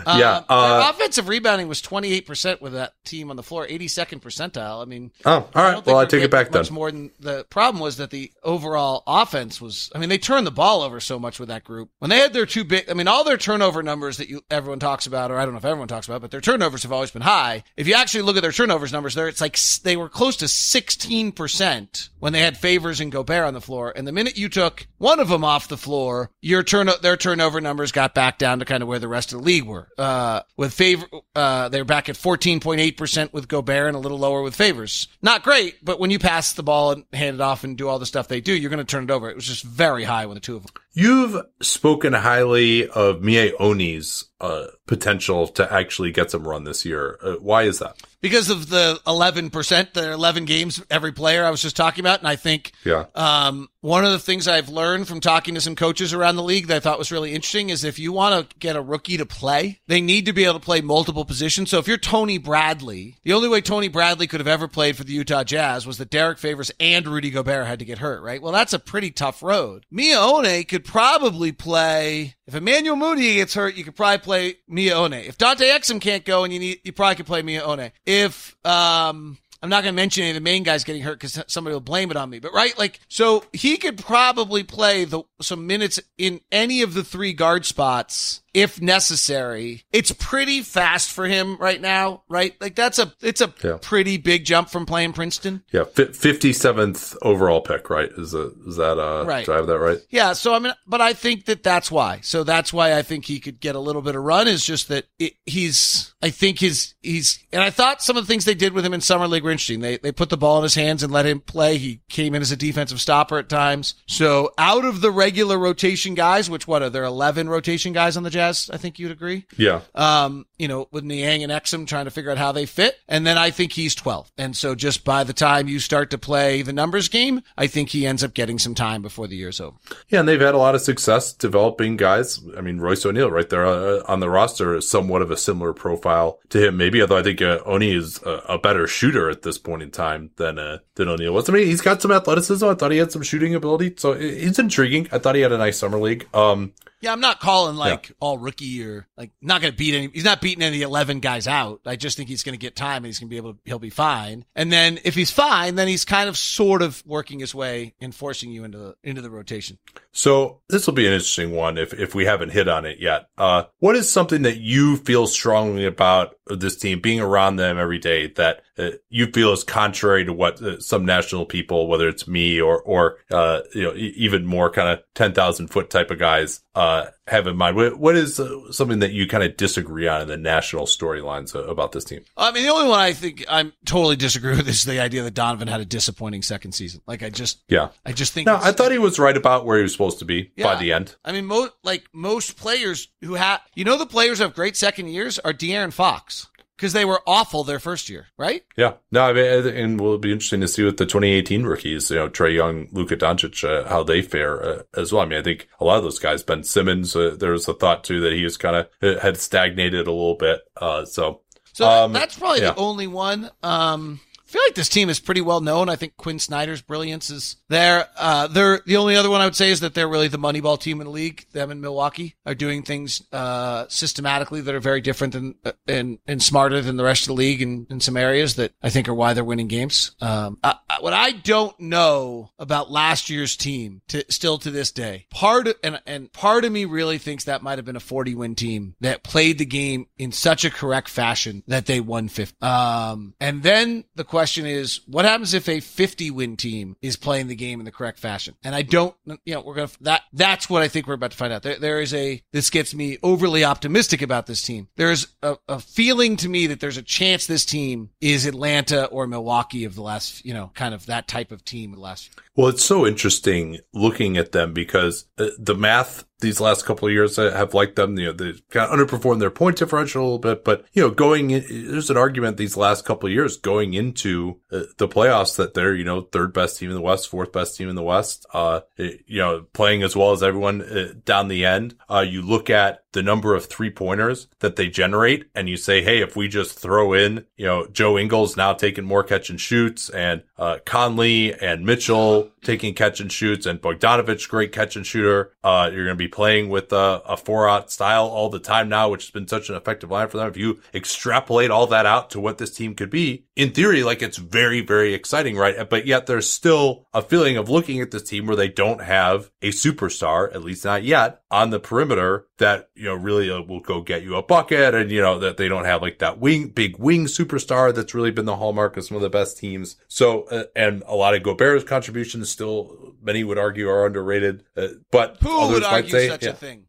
Yeah, 0.07 0.37
Um, 0.39 0.45
uh, 0.49 0.79
their 0.81 0.91
offensive 0.91 1.29
rebounding 1.29 1.69
was 1.69 1.81
twenty 1.81 2.13
eight 2.13 2.27
percent 2.27 2.63
with 2.63 2.73
that 2.75 2.93
team 3.05 3.31
on 3.31 3.37
the 3.37 3.43
floor, 3.43 3.67
eighty 3.69 3.89
second 3.89 4.23
percentile. 4.23 4.81
I 4.83 4.85
mean, 4.87 5.11
oh, 5.25 5.31
all 5.33 5.51
I 5.55 5.63
right. 5.63 5.75
think 5.77 5.87
Well, 5.87 5.99
I 5.99 6.05
take 6.07 6.23
it 6.23 6.31
back 6.31 6.51
then. 6.51 6.61
much 6.61 6.71
more 6.71 6.91
than 6.91 7.11
the 7.21 7.45
problem 7.51 7.81
was 7.81 7.97
that 7.99 8.11
the 8.11 8.33
overall 8.43 9.03
offense 9.07 9.61
was. 9.61 9.91
I 9.95 9.99
mean, 9.99 10.09
they 10.09 10.19
turned 10.19 10.47
the 10.47 10.51
ball 10.53 10.83
over 10.83 11.01
so 11.01 11.19
much 11.19 11.39
with 11.39 11.49
that 11.49 11.65
group 11.65 11.91
when 11.99 12.11
they 12.11 12.19
had 12.19 12.33
their 12.33 12.47
two 12.47 12.65
big. 12.65 12.89
I 12.91 12.95
mean, 12.95 13.09
all 13.09 13.25
their 13.25 13.37
turnover 13.37 13.83
numbers 13.83 14.17
that 14.19 14.29
you 14.29 14.43
everyone 14.51 14.79
talks 14.79 15.07
about, 15.07 15.31
or 15.31 15.39
I 15.39 15.45
don't 15.45 15.55
know 15.55 15.59
if 15.59 15.65
everyone 15.65 15.89
talks 15.89 16.07
about, 16.07 16.21
but 16.21 16.31
their 16.31 16.41
turnovers 16.41 16.83
have 16.85 16.93
always 16.93 17.11
been 17.11 17.23
high. 17.23 17.65
If 17.77 17.87
you 17.89 17.95
actually 17.95 18.23
look 18.23 18.37
at 18.37 18.43
their 18.43 18.53
turnovers 18.53 18.93
numbers, 18.93 19.15
there 19.15 19.29
it's 19.29 19.41
like 19.41 19.59
they 19.83 19.97
were 19.97 20.09
close 20.09 20.37
to 20.39 20.49
sixteen 20.49 21.33
percent 21.33 22.09
when 22.19 22.33
they 22.33 22.41
had 22.41 22.57
Favors 22.57 23.01
and 23.01 23.11
Gobert 23.11 23.45
on 23.47 23.55
the 23.55 23.61
floor, 23.61 23.93
and 23.95 24.07
the 24.07 24.13
minute 24.13 24.39
you 24.39 24.49
took 24.49 24.87
one 24.99 25.21
of 25.21 25.29
them 25.29 25.45
off 25.45 25.69
the 25.69 25.77
floor, 25.77 26.31
your 26.41 26.63
turn 26.63 26.89
their 27.03 27.17
turnover 27.17 27.61
numbers 27.61 27.93
got 27.93 28.15
back 28.15 28.39
down 28.39 28.61
to 28.61 28.65
kind 28.65 28.83
of 28.83 28.89
where 28.89 28.99
the 28.99 29.09
rest 29.09 29.33
of 29.33 29.41
the 29.41 29.45
league 29.45 29.65
were. 29.65 29.89
Uh, 29.99 30.43
with 30.57 30.73
favor, 30.73 31.07
uh, 31.35 31.69
they're 31.69 31.85
back 31.85 32.09
at 32.09 32.17
14.8% 32.17 33.33
with 33.33 33.49
Gobert 33.49 33.89
and 33.89 33.97
a 33.97 34.01
little 34.01 34.19
lower 34.19 34.43
with 34.43 34.55
favors. 34.55 35.09
Not 35.21 35.43
great, 35.43 35.85
but 35.85 35.99
when 35.99 36.11
you 36.11 36.19
pass 36.19 36.53
the 36.53 36.63
ball 36.63 36.93
and 36.93 37.05
hand 37.13 37.35
it 37.35 37.41
off 37.41 37.65
and 37.65 37.77
do 37.77 37.89
all 37.89 37.99
the 37.99 38.07
stuff 38.07 38.29
they 38.29 38.41
do, 38.41 38.55
you're 38.55 38.71
going 38.71 38.79
to 38.79 38.85
turn 38.85 39.05
it 39.05 39.11
over. 39.11 39.29
It 39.29 39.37
was 39.37 39.47
just 39.47 39.65
very 39.65 40.05
high 40.05 40.27
with 40.27 40.37
the 40.37 40.41
two 40.41 40.57
of 40.57 40.63
them. 40.63 40.73
You've 40.95 41.37
spoken 41.63 42.13
highly 42.13 42.87
of 42.89 43.21
Miye 43.21 43.53
Oni's 43.59 44.27
uh, 44.41 44.67
potential 44.87 45.47
to 45.49 45.73
actually 45.73 46.11
get 46.13 46.31
some 46.31 46.47
run 46.47 46.65
this 46.65 46.85
year. 46.85 47.19
Uh, 47.23 47.33
why 47.35 47.63
is 47.63 47.79
that? 47.79 47.97
Because 48.21 48.51
of 48.51 48.69
the 48.69 49.01
11%, 49.07 49.93
the 49.95 50.13
11 50.13 50.45
games 50.45 50.83
every 50.91 51.13
player 51.13 51.45
I 51.45 51.51
was 51.51 51.63
just 51.63 51.77
talking 51.77 52.01
about. 52.03 52.19
And 52.19 52.29
I 52.29 52.37
think, 52.37 52.73
Yeah. 52.85 53.07
um, 53.15 53.69
one 53.83 54.05
of 54.05 54.13
the 54.13 54.19
things 54.19 54.47
I've 54.47 54.69
learned 54.69 55.09
from 55.09 55.21
talking 55.21 55.55
to 55.57 55.61
some 55.61 55.75
coaches 55.75 56.13
around 56.13 56.37
the 56.37 56.43
league 56.43 56.69
that 56.69 56.77
I 56.77 56.81
thought 56.81 56.99
was 56.99 57.13
really 57.13 57.35
interesting 57.35 57.69
is 57.69 57.83
if 57.83 57.99
you 57.99 58.13
want 58.13 58.49
to 58.49 58.57
get 58.59 58.77
a 58.77 58.81
rookie 58.81 59.17
to 59.17 59.27
play, 59.27 59.81
they 59.89 60.01
need 60.01 60.27
to 60.27 60.33
be 60.33 60.45
able 60.45 60.61
to 60.61 60.65
play 60.65 60.81
multiple 60.81 61.25
positions. 61.25 61.71
So 61.71 61.79
if 61.79 61.89
you're 61.89 61.99
Tony 61.99 62.39
Bradley, 62.39 63.17
the 63.25 63.33
only 63.33 63.49
way 63.49 63.61
Tony 63.61 63.89
Bradley 63.89 64.29
could 64.29 64.41
have 64.41 64.47
ever 64.47 64.69
played 64.69 64.97
for 64.97 65.05
the 65.05 65.13
Utah 65.13 65.43
Jazz 65.43 65.85
was 65.85 65.99
that 65.99 66.11
Derrick 66.11 66.39
Favors 66.39 66.71
and 66.79 67.07
Rudy 67.07 67.31
Gobert 67.31 67.67
had 67.67 67.81
to 67.81 67.85
get 67.85 67.99
hurt, 67.99 68.23
right? 68.23 68.41
Well, 68.41 68.53
that's 68.53 68.73
a 68.73 68.79
pretty 68.79 69.11
tough 69.11 69.43
road. 69.43 69.85
Miye 69.93 70.17
Oni 70.17 70.63
could 70.63 70.85
probably 70.85 71.51
play 71.51 72.37
if 72.47 72.55
Emmanuel 72.55 72.97
Mudiay 72.97 73.37
gets 73.37 73.55
hurt, 73.55 73.75
you 73.77 73.85
could 73.85 73.97
probably 73.97 74.19
play 74.19 74.55
Miye 74.71 74.93
Oni. 74.93 75.17
If 75.17 75.39
Dante 75.39 75.69
Exum 75.69 76.01
can't 76.01 76.25
go 76.25 76.45
and 76.45 76.53
you 76.53 76.59
need, 76.59 76.81
you 76.85 76.93
probably 76.93 77.17
could 77.17 77.27
play 77.27 77.43
Miye 77.43 77.61
Oni. 77.61 77.91
If, 78.07 78.57
um, 78.65 79.39
I'm 79.63 79.69
not 79.69 79.85
going 79.85 79.95
to 79.95 79.97
mention 79.97 80.23
any 80.23 80.31
of 80.31 80.35
the 80.35 80.41
main 80.41 80.65
guys 80.65 80.83
getting 80.83 81.03
hurt 81.03 81.21
because 81.21 81.43
somebody 81.47 81.75
will 81.75 81.81
blame 81.81 82.11
it 82.11 82.17
on 82.17 82.29
me. 82.29 82.41
But 82.41 82.53
right, 82.53 82.77
like, 82.77 82.99
so 83.09 83.45
he 83.53 83.77
could 83.77 83.97
probably 83.97 84.65
play 84.65 85.05
the 85.05 85.23
some 85.41 85.67
minutes 85.69 86.01
in 86.19 86.41
any 86.51 86.83
of 86.83 86.95
the 86.95 87.05
three 87.05 87.33
guard 87.33 87.65
spots 87.65 88.42
if 88.55 88.81
necessary. 88.83 89.85
It's 89.93 90.13
pretty 90.13 90.63
fast 90.63 91.11
for 91.11 91.27
him 91.27 91.57
right 91.59 91.81
now, 91.81 92.23
right? 92.29 92.55
Like 92.61 92.75
that's 92.75 92.99
a 92.99 93.13
it's 93.21 93.41
a 93.41 93.53
Yeah. 93.63 93.79
pretty 93.81 94.17
big 94.19 94.45
jump 94.45 94.71
from 94.71 94.87
playing 94.87 95.13
Princeton. 95.13 95.63
Yeah, 95.73 95.85
fifty 95.85 96.53
seventh 96.53 97.17
overall 97.23 97.61
pick, 97.61 97.89
right? 97.91 98.11
Is 98.17 98.35
a, 98.35 98.51
is 98.67 98.77
that 98.77 98.99
uh? 98.99 99.25
Right. 99.27 99.47
Do 99.47 99.53
I 99.53 99.57
have 99.57 99.67
that 99.67 99.79
right? 99.79 99.99
Yeah, 100.11 100.33
so 100.35 100.55
I 100.55 100.59
mean, 100.59 100.73
but 100.87 101.01
I 101.01 101.13
think 101.13 101.47
that 101.47 101.63
that's 101.63 101.91
why. 101.91 102.21
So 102.23 102.45
that's 102.45 102.73
why 102.73 102.97
I 102.97 103.03
think 103.03 103.25
he 103.25 103.41
could 103.41 103.61
get 103.61 103.75
a 103.75 103.81
little 103.81 104.03
bit 104.03 104.17
of 104.17 104.23
run. 104.23 104.49
Is 104.49 104.65
just 104.65 104.89
that 104.89 105.07
it, 105.19 105.35
he's. 105.47 106.13
I 106.23 106.31
think 106.31 106.59
his 106.61 106.95
he's. 107.01 107.39
And 107.53 107.63
I 107.63 107.71
thought 107.71 108.03
some 108.03 108.17
of 108.17 108.25
the 108.25 108.29
things 108.33 108.45
they 108.45 108.55
did 108.55 108.73
with 108.75 108.85
him 108.85 108.95
in 108.95 109.01
summer 109.01 109.27
league 109.27 109.45
were 109.45 109.51
interesting. 109.51 109.81
They 109.81 109.97
they 109.97 110.13
put 110.13 110.29
the 110.31 110.37
ball 110.37 110.59
in 110.59 110.63
his 110.65 110.75
hands 110.75 111.03
and 111.03 111.13
let 111.13 111.27
him 111.27 111.41
play. 111.41 111.79
He 111.79 112.01
came 112.09 112.35
in 112.35 112.43
as 112.43 112.53
a 112.53 112.57
defensive 112.57 113.01
stopper 113.01 113.39
at 113.39 113.49
times. 113.49 113.95
So 114.07 114.53
out 114.59 114.85
of 114.85 115.01
the 115.01 115.11
regular 115.11 115.59
rotation 115.59 116.15
guys, 116.15 116.51
which 116.51 116.67
what 116.69 116.83
are 116.83 116.91
there 116.91 117.05
eleven 117.05 117.49
rotation 117.49 117.93
guys 117.93 118.17
on 118.17 118.23
the 118.23 118.31
Jazz? 118.31 118.42
I 118.43 118.77
think 118.77 118.99
you'd 118.99 119.11
agree. 119.13 119.47
Yeah. 119.57 119.81
Um, 119.95 120.47
you 120.59 120.69
know, 120.69 120.89
with 120.91 121.05
Niang 121.05 121.43
and 121.43 121.51
Exum 121.53 121.87
trying 121.87 122.05
to 122.05 122.11
figure 122.11 122.31
out 122.31 122.39
how 122.39 122.53
they 122.53 122.67
fit. 122.67 122.97
And 123.09 123.27
then 123.27 123.39
I 123.39 123.51
think 123.51 123.73
he's 123.73 123.95
12. 123.95 124.31
And 124.39 124.57
so 124.57 124.75
just 124.75 125.05
by 125.05 125.25
the 125.25 125.33
time 125.33 125.69
you 125.69 125.79
start 125.79 126.11
to 126.11 126.19
play 126.19 126.63
the 126.63 126.73
numbers 126.73 127.09
game, 127.09 127.43
I 127.57 127.67
think 127.67 127.91
he 127.91 128.07
ends 128.07 128.23
up 128.23 128.35
getting 128.35 128.59
some 128.59 128.75
time 128.75 129.03
before 129.03 129.27
the 129.27 129.37
year's 129.37 129.61
over. 129.61 129.77
Yeah, 130.09 130.21
and 130.21 130.29
they've 130.29 130.41
had 130.41 130.55
a 130.55 130.59
lot 130.59 130.75
of 130.75 130.81
success 130.83 131.33
developing 131.33 131.97
guys. 131.97 132.41
I 132.57 132.61
mean, 132.61 132.79
Royce 132.79 133.05
O'Neale 133.05 133.31
right 133.31 133.49
there 133.49 133.67
uh, 133.67 134.03
on 134.07 134.21
the 134.21 134.31
roster 134.31 134.75
is 134.77 134.89
somewhat 134.89 135.23
of 135.23 135.31
a 135.31 135.37
similar 135.37 135.73
profile 135.73 136.39
to 136.51 136.65
him, 136.67 136.77
maybe. 136.77 137.01
Although 137.01 137.19
I 137.19 137.23
think 137.23 137.43
uh, 137.43 137.59
Oni 137.67 137.95
is 137.95 138.21
a, 138.25 138.43
a 138.51 138.59
better 138.59 138.87
shooter 138.87 139.29
at 139.31 139.43
this 139.43 139.59
point 139.59 139.83
in 139.83 139.91
time 139.91 140.31
than 140.37 140.59
uh, 140.59 140.79
than 140.95 141.09
O'Neale 141.09 141.33
was. 141.35 141.49
I 141.49 141.53
mean, 141.53 141.67
he's 141.67 141.81
got 141.81 142.03
some 142.03 142.13
athleticism. 142.13 142.65
I 142.67 142.75
thought 142.75 142.93
he 142.93 142.99
had 142.99 143.13
some 143.13 143.23
shooting 143.23 143.55
ability, 143.55 143.95
so 143.97 144.13
it- 144.13 144.23
it's 144.25 144.59
intriguing. 144.59 145.09
I 145.13 145.19
thought 145.19 145.35
he 145.35 145.41
had 145.41 145.53
a 145.53 145.59
nice 145.59 145.79
summer 145.79 145.99
league. 145.99 146.27
Um, 146.35 146.73
Yeah, 147.03 147.13
I'm 147.13 147.21
not 147.21 147.41
calling 147.41 147.75
like 147.75 148.13
all 148.21 148.39
rookie 148.39 148.85
or 148.85 149.09
like 149.17 149.33
not 149.43 149.61
going 149.61 149.73
to 149.73 149.77
beat 149.77 149.95
any. 149.95 150.09
He's 150.09 150.25
not 150.25 150.41
beating 150.41 150.63
any 150.63 150.83
11 150.83 151.19
guys 151.19 151.49
out. 151.49 151.81
I 151.85 151.97
just 151.97 152.17
think 152.17 152.29
he's 152.29 152.45
going 152.45 152.55
to 152.55 152.59
get 152.59 152.77
time 152.77 152.99
and 152.99 153.07
he's 153.07 153.19
going 153.19 153.29
to 153.29 153.31
be 153.31 153.37
able 153.37 153.55
to, 153.55 153.59
he'll 153.65 153.81
be 153.81 153.91
fine. 153.91 154.45
And 154.55 154.73
then 154.73 155.01
if 155.05 155.17
he's 155.17 155.33
fine, 155.33 155.75
then 155.75 155.89
he's 155.89 156.05
kind 156.05 156.29
of 156.29 156.39
sort 156.39 156.81
of 156.81 157.03
working 157.05 157.41
his 157.41 157.55
way 157.55 157.95
and 158.01 158.15
forcing 158.15 158.53
you 158.53 158.63
into 158.63 158.79
the, 158.79 158.95
into 159.03 159.21
the 159.21 159.31
rotation. 159.31 159.79
So 160.13 160.61
this 160.69 160.87
will 160.87 160.95
be 160.95 161.07
an 161.07 161.13
interesting 161.13 161.51
one 161.51 161.77
if, 161.77 161.93
if 161.93 162.15
we 162.15 162.25
haven't 162.25 162.51
hit 162.51 162.69
on 162.69 162.87
it 162.87 163.01
yet. 163.01 163.27
Uh, 163.37 163.65
what 163.81 163.97
is 163.97 164.09
something 164.09 164.43
that 164.43 164.59
you 164.59 164.97
feel 164.99 165.27
strongly 165.27 165.85
about 165.85 166.37
this 166.47 166.77
team 166.77 167.01
being 167.01 167.21
around 167.21 167.57
them 167.57 167.79
every 167.79 167.99
day 167.99 168.27
that 168.29 168.63
uh, 168.79 168.91
you 169.09 169.27
feel 169.27 169.53
is 169.53 169.63
contrary 169.65 170.25
to 170.25 170.33
what 170.33 170.61
uh, 170.63 170.81
some 170.81 171.05
national 171.05 171.47
people, 171.47 171.87
whether 171.87 172.09
it's 172.09 172.27
me 172.27 172.61
or, 172.61 172.81
or, 172.83 173.19
uh, 173.31 173.61
you 173.75 173.83
know, 173.83 173.95
e- 173.95 174.15
even 174.17 174.45
more 174.47 174.71
kind 174.71 174.89
of 174.89 175.05
10,000 175.15 175.69
foot 175.69 175.91
type 175.91 176.11
of 176.11 176.19
guys, 176.19 176.61
uh, 176.75 177.07
have 177.29 177.47
in 177.47 177.57
mind? 177.57 177.77
What, 177.77 177.99
what 177.99 178.17
is 178.17 178.41
uh, 178.41 178.73
something 178.73 179.01
that 179.01 179.13
you 179.13 179.29
kind 179.29 179.45
of 179.45 179.57
disagree 179.57 180.09
on 180.09 180.23
in 180.23 180.29
the 180.29 180.37
national 180.39 180.87
storylines 180.87 181.55
uh, 181.55 181.65
about 181.65 181.93
this 181.93 182.05
team? 182.05 182.25
I 182.37 182.51
mean, 182.51 182.65
the 182.65 182.71
only 182.71 182.89
one 182.89 182.99
I 182.99 183.13
think 183.13 183.45
I'm 183.49 183.73
totally 183.85 184.17
disagree 184.17 184.57
with 184.57 184.67
is 184.69 184.85
the 184.85 185.01
idea 185.01 185.23
that 185.23 185.35
Donovan 185.35 185.69
had 185.69 185.81
a 185.81 185.85
disappointing 185.85 186.43
second 186.43 186.73
season. 186.73 187.03
Like 187.07 187.23
I 187.23 187.29
just, 187.31 187.63
Yeah. 187.69 187.89
I 188.07 188.13
just 188.13 188.33
think 188.33 188.47
No, 188.47 188.57
I 188.57 188.73
thought 188.73 188.91
he 188.91 188.99
was 188.99 189.19
right 189.19 189.37
about 189.37 189.65
where 189.67 189.77
he 189.77 189.83
was 189.83 189.93
supposed 189.93 190.19
to 190.21 190.25
be 190.25 190.51
by 190.59 190.77
the 190.77 190.93
end. 190.93 191.15
I 191.25 191.33
mean, 191.33 191.45
mo- 191.47 191.71
like 191.85 192.05
most 192.15 192.57
players 192.57 193.09
who 193.21 193.35
have, 193.35 193.61
you 193.75 193.85
know, 193.85 193.99
the 193.99 194.07
players 194.07 194.39
who 194.39 194.45
have 194.45 194.55
great 194.55 194.77
second 194.77 195.09
years 195.09 195.39
are 195.39 195.53
De'Aaron 195.53 195.93
Fox 195.93 196.42
because 196.77 196.93
they 196.93 197.05
were 197.05 197.21
awful 197.27 197.65
their 197.65 197.79
first 197.79 198.09
year, 198.09 198.27
right? 198.37 198.65
Yeah, 198.77 198.95
no, 199.11 199.23
I 199.23 199.33
mean, 199.33 199.67
and 199.69 200.01
will 200.01 200.19
be 200.19 200.33
interesting 200.33 200.61
to 200.63 200.69
see 200.69 200.83
with 200.83 200.97
the 200.97 201.07
2018 201.07 201.65
rookies, 201.65 202.11
you 202.11 202.17
know, 202.17 202.29
Trae 202.29 202.55
Young, 202.55 202.89
Luka 202.93 203.17
Doncic, 203.17 203.63
uh, 203.63 203.89
how 203.89 204.03
they 204.03 204.23
fare 204.23 204.63
uh, 204.65 204.83
as 204.97 205.13
well. 205.13 205.23
I 205.23 205.27
mean, 205.27 205.39
I 205.39 205.43
think 205.43 205.69
a 205.81 205.85
lot 205.85 205.99
of 205.99 206.03
those 206.05 206.19
guys, 206.19 206.43
Ben 206.43 206.65
Simmons, 206.65 207.15
uh, 207.15 207.37
there 207.39 207.53
was 207.53 207.69
a 207.69 207.75
thought 207.75 208.05
too 208.05 208.21
that 208.23 208.33
he 208.33 208.45
was 208.45 208.57
kind 208.57 208.77
of 208.77 209.21
had 209.23 209.37
stagnated 209.37 210.07
a 210.07 210.13
little 210.13 210.37
bit. 210.37 210.61
Uh, 210.77 211.05
so 211.05 211.43
So 211.73 211.89
Um, 211.89 212.13
that's 212.13 212.39
probably 212.39 212.61
yeah. 212.63 212.73
the 212.73 212.81
only 212.81 213.07
one. 213.07 213.51
Um, 213.63 214.21
I 214.53 214.55
feel 214.55 214.63
like 214.67 214.75
this 214.75 214.91
team 214.91 215.09
is 215.09 215.19
pretty 215.19 215.41
well 215.41 215.63
known. 215.63 215.89
I 215.89 215.97
think 215.97 216.19
Quin 216.19 216.39
Snyder's 216.39 216.83
brilliance 216.83 217.31
is 217.31 217.57
there. 217.71 218.07
Uh, 218.19 218.49
they're 218.49 218.81
the 218.85 218.99
only 218.99 219.17
other 219.17 219.31
one 219.31 219.41
I 219.41 219.47
would 219.47 219.57
say 219.57 219.71
is 219.71 219.81
that 219.81 219.95
they're 219.95 220.07
really 220.07 220.29
the 220.29 220.39
Moneyball 220.39 220.79
team 220.79 221.01
in 221.01 221.07
the 221.07 221.11
league. 221.11 221.47
Them 221.53 221.71
and 221.71 221.81
Milwaukee 221.81 222.37
are 222.45 222.55
doing 222.55 222.83
things 222.83 223.23
uh, 223.33 223.87
systematically 223.89 224.61
that 224.61 224.75
are 224.75 224.79
very 224.81 225.01
different 225.01 225.33
than 225.33 225.55
uh, 225.65 225.73
and 225.87 226.19
and 226.27 226.43
smarter 226.43 226.83
than 226.83 226.99
the 226.99 227.03
rest 227.05 227.23
of 227.23 227.29
the 227.29 227.33
league 227.33 227.63
in, 227.63 227.87
in 227.89 228.01
some 228.01 228.15
areas 228.15 228.57
that 228.57 228.75
I 228.83 228.91
think 228.91 229.09
are 229.09 229.15
why 229.15 229.33
they're 229.33 229.43
winning 229.43 229.69
games. 229.69 230.15
Um, 230.21 230.59
I, 230.63 230.75
I- 230.91 231.01
what 231.01 231.15
I 231.15 231.33
don't 231.33 231.81
know 231.81 232.51
about 232.59 232.91
last 232.91 233.31
year's 233.31 233.57
team, 233.57 234.03
to, 234.09 234.23
still 234.31 234.59
to 234.59 234.71
this 234.71 234.93
day, 234.93 235.27
part 235.31 235.67
of, 235.67 235.77
and 235.83 235.99
and 236.07 236.31
part 236.31 236.67
of 236.67 236.71
me 236.73 236.85
really 236.85 237.17
thinks 237.17 237.45
that 237.45 237.63
might 237.63 237.79
have 237.79 237.87
been 237.87 237.97
a 237.97 238.01
40 238.01 238.35
win 238.35 238.55
team 238.55 238.97
that 239.01 239.23
played 239.25 239.57
the 239.57 239.65
game 239.65 240.09
in 240.19 240.31
such 240.31 240.67
a 240.67 240.71
correct 240.71 241.09
fashion 241.09 241.63
that 241.69 241.87
they 241.87 242.01
won 242.01 242.29
50. 242.29 242.55
Um, 242.63 243.33
and 243.41 243.63
then 243.63 244.05
the 244.15 244.25
question 244.25 244.42
is, 244.67 245.01
what 245.07 245.25
happens 245.25 245.55
if 245.55 245.69
a 245.69 245.81
50 245.81 246.31
win 246.31 246.57
team 246.57 246.97
is 247.03 247.17
playing 247.17 247.49
the 247.49 247.55
game 247.55 247.81
in 247.81 247.85
the 247.85 247.93
correct 247.93 248.19
fashion? 248.19 248.55
And 248.65 248.75
I 248.75 248.83
don't, 248.83 249.15
you 249.45 249.55
know, 249.55 249.61
we're 249.61 249.75
gonna 249.75 249.91
that 250.03 250.23
that's 250.33 250.69
what 250.69 250.83
I 250.83 250.89
think 250.89 251.07
we're 251.07 251.15
about 251.15 251.33
to 251.33 251.37
find 251.37 251.53
out. 251.53 251.63
There, 251.63 251.79
there 251.79 252.01
is 252.01 252.15
a 252.15 252.43
this 252.53 252.71
gets 252.71 252.95
me 252.95 253.19
overly 253.23 253.65
optimistic 253.65 254.23
about 254.23 254.47
this 254.47 254.63
team. 254.63 254.89
There's 254.97 255.29
a, 255.43 255.57
a 255.69 255.81
feeling 255.81 256.37
to 256.39 256.49
me 256.49 256.67
that 256.69 256.81
there's 256.81 256.97
a 256.97 257.03
chance 257.03 257.47
this 257.47 257.65
team 257.65 258.11
is 258.21 258.47
Atlanta 258.47 259.07
or 259.07 259.27
Milwaukee 259.27 259.85
of 259.85 259.95
the 259.95 260.03
last, 260.03 260.45
you 260.45 260.55
know, 260.55 260.71
kind 260.75 260.95
of 260.95 261.07
that 261.07 261.29
type 261.29 261.53
of 261.53 261.65
team 261.65 261.93
the 261.93 262.01
last. 262.01 262.31
Well, 262.55 262.69
it's 262.69 262.85
so 262.85 263.07
interesting 263.07 263.79
looking 263.95 264.37
at 264.37 264.53
them 264.53 264.75
because 264.75 265.25
uh, 265.39 265.49
the 265.59 265.75
math 265.75 266.25
these 266.43 266.61
last 266.61 266.85
couple 266.85 267.09
of 267.09 267.15
years 267.15 267.39
uh, 267.39 267.53
have 267.53 267.73
liked 267.73 267.97
them. 267.97 268.19
You 268.19 268.27
know, 268.27 268.33
they 268.33 268.53
kind 268.69 268.91
of 268.91 268.99
underperformed 268.99 269.39
their 269.39 269.51
point 269.51 269.79
differential 269.79 270.23
a 270.23 270.25
little 270.25 270.39
bit, 270.39 270.65
but 270.65 270.85
you 270.93 271.03
know, 271.03 271.11
going 271.11 271.53
in, 271.53 271.65
there's 271.91 272.11
an 272.11 272.19
argument 272.19 272.59
these 272.59 272.77
last 272.77 273.07
couple 273.07 273.29
of 273.29 273.33
years 273.33 273.57
going 273.57 273.95
into 273.95 274.61
uh, 274.71 274.83
the 274.99 275.09
playoffs 275.09 275.57
that 275.57 275.73
they're 275.73 275.95
you 275.95 276.05
know 276.05 276.21
third 276.21 276.53
best 276.53 276.79
team 276.79 276.91
in 276.91 276.97
the 276.97 277.01
West, 277.01 277.29
fourth 277.29 277.53
best 277.53 277.77
team 277.77 277.89
in 277.89 277.95
the 277.95 278.03
West. 278.03 278.45
Uh, 278.53 278.81
you 278.99 279.39
know, 279.39 279.65
playing 279.73 280.03
as 280.03 280.15
well 280.15 280.33
as 280.33 280.43
everyone 280.43 281.23
down 281.25 281.49
the 281.49 281.65
end. 281.65 281.95
Uh, 282.11 282.21
you 282.29 282.43
look 282.43 282.69
at 282.69 283.05
the 283.13 283.23
number 283.23 283.55
of 283.55 283.67
three 283.67 283.91
pointers 283.91 284.49
that 284.61 284.77
they 284.77 284.89
generate, 284.89 285.45
and 285.55 285.69
you 285.69 285.77
say, 285.77 286.03
hey, 286.03 286.23
if 286.23 286.35
we 286.35 286.49
just 286.49 286.79
throw 286.79 287.13
in, 287.13 287.45
you 287.57 287.67
know, 287.67 287.87
Joe 287.87 288.19
Ingles 288.19 288.57
now 288.57 288.73
taking 288.73 289.05
more 289.05 289.23
catch 289.23 289.51
and 289.51 289.61
shoots, 289.61 290.09
and 290.11 290.43
uh, 290.59 290.79
Conley 290.85 291.55
and 291.55 291.85
Mitchell 291.85 292.42
taking 292.63 292.95
catch 292.95 293.21
and 293.21 293.31
shoots, 293.31 293.67
and 293.67 293.81
Bogdanovich, 293.81 294.49
great 294.49 294.73
catch 294.73 294.97
and 294.97 295.07
shooter. 295.07 295.53
Uh, 295.63 295.91
you're 295.93 296.05
going 296.05 296.17
to 296.17 296.25
be 296.25 296.29
playing 296.29 296.69
with 296.69 296.93
a, 296.93 297.23
a 297.27 297.37
four 297.37 297.69
out 297.69 297.91
style 297.91 298.27
all 298.27 298.49
the 298.49 298.59
time 298.59 298.89
now, 298.89 299.09
which 299.09 299.25
has 299.25 299.31
been 299.31 299.49
such 299.49 299.69
an 299.69 299.77
effective 299.77 300.11
line 300.11 300.29
for 300.29 300.39
them. 300.39 300.49
If 300.49 300.57
you 300.57 300.81
extrapolate 300.95 301.71
all 301.71 301.87
that 301.89 302.07
out 302.07 302.31
to 302.31 302.41
what 302.41 302.59
this 302.59 302.75
team 302.75 302.95
could 302.95 303.11
be, 303.11 303.45
in 303.57 303.73
theory, 303.73 304.03
like 304.03 304.23
it's 304.23 304.39
very, 304.39 304.81
very 304.81 305.15
exciting, 305.15 305.57
right? 305.57 305.89
But 305.89 306.07
yet 306.07 306.27
there's 306.27 306.49
still 306.49 307.07
a 307.13 307.23
feeling 307.23 307.57
of 307.57 307.69
looking 307.69 308.01
at 308.01 308.11
this 308.11 308.23
team 308.23 308.47
where 308.47 308.57
they 308.57 308.69
don't 308.69 309.03
have 309.03 309.51
a 309.61 309.71
superstar, 309.71 310.55
at 310.55 310.63
least 310.63 310.85
not 310.85 311.03
yet, 311.03 311.43
on 311.51 311.71
the 311.71 311.81
perimeter 311.81 312.47
that, 312.63 312.89
you 312.95 313.05
know, 313.05 313.15
really 313.15 313.51
uh, 313.51 313.61
will 313.61 313.81
go 313.81 314.01
get 314.01 314.23
you 314.23 314.37
a 314.37 314.43
bucket 314.43 314.95
and, 314.95 315.11
you 315.11 315.21
know, 315.21 315.39
that 315.39 315.57
they 315.57 315.69
don't 315.69 315.85
have 315.85 316.01
like 316.01 316.19
that 316.19 316.39
wing, 316.39 316.69
big 316.69 316.99
wing 316.99 317.27
superstar 317.27 317.95
that's 317.95 318.15
really 318.15 318.31
been 318.31 318.47
the 318.47 318.57
hallmark 318.57 318.97
of 318.97 319.05
some 319.05 319.17
of 319.17 319.23
the 319.23 319.31
best 319.31 319.59
teams. 319.59 319.97
So, 320.09 320.45
uh, 320.45 320.65
and 320.75 321.03
a 321.07 321.15
lot 321.15 321.35
of 321.35 321.43
Gobert's 321.43 321.85
contributions 321.85 322.51
still, 322.51 323.15
many 323.21 323.45
would 323.45 323.59
argue 323.59 323.89
are 323.89 324.07
underrated, 324.07 324.65
uh, 324.77 324.89
but 325.11 325.39
Who 325.41 325.69
would 325.69 325.83
might 325.83 325.93
argue 325.93 326.11
say, 326.11 326.29
such 326.29 326.45
yeah. 326.45 326.51
a 326.51 326.55
thing? 326.55 326.85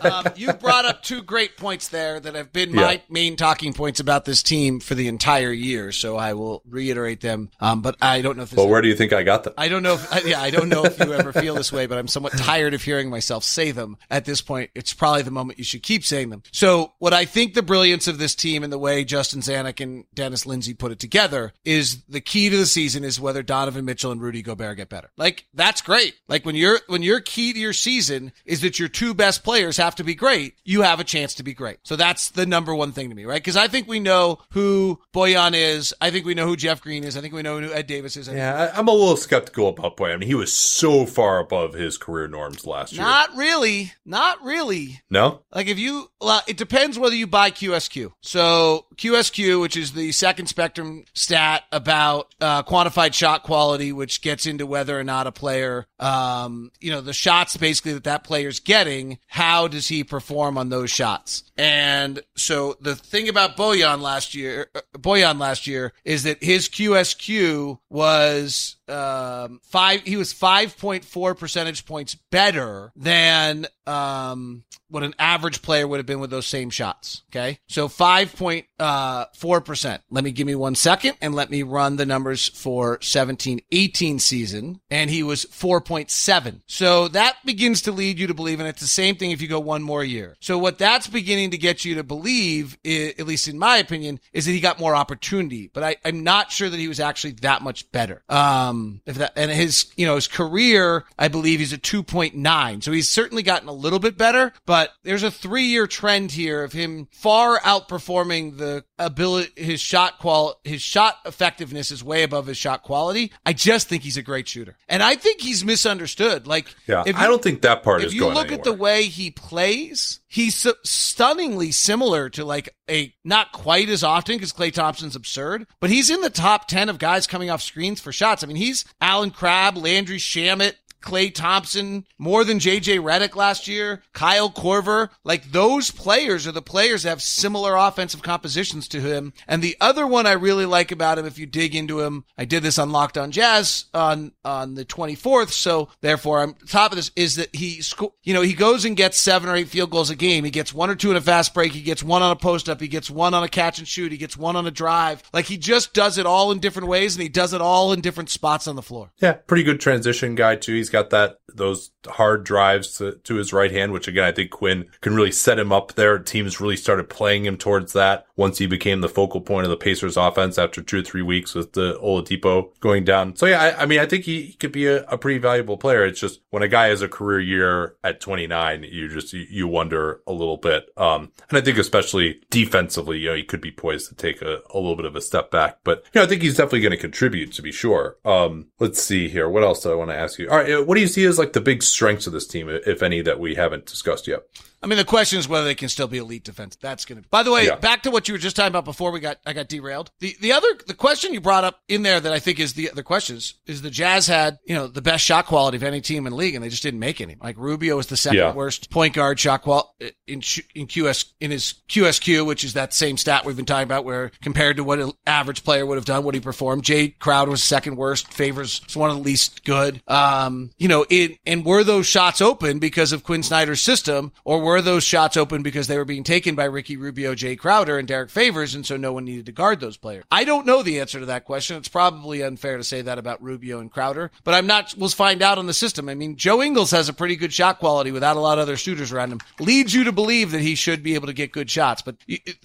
Um, 0.00 0.24
you 0.36 0.52
brought 0.52 0.84
up 0.84 1.02
two 1.02 1.22
great 1.22 1.56
points 1.56 1.88
there 1.88 2.20
that 2.20 2.34
have 2.34 2.52
been 2.52 2.74
my 2.74 2.92
Yeah. 2.92 2.98
main 3.08 3.36
talking 3.36 3.72
points 3.72 4.00
about 4.00 4.24
this 4.24 4.42
team 4.42 4.80
for 4.80 4.94
the 4.94 5.08
entire 5.08 5.52
year. 5.52 5.92
So 5.92 6.16
I 6.16 6.34
will 6.34 6.62
reiterate 6.68 7.20
them. 7.20 7.50
Um, 7.60 7.82
but 7.82 7.96
I 8.00 8.20
don't 8.22 8.36
know 8.36 8.42
if 8.44 8.50
this 8.50 8.56
Well, 8.56 8.68
where 8.68 8.82
do 8.82 8.88
you 8.88 8.94
think 8.96 9.12
I 9.12 9.22
got 9.22 9.44
them? 9.44 9.54
I 9.58 9.68
don't 9.68 9.82
know. 9.82 9.94
If, 9.94 10.26
yeah, 10.26 10.40
I 10.40 10.50
don't 10.50 10.68
know 10.68 10.84
if 10.84 10.98
you 10.98 11.12
ever 11.12 11.32
feel 11.32 11.54
this 11.54 11.72
way, 11.72 11.86
but 11.86 11.98
I'm 11.98 12.08
somewhat 12.08 12.32
tired 12.36 12.74
of 12.74 12.82
hearing 12.82 13.10
myself 13.10 13.44
say 13.44 13.70
them. 13.70 13.96
At 14.10 14.24
this 14.24 14.40
point, 14.40 14.70
it's 14.74 14.92
probably 14.92 15.22
the 15.22 15.30
moment 15.30 15.58
you 15.58 15.64
should 15.64 15.82
keep 15.82 16.04
saying 16.04 16.30
them. 16.30 16.42
So, 16.52 16.92
what 16.98 17.12
I 17.12 17.24
think 17.24 17.54
the 17.54 17.62
brilliance 17.62 18.08
of 18.08 18.18
this 18.18 18.34
team 18.34 18.62
and 18.62 18.72
the 18.72 18.78
way 18.78 19.04
Justin 19.04 19.40
Zanik 19.40 19.80
and 19.80 20.04
Dennis 20.14 20.46
Lindsay 20.46 20.74
put 20.74 20.92
it 20.92 20.98
together 20.98 21.52
is 21.64 22.02
the 22.08 22.20
key 22.20 22.50
to 22.50 22.56
the 22.56 22.66
season 22.66 23.04
is 23.04 23.20
whether 23.20 23.42
Donovan 23.42 23.84
Mitchell 23.84 24.12
and 24.12 24.20
Rudy 24.20 24.42
Gobert 24.42 24.76
get 24.76 24.88
better. 24.88 25.10
Like 25.16 25.44
that's 25.54 25.80
great. 25.80 26.14
Like 26.28 26.44
when 26.44 26.54
you're 26.54 26.80
when 26.86 27.02
your 27.02 27.20
key 27.20 27.52
to 27.52 27.58
your 27.58 27.72
season 27.72 28.32
is 28.44 28.60
that 28.62 28.78
your 28.78 28.88
two 28.88 29.14
best 29.14 29.44
players 29.44 29.73
have 29.76 29.94
to 29.96 30.04
be 30.04 30.14
great, 30.14 30.54
you 30.64 30.82
have 30.82 31.00
a 31.00 31.04
chance 31.04 31.34
to 31.34 31.42
be 31.42 31.54
great. 31.54 31.78
So 31.82 31.96
that's 31.96 32.30
the 32.30 32.46
number 32.46 32.74
one 32.74 32.92
thing 32.92 33.08
to 33.08 33.14
me, 33.14 33.24
right? 33.24 33.40
Because 33.40 33.56
I 33.56 33.68
think 33.68 33.88
we 33.88 34.00
know 34.00 34.38
who 34.50 35.00
Bojan 35.12 35.54
is. 35.54 35.94
I 36.00 36.10
think 36.10 36.26
we 36.26 36.34
know 36.34 36.46
who 36.46 36.56
Jeff 36.56 36.80
Green 36.80 37.04
is. 37.04 37.16
I 37.16 37.20
think 37.20 37.34
we 37.34 37.42
know 37.42 37.60
who 37.60 37.72
Ed 37.72 37.86
Davis 37.86 38.16
is. 38.16 38.28
I 38.28 38.34
Yeah, 38.34 38.70
I, 38.74 38.78
I'm 38.78 38.88
a 38.88 38.92
little 38.92 39.16
skeptical 39.16 39.68
about 39.68 39.96
Boy. 39.96 40.12
I 40.12 40.16
mean, 40.16 40.28
he 40.28 40.34
was 40.34 40.52
so 40.52 41.06
far 41.06 41.38
above 41.38 41.74
his 41.74 41.98
career 41.98 42.28
norms 42.28 42.66
last 42.66 42.92
year. 42.92 43.02
Not 43.02 43.36
really. 43.36 43.92
Not 44.04 44.42
really. 44.42 45.02
no? 45.10 45.42
Like 45.54 45.68
if 45.68 45.78
you, 45.78 46.10
well, 46.20 46.42
it 46.46 46.56
depends 46.56 46.98
whether 46.98 47.14
you 47.14 47.26
buy 47.26 47.50
QSQ. 47.50 48.12
So 48.20 48.86
QSQ, 48.96 49.60
which 49.60 49.76
is 49.76 49.92
the 49.92 50.12
second 50.12 50.46
spectrum 50.46 51.04
stat 51.14 51.64
about 51.72 52.34
uh, 52.40 52.62
quantified 52.62 53.14
shot 53.14 53.42
quality, 53.42 53.92
which 53.92 54.22
gets 54.22 54.46
into 54.46 54.66
whether 54.66 54.98
or 54.98 55.04
not 55.04 55.26
a 55.26 55.32
player, 55.32 55.86
um, 55.98 56.70
you 56.80 56.90
know, 56.90 57.00
the 57.00 57.12
shots 57.12 57.56
basically 57.56 57.92
that 57.94 58.04
that 58.04 58.24
player's 58.24 58.60
getting, 58.60 59.18
how 59.26 59.63
does 59.68 59.88
he 59.88 60.04
perform 60.04 60.58
on 60.58 60.68
those 60.68 60.90
shots? 60.90 61.44
And 61.56 62.20
so 62.36 62.76
the 62.80 62.96
thing 62.96 63.28
about 63.28 63.56
Bojan 63.56 64.00
last 64.00 64.34
year, 64.34 64.68
uh, 64.74 64.80
Bojan 64.96 65.38
last 65.38 65.66
year 65.66 65.92
is 66.04 66.24
that 66.24 66.42
his 66.42 66.68
QSQ 66.68 67.78
was 67.88 68.76
um 68.88 69.60
five 69.62 70.02
he 70.02 70.16
was 70.16 70.34
5.4 70.34 71.38
percentage 71.38 71.86
points 71.86 72.14
better 72.30 72.92
than 72.96 73.66
um 73.86 74.64
what 74.88 75.02
an 75.02 75.14
average 75.18 75.62
player 75.62 75.88
would 75.88 75.98
have 75.98 76.06
been 76.06 76.20
with 76.20 76.30
those 76.30 76.46
same 76.46 76.70
shots 76.70 77.22
okay? 77.34 77.58
So 77.68 77.88
5.4 77.88 79.64
percent. 79.64 80.02
Let 80.10 80.24
me 80.24 80.30
give 80.30 80.46
me 80.46 80.54
one 80.54 80.74
second 80.74 81.16
and 81.20 81.34
let 81.34 81.50
me 81.50 81.62
run 81.62 81.96
the 81.96 82.06
numbers 82.06 82.48
for 82.48 82.98
17 83.00 83.60
18 83.70 84.18
season. 84.18 84.80
And 84.90 85.10
he 85.10 85.22
was 85.22 85.44
4.7 85.46 86.60
so 86.66 87.08
that 87.08 87.36
begins 87.44 87.82
to 87.82 87.92
lead 87.92 88.18
you 88.18 88.26
to 88.28 88.34
believe 88.34 88.60
and 88.60 88.68
it's 88.68 88.80
the 88.80 88.86
same 88.86 89.16
thing 89.16 89.30
if 89.30 89.42
you 89.42 89.48
go 89.48 89.60
one 89.60 89.82
more 89.82 90.04
year. 90.04 90.36
So 90.40 90.58
what 90.58 90.78
that's 90.78 91.06
beginning 91.06 91.50
to 91.50 91.58
get 91.58 91.84
you 91.84 91.96
to 91.96 92.04
believe 92.04 92.78
at 92.84 93.26
least 93.26 93.48
in 93.48 93.58
my 93.58 93.78
opinion 93.78 94.20
is 94.32 94.46
that 94.46 94.52
he 94.52 94.60
got 94.60 94.78
more 94.78 94.94
opportunity. 94.94 95.70
But 95.72 95.82
I, 95.82 95.96
i'm 96.04 96.22
not 96.22 96.52
sure 96.52 96.68
that 96.68 96.78
he 96.78 96.88
was 96.88 97.00
actually 97.00 97.32
that 97.42 97.62
much 97.62 97.90
better. 97.90 98.22
Um 98.28 98.73
Um, 98.74 99.00
if 99.06 99.16
that 99.16 99.32
and 99.36 99.50
his 99.50 99.86
you 99.96 100.06
know 100.06 100.16
his 100.16 100.28
career 100.28 101.04
i 101.18 101.28
believe 101.28 101.60
he's 101.60 101.72
a 101.72 101.78
2.9 101.78 102.82
so 102.82 102.92
he's 102.92 103.08
certainly 103.08 103.42
gotten 103.42 103.68
a 103.68 103.72
little 103.72 103.98
bit 103.98 104.18
better 104.18 104.52
but 104.66 104.90
there's 105.02 105.22
a 105.22 105.30
three 105.30 105.64
year 105.64 105.86
trend 105.86 106.32
here 106.32 106.62
of 106.64 106.72
him 106.72 107.08
far 107.12 107.58
outperforming 107.60 108.58
the 108.58 108.84
ability 108.98 109.50
his 109.56 109.80
shot 109.80 110.18
qual 110.18 110.60
his 110.64 110.82
shot 110.82 111.18
effectiveness 111.24 111.90
is 111.90 112.04
way 112.04 112.22
above 112.22 112.46
his 112.46 112.56
shot 112.56 112.82
quality. 112.82 113.32
I 113.44 113.52
just 113.52 113.88
think 113.88 114.02
he's 114.02 114.16
a 114.16 114.22
great 114.22 114.48
shooter. 114.48 114.76
And 114.88 115.02
i 115.02 115.14
think 115.14 115.40
he's 115.40 115.64
misunderstood. 115.64 116.46
Like 116.46 116.74
Yeah, 116.86 117.04
if 117.06 117.16
I 117.16 117.26
don't 117.26 117.42
think 117.42 117.62
that 117.62 117.82
part 117.82 118.02
if 118.02 118.08
is 118.08 118.14
you 118.14 118.28
look 118.28 118.52
at 118.52 118.64
the 118.64 118.72
way 118.72 119.04
he 119.04 119.30
plays, 119.30 120.20
he's 120.26 120.66
stunningly 120.84 121.72
similar 121.72 122.28
to 122.30 122.44
like 122.44 122.74
a 122.90 123.14
not 123.24 123.52
quite 123.52 123.88
as 123.88 124.04
often 124.04 124.36
because 124.36 124.52
Klay 124.52 124.72
Thompson's 124.72 125.16
absurd, 125.16 125.66
but 125.80 125.90
he's 125.90 126.10
in 126.10 126.20
the 126.20 126.30
top 126.30 126.68
10 126.68 126.88
of 126.88 126.98
guys 126.98 127.26
coming 127.26 127.50
off 127.50 127.62
screens 127.62 128.00
for 128.00 128.12
shots. 128.12 128.44
I 128.44 128.46
mean, 128.46 128.56
he's 128.64 128.84
Allen 129.00 129.30
Crabbe, 129.30 129.76
Landry 129.76 130.18
Shamet, 130.18 130.74
Klay 131.04 131.32
Thompson, 131.32 132.06
more 132.18 132.44
than 132.44 132.58
JJ 132.58 133.00
Redick 133.00 133.36
last 133.36 133.68
year, 133.68 134.02
Kyle 134.14 134.50
Korver. 134.50 135.10
Like 135.22 135.52
those 135.52 135.90
players 135.90 136.46
are 136.46 136.52
the 136.52 136.62
players 136.62 137.02
that 137.02 137.10
have 137.10 137.22
similar 137.22 137.76
offensive 137.76 138.22
compositions 138.22 138.88
to 138.88 139.00
him. 139.00 139.34
And 139.46 139.62
the 139.62 139.76
other 139.80 140.06
one 140.06 140.26
I 140.26 140.32
really 140.32 140.64
like 140.64 140.90
about 140.90 141.18
him, 141.18 141.26
if 141.26 141.38
you 141.38 141.46
dig 141.46 141.74
into 141.74 142.00
him, 142.00 142.24
I 142.38 142.46
did 142.46 142.62
this 142.62 142.78
on 142.78 142.90
Locked 142.90 143.18
on 143.18 143.30
Jazz 143.30 143.84
on, 143.92 144.32
on 144.44 144.74
the 144.74 144.84
24th. 144.84 145.50
So 145.50 145.90
therefore 146.00 146.40
I'm 146.40 146.54
top 146.68 146.92
of 146.92 146.96
this 146.96 147.10
is 147.16 147.36
that 147.36 147.54
he, 147.54 147.82
you 148.22 148.32
know, 148.32 148.42
he 148.42 148.54
goes 148.54 148.84
and 148.84 148.96
gets 148.96 149.20
seven 149.20 149.48
or 149.50 149.56
eight 149.56 149.68
field 149.68 149.90
goals 149.90 150.08
a 150.08 150.16
game. 150.16 150.44
He 150.44 150.50
gets 150.50 150.72
one 150.72 150.88
or 150.88 150.94
two 150.94 151.10
in 151.10 151.16
a 151.16 151.20
fast 151.20 151.52
break. 151.52 151.72
He 151.72 151.82
gets 151.82 152.02
one 152.02 152.22
on 152.22 152.30
a 152.30 152.36
post 152.36 152.68
up. 152.68 152.80
He 152.80 152.88
gets 152.88 153.10
one 153.10 153.34
on 153.34 153.42
a 153.42 153.48
catch 153.48 153.78
and 153.78 153.86
shoot. 153.86 154.10
He 154.10 154.18
gets 154.18 154.36
one 154.36 154.56
on 154.56 154.66
a 154.66 154.70
drive. 154.70 155.22
Like 155.32 155.44
he 155.44 155.58
just 155.58 155.92
does 155.92 156.16
it 156.16 156.24
all 156.24 156.50
in 156.50 156.60
different 156.60 156.88
ways 156.88 157.14
and 157.14 157.22
he 157.22 157.28
does 157.28 157.52
it 157.52 157.60
all 157.60 157.92
in 157.92 158.00
different 158.00 158.30
spots 158.30 158.66
on 158.66 158.76
the 158.76 158.82
floor. 158.82 159.12
Yeah, 159.20 159.34
pretty 159.34 159.64
good 159.64 159.80
transition 159.80 160.34
guy 160.34 160.56
too. 160.56 160.74
He's 160.74 160.90
got 160.94 161.10
that 161.10 161.38
those 161.54 161.90
hard 162.06 162.44
drives 162.44 162.98
to, 162.98 163.12
to 163.24 163.36
his 163.36 163.52
right 163.52 163.70
hand, 163.70 163.92
which 163.92 164.08
again 164.08 164.24
I 164.24 164.32
think 164.32 164.50
Quin 164.50 164.86
can 165.00 165.14
really 165.14 165.32
set 165.32 165.58
him 165.58 165.72
up 165.72 165.94
there. 165.94 166.18
Teams 166.18 166.60
really 166.60 166.76
started 166.76 167.08
playing 167.08 167.44
him 167.44 167.56
towards 167.56 167.92
that 167.92 168.26
once 168.36 168.58
he 168.58 168.66
became 168.66 169.00
the 169.00 169.08
focal 169.08 169.40
point 169.40 169.64
of 169.64 169.70
the 169.70 169.76
Pacers 169.76 170.16
offense 170.16 170.58
after 170.58 170.82
two 170.82 171.00
or 171.00 171.02
three 171.02 171.22
weeks 171.22 171.54
with 171.54 171.72
the 171.72 171.98
Oladipo 172.02 172.78
going 172.80 173.04
down. 173.04 173.36
So 173.36 173.46
yeah, 173.46 173.60
I, 173.60 173.82
I 173.82 173.86
mean 173.86 174.00
I 174.00 174.06
think 174.06 174.24
he, 174.24 174.42
he 174.42 174.52
could 174.54 174.72
be 174.72 174.86
a, 174.86 175.04
a 175.04 175.18
pretty 175.18 175.38
valuable 175.38 175.76
player. 175.76 176.04
It's 176.04 176.20
just 176.20 176.40
when 176.50 176.62
a 176.62 176.68
guy 176.68 176.88
has 176.88 177.02
a 177.02 177.08
career 177.08 177.40
year 177.40 177.96
at 178.02 178.20
29, 178.20 178.84
you 178.84 179.08
just 179.08 179.32
you, 179.32 179.46
you 179.48 179.68
wonder 179.68 180.20
a 180.26 180.32
little 180.32 180.56
bit. 180.56 180.88
Um, 180.96 181.30
and 181.48 181.58
I 181.58 181.60
think 181.60 181.78
especially 181.78 182.40
defensively, 182.50 183.18
you 183.18 183.30
know, 183.30 183.36
he 183.36 183.44
could 183.44 183.60
be 183.60 183.70
poised 183.70 184.08
to 184.08 184.14
take 184.14 184.42
a, 184.42 184.60
a 184.72 184.78
little 184.78 184.96
bit 184.96 185.06
of 185.06 185.16
a 185.16 185.20
step 185.20 185.50
back. 185.50 185.78
But 185.84 186.04
you 186.12 186.20
know, 186.20 186.24
I 186.24 186.28
think 186.28 186.42
he's 186.42 186.56
definitely 186.56 186.80
going 186.80 186.92
to 186.92 186.96
contribute 186.96 187.52
to 187.52 187.62
be 187.62 187.72
sure. 187.72 188.16
Um, 188.24 188.66
let's 188.78 189.02
see 189.02 189.28
here. 189.28 189.48
What 189.48 189.62
else 189.62 189.82
do 189.82 189.92
I 189.92 189.94
want 189.94 190.10
to 190.10 190.16
ask 190.16 190.38
you? 190.38 190.48
All 190.48 190.58
right, 190.58 190.86
what 190.86 190.94
do 190.94 191.00
you 191.00 191.06
see 191.06 191.24
as 191.24 191.38
like 191.38 191.43
the 191.52 191.60
big 191.60 191.82
strengths 191.82 192.26
of 192.26 192.32
this 192.32 192.46
team, 192.46 192.68
if 192.68 193.02
any, 193.02 193.20
that 193.22 193.38
we 193.38 193.54
haven't 193.54 193.86
discussed 193.86 194.26
yet? 194.26 194.42
I 194.84 194.86
mean, 194.86 194.98
the 194.98 195.04
question 195.04 195.38
is 195.38 195.48
whether 195.48 195.64
they 195.64 195.74
can 195.74 195.88
still 195.88 196.06
be 196.06 196.18
elite 196.18 196.44
defense. 196.44 196.76
That's 196.80 197.04
going 197.06 197.22
to. 197.22 197.28
By 197.30 197.42
the 197.42 197.50
way, 197.50 197.66
Yeah. 197.66 197.76
back 197.76 198.02
to 198.02 198.10
what 198.10 198.28
you 198.28 198.34
were 198.34 198.38
just 198.38 198.54
talking 198.54 198.68
about 198.68 198.84
before 198.84 199.10
we 199.10 199.18
got 199.18 199.38
I 199.46 199.54
got 199.54 199.68
derailed. 199.68 200.10
The 200.20 200.36
the 200.40 200.52
other 200.52 200.68
the 200.86 200.92
question 200.94 201.32
you 201.32 201.40
brought 201.40 201.64
up 201.64 201.80
in 201.88 202.02
there 202.02 202.20
that 202.20 202.32
I 202.32 202.38
think 202.38 202.60
is 202.60 202.74
the 202.74 202.90
other 202.90 203.02
questions 203.02 203.54
is 203.66 203.80
the 203.82 203.90
Jazz 203.90 204.26
had 204.26 204.58
you 204.66 204.74
know 204.74 204.86
the 204.86 205.00
best 205.02 205.24
shot 205.24 205.46
quality 205.46 205.76
of 205.76 205.82
any 205.82 206.00
team 206.02 206.26
in 206.26 206.30
the 206.32 206.36
league 206.36 206.54
and 206.54 206.62
they 206.62 206.68
just 206.68 206.82
didn't 206.82 207.00
make 207.00 207.20
any. 207.20 207.36
Like 207.42 207.56
Rubio 207.58 207.96
was 207.96 208.08
the 208.08 208.16
second 208.16 208.38
Yeah. 208.38 208.52
worst 208.52 208.90
point 208.90 209.14
guard 209.14 209.40
shot 209.40 209.62
qual 209.62 209.94
in 210.26 210.42
in 210.74 210.86
QS 210.86 211.24
in 211.40 211.50
his 211.50 211.74
QSQ, 211.88 212.44
which 212.44 212.62
is 212.64 212.74
that 212.74 212.92
same 212.92 213.16
stat 213.16 213.44
we've 213.46 213.56
been 213.56 213.64
talking 213.64 213.84
about, 213.84 214.04
where 214.04 214.30
compared 214.42 214.76
to 214.76 214.84
what 214.84 214.98
an 214.98 215.12
average 215.26 215.64
player 215.64 215.86
would 215.86 215.96
have 215.96 216.04
done, 216.04 216.24
what 216.24 216.34
he 216.34 216.40
performed. 216.40 216.84
Jay 216.84 217.08
Crowd 217.08 217.48
was 217.48 217.62
second 217.62 217.96
worst. 217.96 218.32
Favors 218.32 218.82
was 218.84 218.96
one 218.96 219.08
of 219.10 219.16
the 219.16 219.22
least 219.22 219.64
good. 219.64 220.02
Um, 220.06 220.70
you 220.76 220.88
know, 220.88 221.06
it 221.08 221.38
and 221.46 221.64
were 221.64 221.84
those 221.84 222.06
shots 222.06 222.42
open 222.42 222.78
because 222.78 223.12
of 223.12 223.22
Quin 223.24 223.42
Snyder's 223.42 223.80
system, 223.80 224.32
or 224.44 224.60
were 224.60 224.73
those 224.80 225.04
shots 225.04 225.36
open 225.36 225.62
because 225.62 225.86
they 225.86 225.98
were 225.98 226.04
being 226.04 226.24
taken 226.24 226.54
by 226.54 226.64
Ricky 226.64 226.96
Rubio, 226.96 227.34
Jae 227.34 227.58
Crowder, 227.58 227.98
and 227.98 228.08
Derrick 228.08 228.30
Favors, 228.30 228.74
and 228.74 228.84
so 228.86 228.96
no 228.96 229.12
one 229.12 229.24
needed 229.24 229.46
to 229.46 229.52
guard 229.52 229.80
those 229.80 229.96
players? 229.96 230.24
I 230.30 230.44
don't 230.44 230.66
know 230.66 230.82
the 230.82 231.00
answer 231.00 231.20
to 231.20 231.26
that 231.26 231.44
question. 231.44 231.76
It's 231.76 231.88
probably 231.88 232.42
unfair 232.42 232.76
to 232.76 232.84
say 232.84 233.02
that 233.02 233.18
about 233.18 233.42
Rubio 233.42 233.80
and 233.80 233.90
Crowder, 233.90 234.30
but 234.44 234.54
I'm 234.54 234.66
not. 234.66 234.94
We'll 234.96 235.08
find 235.08 235.42
out 235.42 235.58
on 235.58 235.66
the 235.66 235.74
system. 235.74 236.08
I 236.08 236.14
mean, 236.14 236.36
Joe 236.36 236.62
Ingles 236.62 236.90
has 236.90 237.08
a 237.08 237.12
pretty 237.12 237.36
good 237.36 237.52
shot 237.52 237.78
quality 237.78 238.10
without 238.10 238.36
a 238.36 238.40
lot 238.40 238.58
of 238.58 238.62
other 238.62 238.76
shooters 238.76 239.12
around 239.12 239.32
him. 239.32 239.40
Leads 239.60 239.94
you 239.94 240.04
to 240.04 240.12
believe 240.12 240.50
that 240.50 240.60
he 240.60 240.74
should 240.74 241.02
be 241.02 241.14
able 241.14 241.26
to 241.26 241.32
get 241.32 241.52
good 241.52 241.70
shots. 241.70 242.02
But 242.02 242.16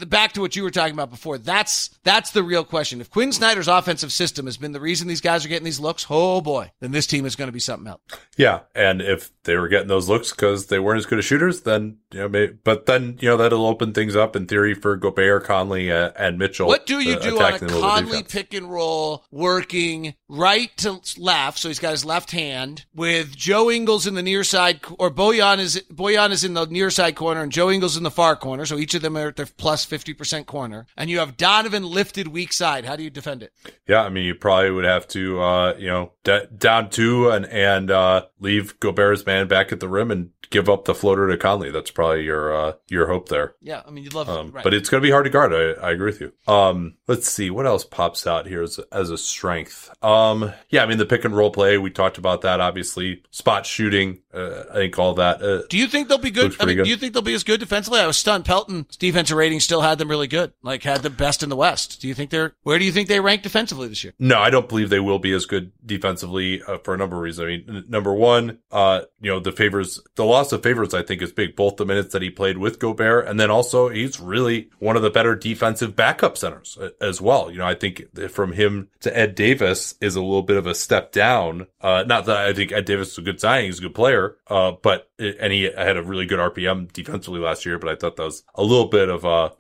back 0.08 0.34
to 0.34 0.42
what 0.42 0.56
you 0.56 0.64
were 0.64 0.72
talking 0.72 0.94
about 0.94 1.10
before, 1.10 1.38
that's 1.38 1.90
that's 2.04 2.32
the 2.32 2.44
real 2.44 2.64
question. 2.64 3.02
If 3.02 3.10
Quin 3.10 3.32
Snyder's 3.32 3.68
offensive 3.68 4.12
system 4.12 4.46
has 4.46 4.58
been 4.58 4.72
the 4.72 4.80
reason 4.80 5.08
these 5.08 5.22
guys 5.22 5.46
are 5.46 5.50
getting 5.50 5.66
these 5.66 5.80
looks, 5.80 6.06
oh 6.10 6.42
boy, 6.42 6.72
then 6.80 6.92
this 6.92 7.08
team 7.08 7.26
is 7.26 7.36
going 7.36 7.48
to 7.48 7.54
be 7.54 7.60
something 7.60 7.88
else. 7.88 8.02
Yeah, 8.38 8.62
and 8.76 9.02
if 9.02 9.32
they 9.44 9.56
were 9.56 9.68
getting 9.68 9.88
those 9.88 10.10
looks 10.10 10.32
because 10.32 10.68
they 10.68 10.80
weren't 10.80 11.00
as 11.00 11.06
good 11.06 11.20
as 11.20 11.26
shooters, 11.26 11.62
then 11.62 11.99
you 12.12 12.20
know, 12.20 12.30
maybe, 12.30 12.54
but 12.64 12.86
then 12.86 13.18
you 13.22 13.30
know 13.30 13.38
that'll 13.38 13.66
open 13.66 13.94
things 13.94 14.16
up 14.16 14.36
in 14.36 14.48
theory 14.48 14.74
for 14.74 14.96
Gobert, 14.96 15.44
Conley, 15.44 15.92
uh, 15.92 16.12
and 16.18 16.38
Mitchell. 16.38 16.68
What 16.68 16.86
do 16.86 17.00
you 17.00 17.20
do 17.20 17.40
on 17.40 17.54
a 17.54 17.58
them 17.58 17.68
with 17.68 17.74
the 17.74 17.82
Conley 17.82 18.24
pick 18.24 18.54
and 18.54 18.72
roll 18.72 19.26
working 19.32 20.16
right 20.28 20.76
to 20.78 21.00
left? 21.18 21.60
So 21.60 21.68
he's 21.68 21.80
got 21.80 21.92
his 21.92 22.06
left 22.06 22.32
hand 22.32 22.86
with 22.94 23.36
Joe 23.36 23.70
Ingles 23.70 24.08
in 24.08 24.16
the 24.16 24.24
near 24.24 24.44
side, 24.44 24.80
or 24.98 25.12
Bojan 25.12 25.60
is 25.60 25.84
Bojan 25.92 26.32
is 26.32 26.44
in 26.44 26.54
the 26.54 26.66
near 26.66 26.90
side 26.90 27.16
corner 27.16 27.42
and 27.42 27.52
Joe 27.52 27.70
Ingles 27.70 27.98
in 27.98 28.04
the 28.04 28.12
far 28.12 28.36
corner. 28.36 28.66
So 28.66 28.78
each 28.78 28.96
of 28.96 29.02
them 29.02 29.18
are 29.18 29.28
at 29.28 29.36
their 29.36 29.46
plus 29.46 29.86
fifty 29.86 30.14
percent 30.14 30.48
corner, 30.48 30.88
and 30.98 31.10
you 31.10 31.20
have 31.20 31.38
Donovan 31.38 31.84
lifted 31.84 32.30
weak 32.30 32.54
side. 32.54 32.86
How 32.86 32.96
do 32.96 33.04
you 33.04 33.10
defend 33.10 33.44
it? 33.44 33.54
Yeah, 33.88 34.04
I 34.04 34.10
mean, 34.10 34.26
you 34.26 34.36
probably 34.36 34.72
would 34.72 34.86
have 34.86 35.08
to, 35.10 35.42
uh, 35.42 35.76
you 35.78 35.88
know, 35.88 36.12
d- 36.24 36.48
down 36.58 36.90
two 36.90 37.30
and 37.30 37.46
and 37.46 37.92
uh, 37.92 38.26
leave 38.40 38.80
Gobert's 38.80 39.26
man 39.26 39.48
back 39.48 39.72
at 39.72 39.80
the 39.80 39.88
rim 39.88 40.12
and 40.12 40.32
give 40.50 40.70
up 40.70 40.86
the 40.86 40.96
floater 40.96 41.28
to 41.28 41.38
Conley. 41.38 41.72
That's 41.72 41.92
probably 41.92 42.24
your 42.24 42.56
uh, 42.56 42.74
your 42.88 43.08
hope 43.08 43.30
there. 43.30 43.56
Yeah, 43.62 43.82
I 43.88 43.92
mean 43.92 44.04
you'd 44.04 44.14
love, 44.14 44.30
Um, 44.30 44.52
right. 44.52 44.64
But 44.64 44.74
it's 44.74 44.90
going 44.90 45.02
to 45.02 45.08
be 45.08 45.12
hard 45.12 45.26
to 45.26 45.30
guard. 45.30 45.54
I, 45.54 45.88
I 45.88 45.92
agree 45.92 46.12
with 46.12 46.22
you. 46.22 46.34
Um, 46.48 46.96
let's 47.08 47.30
see 47.30 47.50
what 47.50 47.66
else 47.66 47.84
pops 47.84 48.26
out 48.28 48.48
here 48.48 48.64
as, 48.64 48.80
as 48.92 49.10
a 49.10 49.18
strength. 49.18 49.90
Um, 50.04 50.52
yeah, 50.70 50.84
I 50.84 50.86
mean 50.86 50.98
the 50.98 51.06
pick 51.06 51.26
and 51.26 51.36
roll 51.36 51.52
play 51.52 51.78
we 51.78 51.90
talked 51.92 52.18
about 52.18 52.42
that. 52.42 52.60
Obviously, 52.60 53.24
spot 53.32 53.66
shooting. 53.66 54.22
Uh, 54.34 54.64
I 54.72 54.74
think 54.76 55.00
all 55.00 55.14
that. 55.16 55.42
Uh, 55.42 55.62
Do 55.70 55.78
you 55.78 55.88
think 55.88 56.08
they'll 56.08 56.18
be 56.18 56.32
good? 56.32 56.56
I 56.60 56.66
mean, 56.66 56.78
good. 56.78 56.84
do 56.84 56.90
you 56.90 56.98
think 56.98 57.14
they'll 57.14 57.22
be 57.24 57.34
as 57.34 57.44
good 57.44 57.60
defensively? 57.60 58.00
I 58.00 58.08
was 58.08 58.18
stunned. 58.18 58.46
Pelton's 58.46 58.96
defensive 58.98 59.36
rating 59.38 59.60
still 59.60 59.82
had 59.82 59.98
them 59.98 60.10
really 60.10 60.28
good, 60.28 60.54
like 60.62 60.84
had 60.84 61.02
the 61.02 61.10
best 61.10 61.42
in 61.44 61.50
the 61.50 61.56
West. 61.56 62.00
Do 62.02 62.08
you 62.08 62.14
think 62.14 62.30
they're? 62.30 62.54
Where 62.64 62.78
do 62.78 62.86
you 62.86 62.92
think 62.92 63.08
they 63.08 63.20
rank 63.20 63.42
defensively 63.44 63.88
this 63.88 64.04
year? 64.04 64.14
No, 64.20 64.40
I 64.40 64.50
don't 64.50 64.70
believe 64.70 64.90
they 64.90 65.00
will 65.00 65.20
be 65.20 65.32
as 65.34 65.46
good 65.46 65.72
defensively 65.86 66.62
uh, 66.64 66.78
for 66.80 66.94
a 66.94 66.98
number 66.98 67.16
of 67.16 67.22
reasons. 67.24 67.44
I 67.44 67.48
mean, 67.48 67.66
n- 67.68 67.86
number 67.90 68.14
one, 68.14 68.60
uh, 68.72 69.02
you 69.22 69.32
know, 69.32 69.40
the 69.40 69.52
favors, 69.52 70.00
the 70.16 70.26
loss 70.40 70.52
of 70.52 70.64
favors, 70.64 70.94
I 70.94 71.04
think 71.04 71.22
is 71.22 71.32
big. 71.32 71.56
Both 71.56 71.78
the 71.78 71.86
minutes 71.86 72.14
that 72.14 72.22
he 72.22 72.30
played 72.30 72.58
with 72.58 72.80
Gobert, 72.80 73.28
and 73.28 73.40
then 73.40 73.52
also 73.52 73.90
he's 73.90 74.20
really 74.20 74.70
one 74.80 74.96
of 74.96 75.02
the 75.02 75.10
better 75.10 75.36
defensive 75.36 75.96
backup 75.96 76.38
centers 76.38 76.78
uh, 76.80 76.90
as 77.02 77.22
well. 77.22 77.52
You 77.52 77.60
know, 77.60 77.68
I 77.68 77.76
think 77.76 78.06
from 78.30 78.54
him 78.54 78.90
to 79.02 79.16
Ed 79.16 79.36
Davis 79.36 79.96
is 80.02 80.16
a 80.16 80.22
little 80.22 80.44
bit 80.44 80.58
of 80.58 80.66
a 80.66 80.76
step 80.76 81.12
down. 81.12 81.68
Uh, 81.82 82.04
not 82.08 82.26
that 82.26 82.38
I 82.38 82.54
think 82.54 82.72
Ed 82.72 82.86
Davis 82.86 83.12
is 83.12 83.18
a 83.18 83.22
good 83.22 83.40
signing; 83.40 83.66
he's 83.66 83.80
a 83.80 83.84
good 83.84 83.96
player. 83.96 84.38
Uh, 84.48 84.72
but 84.82 85.10
and 85.20 85.52
he 85.52 85.64
had 85.64 85.98
a 85.98 86.04
really 86.04 86.26
good 86.26 86.40
RPM 86.40 86.92
defensively 86.92 87.40
last 87.40 87.66
year. 87.66 87.78
But 87.78 87.90
I 87.90 87.96
thought 87.96 88.16
that 88.16 88.24
was 88.24 88.44
a 88.56 88.64
little 88.64 88.88
bit 88.88 89.10
of 89.10 89.26
a 89.26 89.52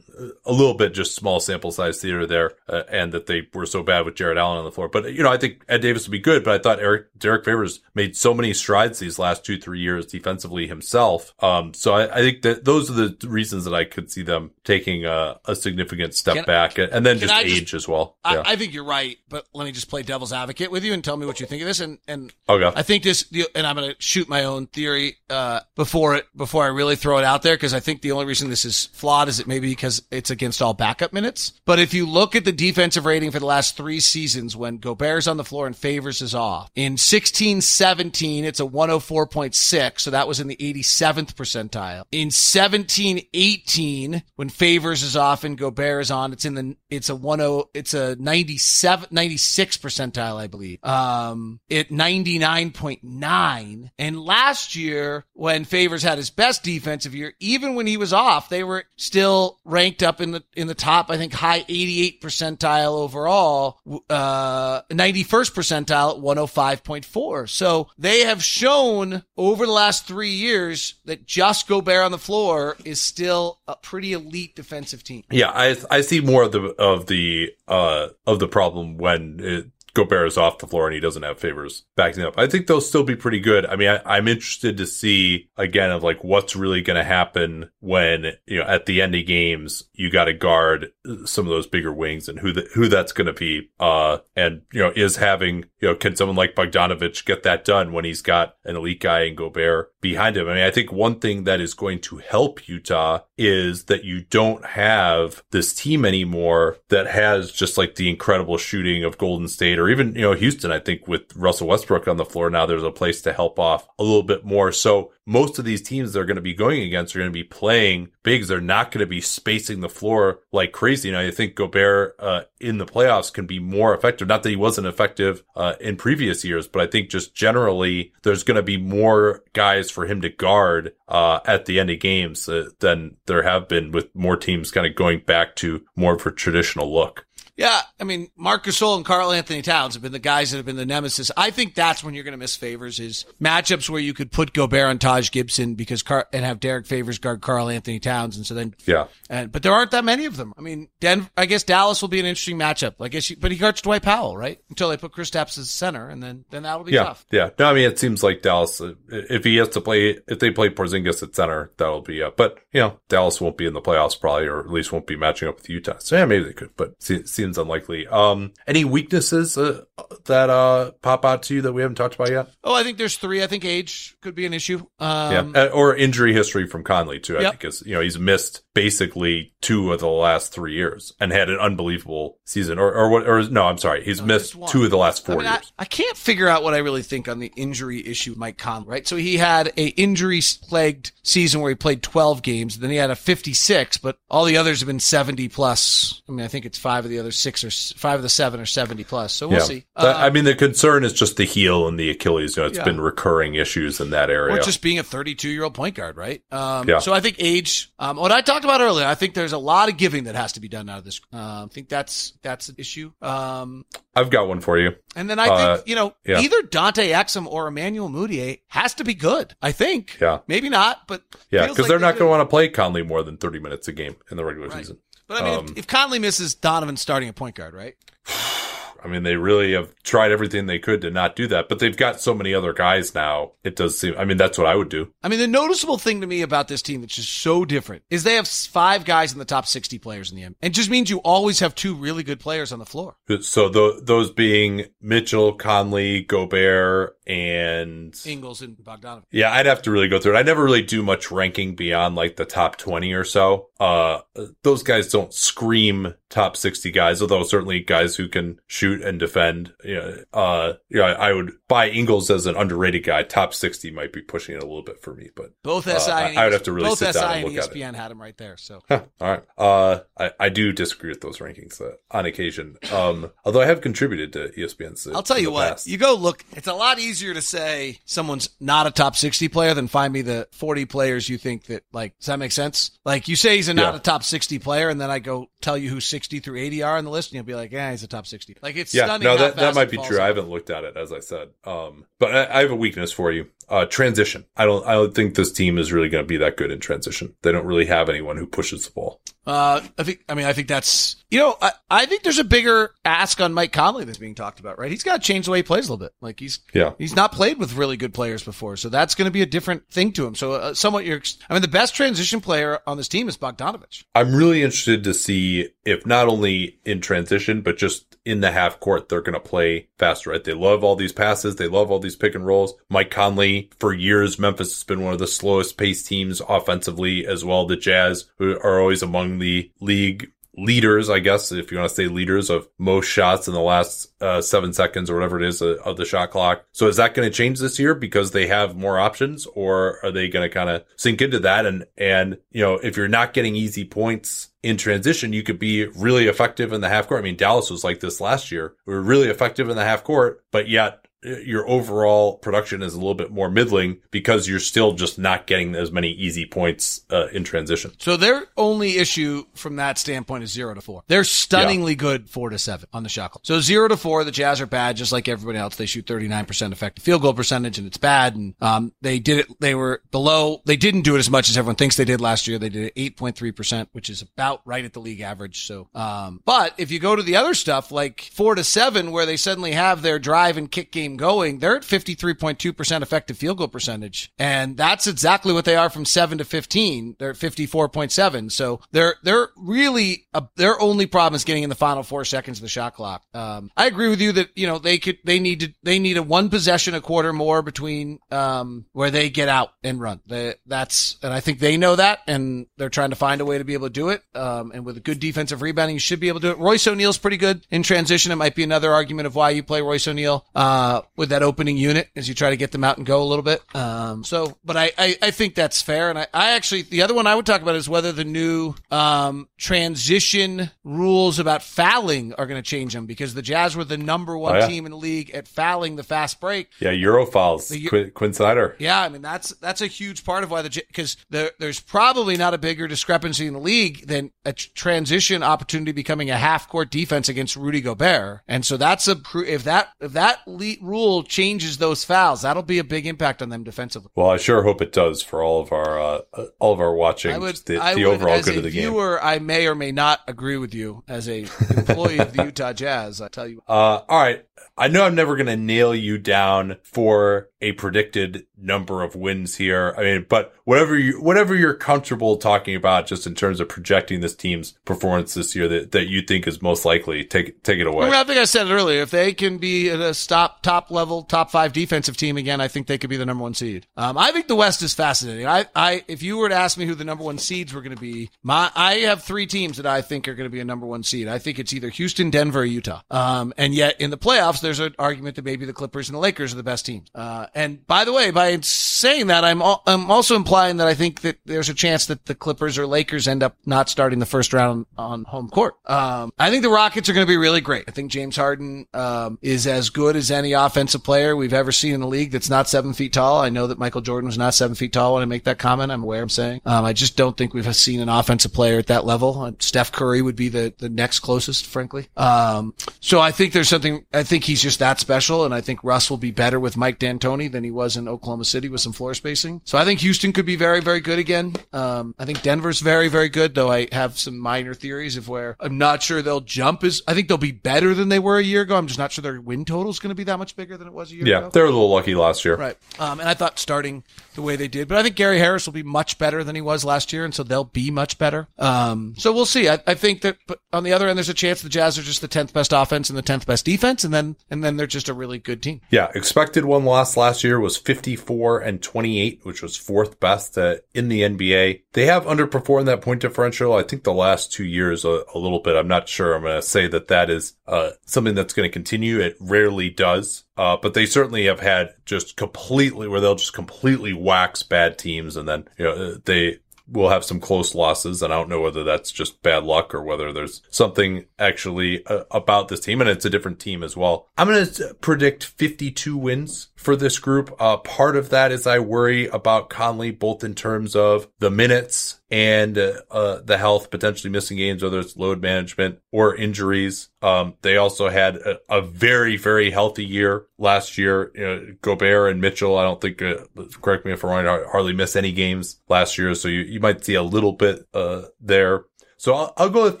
a 0.44 0.52
little 0.52 0.74
bit 0.74 0.94
just 0.94 1.14
small 1.14 1.40
sample 1.40 1.72
size 1.72 2.00
theater 2.00 2.26
there, 2.26 2.52
uh, 2.68 2.82
and 2.90 3.12
that 3.12 3.26
they 3.26 3.48
were 3.54 3.66
so 3.66 3.82
bad 3.82 4.04
with 4.04 4.14
Jarrett 4.14 4.38
Allen 4.38 4.58
on 4.58 4.64
the 4.64 4.72
floor. 4.72 4.88
But 4.88 5.12
you 5.12 5.22
know, 5.22 5.30
I 5.30 5.36
think 5.36 5.62
Ed 5.68 5.80
Davis 5.80 6.06
would 6.06 6.12
be 6.12 6.18
good. 6.18 6.44
But 6.44 6.60
I 6.60 6.62
thought 6.62 6.80
Eric 6.80 7.06
Derrick 7.18 7.44
Favors 7.44 7.80
made 7.94 8.16
so 8.16 8.34
many 8.34 8.52
strides 8.54 8.98
these 8.98 9.18
last 9.18 9.44
two 9.44 9.58
three 9.58 9.80
years 9.80 10.06
defensively 10.06 10.66
himself. 10.66 11.34
Um, 11.40 11.74
so 11.74 11.94
I, 11.94 12.18
I 12.18 12.20
think 12.20 12.42
that 12.42 12.64
those 12.64 12.90
are 12.90 13.08
the 13.08 13.28
reasons 13.28 13.64
that 13.64 13.74
I 13.74 13.84
could 13.84 14.10
see 14.10 14.22
them 14.22 14.52
taking 14.64 15.04
a, 15.04 15.40
a 15.44 15.54
significant 15.54 16.14
step 16.14 16.36
Can- 16.36 16.44
back, 16.44 16.78
and 16.78 17.04
then 17.04 17.18
just 17.18 17.32
I 17.32 17.44
just- 17.44 17.56
age 17.56 17.74
as 17.74 17.88
well. 17.88 18.16
I, 18.24 18.34
yeah. 18.34 18.42
I 18.44 18.56
think 18.56 18.74
you're 18.74 18.84
right, 18.84 19.18
but 19.28 19.46
let 19.54 19.64
me 19.64 19.72
just 19.72 19.88
play 19.88 20.02
devil's 20.02 20.32
advocate 20.32 20.70
with 20.70 20.84
you 20.84 20.92
and 20.92 21.02
tell 21.02 21.16
me 21.16 21.26
what 21.26 21.40
you 21.40 21.46
think 21.46 21.62
of 21.62 21.68
this. 21.68 21.80
And 21.80 21.98
and 22.06 22.32
okay. 22.48 22.70
I 22.76 22.82
think 22.82 23.02
this, 23.02 23.30
and 23.54 23.66
I'm 23.66 23.76
going 23.76 23.90
to 23.90 23.96
shoot 24.00 24.28
my 24.28 24.44
own 24.44 24.66
theory 24.66 25.16
uh, 25.28 25.60
before 25.76 26.16
it 26.16 26.26
before 26.36 26.64
I 26.64 26.68
really 26.68 26.96
throw 26.96 27.18
it 27.18 27.24
out 27.24 27.42
there 27.42 27.56
because 27.56 27.74
I 27.74 27.80
think 27.80 28.02
the 28.02 28.12
only 28.12 28.26
reason 28.26 28.50
this 28.50 28.64
is 28.64 28.86
flawed 28.86 29.28
is 29.28 29.40
it 29.40 29.46
maybe 29.46 29.68
because 29.68 30.02
it's 30.10 30.30
against 30.30 30.60
all 30.60 30.74
backup 30.74 31.12
minutes. 31.12 31.52
But 31.64 31.78
if 31.78 31.94
you 31.94 32.06
look 32.06 32.34
at 32.34 32.44
the 32.44 32.52
defensive 32.52 33.04
rating 33.04 33.30
for 33.30 33.38
the 33.38 33.46
last 33.46 33.76
three 33.76 34.00
seasons 34.00 34.56
when 34.56 34.78
Gobert's 34.78 35.26
on 35.26 35.36
the 35.36 35.44
floor 35.44 35.66
and 35.66 35.76
Favors 35.76 36.20
is 36.20 36.34
off, 36.34 36.70
in 36.74 36.96
16 36.96 37.60
17, 37.60 38.44
it's 38.44 38.60
a 38.60 38.64
104.6. 38.64 40.00
So 40.00 40.10
that 40.10 40.28
was 40.28 40.40
in 40.40 40.48
the 40.48 40.56
87th 40.56 41.34
percentile. 41.34 42.04
In 42.10 42.30
17 42.30 43.26
18, 43.32 44.22
when 44.36 44.48
Favors 44.48 45.02
is 45.02 45.16
off 45.16 45.44
and 45.44 45.56
Gobert 45.56 46.02
is 46.02 46.10
on, 46.10 46.32
it's 46.32 46.44
in 46.44 46.54
the, 46.54 46.76
it's 46.88 47.10
a 47.10 47.18
10, 47.18 47.62
it's 47.74 47.94
a 47.94 48.16
97, 48.16 49.08
96 49.10 49.76
percentile, 49.78 50.36
I 50.36 50.46
believe. 50.46 50.82
Um, 50.84 51.60
at 51.70 51.90
99.9. 51.90 53.90
And 53.98 54.20
last 54.20 54.76
year, 54.76 55.24
when 55.34 55.64
Favors 55.64 56.02
had 56.02 56.18
his 56.18 56.30
best 56.30 56.62
defensive 56.62 57.14
year, 57.14 57.34
even 57.40 57.74
when 57.74 57.86
he 57.86 57.96
was 57.96 58.12
off, 58.12 58.48
they 58.48 58.64
were 58.64 58.84
still 58.96 59.58
ranked 59.64 59.99
up 60.02 60.20
in 60.20 60.32
the, 60.32 60.42
in 60.54 60.66
the 60.66 60.74
top, 60.74 61.10
I 61.10 61.16
think 61.16 61.32
high 61.32 61.64
88 61.68 62.20
percentile 62.20 62.98
overall, 62.98 63.80
uh, 64.08 64.82
91st 64.82 65.52
percentile 65.52 66.16
at 66.16 66.22
105.4. 66.22 67.48
So 67.48 67.88
they 67.98 68.20
have 68.20 68.42
shown 68.42 69.22
over 69.36 69.66
the 69.66 69.72
last 69.72 70.06
three 70.06 70.30
years 70.30 70.94
that 71.04 71.26
just 71.26 71.68
Gobert 71.68 72.04
on 72.04 72.12
the 72.12 72.18
floor 72.18 72.76
is 72.84 73.00
still 73.00 73.60
a 73.66 73.76
pretty 73.76 74.12
elite 74.12 74.54
defensive 74.54 75.02
team. 75.02 75.24
Yeah, 75.30 75.50
I 75.50 75.76
I 75.90 76.00
see 76.00 76.20
more 76.20 76.44
of 76.44 76.52
the 76.52 76.74
of 76.78 77.06
the 77.06 77.52
uh 77.68 78.08
of 78.26 78.38
the 78.38 78.48
problem 78.48 78.98
when 78.98 79.40
it, 79.40 79.66
Gobert 79.94 80.28
is 80.28 80.36
off 80.36 80.58
the 80.58 80.66
floor 80.66 80.86
and 80.86 80.94
he 80.94 81.00
doesn't 81.00 81.22
have 81.22 81.38
favors 81.38 81.84
backing 81.96 82.22
up. 82.22 82.38
I 82.38 82.46
think 82.46 82.66
they'll 82.66 82.80
still 82.80 83.02
be 83.02 83.16
pretty 83.16 83.40
good. 83.40 83.66
I 83.66 83.76
mean, 83.76 83.88
I, 83.88 84.00
I'm 84.04 84.28
interested 84.28 84.76
to 84.76 84.86
see 84.86 85.48
again 85.56 85.90
of 85.90 86.02
like 86.02 86.22
what's 86.22 86.56
really 86.56 86.82
going 86.82 86.96
to 86.96 87.04
happen 87.04 87.70
when 87.80 88.32
you 88.46 88.58
know 88.58 88.66
at 88.66 88.86
the 88.86 89.02
end 89.02 89.14
of 89.14 89.26
games 89.26 89.84
you 89.92 90.10
got 90.10 90.24
to 90.24 90.32
guard 90.32 90.92
some 91.24 91.46
of 91.46 91.50
those 91.50 91.66
bigger 91.66 91.92
wings 91.92 92.28
and 92.28 92.38
who 92.38 92.52
the, 92.52 92.68
who 92.74 92.88
that's 92.88 93.12
going 93.12 93.26
to 93.26 93.32
be. 93.32 93.70
Uh, 93.78 94.18
and 94.36 94.62
you 94.72 94.80
know 94.80 94.92
is 94.94 95.16
having 95.16 95.64
you 95.80 95.88
know 95.88 95.94
can 95.94 96.16
someone 96.16 96.36
like 96.36 96.54
Bogdanovich 96.54 97.24
get 97.24 97.42
that 97.42 97.64
done 97.64 97.92
when 97.92 98.04
he's 98.04 98.22
got 98.22 98.56
an 98.64 98.76
elite 98.76 99.00
guy 99.00 99.22
in 99.22 99.34
Gobert 99.34 99.89
behind 100.00 100.36
him? 100.36 100.48
I 100.48 100.54
mean, 100.54 100.64
I 100.64 100.70
think 100.70 100.92
one 100.92 101.18
thing 101.18 101.44
that 101.44 101.60
is 101.60 101.74
going 101.74 102.00
to 102.02 102.18
help 102.18 102.68
Utah 102.68 103.20
is 103.36 103.84
that 103.84 104.04
you 104.04 104.22
don't 104.22 104.64
have 104.64 105.42
this 105.50 105.72
team 105.72 106.04
anymore 106.04 106.78
that 106.88 107.06
has 107.06 107.52
just 107.52 107.78
like 107.78 107.94
the 107.94 108.10
incredible 108.10 108.58
shooting 108.58 109.04
of 109.04 109.18
Golden 109.18 109.48
State 109.48 109.78
or 109.78 109.88
even, 109.88 110.14
you 110.14 110.22
know, 110.22 110.32
Houston. 110.32 110.72
I 110.72 110.78
think 110.78 111.08
with 111.08 111.34
Russell 111.36 111.68
Westbrook 111.68 112.08
on 112.08 112.16
the 112.16 112.24
floor 112.24 112.50
now, 112.50 112.66
there's 112.66 112.82
a 112.82 112.90
place 112.90 113.22
to 113.22 113.32
help 113.32 113.58
off 113.58 113.88
a 113.98 114.02
little 114.02 114.22
bit 114.22 114.44
more. 114.44 114.72
So 114.72 115.12
most 115.26 115.58
of 115.58 115.64
these 115.64 115.82
teams 115.82 116.12
they're 116.12 116.24
going 116.24 116.36
to 116.36 116.42
be 116.42 116.54
going 116.54 116.82
against 116.82 117.14
are 117.14 117.18
going 117.20 117.30
to 117.30 117.32
be 117.32 117.44
playing 117.44 118.10
bigs. 118.22 118.48
They're 118.48 118.60
not 118.60 118.90
going 118.90 119.00
to 119.00 119.06
be 119.06 119.20
spacing 119.20 119.80
the 119.80 119.88
floor 119.88 120.40
like 120.52 120.72
crazy. 120.72 121.10
Know, 121.10 121.20
I 121.20 121.30
think 121.30 121.54
Gobert, 121.54 122.16
uh, 122.18 122.42
in 122.60 122.78
the 122.78 122.86
playoffs 122.86 123.32
can 123.32 123.46
be 123.46 123.58
more 123.58 123.94
effective. 123.94 124.28
Not 124.28 124.42
that 124.42 124.50
he 124.50 124.56
wasn't 124.56 124.86
effective, 124.86 125.42
uh, 125.54 125.74
in 125.80 125.96
previous 125.96 126.44
years, 126.44 126.66
but 126.66 126.82
I 126.82 126.86
think 126.86 127.10
just 127.10 127.34
generally 127.34 128.12
there's 128.22 128.42
going 128.42 128.56
to 128.56 128.62
be 128.62 128.76
more 128.76 129.42
guys 129.52 129.90
for 129.90 130.06
him 130.06 130.20
to 130.22 130.28
guard, 130.28 130.94
uh, 131.08 131.40
at 131.44 131.66
the 131.66 131.78
end 131.78 131.90
of 131.90 132.00
games 132.00 132.48
uh, 132.48 132.68
than 132.80 133.16
there 133.26 133.42
have 133.42 133.68
been 133.68 133.92
with 133.92 134.14
more 134.14 134.36
teams 134.36 134.70
kind 134.70 134.86
of 134.86 134.94
going 134.94 135.20
back 135.20 135.56
to 135.56 135.84
more 135.96 136.14
of 136.14 136.26
a 136.26 136.30
traditional 136.30 136.92
look. 136.92 137.26
Yeah, 137.56 137.82
I 138.00 138.04
mean, 138.04 138.30
Marc 138.36 138.64
Gasol 138.64 138.96
and 138.96 139.04
Karl-Anthony 139.04 139.62
Towns 139.62 139.94
have 139.94 140.02
been 140.02 140.12
the 140.12 140.18
guys 140.18 140.50
that 140.50 140.56
have 140.56 140.66
been 140.66 140.76
the 140.76 140.86
nemesis. 140.86 141.30
I 141.36 141.50
think 141.50 141.74
that's 141.74 142.02
when 142.02 142.14
you're 142.14 142.24
going 142.24 142.32
to 142.32 142.38
miss 142.38 142.56
favors 142.56 142.98
is 142.98 143.24
matchups 143.40 143.88
where 143.90 144.00
you 144.00 144.14
could 144.14 144.32
put 144.32 144.52
Gobert 144.52 144.88
on 144.88 144.98
Taj 144.98 145.30
Gibson 145.30 145.74
because 145.74 146.02
Car- 146.02 146.26
and 146.32 146.44
have 146.44 146.60
Derrick 146.60 146.86
Favors 146.86 147.18
guard 147.18 147.40
Karl-Anthony 147.40 148.00
Towns, 148.00 148.36
and 148.36 148.46
so 148.46 148.54
then 148.54 148.74
Yeah. 148.86 149.06
and 149.28 149.52
but 149.52 149.62
there 149.62 149.72
aren't 149.72 149.90
that 149.90 150.04
many 150.04 150.24
of 150.24 150.36
them. 150.36 150.52
I 150.56 150.60
mean, 150.60 150.88
Den- 151.00 151.28
I 151.36 151.46
guess 151.46 151.62
Dallas 151.62 152.00
will 152.00 152.08
be 152.08 152.20
an 152.20 152.26
interesting 152.26 152.58
matchup. 152.58 152.94
I 153.00 153.08
guess, 153.08 153.28
you, 153.30 153.36
but 153.36 153.50
he 153.52 153.58
guards 153.58 153.82
Dwight 153.82 154.02
Powell, 154.02 154.36
right? 154.36 154.58
Until 154.70 154.88
they 154.88 154.96
put 154.96 155.12
Kristaps 155.12 155.58
as 155.58 155.70
center, 155.70 156.08
and 156.08 156.22
then 156.22 156.44
then 156.50 156.62
that'll 156.62 156.84
be 156.84 156.92
Yeah, 156.92 157.04
tough. 157.04 157.24
yeah. 157.30 157.50
No, 157.58 157.66
I 157.70 157.74
mean 157.74 157.84
it 157.84 157.98
seems 157.98 158.22
like 158.22 158.42
Dallas. 158.42 158.80
uh, 158.80 158.94
If 159.10 159.44
he 159.44 159.56
has 159.56 159.68
to 159.70 159.80
play, 159.80 160.18
if 160.26 160.38
they 160.38 160.50
play 160.50 160.68
Porzingis 160.70 161.22
at 161.22 161.34
center, 161.34 161.70
that'll 161.76 162.00
be. 162.02 162.22
Uh, 162.22 162.30
but 162.36 162.58
you 162.72 162.80
know, 162.80 162.98
Dallas 163.08 163.40
won't 163.40 163.56
be 163.56 163.66
in 163.66 163.72
the 163.74 163.80
playoffs 163.82 164.18
probably, 164.18 164.46
or 164.46 164.60
at 164.60 164.70
least 164.70 164.92
won't 164.92 165.06
be 165.06 165.16
matching 165.16 165.48
up 165.48 165.56
with 165.56 165.68
Utah. 165.68 165.96
So 165.98 166.16
yeah, 166.16 166.24
maybe 166.24 166.44
they 166.44 166.52
could, 166.52 166.70
but 166.76 166.94
se- 167.02 167.24
seems 167.24 167.58
unlikely. 167.58 167.89
Um, 168.06 168.52
any 168.66 168.84
weaknesses 168.84 169.56
uh, 169.58 169.82
that 170.26 170.50
uh 170.50 170.92
pop 171.02 171.24
out 171.24 171.42
to 171.44 171.54
you 171.54 171.62
that 171.62 171.72
we 171.72 171.82
haven't 171.82 171.96
talked 171.96 172.14
about 172.14 172.30
yet? 172.30 172.48
Oh, 172.64 172.74
I 172.74 172.82
think 172.82 172.98
there's 172.98 173.16
three. 173.16 173.42
I 173.42 173.46
think 173.46 173.64
age 173.64 174.16
could 174.20 174.34
be 174.34 174.46
an 174.46 174.52
issue. 174.54 174.78
Um, 174.98 175.54
yeah, 175.54 175.62
Uh, 175.64 175.66
or 175.68 175.94
injury 175.96 176.32
history 176.32 176.66
from 176.66 176.84
Conley 176.84 177.20
too. 177.20 177.38
I 177.38 177.42
Yep. 177.42 177.52
think 177.52 177.64
is 177.64 177.82
you 177.86 177.94
know 177.94 178.00
he's 178.00 178.18
missed 178.18 178.62
basically 178.74 179.52
two 179.60 179.92
of 179.92 180.00
the 180.00 180.08
last 180.08 180.52
three 180.52 180.74
years 180.74 181.12
and 181.20 181.32
had 181.32 181.50
an 181.50 181.58
unbelievable 181.58 182.38
season. 182.44 182.78
Or 182.78 182.92
or 182.92 183.08
what? 183.10 183.28
Or 183.28 183.42
no, 183.48 183.64
I'm 183.64 183.78
sorry, 183.78 184.04
he's 184.04 184.20
No, 184.20 184.26
missed 184.26 184.56
two 184.68 184.84
of 184.84 184.90
the 184.90 184.96
last 184.96 185.24
I 185.24 185.26
four 185.32 185.36
mean, 185.42 185.46
I, 185.48 185.54
years. 185.54 185.72
I 185.78 185.84
can't 185.84 186.16
figure 186.16 186.48
out 186.48 186.62
what 186.62 186.74
I 186.74 186.78
really 186.78 187.02
think 187.02 187.28
on 187.28 187.38
the 187.38 187.52
injury 187.56 188.06
issue, 188.06 188.30
with 188.32 188.38
Mike 188.38 188.58
Conley, 188.58 188.88
right? 188.88 189.06
So 189.06 189.16
he 189.16 189.36
had 189.36 189.72
a 189.76 189.86
injury 189.88 190.40
plagued 190.62 191.12
season 191.22 191.60
where 191.60 191.70
he 191.70 191.74
played 191.74 192.02
12 192.02 192.42
games. 192.42 192.78
Then 192.78 192.90
he 192.90 192.96
had 192.96 193.10
a 193.10 193.16
56, 193.16 193.96
but 193.98 194.16
all 194.30 194.44
the 194.44 194.56
others 194.56 194.80
have 194.80 194.86
been 194.86 195.00
70 195.00 195.48
plus. 195.48 196.22
I 196.28 196.32
mean, 196.32 196.44
I 196.44 196.48
think 196.48 196.64
it's 196.64 196.78
five 196.78 197.04
of 197.04 197.10
the 197.10 197.18
other 197.18 197.32
six 197.32 197.62
or 197.64 197.70
five 197.96 198.16
of 198.16 198.22
the 198.22 198.28
seven 198.28 198.60
or 198.60 198.66
70 198.66 199.04
plus. 199.04 199.32
So 199.32 199.48
we'll 199.48 199.60
see. 199.60 199.84
Uh, 199.96 200.12
I 200.16 200.30
mean, 200.30 200.44
the 200.44 200.54
concern 200.54 201.04
is 201.04 201.12
just 201.12 201.36
the 201.36 201.44
heel 201.44 201.86
and 201.88 201.98
the 201.98 202.10
Achilles. 202.10 202.56
You 202.56 202.62
know, 202.62 202.68
it's 202.68 202.78
Yeah. 202.78 202.84
been 202.84 203.00
recurring 203.00 203.54
issues 203.54 204.00
in 204.00 204.10
that 204.10 204.30
area. 204.30 204.54
or 204.54 204.58
just 204.58 204.82
being 204.82 204.98
a 204.98 205.02
32 205.02 205.48
year 205.48 205.64
old 205.64 205.74
point 205.74 205.94
guard, 205.94 206.16
right? 206.16 206.42
Um, 206.52 206.88
Yeah. 206.88 206.98
So 207.00 207.12
I 207.12 207.20
think 207.20 207.36
age, 207.38 207.90
um, 207.98 208.16
what 208.16 208.32
I 208.32 208.40
talked 208.40 208.64
about 208.64 208.80
earlier, 208.80 209.06
I 209.06 209.14
think 209.14 209.34
there's 209.34 209.52
a 209.52 209.58
lot 209.58 209.88
of 209.88 209.96
giving 209.96 210.24
that 210.24 210.34
has 210.34 210.52
to 210.54 210.60
be 210.60 210.68
done 210.68 210.88
out 210.88 210.98
of 210.98 211.04
this. 211.04 211.20
Uh, 211.32 211.64
I 211.64 211.66
think 211.70 211.88
that's, 211.88 212.32
that's 212.42 212.68
an 212.68 212.76
issue. 212.78 213.12
Um, 213.22 213.84
I've 214.14 214.30
got 214.30 214.48
one 214.48 214.60
for 214.60 214.78
you. 214.78 214.94
And 215.16 215.28
then 215.30 215.38
I 215.38 215.48
Uh, 215.48 215.76
think, 215.76 215.88
you 215.88 215.94
know, 215.94 216.14
yeah. 216.24 216.40
either 216.40 216.62
Dante 216.62 217.08
Exum 217.10 217.46
or 217.46 217.66
Emmanuel 217.68 218.08
Mudiay 218.08 218.60
has 218.68 218.94
to 218.94 219.04
be 219.04 219.14
good. 219.14 219.54
I 219.62 219.72
think. 219.72 220.18
Yeah. 220.20 220.38
Maybe 220.46 220.68
not, 220.68 221.06
but 221.06 221.22
Yeah, 221.50 221.62
because 221.62 221.78
like 221.80 221.88
they're 221.88 221.98
they 221.98 222.02
not 222.04 222.12
going 222.18 222.26
to 222.26 222.30
want 222.30 222.40
to 222.42 222.46
play 222.46 222.68
Conley 222.68 223.02
more 223.02 223.22
than 223.22 223.36
30 223.36 223.58
minutes 223.60 223.88
a 223.88 223.92
game 223.92 224.16
in 224.30 224.36
the 224.36 224.44
regular 224.44 224.68
Right. 224.68 224.78
season. 224.78 224.98
But 225.30 225.42
I 225.42 225.44
mean, 225.44 225.58
um, 225.60 225.64
if, 225.66 225.78
if 225.78 225.86
Conley 225.86 226.18
misses, 226.18 226.56
Donovan 226.56 226.96
starting 226.96 227.28
a 227.28 227.32
point 227.32 227.54
guard, 227.54 227.72
right? 227.72 227.94
I 229.02 229.08
mean, 229.08 229.22
they 229.22 229.36
really 229.36 229.72
have 229.72 229.94
tried 230.02 230.32
everything 230.32 230.66
they 230.66 230.78
could 230.78 231.00
to 231.02 231.10
not 231.10 231.36
do 231.36 231.46
that, 231.48 231.68
but 231.68 231.78
they've 231.78 231.96
got 231.96 232.20
so 232.20 232.34
many 232.34 232.54
other 232.54 232.72
guys 232.72 233.14
now. 233.14 233.52
It 233.64 233.76
does 233.76 233.98
seem, 233.98 234.14
I 234.18 234.24
mean, 234.24 234.36
that's 234.36 234.58
what 234.58 234.66
I 234.66 234.74
would 234.74 234.88
do. 234.88 235.12
I 235.22 235.28
mean, 235.28 235.38
the 235.38 235.46
noticeable 235.46 235.98
thing 235.98 236.20
to 236.20 236.26
me 236.26 236.42
about 236.42 236.68
this 236.68 236.82
team, 236.82 237.00
which 237.00 237.18
is 237.18 237.28
so 237.28 237.64
different, 237.64 238.02
is 238.10 238.24
they 238.24 238.34
have 238.34 238.48
five 238.48 239.04
guys 239.04 239.32
in 239.32 239.38
the 239.38 239.44
top 239.44 239.66
60 239.66 239.98
players 239.98 240.30
in 240.30 240.36
the 240.36 240.44
M. 240.44 240.56
It 240.60 240.70
just 240.70 240.90
means 240.90 241.10
you 241.10 241.18
always 241.18 241.60
have 241.60 241.74
two 241.74 241.94
really 241.94 242.22
good 242.22 242.40
players 242.40 242.72
on 242.72 242.78
the 242.78 242.86
floor. 242.86 243.16
So 243.40 243.70
th- 243.70 244.04
those 244.04 244.30
being 244.30 244.86
Mitchell, 245.00 245.54
Conley, 245.54 246.22
Gobert, 246.22 247.16
and 247.26 248.20
Ingles 248.26 248.60
and 248.62 248.76
Bogdanovich. 248.76 249.24
Yeah, 249.30 249.52
I'd 249.52 249.66
have 249.66 249.82
to 249.82 249.90
really 249.90 250.08
go 250.08 250.18
through 250.18 250.34
it. 250.34 250.38
I 250.38 250.42
never 250.42 250.64
really 250.64 250.82
do 250.82 251.02
much 251.02 251.30
ranking 251.30 251.76
beyond 251.76 252.16
like 252.16 252.36
the 252.36 252.44
top 252.44 252.76
20 252.76 253.12
or 253.12 253.24
so. 253.24 253.68
Uh, 253.78 254.20
those 254.62 254.82
guys 254.82 255.10
don't 255.10 255.32
scream 255.32 256.14
top 256.30 256.56
60 256.56 256.90
guys, 256.92 257.20
although 257.20 257.42
certainly 257.42 257.80
guys 257.80 258.16
who 258.16 258.28
can 258.28 258.58
shoot 258.66 259.02
and 259.02 259.18
defend. 259.18 259.72
You 259.84 259.94
know, 259.96 260.16
uh, 260.32 260.72
you 260.88 260.98
know, 260.98 261.04
I, 261.04 261.32
would 261.32 261.52
buy 261.68 261.88
Ingles 261.88 262.30
as 262.30 262.46
an 262.46 262.56
underrated 262.56 263.04
guy. 263.04 263.24
Top 263.24 263.52
60 263.52 263.90
might 263.90 264.12
be 264.12 264.22
pushing 264.22 264.54
it 264.54 264.62
a 264.62 264.66
little 264.66 264.82
bit 264.82 265.02
for 265.02 265.12
me, 265.12 265.30
but 265.34 265.50
both 265.62 265.86
uh, 265.86 265.98
SI 265.98 266.10
and 266.10 266.38
I, 266.38 266.42
I 266.42 266.44
would 266.44 266.52
have 266.52 266.62
to 266.64 266.72
really 266.72 266.88
both 266.88 266.98
sit 266.98 267.12
SI 267.14 267.20
down 267.20 267.30
and 267.32 267.44
and 267.44 267.54
look 267.54 267.64
at 267.64 267.70
it. 267.70 267.78
ESPN 267.78 267.94
had 267.94 268.10
him 268.12 268.22
right 268.22 268.36
there. 268.38 268.56
So 268.56 268.80
Huh, 268.88 269.02
all 269.20 269.28
right. 269.28 269.42
Uh, 269.58 270.00
I, 270.18 270.30
I 270.38 270.48
do 270.48 270.72
disagree 270.72 271.10
with 271.10 271.20
those 271.20 271.38
rankings 271.38 271.80
uh, 271.80 271.96
on 272.10 272.26
occasion. 272.26 272.76
Um, 272.92 273.30
although 273.44 273.60
I 273.60 273.66
have 273.66 273.80
contributed 273.80 274.32
to 274.34 274.48
ESPN's. 274.60 275.08
I'll 275.08 275.22
tell 275.22 275.38
you 275.38 275.50
what, 275.50 275.68
past. 275.70 275.86
you 275.88 275.98
go 275.98 276.14
look. 276.14 276.44
It's 276.52 276.68
a 276.68 276.74
lot 276.74 276.98
easier 277.00 277.34
to 277.34 277.42
say 277.42 277.98
someone's 278.04 278.50
not 278.60 278.86
a 278.86 278.90
top 278.92 279.16
60 279.16 279.48
player 279.48 279.74
than 279.74 279.88
find 279.88 280.12
me 280.12 280.22
the 280.22 280.46
40 280.52 280.84
players 280.84 281.28
you 281.28 281.38
think 281.38 281.64
that 281.64 281.82
like, 281.92 282.16
does 282.18 282.26
that 282.26 282.38
make 282.38 282.52
sense? 282.52 282.92
Like 283.04 283.26
you 283.26 283.34
say 283.36 283.56
he's 283.56 283.68
a 283.68 283.74
not 283.74 283.94
Yeah. 283.94 283.98
a 283.98 284.02
top 284.02 284.22
60 284.22 284.58
player 284.60 284.88
and 284.88 285.00
then 285.00 285.10
I 285.10 285.18
go 285.18 285.50
tell 285.60 285.76
you 285.76 285.88
who 285.90 286.00
60 286.00 286.19
through 286.28 286.58
80 286.58 286.82
are 286.82 286.96
on 286.98 287.04
the 287.04 287.10
list 287.10 287.30
and 287.30 287.36
you'll 287.36 287.44
be 287.44 287.54
like, 287.54 287.72
yeah, 287.72 287.90
he's 287.90 288.02
a 288.02 288.08
top 288.08 288.26
60. 288.26 288.56
Like 288.62 288.76
it's 288.76 288.94
yeah, 288.94 289.04
stunning. 289.06 289.24
no, 289.24 289.36
that, 289.36 289.56
that 289.56 289.74
might 289.74 289.90
be 289.90 289.96
true. 289.98 290.20
I 290.20 290.26
haven't 290.26 290.48
looked 290.48 290.70
at 290.70 290.84
it 290.84 290.96
as 290.96 291.12
I 291.12 291.20
said. 291.20 291.48
Um, 291.64 292.06
but 292.18 292.34
I, 292.34 292.58
I 292.58 292.60
have 292.62 292.70
a 292.70 292.76
weakness 292.76 293.12
for 293.12 293.32
you. 293.32 293.48
Uh, 293.68 293.86
transition. 293.86 294.44
I 294.56 294.64
don't. 294.64 294.84
I 294.84 294.94
don't 294.94 295.14
think 295.14 295.36
this 295.36 295.52
team 295.52 295.78
is 295.78 295.92
really 295.92 296.08
going 296.08 296.24
to 296.24 296.26
be 296.28 296.38
that 296.38 296.56
good 296.56 296.72
in 296.72 296.80
transition. 296.80 297.36
They 297.42 297.52
don't 297.52 297.64
really 297.66 297.86
have 297.86 298.08
anyone 298.08 298.36
who 298.36 298.44
pushes 298.44 298.84
the 298.84 298.90
ball. 298.90 299.20
Uh, 299.46 299.80
I 299.96 300.02
think, 300.02 300.24
I 300.28 300.34
mean, 300.34 300.44
I 300.46 300.52
think 300.52 300.68
that's, 300.68 301.16
you 301.30 301.38
know, 301.38 301.56
I, 301.62 301.72
I 301.90 302.06
think 302.06 302.22
there's 302.22 302.38
a 302.38 302.44
bigger 302.44 302.92
ask 303.04 303.40
on 303.40 303.54
Mike 303.54 303.72
Conley 303.72 304.04
that's 304.04 304.18
being 304.18 304.34
talked 304.34 304.60
about, 304.60 304.78
right? 304.78 304.90
He's 304.90 305.02
got 305.02 305.14
to 305.14 305.26
change 305.26 305.46
the 305.46 305.50
way 305.52 305.58
he 305.58 305.62
plays 305.62 305.88
a 305.88 305.92
little 305.92 306.04
bit. 306.04 306.12
Like 306.20 306.38
he's, 306.38 306.60
Yeah. 306.74 306.92
he's 306.98 307.16
not 307.16 307.32
played 307.32 307.58
with 307.58 307.74
really 307.74 307.96
good 307.96 308.12
players 308.12 308.44
before. 308.44 308.76
So 308.76 308.90
that's 308.90 309.14
going 309.14 309.24
to 309.26 309.32
be 309.32 309.40
a 309.42 309.46
different 309.46 309.88
thing 309.90 310.12
to 310.12 310.26
him. 310.26 310.34
So 310.34 310.52
uh, 310.52 310.74
somewhat 310.74 311.04
you're, 311.06 311.22
I 311.48 311.54
mean, 311.54 311.62
the 311.62 311.68
best 311.68 311.94
transition 311.94 312.40
player 312.40 312.80
on 312.86 312.96
this 312.98 313.08
team 313.08 313.28
is 313.28 313.38
Bogdanovich. 313.38 314.04
I'm 314.14 314.34
really 314.34 314.62
interested 314.62 315.04
to 315.04 315.14
see 315.14 315.70
if 315.84 316.04
not 316.10 316.28
only 316.28 316.78
in 316.84 317.00
transition, 317.00 317.62
but 317.62 317.78
just 317.78 318.18
in 318.26 318.40
the 318.40 318.50
half 318.50 318.80
court, 318.80 319.08
they're 319.08 319.22
going 319.22 319.32
to 319.32 319.40
play 319.40 319.88
faster, 319.96 320.30
right? 320.30 320.42
They 320.42 320.52
love 320.52 320.84
all 320.84 320.96
these 320.96 321.12
passes. 321.12 321.56
They 321.56 321.68
love 321.68 321.90
all 321.90 322.00
these 322.00 322.16
pick 322.16 322.34
and 322.34 322.44
rolls. 322.44 322.74
Mike 322.90 323.10
Conley, 323.10 323.70
for 323.78 323.94
years, 323.94 324.38
Memphis 324.38 324.74
has 324.74 324.84
been 324.84 325.02
one 325.02 325.12
of 325.12 325.20
the 325.20 325.28
slowest 325.28 325.78
paced 325.78 326.06
teams 326.08 326.42
offensively 326.48 327.24
as 327.24 327.44
well. 327.44 327.64
The 327.64 327.76
Jazz 327.76 328.26
are 328.40 328.80
always 328.80 329.02
among 329.02 329.38
the 329.38 329.70
league 329.80 330.32
leaders, 330.56 331.08
I 331.08 331.20
guess, 331.20 331.52
if 331.52 331.70
you 331.70 331.78
want 331.78 331.88
to 331.88 331.94
say 331.94 332.06
leaders 332.06 332.50
of 332.50 332.68
most 332.78 333.06
shots 333.06 333.48
in 333.48 333.54
the 333.54 333.60
last 333.60 334.12
uh, 334.20 334.40
seven 334.40 334.72
seconds 334.72 335.10
or 335.10 335.14
whatever 335.14 335.40
it 335.40 335.48
is 335.48 335.62
uh, 335.62 335.76
of 335.84 335.96
the 335.96 336.04
shot 336.04 336.30
clock. 336.30 336.64
So 336.72 336.88
is 336.88 336.96
that 336.96 337.14
going 337.14 337.28
to 337.28 337.34
change 337.34 337.60
this 337.60 337.78
year 337.78 337.94
because 337.94 338.32
they 338.32 338.46
have 338.46 338.76
more 338.76 338.98
options 338.98 339.46
or 339.46 340.04
are 340.04 340.10
they 340.10 340.28
going 340.28 340.48
to 340.48 340.52
kind 340.52 340.70
of 340.70 340.84
sink 340.96 341.22
into 341.22 341.38
that? 341.40 341.66
And, 341.66 341.86
and, 341.96 342.38
you 342.50 342.62
know, 342.62 342.74
if 342.74 342.96
you're 342.96 343.08
not 343.08 343.32
getting 343.32 343.56
easy 343.56 343.84
points 343.84 344.48
in 344.62 344.76
transition, 344.76 345.32
you 345.32 345.42
could 345.42 345.58
be 345.58 345.86
really 345.86 346.26
effective 346.26 346.72
in 346.72 346.80
the 346.80 346.88
half 346.88 347.08
court. 347.08 347.20
I 347.20 347.24
mean, 347.24 347.36
Dallas 347.36 347.70
was 347.70 347.84
like 347.84 348.00
this 348.00 348.20
last 348.20 348.50
year. 348.50 348.74
We 348.86 348.94
were 348.94 349.02
really 349.02 349.28
effective 349.28 349.68
in 349.68 349.76
the 349.76 349.84
half 349.84 350.04
court, 350.04 350.44
but 350.50 350.68
yet 350.68 351.06
your 351.22 351.68
overall 351.68 352.38
production 352.38 352.82
is 352.82 352.94
a 352.94 352.96
little 352.96 353.14
bit 353.14 353.30
more 353.30 353.50
middling 353.50 353.98
because 354.10 354.48
you're 354.48 354.60
still 354.60 354.92
just 354.92 355.18
not 355.18 355.46
getting 355.46 355.74
as 355.74 355.92
many 355.92 356.08
easy 356.10 356.46
points 356.46 357.02
uh, 357.10 357.26
in 357.28 357.44
transition. 357.44 357.92
So 357.98 358.16
their 358.16 358.44
only 358.56 358.96
issue 358.96 359.44
from 359.54 359.76
that 359.76 359.98
standpoint 359.98 360.44
is 360.44 360.50
zero 360.50 360.74
to 360.74 360.80
four. 360.80 361.02
They're 361.08 361.24
stunningly 361.24 361.94
good 361.94 362.30
four 362.30 362.50
to 362.50 362.58
seven 362.58 362.88
on 362.92 363.02
the 363.02 363.08
shot 363.08 363.32
clock. 363.32 363.44
So 363.44 363.60
zero 363.60 363.88
to 363.88 363.96
four, 363.96 364.24
the 364.24 364.30
Jazz 364.30 364.60
are 364.60 364.66
bad, 364.66 364.96
just 364.96 365.12
like 365.12 365.28
everybody 365.28 365.58
else. 365.58 365.76
They 365.76 365.86
shoot 365.86 366.06
39% 366.06 366.72
effective 366.72 367.04
field 367.04 367.22
goal 367.22 367.34
percentage 367.34 367.78
and 367.78 367.86
it's 367.86 367.98
bad. 367.98 368.36
And, 368.36 368.54
um, 368.60 368.92
they 369.02 369.18
did 369.18 369.40
it, 369.40 369.60
they 369.60 369.74
were 369.74 370.02
below, 370.10 370.62
they 370.64 370.76
didn't 370.76 371.02
do 371.02 371.16
it 371.16 371.18
as 371.18 371.30
much 371.30 371.50
as 371.50 371.58
everyone 371.58 371.76
thinks 371.76 371.96
they 371.96 372.04
did 372.04 372.20
last 372.20 372.46
year. 372.46 372.58
They 372.58 372.70
did 372.70 372.92
it 372.96 373.16
8.3%, 373.16 373.88
which 373.92 374.08
is 374.08 374.22
about 374.22 374.62
right 374.64 374.84
at 374.84 374.94
the 374.94 375.00
league 375.00 375.20
average. 375.20 375.66
So, 375.66 375.88
um, 375.94 376.40
but 376.44 376.74
if 376.78 376.90
you 376.90 376.98
go 376.98 377.14
to 377.14 377.22
the 377.22 377.36
other 377.36 377.54
stuff 377.54 377.92
like 377.92 378.22
four 378.32 378.54
to 378.54 378.64
seven, 378.64 379.10
where 379.10 379.26
they 379.26 379.36
suddenly 379.36 379.72
have 379.72 380.00
their 380.00 380.18
drive 380.18 380.56
and 380.56 380.70
kick 380.70 380.92
game 380.92 381.09
going, 381.16 381.58
they're 381.58 381.76
at 381.76 381.82
53.2% 381.82 383.02
effective 383.02 383.36
field 383.36 383.58
goal 383.58 383.68
percentage. 383.68 384.32
And 384.38 384.76
that's 384.76 385.06
exactly 385.06 385.52
what 385.52 385.64
they 385.64 385.76
are 385.76 385.90
from 385.90 386.04
seven 386.04 386.38
to 386.38 386.44
15. 386.44 387.16
They're 387.18 387.30
at 387.30 387.36
54.7. 387.36 388.52
So 388.52 388.80
they're, 388.92 389.16
they're 389.22 389.48
really, 389.56 390.26
uh, 390.34 390.42
their 390.56 390.80
only 390.80 391.06
problem 391.06 391.36
is 391.36 391.44
getting 391.44 391.62
in 391.62 391.68
the 391.68 391.76
final 391.76 392.02
four 392.02 392.24
seconds 392.24 392.58
of 392.58 392.62
the 392.62 392.68
shot 392.68 392.94
clock. 392.94 393.22
Um, 393.34 393.70
I 393.76 393.86
agree 393.86 394.08
with 394.08 394.20
you 394.20 394.32
that, 394.32 394.50
you 394.54 394.66
know, 394.66 394.78
they 394.78 394.98
could, 394.98 395.18
they 395.24 395.38
need 395.38 395.60
to, 395.60 395.74
they 395.82 395.98
need 395.98 396.16
a 396.16 396.22
one 396.22 396.48
possession 396.50 396.94
a 396.94 397.00
quarter 397.00 397.32
more 397.32 397.62
between, 397.62 398.18
um, 398.30 398.86
where 398.92 399.10
they 399.10 399.30
get 399.30 399.48
out 399.48 399.72
and 399.82 400.00
run. 400.00 400.20
They, 400.26 400.54
that's, 400.66 401.16
and 401.22 401.32
I 401.32 401.40
think 401.40 401.58
they 401.58 401.76
know 401.76 401.96
that 401.96 402.20
and 402.26 402.66
they're 402.76 402.88
trying 402.88 403.10
to 403.10 403.16
find 403.16 403.40
a 403.40 403.44
way 403.44 403.58
to 403.58 403.64
be 403.64 403.74
able 403.74 403.86
to 403.86 403.92
do 403.92 404.08
it. 404.10 404.22
Um, 404.34 404.72
and 404.72 404.84
with 404.84 404.96
a 404.96 405.00
good 405.00 405.20
defensive 405.20 405.62
rebounding, 405.62 405.96
you 405.96 406.00
should 406.00 406.20
be 406.20 406.28
able 406.28 406.40
to 406.40 406.48
do 406.48 406.52
it. 406.52 406.58
Royce 406.58 406.86
O'Neale's 406.86 407.18
pretty 407.18 407.36
good 407.36 407.66
in 407.70 407.82
transition. 407.82 408.32
It 408.32 408.36
might 408.36 408.54
be 408.54 408.62
another 408.62 408.92
argument 408.92 409.26
of 409.26 409.34
why 409.34 409.50
you 409.50 409.62
play 409.62 409.82
Royce 409.82 410.06
O'Neale, 410.06 410.44
uh, 410.54 410.99
with 411.16 411.30
that 411.30 411.42
opening 411.42 411.76
unit 411.76 412.08
as 412.16 412.28
you 412.28 412.34
try 412.34 412.50
to 412.50 412.56
get 412.56 412.72
them 412.72 412.84
out 412.84 412.96
and 412.96 413.06
go 413.06 413.22
a 413.22 413.24
little 413.24 413.42
bit. 413.42 413.62
Um, 413.74 414.24
so, 414.24 414.56
but 414.64 414.76
I, 414.76 414.92
I, 414.98 415.16
I 415.22 415.30
think 415.30 415.54
that's 415.54 415.82
fair. 415.82 416.10
And 416.10 416.18
I, 416.18 416.26
I 416.32 416.50
actually, 416.52 416.82
the 416.82 417.02
other 417.02 417.14
one 417.14 417.26
I 417.26 417.34
would 417.34 417.46
talk 417.46 417.62
about 417.62 417.76
is 417.76 417.88
whether 417.88 418.12
the 418.12 418.24
new, 418.24 418.74
um, 418.90 419.48
transition 419.58 420.70
rules 420.84 421.38
about 421.38 421.62
fouling 421.62 422.32
are 422.34 422.46
going 422.46 422.60
to 422.62 422.68
change 422.68 422.92
them 422.92 423.06
because 423.06 423.34
the 423.34 423.42
Jazz 423.42 423.76
were 423.76 423.84
the 423.84 423.96
number 423.98 424.36
one 424.36 424.56
Oh, 424.56 424.58
yeah. 424.60 424.66
team 424.66 424.86
in 424.86 424.92
the 424.92 424.98
league 424.98 425.30
at 425.30 425.46
fouling 425.48 425.96
the 425.96 426.02
fast 426.02 426.40
break. 426.40 426.68
Yeah, 426.80 426.90
Euro 426.90 427.26
fouls. 427.26 427.68
The- 427.68 427.86
Quin, 427.86 428.10
Quin 428.12 428.32
Snyder. 428.32 428.76
Yeah, 428.78 429.00
I 429.00 429.08
mean 429.08 429.22
that's 429.22 429.50
that's 429.60 429.80
a 429.80 429.86
huge 429.86 430.24
part 430.24 430.42
of 430.44 430.50
why 430.50 430.62
the 430.62 430.70
because 430.88 431.16
there 431.30 431.50
there's 431.58 431.80
probably 431.80 432.36
not 432.36 432.54
a 432.54 432.58
bigger 432.58 432.88
discrepancy 432.88 433.46
in 433.46 433.52
the 433.52 433.60
league 433.60 434.06
than 434.06 434.30
a 434.44 434.52
transition 434.52 435.42
opportunity 435.42 435.92
becoming 435.92 436.30
a 436.30 436.36
half 436.36 436.68
court 436.68 436.90
defense 436.90 437.28
against 437.28 437.56
Rudy 437.56 437.80
Gobert, 437.80 438.40
and 438.48 438.64
so 438.64 438.76
that's 438.76 439.06
a 439.08 439.16
if 439.46 439.64
that 439.64 439.88
if 440.00 440.12
that 440.12 440.38
le- 440.46 440.76
rule 440.90 441.22
changes 441.22 441.78
those 441.78 442.04
fouls, 442.04 442.42
that'll 442.42 442.62
be 442.62 442.78
a 442.78 442.84
big 442.84 443.06
impact 443.06 443.40
on 443.40 443.48
them 443.48 443.64
defensively. 443.64 444.10
Well, 444.14 444.30
I 444.30 444.36
sure 444.36 444.62
hope 444.64 444.82
it 444.82 444.92
does 444.92 445.22
for 445.22 445.42
all 445.42 445.60
of 445.60 445.72
our 445.72 445.98
uh, 446.00 446.20
all 446.58 446.72
of 446.72 446.80
our 446.80 446.94
watching. 446.94 447.32
I 447.32 447.38
would, 447.38 447.56
the, 447.56 447.78
I 447.78 447.94
the 447.94 448.04
would, 448.04 448.14
overall 448.14 448.42
good 448.42 448.54
a 448.54 448.58
of 448.58 448.64
the 448.64 448.70
game. 448.70 448.90
viewer, 448.90 449.22
I 449.22 449.38
may 449.38 449.66
or 449.66 449.74
may 449.74 449.92
not 449.92 450.20
agree 450.26 450.56
with 450.56 450.74
you 450.74 451.04
as 451.08 451.28
a 451.28 451.46
employee 451.70 452.18
of 452.18 452.32
the 452.32 452.44
Utah 452.44 452.72
Jazz. 452.72 453.20
I 453.20 453.28
tell 453.28 453.46
you, 453.46 453.62
Uh, 453.68 454.02
all 454.08 454.20
right. 454.20 454.44
I 454.76 454.88
know 454.88 455.04
I'm 455.04 455.14
never 455.14 455.36
going 455.36 455.46
to 455.46 455.56
nail 455.56 455.94
you 455.94 456.16
down 456.16 456.78
for 456.82 457.50
a 457.60 457.72
predicted 457.72 458.46
number 458.56 459.02
of 459.02 459.14
wins 459.14 459.56
here. 459.56 459.94
I 459.98 460.02
mean, 460.02 460.26
but 460.28 460.54
whatever 460.64 460.98
you, 460.98 461.20
whatever 461.20 461.54
you're 461.54 461.74
comfortable 461.74 462.38
talking 462.38 462.74
about, 462.74 463.06
just 463.06 463.26
in 463.26 463.34
terms 463.34 463.60
of 463.60 463.68
projecting 463.68 464.20
this 464.20 464.34
team's 464.34 464.72
performance 464.86 465.34
this 465.34 465.54
year 465.54 465.68
that, 465.68 465.92
that 465.92 466.08
you 466.08 466.22
think 466.22 466.46
is 466.46 466.62
most 466.62 466.86
likely, 466.86 467.24
take, 467.24 467.62
take 467.62 467.78
it 467.78 467.86
I, 467.86 467.90
away. 467.90 468.06
mean, 468.06 468.14
I 468.14 468.24
think 468.24 468.38
I 468.38 468.44
said 468.44 468.68
it 468.68 468.72
earlier. 468.72 469.02
If 469.02 469.10
they 469.10 469.34
can 469.34 469.58
be 469.58 469.88
a 469.88 470.14
stop, 470.14 470.62
top 470.62 470.90
level, 470.90 471.24
top 471.24 471.50
five 471.50 471.74
defensive 471.74 472.16
team 472.16 472.38
again, 472.38 472.62
I 472.62 472.68
think 472.68 472.86
they 472.86 472.96
could 472.96 473.10
be 473.10 473.18
the 473.18 473.26
number 473.26 473.42
one 473.42 473.54
seed. 473.54 473.86
Um, 473.98 474.16
I 474.16 474.32
think 474.32 474.48
the 474.48 474.56
West 474.56 474.80
is 474.80 474.94
fascinating. 474.94 475.46
I, 475.46 475.66
I, 475.76 476.04
if 476.08 476.22
you 476.22 476.38
were 476.38 476.48
to 476.48 476.54
ask 476.54 476.78
me 476.78 476.86
who 476.86 476.94
the 476.94 477.04
number 477.04 477.24
one 477.24 477.36
seeds 477.36 477.74
were 477.74 477.82
going 477.82 477.96
to 477.96 478.00
be, 478.00 478.30
my, 478.42 478.70
I 478.74 478.94
have 479.00 479.22
three 479.22 479.46
teams 479.46 479.76
that 479.76 479.86
I 479.86 480.00
think 480.00 480.26
are 480.26 480.34
going 480.34 480.48
to 480.48 480.52
be 480.52 480.60
a 480.60 480.64
number 480.64 480.86
one 480.86 481.02
seed. 481.02 481.28
I 481.28 481.38
think 481.38 481.58
it's 481.58 481.74
either 481.74 481.90
Houston, 481.90 482.30
Denver, 482.30 482.60
or 482.60 482.64
Utah. 482.64 483.02
Um, 483.10 483.52
and 483.58 483.74
yet 483.74 484.00
in 484.00 484.08
the 484.10 484.18
playoffs, 484.18 484.49
there's 484.58 484.80
an 484.80 484.96
argument 484.98 485.36
that 485.36 485.44
maybe 485.44 485.64
the 485.64 485.72
Clippers 485.72 486.08
and 486.08 486.16
the 486.16 486.20
Lakers 486.20 486.52
are 486.52 486.56
the 486.56 486.64
best 486.64 486.84
teams. 486.84 487.08
Uh, 487.14 487.46
and 487.54 487.86
by 487.86 488.04
the 488.04 488.12
way, 488.12 488.32
by 488.32 488.58
saying 488.62 489.28
that, 489.28 489.44
I'm, 489.44 489.62
al- 489.62 489.84
I'm 489.86 490.10
also 490.10 490.34
implying 490.34 490.78
that 490.78 490.88
I 490.88 490.94
think 490.94 491.20
that 491.20 491.38
there's 491.44 491.68
a 491.68 491.74
chance 491.74 492.06
that 492.06 492.26
the 492.26 492.34
Clippers 492.34 492.76
or 492.76 492.86
Lakers 492.86 493.28
end 493.28 493.44
up 493.44 493.56
not 493.64 493.88
starting 493.88 494.18
the 494.18 494.26
first 494.26 494.52
round 494.52 494.86
on 494.98 495.22
home 495.24 495.48
court. 495.48 495.74
Um, 495.86 496.32
I 496.38 496.50
think 496.50 496.64
the 496.64 496.70
Rockets 496.70 497.08
are 497.08 497.12
going 497.12 497.26
to 497.26 497.30
be 497.30 497.36
really 497.36 497.60
great. 497.60 497.84
I 497.86 497.92
think 497.92 498.10
James 498.10 498.34
Harden, 498.34 498.86
um, 498.94 499.38
is 499.42 499.66
as 499.66 499.90
good 499.90 500.16
as 500.16 500.30
any 500.30 500.52
offensive 500.52 501.04
player 501.04 501.36
we've 501.36 501.52
ever 501.52 501.70
seen 501.70 501.94
in 501.94 502.00
the 502.00 502.06
league 502.08 502.32
that's 502.32 502.50
not 502.50 502.68
seven 502.68 502.92
feet 502.92 503.12
tall. 503.12 503.40
I 503.40 503.50
know 503.50 503.68
that 503.68 503.78
Michael 503.78 504.00
Jordan 504.00 504.26
was 504.26 504.38
not 504.38 504.54
seven 504.54 504.74
feet 504.74 504.92
tall 504.92 505.14
when 505.14 505.22
I 505.22 505.26
make 505.26 505.44
that 505.44 505.58
comment. 505.58 505.92
I'm 505.92 506.02
aware 506.02 506.22
I'm 506.22 506.28
saying. 506.28 506.62
Um, 506.64 506.84
I 506.84 506.92
just 506.92 507.16
don't 507.16 507.36
think 507.36 507.54
we've 507.54 507.76
seen 507.76 508.00
an 508.00 508.08
offensive 508.08 508.52
player 508.52 508.78
at 508.78 508.86
that 508.86 509.04
level. 509.04 509.54
Steph 509.60 509.92
Curry 509.92 510.22
would 510.22 510.36
be 510.36 510.48
the, 510.48 510.72
the 510.78 510.88
next 510.88 511.20
closest, 511.20 511.66
frankly. 511.66 512.08
Um, 512.16 512.74
so 513.00 513.20
I 513.20 513.30
think 513.30 513.52
there's 513.52 513.68
something, 513.68 514.04
I 514.12 514.22
think 514.22 514.39
he's 514.44 514.62
just 514.62 514.78
that 514.78 515.00
special. 515.00 515.44
And 515.44 515.54
I 515.54 515.60
think 515.60 515.82
Russ 515.82 516.10
will 516.10 516.16
be 516.16 516.30
better 516.30 516.60
with 516.60 516.76
Mike 516.76 516.98
D'Antoni 516.98 517.50
than 517.50 517.64
he 517.64 517.70
was 517.70 517.96
in 517.96 518.08
Oklahoma 518.08 518.44
City 518.44 518.68
with 518.68 518.80
some 518.80 518.92
floor 518.92 519.14
spacing. 519.14 519.60
So 519.64 519.78
I 519.78 519.84
think 519.84 520.00
Houston 520.00 520.32
could 520.32 520.46
be 520.46 520.56
very, 520.56 520.80
very 520.80 521.00
good 521.00 521.18
again. 521.18 521.54
Um, 521.72 522.14
I 522.18 522.24
think 522.24 522.42
Denver's 522.42 522.80
very, 522.80 523.08
very 523.08 523.28
good, 523.28 523.54
though 523.54 523.70
I 523.70 523.88
have 523.92 524.18
some 524.18 524.38
minor 524.38 524.74
theories 524.74 525.16
of 525.16 525.28
where 525.28 525.56
I'm 525.60 525.78
not 525.78 526.02
sure 526.02 526.22
they'll 526.22 526.40
jump 526.40 526.84
as, 526.84 527.02
I 527.06 527.14
think 527.14 527.28
they'll 527.28 527.38
be 527.38 527.52
better 527.52 527.94
than 527.94 528.08
they 528.08 528.18
were 528.18 528.38
a 528.38 528.42
year 528.42 528.62
ago. 528.62 528.76
I'm 528.76 528.86
just 528.86 528.98
not 528.98 529.12
sure 529.12 529.22
their 529.22 529.40
win 529.40 529.64
total 529.64 529.90
is 529.90 529.98
going 529.98 530.10
to 530.10 530.14
be 530.14 530.24
that 530.24 530.38
much 530.38 530.56
bigger 530.56 530.76
than 530.76 530.86
it 530.86 530.92
was 530.92 531.12
a 531.12 531.14
year 531.14 531.26
yeah, 531.26 531.38
ago. 531.38 531.46
Yeah, 531.46 531.50
they 531.50 531.60
were 531.60 531.66
a 531.66 531.70
little 531.70 531.90
lucky 531.90 532.14
last 532.14 532.44
year. 532.44 532.56
Right. 532.56 532.76
Um, 532.98 533.20
and 533.20 533.28
I 533.28 533.34
thought 533.34 533.58
starting 533.58 534.04
the 534.34 534.42
way 534.42 534.56
they 534.56 534.68
did, 534.68 534.88
but 534.88 534.98
I 534.98 535.02
think 535.02 535.16
Gary 535.16 535.38
Harris 535.38 535.66
will 535.66 535.72
be 535.72 535.82
much 535.82 536.18
better 536.18 536.44
than 536.44 536.54
he 536.54 536.60
was 536.60 536.84
last 536.84 537.12
year, 537.12 537.24
and 537.24 537.34
so 537.34 537.42
they'll 537.42 537.64
be 537.64 537.90
much 537.90 538.18
better. 538.18 538.48
Um, 538.58 539.14
so 539.16 539.32
we'll 539.32 539.46
see. 539.46 539.68
I, 539.68 539.78
I 539.86 539.94
think 539.94 540.22
that, 540.22 540.38
but 540.46 540.60
on 540.72 540.84
the 540.84 540.92
other 540.92 541.08
end, 541.08 541.18
there's 541.18 541.28
a 541.28 541.34
chance 541.34 541.62
the 541.62 541.68
Jazz 541.68 541.98
are 541.98 542.02
just 542.02 542.20
the 542.20 542.28
10th 542.28 542.52
best 542.52 542.72
offense 542.72 543.10
and 543.10 543.18
the 543.18 543.22
10th 543.22 543.46
best 543.46 543.64
defense, 543.64 544.04
and 544.04 544.12
then 544.12 544.29
and 544.50 544.62
then 544.62 544.76
they're 544.76 544.86
just 544.86 545.08
a 545.08 545.14
really 545.14 545.38
good 545.38 545.62
team. 545.62 545.80
Yeah, 545.90 546.10
expected 546.14 546.64
won 546.64 546.84
loss 546.84 547.16
last 547.16 547.44
year 547.44 547.60
was 547.60 547.76
54 547.76 548.60
and 548.60 548.82
28, 548.82 549.40
which 549.42 549.62
was 549.62 549.76
fourth 549.76 550.20
best 550.20 550.56
uh, 550.58 550.76
in 550.94 551.08
the 551.08 551.22
NBA. 551.22 551.82
They 551.92 552.06
have 552.06 552.24
underperformed 552.24 552.86
that 552.86 553.02
point 553.02 553.20
differential. 553.20 553.74
I 553.74 553.82
think 553.82 554.04
the 554.04 554.12
last 554.12 554.52
two 554.52 554.64
years 554.64 555.04
a, 555.04 555.24
a 555.34 555.38
little 555.38 555.60
bit. 555.60 555.76
I'm 555.76 555.88
not 555.88 556.08
sure. 556.08 556.34
I'm 556.34 556.42
going 556.42 556.56
to 556.56 556.62
say 556.62 556.86
that 556.88 557.08
that 557.08 557.30
is 557.30 557.54
uh, 557.66 557.90
something 558.06 558.34
that's 558.34 558.54
going 558.54 558.68
to 558.68 558.72
continue. 558.72 559.20
It 559.20 559.36
rarely 559.40 559.90
does. 559.90 560.44
Uh, 560.56 560.76
but 560.76 560.92
they 560.92 561.06
certainly 561.06 561.46
have 561.46 561.60
had 561.60 561.94
just 562.04 562.36
completely 562.36 563.08
where 563.08 563.20
they'll 563.20 563.34
just 563.34 563.54
completely 563.54 564.12
wax 564.12 564.62
bad 564.62 564.98
teams 564.98 565.36
and 565.36 565.48
then, 565.48 565.66
you 565.78 565.84
know, 565.86 566.14
they, 566.16 566.58
will 566.90 567.08
have 567.08 567.24
some 567.24 567.40
close 567.40 567.74
losses, 567.74 568.22
and 568.22 568.32
I 568.32 568.36
don't 568.36 568.48
know 568.48 568.60
whether 568.60 568.84
that's 568.84 569.12
just 569.12 569.42
bad 569.42 569.64
luck 569.64 569.94
or 569.94 570.02
whether 570.02 570.32
there's 570.32 570.62
something 570.70 571.26
actually 571.38 572.04
uh, 572.06 572.24
about 572.30 572.68
this 572.68 572.80
team, 572.80 573.00
and 573.00 573.08
it's 573.08 573.24
a 573.24 573.30
different 573.30 573.60
team 573.60 573.82
as 573.82 573.96
well. 573.96 574.28
I'm 574.36 574.48
going 574.48 574.66
to 574.66 574.94
predict 575.00 575.44
52 575.44 576.16
wins 576.16 576.68
for 576.76 576.96
this 576.96 577.18
group. 577.18 577.54
Uh, 577.58 577.76
part 577.78 578.16
of 578.16 578.30
that 578.30 578.52
is 578.52 578.66
I 578.66 578.78
worry 578.80 579.26
about 579.28 579.70
Conley, 579.70 580.10
both 580.10 580.44
in 580.44 580.54
terms 580.54 580.96
of 580.96 581.28
the 581.38 581.50
minutes 581.50 582.19
and 582.30 582.78
uh, 582.78 582.92
uh, 583.10 583.40
the 583.44 583.58
health, 583.58 583.90
potentially 583.90 584.30
missing 584.30 584.56
games, 584.56 584.82
whether 584.82 585.00
it's 585.00 585.16
load 585.16 585.42
management 585.42 585.98
or 586.12 586.34
injuries. 586.34 587.08
Um, 587.22 587.54
they 587.62 587.76
also 587.76 588.08
had 588.08 588.36
a, 588.36 588.60
a, 588.68 588.80
very, 588.80 589.36
very 589.36 589.70
healthy 589.70 590.04
year 590.04 590.46
last 590.56 590.96
year. 590.96 591.32
You 591.34 591.40
know, 591.42 591.76
Gobert 591.82 592.30
and 592.30 592.40
Mitchell, 592.40 592.78
I 592.78 592.84
don't 592.84 593.00
think, 593.00 593.20
uh, 593.20 593.38
correct 593.80 594.06
me 594.06 594.12
if 594.12 594.24
I'm 594.24 594.30
wrong, 594.30 594.64
hardly 594.70 594.92
missed 594.92 595.16
any 595.16 595.32
games 595.32 595.80
last 595.88 596.18
year. 596.18 596.34
So 596.34 596.48
you, 596.48 596.60
you 596.60 596.78
might 596.78 597.04
see 597.04 597.14
a 597.14 597.22
little 597.22 597.52
bit 597.52 597.86
uh, 597.92 598.22
there. 598.40 598.84
So 599.20 599.34
I'll, 599.34 599.52
I'll, 599.58 599.68
go 599.68 599.82
with 599.84 600.00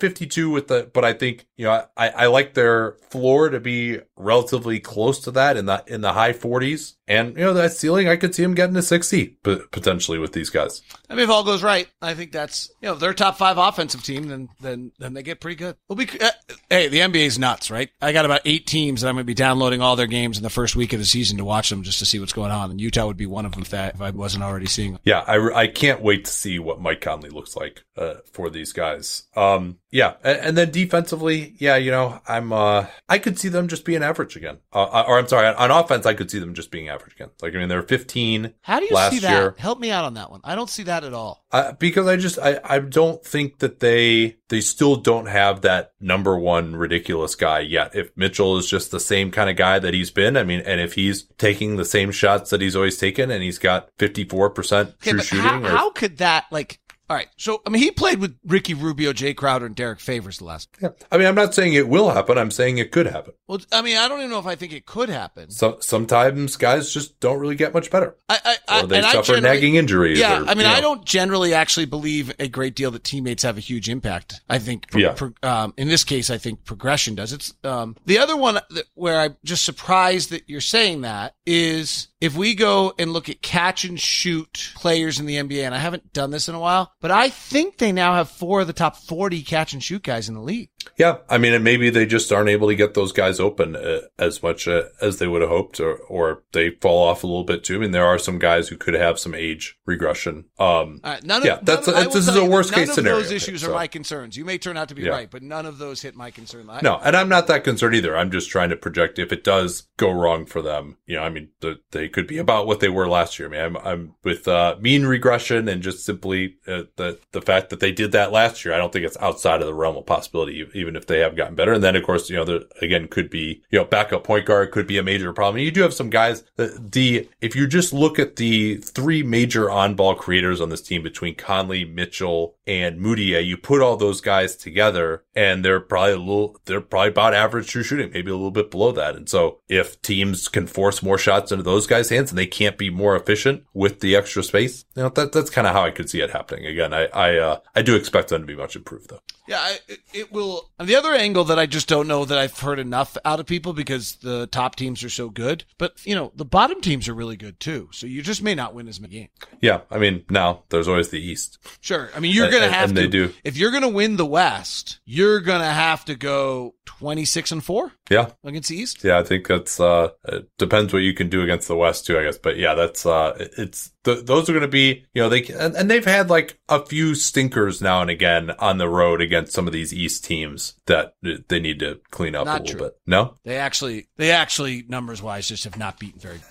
52 0.00 0.48
with 0.48 0.68
the, 0.68 0.90
but 0.94 1.04
I 1.04 1.12
think, 1.12 1.46
you 1.58 1.66
know, 1.66 1.84
I, 1.94 2.08
I 2.08 2.26
like 2.28 2.54
their 2.54 2.92
floor 3.10 3.50
to 3.50 3.60
be 3.60 3.98
relatively 4.16 4.80
close 4.80 5.20
to 5.20 5.30
that 5.32 5.58
in 5.58 5.66
the, 5.66 5.84
in 5.86 6.00
the 6.00 6.14
high 6.14 6.32
40s. 6.32 6.94
And, 7.06 7.36
you 7.36 7.44
know, 7.44 7.52
that 7.52 7.72
ceiling, 7.72 8.08
I 8.08 8.16
could 8.16 8.34
see 8.34 8.42
them 8.42 8.54
getting 8.54 8.76
to 8.76 8.82
60 8.82 9.38
potentially 9.42 10.18
with 10.18 10.32
these 10.32 10.48
guys. 10.48 10.80
I 11.10 11.14
mean, 11.14 11.24
if 11.24 11.28
all 11.28 11.44
goes 11.44 11.62
right, 11.62 11.86
I 12.00 12.14
think 12.14 12.32
that's, 12.32 12.70
you 12.80 12.86
know, 12.86 12.94
if 12.94 13.00
they're 13.00 13.12
top 13.12 13.36
five 13.36 13.58
offensive 13.58 14.02
team, 14.02 14.28
then, 14.28 14.48
then, 14.60 14.92
then 14.98 15.12
they 15.12 15.22
get 15.22 15.40
pretty 15.40 15.56
good. 15.56 15.76
We'll 15.88 15.96
be, 15.96 16.08
uh, 16.18 16.30
hey, 16.70 16.88
the 16.88 17.00
NBA's 17.00 17.38
nuts, 17.38 17.70
right? 17.70 17.90
I 18.00 18.12
got 18.12 18.24
about 18.24 18.42
eight 18.46 18.66
teams 18.66 19.02
that 19.02 19.08
I'm 19.08 19.16
going 19.16 19.24
to 19.24 19.26
be 19.26 19.34
downloading 19.34 19.82
all 19.82 19.96
their 19.96 20.06
games 20.06 20.38
in 20.38 20.44
the 20.44 20.50
first 20.50 20.76
week 20.76 20.94
of 20.94 20.98
the 20.98 21.04
season 21.04 21.36
to 21.38 21.44
watch 21.44 21.68
them 21.68 21.82
just 21.82 21.98
to 21.98 22.06
see 22.06 22.20
what's 22.20 22.32
going 22.32 22.52
on. 22.52 22.70
And 22.70 22.80
Utah 22.80 23.06
would 23.06 23.18
be 23.18 23.26
one 23.26 23.44
of 23.44 23.52
them 23.52 23.62
if, 23.62 23.70
that, 23.70 23.96
if 23.96 24.00
I 24.00 24.10
wasn't 24.10 24.44
already 24.44 24.66
seeing 24.66 24.92
them. 24.92 25.00
Yeah. 25.04 25.24
I, 25.26 25.62
I 25.62 25.66
can't 25.66 26.00
wait 26.00 26.24
to 26.24 26.30
see 26.30 26.58
what 26.58 26.80
Mike 26.80 27.02
Conley 27.02 27.28
looks 27.28 27.54
like, 27.54 27.82
uh, 27.98 28.14
for 28.32 28.48
these 28.48 28.72
guys. 28.72 29.09
Um, 29.36 29.78
yeah. 29.90 30.14
And, 30.22 30.38
and, 30.38 30.58
then 30.58 30.70
defensively, 30.70 31.54
yeah, 31.58 31.76
you 31.76 31.90
know, 31.90 32.20
I'm, 32.26 32.52
uh, 32.52 32.86
I 33.08 33.18
could 33.18 33.38
see 33.38 33.48
them 33.48 33.68
just 33.68 33.84
being 33.84 34.02
average 34.02 34.36
again. 34.36 34.58
Uh, 34.72 34.82
uh 34.82 35.04
or 35.06 35.18
I'm 35.18 35.28
sorry, 35.28 35.48
on 35.48 35.70
offense, 35.70 36.06
I 36.06 36.14
could 36.14 36.30
see 36.30 36.38
them 36.38 36.54
just 36.54 36.70
being 36.70 36.88
average 36.88 37.14
again. 37.14 37.30
Like, 37.40 37.54
I 37.54 37.58
mean, 37.58 37.68
they're 37.68 37.82
15 37.82 38.54
How 38.62 38.78
do 38.78 38.86
you 38.86 38.94
last 38.94 39.12
see 39.12 39.18
that? 39.20 39.32
year. 39.32 39.54
Help 39.58 39.78
me 39.78 39.90
out 39.90 40.04
on 40.04 40.14
that 40.14 40.30
one. 40.30 40.40
I 40.44 40.54
don't 40.54 40.70
see 40.70 40.84
that 40.84 41.04
at 41.04 41.14
all. 41.14 41.44
Uh, 41.52 41.72
because 41.72 42.06
I 42.06 42.16
just, 42.16 42.38
I, 42.38 42.60
I 42.64 42.78
don't 42.78 43.24
think 43.24 43.58
that 43.58 43.80
they, 43.80 44.36
they 44.48 44.60
still 44.60 44.96
don't 44.96 45.26
have 45.26 45.62
that 45.62 45.92
number 46.00 46.38
one 46.38 46.76
ridiculous 46.76 47.34
guy 47.34 47.60
yet. 47.60 47.94
If 47.94 48.16
Mitchell 48.16 48.58
is 48.58 48.68
just 48.68 48.90
the 48.90 49.00
same 49.00 49.30
kind 49.30 49.48
of 49.48 49.56
guy 49.56 49.78
that 49.78 49.94
he's 49.94 50.10
been, 50.10 50.36
I 50.36 50.44
mean, 50.44 50.60
and 50.60 50.80
if 50.80 50.94
he's 50.94 51.24
taking 51.38 51.76
the 51.76 51.84
same 51.84 52.10
shots 52.10 52.50
that 52.50 52.60
he's 52.60 52.76
always 52.76 52.98
taken 52.98 53.30
and 53.30 53.42
he's 53.42 53.58
got 53.58 53.88
54% 53.98 54.98
true 54.98 55.12
okay, 55.12 55.22
shooting. 55.22 55.44
How, 55.44 55.62
or, 55.62 55.68
how 55.68 55.90
could 55.90 56.18
that, 56.18 56.46
like, 56.50 56.79
all 57.10 57.16
right. 57.16 57.28
So, 57.36 57.60
I 57.66 57.70
mean, 57.70 57.82
he 57.82 57.90
played 57.90 58.20
with 58.20 58.38
Ricky 58.46 58.72
Rubio, 58.72 59.12
Jae 59.12 59.34
Crowder, 59.34 59.66
and 59.66 59.74
Derrick 59.74 59.98
Favors 59.98 60.38
the 60.38 60.44
last. 60.44 60.68
Yeah. 60.80 60.90
I 61.10 61.18
mean, 61.18 61.26
I'm 61.26 61.34
not 61.34 61.54
saying 61.54 61.74
it 61.74 61.88
will 61.88 62.10
happen. 62.10 62.38
I'm 62.38 62.52
saying 62.52 62.78
it 62.78 62.92
could 62.92 63.06
happen. 63.06 63.34
Well, 63.48 63.58
I 63.72 63.82
mean, 63.82 63.96
I 63.96 64.06
don't 64.06 64.20
even 64.20 64.30
know 64.30 64.38
if 64.38 64.46
I 64.46 64.54
think 64.54 64.72
it 64.72 64.86
could 64.86 65.08
happen. 65.08 65.50
So, 65.50 65.78
sometimes 65.80 66.56
guys 66.56 66.94
just 66.94 67.18
don't 67.18 67.40
really 67.40 67.56
get 67.56 67.74
much 67.74 67.90
better. 67.90 68.16
I, 68.28 68.56
I, 68.68 68.82
or 68.82 68.86
they 68.86 68.98
and 68.98 69.06
suffer 69.06 69.34
I 69.34 69.40
nagging 69.40 69.74
injuries. 69.74 70.20
Yeah. 70.20 70.42
or, 70.42 70.44
I 70.44 70.48
mean, 70.50 70.58
you 70.58 70.62
know. 70.62 70.70
I 70.70 70.80
don't 70.80 71.04
generally 71.04 71.52
actually 71.52 71.86
believe 71.86 72.32
a 72.38 72.46
great 72.46 72.76
deal 72.76 72.92
that 72.92 73.02
teammates 73.02 73.42
have 73.42 73.56
a 73.58 73.60
huge 73.60 73.88
impact. 73.88 74.40
I 74.48 74.60
think, 74.60 74.88
pro- 74.88 75.00
Yeah. 75.00 75.14
pro- 75.14 75.32
um, 75.42 75.74
in 75.76 75.88
this 75.88 76.04
case, 76.04 76.30
I 76.30 76.38
think 76.38 76.64
progression 76.64 77.16
does. 77.16 77.32
It's, 77.32 77.52
um, 77.64 77.96
the 78.06 78.18
other 78.18 78.36
one 78.36 78.54
that, 78.54 78.84
where 78.94 79.18
I'm 79.18 79.36
just 79.44 79.64
surprised 79.64 80.30
that 80.30 80.48
you're 80.48 80.60
saying 80.60 81.00
that 81.00 81.34
is 81.44 82.06
if 82.20 82.36
we 82.36 82.54
go 82.54 82.92
and 82.98 83.12
look 83.12 83.28
at 83.28 83.42
catch 83.42 83.84
and 83.84 83.98
shoot 83.98 84.72
players 84.74 85.18
in 85.18 85.26
the 85.26 85.36
NBA, 85.36 85.64
and 85.64 85.74
I 85.74 85.78
haven't 85.78 86.12
done 86.12 86.30
this 86.30 86.48
in 86.48 86.54
a 86.54 86.60
while, 86.60 86.92
but 87.00 87.10
I 87.10 87.30
think 87.30 87.78
they 87.78 87.92
now 87.92 88.14
have 88.14 88.28
four 88.28 88.60
of 88.60 88.66
the 88.66 88.72
top 88.72 88.96
40 88.96 89.42
catch 89.42 89.72
and 89.72 89.82
shoot 89.82 90.02
guys 90.02 90.28
in 90.28 90.34
the 90.34 90.42
league. 90.42 90.70
Yeah, 90.96 91.18
I 91.28 91.38
mean, 91.38 91.52
and 91.54 91.64
maybe 91.64 91.88
they 91.90 92.06
just 92.06 92.30
aren't 92.32 92.48
able 92.48 92.68
to 92.68 92.74
get 92.74 92.94
those 92.94 93.12
guys 93.12 93.40
open 93.40 93.74
uh, 93.76 94.00
as 94.18 94.42
much 94.42 94.68
uh, 94.68 94.84
as 95.00 95.18
they 95.18 95.26
would 95.26 95.40
have 95.40 95.50
hoped, 95.50 95.80
or 95.80 95.96
or 95.96 96.42
they 96.52 96.70
fall 96.70 97.06
off 97.08 97.22
a 97.22 97.26
little 97.26 97.44
bit 97.44 97.64
too. 97.64 97.76
I 97.76 97.78
mean, 97.78 97.90
there 97.90 98.04
are 98.04 98.18
some 98.18 98.38
guys 98.38 98.68
who 98.68 98.76
could 98.76 98.94
have 98.94 99.18
some 99.18 99.34
age 99.34 99.78
regression. 99.86 100.46
Um, 100.58 101.00
right, 101.02 101.22
none 101.22 101.44
yeah, 101.44 101.54
of, 101.56 101.64
that's 101.64 101.86
none, 101.86 101.96
a, 101.96 101.98
I 102.00 102.06
will 102.06 102.12
this 102.12 102.28
is 102.28 102.36
a 102.36 102.44
worst 102.44 102.72
case 102.74 102.88
none. 102.88 102.98
Of 102.98 103.04
those 103.04 103.30
issues 103.30 103.62
so. 103.62 103.70
are 103.70 103.74
my 103.74 103.86
concerns. 103.86 104.36
You 104.36 104.44
may 104.44 104.58
turn 104.58 104.76
out 104.76 104.88
to 104.90 104.94
be 104.94 105.02
Yeah. 105.02 105.10
right, 105.10 105.30
but 105.30 105.42
none 105.42 105.64
of 105.66 105.78
those 105.78 106.02
hit 106.02 106.14
my 106.16 106.30
concern. 106.30 106.68
I- 106.68 106.80
No, 106.82 106.98
and 107.02 107.16
I'm 107.16 107.28
not 107.28 107.46
that 107.46 107.64
concerned 107.64 107.94
either. 107.94 108.16
I'm 108.16 108.30
just 108.30 108.50
trying 108.50 108.70
to 108.70 108.76
project 108.76 109.18
if 109.18 109.32
it 109.32 109.44
does 109.44 109.88
go 109.96 110.10
wrong 110.10 110.44
for 110.46 110.60
them. 110.62 110.96
You 111.06 111.16
know, 111.16 111.22
I 111.22 111.30
mean, 111.30 111.48
the, 111.60 111.80
they 111.92 112.08
could 112.08 112.26
be 112.26 112.38
about 112.38 112.66
what 112.66 112.80
they 112.80 112.88
were 112.88 113.08
last 113.08 113.38
year. 113.38 113.48
I 113.48 113.52
mean, 113.52 113.60
I'm, 113.60 113.76
I'm 113.86 114.14
with 114.22 114.46
uh, 114.48 114.76
mean 114.80 115.06
regression 115.06 115.68
and 115.68 115.82
just 115.82 116.04
simply 116.04 116.56
uh, 116.66 116.84
the 116.96 117.18
the 117.32 117.42
fact 117.42 117.70
that 117.70 117.80
they 117.80 117.92
did 117.92 118.12
that 118.12 118.32
last 118.32 118.64
year. 118.64 118.74
I 118.74 118.78
don't 118.78 118.92
think 118.92 119.06
it's 119.06 119.16
outside 119.18 119.60
of 119.60 119.66
the 119.66 119.74
realm 119.74 119.96
of 119.96 120.06
possibility, 120.06 120.66
even 120.74 120.96
if 120.96 121.06
they 121.06 121.20
have 121.20 121.36
gotten 121.36 121.54
better. 121.54 121.72
And 121.72 121.82
then, 121.82 121.96
of 121.96 122.02
course, 122.02 122.30
you 122.30 122.36
know, 122.36 122.44
there 122.44 122.60
again 122.80 123.08
could 123.08 123.30
be 123.30 123.62
you 123.70 123.78
know 123.78 123.84
backup 123.84 124.24
point 124.24 124.46
guard 124.46 124.70
could 124.70 124.86
be 124.86 124.98
a 124.98 125.02
major 125.02 125.32
problem. 125.32 125.62
You 125.62 125.70
do 125.70 125.82
have 125.82 125.94
some 125.94 126.10
guys. 126.10 126.44
that 126.56 126.92
the 126.92 127.28
if 127.40 127.56
you 127.56 127.66
just 127.66 127.92
look 127.92 128.18
at 128.18 128.36
the 128.36 128.76
three 128.76 129.22
major 129.22 129.70
on 129.70 129.94
ball 129.94 130.14
creators 130.14 130.60
on 130.60 130.68
this 130.68 130.82
team 130.82 131.02
between 131.02 131.34
Conley, 131.34 131.84
Mitchell, 131.84 132.56
and 132.66 133.00
Mudiay, 133.00 133.44
you 133.44 133.56
put 133.56 133.82
all 133.82 133.96
those 133.96 134.20
guys 134.20 134.56
together, 134.56 135.24
and 135.34 135.64
they're 135.64 135.80
probably 135.80 136.12
a 136.12 136.18
little, 136.18 136.56
they're 136.66 136.80
probably 136.80 137.08
about 137.08 137.34
average 137.34 137.68
true 137.68 137.82
shooting, 137.82 138.10
maybe 138.12 138.30
a 138.30 138.34
little 138.34 138.50
bit 138.50 138.70
below 138.70 138.92
that. 138.92 139.16
And 139.16 139.28
so, 139.28 139.58
if 139.68 140.00
teams 140.02 140.46
can 140.48 140.66
force 140.66 141.02
more 141.02 141.18
shots 141.18 141.50
into 141.50 141.64
those 141.64 141.86
guys' 141.86 142.10
hands, 142.10 142.30
and 142.30 142.38
they 142.38 142.46
can't 142.46 142.78
be 142.78 142.90
more 142.90 143.16
efficient 143.16 143.64
with 143.74 144.00
the 144.00 144.14
extra 144.14 144.42
space, 144.42 144.84
you 144.94 145.02
know, 145.02 145.08
that 145.10 145.32
that's 145.32 145.50
kind 145.50 145.66
of 145.66 145.72
how 145.72 145.82
I 145.82 145.90
could 145.90 146.08
see 146.08 146.20
it 146.20 146.30
happening. 146.30 146.66
Again, 146.66 146.92
I 146.92 147.06
I 147.06 147.36
uh, 147.38 147.60
I 147.74 147.82
do 147.82 147.96
expect 147.96 148.28
them 148.28 148.42
to 148.42 148.46
be 148.46 148.56
much 148.56 148.76
improved, 148.76 149.10
though. 149.10 149.20
Yeah, 149.48 149.58
I, 149.58 149.78
it, 149.88 150.00
it 150.12 150.32
And 150.78 150.88
the 150.88 150.96
other 150.96 151.12
angle 151.12 151.44
that 151.44 151.58
I 151.58 151.66
just 151.66 151.88
don't 151.88 152.08
know 152.08 152.24
that 152.24 152.38
I've 152.38 152.58
heard 152.58 152.78
enough 152.78 153.16
out 153.24 153.38
of 153.40 153.46
people 153.46 153.72
because 153.72 154.16
the 154.16 154.46
top 154.46 154.76
teams 154.76 155.04
are 155.04 155.10
so 155.10 155.28
good, 155.28 155.64
but 155.78 156.04
you 156.06 156.14
know 156.14 156.32
the 156.34 156.44
bottom 156.44 156.80
teams 156.80 157.08
are 157.08 157.14
really 157.14 157.36
good 157.36 157.60
too. 157.60 157.88
So 157.92 158.06
you 158.06 158.22
just 158.22 158.42
may 158.42 158.54
not 158.54 158.74
win 158.74 158.88
as 158.88 159.00
many 159.00 159.12
games. 159.14 159.30
Yeah, 159.60 159.80
I 159.90 159.98
mean, 159.98 160.24
now 160.30 160.62
there's 160.70 160.88
always 160.88 161.10
the 161.10 161.20
East. 161.20 161.58
Sure. 161.80 162.10
I 162.16 162.20
mean, 162.20 162.34
you're 162.34 162.44
And- 162.44 162.52
going 162.52 162.62
to 162.62 162.66
and- 162.68 162.74
have 162.74 162.88
and 162.90 162.96
to. 162.96 163.02
they 163.02 163.08
do. 163.08 163.32
If 163.44 163.56
you're 163.56 163.70
going 163.72 163.82
to 163.82 163.88
win 163.88 164.16
the 164.16 164.26
West, 164.26 165.00
you're 165.04 165.40
going 165.40 165.60
to 165.60 165.66
have 165.66 166.04
to 166.06 166.14
go 166.14 166.74
26 166.98 167.52
and 167.52 167.64
four 167.64 167.92
Yeah, 168.10 168.30
against 168.44 168.68
the 168.68 168.76
East. 168.76 169.02
Yeah, 169.04 169.18
I 169.18 169.22
think 169.22 169.46
that's 169.46 169.78
uh 169.80 170.10
it 170.28 170.48
depends 170.58 170.92
what 170.92 171.00
you 171.02 171.14
can 171.14 171.28
do 171.28 171.42
against 171.42 171.68
the 171.68 171.76
West 171.76 172.06
too, 172.06 172.18
I 172.18 172.24
guess. 172.24 172.38
But 172.38 172.56
yeah, 172.56 172.74
that's 172.74 173.06
uh 173.06 173.34
it's 173.56 173.90
th- 174.04 174.24
those 174.26 174.48
are 174.48 174.52
going 174.52 174.62
to 174.62 174.68
be, 174.68 175.04
you 175.14 175.22
know, 175.22 175.28
they 175.28 175.44
and, 175.44 175.74
and 175.76 175.90
they've 175.90 176.04
had 176.04 176.28
like 176.30 176.58
a 176.68 176.84
few 176.84 177.14
stinkers 177.14 177.80
now 177.80 178.00
and 178.02 178.10
again 178.10 178.50
on 178.58 178.78
the 178.78 178.88
road 178.88 179.20
against 179.20 179.52
some 179.52 179.66
of 179.66 179.72
these 179.72 179.92
East 179.94 180.24
teams 180.24 180.74
that 180.86 181.14
they 181.48 181.60
need 181.60 181.78
to 181.80 182.00
clean 182.10 182.34
up 182.34 182.46
Not 182.46 182.60
a 182.60 182.62
little 182.64 182.78
true. 182.78 182.88
bit. 182.88 182.96
No? 183.06 183.34
They 183.44 183.56
actually, 183.56 184.08
they 184.16 184.30
actually 184.32 184.84
numbers 184.88 185.22
wise 185.22 185.48
just 185.48 185.64
have 185.64 185.76
not 185.78 185.98
beaten 185.98 186.20
very. 186.20 186.40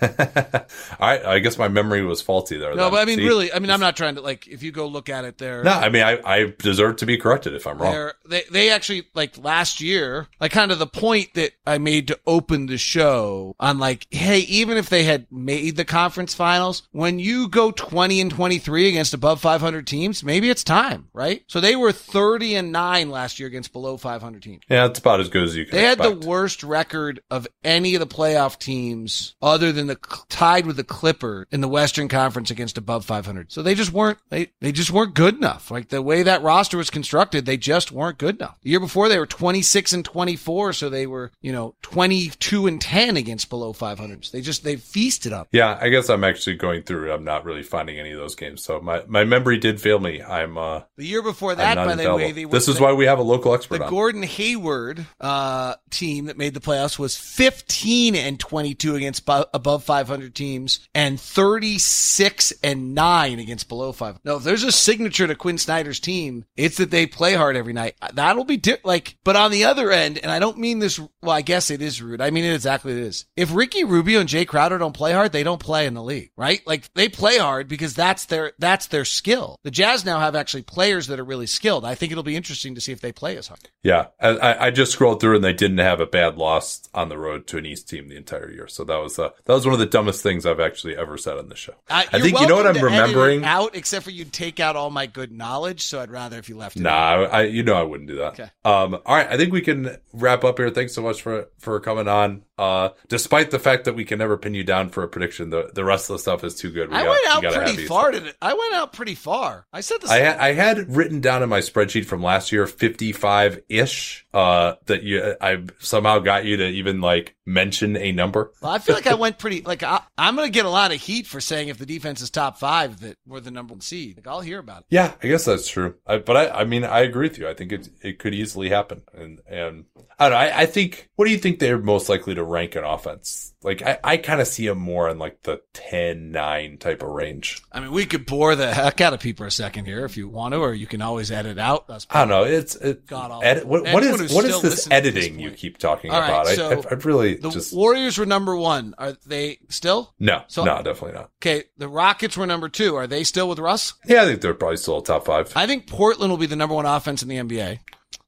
I 1.00 1.20
I 1.34 1.38
guess 1.38 1.58
my 1.58 1.68
memory 1.68 2.02
was 2.04 2.22
faulty 2.22 2.56
there. 2.58 2.74
no, 2.74 2.84
then. 2.84 2.90
but 2.92 3.02
I 3.02 3.04
mean, 3.04 3.18
See? 3.18 3.26
really, 3.26 3.52
I 3.52 3.58
mean, 3.58 3.70
I'm 3.70 3.80
not 3.80 3.96
trying 3.96 4.14
to 4.16 4.20
like. 4.20 4.46
If 4.46 4.62
you 4.62 4.72
go 4.72 4.86
look 4.86 5.08
at 5.08 5.24
it, 5.24 5.38
there. 5.38 5.62
No, 5.64 5.72
I 5.72 5.88
mean 5.88 6.02
I 6.02 6.18
I 6.24 6.54
deserve 6.58 6.96
to 6.96 7.06
be 7.06 7.16
corrected 7.16 7.54
if 7.54 7.66
I'm 7.66 7.78
wrong. 7.78 8.10
They 8.28 8.42
they 8.50 8.70
actually 8.70 9.04
like 9.14 9.36
last 9.38 9.80
year, 9.80 10.26
like 10.40 10.52
kind 10.52 10.72
of 10.72 10.78
the 10.78 10.86
point 10.86 11.34
that 11.34 11.52
I 11.66 11.78
made 11.78 12.08
to 12.08 12.18
open 12.26 12.66
the 12.66 12.78
show 12.78 13.54
on 13.60 13.78
like, 13.78 14.06
hey, 14.10 14.40
even 14.40 14.76
if 14.76 14.88
they 14.88 15.04
had 15.04 15.26
made 15.30 15.76
the 15.76 15.84
conference 15.84 16.34
finals, 16.34 16.82
when 16.92 17.18
you 17.18 17.48
go 17.48 17.70
twenty 17.70 18.20
and 18.20 18.30
twenty 18.30 18.58
three 18.58 18.88
against 18.88 19.14
above 19.14 19.40
five 19.40 19.60
hundred 19.60 19.86
teams, 19.86 20.24
maybe 20.24 20.50
it's 20.50 20.64
time, 20.64 21.08
right? 21.12 21.42
So 21.46 21.60
they 21.60 21.76
were 21.76 21.92
thirty 21.92 22.54
and 22.54 22.72
nine 22.72 23.10
last 23.10 23.38
year 23.38 23.48
against 23.48 23.72
below 23.72 23.96
five 23.96 24.22
hundred 24.22 24.42
teams. 24.42 24.62
Yeah, 24.68 24.86
it's 24.86 24.98
about 24.98 25.20
as 25.20 25.28
good 25.28 25.44
as 25.44 25.56
you 25.56 25.64
can 25.64 25.76
They 25.76 25.84
had 25.84 25.98
the 25.98 26.26
worst 26.26 26.62
record 26.62 27.20
of 27.30 27.46
any 27.64 27.94
of 27.94 28.00
the 28.00 28.06
playoff 28.06 28.58
teams 28.58 29.34
other 29.42 29.72
than 29.72 29.86
the 29.86 29.96
tied 30.28 30.66
with 30.66 30.76
the 30.76 30.84
Clipper 30.84 31.46
in 31.50 31.60
the 31.60 31.68
Western 31.68 32.08
Conference 32.08 32.50
against 32.50 32.78
above 32.78 33.04
500. 33.04 33.52
So 33.52 33.62
they 33.62 33.74
just 33.74 33.92
weren't 33.92 34.18
they 34.28 34.52
they 34.60 34.72
just 34.72 34.90
weren't 34.90 35.14
good 35.14 35.36
enough. 35.36 35.70
Like 35.70 35.88
the 35.88 36.02
way 36.02 36.22
that 36.22 36.42
roster 36.42 36.76
was 36.76 36.90
constructed, 36.90 37.46
they 37.46 37.56
just 37.56 37.92
weren't 37.92 38.18
good 38.18 38.36
enough. 38.36 38.56
The 38.62 38.70
year 38.70 38.80
before 38.80 39.08
they 39.08 39.18
were 39.18 39.26
26 39.26 39.92
and 39.92 40.04
24, 40.20 40.74
so 40.74 40.90
they 40.90 41.06
were, 41.06 41.32
you 41.40 41.50
know, 41.50 41.74
22 41.80 42.66
and 42.66 42.78
10 42.78 43.16
against 43.16 43.48
below 43.48 43.72
500s. 43.72 44.30
They 44.30 44.42
just, 44.42 44.64
they 44.64 44.76
feasted 44.76 45.32
up. 45.32 45.48
Yeah, 45.50 45.78
I 45.80 45.88
guess 45.88 46.10
I'm 46.10 46.24
actually 46.24 46.56
going 46.56 46.82
through. 46.82 47.10
I'm 47.10 47.24
not 47.24 47.46
really 47.46 47.62
finding 47.62 47.98
any 47.98 48.10
of 48.10 48.18
those 48.18 48.34
games, 48.34 48.62
so 48.62 48.80
my, 48.82 49.02
my 49.08 49.24
memory 49.24 49.56
did 49.56 49.80
fail 49.80 49.98
me. 49.98 50.22
I'm 50.22 50.58
uh 50.58 50.82
The 50.98 51.06
year 51.06 51.22
before 51.22 51.54
that, 51.54 51.74
by 51.76 51.94
the 51.94 52.14
way, 52.14 52.32
they 52.32 52.44
were 52.44 52.52
this 52.52 52.68
is 52.68 52.76
the- 52.76 52.82
why 52.82 52.92
we 52.92 53.06
have 53.06 53.18
a 53.18 53.22
local 53.22 53.54
expert 53.54 53.78
The 53.78 53.84
on. 53.84 53.90
Gordon 53.90 54.22
Hayward 54.24 55.06
uh, 55.20 55.76
team 55.90 56.26
that 56.26 56.36
made 56.36 56.52
the 56.52 56.60
playoffs 56.60 56.98
was 56.98 57.16
15 57.16 58.14
and 58.14 58.38
22 58.38 58.96
against 58.96 59.24
bu- 59.24 59.44
above 59.54 59.84
500 59.84 60.34
teams 60.34 60.86
and 60.94 61.18
36 61.18 62.52
and 62.62 62.94
9 62.94 63.38
against 63.38 63.68
below 63.68 63.92
5. 63.92 64.18
No, 64.24 64.36
if 64.36 64.42
there's 64.42 64.64
a 64.64 64.72
signature 64.72 65.26
to 65.26 65.34
Quin 65.34 65.56
Snyder's 65.56 65.98
team, 66.00 66.44
it's 66.56 66.76
that 66.76 66.90
they 66.90 67.06
play 67.06 67.32
hard 67.34 67.56
every 67.56 67.72
night. 67.72 67.94
That'll 68.12 68.44
be 68.44 68.58
di- 68.58 68.76
like, 68.84 69.16
but 69.24 69.36
on 69.36 69.50
the 69.50 69.64
other 69.64 69.90
end, 69.90 69.99
and 70.00 70.30
I 70.30 70.38
don't 70.38 70.58
mean 70.58 70.78
this, 70.78 70.98
well, 70.98 71.30
I 71.30 71.42
guess 71.42 71.70
it 71.70 71.82
is 71.82 72.02
rude. 72.02 72.20
I 72.20 72.30
mean 72.30 72.44
it 72.44 72.54
exactly 72.54 72.92
it 72.92 72.98
is. 72.98 73.26
If 73.36 73.54
Ricky 73.54 73.84
Rubio 73.84 74.20
and 74.20 74.28
Jae 74.28 74.46
Crowder 74.46 74.78
don't 74.78 74.94
play 74.94 75.12
hard, 75.12 75.32
they 75.32 75.42
don't 75.42 75.60
play 75.60 75.86
in 75.86 75.94
the 75.94 76.02
league, 76.02 76.30
right? 76.36 76.60
Like 76.66 76.92
they 76.94 77.08
play 77.08 77.38
hard 77.38 77.68
because 77.68 77.94
that's 77.94 78.24
their, 78.26 78.52
that's 78.58 78.86
their 78.86 79.04
skill. 79.04 79.58
The 79.64 79.70
Jazz 79.70 80.04
now 80.04 80.20
have 80.20 80.34
actually 80.34 80.62
players 80.62 81.06
that 81.08 81.20
are 81.20 81.24
really 81.24 81.46
skilled. 81.46 81.84
I 81.84 81.94
think 81.94 82.12
it'll 82.12 82.24
be 82.24 82.36
interesting 82.36 82.74
to 82.74 82.80
see 82.80 82.92
if 82.92 83.00
they 83.00 83.12
play 83.12 83.36
as 83.36 83.48
hard. 83.48 83.60
Yeah, 83.82 84.06
I, 84.20 84.66
I 84.66 84.70
just 84.70 84.92
scrolled 84.92 85.20
through 85.20 85.36
and 85.36 85.44
they 85.44 85.52
didn't 85.52 85.78
have 85.78 86.00
a 86.00 86.06
bad 86.06 86.36
loss 86.36 86.88
on 86.94 87.08
the 87.08 87.18
road 87.18 87.46
to 87.48 87.58
an 87.58 87.66
East 87.66 87.88
team 87.88 88.08
the 88.08 88.16
entire 88.16 88.50
year. 88.50 88.68
So 88.68 88.84
that 88.84 88.96
was 88.96 89.18
uh, 89.18 89.30
that 89.44 89.52
was 89.52 89.64
one 89.64 89.72
of 89.72 89.78
the 89.78 89.86
dumbest 89.86 90.22
things 90.22 90.44
I've 90.44 90.60
actually 90.60 90.96
ever 90.96 91.16
said 91.16 91.38
on 91.38 91.48
the 91.48 91.56
show. 91.56 91.74
Uh, 91.88 92.04
I 92.12 92.20
think 92.20 92.38
you 92.40 92.46
know 92.46 92.56
what 92.56 92.66
I'm 92.66 92.74
to 92.74 92.80
edit 92.80 92.92
it 92.92 92.96
remembering. 92.96 93.44
out, 93.44 93.74
except 93.74 94.04
for 94.04 94.10
you'd 94.10 94.32
take 94.32 94.60
out 94.60 94.76
all 94.76 94.90
my 94.90 95.06
good 95.06 95.32
knowledge. 95.32 95.82
So 95.82 96.00
I'd 96.00 96.10
rather 96.10 96.38
if 96.38 96.48
you 96.48 96.56
left 96.56 96.76
it. 96.76 96.82
Nah. 96.82 96.90
I, 96.90 97.24
I 97.24 97.42
you 97.42 97.62
know 97.62 97.74
I 97.74 97.82
wouldn't 97.82 98.08
do 98.08 98.16
that. 98.16 98.32
Okay. 98.32 98.50
Um. 98.64 98.98
All 99.06 99.16
right. 99.16 99.28
I 99.28 99.36
think 99.36 99.52
we 99.52 99.60
can 99.60 99.89
wrap 100.12 100.44
up 100.44 100.58
here. 100.58 100.70
Thanks 100.70 100.94
so 100.94 101.02
much 101.02 101.22
for 101.22 101.48
for 101.58 101.78
coming 101.80 102.08
on. 102.08 102.42
Uh, 102.60 102.90
despite 103.08 103.50
the 103.50 103.58
fact 103.58 103.86
that 103.86 103.94
we 103.94 104.04
can 104.04 104.18
never 104.18 104.36
pin 104.36 104.52
you 104.52 104.62
down 104.62 104.90
for 104.90 105.02
a 105.02 105.08
prediction, 105.08 105.48
the 105.48 105.70
the 105.72 105.82
rest 105.84 106.10
of 106.10 106.14
the 106.14 106.18
stuff 106.18 106.44
is 106.44 106.54
too 106.54 106.70
good. 106.70 106.90
We 106.90 106.96
I 106.96 107.04
got- 107.04 107.08
went 107.40 107.46
out 107.46 107.64
pretty 107.64 107.86
far. 107.86 108.10
To, 108.10 108.34
I 108.42 108.52
went 108.52 108.74
out 108.74 108.92
pretty 108.92 109.14
far. 109.14 109.66
I 109.72 109.80
said 109.80 110.02
this. 110.02 110.10
I 110.10 110.18
had 110.18 110.38
I 110.38 110.52
had 110.52 110.94
written 110.94 111.20
down 111.20 111.42
in 111.42 111.48
my 111.48 111.60
spreadsheet 111.60 112.04
from 112.04 112.22
last 112.22 112.52
year 112.52 112.66
55 112.66 113.62
ish. 113.68 114.26
Uh, 114.32 114.74
that 114.86 115.02
you 115.02 115.34
I 115.40 115.64
somehow 115.78 116.18
got 116.20 116.44
you 116.44 116.58
to 116.58 116.66
even 116.68 117.00
like 117.00 117.34
mention 117.46 117.96
a 117.96 118.12
number. 118.12 118.52
well, 118.62 118.70
I 118.72 118.78
feel 118.78 118.94
like 118.94 119.06
I 119.08 119.14
went 119.24 119.38
pretty. 119.38 119.62
Like 119.62 119.82
I, 119.82 120.02
I'm 120.16 120.36
going 120.36 120.46
to 120.46 120.52
get 120.52 120.66
a 120.66 120.70
lot 120.70 120.92
of 120.94 121.00
heat 121.00 121.26
for 121.26 121.40
saying 121.40 121.68
if 121.68 121.78
the 121.78 121.86
defense 121.86 122.20
is 122.20 122.30
top 122.30 122.58
five 122.58 123.00
that 123.00 123.16
we're 123.26 123.40
the 123.40 123.50
number 123.50 123.72
one 123.74 123.80
seed. 123.80 124.18
Like 124.18 124.26
I'll 124.28 124.40
hear 124.40 124.58
about 124.60 124.80
it. 124.82 124.86
Yeah, 124.90 125.14
I 125.22 125.26
guess 125.28 125.46
that's 125.46 125.66
true. 125.68 125.94
I, 126.06 126.18
but 126.18 126.36
I, 126.36 126.60
I 126.60 126.64
mean, 126.64 126.84
I 126.84 127.00
agree 127.00 127.28
with 127.28 127.38
you. 127.38 127.48
I 127.48 127.54
think 127.54 127.72
it 127.72 127.88
it 128.02 128.18
could 128.18 128.34
easily 128.34 128.68
happen. 128.68 129.02
And 129.12 129.40
and 129.48 129.86
I 130.18 130.28
don't 130.28 130.32
know. 130.32 130.36
I, 130.36 130.60
I 130.60 130.66
think. 130.66 131.08
What 131.16 131.24
do 131.26 131.32
you 131.32 131.38
think 131.38 131.58
they're 131.58 131.78
most 131.78 132.08
likely 132.08 132.34
to 132.36 132.44
rank 132.50 132.76
in 132.76 132.84
offense? 132.84 133.54
Like 133.62 133.82
I, 133.82 133.98
I 134.02 134.16
kind 134.16 134.40
of 134.40 134.46
see 134.46 134.66
him 134.66 134.78
more 134.78 135.08
in 135.08 135.18
like 135.18 135.42
the 135.42 135.60
10-9 135.74 136.78
type 136.80 137.02
of 137.02 137.08
range. 137.10 137.62
I 137.72 137.80
mean, 137.80 137.92
we 137.92 138.06
could 138.06 138.26
bore 138.26 138.54
the 138.56 138.72
heck 138.72 139.00
out 139.00 139.12
of 139.12 139.20
people 139.20 139.46
a 139.46 139.50
second 139.50 139.84
here 139.84 140.04
if 140.04 140.16
you 140.16 140.28
want 140.28 140.54
to, 140.54 140.60
or 140.60 140.72
you 140.74 140.86
can 140.86 141.02
always 141.02 141.30
edit 141.30 141.58
out. 141.58 141.86
That's 141.86 142.06
I 142.10 142.20
don't 142.20 142.28
know. 142.28 142.44
It's 142.44 142.74
it, 142.76 143.06
God 143.06 143.42
edit, 143.42 143.66
what, 143.66 143.82
what 143.84 144.02
is 144.02 144.32
what 144.32 144.44
is 144.44 144.60
this 144.62 144.86
at 144.86 145.02
this 145.02 145.14
editing 145.16 145.38
you 145.38 145.50
keep 145.50 145.78
talking 145.78 146.10
All 146.10 146.20
right, 146.20 146.28
about? 146.28 146.46
so 146.48 146.70
I, 146.70 146.74
I, 146.74 146.82
I 146.90 146.94
really 147.04 147.36
The 147.36 147.50
just 147.50 147.74
Warriors 147.74 148.18
were 148.18 148.26
number 148.26 148.56
one. 148.56 148.94
Are 148.98 149.16
they 149.26 149.58
still? 149.68 150.14
no, 150.18 150.42
So- 150.48 150.64
no, 150.64 150.82
definitely 150.82 151.12
not. 151.12 151.30
Okay, 151.38 151.64
the 151.78 151.88
Rockets 151.88 152.36
were 152.36 152.46
number 152.46 152.68
two. 152.68 152.96
Are 152.96 153.06
they 153.06 153.24
still 153.24 153.48
with 153.48 153.58
Russ? 153.58 153.94
Yeah, 154.06 154.22
I 154.22 154.26
think 154.26 154.40
they're 154.40 154.54
probably 154.54 154.76
still 154.78 155.00
top 155.02 155.26
five. 155.26 155.52
I 155.54 155.66
think 155.66 155.86
Portland 155.86 156.30
will 156.30 156.38
be 156.38 156.46
the 156.46 156.56
number 156.56 156.74
one 156.74 156.86
offense 156.86 157.22
in 157.22 157.28
the 157.28 157.36
NBA 157.36 157.78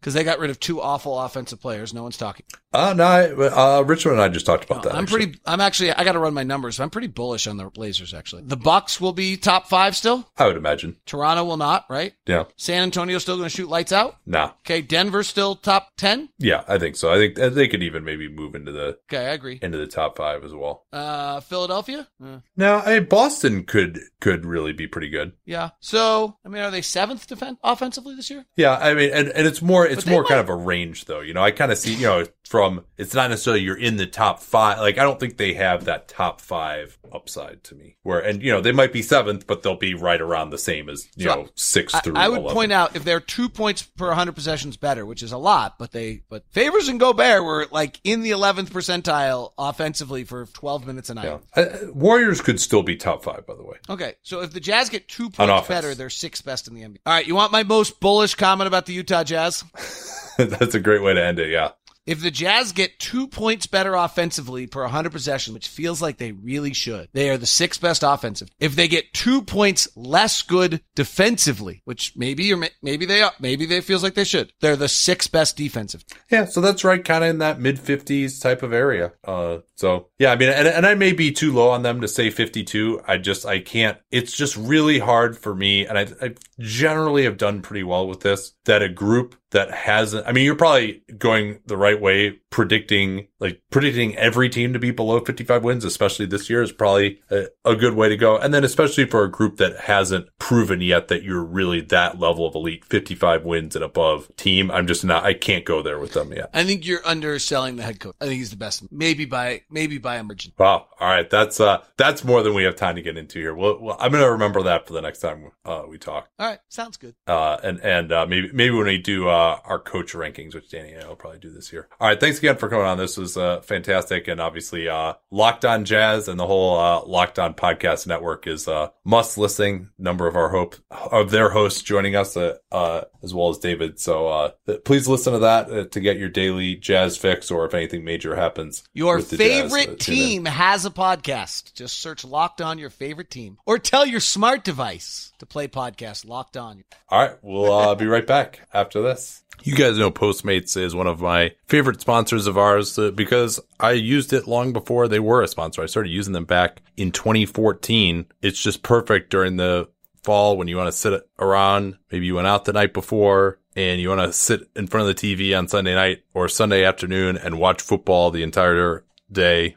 because 0.02 0.14
they 0.14 0.24
got 0.24 0.40
rid 0.40 0.50
of 0.50 0.58
two 0.58 0.80
awful 0.82 1.16
offensive 1.18 1.60
players. 1.60 1.94
No 1.94 2.02
one's 2.02 2.16
talking. 2.16 2.44
Uh, 2.74 2.92
no, 2.96 3.04
I, 3.04 3.30
uh, 3.30 3.82
Richmond 3.82 4.16
and 4.16 4.22
I 4.24 4.28
just 4.28 4.46
talked 4.46 4.64
about 4.64 4.82
that. 4.82 4.94
I'm 4.94 5.02
actually. 5.04 5.26
pretty. 5.26 5.40
I'm 5.46 5.60
actually. 5.60 5.92
I 5.92 6.02
got 6.04 6.12
to 6.12 6.18
run 6.18 6.34
my 6.34 6.42
numbers. 6.42 6.80
I'm 6.80 6.90
pretty 6.90 7.06
bullish 7.06 7.46
on 7.46 7.56
the 7.58 7.66
Blazers. 7.70 8.12
Actually, 8.14 8.42
the 8.44 8.56
Bucks 8.56 9.00
will 9.00 9.12
be 9.12 9.36
top 9.36 9.68
five 9.68 9.94
still. 9.94 10.28
I 10.36 10.46
would 10.46 10.56
imagine. 10.56 10.96
Toronto 11.06 11.44
will 11.44 11.56
not. 11.58 11.84
Right. 11.88 12.14
Yeah. 12.26 12.44
San 12.56 12.82
Antonio 12.82 13.18
still 13.18 13.36
going 13.36 13.48
to 13.48 13.54
shoot 13.54 13.68
lights 13.68 13.92
out. 13.92 14.16
Nah. 14.26 14.52
Okay. 14.64 14.80
Denver 14.80 15.22
still 15.22 15.54
top 15.54 15.88
ten. 15.96 16.30
Yeah, 16.38 16.64
I 16.66 16.78
think 16.78 16.96
so. 16.96 17.12
I 17.12 17.16
think 17.16 17.36
they 17.36 17.68
could 17.68 17.82
even 17.82 18.04
maybe 18.04 18.28
move 18.28 18.54
into 18.54 18.72
the 18.72 18.98
Okay, 19.10 19.18
I 19.26 19.32
agree. 19.34 19.58
into 19.62 19.78
the 19.78 19.86
top 19.86 20.16
five 20.16 20.42
as 20.42 20.52
well. 20.54 20.86
Uh, 20.92 21.40
Philadelphia. 21.40 22.08
Uh, 22.24 22.38
No, 22.56 22.78
I 22.78 22.98
mean, 23.00 23.08
Boston 23.08 23.64
could 23.64 24.00
could 24.20 24.46
really 24.46 24.72
be 24.72 24.86
pretty 24.86 25.10
good. 25.10 25.32
yeah. 25.44 25.70
So 25.80 26.38
I 26.44 26.48
mean, 26.48 26.62
are 26.62 26.70
they 26.70 26.80
seventh 26.82 27.26
defense 27.26 27.58
offensively 27.62 28.14
this 28.16 28.30
year? 28.30 28.46
Yeah, 28.56 28.76
I 28.76 28.94
mean, 28.94 29.10
and, 29.12 29.28
and 29.28 29.46
it's 29.46 29.60
more 29.60 29.86
it's 29.98 30.06
more 30.06 30.22
might- 30.22 30.28
kind 30.28 30.40
of 30.40 30.48
a 30.48 30.54
range 30.54 31.04
though. 31.06 31.20
You 31.20 31.34
know, 31.34 31.42
I 31.42 31.50
kind 31.50 31.70
of 31.72 31.78
see 31.78 31.94
you 31.94 32.06
know 32.06 32.24
from 32.48 32.84
it's 32.98 33.14
not 33.14 33.30
necessarily 33.30 33.62
you're 33.62 33.78
in 33.78 33.96
the 33.96 34.06
top 34.06 34.40
five. 34.40 34.78
Like 34.78 34.98
I 34.98 35.02
don't 35.02 35.18
think 35.20 35.36
they 35.36 35.54
have 35.54 35.84
that 35.86 36.08
top 36.08 36.40
five 36.40 36.98
upside 37.12 37.62
to 37.64 37.74
me. 37.74 37.96
Where 38.02 38.20
and 38.20 38.42
you 38.42 38.50
know 38.52 38.60
they 38.60 38.72
might 38.72 38.92
be 38.92 39.02
seventh, 39.02 39.46
but 39.46 39.62
they'll 39.62 39.76
be 39.76 39.94
right 39.94 40.20
around 40.20 40.50
the 40.50 40.58
same 40.58 40.88
as 40.88 41.08
you 41.16 41.28
So 41.28 41.34
know 41.34 41.48
six 41.54 41.94
I, 41.94 42.00
through. 42.00 42.14
I 42.16 42.28
would 42.28 42.40
11. 42.40 42.54
point 42.54 42.72
out 42.72 42.96
if 42.96 43.04
they're 43.04 43.20
two 43.20 43.48
points 43.48 43.82
per 43.82 44.08
100 44.08 44.32
possessions 44.34 44.76
better, 44.76 45.06
which 45.06 45.22
is 45.22 45.32
a 45.32 45.38
lot, 45.38 45.78
but 45.78 45.92
they 45.92 46.22
but 46.28 46.44
Favors 46.50 46.88
and 46.88 46.98
Gobert 47.00 47.44
were 47.44 47.66
like 47.70 48.00
in 48.04 48.22
the 48.22 48.30
11th 48.30 48.70
percentile 48.70 49.52
offensively 49.58 50.24
for 50.24 50.46
12 50.46 50.86
minutes 50.86 51.10
a 51.10 51.14
night. 51.14 51.24
Yeah. 51.56 51.62
Uh, 51.62 51.68
Warriors 51.92 52.40
could 52.40 52.60
still 52.60 52.82
be 52.82 52.96
top 52.96 53.22
five, 53.24 53.46
by 53.46 53.54
the 53.54 53.64
way. 53.64 53.76
Okay, 53.88 54.14
so 54.22 54.40
if 54.42 54.52
the 54.52 54.60
Jazz 54.60 54.88
get 54.88 55.08
two 55.08 55.30
points 55.30 55.68
better, 55.68 55.94
they're 55.94 56.10
sixth 56.10 56.44
best 56.44 56.68
in 56.68 56.74
the 56.74 56.82
NBA. 56.82 56.98
All 57.06 57.12
right, 57.14 57.26
you 57.26 57.34
want 57.34 57.52
my 57.52 57.62
most 57.62 58.00
bullish 58.00 58.34
comment 58.34 58.68
about 58.68 58.86
the 58.86 58.92
Utah 58.92 59.24
Jazz? 59.24 59.64
That's 60.38 60.74
a 60.74 60.80
great 60.80 61.02
way 61.02 61.14
to 61.14 61.22
end 61.22 61.38
it. 61.38 61.50
Yeah. 61.50 61.72
If 62.04 62.20
the 62.20 62.32
Jazz 62.32 62.72
get 62.72 62.98
two 62.98 63.28
points 63.28 63.68
better 63.68 63.94
offensively 63.94 64.66
per 64.66 64.82
100 64.82 65.12
possessions, 65.12 65.54
which 65.54 65.68
feels 65.68 66.02
like 66.02 66.18
they 66.18 66.32
really 66.32 66.72
should, 66.72 67.08
they 67.12 67.30
are 67.30 67.38
the 67.38 67.46
sixth 67.46 67.80
best 67.80 68.02
offensive. 68.02 68.48
If 68.58 68.74
they 68.74 68.88
get 68.88 69.12
two 69.12 69.40
points 69.42 69.88
less 69.94 70.42
good 70.42 70.82
defensively, 70.96 71.80
which 71.84 72.14
maybe 72.16 72.52
or 72.52 72.60
maybe 72.82 73.06
they 73.06 73.22
are, 73.22 73.32
maybe 73.38 73.66
they 73.66 73.80
feels 73.80 74.02
like 74.02 74.14
they 74.14 74.24
should, 74.24 74.52
they're 74.60 74.74
the 74.74 74.88
sixth 74.88 75.30
best 75.30 75.56
defensive. 75.56 76.04
Yeah, 76.28 76.46
so 76.46 76.60
that's 76.60 76.82
right, 76.82 77.04
kind 77.04 77.22
of 77.22 77.30
in 77.30 77.38
that 77.38 77.60
mid 77.60 77.78
fifties 77.78 78.40
type 78.40 78.64
of 78.64 78.72
area. 78.72 79.12
Uh, 79.22 79.58
so 79.76 80.08
yeah, 80.18 80.32
I 80.32 80.36
mean, 80.36 80.48
and, 80.48 80.66
and 80.66 80.84
I 80.84 80.96
may 80.96 81.12
be 81.12 81.30
too 81.30 81.52
low 81.52 81.70
on 81.70 81.82
them 81.82 82.00
to 82.00 82.08
say 82.08 82.30
fifty 82.30 82.64
two. 82.64 83.00
I 83.06 83.18
just 83.18 83.46
I 83.46 83.60
can't. 83.60 83.98
It's 84.10 84.32
just 84.32 84.56
really 84.56 84.98
hard 84.98 85.38
for 85.38 85.54
me, 85.54 85.86
and 85.86 85.96
I, 85.96 86.08
I 86.20 86.34
generally 86.58 87.24
have 87.24 87.36
done 87.36 87.62
pretty 87.62 87.84
well 87.84 88.08
with 88.08 88.20
this. 88.20 88.54
That 88.64 88.82
a 88.82 88.88
group 88.88 89.36
that 89.52 89.70
hasn't. 89.70 90.26
I 90.26 90.32
mean, 90.32 90.44
you're 90.44 90.56
probably 90.56 91.02
going 91.16 91.60
the 91.66 91.76
right 91.76 92.00
way, 92.00 92.40
predicting 92.52 93.26
like 93.40 93.60
predicting 93.70 94.16
every 94.16 94.48
team 94.48 94.72
to 94.72 94.78
be 94.78 94.92
below 94.92 95.18
fifty 95.18 95.42
five 95.42 95.64
wins, 95.64 95.84
especially 95.84 96.26
this 96.26 96.48
year, 96.48 96.62
is 96.62 96.70
probably 96.70 97.20
a, 97.30 97.46
a 97.64 97.74
good 97.74 97.94
way 97.94 98.08
to 98.08 98.16
go. 98.16 98.36
And 98.38 98.54
then 98.54 98.62
especially 98.62 99.06
for 99.06 99.24
a 99.24 99.30
group 99.30 99.56
that 99.56 99.76
hasn't 99.80 100.28
proven 100.38 100.80
yet 100.80 101.08
that 101.08 101.24
you're 101.24 101.42
really 101.42 101.80
that 101.80 102.20
level 102.20 102.46
of 102.46 102.54
elite, 102.54 102.84
fifty 102.84 103.16
five 103.16 103.44
wins 103.44 103.74
and 103.74 103.84
above 103.84 104.30
team. 104.36 104.70
I'm 104.70 104.86
just 104.86 105.04
not. 105.04 105.24
I 105.24 105.34
can't 105.34 105.64
go 105.64 105.82
there 105.82 105.98
with 105.98 106.12
them 106.12 106.32
yet. 106.32 106.50
I 106.54 106.62
think 106.62 106.86
you're 106.86 107.04
underselling 107.06 107.76
the 107.76 107.82
head 107.82 107.98
coach. 107.98 108.14
I 108.20 108.26
think 108.26 108.38
he's 108.38 108.50
the 108.50 108.56
best, 108.56 108.84
maybe 108.92 109.24
by 109.24 109.62
maybe 109.70 109.98
by 109.98 110.16
a 110.16 110.22
margin. 110.22 110.52
Wow. 110.58 110.86
All 111.00 111.08
right. 111.08 111.28
That's 111.28 111.58
uh 111.58 111.82
that's 111.96 112.22
more 112.22 112.42
than 112.42 112.54
we 112.54 112.64
have 112.64 112.76
time 112.76 112.96
to 112.96 113.02
get 113.02 113.16
into 113.16 113.38
here. 113.38 113.54
Well, 113.54 113.78
well 113.80 113.96
I'm 113.98 114.12
gonna 114.12 114.30
remember 114.30 114.62
that 114.64 114.86
for 114.86 114.92
the 114.92 115.00
next 115.00 115.20
time 115.20 115.50
uh 115.64 115.84
we 115.88 115.96
talk. 115.98 116.28
All 116.38 116.46
right, 116.46 116.58
sounds 116.68 116.98
good. 116.98 117.14
Uh 117.26 117.56
and 117.64 117.80
and 117.80 118.12
uh 118.12 118.26
maybe 118.26 118.50
maybe 118.52 118.74
when 118.74 118.86
we 118.86 118.98
do 118.98 119.28
uh 119.28 119.58
our 119.64 119.78
coach 119.78 120.12
rankings, 120.12 120.54
which 120.54 120.68
Danny 120.70 120.92
and 120.92 121.02
I 121.02 121.08
will 121.08 121.16
probably 121.16 121.40
do 121.40 121.50
this 121.50 121.72
year. 121.72 121.88
All 121.98 122.08
right. 122.08 122.20
Thanks 122.20 122.41
again 122.42 122.56
for 122.56 122.68
coming 122.68 122.86
on. 122.86 122.98
This 122.98 123.16
was 123.16 123.36
uh 123.36 123.60
fantastic 123.60 124.26
and 124.28 124.40
obviously 124.40 124.88
uh 124.88 125.14
Locked 125.30 125.64
On 125.64 125.84
Jazz 125.84 126.28
and 126.28 126.38
the 126.38 126.46
whole 126.46 126.78
uh 126.78 127.04
Locked 127.04 127.38
On 127.38 127.54
Podcast 127.54 128.06
Network 128.06 128.46
is 128.46 128.66
uh 128.66 128.88
must 129.04 129.38
listening. 129.38 129.90
Number 129.98 130.26
of 130.26 130.36
our 130.36 130.48
hope 130.48 130.74
of 130.90 131.30
their 131.30 131.50
hosts 131.50 131.82
joining 131.82 132.16
us 132.16 132.36
uh, 132.36 132.56
uh 132.72 133.02
as 133.22 133.32
well 133.32 133.48
as 133.48 133.58
David. 133.58 134.00
So 134.00 134.28
uh 134.28 134.50
please 134.84 135.06
listen 135.06 135.32
to 135.34 135.38
that 135.40 135.70
uh, 135.70 135.84
to 135.84 136.00
get 136.00 136.18
your 136.18 136.28
daily 136.28 136.74
jazz 136.74 137.16
fix 137.16 137.50
or 137.50 137.64
if 137.64 137.74
anything 137.74 138.04
major 138.04 138.34
happens. 138.34 138.82
Your 138.92 139.18
Jazz, 139.18 139.32
uh, 139.32 139.36
favorite 139.36 139.88
in. 139.88 139.96
team 139.96 140.44
has 140.46 140.84
a 140.84 140.90
podcast. 140.90 141.74
Just 141.74 141.98
search 141.98 142.24
Locked 142.24 142.60
On 142.60 142.78
your 142.78 142.90
favorite 142.90 143.30
team, 143.30 143.58
or 143.66 143.78
tell 143.78 144.04
your 144.04 144.20
smart 144.20 144.64
device 144.64 145.32
to 145.38 145.46
play 145.46 145.68
podcast 145.68 146.26
Locked 146.26 146.56
On. 146.56 146.82
All 147.08 147.20
right, 147.20 147.36
we'll 147.42 147.72
uh, 147.72 147.94
be 147.94 148.06
right 148.06 148.26
back 148.26 148.60
after 148.72 149.02
this. 149.02 149.42
You 149.64 149.76
guys 149.76 149.96
know 149.96 150.10
Postmates 150.10 150.76
is 150.76 150.92
one 150.92 151.06
of 151.06 151.20
my 151.20 151.54
favorite 151.66 152.00
sponsors 152.00 152.48
of 152.48 152.58
ours 152.58 152.98
uh, 152.98 153.12
because 153.12 153.60
I 153.78 153.92
used 153.92 154.32
it 154.32 154.48
long 154.48 154.72
before 154.72 155.06
they 155.06 155.20
were 155.20 155.40
a 155.40 155.46
sponsor. 155.46 155.82
I 155.82 155.86
started 155.86 156.10
using 156.10 156.32
them 156.32 156.46
back 156.46 156.82
in 156.96 157.12
2014. 157.12 158.26
It's 158.42 158.60
just 158.60 158.82
perfect 158.82 159.30
during 159.30 159.58
the 159.58 159.88
fall 160.24 160.56
when 160.56 160.66
you 160.66 160.76
want 160.76 160.88
to 160.88 160.98
sit 160.98 161.28
around. 161.38 161.96
Maybe 162.10 162.26
you 162.26 162.34
went 162.34 162.48
out 162.48 162.64
the 162.64 162.72
night 162.72 162.92
before 162.92 163.60
and 163.76 164.00
you 164.00 164.08
want 164.08 164.22
to 164.22 164.32
sit 164.32 164.68
in 164.74 164.88
front 164.88 165.08
of 165.08 165.14
the 165.16 165.34
TV 165.34 165.56
on 165.56 165.68
Sunday 165.68 165.94
night 165.94 166.24
or 166.34 166.48
Sunday 166.48 166.84
afternoon 166.84 167.36
and 167.36 167.58
watch 167.58 167.82
football 167.82 168.32
the 168.32 168.42
entire 168.42 169.04
day. 169.30 169.76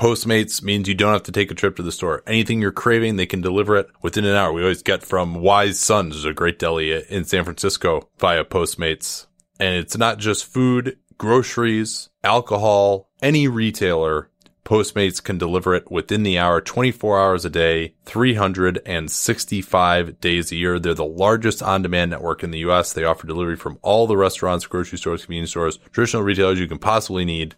Postmates 0.00 0.62
means 0.62 0.88
you 0.88 0.94
don't 0.94 1.12
have 1.12 1.24
to 1.24 1.32
take 1.32 1.50
a 1.50 1.54
trip 1.54 1.76
to 1.76 1.82
the 1.82 1.92
store. 1.92 2.22
Anything 2.26 2.62
you're 2.62 2.72
craving, 2.72 3.16
they 3.16 3.26
can 3.26 3.42
deliver 3.42 3.76
it 3.76 3.90
within 4.00 4.24
an 4.24 4.34
hour. 4.34 4.50
We 4.50 4.62
always 4.62 4.82
get 4.82 5.02
from 5.02 5.34
Wise 5.34 5.78
Sons, 5.78 6.14
there's 6.14 6.24
a 6.24 6.32
great 6.32 6.58
deli 6.58 7.04
in 7.10 7.26
San 7.26 7.44
Francisco 7.44 8.08
via 8.18 8.46
Postmates. 8.46 9.26
And 9.58 9.74
it's 9.74 9.98
not 9.98 10.16
just 10.16 10.46
food, 10.46 10.96
groceries, 11.18 12.08
alcohol, 12.24 13.10
any 13.20 13.46
retailer, 13.46 14.30
Postmates 14.64 15.22
can 15.22 15.36
deliver 15.36 15.74
it 15.74 15.90
within 15.90 16.22
the 16.22 16.38
hour, 16.38 16.60
24 16.60 17.18
hours 17.18 17.44
a 17.44 17.50
day, 17.50 17.94
365 18.04 20.20
days 20.20 20.52
a 20.52 20.56
year. 20.56 20.78
They're 20.78 20.94
the 20.94 21.04
largest 21.04 21.60
on-demand 21.62 22.12
network 22.12 22.44
in 22.44 22.52
the 22.52 22.60
U.S. 22.60 22.92
They 22.92 23.04
offer 23.04 23.26
delivery 23.26 23.56
from 23.56 23.78
all 23.82 24.06
the 24.06 24.16
restaurants, 24.16 24.66
grocery 24.66 24.98
stores, 24.98 25.24
convenience 25.24 25.50
stores, 25.50 25.78
traditional 25.90 26.22
retailers 26.22 26.60
you 26.60 26.68
can 26.68 26.78
possibly 26.78 27.24
need. 27.24 27.56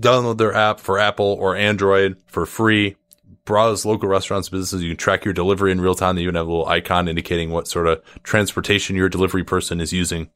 Download 0.00 0.38
their 0.38 0.54
app 0.54 0.80
for 0.80 0.98
Apple 0.98 1.36
or 1.38 1.56
Android 1.56 2.16
for 2.26 2.46
free. 2.46 2.96
Browse 3.44 3.84
local 3.84 4.08
restaurants, 4.08 4.48
and 4.48 4.52
businesses. 4.52 4.82
You 4.82 4.90
can 4.90 4.96
track 4.96 5.24
your 5.24 5.34
delivery 5.34 5.72
in 5.72 5.80
real 5.80 5.96
time. 5.96 6.14
They 6.14 6.22
even 6.22 6.36
have 6.36 6.46
a 6.46 6.50
little 6.50 6.68
icon 6.68 7.08
indicating 7.08 7.50
what 7.50 7.66
sort 7.66 7.88
of 7.88 8.00
transportation 8.22 8.94
your 8.94 9.08
delivery 9.08 9.42
person 9.42 9.80
is 9.80 9.92
using. 9.92 10.30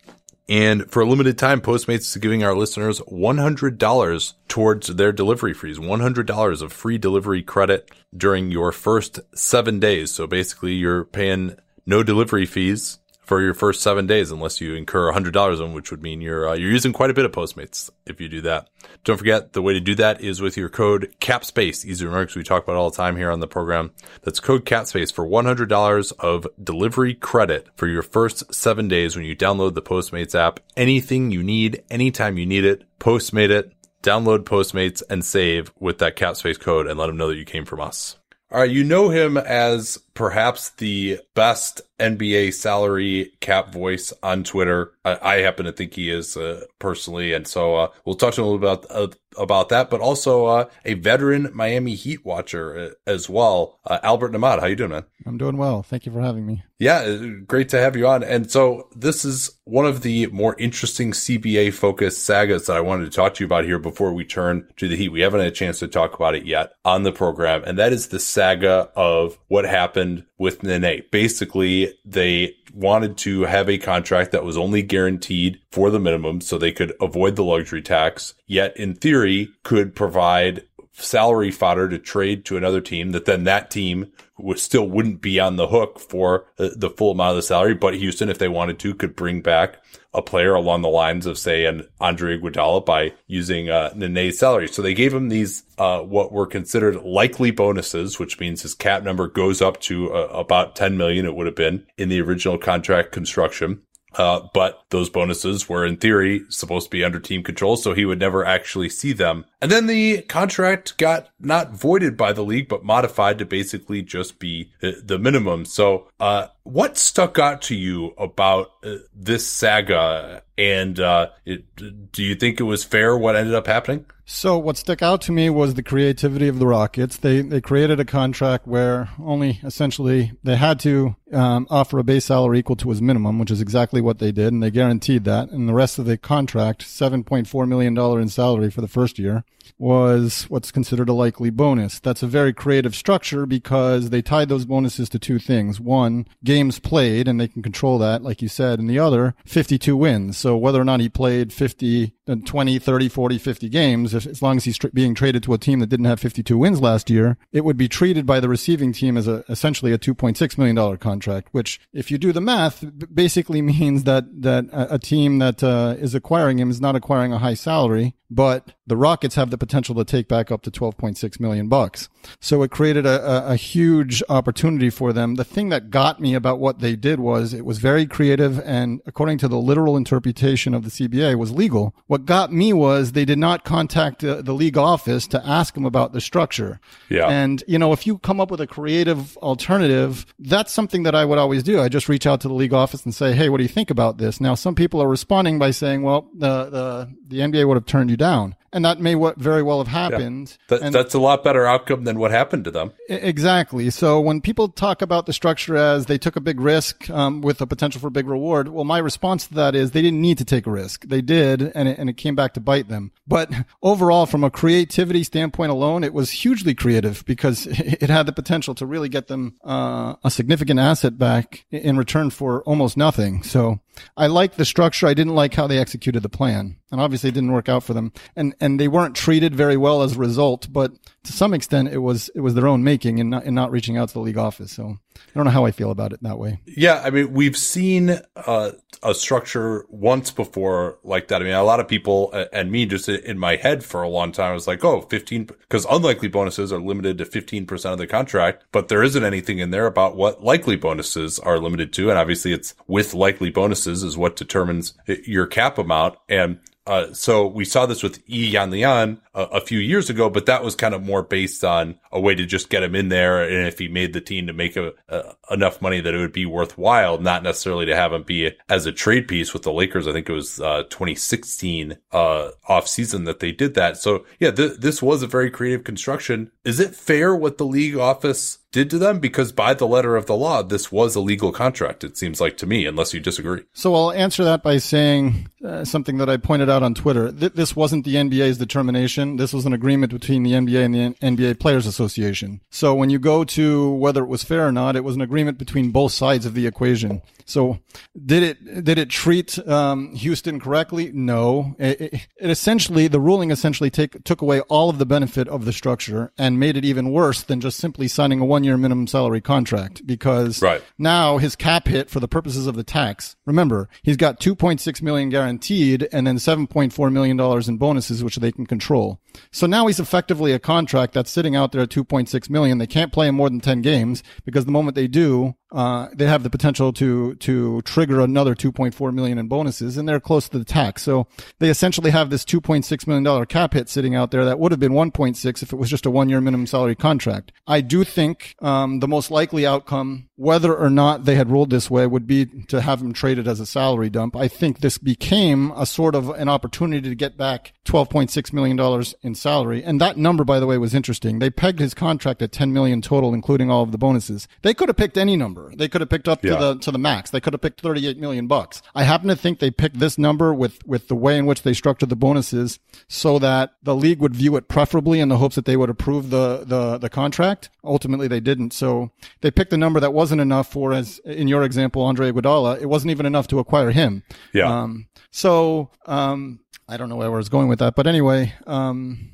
And 0.48 0.90
for 0.90 1.02
a 1.02 1.06
limited 1.06 1.38
time, 1.38 1.60
Postmates 1.60 2.00
is 2.00 2.16
giving 2.16 2.44
our 2.44 2.54
listeners 2.54 3.00
$100 3.02 4.34
towards 4.48 4.86
their 4.88 5.12
delivery 5.12 5.54
fees. 5.54 5.78
$100 5.78 6.62
of 6.62 6.72
free 6.72 6.98
delivery 6.98 7.42
credit 7.42 7.90
during 8.16 8.50
your 8.50 8.72
first 8.72 9.20
seven 9.34 9.80
days. 9.80 10.12
So 10.12 10.26
basically 10.26 10.74
you're 10.74 11.04
paying 11.04 11.56
no 11.84 12.02
delivery 12.02 12.46
fees 12.46 12.98
for 13.26 13.42
your 13.42 13.54
first 13.54 13.82
seven 13.82 14.06
days, 14.06 14.30
unless 14.30 14.60
you 14.60 14.74
incur 14.74 15.12
$100 15.12 15.60
on, 15.60 15.74
which 15.74 15.90
would 15.90 16.00
mean 16.00 16.20
you're, 16.20 16.48
uh, 16.48 16.54
you're 16.54 16.70
using 16.70 16.92
quite 16.92 17.10
a 17.10 17.14
bit 17.14 17.24
of 17.24 17.32
Postmates 17.32 17.90
if 18.06 18.20
you 18.20 18.28
do 18.28 18.40
that. 18.42 18.68
Don't 19.02 19.18
forget 19.18 19.52
the 19.52 19.60
way 19.60 19.72
to 19.72 19.80
do 19.80 19.96
that 19.96 20.20
is 20.20 20.40
with 20.40 20.56
your 20.56 20.68
code 20.68 21.12
CAPSPACE. 21.20 21.84
Easy 21.84 22.04
to 22.04 22.08
remember 22.08 22.30
we 22.36 22.44
talk 22.44 22.62
about 22.62 22.76
all 22.76 22.90
the 22.90 22.96
time 22.96 23.16
here 23.16 23.32
on 23.32 23.40
the 23.40 23.48
program. 23.48 23.90
That's 24.22 24.38
code 24.38 24.64
CAPSPACE 24.64 25.12
for 25.12 25.26
$100 25.26 26.12
of 26.20 26.46
delivery 26.62 27.14
credit 27.14 27.68
for 27.74 27.88
your 27.88 28.02
first 28.02 28.54
seven 28.54 28.86
days 28.86 29.16
when 29.16 29.24
you 29.24 29.34
download 29.34 29.74
the 29.74 29.82
Postmates 29.82 30.34
app. 30.34 30.60
Anything 30.76 31.32
you 31.32 31.42
need, 31.42 31.82
anytime 31.90 32.38
you 32.38 32.46
need 32.46 32.64
it, 32.64 32.84
Postmate 33.00 33.50
it, 33.50 33.72
download 34.02 34.44
Postmates 34.44 35.02
and 35.10 35.24
save 35.24 35.72
with 35.80 35.98
that 35.98 36.14
CAPSPACE 36.14 36.60
code 36.60 36.86
and 36.86 36.96
let 36.98 37.08
them 37.08 37.16
know 37.16 37.28
that 37.28 37.36
you 37.36 37.44
came 37.44 37.64
from 37.64 37.80
us. 37.80 38.18
All 38.52 38.60
right, 38.60 38.70
you 38.70 38.84
know 38.84 39.08
him 39.08 39.36
as 39.36 39.98
perhaps 40.14 40.70
the 40.70 41.18
best 41.34 41.80
NBA 41.98 42.54
salary 42.54 43.32
cap 43.40 43.72
voice 43.72 44.12
on 44.22 44.44
Twitter. 44.44 44.92
I, 45.04 45.18
I 45.20 45.34
happen 45.38 45.66
to 45.66 45.72
think 45.72 45.94
he 45.94 46.10
is 46.10 46.36
uh, 46.36 46.64
personally, 46.78 47.32
and 47.32 47.44
so 47.44 47.74
uh, 47.74 47.88
we'll 48.04 48.14
talk 48.14 48.34
to 48.34 48.42
him 48.42 48.46
a 48.46 48.50
little 48.50 48.60
bit 48.60 48.88
about 48.88 48.90
uh, 48.90 49.14
about 49.38 49.68
that. 49.70 49.90
But 49.90 50.00
also 50.00 50.46
uh, 50.46 50.68
a 50.84 50.94
veteran 50.94 51.50
Miami 51.54 51.94
Heat 51.94 52.24
watcher 52.24 52.76
uh, 52.78 53.10
as 53.10 53.28
well. 53.28 53.78
Uh, 53.84 53.98
Albert 54.02 54.32
Nahmad, 54.32 54.60
how 54.60 54.66
you 54.66 54.76
doing, 54.76 54.90
man? 54.90 55.04
I'm 55.24 55.38
doing 55.38 55.56
well. 55.56 55.82
Thank 55.82 56.06
you 56.06 56.12
for 56.12 56.20
having 56.20 56.46
me. 56.46 56.62
Yeah, 56.78 57.16
great 57.46 57.70
to 57.70 57.78
have 57.78 57.96
you 57.96 58.06
on. 58.06 58.22
And 58.22 58.50
so 58.50 58.88
this 58.94 59.24
is 59.24 59.50
one 59.64 59.86
of 59.86 60.02
the 60.02 60.26
more 60.26 60.54
interesting 60.58 61.12
CBA 61.12 61.72
focused 61.72 62.24
sagas 62.24 62.66
that 62.66 62.76
I 62.76 62.80
wanted 62.80 63.06
to 63.06 63.10
talk 63.10 63.34
to 63.34 63.42
you 63.42 63.46
about 63.46 63.64
here 63.64 63.78
before 63.78 64.12
we 64.12 64.24
turn 64.24 64.68
to 64.76 64.86
the 64.86 64.96
Heat. 64.96 65.08
We 65.08 65.22
haven't 65.22 65.40
had 65.40 65.48
a 65.48 65.54
chance 65.54 65.78
to 65.78 65.88
talk 65.88 66.14
about 66.14 66.34
it 66.34 66.44
yet 66.44 66.72
on 66.84 67.02
the 67.02 67.12
program, 67.12 67.64
and 67.64 67.78
that 67.78 67.92
is 67.92 68.08
the 68.08 68.20
saga 68.20 68.90
of 68.94 69.38
what 69.48 69.64
happened 69.64 70.26
with 70.38 70.62
Nene. 70.62 71.02
Basically, 71.10 71.98
they 72.04 72.54
wanted 72.74 73.16
to 73.16 73.42
have 73.42 73.70
a 73.70 73.78
contract 73.78 74.32
that 74.32 74.44
was 74.44 74.58
only 74.58 74.82
guaranteed 74.82 75.58
for 75.76 75.90
the 75.90 76.00
minimum 76.00 76.40
so 76.40 76.56
they 76.56 76.72
could 76.72 76.94
avoid 77.02 77.36
the 77.36 77.44
luxury 77.44 77.82
tax, 77.82 78.32
yet 78.46 78.74
in 78.78 78.94
theory 78.94 79.50
could 79.62 79.94
provide 79.94 80.62
salary 80.92 81.50
fodder 81.50 81.86
to 81.86 81.98
trade 81.98 82.46
to 82.46 82.56
another 82.56 82.80
team 82.80 83.12
that 83.12 83.26
then 83.26 83.44
that 83.44 83.70
team 83.70 84.10
would 84.38 84.58
still 84.58 84.88
wouldn't 84.88 85.20
be 85.20 85.38
on 85.38 85.56
the 85.56 85.66
hook 85.66 86.00
for 86.00 86.46
the 86.56 86.88
full 86.96 87.10
amount 87.10 87.32
of 87.32 87.36
the 87.36 87.42
salary. 87.42 87.74
But 87.74 87.94
Houston, 87.94 88.30
if 88.30 88.38
they 88.38 88.48
wanted 88.48 88.78
to, 88.78 88.94
could 88.94 89.14
bring 89.14 89.42
back 89.42 89.82
a 90.14 90.22
player 90.22 90.54
along 90.54 90.80
the 90.80 90.88
lines 90.88 91.26
of 91.26 91.36
say 91.36 91.66
an 91.66 91.86
Andre 92.00 92.38
Iguodala 92.38 92.86
by 92.86 93.12
using 93.26 93.68
uh, 93.68 93.92
Nene's 93.94 94.38
salary. 94.38 94.68
So 94.68 94.80
they 94.80 94.94
gave 94.94 95.12
him 95.12 95.28
these 95.28 95.62
uh, 95.76 96.00
what 96.00 96.32
were 96.32 96.46
considered 96.46 97.02
likely 97.02 97.50
bonuses, 97.50 98.18
which 98.18 98.40
means 98.40 98.62
his 98.62 98.74
cap 98.74 99.02
number 99.02 99.28
goes 99.28 99.60
up 99.60 99.78
to 99.82 100.10
uh, 100.14 100.28
about 100.28 100.74
10 100.74 100.96
million. 100.96 101.26
It 101.26 101.34
would 101.34 101.46
have 101.46 101.54
been 101.54 101.86
in 101.98 102.08
the 102.08 102.22
original 102.22 102.56
contract 102.56 103.12
construction. 103.12 103.82
Uh, 104.16 104.48
but 104.54 104.82
those 104.90 105.10
bonuses 105.10 105.68
were 105.68 105.84
in 105.84 105.96
theory 105.96 106.44
supposed 106.48 106.86
to 106.86 106.90
be 106.90 107.04
under 107.04 107.20
team 107.20 107.42
control, 107.42 107.76
so 107.76 107.92
he 107.92 108.04
would 108.04 108.18
never 108.18 108.44
actually 108.44 108.88
see 108.88 109.12
them. 109.12 109.44
And 109.60 109.70
then 109.70 109.86
the 109.86 110.22
contract 110.22 110.96
got 110.98 111.28
not 111.38 111.72
voided 111.72 112.16
by 112.16 112.32
the 112.32 112.44
league, 112.44 112.68
but 112.68 112.84
modified 112.84 113.38
to 113.38 113.44
basically 113.44 114.02
just 114.02 114.38
be 114.38 114.72
the, 114.80 115.02
the 115.04 115.18
minimum. 115.18 115.64
So, 115.64 116.08
uh, 116.20 116.48
what 116.62 116.96
stuck 116.96 117.38
out 117.38 117.62
to 117.62 117.74
you 117.74 118.14
about 118.18 118.72
uh, 118.82 118.96
this 119.14 119.46
saga? 119.46 120.42
And 120.58 120.98
uh, 120.98 121.28
it, 121.44 121.64
do 122.12 122.22
you 122.22 122.34
think 122.34 122.60
it 122.60 122.64
was 122.64 122.82
fair 122.82 123.16
what 123.16 123.36
ended 123.36 123.54
up 123.54 123.66
happening? 123.66 124.06
So 124.28 124.58
what 124.58 124.76
stuck 124.76 125.02
out 125.02 125.20
to 125.22 125.32
me 125.32 125.50
was 125.50 125.74
the 125.74 125.84
creativity 125.84 126.48
of 126.48 126.58
the 126.58 126.66
Rockets. 126.66 127.16
They 127.18 127.42
they 127.42 127.60
created 127.60 128.00
a 128.00 128.04
contract 128.04 128.66
where 128.66 129.08
only 129.20 129.60
essentially 129.62 130.32
they 130.42 130.56
had 130.56 130.80
to 130.80 131.14
um, 131.32 131.66
offer 131.70 131.98
a 131.98 132.04
base 132.04 132.26
salary 132.26 132.60
equal 132.60 132.76
to 132.76 132.90
his 132.90 133.02
minimum, 133.02 133.38
which 133.38 133.50
is 133.50 133.60
exactly 133.60 134.00
what 134.00 134.18
they 134.18 134.32
did, 134.32 134.52
and 134.52 134.62
they 134.62 134.70
guaranteed 134.70 135.24
that. 135.24 135.50
And 135.50 135.68
the 135.68 135.74
rest 135.74 135.98
of 135.98 136.06
the 136.06 136.16
contract, 136.16 136.82
seven 136.82 137.24
point 137.24 137.48
four 137.48 137.66
million 137.66 137.94
dollar 137.94 138.20
in 138.20 138.28
salary 138.28 138.70
for 138.70 138.80
the 138.80 138.88
first 138.88 139.18
year, 139.18 139.44
was 139.78 140.44
what's 140.48 140.70
considered 140.70 141.08
a 141.08 141.12
likely 141.12 141.50
bonus. 141.50 142.00
That's 142.00 142.22
a 142.22 142.26
very 142.26 142.52
creative 142.52 142.94
structure 142.94 143.46
because 143.46 144.10
they 144.10 144.22
tied 144.22 144.48
those 144.48 144.64
bonuses 144.64 145.08
to 145.10 145.18
two 145.18 145.38
things. 145.38 145.80
One, 145.80 146.26
games 146.44 146.78
played, 146.78 147.28
and 147.28 147.40
they 147.40 147.48
can 147.48 147.62
control 147.62 147.98
that, 147.98 148.22
like 148.22 148.40
you 148.40 148.48
said, 148.48 148.78
and 148.78 148.88
the 148.88 148.98
other, 148.98 149.34
52 149.44 149.96
wins. 149.96 150.38
So 150.38 150.56
whether 150.56 150.80
or 150.80 150.84
not 150.84 151.00
he 151.00 151.08
played 151.08 151.52
50, 151.52 152.14
uh, 152.28 152.36
20, 152.44 152.78
30, 152.78 153.08
40, 153.08 153.38
50 153.38 153.68
games, 153.68 154.14
if, 154.14 154.26
as 154.26 154.42
long 154.42 154.56
as 154.56 154.64
he's 154.64 154.78
tr- 154.78 154.88
being 154.88 155.14
traded 155.14 155.42
to 155.44 155.54
a 155.54 155.58
team 155.58 155.80
that 155.80 155.88
didn't 155.88 156.06
have 156.06 156.20
52 156.20 156.56
wins 156.56 156.80
last 156.80 157.10
year, 157.10 157.36
it 157.52 157.64
would 157.64 157.76
be 157.76 157.88
treated 157.88 158.26
by 158.26 158.40
the 158.40 158.48
receiving 158.48 158.92
team 158.92 159.16
as 159.16 159.28
a, 159.28 159.44
essentially 159.48 159.92
a 159.92 159.98
$2.6 159.98 160.58
million 160.58 160.76
contract, 160.76 161.15
which 161.52 161.80
if 161.92 162.10
you 162.10 162.18
do 162.18 162.32
the 162.32 162.40
math, 162.40 162.84
basically 163.12 163.62
means 163.62 164.04
that, 164.04 164.24
that 164.42 164.66
a, 164.72 164.98
team 164.98 165.38
that 165.38 165.62
uh, 165.62 165.94
is 165.98 166.14
acquiring 166.14 166.58
him 166.58 166.70
is 166.70 166.80
not 166.80 166.96
acquiring 166.96 167.32
a 167.32 167.38
high 167.38 167.54
salary 167.54 168.14
but 168.30 168.72
the 168.86 168.96
Rockets 168.96 169.34
have 169.36 169.50
the 169.50 169.58
potential 169.58 169.94
to 169.96 170.04
take 170.04 170.28
back 170.28 170.50
up 170.50 170.62
to 170.62 170.70
12.6 170.70 171.40
million 171.40 171.68
bucks. 171.68 172.08
So 172.40 172.62
it 172.62 172.70
created 172.70 173.06
a, 173.06 173.50
a, 173.50 173.56
huge 173.56 174.22
opportunity 174.28 174.90
for 174.90 175.12
them. 175.12 175.36
The 175.36 175.44
thing 175.44 175.68
that 175.68 175.90
got 175.90 176.20
me 176.20 176.34
about 176.34 176.58
what 176.58 176.80
they 176.80 176.96
did 176.96 177.20
was 177.20 177.54
it 177.54 177.64
was 177.64 177.78
very 177.78 178.06
creative 178.06 178.60
and 178.60 179.00
according 179.06 179.38
to 179.38 179.48
the 179.48 179.58
literal 179.58 179.96
interpretation 179.96 180.74
of 180.74 180.82
the 180.82 180.90
CBA 180.90 181.38
was 181.38 181.52
legal. 181.52 181.94
What 182.06 182.26
got 182.26 182.52
me 182.52 182.72
was 182.72 183.12
they 183.12 183.24
did 183.24 183.38
not 183.38 183.64
contact 183.64 184.22
the, 184.22 184.42
the 184.42 184.54
league 184.54 184.76
office 184.76 185.26
to 185.28 185.46
ask 185.46 185.74
them 185.74 185.84
about 185.84 186.12
the 186.12 186.20
structure. 186.20 186.80
Yeah. 187.08 187.28
And, 187.28 187.62
you 187.68 187.78
know, 187.78 187.92
if 187.92 188.06
you 188.06 188.18
come 188.18 188.40
up 188.40 188.50
with 188.50 188.60
a 188.60 188.66
creative 188.66 189.36
alternative, 189.38 190.26
that's 190.38 190.72
something 190.72 191.04
that 191.06 191.14
I 191.14 191.24
would 191.24 191.38
always 191.38 191.62
do. 191.62 191.80
I 191.80 191.88
just 191.88 192.08
reach 192.08 192.26
out 192.26 192.40
to 192.40 192.48
the 192.48 192.54
league 192.54 192.74
office 192.74 193.04
and 193.04 193.14
say, 193.14 193.32
Hey, 193.32 193.48
what 193.48 193.58
do 193.58 193.62
you 193.62 193.68
think 193.68 193.90
about 193.90 194.18
this? 194.18 194.40
Now, 194.40 194.56
some 194.56 194.74
people 194.74 195.00
are 195.00 195.08
responding 195.08 195.56
by 195.56 195.70
saying, 195.70 196.02
well, 196.02 196.28
the, 196.34 196.64
the, 196.64 197.14
the 197.28 197.38
NBA 197.38 197.66
would 197.68 197.76
have 197.76 197.86
turned 197.86 198.10
you 198.10 198.16
down. 198.16 198.56
And 198.72 198.84
that 198.84 199.00
may 199.00 199.14
what 199.14 199.38
very 199.38 199.62
well 199.62 199.78
have 199.78 199.88
happened. 199.88 200.56
Yeah. 200.70 200.78
That, 200.78 200.92
that's 200.92 201.14
a 201.14 201.18
lot 201.18 201.44
better 201.44 201.66
outcome 201.66 202.04
than 202.04 202.18
what 202.18 202.30
happened 202.30 202.64
to 202.64 202.70
them. 202.70 202.92
Exactly. 203.08 203.90
So 203.90 204.20
when 204.20 204.40
people 204.40 204.68
talk 204.68 205.02
about 205.02 205.26
the 205.26 205.32
structure 205.32 205.76
as 205.76 206.06
they 206.06 206.18
took 206.18 206.36
a 206.36 206.40
big 206.40 206.60
risk 206.60 207.08
um, 207.10 207.40
with 207.40 207.60
a 207.60 207.66
potential 207.66 208.00
for 208.00 208.08
a 208.08 208.10
big 208.12 208.26
reward, 208.26 208.68
well, 208.68 208.84
my 208.84 208.98
response 208.98 209.46
to 209.48 209.54
that 209.54 209.74
is 209.74 209.92
they 209.92 210.02
didn't 210.02 210.20
need 210.20 210.38
to 210.38 210.44
take 210.44 210.66
a 210.66 210.70
risk. 210.70 211.06
They 211.06 211.20
did, 211.20 211.72
and 211.74 211.88
it, 211.88 211.98
and 211.98 212.10
it 212.10 212.16
came 212.16 212.34
back 212.34 212.54
to 212.54 212.60
bite 212.60 212.88
them. 212.88 213.12
But 213.26 213.52
overall, 213.82 214.26
from 214.26 214.44
a 214.44 214.50
creativity 214.50 215.22
standpoint 215.22 215.70
alone, 215.70 216.04
it 216.04 216.12
was 216.12 216.30
hugely 216.30 216.74
creative 216.74 217.24
because 217.26 217.66
it 217.70 218.10
had 218.10 218.26
the 218.26 218.32
potential 218.32 218.74
to 218.76 218.86
really 218.86 219.08
get 219.08 219.28
them 219.28 219.54
uh, 219.64 220.14
a 220.24 220.30
significant 220.30 220.80
asset 220.80 221.18
back 221.18 221.64
in 221.70 221.96
return 221.96 222.30
for 222.30 222.62
almost 222.62 222.96
nothing. 222.96 223.42
So 223.42 223.80
I 224.16 224.26
liked 224.26 224.56
the 224.56 224.64
structure. 224.64 225.06
I 225.06 225.14
didn't 225.14 225.34
like 225.34 225.54
how 225.54 225.66
they 225.66 225.78
executed 225.78 226.22
the 226.22 226.28
plan 226.28 226.76
and 226.90 227.00
obviously 227.00 227.28
it 227.28 227.34
didn't 227.34 227.52
work 227.52 227.68
out 227.68 227.82
for 227.82 227.94
them. 227.94 228.12
And 228.34 228.54
and 228.60 228.78
they 228.80 228.88
weren't 228.88 229.16
treated 229.16 229.54
very 229.54 229.76
well 229.76 230.02
as 230.02 230.16
a 230.16 230.18
result. 230.18 230.68
But 230.70 230.92
to 231.26 231.32
some 231.32 231.52
extent, 231.52 231.88
it 231.88 231.98
was 231.98 232.30
it 232.34 232.40
was 232.40 232.54
their 232.54 232.68
own 232.68 232.84
making 232.84 233.20
and 233.20 233.30
not, 233.30 233.44
and 233.44 233.54
not 233.54 233.70
reaching 233.70 233.96
out 233.96 234.08
to 234.08 234.14
the 234.14 234.20
league 234.20 234.38
office. 234.38 234.72
So 234.72 234.96
I 235.16 235.20
don't 235.34 235.44
know 235.44 235.50
how 235.50 235.66
I 235.66 235.72
feel 235.72 235.90
about 235.90 236.12
it 236.12 236.22
that 236.22 236.38
way. 236.38 236.60
Yeah, 236.66 237.02
I 237.04 237.10
mean, 237.10 237.32
we've 237.32 237.56
seen 237.56 238.20
uh, 238.36 238.70
a 239.02 239.14
structure 239.14 239.84
once 239.88 240.30
before 240.30 240.98
like 241.02 241.28
that. 241.28 241.42
I 241.42 241.44
mean, 241.44 241.54
a 241.54 241.64
lot 241.64 241.80
of 241.80 241.88
people 241.88 242.32
and 242.52 242.70
me 242.70 242.86
just 242.86 243.08
in 243.08 243.38
my 243.38 243.56
head 243.56 243.84
for 243.84 244.02
a 244.02 244.08
long 244.08 244.32
time 244.32 244.54
was 244.54 244.66
like, 244.66 244.84
oh, 244.84 245.02
15, 245.02 245.44
because 245.44 245.84
unlikely 245.90 246.28
bonuses 246.28 246.72
are 246.72 246.80
limited 246.80 247.18
to 247.18 247.24
15% 247.24 247.92
of 247.92 247.98
the 247.98 248.06
contract, 248.06 248.64
but 248.72 248.88
there 248.88 249.02
isn't 249.02 249.24
anything 249.24 249.58
in 249.58 249.70
there 249.70 249.86
about 249.86 250.16
what 250.16 250.42
likely 250.42 250.76
bonuses 250.76 251.38
are 251.40 251.58
limited 251.58 251.92
to. 251.94 252.10
And 252.10 252.18
obviously 252.18 252.52
it's 252.52 252.74
with 252.86 253.14
likely 253.14 253.50
bonuses 253.50 254.02
is 254.02 254.16
what 254.16 254.36
determines 254.36 254.94
your 255.06 255.46
cap 255.46 255.78
amount. 255.78 256.16
And 256.28 256.60
Uh, 256.86 257.12
so 257.12 257.46
we 257.46 257.64
saw 257.64 257.84
this 257.84 258.02
with 258.02 258.22
Yi 258.28 258.52
Jianlian 258.52 259.18
a, 259.34 259.42
a 259.42 259.60
few 259.60 259.78
years 259.78 260.08
ago, 260.08 260.30
but 260.30 260.46
that 260.46 260.62
was 260.62 260.76
kind 260.76 260.94
of 260.94 261.02
more 261.02 261.22
based 261.22 261.64
on 261.64 261.98
a 262.12 262.20
way 262.20 262.34
to 262.34 262.46
just 262.46 262.70
get 262.70 262.82
him 262.82 262.94
in 262.94 263.08
there. 263.08 263.42
And 263.42 263.66
if 263.66 263.78
he 263.78 263.88
made 263.88 264.12
the 264.12 264.20
team 264.20 264.46
to 264.46 264.52
make 264.52 264.76
a, 264.76 264.92
a, 265.08 265.34
enough 265.50 265.82
money 265.82 266.00
that 266.00 266.14
it 266.14 266.18
would 266.18 266.32
be 266.32 266.46
worthwhile, 266.46 267.18
not 267.18 267.42
necessarily 267.42 267.86
to 267.86 267.96
have 267.96 268.12
him 268.12 268.22
be 268.22 268.52
as 268.68 268.86
a 268.86 268.92
trade 268.92 269.26
piece 269.26 269.52
with 269.52 269.62
the 269.62 269.72
Lakers. 269.72 270.06
I 270.06 270.12
think 270.12 270.28
it 270.28 270.32
was, 270.32 270.60
uh, 270.60 270.84
2016, 270.84 271.96
uh, 272.12 272.50
off 272.68 272.86
season 272.86 273.24
that 273.24 273.40
they 273.40 273.52
did 273.52 273.74
that. 273.74 273.96
So 273.96 274.24
yeah, 274.38 274.52
th- 274.52 274.78
this 274.78 275.02
was 275.02 275.22
a 275.22 275.26
very 275.26 275.50
creative 275.50 275.84
construction. 275.84 276.52
Is 276.64 276.78
it 276.78 276.94
fair 276.94 277.34
what 277.34 277.58
the 277.58 277.66
league 277.66 277.96
office 277.96 278.58
did 278.76 278.90
to 278.90 278.98
them 278.98 279.20
because 279.20 279.52
by 279.52 279.72
the 279.72 279.86
letter 279.86 280.16
of 280.16 280.26
the 280.26 280.36
law, 280.36 280.62
this 280.62 280.92
was 280.92 281.16
a 281.16 281.20
legal 281.20 281.50
contract. 281.50 282.04
It 282.04 282.18
seems 282.18 282.42
like 282.42 282.58
to 282.58 282.66
me, 282.66 282.84
unless 282.84 283.14
you 283.14 283.20
disagree. 283.20 283.62
So 283.72 283.94
I'll 283.94 284.12
answer 284.12 284.44
that 284.44 284.62
by 284.62 284.76
saying 284.76 285.48
uh, 285.64 285.84
something 285.86 286.18
that 286.18 286.28
I 286.28 286.36
pointed 286.36 286.68
out 286.68 286.82
on 286.82 286.92
Twitter. 286.92 287.32
Th- 287.32 287.54
this 287.54 287.74
wasn't 287.74 288.04
the 288.04 288.16
NBA's 288.16 288.58
determination. 288.58 289.36
This 289.36 289.54
was 289.54 289.64
an 289.64 289.72
agreement 289.72 290.12
between 290.12 290.42
the 290.42 290.52
NBA 290.52 290.84
and 290.84 290.94
the 290.94 291.00
N- 291.00 291.36
NBA 291.36 291.58
Players 291.58 291.86
Association. 291.86 292.60
So 292.68 292.94
when 292.94 293.08
you 293.08 293.18
go 293.18 293.44
to 293.44 293.92
whether 293.92 294.22
it 294.22 294.28
was 294.28 294.44
fair 294.44 294.66
or 294.66 294.72
not, 294.72 294.94
it 294.94 295.04
was 295.04 295.16
an 295.16 295.22
agreement 295.22 295.56
between 295.56 295.90
both 295.90 296.12
sides 296.12 296.44
of 296.44 296.52
the 296.52 296.66
equation. 296.66 297.22
So 297.46 297.78
did 298.24 298.42
it 298.42 298.84
did 298.84 298.98
it 298.98 299.08
treat 299.08 299.58
um, 299.68 300.14
Houston 300.16 300.60
correctly? 300.60 301.12
No. 301.14 301.76
It, 301.78 302.00
it, 302.00 302.14
it, 302.36 302.50
essentially 302.50 303.08
the 303.08 303.20
ruling 303.20 303.50
essentially 303.50 303.88
take, 303.88 304.22
took 304.24 304.42
away 304.42 304.60
all 304.62 304.90
of 304.90 304.98
the 304.98 305.06
benefit 305.06 305.48
of 305.48 305.64
the 305.64 305.72
structure 305.72 306.32
and 306.36 306.60
made 306.60 306.76
it 306.76 306.84
even 306.84 307.12
worse 307.12 307.42
than 307.42 307.60
just 307.60 307.78
simply 307.78 308.08
signing 308.08 308.40
a 308.40 308.44
one 308.44 308.64
year 308.66 308.76
minimum 308.76 309.06
salary 309.06 309.40
contract 309.40 310.06
because 310.06 310.60
right. 310.60 310.82
now 310.98 311.38
his 311.38 311.56
cap 311.56 311.88
hit 311.88 312.10
for 312.10 312.20
the 312.20 312.28
purposes 312.28 312.66
of 312.66 312.76
the 312.76 312.84
tax. 312.84 313.36
Remember, 313.46 313.88
he's 314.02 314.16
got 314.16 314.40
2.6 314.40 315.02
million 315.02 315.30
guaranteed 315.30 316.08
and 316.12 316.26
then 316.26 316.36
7.4 316.36 317.12
million 317.12 317.36
dollars 317.36 317.68
in 317.68 317.78
bonuses 317.78 318.22
which 318.22 318.36
they 318.36 318.52
can 318.52 318.66
control. 318.66 319.20
So 319.50 319.66
now 319.66 319.86
he's 319.86 320.00
effectively 320.00 320.52
a 320.52 320.58
contract 320.58 321.14
that's 321.14 321.30
sitting 321.30 321.56
out 321.56 321.72
there 321.72 321.82
at 321.82 321.90
2.6 321.90 322.50
million. 322.50 322.78
They 322.78 322.86
can't 322.86 323.12
play 323.12 323.28
him 323.28 323.36
more 323.36 323.50
than 323.50 323.60
10 323.60 323.82
games 323.82 324.22
because 324.44 324.64
the 324.64 324.72
moment 324.72 324.94
they 324.94 325.08
do, 325.08 325.54
uh, 325.72 326.08
they 326.14 326.26
have 326.26 326.42
the 326.42 326.50
potential 326.50 326.92
to 326.92 327.34
to 327.36 327.82
trigger 327.82 328.20
another 328.20 328.54
2.4 328.54 329.12
million 329.12 329.36
in 329.36 329.48
bonuses, 329.48 329.96
and 329.96 330.08
they're 330.08 330.20
close 330.20 330.48
to 330.48 330.58
the 330.58 330.64
tax. 330.64 331.02
So 331.02 331.26
they 331.58 331.68
essentially 331.70 332.10
have 332.12 332.30
this 332.30 332.44
2.6 332.44 333.06
million 333.06 333.24
dollar 333.24 333.46
cap 333.46 333.72
hit 333.72 333.88
sitting 333.88 334.14
out 334.14 334.30
there 334.30 334.44
that 334.44 334.60
would 334.60 334.70
have 334.70 334.80
been 334.80 334.92
1.6 334.92 335.62
if 335.62 335.72
it 335.72 335.76
was 335.76 335.90
just 335.90 336.06
a 336.06 336.10
one 336.10 336.28
year 336.28 336.40
minimum 336.40 336.66
salary 336.66 336.94
contract. 336.94 337.52
I 337.66 337.80
do 337.80 338.04
think 338.04 338.54
um, 338.62 339.00
the 339.00 339.08
most 339.08 339.30
likely 339.30 339.66
outcome, 339.66 340.28
whether 340.36 340.74
or 340.74 340.88
not 340.88 341.24
they 341.24 341.34
had 341.34 341.50
ruled 341.50 341.70
this 341.70 341.90
way, 341.90 342.06
would 342.06 342.28
be 342.28 342.46
to 342.46 342.80
have 342.80 343.00
him 343.00 343.12
traded 343.12 343.48
as 343.48 343.58
a 343.58 343.66
salary 343.66 344.08
dump. 344.08 344.36
I 344.36 344.46
think 344.46 344.80
this 344.80 344.98
became 344.98 345.72
a 345.72 345.84
sort 345.84 346.14
of 346.14 346.28
an 346.30 346.48
opportunity 346.48 347.08
to 347.08 347.14
get 347.16 347.36
back 347.36 347.72
12.6 347.86 348.52
million 348.52 348.76
dollars 348.76 349.14
in 349.22 349.34
salary, 349.34 349.82
and 349.82 350.00
that 350.00 350.16
number, 350.16 350.44
by 350.44 350.60
the 350.60 350.66
way, 350.66 350.78
was 350.78 350.94
interesting. 350.94 351.40
They 351.40 351.50
pegged 351.50 351.80
his 351.80 351.92
contract 351.92 352.40
at 352.40 352.52
10 352.52 352.72
million 352.72 353.02
total, 353.02 353.34
including 353.34 353.68
all 353.68 353.82
of 353.82 353.90
the 353.90 353.98
bonuses. 353.98 354.46
They 354.62 354.74
could 354.74 354.88
have 354.88 354.96
picked 354.96 355.18
any 355.18 355.36
number. 355.36 355.55
They 355.76 355.88
could 355.88 356.00
have 356.00 356.10
picked 356.10 356.28
up 356.28 356.44
Yeah. 356.44 356.52
to 356.52 356.56
the 356.58 356.74
to 356.80 356.90
the 356.90 356.98
max. 356.98 357.30
They 357.30 357.40
could 357.40 357.52
have 357.52 357.60
picked 357.60 357.80
38 357.80 358.18
million 358.18 358.46
bucks. 358.46 358.82
I 358.94 359.04
happen 359.04 359.28
to 359.28 359.36
think 359.36 359.58
they 359.58 359.70
picked 359.70 359.98
this 359.98 360.18
number 360.18 360.52
with 360.54 360.86
with 360.86 361.08
the 361.08 361.14
way 361.14 361.38
in 361.38 361.46
which 361.46 361.62
they 361.62 361.72
structured 361.72 362.08
the 362.08 362.16
bonuses 362.16 362.78
so 363.08 363.38
that 363.38 363.72
the 363.82 363.94
league 363.94 364.20
would 364.20 364.34
view 364.34 364.56
it 364.56 364.68
preferably 364.68 365.20
in 365.20 365.28
the 365.28 365.38
hopes 365.38 365.54
that 365.56 365.64
they 365.64 365.76
would 365.76 365.90
approve 365.90 366.30
the 366.30 366.64
the 366.66 366.98
the 366.98 367.08
contract. 367.08 367.70
Ultimately 367.84 368.28
they 368.28 368.40
didn't. 368.40 368.72
So 368.72 369.10
they 369.40 369.50
picked 369.50 369.72
a 369.72 369.76
number 369.76 370.00
that 370.00 370.12
wasn't 370.12 370.40
enough 370.40 370.70
for 370.70 370.92
as 370.92 371.18
in 371.24 371.48
your 371.48 371.62
example 371.62 372.02
Andre 372.02 372.30
Iguodala, 372.32 372.80
it 372.80 372.86
wasn't 372.86 373.10
even 373.10 373.26
enough 373.26 373.46
to 373.48 373.58
acquire 373.58 373.90
him. 373.90 374.22
Yeah. 374.52 374.70
Um 374.82 375.06
so 375.30 375.90
um 376.06 376.60
I 376.88 376.96
don't 376.96 377.08
know 377.08 377.16
where 377.16 377.26
I 377.26 377.30
was 377.30 377.48
going 377.48 377.68
with 377.68 377.80
that, 377.80 377.96
but 377.96 378.06
anyway, 378.06 378.52
um 378.66 379.30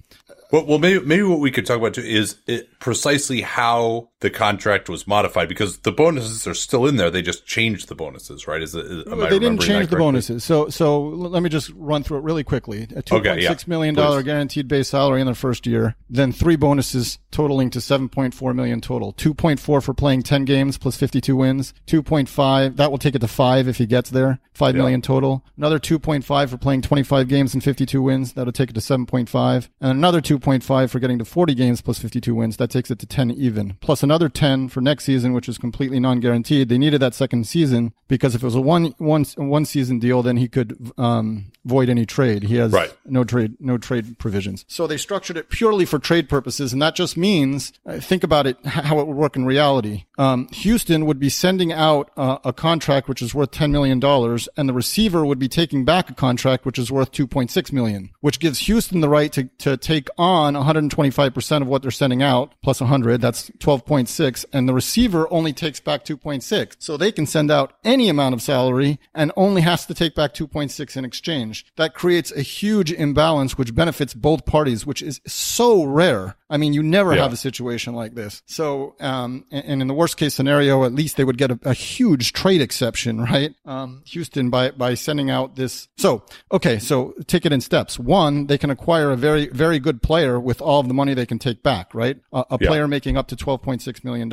Well, 0.50 0.66
well, 0.66 0.78
maybe 0.78 1.04
maybe 1.04 1.22
what 1.22 1.40
we 1.40 1.50
could 1.50 1.64
talk 1.66 1.78
about 1.78 1.94
too 1.94 2.02
is 2.02 2.36
it, 2.46 2.68
precisely 2.82 3.40
how 3.40 4.08
the 4.20 4.28
contract 4.30 4.88
was 4.88 5.06
modified 5.06 5.48
because 5.48 5.78
the 5.78 5.90
bonuses 5.92 6.46
are 6.46 6.54
still 6.54 6.86
in 6.86 6.96
there. 6.96 7.10
They 7.10 7.22
just 7.22 7.46
changed 7.46 7.88
the 7.88 7.94
bonuses, 7.94 8.46
right? 8.46 8.60
Is, 8.62 8.74
it- 8.74 8.84
is 8.86 9.06
am 9.06 9.22
I 9.22 9.30
they 9.30 9.38
didn't 9.38 9.60
change 9.60 9.88
the 9.88 9.96
bonuses. 9.96 10.44
So, 10.44 10.68
so 10.68 11.00
let 11.02 11.42
me 11.42 11.48
just 11.48 11.70
run 11.74 12.02
through 12.02 12.18
it 12.18 12.22
really 12.24 12.44
quickly. 12.44 12.86
A 12.94 13.02
two 13.02 13.16
Okay, 13.16 13.30
point 13.30 13.42
yeah. 13.42 13.48
six 13.48 13.66
million 13.66 13.94
dollar 13.94 14.22
guaranteed 14.22 14.68
base 14.68 14.88
salary 14.88 15.20
in 15.20 15.26
the 15.26 15.34
first 15.34 15.66
year, 15.66 15.94
then 16.10 16.32
three 16.32 16.56
bonuses 16.56 17.18
totaling 17.30 17.70
to 17.70 17.80
seven 17.80 18.08
point 18.08 18.34
four 18.34 18.52
million 18.52 18.80
total. 18.80 19.12
Two 19.12 19.32
point 19.34 19.58
four 19.60 19.80
for 19.80 19.94
playing 19.94 20.22
ten 20.22 20.44
games 20.44 20.76
plus 20.78 20.96
fifty 20.96 21.20
two 21.20 21.36
wins. 21.36 21.72
Two 21.86 22.02
point 22.02 22.28
five 22.28 22.76
that 22.76 22.90
will 22.90 22.98
take 22.98 23.14
it 23.14 23.20
to 23.20 23.28
five 23.28 23.68
if 23.68 23.78
he 23.78 23.86
gets 23.86 24.10
there. 24.10 24.40
Five 24.52 24.74
Yeah. 24.74 24.82
million 24.82 25.02
total. 25.02 25.44
Another 25.56 25.78
two 25.78 25.98
point 25.98 26.24
five 26.24 26.50
for 26.50 26.56
playing 26.58 26.82
twenty 26.82 27.02
five 27.04 27.28
games 27.28 27.54
and 27.54 27.62
fifty 27.62 27.86
two 27.86 28.02
wins. 28.02 28.32
That'll 28.32 28.52
take 28.52 28.70
it 28.70 28.74
to 28.74 28.80
seven 28.80 29.06
point 29.06 29.28
five. 29.28 29.70
And 29.80 29.90
another 29.92 30.20
two 30.20 30.38
point 30.38 30.62
five 30.64 30.90
for 30.90 30.98
getting 30.98 31.18
to 31.18 31.24
forty 31.24 31.54
games 31.54 31.80
plus 31.80 31.98
fifty 31.98 32.20
two 32.20 32.34
wins. 32.34 32.56
That 32.56 32.71
takes 32.72 32.90
it 32.90 32.98
to 33.00 33.06
ten 33.06 33.30
even. 33.30 33.76
Plus 33.80 34.02
another 34.02 34.28
ten 34.28 34.68
for 34.68 34.80
next 34.80 35.04
season, 35.04 35.32
which 35.32 35.48
is 35.48 35.58
completely 35.58 36.00
non 36.00 36.20
guaranteed. 36.20 36.68
They 36.68 36.78
needed 36.78 37.00
that 37.00 37.14
second 37.14 37.46
season 37.46 37.92
because 38.08 38.34
if 38.34 38.42
it 38.42 38.46
was 38.46 38.54
a 38.54 38.60
one 38.60 38.94
one 38.98 39.24
one 39.36 39.64
season 39.64 39.98
deal, 39.98 40.22
then 40.22 40.36
he 40.36 40.48
could 40.48 40.90
um, 40.98 41.52
void 41.64 41.88
any 41.88 42.06
trade. 42.06 42.44
He 42.44 42.56
has 42.56 42.72
Right. 42.72 42.92
no 43.06 43.24
trade 43.24 43.56
no 43.60 43.78
trade 43.78 44.18
provisions. 44.18 44.64
So 44.68 44.86
they 44.86 44.96
structured 44.96 45.36
it 45.36 45.48
purely 45.50 45.84
for 45.84 45.98
trade 45.98 46.28
purposes, 46.28 46.72
and 46.72 46.80
that 46.82 46.94
just 46.94 47.16
means 47.16 47.72
uh, 47.86 47.98
think 48.00 48.24
about 48.24 48.46
it 48.46 48.56
how 48.66 48.98
it 49.00 49.06
would 49.06 49.16
work 49.16 49.36
in 49.36 49.44
reality. 49.44 50.04
Um, 50.18 50.48
Houston 50.52 51.06
would 51.06 51.18
be 51.18 51.28
sending 51.28 51.72
out 51.72 52.10
uh, 52.16 52.38
a 52.44 52.52
contract 52.52 53.08
which 53.08 53.22
is 53.22 53.34
worth 53.34 53.50
ten 53.50 53.70
million 53.72 54.00
dollars, 54.00 54.48
and 54.56 54.68
the 54.68 54.72
receiver 54.72 55.24
would 55.24 55.38
be 55.38 55.48
taking 55.48 55.84
back 55.84 56.10
a 56.10 56.14
contract 56.14 56.64
which 56.64 56.78
is 56.78 56.90
worth 56.90 57.10
two 57.12 57.26
point 57.26 57.50
six 57.50 57.72
million, 57.72 58.10
which 58.20 58.38
gives 58.38 58.60
Houston 58.60 59.00
the 59.00 59.08
right 59.08 59.32
to 59.32 59.44
to 59.58 59.76
take 59.76 60.08
on 60.18 60.54
one 60.54 60.64
hundred 60.64 60.80
and 60.84 60.90
twenty 60.90 61.10
five 61.10 61.34
percent 61.34 61.62
of 61.62 61.68
what 61.68 61.82
they're 61.82 61.90
sending 61.90 62.22
out 62.22 62.52
plus 62.62 62.78
hundred. 62.80 63.20
That's 63.20 63.50
twelve 63.58 63.84
point 63.84 64.08
six, 64.08 64.44
and 64.52 64.68
the 64.68 64.74
receiver 64.74 65.26
only 65.32 65.52
takes 65.52 65.80
back 65.80 66.04
two 66.04 66.16
point 66.16 66.42
six. 66.42 66.76
So 66.78 66.96
they 66.96 67.12
can 67.12 67.26
send 67.26 67.50
out 67.50 67.74
any 67.84 68.08
amount 68.08 68.34
of 68.34 68.42
salary 68.42 68.98
and 69.14 69.32
only 69.36 69.62
has 69.62 69.86
to 69.86 69.94
take 69.94 70.14
back 70.14 70.34
two 70.34 70.46
point 70.46 70.70
six 70.70 70.96
in 70.96 71.04
exchange. 71.04 71.66
That 71.76 71.94
creates 71.94 72.32
a 72.32 72.42
huge 72.42 72.92
imbalance 72.92 73.58
which 73.58 73.74
benefits 73.74 74.14
both 74.14 74.44
parties, 74.46 74.86
which 74.86 75.02
is 75.02 75.20
so 75.26 75.84
rare. 75.84 76.36
I 76.50 76.58
mean, 76.58 76.74
you 76.74 76.82
never 76.82 77.14
Yeah. 77.14 77.22
have 77.22 77.32
a 77.32 77.36
situation 77.36 77.94
like 77.94 78.14
this. 78.14 78.42
So, 78.46 78.94
um, 79.00 79.46
and, 79.50 79.80
in 79.80 79.88
the 79.88 79.94
worst 79.94 80.18
case 80.18 80.34
scenario, 80.34 80.84
at 80.84 80.92
least 80.92 81.16
they 81.16 81.24
would 81.24 81.38
get 81.38 81.50
a, 81.50 81.58
a 81.64 81.72
huge 81.72 82.34
trade 82.34 82.60
exception, 82.60 83.20
right? 83.32 83.54
Um, 83.64 84.02
Houston 84.06 84.50
by, 84.50 84.70
by 84.70 84.92
sending 84.94 85.30
out 85.30 85.56
this. 85.56 85.88
So, 85.96 86.24
okay. 86.52 86.78
So 86.78 87.14
take 87.26 87.46
it 87.46 87.52
in 87.52 87.62
steps. 87.62 87.98
One, 87.98 88.48
they 88.48 88.58
can 88.58 88.68
acquire 88.68 89.10
a 89.12 89.16
very, 89.16 89.48
very 89.48 89.78
good 89.78 90.02
player 90.02 90.38
with 90.38 90.60
all 90.60 90.78
of 90.80 90.88
the 90.88 90.94
money 90.94 91.14
they 91.14 91.24
can 91.24 91.38
take 91.38 91.62
back, 91.62 91.94
right? 91.94 92.18
A 92.52 92.58
Yeah. 92.60 92.68
player 92.68 92.86
making 92.88 93.16
up 93.16 93.26
to 93.28 93.36
$12.6 93.36 94.04
million. 94.04 94.32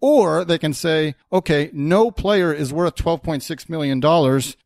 Or 0.00 0.44
they 0.44 0.58
can 0.58 0.72
say, 0.74 1.14
okay, 1.32 1.70
no 1.72 2.10
player 2.10 2.52
is 2.52 2.72
worth 2.72 2.96
$12.6 2.96 3.68
million, 3.68 4.02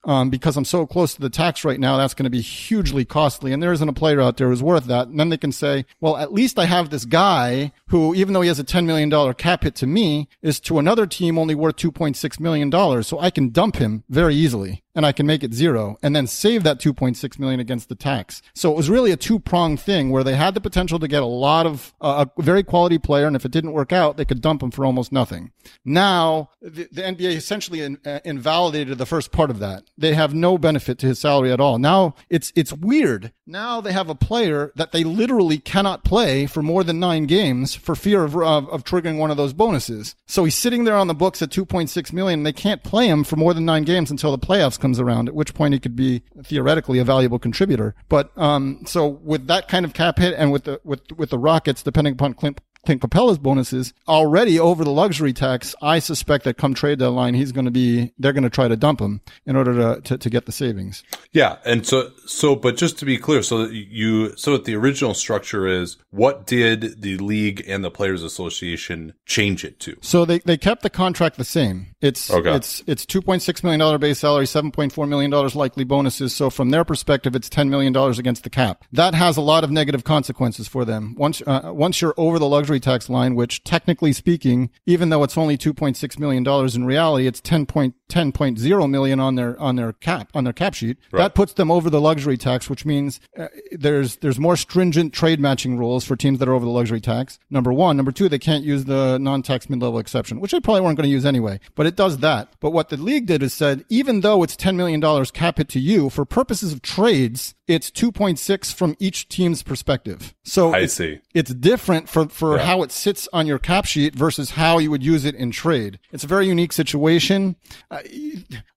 um, 0.05 0.31
because 0.31 0.57
I'm 0.57 0.65
so 0.65 0.87
close 0.87 1.15
to 1.15 1.21
the 1.21 1.31
tax 1.31 1.65
right 1.65 1.81
now. 1.81 1.97
That's 1.97 2.15
going 2.15 2.25
to 2.25 2.31
be 2.31 2.41
hugely 2.41 3.05
costly. 3.05 3.53
And 3.53 3.63
there 3.63 3.73
isn't 3.73 3.89
a 3.89 3.93
player 3.93 4.21
out 4.21 4.37
there 4.37 4.49
who's 4.49 4.63
worth 4.63 4.85
that. 4.85 5.09
And 5.09 5.19
then 5.19 5.29
they 5.29 5.37
can 5.37 5.53
say, 5.53 5.85
well, 6.01 6.17
at 6.17 6.33
least 6.33 6.59
I 6.59 6.65
have 6.67 6.91
this 6.91 7.05
guy 7.05 7.73
who, 7.89 8.15
even 8.15 8.33
though 8.35 8.41
he 8.41 8.49
has 8.49 8.59
a 8.59 8.65
$10 8.65 8.85
million 8.87 9.11
cap 9.35 9.65
hit 9.65 9.75
to 9.77 9.87
me, 9.87 10.29
is 10.41 10.61
to 10.61 10.79
another 10.79 11.07
team 11.07 11.39
only 11.39 11.55
worth 11.55 11.77
$2.6 11.77 12.41
million. 12.41 13.03
So 13.03 13.19
I 13.19 13.31
can 13.31 13.51
dump 13.51 13.77
him 13.77 14.05
very 14.09 14.35
easily 14.35 14.82
and 14.95 15.07
I 15.07 15.13
can 15.13 15.27
make 15.27 15.43
it 15.43 15.55
zero 15.55 15.97
and 16.03 16.15
then 16.15 16.27
save 16.27 16.63
that 16.65 16.79
2.6 16.79 17.39
million 17.39 17.61
against 17.61 17.89
the 17.89 17.95
tax. 17.95 18.43
So 18.55 18.71
it 18.71 18.77
was 18.77 18.91
really 18.91 19.11
a 19.11 19.17
two 19.17 19.39
pronged 19.39 19.81
thing 19.81 20.11
where 20.11 20.25
they 20.25 20.35
had 20.35 20.55
the 20.55 20.61
potential 20.61 20.99
to 20.99 21.09
get 21.09 21.23
a 21.23 21.27
lot 21.27 21.67
of 21.67 21.95
uh, 22.01 22.27
a 22.37 22.43
very 22.43 22.63
quality 22.63 22.99
player. 22.99 23.27
And 23.27 23.37
if 23.37 23.45
it 23.45 23.53
didn't 23.53 23.73
work 23.73 23.93
out, 23.93 24.17
they 24.17 24.25
could 24.25 24.41
dump 24.41 24.63
him 24.63 24.71
for 24.71 24.85
almost 24.85 25.13
nothing. 25.13 25.53
Now 25.85 26.51
the, 26.61 26.89
the 26.93 27.03
NBA 27.03 27.37
essentially 27.37 27.81
in, 27.81 27.99
uh, 28.05 28.21
invalidated 28.25 28.99
the 28.99 29.07
first 29.07 29.33
part 29.33 29.51
of 29.51 29.59
that. 29.61 29.85
They 29.97 30.15
have 30.15 30.35
no 30.35 30.59
benefit 30.59 30.99
to 31.01 31.07
his 31.07 31.19
salary 31.19 31.53
at 31.53 31.61
all. 31.61 31.79
Now 31.79 32.15
it's, 32.29 32.53
it's 32.55 32.73
weird. 32.73 33.33
Now 33.47 33.81
they 33.81 33.93
have 33.93 34.09
a 34.09 34.15
player 34.15 34.73
that 34.77 34.93
they 34.93 35.05
literally 35.05 35.59
cannot 35.59 36.05
play 36.05 36.47
for 36.47 36.63
more 36.63 36.85
than 36.85 37.01
nine 37.01 37.27
games 37.27 37.75
for 37.75 37.95
fear 37.95 38.25
of, 38.25 38.37
of, 38.37 38.69
of 38.69 38.85
triggering 38.85 39.19
one 39.19 39.31
of 39.31 39.37
those 39.37 39.53
bonuses. 39.53 40.15
So 40.27 40.45
he's 40.45 40.57
sitting 40.57 40.85
there 40.85 40.97
on 40.97 41.07
the 41.07 41.15
books 41.15 41.43
at 41.43 41.51
2.6 41.51 42.13
million 42.13 42.41
and 42.41 42.47
they 42.47 42.53
can't 42.53 42.83
play 42.83 43.09
him 43.09 43.25
for 43.25 43.37
more 43.37 43.55
than 43.55 43.65
nine 43.65 43.85
games 43.85 44.11
until 44.11 44.31
the 44.31 44.47
playoffs 44.47 44.82
comes 44.83 45.01
around, 45.01 45.29
at 45.29 45.35
which 45.35 45.55
point 45.55 45.73
he 45.73 45.81
could 45.81 45.97
be 45.97 46.23
theoretically 46.43 46.99
a 46.99 47.05
valuable 47.05 47.39
contributor. 47.39 47.95
But, 48.11 48.37
um, 48.37 48.83
so 48.85 49.07
with 49.07 49.47
that 49.47 49.69
kind 49.69 49.87
of 49.87 49.95
cap 49.95 50.19
hit 50.19 50.35
and 50.37 50.53
with 50.53 50.65
the, 50.65 50.81
with, 50.85 51.01
with 51.17 51.31
the 51.31 51.39
Rockets, 51.39 51.83
depending 51.83 52.13
upon 52.13 52.35
Clint, 52.35 52.61
Clint 52.85 53.01
Capela's 53.01 53.39
bonuses 53.39 53.93
already 54.09 54.59
over 54.59 54.83
the 54.85 54.91
luxury 54.91 55.33
tax. 55.33 55.75
I 55.81 55.99
suspect 56.01 56.45
that 56.45 56.57
come 56.57 56.75
trade 56.75 56.99
deadline, 56.99 57.35
he's 57.35 57.53
going 57.53 57.65
to 57.65 57.71
be, 57.71 58.13
they're 58.19 58.33
going 58.33 58.43
to 58.43 58.51
try 58.51 58.69
to 58.69 58.77
dump 58.77 59.01
him 59.01 59.21
in 59.47 59.55
order 59.57 59.75
to, 59.95 60.01
to, 60.03 60.19
to 60.19 60.31
get 60.31 60.47
the 60.47 60.53
savings. 60.53 61.05
Yeah. 61.33 61.59
And 61.65 61.87
so, 61.87 62.11
so, 62.27 62.57
but 62.57 62.77
just 62.77 62.99
to 62.99 63.05
be 63.05 63.17
clear, 63.19 63.43
so 63.43 63.67
that 63.67 63.73
you, 63.73 64.37
so 64.37 64.57
the 64.59 64.75
original 64.75 65.15
structure 65.15 65.67
is 65.67 65.97
what 66.11 66.47
did 66.47 67.03
the 67.03 67.19
league 67.19 67.65
and 67.69 67.85
the 67.85 67.91
players 67.91 68.23
association 68.23 69.15
change 69.27 69.65
it 69.65 69.79
to? 69.81 69.97
So 70.01 70.25
they, 70.25 70.41
they 70.41 70.57
kept 70.57 70.83
the 70.83 70.91
contract 70.91 71.37
the 71.39 71.45
same. 71.45 71.95
It's, 72.01 72.31
Okay. 72.33 72.55
it's, 72.55 72.83
it's 72.87 73.07
$2.6 73.07 73.63
million 73.65 74.01
base 74.01 74.19
salary, 74.19 74.47
$7.4 74.47 75.09
million 75.09 75.31
likely 75.55 75.85
bonuses. 75.85 76.35
So 76.35 76.51
from 76.51 76.71
their 76.71 76.85
perspective, 76.85 77.37
it's 77.37 77.49
$10 77.49 77.69
million 77.69 77.97
against 77.97 78.43
the 78.45 78.51
cap. 78.51 78.85
That 78.93 79.15
has 79.15 79.37
a 79.37 79.41
lot 79.41 79.63
of 79.65 79.71
negative 79.71 80.03
consequences 80.05 80.67
for 80.67 80.85
them. 80.85 81.15
Once, 81.17 81.43
uh, 81.47 81.71
once 81.73 82.01
you're 82.01 82.15
over 82.17 82.39
the 82.39 82.49
luxury 82.49 82.72
tax 82.81 83.09
line, 83.09 83.35
which 83.35 83.65
technically 83.65 84.13
speaking, 84.13 84.71
even 84.87 85.09
though 85.09 85.23
it's 85.23 85.39
only 85.39 85.57
$2.6 85.57 86.19
million 86.19 86.47
in 86.75 86.85
reality, 86.85 87.27
it's 87.27 87.41
10.10.0 87.41 88.91
million 88.91 89.21
on 89.21 89.35
their, 89.35 89.59
on 89.61 89.77
their 89.77 89.93
cap, 89.93 90.31
on 90.35 90.45
their 90.45 90.53
cap 90.53 90.75
sheet. 90.75 90.99
That 91.13 91.35
puts 91.35 91.55
them 91.55 91.71
over 91.71 91.91
the 91.91 92.01
luxury 92.01 92.37
tax, 92.37 92.69
which 92.69 92.85
means 92.85 93.21
uh, 93.39 93.49
there's, 93.73 94.17
there's 94.17 94.39
more 94.39 94.57
stringent 94.57 95.13
trade 95.13 95.41
matching 95.41 95.77
rules 95.79 96.05
for 96.05 96.17
teams 96.17 96.39
that 96.39 96.49
are 96.49 96.55
over 96.55 96.65
the 96.65 96.71
luxury 96.71 97.01
tax. 97.01 97.39
Number 97.51 97.73
one. 97.73 97.97
Number 97.97 98.13
two, 98.13 98.29
they 98.29 98.39
can't 98.39 98.65
use 98.65 98.85
the 98.85 99.19
non-tax 99.19 99.69
mid-level 99.69 99.99
exception, 99.99 100.41
which 100.41 100.53
they 100.53 100.61
probably 100.61 100.83
weren't 100.83 100.97
going 100.97 101.09
to 101.09 101.13
use 101.13 101.25
anyway, 101.25 101.61
but 101.75 101.87
it 101.87 101.97
does 101.97 102.19
that. 102.19 102.53
But 102.61 102.71
what 102.71 102.89
the 102.89 102.97
league 102.97 103.27
did 103.27 103.43
is 103.43 103.53
said, 103.53 103.85
even 103.89 104.21
though 104.21 104.43
it's 104.43 104.57
$10 104.57 104.77
million 104.77 105.01
cap 105.27 105.59
hit 105.59 105.69
to 105.71 105.81
you, 105.81 106.11
for 106.11 106.25
purposes 106.25 106.73
of 106.73 106.83
trades, 106.83 107.55
it's 107.69 107.91
2.6 107.91 108.73
from 108.75 108.97
each 108.99 109.29
team's 109.29 109.63
perspective. 109.63 110.35
So 110.45 110.71
I 110.73 110.79
it's- 110.79 110.95
see. 110.95 111.21
it's 111.33 111.55
different 111.55 112.09
for, 112.09 112.29
for 112.29 112.57
Yeah. 112.57 112.67
how 112.67 112.83
it 112.83 112.91
sits 112.93 113.29
on 113.33 113.47
your 113.47 113.59
cap 113.59 113.85
sheet 113.85 114.15
versus 114.15 114.51
how 114.51 114.79
you 114.79 114.91
would 114.91 115.03
use 115.05 115.25
it 115.25 115.35
in 115.37 115.51
trade. 115.53 115.99
It's 116.13 116.25
a 116.25 116.27
very 116.27 116.47
unique 116.49 116.73
situation. 116.73 117.57
Uh, 117.91 117.99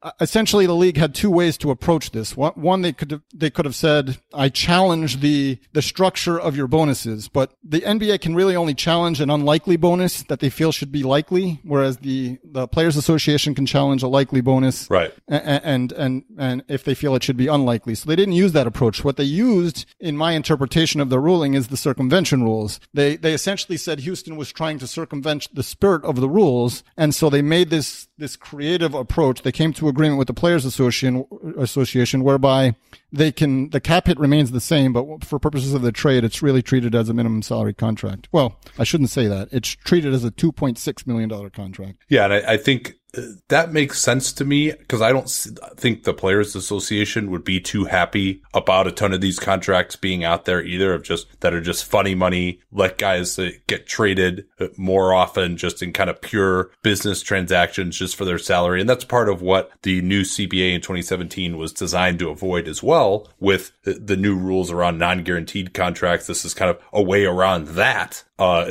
uh, 0.03 0.12
essentially, 0.22 0.66
the 0.68 0.76
league 0.76 0.98
had 0.98 1.16
two 1.16 1.32
ways 1.32 1.57
to 1.57 1.72
approach 1.72 2.12
this. 2.12 2.38
One, 2.38 2.53
one 2.53 2.82
they 2.84 2.94
could 2.94 3.12
have, 3.12 3.22
they 3.34 3.49
could 3.49 3.66
have 3.66 3.76
said, 3.76 4.18
"I 4.34 4.49
challenge 4.49 5.20
the 5.22 5.57
the 5.74 5.82
structure 5.82 6.40
of 6.40 6.56
your 6.56 6.68
bonuses," 6.68 7.28
but 7.28 7.53
the 7.64 7.82
NBA 7.82 8.20
can 8.22 8.36
really 8.36 8.56
only 8.56 8.76
challenge 8.76 9.20
an 9.20 9.30
unlikely 9.32 9.78
bonus 9.78 10.22
that 10.24 10.40
they 10.40 10.49
feel 10.49 10.72
should 10.72 10.91
be 10.91 11.02
likely, 11.03 11.60
whereas 11.64 11.98
the 11.98 12.38
the 12.44 12.68
Players 12.68 12.95
Association 12.95 13.56
can 13.56 13.66
challenge 13.66 14.03
a 14.03 14.07
likely 14.07 14.41
bonus, 14.41 14.88
Right. 14.90 15.12
a- 15.28 15.36
a- 15.36 15.66
and 15.66 15.91
and 15.94 16.24
and 16.38 16.64
if 16.68 16.84
they 16.84 16.94
feel 16.94 17.16
it 17.16 17.24
should 17.24 17.38
be 17.38 17.48
unlikely. 17.48 17.95
So 17.95 18.07
they 18.07 18.16
didn't 18.16 18.36
use 18.36 18.52
that 18.53 18.68
approach. 18.76 19.03
What 19.06 19.15
they 19.15 19.23
used, 19.23 19.85
in 19.99 20.18
my 20.18 20.34
interpretation 20.34 20.99
of 20.99 21.10
the 21.10 21.19
ruling, 21.19 21.53
is 21.53 21.69
the 21.69 21.77
circumvention 21.77 22.43
rules. 22.43 22.80
They 22.93 23.15
they 23.15 23.34
essentially 23.34 23.77
said 23.77 23.99
Houston 24.02 24.35
was 24.35 24.52
trying 24.52 24.80
to 24.80 24.88
circumvent 24.88 25.47
the 25.53 25.64
spirit 25.64 26.03
of 26.03 26.18
the 26.18 26.30
rules, 26.30 26.84
and 26.97 27.15
so 27.15 27.30
they 27.30 27.41
made 27.41 27.69
this 27.69 28.07
this 28.18 28.35
creative 28.35 28.93
approach. 28.93 29.41
They 29.41 29.52
came 29.53 29.72
to 29.73 29.88
agreement 29.88 30.19
with 30.19 30.27
the 30.27 30.34
Players 30.34 30.65
Association 30.65 31.26
Association 31.57 32.23
whereby 32.23 32.76
they 33.16 33.32
can 33.32 33.70
the 33.70 33.80
cap 33.80 34.08
hit 34.08 34.20
remains 34.20 34.52
the 34.52 34.62
same, 34.62 34.94
but 34.94 35.24
for 35.24 35.40
purposes 35.40 35.74
of 35.74 35.82
the 35.82 35.92
trade, 35.92 36.24
it's 36.24 36.42
really 36.42 36.62
treated 36.62 36.96
as 36.96 37.10
a 37.10 37.14
minimum 37.14 37.42
salary 37.42 37.74
contract. 37.74 38.28
Well, 38.32 38.60
I 38.78 38.84
shouldn't 38.84 39.10
say 39.10 39.28
that. 39.28 39.50
It's 39.52 39.70
treated 39.70 40.14
as 40.14 40.24
a 40.24 40.32
two 40.32 40.52
point 40.52 40.78
six 40.78 41.08
million 41.08 41.30
dollar 41.30 41.50
contract. 41.50 42.04
Yeah, 42.10 42.26
and 42.26 42.34
I, 42.34 42.54
I 42.54 42.58
think 42.58 42.96
uh, 43.18 43.22
that 43.50 43.72
makes 43.72 44.00
sense 44.00 44.34
to 44.34 44.46
me 44.46 44.72
because 44.72 45.02
I 45.02 45.12
don't 45.12 45.30
think 45.78 46.04
the 46.04 46.14
Players 46.14 46.56
Association 46.56 47.32
would 47.32 47.44
be 47.44 47.60
too 47.60 47.86
happy 47.86 48.42
about 48.54 48.88
a 48.88 48.92
ton 48.92 49.14
of 49.14 49.22
these 49.22 49.40
contracts 49.40 49.96
being 49.96 50.24
out 50.24 50.46
there 50.46 50.64
either 50.64 50.94
of 50.94 51.04
just 51.04 51.40
that 51.42 51.54
are 51.54 51.62
just 51.62 51.86
funny 51.86 52.16
money, 52.16 52.60
let 52.72 52.98
guys 52.98 53.38
uh, 53.40 53.52
get 53.68 53.88
traded 53.88 54.46
uh, 54.60 54.68
more 54.78 55.14
often 55.14 55.58
just 55.58 55.82
in 55.82 55.94
kind 55.94 56.10
of 56.10 56.22
pure 56.22 56.72
business 56.82 57.22
transactions 57.22 57.98
just 57.98 58.16
for 58.16 58.26
their 58.26 58.40
salary. 58.40 58.82
And 58.82 58.90
that's 58.90 59.06
part 59.06 59.30
of 59.30 59.42
what 59.42 59.72
the 59.84 60.02
new 60.02 60.22
CBA 60.22 60.74
in 60.74 60.82
2017 60.82 61.58
was 61.58 61.74
designed 61.74 62.20
to 62.20 62.30
avoid 62.30 62.68
as 62.68 62.84
well 62.84 63.05
with 63.40 63.72
the, 63.84 64.15
new 64.15 64.36
rules 64.36 64.72
around 64.72 64.98
non-guaranteed 64.98 65.73
contracts. 65.73 66.27
This 66.27 66.45
is 66.45 66.53
kind 66.53 66.72
of 66.72 66.80
a 66.94 67.02
way 67.02 67.26
around 67.26 67.68
that 67.69 68.23
uh, 68.38 68.66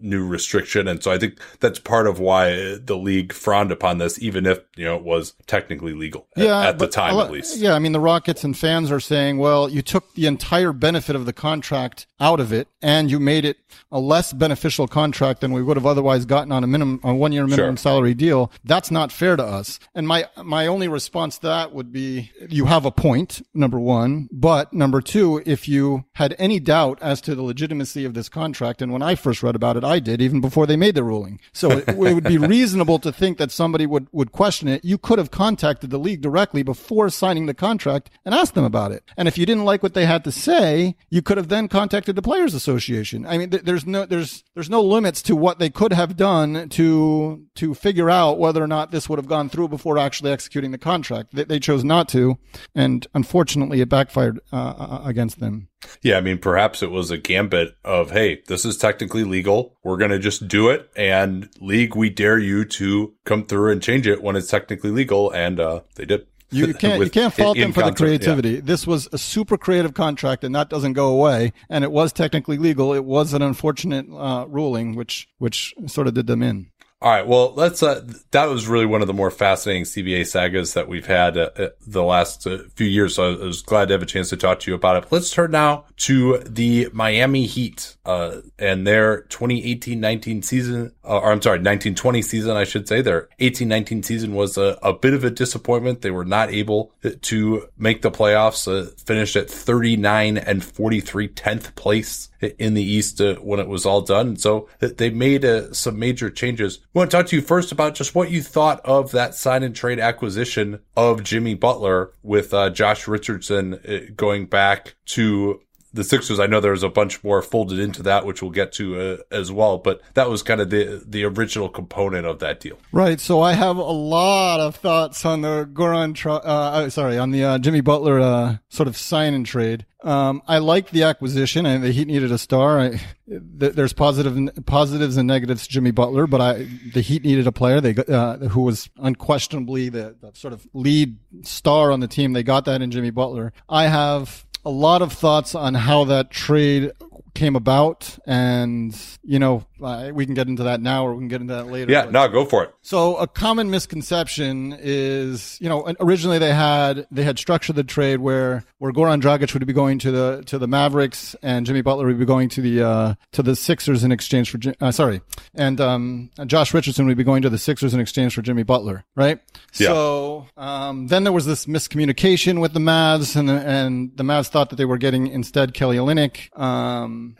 new 0.00 0.26
restriction. 0.26 0.88
And 0.88 1.02
so 1.02 1.12
I 1.12 1.18
think 1.18 1.38
that's 1.60 1.78
part 1.78 2.06
of 2.06 2.18
why 2.18 2.76
the 2.78 2.96
league 2.96 3.32
frowned 3.32 3.70
upon 3.70 3.98
this, 3.98 4.20
even 4.20 4.44
if, 4.46 4.58
you 4.76 4.84
know, 4.84 4.96
it 4.96 5.04
was 5.04 5.34
technically 5.46 5.92
legal 5.94 6.26
at- 6.36 6.44
at, 6.46 6.78
the 6.78 6.88
time, 6.88 7.14
lot- 7.14 7.26
at 7.26 7.32
least. 7.32 7.56
Yeah, 7.58 7.74
I 7.74 7.78
mean, 7.78 7.92
the 7.92 8.00
Rockets 8.00 8.42
and 8.44 8.56
fans 8.58 8.90
are 8.90 9.00
saying, 9.00 9.38
well, 9.38 9.68
you 9.68 9.82
took 9.82 10.14
the 10.14 10.26
entire 10.26 10.72
benefit 10.72 11.14
of 11.14 11.26
the 11.26 11.32
contract 11.32 12.06
out 12.20 12.40
of 12.40 12.52
it 12.52 12.68
and 12.82 13.10
you 13.10 13.20
made 13.20 13.44
it 13.44 13.58
a 13.92 14.00
less 14.00 14.32
beneficial 14.32 14.88
contract 14.88 15.40
than 15.40 15.52
we 15.52 15.62
would 15.62 15.76
have 15.76 15.86
otherwise 15.86 16.24
gotten 16.24 16.50
on 16.52 16.64
a 16.64 16.66
minimum, 16.66 17.00
a 17.04 17.14
one 17.14 17.32
year 17.32 17.46
minimum 17.46 17.76
Sure. 17.76 17.82
salary 17.82 18.14
deal. 18.14 18.50
That's 18.64 18.90
not 18.90 19.12
fair 19.12 19.36
to 19.36 19.44
us. 19.44 19.78
And 19.94 20.08
my, 20.08 20.26
my 20.42 20.66
only 20.66 20.88
response 20.88 21.36
to 21.38 21.46
that 21.48 21.72
would 21.72 21.92
be, 21.92 22.32
you 22.48 22.64
have 22.66 22.84
a 22.84 22.90
point, 22.90 23.46
number 23.54 23.78
one. 23.78 24.28
But 24.32 24.72
number 24.72 25.00
two, 25.00 25.42
if 25.46 25.68
you 25.68 26.04
had 26.14 26.34
any 26.38 26.58
doubt 26.60 26.98
as 27.00 27.20
to 27.22 27.34
the 27.34 27.42
legitimacy 27.42 28.04
of 28.04 28.14
this 28.14 28.28
contract, 28.28 28.82
and 28.82 28.92
when 28.92 29.02
I 29.04 29.14
first 29.14 29.42
read 29.42 29.54
about 29.54 29.76
it, 29.76 29.84
I 29.84 29.98
did, 30.00 30.20
even 30.20 30.40
before 30.40 30.66
they 30.66 30.76
made 30.76 30.94
the 30.94 31.04
ruling. 31.04 31.40
So 31.52 31.70
it, 31.70 31.88
it 31.88 31.96
would 31.96 32.24
be 32.24 32.38
reasonable 32.54 32.98
to 33.00 33.12
think 33.12 33.38
that 33.38 33.50
somebody 33.50 33.86
would, 33.86 34.08
would 34.12 34.32
question 34.32 34.68
it. 34.68 34.84
You 34.84 34.98
could 34.98 35.18
have 35.18 35.30
contacted 35.30 35.90
the 35.90 35.98
league 35.98 36.20
directly 36.20 36.62
before 36.62 37.08
signing 37.10 37.46
the 37.46 37.54
contract 37.54 38.10
and 38.24 38.34
asked 38.34 38.54
them 38.54 38.64
about 38.64 38.92
it. 38.92 39.04
And 39.16 39.28
if 39.28 39.38
you 39.38 39.46
didn't 39.46 39.64
like 39.64 39.82
what 39.82 39.94
they 39.94 40.06
had 40.06 40.24
to 40.24 40.32
say, 40.32 40.96
you 41.10 41.22
could 41.22 41.36
have 41.36 41.48
then 41.48 41.68
contacted 41.68 42.16
the 42.16 42.22
Players 42.22 42.54
Association. 42.54 43.26
I 43.26 43.38
mean, 43.38 43.50
th- 43.50 43.64
there's 43.64 43.86
no, 43.86 44.06
there's, 44.06 44.42
there's 44.54 44.70
no 44.70 44.82
limits 44.82 45.22
to 45.22 45.36
what 45.36 45.58
they 45.58 45.70
could 45.70 45.92
have 45.92 46.16
done 46.16 46.68
to, 46.70 47.46
to 47.56 47.74
figure 47.74 48.10
out 48.10 48.38
whether 48.38 48.62
or 48.62 48.66
not 48.66 48.90
this 48.90 49.08
would 49.08 49.18
have 49.18 49.28
gone 49.28 49.48
through 49.48 49.68
before 49.68 49.98
actually 49.98 50.32
executing 50.32 50.70
the 50.70 50.78
contract. 50.78 51.34
They, 51.34 51.44
they 51.44 51.60
chose 51.60 51.84
not 51.84 52.08
to. 52.10 52.38
And 52.74 53.06
unfortunately, 53.14 53.80
it 53.80 53.88
backfired 53.88 54.40
uh, 54.52 54.56
uh, 54.56 55.02
against 55.04 55.40
them. 55.40 55.68
Yeah, 56.02 56.18
I 56.18 56.20
mean, 56.20 56.38
perhaps 56.38 56.82
it 56.82 56.90
was 56.90 57.10
a 57.10 57.18
gambit 57.18 57.76
of, 57.84 58.10
hey, 58.10 58.42
this 58.46 58.64
is 58.64 58.76
technically 58.76 59.24
legal. 59.24 59.76
We're 59.82 59.96
going 59.96 60.10
to 60.10 60.18
just 60.18 60.48
do 60.48 60.68
it. 60.70 60.90
And 60.96 61.48
league, 61.60 61.94
we 61.96 62.10
dare 62.10 62.38
you 62.38 62.64
to 62.64 63.14
come 63.24 63.46
through 63.46 63.72
and 63.72 63.82
change 63.82 64.06
it 64.06 64.22
when 64.22 64.36
it's 64.36 64.48
technically 64.48 64.90
legal. 64.90 65.30
And 65.30 65.60
uh, 65.60 65.80
they 65.96 66.04
did. 66.04 66.26
You 66.50 66.72
can't 66.74 67.02
you 67.02 67.10
can't 67.10 67.34
fault 67.34 67.56
them 67.56 67.72
for 67.72 67.80
the 67.80 67.86
concert, 67.88 68.04
yeah. 68.04 68.08
creativity. 68.08 68.60
This 68.60 68.86
was 68.86 69.08
a 69.12 69.18
super 69.18 69.58
creative 69.58 69.94
contract, 69.94 70.44
and 70.44 70.54
that 70.54 70.68
doesn't 70.68 70.92
go 70.92 71.08
away. 71.08 71.52
And 71.68 71.82
it 71.82 71.90
was 71.90 72.12
technically 72.12 72.58
legal. 72.58 72.92
It 72.92 73.04
was 73.04 73.32
an 73.32 73.42
unfortunate 73.42 74.06
uh, 74.10 74.46
ruling, 74.48 74.94
which 74.94 75.28
which 75.38 75.74
sort 75.86 76.06
of 76.06 76.14
did 76.14 76.26
them 76.26 76.42
in. 76.42 76.70
All 77.04 77.10
right. 77.10 77.26
Well, 77.26 77.52
let's. 77.52 77.82
Uh, 77.82 78.02
that 78.30 78.46
was 78.46 78.66
really 78.66 78.86
one 78.86 79.02
of 79.02 79.06
the 79.06 79.12
more 79.12 79.30
fascinating 79.30 79.82
CBA 79.82 80.26
sagas 80.26 80.72
that 80.72 80.88
we've 80.88 81.04
had 81.04 81.36
uh, 81.36 81.50
uh, 81.54 81.68
the 81.86 82.02
last 82.02 82.46
uh, 82.46 82.60
few 82.76 82.86
years. 82.86 83.16
So 83.16 83.34
I 83.34 83.44
was 83.44 83.60
glad 83.60 83.88
to 83.88 83.92
have 83.92 84.00
a 84.00 84.06
chance 84.06 84.30
to 84.30 84.38
talk 84.38 84.60
to 84.60 84.70
you 84.70 84.74
about 84.74 84.96
it. 84.96 85.12
Let's 85.12 85.30
turn 85.30 85.50
now 85.50 85.84
to 85.98 86.38
the 86.38 86.88
Miami 86.94 87.44
Heat 87.44 87.98
uh, 88.06 88.36
and 88.58 88.86
their 88.86 89.24
2018-19 89.24 90.42
season. 90.42 90.92
Uh, 91.04 91.18
or 91.18 91.30
I'm 91.30 91.42
sorry, 91.42 91.58
1920 91.58 92.22
season, 92.22 92.56
I 92.56 92.64
should 92.64 92.88
say. 92.88 93.02
Their 93.02 93.28
18-19 93.38 94.02
season 94.02 94.32
was 94.32 94.56
a, 94.56 94.78
a 94.82 94.94
bit 94.94 95.12
of 95.12 95.24
a 95.24 95.30
disappointment. 95.30 96.00
They 96.00 96.10
were 96.10 96.24
not 96.24 96.52
able 96.52 96.94
to 97.20 97.68
make 97.76 98.00
the 98.00 98.10
playoffs. 98.10 98.66
Uh, 98.66 98.90
finished 99.04 99.36
at 99.36 99.50
39 99.50 100.38
and 100.38 100.64
43, 100.64 101.28
10th 101.28 101.74
place 101.74 102.30
in 102.58 102.74
the 102.74 102.82
East 102.82 103.20
uh, 103.20 103.36
when 103.36 103.60
it 103.60 103.68
was 103.68 103.86
all 103.86 104.00
done. 104.00 104.36
So 104.36 104.68
they 104.78 105.10
made 105.10 105.44
uh, 105.44 105.72
some 105.72 105.98
major 105.98 106.30
changes. 106.30 106.78
I 106.94 106.98
want 106.98 107.10
to 107.10 107.16
talk 107.16 107.26
to 107.26 107.36
you 107.36 107.42
first 107.42 107.72
about 107.72 107.94
just 107.94 108.14
what 108.14 108.30
you 108.30 108.42
thought 108.42 108.80
of 108.84 109.12
that 109.12 109.34
sign 109.34 109.62
and 109.62 109.74
trade 109.74 109.98
acquisition 109.98 110.80
of 110.96 111.22
Jimmy 111.22 111.54
Butler 111.54 112.12
with 112.22 112.54
uh, 112.54 112.70
Josh 112.70 113.08
Richardson 113.08 113.74
uh, 113.74 114.10
going 114.16 114.46
back 114.46 114.94
to 115.06 115.60
the 115.94 116.04
Sixers. 116.04 116.40
I 116.40 116.46
know 116.46 116.60
there's 116.60 116.82
a 116.82 116.88
bunch 116.88 117.22
more 117.24 117.40
folded 117.40 117.78
into 117.78 118.02
that, 118.02 118.26
which 118.26 118.42
we'll 118.42 118.50
get 118.50 118.72
to 118.74 119.00
uh, 119.00 119.16
as 119.30 119.50
well. 119.50 119.78
But 119.78 120.02
that 120.14 120.28
was 120.28 120.42
kind 120.42 120.60
of 120.60 120.70
the 120.70 121.02
the 121.06 121.24
original 121.24 121.68
component 121.68 122.26
of 122.26 122.40
that 122.40 122.60
deal. 122.60 122.78
Right. 122.92 123.20
So 123.20 123.40
I 123.40 123.52
have 123.52 123.76
a 123.76 123.82
lot 123.82 124.60
of 124.60 124.76
thoughts 124.76 125.24
on 125.24 125.40
the 125.40 125.68
Goran. 125.72 126.14
Tra- 126.14 126.34
uh, 126.34 126.90
sorry, 126.90 127.16
on 127.18 127.30
the 127.30 127.44
uh, 127.44 127.58
Jimmy 127.58 127.80
Butler 127.80 128.20
uh, 128.20 128.56
sort 128.68 128.88
of 128.88 128.96
sign 128.96 129.34
and 129.34 129.46
trade. 129.46 129.86
Um, 130.02 130.42
I 130.46 130.58
like 130.58 130.90
the 130.90 131.04
acquisition, 131.04 131.64
and 131.64 131.82
the 131.82 131.90
Heat 131.90 132.06
needed 132.06 132.30
a 132.30 132.36
star. 132.36 132.78
I, 132.78 133.00
th- 133.26 133.72
there's 133.72 133.94
positive 133.94 134.50
positives 134.66 135.16
and 135.16 135.26
negatives 135.26 135.66
Jimmy 135.66 135.92
Butler, 135.92 136.26
but 136.26 136.42
I 136.42 136.68
the 136.92 137.00
Heat 137.00 137.24
needed 137.24 137.46
a 137.46 137.52
player 137.52 137.80
they 137.80 137.94
uh, 137.94 138.36
who 138.48 138.62
was 138.62 138.90
unquestionably 138.98 139.88
the, 139.88 140.14
the 140.20 140.32
sort 140.34 140.52
of 140.52 140.66
lead 140.74 141.16
star 141.42 141.90
on 141.90 142.00
the 142.00 142.08
team. 142.08 142.34
They 142.34 142.42
got 142.42 142.66
that 142.66 142.82
in 142.82 142.90
Jimmy 142.90 143.10
Butler. 143.10 143.54
I 143.66 143.86
have 143.86 144.43
a 144.64 144.70
lot 144.70 145.02
of 145.02 145.12
thoughts 145.12 145.54
on 145.54 145.74
how 145.74 146.04
that 146.04 146.30
trade 146.30 146.92
came 147.34 147.56
about 147.56 148.18
and 148.26 148.96
you 149.22 149.38
know 149.38 149.64
uh, 149.84 150.10
we 150.12 150.24
can 150.24 150.34
get 150.34 150.48
into 150.48 150.64
that 150.64 150.80
now, 150.80 151.06
or 151.06 151.14
we 151.14 151.20
can 151.20 151.28
get 151.28 151.40
into 151.40 151.54
that 151.54 151.66
later. 151.66 151.92
Yeah, 151.92 152.04
but- 152.04 152.12
no, 152.12 152.28
go 152.28 152.44
for 152.44 152.64
it. 152.64 152.74
so 152.82 153.16
a 153.16 153.26
common 153.26 153.70
misconception 153.70 154.74
is, 154.78 155.58
you 155.60 155.68
know, 155.68 155.92
originally 156.00 156.38
they 156.38 156.52
had 156.54 157.06
they 157.10 157.22
had 157.22 157.38
structured 157.38 157.76
the 157.76 157.84
trade 157.84 158.20
where 158.20 158.64
where 158.78 158.92
Goran 158.92 159.20
Dragic 159.20 159.52
would 159.54 159.66
be 159.66 159.72
going 159.72 159.98
to 160.00 160.10
the 160.10 160.42
to 160.46 160.58
the 160.58 160.66
Mavericks 160.66 161.36
and 161.42 161.66
Jimmy 161.66 161.82
Butler 161.82 162.06
would 162.06 162.18
be 162.18 162.24
going 162.24 162.48
to 162.50 162.60
the 162.60 162.82
uh, 162.82 163.14
to 163.32 163.42
the 163.42 163.54
Sixers 163.56 164.04
in 164.04 164.12
exchange 164.12 164.50
for 164.50 164.58
uh, 164.80 164.90
sorry, 164.90 165.20
and 165.54 165.80
um, 165.80 166.30
Josh 166.46 166.72
Richardson 166.74 167.06
would 167.06 167.16
be 167.16 167.24
going 167.24 167.42
to 167.42 167.50
the 167.50 167.58
Sixers 167.58 167.94
in 167.94 168.00
exchange 168.00 168.34
for 168.34 168.42
Jimmy 168.42 168.62
Butler, 168.62 169.04
right? 169.14 169.40
Yeah. 169.74 169.88
So 169.88 170.46
um, 170.56 171.08
then 171.08 171.24
there 171.24 171.32
was 171.32 171.46
this 171.46 171.66
miscommunication 171.66 172.60
with 172.60 172.72
the 172.74 172.80
Mavs, 172.80 173.36
and 173.36 173.48
the, 173.48 173.54
and 173.54 174.16
the 174.16 174.22
Mavs 174.22 174.48
thought 174.48 174.70
that 174.70 174.76
they 174.76 174.84
were 174.84 174.98
getting 174.98 175.26
instead 175.26 175.74
Kelly 175.74 175.96
Olynyk. 175.96 176.56
Um, 176.58 177.36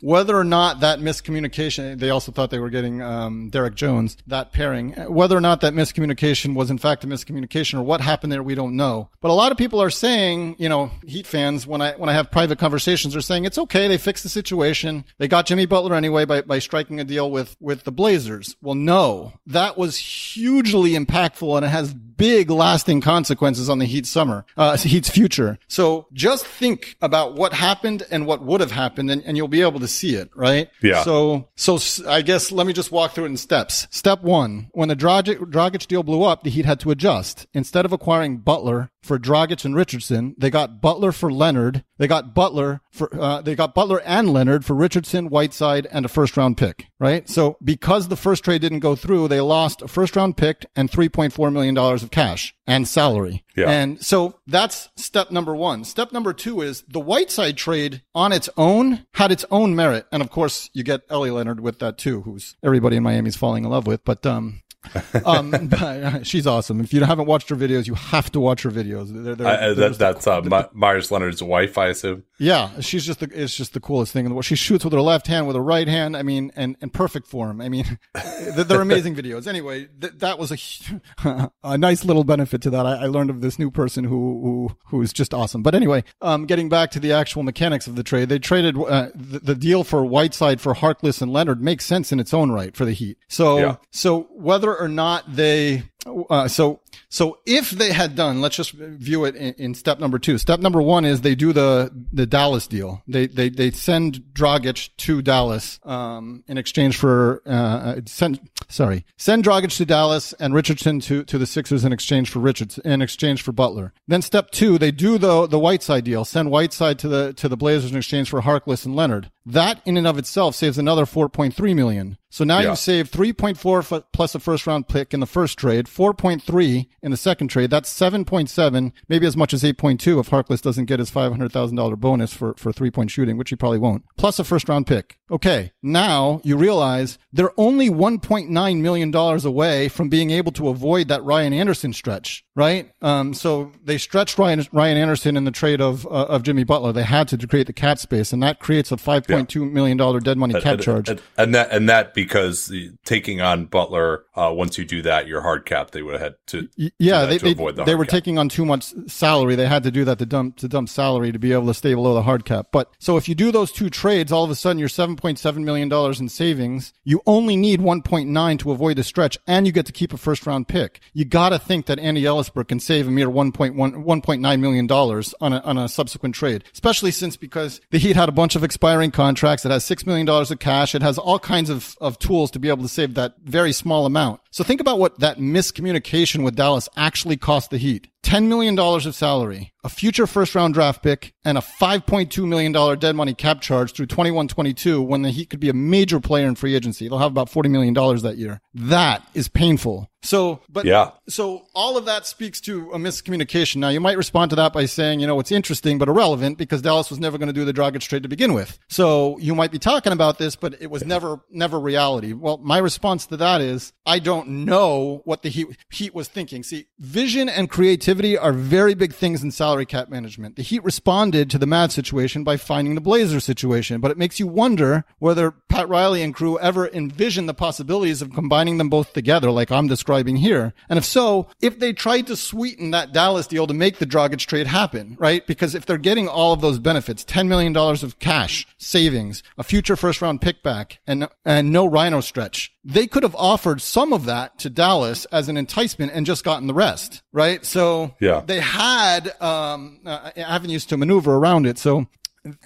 whether 0.00 0.36
or 0.36 0.44
not 0.44 0.80
that 0.80 1.00
miscommunication, 1.00 1.87
they 1.94 2.10
also 2.10 2.32
thought 2.32 2.50
they 2.50 2.58
were 2.58 2.70
getting 2.70 3.02
um, 3.02 3.50
Derrick 3.50 3.74
Jones. 3.74 4.16
That 4.26 4.52
pairing, 4.52 4.92
whether 4.92 5.36
or 5.36 5.40
not 5.40 5.60
that 5.60 5.74
miscommunication 5.74 6.54
was 6.54 6.70
in 6.70 6.78
fact 6.78 7.04
a 7.04 7.06
miscommunication 7.06 7.78
or 7.78 7.82
what 7.82 8.00
happened 8.00 8.32
there, 8.32 8.42
we 8.42 8.54
don't 8.54 8.76
know. 8.76 9.10
But 9.20 9.30
a 9.30 9.34
lot 9.34 9.52
of 9.52 9.58
people 9.58 9.80
are 9.80 9.90
saying, 9.90 10.56
you 10.58 10.68
know, 10.68 10.90
Heat 11.06 11.26
fans, 11.26 11.66
when 11.66 11.80
I 11.80 11.92
when 11.92 12.08
I 12.08 12.12
have 12.12 12.30
private 12.30 12.58
conversations, 12.58 13.14
are 13.16 13.20
saying 13.20 13.44
it's 13.44 13.58
okay. 13.58 13.88
They 13.88 13.98
fixed 13.98 14.22
the 14.22 14.28
situation. 14.28 15.04
They 15.18 15.28
got 15.28 15.46
Jimmy 15.46 15.66
Butler 15.66 15.94
anyway 15.94 16.24
by 16.24 16.42
by 16.42 16.58
striking 16.58 17.00
a 17.00 17.04
deal 17.04 17.30
with 17.30 17.56
with 17.60 17.84
the 17.84 17.92
Blazers. 17.92 18.56
Well, 18.60 18.74
no, 18.74 19.34
that 19.46 19.76
was 19.76 19.96
hugely 19.98 20.92
impactful 20.92 21.56
and 21.56 21.64
it 21.64 21.68
has 21.68 21.94
big 22.18 22.50
lasting 22.50 23.00
consequences 23.00 23.70
on 23.70 23.78
the 23.78 23.86
Heat's 23.86 24.10
summer, 24.10 24.44
uh, 24.58 24.76
Heat's 24.76 25.08
future. 25.08 25.58
So 25.68 26.06
just 26.12 26.46
think 26.46 26.96
about 27.00 27.34
what 27.34 27.54
happened 27.54 28.02
and 28.10 28.26
what 28.26 28.42
would 28.42 28.60
have 28.60 28.72
happened 28.72 29.10
and, 29.10 29.22
and 29.24 29.36
you'll 29.36 29.48
be 29.48 29.62
able 29.62 29.80
to 29.80 29.88
see 29.88 30.14
it, 30.14 30.30
right? 30.34 30.68
Yeah. 30.82 31.02
So, 31.04 31.48
so 31.56 31.78
I 32.06 32.20
guess 32.20 32.52
let 32.52 32.66
me 32.66 32.74
just 32.74 32.92
walk 32.92 33.12
through 33.12 33.24
it 33.24 33.28
in 33.28 33.36
steps. 33.38 33.86
Step 33.90 34.22
one, 34.22 34.68
when 34.72 34.88
the 34.88 34.96
Dragic, 34.96 35.38
Dragic 35.38 35.86
deal 35.86 36.02
blew 36.02 36.24
up, 36.24 36.42
the 36.42 36.50
Heat 36.50 36.66
had 36.66 36.80
to 36.80 36.90
adjust. 36.90 37.46
Instead 37.54 37.84
of 37.84 37.92
acquiring 37.92 38.38
Butler 38.38 38.90
for 39.02 39.18
Dragic 39.18 39.64
and 39.64 39.74
Richardson, 39.74 40.34
they 40.36 40.50
got 40.50 40.82
Butler 40.82 41.12
for 41.12 41.32
Leonard. 41.32 41.84
They 41.98 42.06
got 42.06 42.34
Butler 42.34 42.80
for, 42.90 43.08
uh, 43.18 43.40
they 43.40 43.54
got 43.54 43.74
Butler 43.74 44.02
and 44.04 44.32
Leonard 44.32 44.64
for 44.64 44.74
Richardson, 44.74 45.30
Whiteside, 45.30 45.86
and 45.90 46.04
a 46.04 46.08
first 46.08 46.36
round 46.36 46.56
pick, 46.56 46.88
right? 46.98 47.28
So 47.28 47.56
because 47.62 48.08
the 48.08 48.16
first 48.16 48.44
trade 48.44 48.60
didn't 48.60 48.80
go 48.80 48.96
through, 48.96 49.28
they 49.28 49.40
lost 49.40 49.82
a 49.82 49.88
first 49.88 50.16
round 50.16 50.36
pick 50.36 50.66
and 50.76 50.90
$3.4 50.90 51.52
million 51.52 51.76
of 51.76 52.07
cash 52.10 52.54
and 52.66 52.86
salary. 52.88 53.44
Yeah. 53.56 53.70
And 53.70 54.04
so 54.04 54.38
that's 54.46 54.88
step 54.96 55.30
number 55.30 55.54
one. 55.54 55.84
Step 55.84 56.12
number 56.12 56.32
two 56.32 56.60
is 56.60 56.82
the 56.88 57.00
Whiteside 57.00 57.56
trade 57.56 58.02
on 58.14 58.32
its 58.32 58.48
own 58.56 59.06
had 59.14 59.32
its 59.32 59.44
own 59.50 59.74
merit. 59.76 60.06
And 60.12 60.22
of 60.22 60.30
course, 60.30 60.70
you 60.72 60.82
get 60.84 61.02
Ellie 61.10 61.30
Leonard 61.30 61.60
with 61.60 61.78
that 61.80 61.98
too, 61.98 62.22
who's 62.22 62.56
everybody 62.62 62.96
in 62.96 63.02
Miami's 63.02 63.36
falling 63.36 63.64
in 63.64 63.70
love 63.70 63.86
with. 63.86 64.04
But, 64.04 64.24
um, 64.26 64.62
um, 65.26 65.50
but, 65.50 65.82
uh, 65.82 66.22
she's 66.22 66.46
awesome. 66.46 66.80
If 66.80 66.94
you 66.94 67.02
haven't 67.02 67.26
watched 67.26 67.48
her 67.48 67.56
videos, 67.56 67.88
you 67.88 67.94
have 67.94 68.30
to 68.32 68.40
watch 68.40 68.62
her 68.62 68.70
videos. 68.70 69.08
They're, 69.12 69.34
they're, 69.34 69.46
I, 69.46 69.70
I- 69.70 69.74
that, 69.74 69.98
that's 69.98 70.26
uh, 70.26 70.40
My, 70.42 70.68
Meyers 70.72 71.10
Leonard's 71.10 71.42
wife, 71.42 71.76
I 71.76 71.88
assume. 71.88 72.22
yeah, 72.38 72.70
she's 72.80 73.04
just 73.04 73.18
the, 73.20 73.28
it's 73.34 73.56
just 73.56 73.74
the 73.74 73.80
coolest 73.80 74.12
thing 74.12 74.24
in 74.24 74.30
the 74.30 74.34
world. 74.36 74.44
She 74.44 74.54
shoots 74.54 74.84
with 74.84 74.92
her 74.94 75.00
left 75.00 75.26
hand, 75.26 75.48
with 75.48 75.56
her 75.56 75.62
right 75.62 75.88
hand. 75.88 76.16
I 76.16 76.22
mean, 76.22 76.52
and, 76.54 76.76
and 76.80 76.92
perfect 76.92 77.26
form. 77.26 77.60
I 77.60 77.68
mean, 77.68 77.98
they're 78.14 78.64
they're 78.64 78.80
amazing 78.80 79.14
videos. 79.16 79.48
Anyway, 79.48 79.88
th- 80.00 80.14
that 80.18 80.38
was 80.38 80.52
a, 80.52 81.50
a 81.64 81.76
nice 81.76 81.97
little 82.04 82.24
benefit 82.24 82.62
to 82.62 82.70
that. 82.70 82.86
I, 82.86 82.94
I 83.02 83.06
learned 83.06 83.30
of 83.30 83.40
this 83.40 83.58
new 83.58 83.70
person 83.70 84.04
who, 84.04 84.10
who, 84.10 84.76
who 84.86 85.02
is 85.02 85.12
just 85.12 85.32
awesome. 85.34 85.62
But 85.62 85.74
anyway, 85.74 86.04
um, 86.22 86.46
getting 86.46 86.68
back 86.68 86.90
to 86.92 87.00
the 87.00 87.12
actual 87.12 87.42
mechanics 87.42 87.86
of 87.86 87.96
the 87.96 88.02
trade, 88.02 88.28
they 88.28 88.38
traded, 88.38 88.76
uh, 88.78 89.08
the, 89.14 89.38
the 89.40 89.54
deal 89.54 89.84
for 89.84 90.04
Whiteside 90.04 90.60
for 90.60 90.74
Harkless 90.74 91.20
and 91.22 91.32
Leonard 91.32 91.62
makes 91.62 91.84
sense 91.84 92.12
in 92.12 92.20
its 92.20 92.32
own 92.32 92.50
right 92.50 92.76
for 92.76 92.84
the 92.84 92.92
Heat. 92.92 93.18
So, 93.28 93.58
Yeah. 93.58 93.76
so 93.90 94.28
whether 94.32 94.74
or 94.76 94.88
not 94.88 95.24
they, 95.34 95.84
uh, 96.30 96.48
so, 96.48 96.80
so 97.08 97.38
if 97.46 97.70
they 97.70 97.92
had 97.92 98.14
done, 98.14 98.40
let's 98.40 98.56
just 98.56 98.72
view 98.72 99.24
it 99.24 99.34
in, 99.36 99.54
in 99.54 99.74
step 99.74 99.98
number 99.98 100.18
two. 100.18 100.38
Step 100.38 100.60
number 100.60 100.82
one 100.82 101.04
is 101.04 101.20
they 101.20 101.34
do 101.34 101.52
the, 101.52 101.90
the 102.12 102.26
Dallas 102.26 102.66
deal. 102.66 103.02
They, 103.06 103.26
they, 103.26 103.48
they 103.48 103.70
send 103.70 104.22
Dragic 104.32 104.90
to 104.98 105.22
Dallas, 105.22 105.80
um, 105.84 106.44
in 106.48 106.58
exchange 106.58 106.96
for, 106.96 107.42
uh, 107.46 108.00
send, 108.06 108.40
sorry, 108.68 109.04
send 109.16 109.44
Dragic 109.44 109.76
to 109.76 109.84
Dallas 109.84 110.32
and 110.34 110.54
Richardson 110.54 111.00
to, 111.00 111.24
to 111.24 111.38
the 111.38 111.46
Sixers 111.46 111.84
in 111.84 111.92
exchange 111.92 112.30
for 112.30 112.40
Richards, 112.40 112.78
in 112.78 113.02
exchange 113.02 113.42
for 113.42 113.52
Butler. 113.52 113.92
Then 114.06 114.22
step 114.22 114.50
two, 114.50 114.78
they 114.78 114.90
do 114.90 115.18
the, 115.18 115.46
the 115.46 115.58
Whiteside 115.58 116.04
deal, 116.04 116.24
send 116.24 116.50
Whiteside 116.50 116.98
to 117.00 117.08
the, 117.08 117.32
to 117.34 117.48
the 117.48 117.56
Blazers 117.56 117.90
in 117.90 117.96
exchange 117.96 118.30
for 118.30 118.42
Harkless 118.42 118.84
and 118.84 118.94
Leonard. 118.94 119.30
That 119.48 119.80
in 119.86 119.96
and 119.96 120.06
of 120.06 120.18
itself 120.18 120.54
saves 120.54 120.76
another 120.76 121.06
4.3 121.06 121.74
million. 121.74 122.18
So 122.30 122.44
now 122.44 122.58
Yeah. 122.60 122.70
you've 122.70 122.78
saved 122.78 123.12
3.4 123.12 124.04
plus 124.12 124.34
a 124.34 124.38
first 124.38 124.66
round 124.66 124.86
pick 124.88 125.14
in 125.14 125.20
the 125.20 125.26
first 125.26 125.58
trade, 125.58 125.86
4.3 125.86 126.86
in 127.02 127.10
the 127.10 127.16
second 127.16 127.48
trade. 127.48 127.70
That's 127.70 127.90
7.7, 127.92 128.92
maybe 129.08 129.26
as 129.26 129.36
much 129.36 129.54
as 129.54 129.62
8.2 129.64 130.20
if 130.20 130.30
Harkless 130.30 130.60
doesn't 130.60 130.84
get 130.84 130.98
his 130.98 131.10
$500,000 131.10 131.96
bonus 131.98 132.32
for, 132.32 132.54
for 132.56 132.72
three 132.72 132.90
point 132.90 133.10
shooting, 133.10 133.36
which 133.38 133.50
he 133.50 133.56
probably 133.56 133.78
won't, 133.78 134.04
plus 134.16 134.38
a 134.38 134.44
first 134.44 134.68
round 134.68 134.86
pick. 134.86 135.18
Okay. 135.30 135.72
Now 135.82 136.40
you 136.44 136.56
realize 136.56 137.18
they're 137.32 137.58
only 137.58 137.90
$1.9 137.90 138.80
million 138.80 139.14
away 139.14 139.88
from 139.88 140.08
being 140.08 140.30
able 140.30 140.52
to 140.52 140.68
avoid 140.68 141.08
that 141.08 141.22
Ryan 141.24 141.52
Anderson 141.52 141.92
stretch, 141.92 142.44
right? 142.54 142.90
Um, 143.02 143.34
so 143.34 143.72
they 143.84 143.98
stretched 143.98 144.38
Ryan, 144.38 144.66
Ryan 144.72 144.96
Anderson 144.98 145.36
in 145.36 145.44
the 145.44 145.50
trade 145.50 145.80
of, 145.80 146.06
uh, 146.06 146.26
of 146.26 146.42
Jimmy 146.42 146.64
Butler. 146.64 146.92
They 146.92 147.02
had 147.04 147.28
to, 147.28 147.48
create 147.48 147.66
the 147.66 147.72
cap 147.72 147.98
space 147.98 148.32
and 148.34 148.42
that 148.42 148.58
creates 148.60 148.92
a 148.92 148.96
$5.2 148.96 149.70
million 149.72 149.96
dead 150.22 150.36
money 150.36 150.52
cap 150.54 150.74
and, 150.74 150.82
charge. 150.82 151.08
And, 151.08 151.22
and 151.38 151.54
that 151.54 151.70
and 151.72 151.88
that 151.88 152.12
because 152.24 152.66
the, 152.66 152.90
taking 153.04 153.40
on 153.40 153.66
Butler, 153.66 154.24
uh, 154.34 154.50
once 154.52 154.76
you 154.76 154.84
do 154.84 155.02
that, 155.02 155.28
your 155.28 155.40
hard 155.40 155.64
cap 155.64 155.92
they 155.92 156.02
would 156.02 156.14
have 156.14 156.20
had 156.20 156.34
to 156.48 156.68
Yeah, 156.98 157.26
they 157.26 157.38
to 157.38 157.44
they, 157.44 157.52
avoid 157.52 157.76
the 157.76 157.84
they 157.84 157.94
were 157.94 158.04
cap. 158.04 158.10
taking 158.10 158.38
on 158.38 158.48
too 158.48 158.64
much 158.66 158.92
salary. 159.06 159.54
They 159.54 159.66
had 159.68 159.84
to 159.84 159.92
do 159.92 160.04
that 160.04 160.18
to 160.18 160.26
dump 160.26 160.56
to 160.56 160.66
dump 160.68 160.88
salary 160.88 161.30
to 161.30 161.38
be 161.38 161.52
able 161.52 161.66
to 161.66 161.74
stay 161.74 161.94
below 161.94 162.14
the 162.14 162.22
hard 162.22 162.44
cap. 162.44 162.68
But 162.72 162.90
so 162.98 163.16
if 163.16 163.28
you 163.28 163.36
do 163.36 163.52
those 163.52 163.70
two 163.70 163.88
trades, 163.88 164.32
all 164.32 164.42
of 164.42 164.50
a 164.50 164.56
sudden 164.56 164.80
you're 164.80 164.88
seven 164.88 165.14
point 165.14 165.38
seven 165.38 165.64
million 165.64 165.88
dollars 165.88 166.18
in 166.18 166.28
savings. 166.28 166.92
You 167.04 167.20
only 167.24 167.54
need 167.56 167.80
one 167.80 168.02
point 168.02 168.28
nine 168.28 168.58
to 168.58 168.72
avoid 168.72 168.96
the 168.96 169.04
stretch, 169.04 169.38
and 169.46 169.64
you 169.64 169.72
get 169.72 169.86
to 169.86 169.92
keep 169.92 170.12
a 170.12 170.16
first 170.18 170.44
round 170.44 170.66
pick. 170.66 171.00
You 171.12 171.24
got 171.24 171.50
to 171.50 171.58
think 171.58 171.86
that 171.86 172.00
Andy 172.00 172.22
Elisburg 172.22 172.66
can 172.68 172.80
save 172.80 173.06
a 173.06 173.10
mere 173.12 173.28
1.1 173.28 173.74
1.9 173.76 174.60
million 174.60 174.86
dollars 174.88 175.34
on 175.40 175.52
a 175.52 175.60
on 175.60 175.78
a 175.78 175.88
subsequent 175.88 176.34
trade, 176.34 176.64
especially 176.72 177.12
since 177.12 177.36
because 177.36 177.80
the 177.90 177.98
Heat 177.98 178.16
had 178.16 178.28
a 178.28 178.32
bunch 178.32 178.56
of 178.56 178.64
expiring 178.64 179.12
contracts. 179.12 179.64
It 179.64 179.70
has 179.70 179.84
six 179.84 180.04
million 180.04 180.26
dollars 180.26 180.50
of 180.50 180.58
cash. 180.58 180.94
It 180.94 181.02
has 181.02 181.16
all 181.18 181.38
kinds 181.38 181.70
of 181.70 181.94
of 182.00 182.07
tools 182.16 182.52
to 182.52 182.60
be 182.60 182.68
able 182.68 182.82
to 182.82 182.88
save 182.88 183.14
that 183.14 183.34
very 183.42 183.72
small 183.72 184.06
amount. 184.06 184.40
So 184.52 184.62
think 184.62 184.80
about 184.80 185.00
what 185.00 185.18
that 185.18 185.38
miscommunication 185.38 186.44
with 186.44 186.54
Dallas 186.54 186.88
actually 186.96 187.36
cost 187.36 187.70
the 187.70 187.78
Heat. 187.78 188.08
$10 188.22 188.46
million 188.46 188.78
of 188.78 189.14
salary, 189.14 189.72
a 189.84 189.88
future 189.88 190.26
first 190.26 190.54
round 190.54 190.74
draft 190.74 191.02
pick, 191.02 191.34
and 191.44 191.56
a 191.56 191.60
$5.2 191.60 192.46
million 192.46 192.72
dead 192.98 193.14
money 193.16 193.34
cap 193.34 193.60
charge 193.60 193.92
through 193.92 194.06
21 194.06 194.48
22 194.48 195.00
when 195.00 195.22
the 195.22 195.30
Heat 195.30 195.50
could 195.50 195.60
be 195.60 195.68
a 195.68 195.74
major 195.74 196.20
player 196.20 196.46
in 196.46 196.54
free 196.54 196.74
agency. 196.74 197.08
They'll 197.08 197.18
have 197.18 197.30
about 197.30 197.48
$40 197.50 197.70
million 197.70 197.94
that 197.94 198.36
year. 198.36 198.60
That 198.74 199.26
is 199.34 199.48
painful. 199.48 200.10
So, 200.20 200.60
but 200.68 200.84
Yeah. 200.84 201.12
so 201.28 201.66
all 201.76 201.96
of 201.96 202.04
that 202.06 202.26
speaks 202.26 202.60
to 202.62 202.90
a 202.90 202.98
miscommunication. 202.98 203.76
Now 203.76 203.88
you 203.88 204.00
might 204.00 204.16
respond 204.16 204.50
to 204.50 204.56
that 204.56 204.72
by 204.72 204.84
saying, 204.86 205.20
you 205.20 205.26
know, 205.28 205.38
it's 205.38 205.52
interesting 205.52 205.96
but 205.96 206.08
irrelevant 206.08 206.58
because 206.58 206.82
Dallas 206.82 207.08
was 207.08 207.20
never 207.20 207.38
going 207.38 207.46
to 207.46 207.52
do 207.52 207.64
the 207.64 207.72
Dragic 207.72 208.00
trade 208.00 208.24
to 208.24 208.28
begin 208.28 208.52
with. 208.52 208.78
So 208.88 209.38
you 209.38 209.54
might 209.54 209.70
be 209.70 209.78
talking 209.78 210.12
about 210.12 210.38
this, 210.38 210.56
but 210.56 210.74
it 210.82 210.90
was 210.90 211.04
never, 211.04 211.40
never 211.50 211.78
reality. 211.78 212.32
Well, 212.32 212.58
my 212.58 212.78
response 212.78 213.26
to 213.26 213.36
that 213.36 213.60
is 213.60 213.92
I 214.04 214.18
don't 214.18 214.48
know 214.64 215.22
what 215.24 215.42
the 215.42 215.50
Heat, 215.50 215.68
Heat 215.90 216.14
was 216.14 216.26
thinking. 216.26 216.64
See, 216.64 216.86
vision 216.98 217.48
and 217.48 217.70
creativity 217.70 218.36
are 218.36 218.52
very 218.52 218.94
big 218.94 219.14
things 219.14 219.44
in 219.44 219.52
salary 219.68 219.84
cap 219.84 220.08
management. 220.08 220.56
The 220.56 220.62
Heat 220.62 220.82
responded 220.82 221.50
to 221.50 221.58
the 221.58 221.66
Mad 221.66 221.92
situation 221.92 222.42
by 222.42 222.56
finding 222.56 222.94
the 222.94 223.02
Blazer 223.02 223.38
situation, 223.38 224.00
but 224.00 224.10
it 224.10 224.16
makes 224.16 224.40
you 224.40 224.46
wonder 224.46 225.04
whether 225.18 225.50
Pat 225.50 225.90
Riley 225.90 226.22
and 226.22 226.34
crew 226.34 226.58
ever 226.58 226.88
envisioned 226.88 227.50
the 227.50 227.52
possibilities 227.52 228.22
of 228.22 228.32
combining 228.32 228.78
them 228.78 228.88
both 228.88 229.12
together 229.12 229.50
like 229.50 229.70
I'm 229.70 229.86
describing 229.86 230.36
here. 230.36 230.72
And 230.88 230.96
if 230.96 231.04
so, 231.04 231.48
if 231.60 231.78
they 231.80 231.92
tried 231.92 232.28
to 232.28 232.36
sweeten 232.36 232.92
that 232.92 233.12
Dallas 233.12 233.46
deal 233.46 233.66
to 233.66 233.74
make 233.74 233.98
the 233.98 234.06
Dragic 234.06 234.38
trade 234.38 234.66
happen, 234.66 235.18
right? 235.20 235.46
Because 235.46 235.74
if 235.74 235.84
they're 235.84 235.98
getting 235.98 236.28
all 236.28 236.54
of 236.54 236.62
those 236.62 236.78
benefits, 236.78 237.22
$10 237.26 237.46
million 237.46 237.76
of 237.76 238.18
cash 238.18 238.66
savings, 238.78 239.42
a 239.58 239.62
future 239.62 239.96
first 239.96 240.22
round 240.22 240.40
pick 240.40 240.62
back 240.62 240.98
and, 241.06 241.28
and 241.44 241.70
no 241.70 241.84
rhino 241.84 242.22
stretch, 242.22 242.72
they 242.82 243.06
could 243.06 243.22
have 243.22 243.36
offered 243.36 243.82
some 243.82 244.14
of 244.14 244.24
that 244.24 244.58
to 244.60 244.70
Dallas 244.70 245.26
as 245.26 245.50
an 245.50 245.58
enticement 245.58 246.12
and 246.14 246.24
just 246.24 246.42
gotten 246.42 246.68
the 246.68 246.72
rest, 246.74 247.22
right? 247.38 247.64
So 247.64 248.14
Yeah. 248.20 248.42
they 248.44 248.60
had, 248.60 249.32
um, 249.40 250.00
uh, 250.04 250.30
avenues 250.36 250.84
to 250.86 250.96
maneuver 250.96 251.36
around 251.36 251.66
it. 251.66 251.78
So 251.78 252.06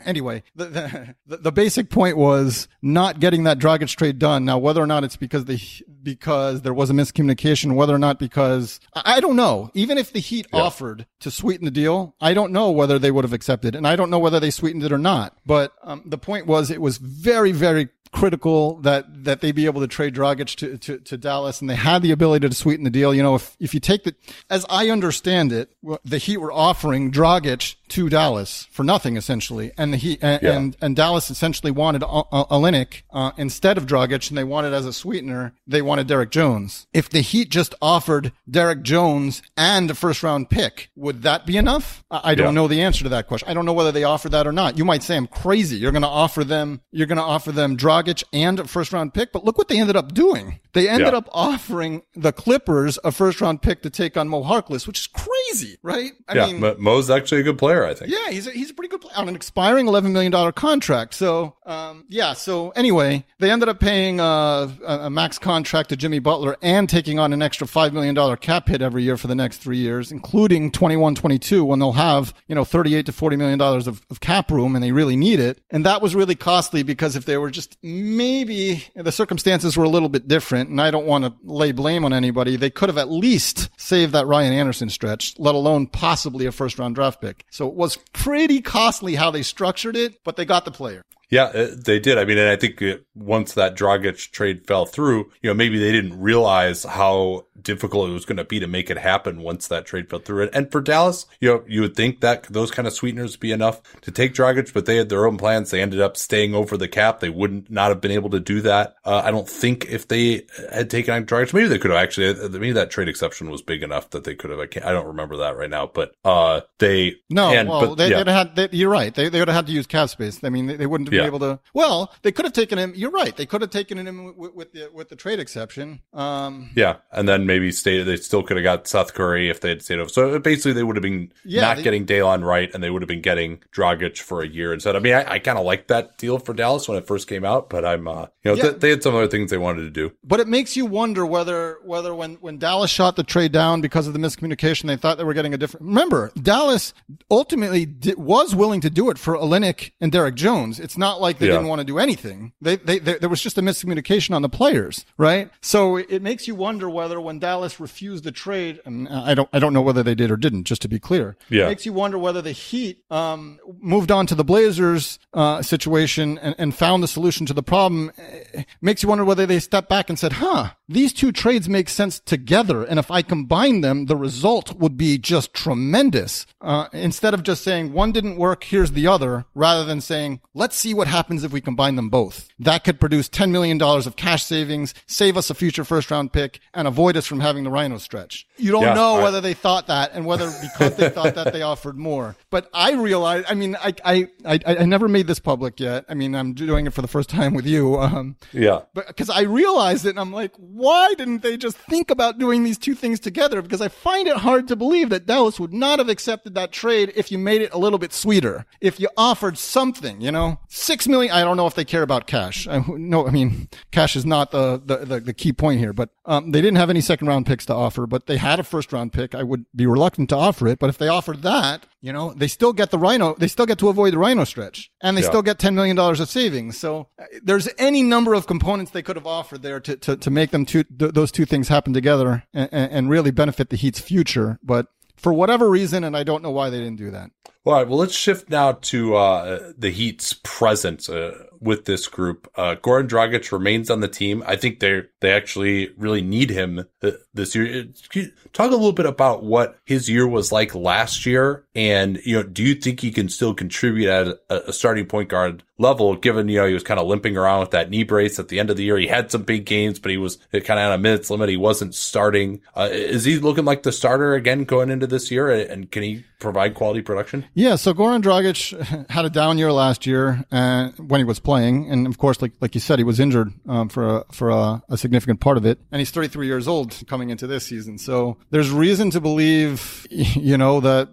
anyway, 0.04 0.42
the, 0.54 1.14
the 1.26 1.36
the 1.38 1.52
basic 1.52 1.90
point 1.90 2.16
was 2.16 2.68
not 2.82 3.20
getting 3.20 3.44
that 3.44 3.58
Dragic 3.58 3.94
trade 3.96 4.18
done. 4.18 4.44
Now, 4.44 4.58
whether 4.58 4.80
or 4.80 4.86
not 4.86 5.04
it's 5.04 5.16
because 5.16 5.44
the 5.46 5.60
because 6.02 6.62
there 6.62 6.74
was 6.74 6.90
a 6.90 6.92
miscommunication, 6.92 7.74
whether 7.74 7.94
or 7.94 7.98
not 7.98 8.18
because 8.18 8.80
I 8.94 9.16
I 9.16 9.20
don't 9.20 9.36
know. 9.36 9.70
Even 9.74 9.98
if 9.98 10.12
the 10.12 10.20
Heat 10.20 10.46
offered 10.52 11.06
to 11.20 11.30
sweeten 11.30 11.64
the 11.64 11.70
deal, 11.70 12.14
I 12.20 12.32
don't 12.34 12.52
know 12.52 12.70
whether 12.70 12.98
they 12.98 13.10
would 13.10 13.24
have 13.24 13.32
accepted, 13.32 13.74
and 13.74 13.86
I 13.86 13.96
don't 13.96 14.10
know 14.10 14.18
whether 14.18 14.40
they 14.40 14.50
sweetened 14.50 14.84
it 14.84 14.92
or 14.92 14.98
not. 14.98 15.36
But 15.46 15.72
um, 15.82 16.02
the 16.06 16.18
point 16.18 16.46
was, 16.46 16.70
it 16.70 16.80
was 16.80 16.98
very 16.98 17.52
very 17.52 17.88
critical 18.12 18.76
that 18.82 19.24
that 19.24 19.40
they 19.40 19.52
be 19.52 19.66
able 19.66 19.80
to 19.80 19.88
trade 19.88 20.14
Dragic 20.14 20.54
to, 20.56 20.78
to, 20.78 20.98
to 20.98 21.16
Dallas, 21.16 21.60
and 21.60 21.68
they 21.68 21.74
had 21.74 22.02
the 22.02 22.12
ability 22.12 22.48
to 22.48 22.54
sweeten 22.54 22.84
the 22.84 22.90
deal. 22.90 23.14
You 23.14 23.22
know, 23.22 23.34
if 23.34 23.56
if 23.58 23.74
you 23.74 23.80
take 23.80 24.04
the, 24.04 24.14
as 24.50 24.64
I 24.70 24.90
understand 24.90 25.52
it, 25.52 25.74
the 26.04 26.18
Heat 26.18 26.36
were 26.36 26.52
offering 26.52 27.10
Dragic 27.10 27.76
to 27.92 28.08
Dallas 28.08 28.66
for 28.70 28.84
nothing 28.84 29.16
essentially, 29.16 29.72
and 29.78 29.92
the 29.92 29.96
Heat 29.96 30.18
and 30.22 30.42
Yeah. 30.42 30.52
and, 30.56 30.76
and 30.80 30.96
Dallas 30.96 31.30
essentially 31.30 31.70
wanted 31.70 32.02
Olynyk 32.02 33.02
uh, 33.12 33.32
instead 33.36 33.78
of 33.78 33.86
Dragic, 33.86 34.28
and 34.28 34.38
they 34.38 34.44
wanted 34.44 34.72
as 34.72 34.86
a 34.86 34.92
sweetener 34.92 35.52
they 35.66 35.82
wanted 35.82 36.06
Derrick 36.06 36.30
Jones. 36.30 36.86
If 36.92 37.08
the 37.08 37.20
Heat 37.20 37.50
just 37.50 37.74
offered 37.80 38.32
Derrick 38.50 38.82
Jones 38.82 39.42
and 39.56 39.90
a 39.90 39.94
first 39.94 40.22
round 40.22 40.50
pick, 40.50 40.90
would 40.96 41.22
that 41.22 41.46
be 41.46 41.56
enough? 41.56 42.04
I, 42.10 42.32
I 42.32 42.34
don't 42.34 42.48
Yeah. 42.48 42.62
know 42.62 42.68
the 42.68 42.82
answer 42.82 43.04
to 43.04 43.10
that 43.10 43.26
question. 43.28 43.48
I 43.48 43.54
don't 43.54 43.66
know 43.66 43.72
whether 43.72 43.92
they 43.92 44.04
offer 44.04 44.28
that 44.30 44.46
or 44.46 44.52
not. 44.52 44.76
You 44.78 44.84
might 44.84 45.02
say 45.02 45.16
I'm 45.16 45.26
crazy. 45.26 45.76
You're 45.76 45.92
going 45.92 46.02
to 46.02 46.08
offer 46.08 46.44
them. 46.44 46.80
You're 46.90 47.06
going 47.06 47.18
to 47.18 47.22
offer 47.24 47.52
them 47.52 47.76
Dragic 47.76 48.24
and 48.32 48.58
a 48.60 48.66
first 48.66 48.92
round 48.92 49.14
pick, 49.14 49.32
but 49.32 49.44
look 49.44 49.58
what 49.58 49.68
they 49.68 49.78
ended 49.80 49.96
up 49.96 50.12
doing. 50.14 50.60
They 50.72 50.88
ended 50.88 51.12
Yeah. 51.12 51.18
up 51.18 51.28
offering 51.32 52.02
the 52.16 52.32
Clippers 52.32 52.98
a 53.04 53.12
first 53.12 53.40
round 53.40 53.62
pick 53.62 53.82
to 53.82 53.90
take 53.90 54.16
on 54.16 54.28
Mo 54.28 54.42
Harkless, 54.42 54.86
which 54.86 55.00
is 55.00 55.06
crazy, 55.06 55.76
right? 55.82 56.12
I 56.28 56.34
yeah, 56.36 56.46
mean, 56.52 56.74
Mo's 56.78 57.10
actually 57.10 57.40
a 57.40 57.44
good 57.44 57.58
player, 57.58 57.81
I 57.86 57.94
think. 57.94 58.10
yeah, 58.10 58.30
he's 58.30 58.46
a, 58.46 58.50
he's 58.50 58.70
a 58.70 58.74
pretty 58.74 58.88
good 58.88 59.00
player 59.00 59.16
on 59.16 59.28
an 59.28 59.36
expiring 59.36 59.86
eleven 59.86 60.12
million 60.12 60.32
dollar 60.32 60.52
contract. 60.52 61.14
So, 61.14 61.56
um, 61.66 62.04
yeah. 62.08 62.32
So 62.32 62.70
anyway, 62.70 63.24
they 63.38 63.50
ended 63.50 63.68
up 63.68 63.80
paying 63.80 64.20
uh, 64.20 64.70
a, 64.86 65.10
max 65.10 65.38
contract 65.38 65.90
to 65.90 65.96
Jimmy 65.96 66.18
Butler 66.18 66.56
and 66.62 66.88
taking 66.88 67.18
on 67.18 67.32
an 67.32 67.42
extra 67.42 67.66
five 67.66 67.92
million 67.92 68.14
dollar 68.14 68.36
cap 68.36 68.68
hit 68.68 68.82
every 68.82 69.02
year 69.02 69.16
for 69.16 69.26
the 69.26 69.34
next 69.34 69.58
three 69.58 69.78
years, 69.78 70.12
including 70.12 70.70
21, 70.70 71.14
22, 71.14 71.64
when 71.64 71.78
they'll 71.78 71.92
have 71.92 72.34
you 72.48 72.54
know 72.54 72.64
thirty 72.64 72.94
eight 72.94 73.06
to 73.06 73.12
forty 73.12 73.36
million 73.36 73.58
dollars 73.58 73.86
of, 73.86 74.04
of 74.10 74.20
cap 74.20 74.50
room, 74.50 74.74
and 74.74 74.82
they 74.82 74.92
really 74.92 75.16
need 75.16 75.40
it. 75.40 75.60
And 75.70 75.86
that 75.86 76.02
was 76.02 76.14
really 76.14 76.34
costly 76.34 76.82
because 76.82 77.16
if 77.16 77.24
they 77.24 77.36
were 77.36 77.50
just 77.50 77.76
maybe 77.82 78.84
the 78.94 79.12
circumstances 79.12 79.76
were 79.76 79.84
a 79.84 79.88
little 79.88 80.08
bit 80.08 80.28
different, 80.28 80.70
and 80.70 80.80
I 80.80 80.90
don't 80.90 81.06
want 81.06 81.24
to 81.24 81.34
lay 81.42 81.72
blame 81.72 82.04
on 82.04 82.12
anybody, 82.12 82.56
they 82.56 82.70
could 82.70 82.88
have 82.88 82.98
at 82.98 83.10
least 83.10 83.68
saved 83.76 84.12
that 84.12 84.26
Ryan 84.26 84.52
Anderson 84.52 84.88
stretch, 84.88 85.38
let 85.38 85.54
alone 85.54 85.86
possibly 85.86 86.46
a 86.46 86.52
first 86.52 86.78
round 86.78 86.94
draft 86.94 87.20
pick. 87.20 87.44
So 87.50 87.71
was 87.74 87.96
pretty 88.12 88.60
costly 88.60 89.14
how 89.14 89.30
they 89.30 89.42
structured 89.42 89.96
it, 89.96 90.22
but 90.24 90.36
they 90.36 90.44
got 90.44 90.64
the 90.64 90.70
player. 90.70 91.02
Yeah, 91.32 91.44
uh, 91.44 91.68
they 91.74 91.98
did. 91.98 92.18
I 92.18 92.26
mean, 92.26 92.36
and 92.36 92.50
I 92.50 92.56
think 92.56 92.82
uh, 92.82 92.96
once 93.14 93.54
that 93.54 93.74
Dragic 93.74 94.32
trade 94.32 94.66
fell 94.66 94.84
through, 94.84 95.30
you 95.40 95.48
know, 95.48 95.54
maybe 95.54 95.78
they 95.78 95.90
didn't 95.90 96.20
realize 96.20 96.84
how 96.84 97.46
difficult 97.62 98.10
it 98.10 98.12
was 98.12 98.24
going 98.24 98.36
to 98.36 98.44
be 98.44 98.60
to 98.60 98.66
make 98.66 98.90
it 98.90 98.98
happen 98.98 99.40
once 99.42 99.68
that 99.68 99.86
trade 99.86 100.08
fell 100.10 100.18
through. 100.18 100.48
And 100.52 100.70
for 100.70 100.80
Dallas, 100.80 101.26
you 101.40 101.48
know, 101.48 101.64
you 101.66 101.80
would 101.82 101.96
think 101.96 102.20
that 102.20 102.44
those 102.44 102.70
kind 102.70 102.86
of 102.88 102.94
sweeteners 102.94 103.32
would 103.32 103.40
be 103.40 103.52
enough 103.52 103.82
to 104.02 104.10
take 104.10 104.34
Dragic, 104.34 104.72
but 104.72 104.86
they 104.86 104.96
had 104.96 105.08
their 105.08 105.26
own 105.26 105.36
plans. 105.36 105.70
They 105.70 105.80
ended 105.82 106.00
up 106.00 106.16
staying 106.16 106.54
over 106.54 106.76
the 106.76 106.88
cap. 106.88 107.20
They 107.20 107.30
wouldn't 107.30 107.70
not 107.70 107.88
have 107.90 108.00
been 108.00 108.10
able 108.10 108.30
to 108.30 108.40
do 108.40 108.60
that. 108.62 108.96
Uh, 109.04 109.22
I 109.24 109.30
don't 109.30 109.48
think 109.48 109.86
if 109.88 110.08
they 110.08 110.46
had 110.72 110.90
taken 110.90 111.14
on 111.14 111.24
Dragic, 111.26 111.54
maybe 111.54 111.68
they 111.68 111.78
could 111.78 111.90
have 111.90 112.00
actually. 112.00 112.28
uh, 112.30 112.48
Maybe 112.48 112.72
that 112.72 112.90
trade 112.90 113.08
exception 113.08 113.50
was 113.50 113.62
big 113.62 113.82
enough 113.82 114.10
that 114.10 114.24
they 114.24 114.34
could 114.34 114.50
have. 114.50 114.60
I, 114.60 114.66
can't, 114.66 114.84
I 114.86 114.92
don't 114.92 115.06
remember 115.06 115.38
that 115.38 115.56
right 115.56 115.70
now, 115.70 115.86
but 115.86 116.14
uh, 116.24 116.60
they 116.78 117.16
No, 117.30 117.50
and, 117.52 117.68
well, 117.68 117.80
but, 117.88 117.94
they, 117.96 118.10
yeah. 118.10 118.18
they'd 118.18 118.26
have 118.30 118.48
had. 118.48 118.56
They, 118.56 118.76
you're 118.76 118.90
right. 118.90 119.14
They 119.14 119.28
they 119.28 119.38
would 119.40 119.48
have 119.48 119.54
had 119.56 119.66
to 119.66 119.72
use 119.72 119.86
cap 119.86 120.08
space. 120.10 120.42
I 120.44 120.48
mean, 120.50 120.66
they, 120.66 120.76
they 120.76 120.86
wouldn't 120.86 121.08
have 121.08 121.14
Yeah. 121.14 121.20
been 121.22 121.26
able 121.28 121.38
to. 121.40 121.60
Well, 121.74 122.12
they 122.22 122.32
could 122.32 122.44
have 122.44 122.52
taken 122.54 122.78
him. 122.78 122.92
You're 122.94 123.10
right. 123.10 123.36
They 123.36 123.46
could 123.46 123.60
have 123.62 123.70
taken 123.70 123.98
him 124.06 124.36
with, 124.36 124.54
with 124.54 124.72
the 124.72 124.90
with 124.92 125.08
the 125.08 125.16
trade 125.16 125.40
exception. 125.40 126.00
Um, 126.12 126.70
Yeah, 126.76 126.96
and 127.12 127.28
then 127.28 127.46
maybe 127.52 127.70
stay. 127.72 128.02
They 128.02 128.16
still 128.16 128.42
could 128.42 128.56
have 128.56 128.64
got 128.64 128.86
Seth 128.88 129.14
Curry 129.14 129.50
if 129.50 129.60
they 129.60 129.68
had 129.70 129.82
stayed 129.82 129.98
over. 129.98 130.08
So 130.08 130.38
basically, 130.38 130.72
they 130.72 130.82
would 130.82 130.96
have 130.96 131.02
been 131.02 131.32
Yeah, 131.44 131.60
not 131.62 131.76
they- 131.76 131.82
getting 131.82 132.06
Delon 132.06 132.42
Wright, 132.44 132.70
and 132.72 132.82
they 132.82 132.90
would 132.90 133.02
have 133.02 133.08
been 133.08 133.20
getting 133.20 133.58
Dragic 133.74 134.18
for 134.18 134.42
a 134.42 134.46
year 134.48 134.72
instead. 134.72 134.96
I 134.96 135.00
mean, 135.00 135.14
I, 135.14 135.32
I 135.32 135.38
kind 135.38 135.58
of 135.58 135.64
liked 135.64 135.88
that 135.88 136.16
deal 136.18 136.38
for 136.38 136.52
Dallas 136.54 136.88
when 136.88 136.96
it 136.98 137.06
first 137.06 137.28
came 137.28 137.44
out, 137.44 137.68
but 137.68 137.84
I'm, 137.84 138.08
uh, 138.08 138.26
you 138.44 138.50
know, 138.50 138.54
Yeah. 138.54 138.62
th- 138.70 138.76
they 138.80 138.90
had 138.90 139.02
some 139.02 139.14
other 139.14 139.28
things 139.28 139.50
they 139.50 139.58
wanted 139.58 139.82
to 139.82 139.90
do. 139.90 140.12
But 140.24 140.40
it 140.40 140.48
makes 140.48 140.76
you 140.76 140.86
wonder 140.86 141.26
whether 141.26 141.78
whether 141.84 142.14
when 142.14 142.34
when 142.40 142.58
Dallas 142.58 142.90
shot 142.90 143.16
the 143.16 143.22
trade 143.24 143.52
down 143.52 143.80
because 143.80 144.06
of 144.06 144.12
the 144.12 144.18
miscommunication, 144.18 144.86
they 144.86 144.96
thought 144.96 145.18
they 145.18 145.24
were 145.24 145.34
getting 145.34 145.54
a 145.54 145.58
different. 145.58 145.86
Remember, 145.86 146.30
Dallas 146.40 146.94
ultimately 147.30 147.86
di- 147.86 148.14
was 148.16 148.54
willing 148.54 148.80
to 148.80 148.90
do 148.90 149.10
it 149.10 149.18
for 149.18 149.36
Olynyk 149.36 149.92
and 150.00 150.10
Derrick 150.12 150.34
Jones. 150.34 150.80
It's 150.80 150.96
not 150.98 151.20
like 151.20 151.38
they 151.38 151.46
Yeah. 151.46 151.52
didn't 151.52 151.68
want 151.68 151.80
to 151.80 151.84
do 151.84 151.98
anything. 151.98 152.52
They, 152.60 152.76
they, 152.76 152.98
they 152.98 153.14
there 153.18 153.28
was 153.28 153.40
just 153.42 153.58
a 153.58 153.62
miscommunication 153.62 154.34
on 154.34 154.42
the 154.42 154.48
players, 154.48 155.04
right? 155.18 155.50
So 155.60 155.96
it 155.96 156.22
makes 156.22 156.46
you 156.48 156.54
wonder 156.54 156.88
whether 156.88 157.20
when 157.20 157.38
Dallas 157.42 157.80
refused 157.80 158.22
the 158.24 158.30
trade, 158.32 158.80
and 158.86 159.08
I 159.08 159.34
don't 159.34 159.48
I 159.52 159.58
don't 159.58 159.72
know 159.74 159.82
whether 159.82 160.02
they 160.04 160.14
did 160.14 160.30
or 160.30 160.36
didn't. 160.36 160.64
Just 160.64 160.80
to 160.82 160.88
be 160.88 161.00
clear, 161.00 161.36
Yeah. 161.50 161.64
it 161.64 161.68
makes 161.70 161.84
you 161.86 161.92
wonder 161.92 162.16
whether 162.18 162.40
the 162.40 162.52
Heat 162.52 163.02
um, 163.10 163.58
moved 163.80 164.10
on 164.12 164.26
to 164.28 164.34
the 164.36 164.44
Blazers 164.44 165.18
uh, 165.34 165.60
situation 165.60 166.38
and, 166.38 166.54
and 166.56 166.74
found 166.74 167.02
the 167.02 167.08
solution 167.08 167.44
to 167.46 167.52
the 167.54 167.62
problem. 167.62 168.12
Eh, 168.16 168.62
Makes 168.80 169.02
you 169.02 169.08
wonder 169.08 169.24
whether 169.24 169.44
they 169.46 169.58
stepped 169.58 169.88
back 169.88 170.08
and 170.08 170.18
said, 170.18 170.34
"Huh, 170.34 170.70
these 170.88 171.12
two 171.12 171.32
trades 171.32 171.68
make 171.68 171.88
sense 171.88 172.20
together, 172.20 172.84
and 172.84 172.98
if 172.98 173.10
I 173.10 173.22
combine 173.22 173.80
them, 173.80 174.06
the 174.06 174.16
result 174.16 174.74
would 174.78 174.96
be 174.96 175.18
just 175.18 175.52
tremendous." 175.52 176.46
Uh, 176.60 176.86
instead 176.92 177.34
of 177.34 177.42
just 177.42 177.64
saying 177.64 177.92
one 177.92 178.12
didn't 178.12 178.36
work, 178.36 178.62
here's 178.64 178.92
the 178.92 179.06
other, 179.08 179.44
rather 179.54 179.84
than 179.84 180.00
saying, 180.00 180.40
"Let's 180.54 180.76
see 180.76 180.94
what 180.94 181.08
happens 181.08 181.42
if 181.42 181.52
we 181.52 181.60
combine 181.60 181.96
them 181.96 182.08
both." 182.08 182.48
That 182.58 182.84
could 182.84 183.00
produce 183.00 183.28
ten 183.28 183.50
million 183.50 183.78
dollars 183.78 184.06
of 184.06 184.14
cash 184.16 184.44
savings, 184.44 184.94
save 185.06 185.36
us 185.36 185.50
a 185.50 185.54
future 185.54 185.84
first 185.84 186.10
round 186.10 186.32
pick, 186.32 186.60
and 186.72 186.86
avoid 186.86 187.16
from 187.26 187.40
having 187.40 187.64
the 187.64 187.70
Rhino 187.70 187.98
stretch. 187.98 188.46
You 188.56 188.72
don't 188.72 188.82
Yeah, 188.82 188.94
know 188.94 189.16
I- 189.16 189.22
whether 189.22 189.40
they 189.40 189.54
thought 189.54 189.86
that 189.88 190.12
and 190.14 190.26
whether 190.26 190.50
because 190.60 190.96
they 190.96 191.08
thought 191.08 191.34
that 191.34 191.52
they 191.52 191.62
offered 191.72 191.96
more. 191.96 192.36
But 192.50 192.68
I 192.74 192.92
realized, 192.92 193.46
I 193.48 193.54
mean, 193.54 193.76
I, 193.76 193.94
I, 194.04 194.28
I, 194.44 194.58
I 194.66 194.84
never 194.84 195.08
made 195.08 195.26
this 195.26 195.38
public 195.38 195.80
yet. 195.80 196.04
I 196.08 196.14
mean, 196.14 196.34
I'm 196.34 196.52
doing 196.54 196.86
it 196.86 196.92
for 196.92 197.02
the 197.02 197.08
first 197.08 197.28
time 197.30 197.54
with 197.54 197.66
you. 197.66 197.98
Um, 197.98 198.36
Yeah. 198.52 198.82
but 198.94 199.06
because 199.06 199.30
I 199.30 199.42
realized 199.42 200.06
it 200.06 200.10
and 200.10 200.20
I'm 200.20 200.32
like, 200.32 200.52
why 200.56 201.14
didn't 201.14 201.42
they 201.42 201.56
just 201.56 201.76
think 201.76 202.10
about 202.10 202.38
doing 202.38 202.64
these 202.64 202.78
two 202.78 202.94
things 202.94 203.20
together? 203.20 203.62
Because 203.62 203.80
I 203.80 203.88
find 203.88 204.28
it 204.28 204.36
hard 204.38 204.68
to 204.68 204.76
believe 204.76 205.10
that 205.10 205.26
Dallas 205.26 205.58
would 205.60 205.72
not 205.72 205.98
have 205.98 206.08
accepted 206.08 206.54
that 206.54 206.72
trade 206.72 207.12
if 207.16 207.30
you 207.32 207.38
made 207.38 207.62
it 207.62 207.72
a 207.72 207.78
little 207.78 207.98
bit 207.98 208.12
sweeter. 208.12 208.66
If 208.80 208.98
you 209.00 209.08
offered 209.16 209.58
something, 209.58 210.20
you 210.20 210.30
know, 210.32 210.58
six 210.68 211.08
million. 211.08 211.32
I 211.32 211.42
don't 211.42 211.56
know 211.56 211.66
if 211.66 211.74
they 211.74 211.84
care 211.84 212.02
about 212.02 212.26
cash. 212.26 212.66
I, 212.68 212.84
no, 212.88 213.26
I 213.26 213.30
mean, 213.30 213.68
cash 213.90 214.16
is 214.16 214.26
not 214.26 214.50
the, 214.50 214.80
the, 214.84 214.98
the, 214.98 215.20
the 215.20 215.34
key 215.34 215.52
point 215.52 215.78
here, 215.80 215.92
but, 215.92 216.10
um, 216.24 216.50
they 216.52 216.60
didn't 216.60 216.76
have 216.76 216.90
any 216.90 217.00
second 217.12 217.26
round 217.28 217.44
picks 217.46 217.66
to 217.66 217.74
offer, 217.74 218.06
but 218.06 218.26
they 218.26 218.38
had 218.38 218.58
a 218.58 218.62
first 218.64 218.92
round 218.92 219.12
pick. 219.12 219.34
I 219.34 219.42
would 219.42 219.66
be 219.76 219.86
reluctant 219.86 220.30
to 220.30 220.36
offer 220.36 220.66
it, 220.68 220.78
but 220.78 220.88
if 220.88 220.96
they 220.98 221.08
offered 221.08 221.42
that, 221.42 221.84
you 222.00 222.12
know, 222.12 222.32
they 222.34 222.48
still 222.48 222.72
get 222.72 222.90
the 222.90 222.98
rhino, 222.98 223.34
they 223.38 223.48
still 223.48 223.66
get 223.66 223.78
to 223.78 223.88
avoid 223.88 224.14
the 224.14 224.18
rhino 224.18 224.44
stretch 224.44 224.90
and 225.02 225.16
they 225.16 225.20
Yeah. 225.22 225.28
still 225.28 225.42
get 225.42 225.58
$10 225.58 225.74
million 225.74 225.98
of 225.98 226.28
savings. 226.28 226.78
So 226.78 227.08
uh, 227.18 227.24
there's 227.42 227.68
any 227.78 228.02
number 228.02 228.32
of 228.34 228.46
components 228.46 228.92
they 228.92 229.02
could 229.02 229.16
have 229.16 229.26
offered 229.26 229.62
there 229.62 229.78
to, 229.80 229.96
to, 229.96 230.16
to 230.16 230.30
make 230.30 230.50
them 230.50 230.64
two, 230.64 230.84
th- 230.84 231.12
those 231.12 231.30
two 231.30 231.44
things 231.44 231.68
happen 231.68 231.92
together 231.92 232.44
and, 232.54 232.68
and 232.72 233.10
really 233.10 233.30
benefit 233.30 233.68
the 233.70 233.76
Heat's 233.76 234.00
future. 234.00 234.58
But 234.62 234.86
for 235.16 235.32
whatever 235.32 235.68
reason, 235.68 236.02
and 236.04 236.16
I 236.16 236.22
don't 236.24 236.42
know 236.42 236.50
why 236.50 236.70
they 236.70 236.78
didn't 236.78 236.96
do 236.96 237.10
that. 237.10 237.30
All 237.64 237.74
right. 237.74 237.86
Well, 237.86 237.98
let's 237.98 238.14
shift 238.14 238.48
now 238.50 238.72
to 238.72 239.14
uh, 239.14 239.72
the 239.78 239.90
Heat's 239.90 240.32
presence 240.42 241.08
uh, 241.08 241.44
with 241.62 241.84
this 241.84 242.08
group. 242.08 242.50
Uh, 242.56 242.74
Goran 242.74 243.08
Dragic 243.08 243.50
remains 243.52 243.88
on 243.88 244.00
the 244.00 244.08
team. 244.08 244.42
I 244.46 244.56
think 244.56 244.80
they 244.80 245.02
they 245.20 245.32
actually 245.32 245.90
really 245.96 246.20
need 246.20 246.50
him 246.50 246.84
uh, 247.02 247.10
this 247.32 247.54
year. 247.54 247.84
Uh, 248.14 248.22
Talk 248.52 248.70
a 248.70 248.74
little 248.74 248.92
bit 248.92 249.06
about 249.06 249.44
what 249.44 249.78
his 249.86 250.10
year 250.10 250.26
was 250.26 250.52
like 250.52 250.74
last 250.74 251.24
year, 251.24 251.64
and 251.74 252.20
you 252.24 252.36
know, 252.36 252.42
do 252.42 252.62
you 252.62 252.74
think 252.74 253.00
he 253.00 253.10
can 253.10 253.28
still 253.28 253.54
contribute 253.54 254.08
at 254.08 254.26
a, 254.50 254.68
a 254.68 254.72
starting 254.72 255.06
point 255.06 255.28
guard 255.28 255.62
level? 255.78 256.16
Given 256.16 256.48
you 256.48 256.58
know 256.58 256.66
he 256.66 256.74
was 256.74 256.82
kind 256.82 257.00
of 257.00 257.06
limping 257.06 257.36
around 257.36 257.60
with 257.60 257.70
that 257.70 257.88
knee 257.88 258.04
brace 258.04 258.38
at 258.38 258.48
the 258.48 258.60
end 258.60 258.68
of 258.68 258.76
the 258.76 258.84
year. 258.84 258.98
He 258.98 259.06
had 259.06 259.30
some 259.30 259.44
big 259.44 259.64
games, 259.64 259.98
but 259.98 260.10
he 260.10 260.18
was 260.18 260.36
kind 260.52 260.80
of 260.80 260.86
on 260.86 260.92
a 260.92 260.98
minutes 260.98 261.30
limit. 261.30 261.48
He 261.48 261.56
wasn't 261.56 261.94
starting. 261.94 262.60
Uh, 262.76 262.88
is 262.90 263.24
he 263.24 263.38
looking 263.38 263.64
like 263.64 263.84
the 263.84 263.92
starter 263.92 264.34
again 264.34 264.64
going 264.64 264.90
into 264.90 265.06
this 265.06 265.30
year? 265.30 265.50
And 265.50 265.90
can 265.90 266.02
he 266.02 266.24
provide 266.42 266.74
quality 266.74 267.00
production? 267.00 267.46
Yeah, 267.54 267.76
so 267.76 267.94
Goran 267.94 268.22
Dragic 268.22 269.06
had 269.10 269.24
a 269.24 269.30
down 269.30 269.56
year 269.56 269.72
last 269.72 270.06
year 270.06 270.44
uh, 270.52 270.90
when 270.98 271.20
he 271.20 271.24
was 271.24 271.38
playing, 271.38 271.51
and 271.60 272.06
of 272.06 272.18
course, 272.18 272.40
like 272.40 272.52
like 272.60 272.74
you 272.74 272.80
said, 272.80 272.98
he 272.98 273.04
was 273.04 273.20
injured 273.20 273.52
um, 273.68 273.88
for 273.88 274.18
a, 274.18 274.24
for 274.32 274.50
a, 274.50 274.82
a 274.88 274.96
significant 274.96 275.40
part 275.40 275.56
of 275.56 275.66
it, 275.66 275.78
and 275.90 276.00
he's 276.00 276.10
33 276.10 276.46
years 276.46 276.68
old 276.68 277.02
coming 277.06 277.30
into 277.30 277.46
this 277.46 277.64
season. 277.64 277.98
So 277.98 278.38
there's 278.50 278.70
reason 278.70 279.10
to 279.10 279.20
believe, 279.20 280.06
you 280.10 280.56
know, 280.56 280.80
that 280.80 281.08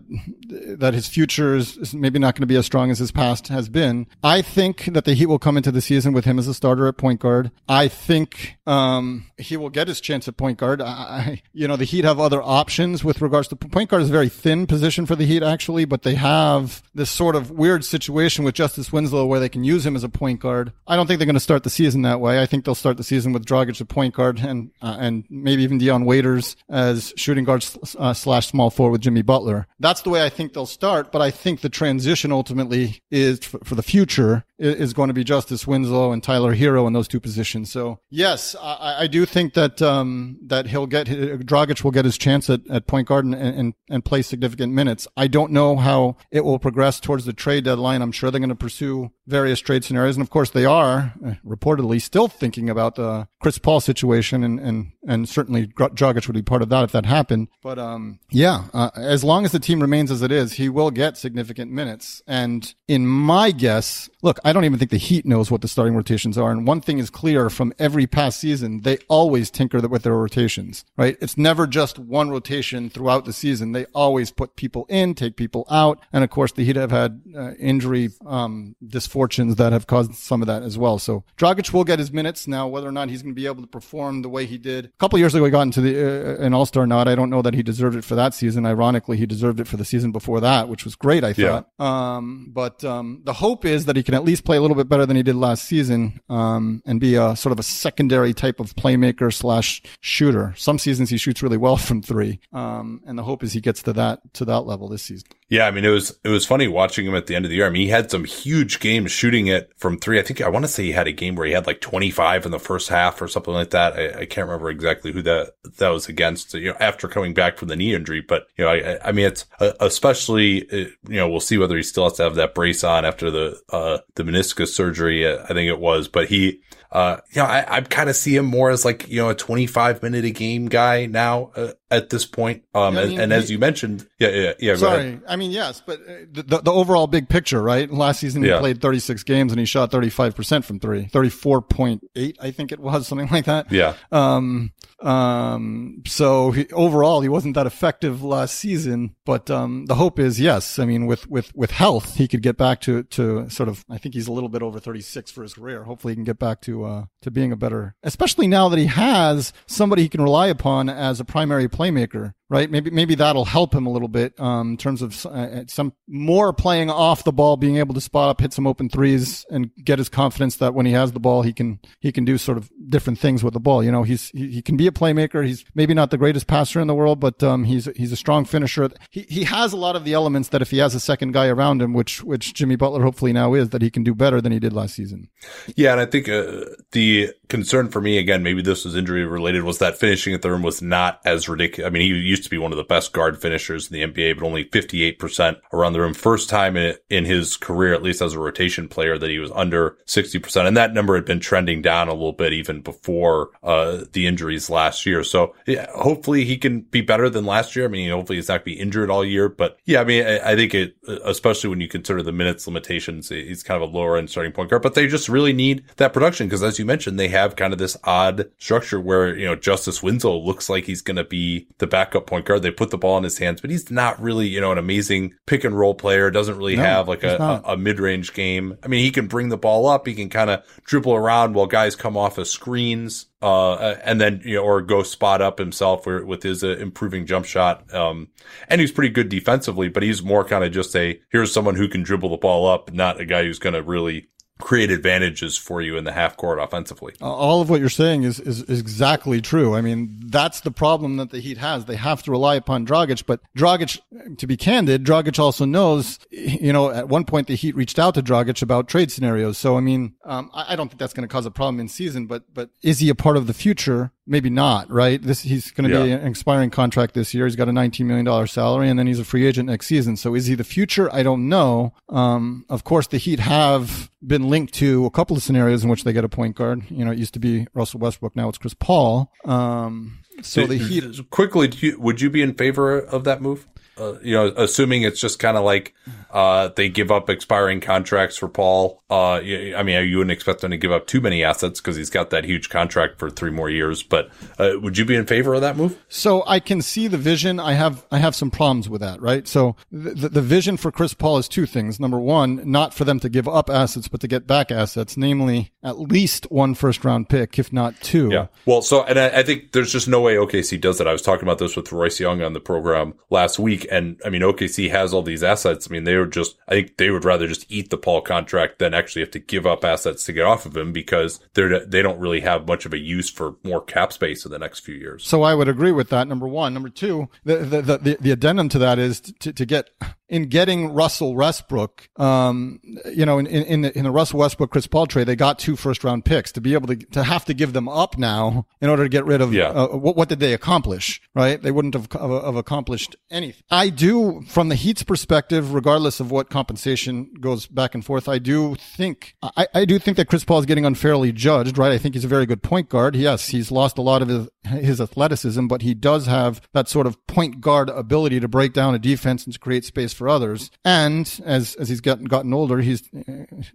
that 0.79 0.93
his 0.93 1.07
future 1.07 1.55
is, 1.55 1.93
maybe 1.93 2.19
not 2.19 2.35
going 2.35 2.41
to 2.41 2.47
be 2.47 2.55
as 2.55 2.65
strong 2.65 2.91
as 2.91 2.99
his 2.99 3.11
past 3.11 3.47
has 3.49 3.69
been. 3.69 4.07
I 4.23 4.41
think 4.41 4.85
that 4.85 5.05
the 5.05 5.13
Heat 5.13 5.27
will 5.27 5.39
come 5.39 5.57
into 5.57 5.71
the 5.71 5.81
season 5.81 6.13
with 6.13 6.25
him 6.25 6.39
as 6.39 6.47
a 6.47 6.53
starter 6.53 6.87
at 6.87 6.97
point 6.97 7.19
guard. 7.19 7.51
I 7.67 7.87
think 7.87 8.57
um, 8.65 9.25
he 9.37 9.57
will 9.57 9.69
get 9.69 9.87
his 9.87 10.01
chance 10.01 10.27
at 10.27 10.37
point 10.37 10.57
guard. 10.57 10.81
I, 10.81 11.41
you 11.53 11.67
know, 11.67 11.75
the 11.75 11.85
Heat 11.85 12.05
have 12.05 12.19
other 12.19 12.41
options 12.41 13.03
with 13.03 13.21
regards 13.21 13.47
to 13.49 13.55
point 13.55 13.89
guard 13.89 14.01
is 14.03 14.09
a 14.09 14.13
very 14.13 14.29
thin 14.29 14.67
position 14.67 15.05
for 15.05 15.15
the 15.15 15.25
Heat 15.25 15.43
actually, 15.43 15.85
but 15.85 16.03
they 16.03 16.15
have 16.15 16.39
have 16.39 16.83
this 16.93 17.09
sort 17.09 17.35
of 17.35 17.51
weird 17.51 17.83
situation 17.83 18.43
with 18.43 18.55
Justice 18.55 18.91
Winslow 18.91 19.25
where 19.25 19.39
they 19.39 19.49
can 19.49 19.63
use 19.63 19.85
him 19.85 19.95
as 19.95 20.03
a 20.03 20.09
point 20.09 20.28
guard. 20.38 20.72
I 20.88 20.95
don't 20.95 21.07
think 21.07 21.19
they're 21.19 21.26
going 21.26 21.34
to 21.35 21.39
start 21.39 21.64
the 21.64 21.69
season 21.69 22.03
that 22.03 22.19
way. 22.19 22.41
I 22.41 22.45
think 22.45 22.65
they'll 22.65 22.76
start 22.76 22.97
the 22.97 23.03
season 23.03 23.34
with 23.34 23.45
Dragic 23.45 23.81
at 23.81 23.88
point 23.88 24.14
guard 24.14 24.39
and 24.39 24.72
uh, 24.81 24.97
and 24.99 25.23
maybe 25.30 25.64
even 25.64 25.77
Dion 25.77 26.06
Waiters 26.06 26.56
as 26.69 27.14
shooting 27.15 27.43
guard 27.43 27.65
uh, 27.97 28.14
slash 28.14 28.47
small 28.47 28.69
forward 28.69 28.91
with 28.91 29.01
Jimmy 29.01 29.22
Butler. 29.22 29.68
That's 29.80 30.01
the 30.01 30.10
way 30.10 30.23
I 30.23 30.30
think 30.30 30.53
they'll 30.53 30.65
start. 30.65 31.11
But 31.11 31.22
I 31.22 31.31
think 31.31 31.61
the 31.61 31.69
transition 31.69 32.31
ultimately 32.31 33.01
is 33.10 33.39
for, 33.39 33.60
for 33.60 33.76
the 33.76 33.84
future 33.84 34.45
is 34.60 34.93
going 34.93 35.07
to 35.07 35.14
be 35.14 35.23
Justice 35.23 35.65
Winslow 35.65 36.11
and 36.11 36.22
Tyler 36.22 36.53
Herro 36.53 36.85
in 36.85 36.93
those 36.93 37.07
two 37.07 37.19
positions. 37.19 37.72
So 37.72 37.99
yes, 38.10 38.56
I, 38.61 39.03
I 39.03 39.07
do 39.07 39.26
think 39.26 39.53
that 39.53 39.81
um, 39.81 40.38
that 40.47 40.68
he'll 40.68 40.88
get 40.88 41.07
Dragic 41.07 41.84
will 41.84 41.91
get 41.91 42.06
his 42.06 42.18
chance 42.18 42.49
at, 42.49 42.61
at 42.69 42.88
point 42.88 43.07
guard 43.07 43.26
and, 43.26 43.35
and 43.35 43.73
and 43.89 44.06
play 44.06 44.22
significant 44.22 44.73
minutes. 44.73 45.07
I 45.15 45.27
don't 45.27 45.51
know 45.51 45.77
how 45.77 46.18
it 46.31 46.43
will 46.43 46.60
progress 46.60 46.99
towards 46.99 47.26
the 47.26 47.34
trade 47.34 47.64
deadline. 47.64 48.01
I'm 48.01 48.11
sure 48.11 48.31
they're 48.31 48.39
going 48.39 48.49
to 48.49 48.56
pursue 48.56 49.11
various 49.27 49.60
trade 49.60 49.84
scenarios, 49.84 50.18
and 50.19 50.27
of 50.27 50.29
course 50.29 50.49
they 50.49 50.65
are 50.65 51.13
uh, 51.25 51.33
reportedly 51.45 52.01
still 52.01 52.27
thinking 52.27 52.69
about 52.69 52.95
the 52.95 53.27
Chris 53.41 53.57
Paul 53.57 53.79
situation, 53.79 54.43
and 54.43 54.59
and 54.59 54.91
and 55.07 55.29
certainly 55.29 55.67
Dragic 55.67 56.27
would 56.27 56.33
be 56.33 56.41
part 56.41 56.61
of 56.61 56.67
that 56.69 56.83
if 56.83 56.91
that 56.91 57.05
happened. 57.05 57.47
But 57.63 57.79
um, 57.79 58.19
yeah, 58.29 58.65
uh, 58.73 58.89
as 58.95 59.23
long 59.23 59.45
as 59.45 59.53
the 59.53 59.59
team 59.59 59.79
remains 59.79 60.11
as 60.11 60.21
it 60.21 60.31
is, 60.31 60.53
he 60.53 60.67
will 60.67 60.91
get 60.91 61.17
significant 61.17 61.71
minutes. 61.71 62.21
And 62.27 62.73
in 62.87 63.07
my 63.07 63.51
guess, 63.51 64.09
look, 64.21 64.39
I 64.43 64.51
don't 64.51 64.65
even 64.65 64.77
think 64.77 64.91
the 64.91 64.97
Heat 64.97 65.25
knows 65.25 65.49
what 65.49 65.61
the 65.61 65.67
starting 65.69 65.95
rotations 65.95 66.37
are. 66.37 66.51
And 66.51 66.67
one 66.67 66.81
thing 66.81 66.99
is 66.99 67.09
clear 67.09 67.49
from 67.49 67.73
every 67.79 68.07
past 68.07 68.39
season, 68.39 68.81
they 68.81 68.97
always 69.07 69.49
tinker 69.49 69.79
with 69.87 70.03
their 70.03 70.17
rotations, 70.17 70.83
right? 70.97 71.17
It's 71.21 71.37
never 71.37 71.65
just 71.65 71.97
one 71.97 72.29
rotation 72.29 72.89
throughout 72.89 73.23
the 73.23 73.33
season. 73.33 73.71
They 73.71 73.85
always 73.95 74.31
put 74.31 74.57
people 74.57 74.85
in, 74.89 75.15
take 75.15 75.37
people 75.37 75.65
out. 75.71 75.99
And 76.11 76.23
of 76.23 76.29
course, 76.29 76.51
the 76.51 76.65
Heat 76.65 76.75
have 76.75 76.91
had 76.91 77.21
uh, 77.35 77.51
injury 77.53 78.09
um, 78.25 78.75
that 78.81 79.69
have 79.71 79.87
caused 79.87 80.09
some 80.14 80.41
of 80.41 80.48
that 80.48 80.64
as 80.64 80.77
well. 80.77 80.99
So 80.99 81.23
Dragic 81.38 81.73
will 81.73 81.84
get 81.84 81.99
his 81.99 82.11
minutes 82.11 82.48
now. 82.48 82.68
Whether 82.68 82.88
or 82.88 82.91
not 82.91 83.10
he's 83.10 83.22
going 83.22 83.34
to 83.34 83.40
be 83.40 83.48
able 83.48 83.61
to 83.61 83.68
perform 83.68 84.22
the 84.22 84.30
way 84.30 84.45
he 84.45 84.57
did 84.57 84.86
a 84.86 84.90
couple 84.99 85.19
years 85.19 85.36
ago, 85.36 85.45
he 85.45 85.52
got 85.52 85.64
into 85.64 85.81
the 85.81 86.40
uh, 86.40 86.45
an 86.45 86.53
All 86.53 86.65
Star 86.65 86.86
nod. 86.86 87.07
I 87.07 87.15
don't 87.15 87.30
know 87.30 87.41
that 87.41 87.53
he 87.53 87.64
deserved 87.64 87.95
it 87.95 88.03
for 88.03 88.15
that 88.15 88.34
season. 88.34 88.65
Ironically, 88.65 89.18
he 89.18 89.26
deserved 89.26 89.60
it 89.60 89.68
for 89.68 89.77
the 89.77 89.86
season 89.86 90.11
before 90.11 90.40
that, 90.41 90.69
which 90.69 90.86
was 90.86 90.95
great. 90.95 91.23
I 91.23 91.34
thought. 91.34 91.69
Yeah. 91.80 92.15
Um, 92.15 92.49
but 92.52 92.84
um, 92.84 93.22
the 93.23 93.34
hope 93.34 93.65
is 93.65 93.86
that 93.86 93.95
he 93.95 94.03
can 94.03 94.14
at 94.14 94.23
least 94.23 94.45
play 94.45 94.57
a 94.57 94.61
little 94.61 94.76
bit 94.76 94.90
better 94.90 95.06
than 95.06 95.15
he 95.15 95.23
did 95.23 95.36
last 95.36 95.65
season 95.65 96.19
um, 96.30 96.81
and 96.86 96.99
be 96.99 97.15
a 97.15 97.36
sort 97.36 97.52
of 97.52 97.60
a 97.60 97.64
secondary 97.64 98.34
type 98.34 98.60
of 98.60 98.76
playmaker 98.76 99.34
slash 99.34 99.81
shooter. 100.02 100.53
Some 100.57 100.80
seasons 100.80 101.10
he 101.10 101.18
shoots 101.18 101.41
really 101.41 101.57
well 101.57 101.77
from 101.90 102.02
three, 102.02 102.40
um, 102.53 103.02
and 103.06 103.18
the 103.18 103.23
hope 103.23 103.44
is 103.44 103.53
he 103.53 103.61
gets 103.61 103.84
to 103.84 103.94
that 103.94 104.19
to 104.34 104.45
that 104.45 104.61
level 104.61 104.88
this 104.88 105.03
season. 105.03 105.27
Yeah, 105.49 105.65
I 105.65 105.72
mean 105.72 105.84
it 105.84 105.90
was 105.90 106.18
it 106.23 106.30
was 106.30 106.45
funny 106.45 106.68
watching 106.68 107.06
him 107.06 107.15
at 107.15 107.27
the 107.27 107.36
end 107.36 107.45
of 107.45 107.49
the 107.49 107.56
year. 107.57 107.65
I 107.65 107.69
mean 107.69 107.84
he 107.84 107.90
had 107.90 108.11
some 108.11 108.23
huge 108.23 108.80
games 108.80 109.11
shooting 109.11 109.48
it 109.48 109.72
from 109.89 109.99
three. 109.99 110.19
I 110.19 110.21
think 110.21 110.41
I 110.41 110.49
want 110.49 110.65
to 110.65 110.69
say 110.69 110.83
he 110.83 110.91
had 110.91 111.07
a 111.07 111.11
game 111.11 111.35
where 111.35 111.47
he 111.47 111.53
had 111.53 111.65
like 111.65 111.81
25 111.81 112.45
in 112.45 112.51
the 112.51 112.59
first 112.59 112.89
half 112.89 113.21
or 113.21 113.27
something 113.27 113.53
like 113.53 113.71
that. 113.71 113.93
I, 113.93 114.21
I 114.21 114.25
can't 114.25 114.47
remember 114.47 114.69
exactly 114.69 115.11
who 115.11 115.23
that 115.23 115.55
that 115.77 115.89
was 115.89 116.07
against. 116.07 116.53
You 116.53 116.69
know, 116.69 116.77
after 116.79 117.07
coming 117.07 117.33
back 117.33 117.57
from 117.57 117.69
the 117.69 117.75
knee 117.75 117.95
injury, 117.95 118.21
but 118.21 118.47
you 118.55 118.65
know, 118.65 118.71
I, 118.71 118.99
I 119.03 119.11
mean 119.11 119.25
it's 119.25 119.45
uh, 119.59 119.71
especially 119.79 120.69
uh, 120.69 120.89
you 121.07 121.15
know 121.15 121.27
we'll 121.27 121.39
see 121.39 121.57
whether 121.57 121.75
he 121.75 121.81
still 121.81 122.03
has 122.03 122.13
to 122.13 122.23
have 122.23 122.35
that 122.35 122.53
brace 122.53 122.83
on 122.83 123.03
after 123.03 123.31
the 123.31 123.59
uh 123.69 123.97
the 124.13 124.23
meniscus 124.23 124.67
surgery. 124.67 125.25
Uh, 125.25 125.43
I 125.43 125.53
think 125.53 125.67
it 125.69 125.79
was, 125.79 126.07
but 126.07 126.27
he 126.27 126.61
uh, 126.91 127.17
you 127.31 127.41
know, 127.41 127.47
I, 127.47 127.77
I 127.77 127.81
kind 127.81 128.09
of 128.09 128.15
see 128.15 128.35
him 128.35 128.45
more 128.45 128.71
as 128.71 128.83
like, 128.83 129.07
you 129.09 129.21
know, 129.21 129.29
a 129.29 129.35
25 129.35 130.01
minute 130.01 130.25
a 130.25 130.31
game 130.31 130.67
guy 130.67 131.05
now 131.05 131.51
uh, 131.55 131.73
at 131.91 132.09
this 132.09 132.25
point. 132.25 132.63
Um, 132.73 132.95
yeah, 132.95 133.01
I 133.01 133.03
mean, 133.03 133.13
and, 133.13 133.21
and 133.21 133.33
as 133.33 133.51
you 133.51 133.59
mentioned, 133.59 134.07
yeah, 134.17 134.29
yeah, 134.29 134.53
yeah. 134.59 134.75
Sorry. 134.75 135.19
I 135.27 135.35
mean, 135.35 135.51
yes, 135.51 135.83
but 135.85 135.99
uh, 136.01 136.13
the, 136.31 136.61
the 136.63 136.71
overall 136.71 137.05
big 137.05 137.29
picture, 137.29 137.61
right? 137.61 137.91
Last 137.91 138.21
season 138.21 138.41
he 138.41 138.49
yeah. 138.49 138.59
played 138.59 138.81
36 138.81 139.21
games 139.23 139.51
and 139.51 139.59
he 139.59 139.65
shot 139.65 139.91
35% 139.91 140.63
from 140.63 140.79
three, 140.79 141.05
34.8, 141.05 142.35
I 142.39 142.51
think 142.51 142.71
it 142.71 142.79
was 142.79 143.07
something 143.07 143.29
like 143.29 143.45
that. 143.45 143.71
Yeah. 143.71 143.93
Um, 144.11 144.71
um, 145.01 146.01
so 146.05 146.51
he, 146.51 146.67
overall 146.69 147.21
he 147.21 147.30
wasn't 147.30 147.55
that 147.55 147.65
effective 147.65 148.23
last 148.23 148.55
season, 148.55 149.15
but, 149.26 149.49
um, 149.49 149.85
the 149.85 149.95
hope 149.95 150.19
is, 150.19 150.39
yes, 150.39 150.80
I 150.80 150.85
mean, 150.85 151.05
with, 151.05 151.30
with, 151.30 151.55
with 151.55 151.71
health, 151.71 152.15
he 152.15 152.27
could 152.27 152.41
get 152.41 152.57
back 152.57 152.81
to, 152.81 153.03
to 153.03 153.49
sort 153.49 153.69
of, 153.69 153.85
I 153.89 153.97
think 153.97 154.15
he's 154.15 154.27
a 154.27 154.31
little 154.31 154.49
bit 154.49 154.61
over 154.61 154.80
36 154.80 155.31
for 155.31 155.43
his 155.43 155.53
career. 155.53 155.84
Hopefully 155.84 156.13
he 156.13 156.15
can 156.15 156.23
get 156.23 156.39
back 156.39 156.61
to, 156.61 156.84
uh, 156.84 157.05
to 157.21 157.31
being 157.31 157.51
a 157.51 157.57
better, 157.57 157.95
especially 158.03 158.47
now 158.47 158.69
that 158.69 158.80
he 158.80 158.88
has 158.88 159.53
somebody 159.67 160.03
he 160.03 160.09
can 160.09 160.21
rely 160.21 160.47
upon 160.47 160.89
as 160.89 161.19
a 161.19 161.26
primary 161.26 161.67
playmaker 161.67 162.34
right? 162.49 162.69
Maybe 162.69 162.89
maybe 162.89 163.15
that'll 163.15 163.45
help 163.45 163.73
him 163.73 163.85
a 163.85 163.91
little 163.91 164.07
bit 164.07 164.39
um, 164.39 164.71
in 164.71 164.77
terms 164.77 165.01
of 165.01 165.26
uh, 165.26 165.65
some 165.67 165.93
more 166.07 166.51
playing 166.51 166.89
off 166.89 167.23
the 167.23 167.31
ball, 167.31 167.57
being 167.57 167.77
able 167.77 167.93
to 167.93 168.01
spot 168.01 168.30
up, 168.30 168.41
hit 168.41 168.53
some 168.53 168.65
open 168.65 168.89
threes, 168.89 169.45
and 169.49 169.71
get 169.84 169.99
his 169.99 170.09
confidence 170.09 170.57
that 170.57 170.73
when 170.73 170.85
he 170.85 170.91
has 170.93 171.11
the 171.11 171.19
ball, 171.19 171.43
he 171.43 171.53
can 171.53 171.80
he 171.99 172.11
can 172.11 172.26
do 172.26 172.38
sort 172.38 172.57
of 172.57 172.69
different 172.89 173.19
things 173.19 173.43
with 173.43 173.53
the 173.53 173.59
ball. 173.59 173.84
You 173.84 173.91
know, 173.91 174.03
he's 174.03 174.30
he, 174.30 174.49
he 174.49 174.61
can 174.61 174.77
be 174.77 174.88
a 174.88 174.91
playmaker. 174.91 175.45
He's 175.45 175.63
maybe 175.76 175.93
not 175.93 176.11
the 176.11 176.17
greatest 176.17 176.47
passer 176.47 176.80
in 176.80 176.88
the 176.88 176.95
world, 176.95 177.19
but 177.19 177.41
um, 177.43 177.63
he's 177.63 177.85
he's 177.95 178.11
a 178.11 178.17
strong 178.17 178.45
finisher. 178.45 178.89
He 179.11 179.21
he 179.30 179.43
has 179.43 179.71
a 179.71 179.77
lot 179.77 179.95
of 179.95 180.03
the 180.03 180.13
elements 180.13 180.49
that 180.49 180.61
if 180.61 180.71
he 180.71 180.80
has 180.80 180.95
a 180.95 180.99
second 180.99 181.34
guy 181.34 181.47
around 181.47 181.81
him, 181.81 181.93
which 181.93 182.23
which 182.23 182.53
Jimmy 182.53 182.76
Butler 182.76 183.03
hopefully 183.03 183.34
now 183.34 183.53
is, 183.53 183.69
that 183.69 183.81
he 183.81 183.91
can 183.91 184.03
do 184.03 184.15
better 184.15 184.41
than 184.41 184.51
he 184.51 184.59
did 184.59 184.73
last 184.73 184.95
season. 184.95 185.30
Yeah, 185.76 185.91
and 185.91 186.01
I 186.01 186.05
think 186.05 186.27
uh, 186.27 186.65
the 186.91 187.31
concern 187.47 187.89
for 187.89 188.01
me 188.01 188.17
again, 188.17 188.41
maybe 188.41 188.61
this 188.61 188.85
was 188.85 188.95
injury 188.95 189.26
related, 189.26 189.63
was 189.63 189.77
that 189.80 189.97
finishing 189.97 190.34
at 190.34 190.41
the 190.41 190.51
rim 190.51 190.63
was 190.63 190.81
not 190.81 191.19
as 191.26 191.47
ridiculous. 191.47 191.88
I 191.88 191.91
mean, 191.91 192.01
he 192.01 192.13
used 192.39 192.49
to 192.49 192.55
be 192.55 192.57
one 192.57 192.71
of 192.71 192.77
the 192.77 192.83
best 192.83 193.13
guard 193.13 193.39
finishers 193.39 193.89
in 193.89 193.93
the 193.93 194.07
NBA, 194.07 194.35
but 194.37 194.45
only 194.45 194.65
58% 194.65 195.57
around 195.71 195.93
the 195.93 196.01
rim. 196.01 196.13
First 196.13 196.49
time 196.49 196.75
in, 196.75 196.95
in 197.09 197.25
his 197.25 197.55
career, 197.55 197.93
at 197.93 198.03
least 198.03 198.21
as 198.21 198.33
a 198.33 198.39
rotation 198.39 198.87
player, 198.87 199.17
that 199.17 199.29
he 199.29 199.39
was 199.39 199.51
under 199.51 199.97
60%. 200.07 200.65
And 200.65 200.77
that 200.77 200.93
number 200.93 201.15
had 201.15 201.25
been 201.25 201.39
trending 201.39 201.81
down 201.81 202.07
a 202.07 202.13
little 202.13 202.33
bit 202.33 202.53
even 202.53 202.81
before, 202.81 203.49
uh, 203.63 204.05
the 204.13 204.25
injuries 204.25 204.69
last 204.69 205.05
year. 205.05 205.23
So 205.23 205.55
yeah, 205.65 205.87
hopefully 205.93 206.45
he 206.45 206.57
can 206.57 206.81
be 206.81 207.01
better 207.01 207.29
than 207.29 207.45
last 207.45 207.75
year. 207.75 207.85
I 207.85 207.89
mean, 207.89 208.09
hopefully 208.09 208.37
he's 208.37 208.47
not 208.47 208.65
going 208.65 208.75
to 208.75 208.75
be 208.75 208.79
injured 208.79 209.09
all 209.09 209.23
year, 209.23 209.49
but 209.49 209.77
yeah, 209.85 210.01
I 210.01 210.03
mean, 210.03 210.25
I, 210.25 210.51
I 210.51 210.55
think 210.55 210.73
it, 210.73 210.95
especially 211.23 211.69
when 211.69 211.81
you 211.81 211.87
consider 211.87 212.23
the 212.23 212.31
minutes 212.31 212.67
limitations, 212.67 213.29
he's 213.29 213.63
kind 213.63 213.81
of 213.81 213.89
a 213.89 213.97
lower 213.97 214.17
end 214.17 214.29
starting 214.29 214.53
point 214.53 214.69
guard, 214.69 214.81
but 214.81 214.93
they 214.93 215.07
just 215.07 215.29
really 215.29 215.53
need 215.53 215.83
that 215.97 216.13
production 216.13 216.47
because 216.47 216.63
as 216.63 216.79
you 216.79 216.85
mentioned, 216.85 217.19
they 217.19 217.27
have 217.27 217.55
kind 217.55 217.73
of 217.73 217.79
this 217.79 217.97
odd 218.03 218.49
structure 218.57 218.99
where, 218.99 219.35
you 219.35 219.45
know, 219.45 219.55
Justice 219.55 220.01
Winslow 220.01 220.37
looks 220.37 220.69
like 220.69 220.85
he's 220.85 221.01
going 221.01 221.17
to 221.17 221.23
be 221.23 221.67
the 221.79 221.87
backup 221.87 222.28
point 222.30 222.45
guard. 222.45 222.61
They 222.61 222.72
put 222.72 222.91
the 222.91 222.97
ball 222.97 223.18
in 223.18 223.23
his 223.23 223.38
hands, 223.38 223.60
but 223.60 223.69
he's 223.69 223.91
not 223.91 224.22
really, 224.22 224.47
you 224.47 224.61
know, 224.61 224.72
an 224.72 224.77
amazing 224.77 225.34
pick 225.45 225.64
and 225.64 225.77
roll 225.77 225.93
player. 225.93 226.31
Doesn't 226.31 226.57
really 226.57 226.77
no, 226.77 226.84
have 226.84 227.07
like 227.07 227.23
a, 227.23 227.35
a, 227.65 227.73
a 227.73 227.77
mid 227.77 227.99
range 227.99 228.34
game. 228.34 228.77
I 228.84 228.88
mean, 228.88 229.03
he 229.03 229.11
can 229.11 229.27
bring 229.27 229.49
the 229.49 229.57
ball 229.57 229.88
up. 229.88 230.07
He 230.07 230.14
can 230.14 230.30
kind 230.30 230.49
of 230.49 230.64
dribble 230.84 231.14
around 231.14 231.56
while 231.56 231.65
guys 231.65 231.95
come 231.95 232.15
off 232.15 232.38
of 232.38 232.47
screens. 232.47 233.26
Uh, 233.41 233.95
and 234.03 234.19
then, 234.19 234.41
you 234.43 234.56
know, 234.56 234.64
or 234.64 234.81
go 234.81 235.01
spot 235.01 235.41
up 235.41 235.60
himself 235.60 236.06
with 236.06 236.43
his 236.43 236.64
uh, 236.64 236.76
improving 236.77 237.26
jump 237.26 237.45
shot. 237.45 237.93
Um, 237.93 238.27
and 238.68 238.81
he's 238.81 238.91
pretty 238.91 239.14
good 239.14 239.30
defensively, 239.30 239.88
but 239.88 240.03
he's 240.03 240.22
more 240.22 240.43
kind 240.43 240.64
of 240.64 240.72
just 240.72 240.95
a, 240.95 241.19
here's 241.30 241.53
someone 241.53 241.76
who 241.76 241.88
can 241.88 242.03
dribble 242.03 242.30
the 242.30 242.38
ball 242.38 242.68
up, 242.68 242.91
not 242.91 243.22
a 243.22 243.26
guy 243.26 243.43
who's 243.43 243.60
going 243.60 243.76
to 243.76 243.81
really 243.81 244.27
create 244.60 244.91
advantages 244.91 245.57
for 245.57 245.81
you 245.81 245.98
in 245.98 246.03
the 246.03 246.11
half 246.11 246.36
court 246.38 246.60
offensively. 246.60 247.14
All 247.22 247.61
of 247.61 247.69
what 247.69 247.80
you're 247.80 247.90
saying 247.90 248.23
is, 248.23 248.40
is, 248.40 248.61
exactly 248.69 249.41
true. 249.41 249.76
I 249.76 249.81
mean, 249.81 250.19
that's 250.26 250.61
the 250.61 250.72
problem 250.72 251.18
that 251.18 251.30
the 251.30 251.40
Heat 251.40 251.57
has. 251.57 251.86
They 251.86 251.95
have 251.95 252.22
to 252.23 252.31
rely 252.31 252.56
upon 252.56 252.86
Dragic, 252.86 253.26
but 253.26 253.40
Dragic, 253.57 253.99
to 254.38 254.48
be 254.48 254.57
candid, 254.57 255.06
Dragic 255.06 255.40
also 255.40 255.65
knows, 255.65 256.19
you 256.30 256.73
know, 256.73 256.91
at 256.91 257.07
one 257.07 257.23
point 257.23 257.48
the 257.48 257.56
Heat 257.56 257.76
reached 257.76 257.98
out 257.98 258.15
to 258.15 258.22
Dragic 258.22 258.61
about 258.61 258.88
trade 258.88 259.11
scenarios. 259.11 259.57
So, 259.57 259.77
I 259.77 259.80
mean, 259.80 260.15
um, 260.26 260.52
I, 260.53 260.73
I 260.73 260.76
don't 260.76 260.90
think 260.90 260.99
that's 260.99 261.14
going 261.14 261.27
to 261.27 261.31
cause 261.31 261.45
a 261.45 261.52
problem 261.52 261.80
in 261.80 261.88
season, 261.88 262.27
but, 262.27 262.44
but 262.53 262.69
is 262.84 262.99
he 262.99 263.10
a 263.10 263.15
part 263.15 263.38
of 263.38 263.48
the 263.48 263.53
future? 263.53 264.11
Maybe 264.30 264.49
not, 264.49 264.89
right? 264.91 265.22
This 265.22 265.41
he's 265.41 265.72
going 265.72 265.89
to 265.89 265.97
yeah. 265.97 266.03
be 266.03 266.11
an 266.11 266.27
expiring 266.27 266.69
contract 266.69 267.14
this 267.15 267.34
year. 267.34 267.45
He's 267.45 267.56
got 267.56 267.68
a 267.68 267.72
$19 267.72 268.06
million 268.06 268.47
salary 268.47 268.89
and 268.89 268.97
then 268.97 269.07
he's 269.07 269.19
a 269.19 269.26
free 269.26 269.45
agent 269.45 269.68
next 269.68 269.88
season. 269.88 270.15
So 270.15 270.35
is 270.35 270.45
he 270.45 270.56
the 270.56 270.64
future? 270.64 271.14
I 271.14 271.23
don't 271.23 271.49
know. 271.49 271.93
Um, 272.07 272.65
of 272.69 272.84
course, 272.84 273.07
the 273.07 273.18
Heat 273.18 273.39
have 273.39 274.11
been 274.26 274.49
linked 274.49 274.73
to 274.76 275.06
a 275.06 275.10
couple 275.10 275.35
of 275.35 275.43
scenarios 275.43 275.84
in 275.84 275.89
which 275.89 276.03
they 276.03 276.14
get 276.14 276.23
a 276.23 276.30
point 276.30 276.56
guard. 276.56 276.84
You 276.89 277.03
know, 277.03 277.11
it 277.11 277.18
used 277.18 277.34
to 277.34 277.39
be 277.39 277.68
Russell 277.73 277.99
Westbrook. 277.99 278.35
Now 278.35 278.47
it's 278.49 278.57
Chris 278.57 278.76
Paul. 278.76 279.31
Um, 279.45 280.19
so 280.41 280.65
the 280.65 280.77
Heat 280.77 281.30
quickly, 281.31 281.69
you, 281.80 281.99
would 281.99 282.22
you 282.22 282.30
be 282.30 282.41
in 282.41 282.53
favor 282.53 282.99
of 282.99 283.23
that 283.26 283.41
move? 283.41 283.68
Uh, 283.99 284.19
you 284.21 284.34
know, 284.34 284.53
assuming 284.55 285.03
it's 285.03 285.19
just 285.19 285.39
kind 285.39 285.57
of 285.57 285.63
like 285.63 285.93
uh, 286.31 286.69
they 286.76 286.89
give 286.89 287.11
up 287.11 287.30
expiring 287.30 287.81
contracts 287.81 288.38
for 288.38 288.47
Paul. 288.47 289.01
Uh, 289.09 289.35
I 289.35 289.81
mean, 289.84 290.07
you 290.07 290.17
wouldn't 290.17 290.31
expect 290.31 290.61
them 290.61 290.71
to 290.71 290.77
give 290.77 290.91
up 290.91 291.07
too 291.07 291.21
many 291.21 291.43
assets 291.43 291.81
because 291.81 291.95
he's 291.95 292.11
got 292.11 292.30
that 292.30 292.45
huge 292.45 292.69
contract 292.69 293.17
for 293.17 293.30
three 293.30 293.49
more 293.49 293.69
years. 293.69 294.03
But 294.03 294.30
uh, 294.59 294.73
would 294.76 294.97
you 294.97 295.05
be 295.05 295.15
in 295.15 295.26
favor 295.26 295.55
of 295.55 295.61
that 295.61 295.76
move? 295.76 295.99
So 296.07 296.43
I 296.45 296.59
can 296.59 296.81
see 296.81 297.07
the 297.07 297.17
vision. 297.17 297.59
I 297.59 297.73
have 297.73 298.05
I 298.11 298.19
have 298.19 298.35
some 298.35 298.51
problems 298.51 298.88
with 298.88 299.01
that, 299.01 299.21
right? 299.21 299.47
So 299.47 299.76
the, 299.91 300.30
the 300.30 300.41
vision 300.41 300.77
for 300.77 300.91
Chris 300.91 301.13
Paul 301.13 301.39
is 301.39 301.47
two 301.47 301.65
things. 301.65 301.99
Number 301.99 302.19
one, 302.19 302.61
not 302.69 302.93
for 302.93 303.05
them 303.05 303.19
to 303.21 303.30
give 303.30 303.47
up 303.47 303.69
assets, 303.69 304.07
but 304.07 304.21
to 304.21 304.27
get 304.27 304.45
back 304.45 304.71
assets, 304.71 305.17
namely 305.17 305.71
at 305.84 305.99
least 305.99 306.45
one 306.51 306.76
first 306.76 307.03
round 307.03 307.30
pick, 307.30 307.57
if 307.57 307.73
not 307.73 307.99
two. 308.01 308.30
Yeah. 308.31 308.47
Well, 308.65 308.84
so 308.84 309.03
and 309.03 309.17
I, 309.17 309.39
I 309.39 309.43
think 309.43 309.71
there's 309.71 309.91
just 309.91 310.07
no 310.07 310.21
way 310.21 310.35
OKC 310.35 310.80
does 310.80 310.99
that. 310.99 311.07
I 311.07 311.11
was 311.11 311.23
talking 311.23 311.43
about 311.43 311.57
this 311.57 311.76
with 311.76 311.91
Royce 311.91 312.19
Young 312.19 312.43
on 312.43 312.53
the 312.53 312.59
program 312.59 313.15
last 313.31 313.57
week, 313.57 313.88
and 313.91 314.19
I 314.25 314.29
mean, 314.29 314.41
OKC 314.41 314.89
has 314.91 315.13
all 315.13 315.21
these 315.21 315.43
assets. 315.43 315.87
I 315.89 315.93
mean, 315.93 316.03
they 316.03 316.17
would 316.17 316.31
just, 316.31 316.57
I 316.67 316.71
think 316.71 316.97
they 316.97 317.09
would 317.09 317.25
rather 317.25 317.47
just 317.47 317.65
eat 317.69 317.89
the 317.89 317.97
Paul 317.97 318.21
contract 318.21 318.79
than 318.79 318.93
actually 318.93 319.21
have 319.21 319.31
to 319.31 319.39
give 319.39 319.65
up 319.65 319.83
assets 319.83 320.23
to 320.25 320.33
get 320.33 320.45
off 320.45 320.65
of 320.65 320.75
him 320.75 320.93
because 320.93 321.39
they're, 321.53 321.85
they 321.85 322.01
don't 322.01 322.19
really 322.19 322.41
have 322.41 322.67
much 322.67 322.85
of 322.85 322.93
a 322.93 322.97
use 322.97 323.29
for 323.29 323.55
more 323.63 323.81
cap 323.81 324.13
space 324.13 324.45
in 324.45 324.51
the 324.51 324.59
next 324.59 324.79
few 324.81 324.95
years. 324.95 325.25
So 325.25 325.43
I 325.43 325.53
would 325.55 325.67
agree 325.67 325.91
with 325.91 326.09
that. 326.09 326.27
Number 326.27 326.47
one. 326.47 326.73
Number 326.73 326.89
two, 326.89 327.29
the, 327.43 327.57
the, 327.57 327.81
the, 327.81 328.17
the 328.19 328.31
addendum 328.31 328.69
to 328.69 328.79
that 328.79 328.99
is 328.99 329.19
to, 329.19 329.53
to 329.53 329.65
get 329.65 329.89
in 330.30 330.43
getting 330.43 330.93
Russell 330.93 331.35
Westbrook, 331.35 332.07
um, 332.18 332.80
you 333.11 333.26
know, 333.26 333.39
in, 333.39 333.47
in, 333.47 333.81
the, 333.81 333.97
in 333.97 334.03
the 334.03 334.11
Russell 334.11 334.39
Westbrook 334.39 334.69
Chris 334.69 334.85
Paul 334.85 335.07
trade, 335.07 335.27
they 335.27 335.35
got 335.35 335.57
two 335.57 335.76
first 335.76 336.03
round 336.03 336.23
picks 336.23 336.51
to 336.51 336.61
be 336.61 336.76
able 336.76 336.88
to, 336.88 336.95
to 336.95 337.23
have 337.23 337.45
to 337.45 337.53
give 337.53 337.73
them 337.73 337.89
up 337.89 338.18
now 338.18 338.68
in 338.80 338.89
order 338.89 339.03
to 339.03 339.10
get 339.10 339.26
rid 339.26 339.41
of, 339.41 339.53
yeah. 339.53 339.69
uh, 339.69 339.88
what, 339.88 340.15
what 340.15 340.30
did 340.30 340.39
they 340.39 340.53
accomplish? 340.53 341.19
Right. 341.34 341.61
They 341.61 341.72
wouldn't 341.72 341.95
have, 341.95 342.11
have 342.11 342.56
accomplished 342.56 343.15
anything. 343.31 343.64
I 343.72 343.89
do, 343.89 344.43
from 344.47 344.69
the 344.69 344.76
Heat's 344.76 345.03
perspective, 345.03 345.73
regardless 345.73 346.19
of 346.19 346.30
what 346.30 346.49
compensation 346.49 347.34
goes 347.39 347.65
back 347.65 347.95
and 347.95 348.06
forth, 348.06 348.30
I 348.30 348.38
do 348.38 348.76
think, 348.76 349.35
I, 349.41 349.68
I 349.73 349.85
do 349.85 349.97
think 349.97 350.18
that 350.18 350.27
Chris 350.27 350.45
Paul 350.45 350.60
is 350.60 350.65
getting 350.68 350.85
unfairly 350.85 351.31
judged, 351.31 351.77
right? 351.77 351.91
I 351.91 351.97
think 351.97 352.14
he's 352.14 352.26
a 352.26 352.30
very 352.30 352.45
good 352.45 352.61
point 352.61 352.89
guard. 352.89 353.15
Yes, 353.15 353.47
he's 353.47 353.72
lost 353.72 353.97
a 353.97 354.03
lot 354.03 354.22
of 354.22 354.27
his, 354.27 354.47
his 354.65 355.01
athleticism, 355.01 355.65
but 355.65 355.81
he 355.81 355.95
does 355.95 356.27
have 356.27 356.61
that 356.73 356.88
sort 356.88 357.07
of 357.07 357.26
point 357.26 357.61
guard 357.61 357.89
ability 357.89 358.39
to 358.39 358.47
break 358.47 358.73
down 358.73 358.93
a 358.93 358.99
defense 358.99 359.45
and 359.45 359.53
to 359.53 359.60
create 359.60 359.85
space 359.85 360.18
for 360.19 360.29
others. 360.29 360.69
And 360.85 361.41
as, 361.43 361.73
as 361.75 361.89
he's 361.89 362.01
gotten, 362.01 362.25
gotten 362.25 362.53
older, 362.53 362.79
he's, 362.79 363.09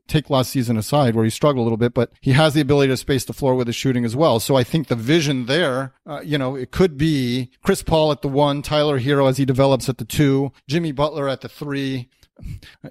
take 0.06 0.30
last 0.30 0.50
season 0.50 0.76
aside 0.76 1.16
where 1.16 1.24
he 1.24 1.30
struggled 1.30 1.62
a 1.62 1.64
little 1.64 1.76
bit, 1.76 1.94
but 1.94 2.12
he 2.20 2.32
has 2.32 2.54
the 2.54 2.60
ability 2.60 2.92
to 2.92 2.96
space 2.96 3.24
the 3.24 3.32
floor 3.32 3.56
with 3.56 3.66
his 3.66 3.74
shooting 3.74 4.04
as 4.04 4.14
well. 4.14 4.38
So 4.38 4.54
I 4.54 4.62
think 4.62 4.86
the 4.86 4.94
vision 4.94 5.46
there, 5.46 5.94
uh, 6.06 6.20
you 6.22 6.38
know, 6.38 6.54
it 6.54 6.70
could 6.70 6.96
be 6.96 7.50
Chris 7.64 7.82
Paul 7.82 8.12
at 8.12 8.22
the 8.22 8.28
one, 8.28 8.62
Tyler 8.62 9.00
Herro 9.00 9.28
as 9.28 9.38
he 9.38 9.44
develops 9.44 9.88
at 9.88 9.98
the 9.98 10.04
two, 10.04 10.52
Jimmy 10.68 10.92
Butler 10.92 11.28
at 11.28 11.40
the 11.40 11.48
three. 11.48 12.08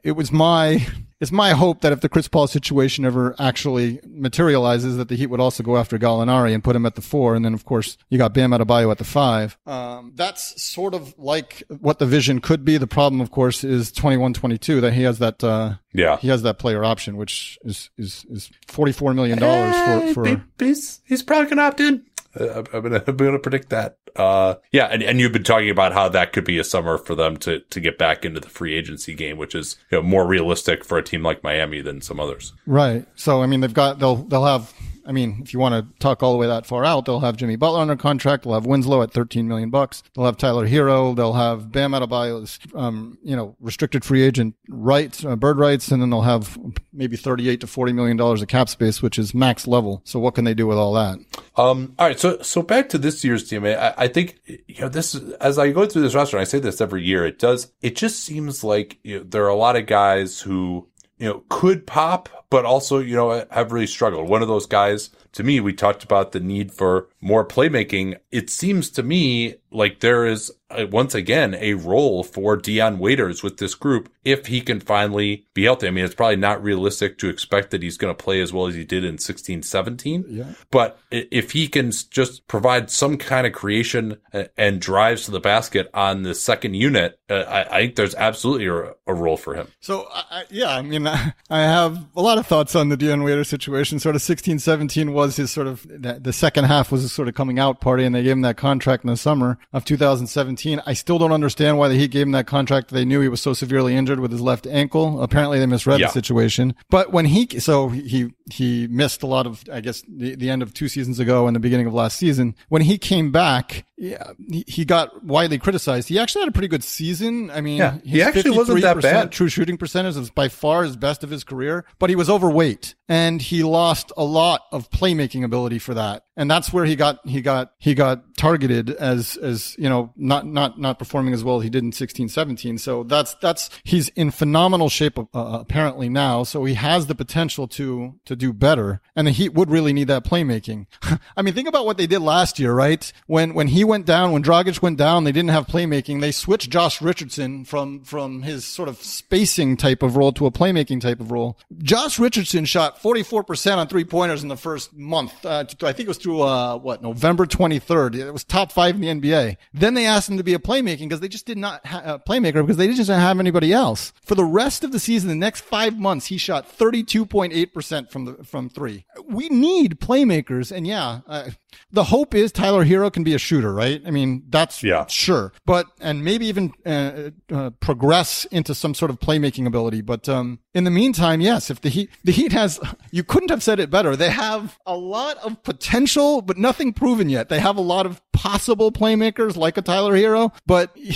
It 0.03 0.13
was 0.13 0.31
my, 0.31 0.85
it's 1.19 1.31
my 1.31 1.51
hope 1.51 1.81
that 1.81 1.91
if 1.91 2.01
the 2.01 2.09
Chris 2.09 2.27
Paul 2.27 2.47
situation 2.47 3.05
ever 3.05 3.35
actually 3.37 3.99
materializes, 4.05 4.97
that 4.97 5.09
the 5.09 5.15
Heat 5.15 5.27
would 5.27 5.39
also 5.39 5.63
go 5.63 5.77
after 5.77 5.97
Gallinari 5.97 6.53
and 6.53 6.63
put 6.63 6.75
him 6.75 6.85
at 6.85 6.95
the 6.95 7.01
four. 7.01 7.35
And 7.35 7.43
then, 7.43 7.53
of 7.53 7.65
course, 7.65 7.97
you 8.09 8.17
got 8.17 8.33
Bam 8.33 8.51
Adebayo 8.51 8.91
at 8.91 8.97
the 8.97 9.03
five. 9.03 9.57
Um, 9.65 10.13
that's 10.15 10.61
sort 10.61 10.93
of 10.93 11.17
like 11.17 11.63
what 11.67 11.99
the 11.99 12.05
vision 12.05 12.39
could 12.39 12.65
be. 12.65 12.77
The 12.77 12.87
problem, 12.87 13.21
of 13.21 13.31
course, 13.31 13.63
is 13.63 13.91
21, 13.91 14.33
22 14.33 14.81
that 14.81 14.93
he 14.93 15.03
has 15.03 15.19
that, 15.19 15.43
uh, 15.43 15.75
yeah, 15.93 16.17
he 16.17 16.29
has 16.29 16.41
that 16.43 16.57
player 16.57 16.83
option, 16.83 17.17
which 17.17 17.59
is, 17.63 17.89
is, 17.97 18.25
is 18.29 18.49
$44 18.67 19.13
million 19.15 19.39
for, 19.39 20.13
for, 20.13 20.41
he's, 20.59 21.01
he's 21.05 21.21
probably 21.21 21.45
going 21.45 21.57
to 21.57 21.63
opt 21.63 21.79
in. 21.79 22.05
I'm 22.35 22.63
gonna, 22.81 23.03
I'm 23.05 23.17
gonna 23.17 23.39
predict 23.39 23.69
that. 23.69 23.97
Uh, 24.15 24.55
yeah, 24.71 24.85
and, 24.85 25.03
and 25.03 25.19
you've 25.19 25.31
been 25.31 25.43
talking 25.43 25.69
about 25.69 25.93
how 25.93 26.09
that 26.09 26.33
could 26.33 26.45
be 26.45 26.57
a 26.59 26.63
summer 26.63 26.97
for 26.97 27.15
them 27.15 27.37
to 27.37 27.59
to 27.59 27.79
get 27.79 27.97
back 27.97 28.25
into 28.25 28.39
the 28.39 28.49
free 28.49 28.73
agency 28.73 29.13
game, 29.13 29.37
which 29.37 29.55
is 29.55 29.77
you 29.91 29.97
know, 29.97 30.01
more 30.01 30.25
realistic 30.25 30.83
for 30.83 30.97
a 30.97 31.03
team 31.03 31.23
like 31.23 31.43
Miami 31.43 31.81
than 31.81 32.01
some 32.01 32.19
others. 32.19 32.53
Right. 32.65 33.05
So 33.15 33.43
I 33.43 33.47
mean, 33.47 33.61
they've 33.61 33.73
got 33.73 33.99
they'll 33.99 34.15
they'll 34.15 34.45
have 34.45 34.73
I 35.05 35.11
mean, 35.11 35.41
if 35.43 35.53
you 35.53 35.59
want 35.59 35.73
to 35.75 35.99
talk 35.99 36.23
all 36.23 36.31
the 36.31 36.37
way 36.37 36.47
that 36.47 36.65
far 36.65 36.85
out, 36.85 37.05
they'll 37.05 37.19
have 37.19 37.37
Jimmy 37.37 37.55
Butler 37.55 37.81
under 37.81 37.95
contract. 37.95 38.43
They'll 38.43 38.53
have 38.53 38.65
Winslow 38.65 39.01
at 39.01 39.11
13 39.11 39.47
million 39.47 39.69
bucks. 39.69 40.03
They'll 40.15 40.25
have 40.25 40.37
Tyler 40.37 40.67
Herro. 40.67 41.15
They'll 41.15 41.33
have 41.33 41.71
Bam 41.71 41.91
Adebayo's, 41.91 42.59
um, 42.73 43.17
you 43.23 43.35
know, 43.35 43.55
restricted 43.59 44.05
free 44.05 44.23
agent 44.23 44.55
rights, 44.69 45.25
uh, 45.25 45.35
bird 45.35 45.57
rights, 45.57 45.91
and 45.91 46.01
then 46.01 46.09
they'll 46.09 46.21
have 46.21 46.57
maybe 46.93 47.17
38 47.17 47.61
to 47.61 47.67
40 47.67 47.93
million 47.93 48.17
dollars 48.17 48.41
of 48.41 48.47
cap 48.47 48.69
space, 48.69 49.01
which 49.01 49.19
is 49.19 49.33
max 49.33 49.67
level. 49.67 50.01
So 50.05 50.19
what 50.19 50.35
can 50.35 50.45
they 50.45 50.53
do 50.53 50.67
with 50.67 50.77
all 50.77 50.93
that? 50.93 51.19
Um, 51.55 51.95
all 51.99 52.07
right. 52.07 52.19
So, 52.19 52.41
so 52.41 52.61
back 52.61 52.89
to 52.89 52.97
this 52.97 53.23
year's 53.23 53.47
team. 53.47 53.65
I, 53.65 53.93
I 53.97 54.07
think, 54.07 54.39
you 54.45 54.81
know, 54.81 54.89
this, 54.89 55.15
as 55.41 55.59
I 55.59 55.71
go 55.71 55.85
through 55.85 56.03
this 56.03 56.15
roster, 56.15 56.37
and 56.37 56.41
I 56.41 56.45
say 56.45 56.59
this 56.59 56.81
every 56.81 57.03
year, 57.03 57.25
it 57.25 57.39
does, 57.39 57.71
it 57.81 57.95
just 57.95 58.21
seems 58.21 58.63
like 58.63 58.99
you 59.03 59.19
know, 59.19 59.23
there 59.23 59.43
are 59.43 59.49
a 59.49 59.55
lot 59.55 59.75
of 59.75 59.85
guys 59.85 60.39
who, 60.39 60.87
you 61.17 61.27
know, 61.27 61.43
could 61.49 61.85
pop, 61.87 62.45
but 62.49 62.65
also, 62.65 62.99
you 62.99 63.15
know, 63.15 63.45
have 63.51 63.71
really 63.71 63.87
struggled. 63.87 64.27
One 64.27 64.41
of 64.41 64.47
those 64.47 64.65
guys, 64.65 65.09
to 65.33 65.43
me, 65.43 65.59
we 65.59 65.73
talked 65.73 66.03
about 66.03 66.31
the 66.31 66.39
need 66.39 66.71
for 66.71 67.09
more 67.23 67.47
playmaking. 67.47 68.17
It 68.31 68.49
seems 68.49 68.89
to 68.91 69.03
me 69.03 69.55
like 69.71 69.99
there 69.99 70.25
is 70.25 70.51
uh, 70.69 70.85
once 70.87 71.15
again 71.15 71.55
a 71.55 71.73
role 71.73 72.23
for 72.23 72.55
Dion 72.55 72.99
Waiters 72.99 73.43
with 73.43 73.57
this 73.57 73.75
group 73.75 74.09
if 74.23 74.45
he 74.47 74.61
can 74.61 74.79
finally 74.79 75.45
be 75.53 75.63
healthy. 75.63 75.87
I 75.87 75.91
mean, 75.91 76.05
it's 76.05 76.15
probably 76.15 76.37
not 76.37 76.63
realistic 76.63 77.17
to 77.19 77.29
expect 77.29 77.71
that 77.71 77.83
he's 77.83 77.97
going 77.97 78.15
to 78.15 78.23
play 78.23 78.41
as 78.41 78.53
well 78.53 78.67
as 78.67 78.75
he 78.75 78.85
did 78.85 79.03
in 79.03 79.17
16, 79.17 79.63
17. 79.63 80.25
Yeah. 80.29 80.45
But 80.71 80.99
if 81.11 81.51
he 81.51 81.67
can 81.67 81.91
just 81.91 82.47
provide 82.47 82.89
some 82.89 83.17
kind 83.17 83.45
of 83.45 83.53
creation 83.53 84.17
and 84.57 84.79
drives 84.79 85.25
to 85.25 85.31
the 85.31 85.39
basket 85.39 85.89
on 85.93 86.23
the 86.23 86.35
second 86.35 86.75
unit, 86.75 87.19
uh, 87.29 87.33
I, 87.33 87.77
I, 87.77 87.81
think 87.81 87.95
there's 87.95 88.15
absolutely 88.15 88.67
a, 88.67 88.93
a 89.07 89.13
role 89.13 89.37
for 89.37 89.55
him. 89.55 89.67
So, 89.81 90.07
I, 90.11 90.45
yeah, 90.49 90.69
I 90.69 90.81
mean, 90.81 91.07
I, 91.07 91.33
I 91.49 91.61
have 91.61 92.03
a 92.15 92.21
lot 92.21 92.37
of 92.37 92.47
thoughts 92.47 92.75
on 92.75 92.89
the 92.89 92.97
Dion 92.97 93.23
Waiters 93.23 93.49
situation. 93.49 93.99
Sort 93.99 94.15
of 94.15 94.21
16, 94.21 94.59
17 94.59 95.13
was 95.13 95.35
his 95.35 95.51
sort 95.51 95.67
of, 95.67 95.85
the 95.89 96.33
second 96.33 96.65
half 96.65 96.91
was 96.91 97.01
his 97.01 97.12
sort 97.13 97.27
of 97.27 97.33
coming 97.35 97.59
out 97.59 97.79
party 97.79 98.03
and 98.03 98.13
they 98.13 98.23
gave 98.23 98.31
him 98.33 98.41
that 98.41 98.57
contract 98.57 99.03
in 99.03 99.09
the 99.09 99.17
summer 99.17 99.57
of 99.71 99.85
2017. 99.85 100.81
I 100.85 100.93
still 100.93 101.19
don't 101.19 101.31
understand 101.31 101.77
why 101.77 101.87
the 101.87 101.95
Heat 101.95 102.11
gave 102.11 102.23
him 102.25 102.31
that 102.31 102.47
contract. 102.47 102.89
They 102.89 103.05
knew 103.05 103.21
he 103.21 103.27
was 103.29 103.41
so 103.41 103.53
severely 103.53 103.95
injured 103.95 104.19
with 104.19 104.31
his 104.31 104.41
left 104.41 104.67
ankle. 104.67 105.21
Apparently 105.21 105.59
they 105.59 105.65
misread 105.65 105.99
Yeah. 105.99 106.07
the 106.07 106.13
situation. 106.13 106.75
But 106.89 107.11
when 107.11 107.25
he, 107.25 107.47
so 107.59 107.89
he, 107.89 108.33
he 108.51 108.87
missed 108.87 109.23
a 109.23 109.27
lot 109.27 109.45
of, 109.45 109.63
I 109.71 109.81
guess, 109.81 110.03
the, 110.07 110.35
the 110.35 110.49
end 110.49 110.61
of 110.61 110.73
two 110.73 110.87
seasons 110.87 111.19
ago 111.19 111.47
and 111.47 111.55
the 111.55 111.59
beginning 111.59 111.87
of 111.87 111.93
last 111.93 112.17
season. 112.17 112.55
When 112.69 112.81
he 112.83 112.97
came 112.97 113.31
back, 113.31 113.85
yeah, 113.95 114.31
he, 114.49 114.63
he 114.67 114.85
got 114.85 115.23
widely 115.23 115.59
criticized. 115.59 116.09
He 116.09 116.17
actually 116.17 116.41
had 116.41 116.49
a 116.49 116.51
pretty 116.51 116.67
good 116.67 116.83
season. 116.83 117.51
I 117.51 117.61
mean, 117.61 117.77
Yeah, 117.77 117.97
he 118.03 118.21
actually 118.21 118.57
wasn't 118.57 118.81
that 118.81 119.01
bad. 119.01 119.31
True 119.31 119.49
shooting 119.49 119.77
percentage 119.77 120.17
is 120.17 120.29
by 120.29 120.47
far 120.47 120.83
his 120.83 120.95
best 120.95 121.23
of 121.23 121.29
his 121.29 121.43
career, 121.43 121.85
but 121.99 122.09
he 122.09 122.15
was 122.15 122.29
overweight 122.29 122.95
and 123.07 123.41
he 123.41 123.63
lost 123.63 124.11
a 124.17 124.23
lot 124.23 124.61
of 124.71 124.89
playmaking 124.89 125.43
ability 125.43 125.77
for 125.79 125.93
that. 125.93 126.23
And 126.35 126.49
that's 126.49 126.73
where 126.73 126.85
he 126.85 126.95
got, 126.95 127.19
he 127.27 127.41
got, 127.41 127.73
he 127.77 127.93
got 127.93 128.35
targeted 128.37 128.89
as, 128.89 129.37
as, 129.37 129.75
you 129.77 129.87
know, 129.87 130.11
not, 130.15 130.47
not, 130.47 130.79
not 130.79 130.97
performing 130.97 131.31
as 131.33 131.43
well 131.43 131.57
as 131.57 131.63
he 131.63 131.69
did 131.69 131.83
in 131.83 131.91
16, 131.91 132.29
17. 132.29 132.79
So 132.79 133.03
that's, 133.03 133.35
that's, 133.35 133.69
he's 133.83 134.09
in 134.09 134.31
phenomenal 134.31 134.89
shape, 134.89 135.19
uh, 135.19 135.25
apparently 135.33 136.09
now. 136.09 136.41
So 136.43 136.65
he 136.65 136.73
has 136.73 137.05
the 137.05 137.13
potential 137.13 137.67
to, 137.67 138.15
to 138.25 138.35
do 138.35 138.51
better. 138.51 138.99
And 139.15 139.27
the 139.27 139.31
Heat 139.31 139.53
would 139.53 139.69
really 139.69 139.93
need 139.93 140.07
that 140.07 140.23
playmaking. 140.23 140.87
I 141.37 141.43
mean, 141.43 141.53
think 141.53 141.67
about 141.67 141.85
what 141.85 141.97
they 141.97 142.07
did 142.07 142.19
last 142.19 142.57
year, 142.57 142.73
right? 142.73 143.13
When, 143.27 143.53
when 143.53 143.67
he 143.67 143.82
went 143.83 144.05
down, 144.05 144.31
when 144.31 144.43
Dragic 144.43 144.81
went 144.81 144.97
down, 144.97 145.23
they 145.23 145.31
didn't 145.31 145.49
have 145.49 145.67
playmaking. 145.67 146.21
They 146.21 146.31
switched 146.31 146.69
Josh 146.69 147.01
Richardson 147.01 147.65
from, 147.65 148.03
from 148.03 148.41
his 148.43 148.65
sort 148.65 148.89
of 148.89 148.97
spacing 148.97 149.77
type 149.77 150.03
of 150.03 150.15
role 150.15 150.31
to 150.33 150.45
a 150.45 150.51
playmaking 150.51 151.01
type 151.01 151.19
of 151.19 151.31
role. 151.31 151.57
Josh 151.79 152.19
Richardson 152.19 152.65
shot 152.65 153.01
44% 153.01 153.77
on 153.77 153.87
three 153.87 154.03
pointers 154.03 154.43
in 154.43 154.49
the 154.49 154.57
first 154.57 154.93
month. 154.93 155.45
Uh, 155.45 155.65
I 155.81 155.93
think 155.93 155.99
it 156.01 156.07
was 156.07 156.17
through, 156.17 156.41
uh, 156.41 156.77
what, 156.77 157.01
November 157.01 157.45
23rd. 157.45 158.15
It 158.15 158.31
was 158.31 158.43
top 158.43 158.71
five 158.71 158.95
in 158.95 159.01
the 159.01 159.07
NBA. 159.07 159.57
Then 159.73 159.93
they 159.93 160.05
asked 160.05 160.29
him 160.29 160.37
to 160.37 160.43
be 160.43 160.53
a 160.53 160.59
playmaking 160.59 161.09
because 161.09 161.19
they 161.19 161.27
just 161.27 161.45
did 161.45 161.57
not 161.57 161.85
have 161.85 162.05
a 162.05 162.19
playmaker 162.19 162.61
because 162.65 162.77
they 162.77 162.87
just 162.87 163.07
didn't 163.07 163.21
have 163.21 163.39
anybody 163.39 163.73
else. 163.73 164.13
For 164.23 164.35
the 164.35 164.45
rest 164.45 164.83
of 164.83 164.91
the 164.91 164.99
season, 164.99 165.29
the 165.29 165.35
next 165.35 165.61
five 165.61 165.97
months, 165.97 166.27
he 166.27 166.37
shot 166.37 166.67
32.8% 166.77 168.09
from 168.09 168.25
the, 168.25 168.43
from 168.43 168.69
three. 168.69 169.05
We 169.27 169.49
need 169.49 169.99
playmakers. 169.99 170.71
And 170.71 170.87
yeah, 170.87 171.21
uh, 171.27 171.49
the 171.91 172.03
hope 172.05 172.33
is 172.35 172.51
Tyler 172.51 172.85
Herro 172.85 173.11
can 173.11 173.23
be 173.23 173.33
a 173.33 173.37
shooter, 173.37 173.73
right? 173.73 174.01
I 174.05 174.11
mean, 174.11 174.43
that's 174.49 174.83
Yeah. 174.83 175.05
sure, 175.07 175.53
but 175.65 175.87
and 176.01 176.23
maybe 176.23 176.45
even 176.47 176.73
uh, 176.85 177.31
uh, 177.51 177.69
progress 177.79 178.45
into 178.45 178.73
some 178.75 178.93
sort 178.93 179.11
of 179.11 179.19
playmaking 179.19 179.65
ability. 179.67 180.01
But 180.01 180.27
um, 180.29 180.59
in 180.73 180.83
the 180.83 180.91
meantime, 180.91 181.41
yes, 181.41 181.69
if 181.69 181.81
the 181.81 181.89
Heat 181.89 182.09
the 182.23 182.31
Heat 182.31 182.51
has, 182.51 182.79
you 183.11 183.23
couldn't 183.23 183.49
have 183.49 183.63
said 183.63 183.79
it 183.79 183.89
better. 183.89 184.15
They 184.15 184.29
have 184.29 184.77
a 184.85 184.95
lot 184.97 185.37
of 185.37 185.61
potential, 185.63 186.41
but 186.41 186.57
nothing 186.57 186.93
proven 186.93 187.29
yet. 187.29 187.49
They 187.49 187.59
have 187.59 187.77
a 187.77 187.81
lot 187.81 188.05
of 188.05 188.21
possible 188.31 188.91
playmakers 188.91 189.55
like 189.55 189.77
a 189.77 189.81
Tyler 189.81 190.13
Herro, 190.15 190.53
but. 190.65 190.95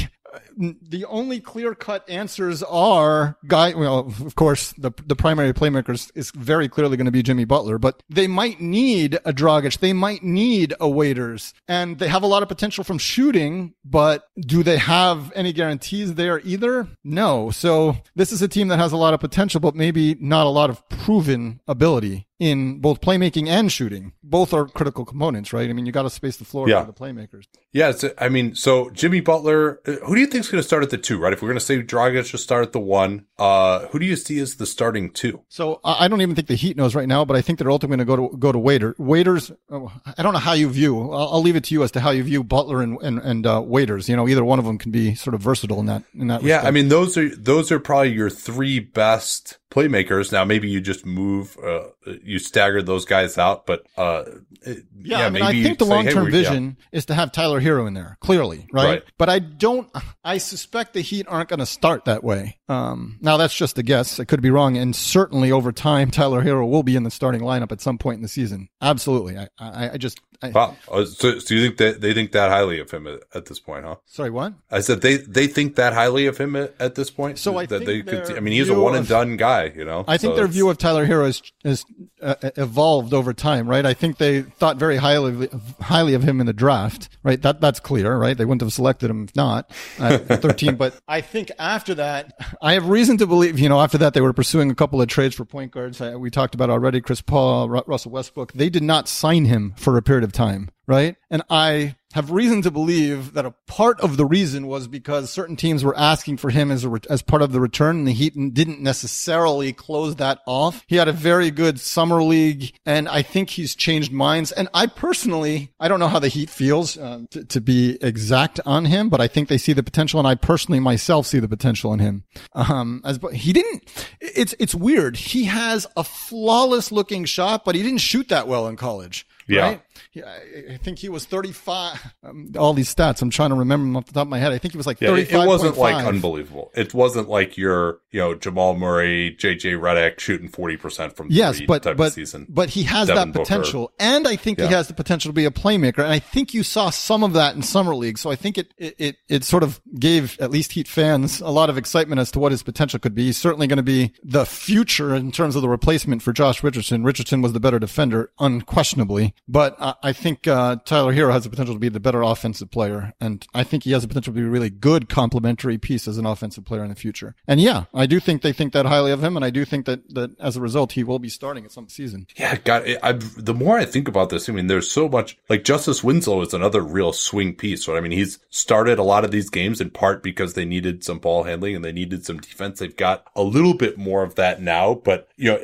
The 0.57 1.05
only 1.05 1.39
clear 1.39 1.75
cut 1.75 2.09
answers 2.09 2.63
are 2.63 3.37
guy. 3.47 3.73
Well, 3.75 3.99
of 3.99 4.35
course, 4.35 4.73
the 4.77 4.91
the 5.05 5.15
primary 5.15 5.53
playmaker 5.53 5.89
is, 5.93 6.11
is 6.15 6.31
very 6.31 6.67
clearly 6.67 6.97
going 6.97 7.05
to 7.05 7.11
be 7.11 7.21
Jimmy 7.23 7.45
Butler, 7.45 7.77
but 7.77 8.01
they 8.09 8.27
might 8.27 8.59
need 8.59 9.15
a 9.25 9.33
Dragic. 9.33 9.77
They 9.79 9.93
might 9.93 10.23
need 10.23 10.73
a 10.79 10.87
Waiters, 10.89 11.53
and 11.67 11.99
they 11.99 12.07
have 12.07 12.23
a 12.23 12.27
lot 12.27 12.41
of 12.43 12.49
potential 12.49 12.83
from 12.83 12.97
shooting. 12.97 13.73
But 13.85 14.23
do 14.39 14.63
they 14.63 14.77
have 14.77 15.31
any 15.35 15.53
guarantees 15.53 16.15
there 16.15 16.39
either? 16.43 16.87
No. 17.03 17.51
So 17.51 17.97
this 18.15 18.31
is 18.31 18.41
a 18.41 18.47
team 18.47 18.67
that 18.69 18.77
has 18.79 18.91
a 18.91 18.97
lot 18.97 19.13
of 19.13 19.19
potential, 19.19 19.59
but 19.59 19.75
maybe 19.75 20.15
not 20.19 20.45
a 20.45 20.49
lot 20.49 20.69
of 20.69 20.87
proven 20.89 21.61
ability 21.67 22.25
in 22.39 22.79
both 22.79 23.01
playmaking 23.01 23.47
and 23.47 23.71
shooting. 23.71 24.13
Both 24.23 24.53
are 24.53 24.67
critical 24.67 25.05
components, 25.05 25.53
right? 25.53 25.67
I 25.69 25.73
mean, 25.73 25.87
you 25.87 25.91
got 25.91 26.03
to 26.03 26.09
space 26.11 26.37
the 26.37 26.45
floor 26.45 26.69
Yeah. 26.69 26.85
for 26.85 26.91
the 26.91 26.93
playmakers. 26.93 27.45
Yeah, 27.73 27.89
it's, 27.89 28.05
I 28.19 28.29
mean, 28.29 28.53
so 28.53 28.91
Jimmy 28.91 29.21
Butler, 29.21 29.79
uh, 29.87 29.93
who 30.05 30.13
do 30.13 30.21
you 30.21 30.27
think's 30.27 30.46
Dragic's 30.47 30.51
going 30.51 30.61
to 30.61 30.67
start 30.67 30.83
at 30.83 30.89
the 30.89 30.97
two, 30.97 31.17
right? 31.19 31.33
If 31.33 31.41
we're 31.41 31.49
going 31.49 31.59
to 31.59 31.65
say 31.65 31.81
Dragic 31.81 32.25
should 32.25 32.39
start 32.39 32.65
at 32.65 32.71
the 32.71 32.79
one, 32.79 33.25
uh, 33.37 33.87
who 33.87 33.99
do 33.99 34.05
you 34.05 34.15
see 34.15 34.39
as 34.39 34.55
the 34.55 34.65
starting 34.65 35.11
two? 35.11 35.43
So 35.49 35.79
I 35.83 36.07
don't 36.07 36.21
even 36.21 36.35
think 36.35 36.47
the 36.47 36.55
Heat 36.55 36.77
knows 36.77 36.95
right 36.95 37.07
now, 37.07 37.25
but 37.25 37.35
I 37.35 37.41
think 37.41 37.59
they're 37.59 37.69
ultimately 37.71 38.03
going 38.05 38.17
to 38.17 38.23
go 38.23 38.29
to 38.29 38.37
go 38.37 38.51
to 38.51 38.59
Waiter. 38.59 38.95
Waiters, 38.97 39.51
oh, 39.69 39.91
I 40.17 40.23
don't 40.23 40.33
know 40.33 40.39
how 40.39 40.53
you 40.53 40.69
view. 40.69 40.99
I'll, 41.11 41.29
I'll 41.33 41.41
leave 41.41 41.55
it 41.55 41.65
to 41.65 41.73
you 41.73 41.83
as 41.83 41.91
to 41.91 41.99
how 41.99 42.11
you 42.11 42.23
view 42.23 42.43
Butler 42.43 42.81
and 42.81 42.97
and, 43.01 43.19
and 43.19 43.45
uh, 43.45 43.61
Waiters. 43.65 44.09
You 44.09 44.15
know, 44.15 44.27
either 44.27 44.43
one 44.43 44.59
of 44.59 44.65
them 44.65 44.77
can 44.77 44.91
be 44.91 45.15
sort 45.15 45.33
of 45.33 45.41
versatile 45.41 45.79
in 45.79 45.85
that 45.87 46.03
in 46.13 46.27
that. 46.27 46.43
Yeah, 46.43 46.55
respect. 46.57 46.67
I 46.67 46.71
mean 46.71 46.87
those 46.89 47.17
are 47.17 47.35
those 47.35 47.71
are 47.71 47.79
probably 47.79 48.13
your 48.13 48.29
three 48.29 48.79
best 48.79 49.57
playmakers. 49.69 50.31
Now 50.31 50.45
maybe 50.45 50.69
you 50.69 50.79
just 50.79 51.05
move, 51.05 51.57
uh, 51.63 51.89
you 52.23 52.39
stagger 52.39 52.81
those 52.81 53.03
guys 53.05 53.37
out, 53.37 53.65
but 53.65 53.85
uh, 53.97 54.23
it- 54.61 54.85
Yeah, 54.95 55.19
yeah, 55.19 55.25
I 55.25 55.29
mean, 55.29 55.43
maybe 55.43 55.59
I 55.59 55.63
think 55.63 55.77
the 55.79 55.85
long 55.85 56.07
term 56.07 56.25
yeah. 56.25 56.31
vision 56.31 56.77
is 56.91 57.05
to 57.07 57.13
have 57.13 57.31
Tyler 57.33 57.59
Herro 57.61 57.85
in 57.85 57.93
there, 57.93 58.17
clearly, 58.21 58.65
right? 58.71 58.85
Right. 58.85 59.03
But 59.17 59.27
I 59.29 59.39
don't, 59.39 59.89
I 60.23 60.36
suspect 60.37 60.93
the 60.93 61.01
Heat 61.01 61.25
aren't 61.27 61.49
going 61.49 61.59
to 61.59 61.65
start 61.65 62.05
that 62.05 62.23
way. 62.23 62.57
Um, 62.69 63.17
now 63.21 63.37
that's 63.37 63.55
just 63.55 63.77
a 63.77 63.83
guess. 63.83 64.19
I 64.19 64.25
could 64.25 64.41
be 64.41 64.49
wrong. 64.49 64.77
And 64.77 64.95
certainly 64.95 65.51
over 65.51 65.71
time, 65.71 66.11
Tyler 66.11 66.43
Herro 66.43 66.69
will 66.69 66.83
be 66.83 66.95
in 66.95 67.03
the 67.03 67.11
starting 67.11 67.41
lineup 67.41 67.71
at 67.71 67.81
some 67.81 67.97
point 67.97 68.17
in 68.17 68.21
the 68.21 68.27
season. 68.27 68.69
Absolutely. 68.81 69.37
I, 69.37 69.47
I, 69.59 69.89
I 69.91 69.97
just, 69.97 70.19
I, 70.41 70.49
Wow. 70.49 70.75
Uh, 70.91 71.05
So, 71.05 71.39
so 71.39 71.53
you 71.55 71.61
think 71.65 71.77
that 71.77 72.01
they 72.01 72.13
think 72.13 72.31
that 72.33 72.49
highly 72.51 72.79
of 72.79 72.91
him 72.91 73.07
at, 73.07 73.21
at 73.33 73.45
this 73.45 73.59
point, 73.59 73.85
huh? 73.85 73.95
sorry, 74.05 74.29
what? 74.29 74.53
I 74.71 74.81
said 74.81 75.01
they 75.01 75.17
they 75.17 75.47
think 75.47 75.75
that 75.75 75.93
highly 75.93 76.27
of 76.27 76.37
him 76.37 76.55
at, 76.55 76.75
at 76.79 76.95
this 76.95 77.09
point. 77.09 77.39
So 77.39 77.57
I 77.57 77.65
that 77.65 77.85
think 77.85 78.05
they 78.05 78.21
could. 78.21 78.37
I 78.37 78.39
mean, 78.39 78.53
he's 78.53 78.69
a 78.69 78.73
view 78.73 78.81
one 78.81 78.93
and 78.95 79.01
of- 79.03 79.09
done 79.09 79.37
guy. 79.37 79.71
You 79.75 79.85
know. 79.85 80.05
I 80.07 80.17
think 80.17 80.31
So 80.33 80.35
their 80.37 80.47
view 80.47 80.69
of 80.69 80.77
Tyler 80.77 81.05
Herro 81.07 81.25
has, 81.25 81.41
has 81.63 81.85
uh, 82.21 82.35
evolved 82.55 83.13
over 83.13 83.33
time, 83.33 83.67
right? 83.69 83.85
I 83.85 83.93
think 83.93 84.17
they 84.17 84.41
thought 84.43 84.77
very 84.77 84.97
highly 84.97 85.49
highly 85.81 86.13
of 86.13 86.23
him 86.23 86.39
in 86.39 86.45
the 86.45 86.53
draft, 86.53 87.09
right? 87.23 87.41
That 87.41 87.61
that's 87.61 87.79
clear, 87.79 88.15
right? 88.17 88.37
They 88.37 88.45
wouldn't 88.45 88.61
have 88.61 88.73
selected 88.73 89.09
him 89.09 89.23
if 89.25 89.35
not 89.35 89.71
at 89.99 90.27
13. 90.41 90.75
but 90.75 90.99
I 91.07 91.21
think 91.21 91.51
after 91.59 91.95
that, 91.95 92.33
I 92.61 92.73
have 92.73 92.87
reason 92.89 93.17
to 93.17 93.27
believe, 93.27 93.57
you 93.59 93.69
know, 93.69 93.79
after 93.81 93.97
that 93.99 94.13
they 94.13 94.21
were 94.21 94.33
pursuing 94.33 94.69
a 94.71 94.75
couple 94.75 95.01
of 95.01 95.07
trades 95.07 95.35
for 95.35 95.45
point 95.45 95.71
guards. 95.71 96.01
I, 96.01 96.15
we 96.15 96.29
talked 96.29 96.55
about 96.55 96.69
already, 96.69 97.01
Chris 97.01 97.21
Paul, 97.21 97.69
Ru- 97.69 97.83
Russell 97.87 98.11
Westbrook. 98.11 98.53
They 98.53 98.69
did 98.69 98.83
not 98.83 99.07
sign 99.07 99.45
him 99.45 99.73
for 99.77 99.97
a 99.97 100.01
period 100.01 100.23
of 100.23 100.26
time, 100.31 100.69
right? 100.87 101.15
And 101.29 101.43
I 101.49 101.95
have 102.13 102.31
reason 102.31 102.61
to 102.61 102.71
believe 102.71 103.33
that 103.33 103.45
a 103.45 103.53
part 103.67 103.99
of 103.99 104.17
the 104.17 104.25
reason 104.25 104.65
was 104.65 104.87
because 104.87 105.29
certain 105.29 105.55
teams 105.55 105.83
were 105.83 105.95
asking 105.97 106.37
for 106.37 106.49
him 106.49 106.71
as 106.71 106.85
a 106.85 106.99
as 107.09 107.21
part 107.21 107.41
of 107.41 107.51
the 107.51 107.59
return, 107.59 107.97
and 107.97 108.07
the 108.07 108.13
Heat 108.13 108.33
didn't 108.53 108.81
necessarily 108.81 109.73
close 109.73 110.15
that 110.15 110.39
off. 110.47 110.83
He 110.87 110.95
had 110.95 111.07
a 111.07 111.13
very 111.13 111.51
good 111.51 111.79
summer 111.79 112.23
league, 112.23 112.73
and 112.85 113.09
I 113.09 113.21
think 113.21 113.49
he's 113.49 113.75
changed 113.75 114.11
minds. 114.11 114.51
And 114.51 114.69
I 114.73 114.87
personally, 114.87 115.73
I 115.79 115.87
don't 115.87 115.99
know 115.99 116.07
how 116.07 116.19
the 116.19 116.29
Heat 116.29 116.49
feels 116.49 116.97
uh, 116.97 117.23
to, 117.31 117.43
to 117.45 117.61
be 117.61 117.97
exact 118.01 118.59
on 118.65 118.85
him, 118.85 119.09
but 119.09 119.19
I 119.19 119.27
think 119.27 119.49
they 119.49 119.57
see 119.57 119.73
the 119.73 119.83
potential, 119.83 120.19
and 120.19 120.27
I 120.27 120.35
personally 120.35 120.79
myself 120.79 121.27
see 121.27 121.39
the 121.39 121.49
potential 121.49 121.93
in 121.93 121.99
him. 121.99 122.23
Um, 122.53 123.01
as 123.03 123.17
but 123.19 123.33
he 123.33 123.53
didn't. 123.53 123.83
It's 124.21 124.55
it's 124.59 124.73
weird. 124.73 125.17
He 125.17 125.43
has 125.45 125.85
a 125.97 126.03
flawless 126.03 126.91
looking 126.91 127.25
shot, 127.25 127.65
but 127.65 127.75
he 127.75 127.83
didn't 127.83 127.99
shoot 127.99 128.29
that 128.29 128.47
well 128.47 128.67
in 128.67 128.77
college. 128.77 129.27
Yeah. 129.47 129.61
Right? 129.61 129.81
He- 130.11 130.23
I 130.23 130.73
I 130.73 130.77
think 130.77 130.99
he 130.99 131.09
was 131.09 131.25
35. 131.25 132.13
Um, 132.23 132.51
all 132.57 132.73
these 132.73 132.93
stats, 132.93 133.21
I'm 133.21 133.29
trying 133.29 133.49
to 133.49 133.55
remember 133.55 133.85
them 133.85 133.97
off 133.97 134.05
the 134.05 134.13
top 134.13 134.23
of 134.23 134.29
my 134.29 134.39
head. 134.39 134.51
I 134.51 134.57
think 134.57 134.73
he 134.73 134.77
was 134.77 134.87
like 134.87 134.99
Yeah, 135.01 135.09
35. 135.09 135.43
it 135.43 135.47
wasn't 135.47 135.77
like 135.77 136.05
unbelievable. 136.05 136.71
It 136.75 136.93
wasn't 136.93 137.29
like 137.29 137.57
your, 137.57 137.99
you 138.11 138.19
know, 138.19 138.35
Jamal 138.35 138.75
Murray, 138.75 139.35
JJ 139.39 139.79
Redick 139.79 140.19
shooting 140.19 140.49
forty 140.49 140.77
percent 140.77 141.15
from 141.15 141.27
Yes, 141.29 141.57
three 141.57 141.65
but 141.65 141.83
type 141.83 141.97
but 141.97 142.07
of 142.07 142.13
season. 142.13 142.45
but 142.49 142.69
he 142.69 142.83
has 142.83 143.07
Devin 143.07 143.29
that 143.29 143.33
Booker. 143.33 143.45
potential, 143.45 143.91
and 143.99 144.27
I 144.27 144.35
think 144.35 144.59
he 144.59 144.67
has 144.67 144.87
the 144.87 144.93
potential 144.93 145.29
to 145.29 145.33
be 145.33 145.45
a 145.45 145.51
playmaker. 145.51 145.99
And 145.99 146.11
I 146.11 146.19
think 146.19 146.53
you 146.53 146.63
saw 146.63 146.89
some 146.89 147.23
of 147.23 147.33
that 147.33 147.55
in 147.55 147.61
summer 147.63 147.95
league. 147.95 148.17
So 148.17 148.29
I 148.31 148.35
think 148.35 148.57
it 148.57 148.73
it 148.77 148.95
it, 148.97 149.15
it 149.29 149.43
sort 149.43 149.63
of 149.63 149.79
gave 149.99 150.37
at 150.39 150.51
least 150.51 150.71
Heat 150.73 150.87
fans 150.87 151.41
a 151.41 151.49
lot 151.49 151.69
of 151.69 151.77
excitement 151.77 152.19
as 152.19 152.31
to 152.31 152.39
what 152.39 152.51
his 152.51 152.63
potential 152.63 152.99
could 152.99 153.15
be. 153.15 153.25
He's 153.25 153.37
certainly 153.37 153.67
going 153.67 153.77
to 153.77 153.83
be 153.83 154.13
the 154.23 154.45
future 154.45 155.15
in 155.15 155.31
terms 155.31 155.55
of 155.55 155.61
the 155.61 155.69
replacement 155.69 156.21
for 156.21 156.33
Josh 156.33 156.63
Richardson. 156.63 157.03
Richardson 157.03 157.41
was 157.41 157.53
the 157.53 157.59
better 157.59 157.79
defender, 157.79 158.31
unquestionably, 158.39 159.33
but 159.47 159.75
I 160.01 160.13
think 160.13 160.47
uh, 160.47 160.77
Tyler 160.85 161.13
Herro 161.13 161.31
has 161.31 161.43
the 161.43 161.49
potential 161.49 161.75
to 161.75 161.79
be 161.79 161.89
the 161.89 161.99
better 161.99 162.21
offensive 162.21 162.71
player, 162.71 163.13
and 163.19 163.45
I 163.53 163.63
think 163.63 163.83
he 163.83 163.91
has 163.91 164.01
the 164.01 164.07
potential 164.07 164.33
to 164.33 164.39
be 164.39 164.45
a 164.45 164.49
really 164.49 164.69
good 164.69 165.09
complementary 165.09 165.77
piece 165.77 166.07
as 166.07 166.17
an 166.17 166.25
offensive 166.25 166.65
player 166.65 166.83
in 166.83 166.89
the 166.89 166.95
future. 166.95 167.35
And 167.47 167.59
yeah, 167.59 167.85
I 167.93 168.05
do 168.05 168.19
think 168.19 168.41
they 168.41 168.53
think 168.53 168.73
that 168.73 168.85
highly 168.85 169.11
of 169.11 169.23
him, 169.23 169.35
and 169.35 169.45
I 169.45 169.49
do 169.49 169.65
think 169.65 169.85
that 169.85 170.13
that 170.13 170.39
as 170.39 170.55
a 170.55 170.61
result 170.61 170.93
he 170.93 171.03
will 171.03 171.19
be 171.19 171.29
starting 171.29 171.65
at 171.65 171.71
some 171.71 171.89
season. 171.89 172.27
Yeah, 172.35 172.57
God, 172.57 172.87
I, 173.03 173.13
the 173.13 173.53
more 173.53 173.77
I 173.77 173.85
think 173.85 174.07
about 174.07 174.29
this, 174.29 174.49
I 174.49 174.53
mean, 174.53 174.67
there's 174.67 174.89
so 174.89 175.07
much. 175.09 175.37
Like 175.49 175.63
Justice 175.63 176.03
Winslow 176.03 176.41
is 176.41 176.53
another 176.53 176.81
real 176.81 177.13
swing 177.13 177.55
piece, 177.55 177.87
right? 177.87 177.97
I 177.97 178.01
mean, 178.01 178.11
he's 178.11 178.39
started 178.49 178.99
a 178.99 179.03
lot 179.03 179.25
of 179.25 179.31
these 179.31 179.49
games 179.49 179.81
in 179.81 179.89
part 179.89 180.23
because 180.23 180.53
they 180.53 180.65
needed 180.65 181.03
some 181.03 181.19
ball 181.19 181.43
handling 181.43 181.75
and 181.75 181.85
they 181.85 181.91
needed 181.91 182.25
some 182.25 182.37
defense. 182.37 182.79
They've 182.79 182.95
got 182.95 183.27
a 183.35 183.43
little 183.43 183.73
bit 183.73 183.97
more 183.97 184.23
of 184.23 184.35
that 184.35 184.61
now, 184.61 184.95
but 184.95 185.29
you 185.35 185.51
know, 185.51 185.59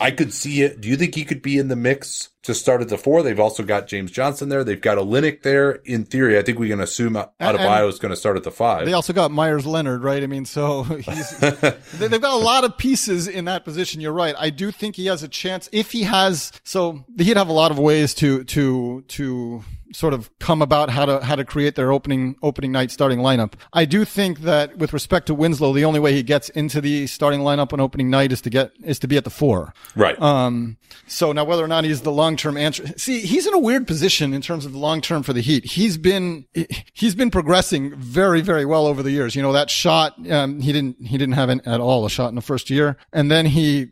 I 0.00 0.10
could 0.10 0.32
see 0.32 0.62
it. 0.62 0.80
Do 0.80 0.88
you 0.88 0.96
think 0.96 1.14
he 1.14 1.24
could 1.24 1.42
be 1.42 1.58
in 1.58 1.68
the 1.68 1.76
mix 1.76 2.30
to 2.42 2.54
start 2.54 2.80
at 2.80 2.88
the 2.88 2.98
four? 2.98 3.22
They've 3.22 3.38
also 3.38 3.62
got 3.68 3.86
James 3.86 4.10
Johnson 4.10 4.48
there. 4.48 4.64
They've 4.64 4.80
got 4.80 4.98
Olynyk 4.98 5.42
there. 5.42 5.72
In 5.84 6.04
theory, 6.04 6.38
I 6.38 6.42
think 6.42 6.58
we 6.58 6.68
can 6.68 6.80
assume 6.80 7.12
Adebayo 7.12 7.88
is 7.88 7.98
going 7.98 8.10
to 8.10 8.16
start 8.16 8.36
at 8.36 8.42
the 8.42 8.50
five. 8.50 8.86
They 8.86 8.92
also 8.92 9.12
got 9.12 9.30
Meyers 9.30 9.66
Leonard, 9.66 10.02
right? 10.02 10.22
I 10.22 10.26
mean, 10.26 10.44
so 10.44 10.82
they've 11.94 12.20
got 12.20 12.34
a 12.34 12.44
lot 12.44 12.64
of 12.64 12.76
pieces 12.76 13.28
in 13.28 13.44
that 13.44 13.64
position. 13.64 14.00
You're 14.00 14.12
right. 14.12 14.34
I 14.36 14.50
do 14.50 14.72
think 14.72 14.96
he 14.96 15.06
has 15.06 15.22
a 15.22 15.28
chance 15.28 15.68
if 15.70 15.92
he 15.92 16.02
has. 16.02 16.50
So 16.64 17.04
he'd 17.16 17.36
have 17.36 17.48
a 17.48 17.52
lot 17.52 17.70
of 17.70 17.78
ways 17.78 18.14
to 18.14 18.44
to 18.44 19.04
to 19.08 19.64
sort 19.92 20.14
of 20.14 20.30
come 20.38 20.62
about 20.62 20.90
how 20.90 21.04
to 21.06 21.24
how 21.24 21.34
to 21.36 21.44
create 21.44 21.74
their 21.74 21.92
opening 21.92 22.36
opening 22.42 22.72
night 22.72 22.90
starting 22.90 23.18
lineup. 23.18 23.54
I 23.72 23.84
do 23.84 24.04
think 24.04 24.40
that 24.40 24.76
with 24.78 24.92
respect 24.92 25.26
to 25.26 25.34
Winslow, 25.34 25.72
the 25.72 25.84
only 25.84 26.00
way 26.00 26.12
he 26.12 26.22
gets 26.22 26.48
into 26.50 26.80
the 26.80 27.06
starting 27.06 27.40
lineup 27.40 27.72
on 27.72 27.80
opening 27.80 28.10
night 28.10 28.32
is 28.32 28.40
to 28.42 28.50
get 28.50 28.72
is 28.82 28.98
to 29.00 29.08
be 29.08 29.16
at 29.16 29.24
the 29.24 29.30
four. 29.30 29.72
right. 29.96 30.20
Um, 30.20 30.76
so 31.06 31.32
now 31.32 31.44
whether 31.44 31.64
or 31.64 31.68
not 31.68 31.84
he's 31.84 32.02
the 32.02 32.12
long-term 32.12 32.56
answer, 32.56 32.86
see, 32.96 33.20
he's 33.20 33.46
in 33.46 33.54
a 33.54 33.58
weird 33.58 33.86
position 33.86 34.34
in 34.34 34.42
terms 34.42 34.66
of 34.66 34.72
the 34.72 34.78
long-term 34.78 35.22
for 35.22 35.32
the 35.32 35.40
Heat. 35.40 35.64
He's 35.64 35.96
been, 35.96 36.46
he's 36.92 37.14
been 37.14 37.30
progressing 37.30 37.94
very, 37.96 38.40
very 38.40 38.64
well 38.64 38.86
over 38.86 39.02
the 39.02 39.10
years. 39.10 39.34
You 39.34 39.42
know, 39.42 39.52
that 39.52 39.70
shot, 39.70 40.14
um, 40.30 40.60
he 40.60 40.72
didn't, 40.72 41.06
he 41.06 41.16
didn't 41.16 41.34
have 41.34 41.48
an, 41.48 41.60
at 41.66 41.80
all 41.80 42.04
a 42.04 42.10
shot 42.10 42.28
in 42.28 42.34
the 42.34 42.42
first 42.42 42.68
year. 42.70 42.96
And 43.12 43.30
then 43.30 43.46
he, 43.46 43.88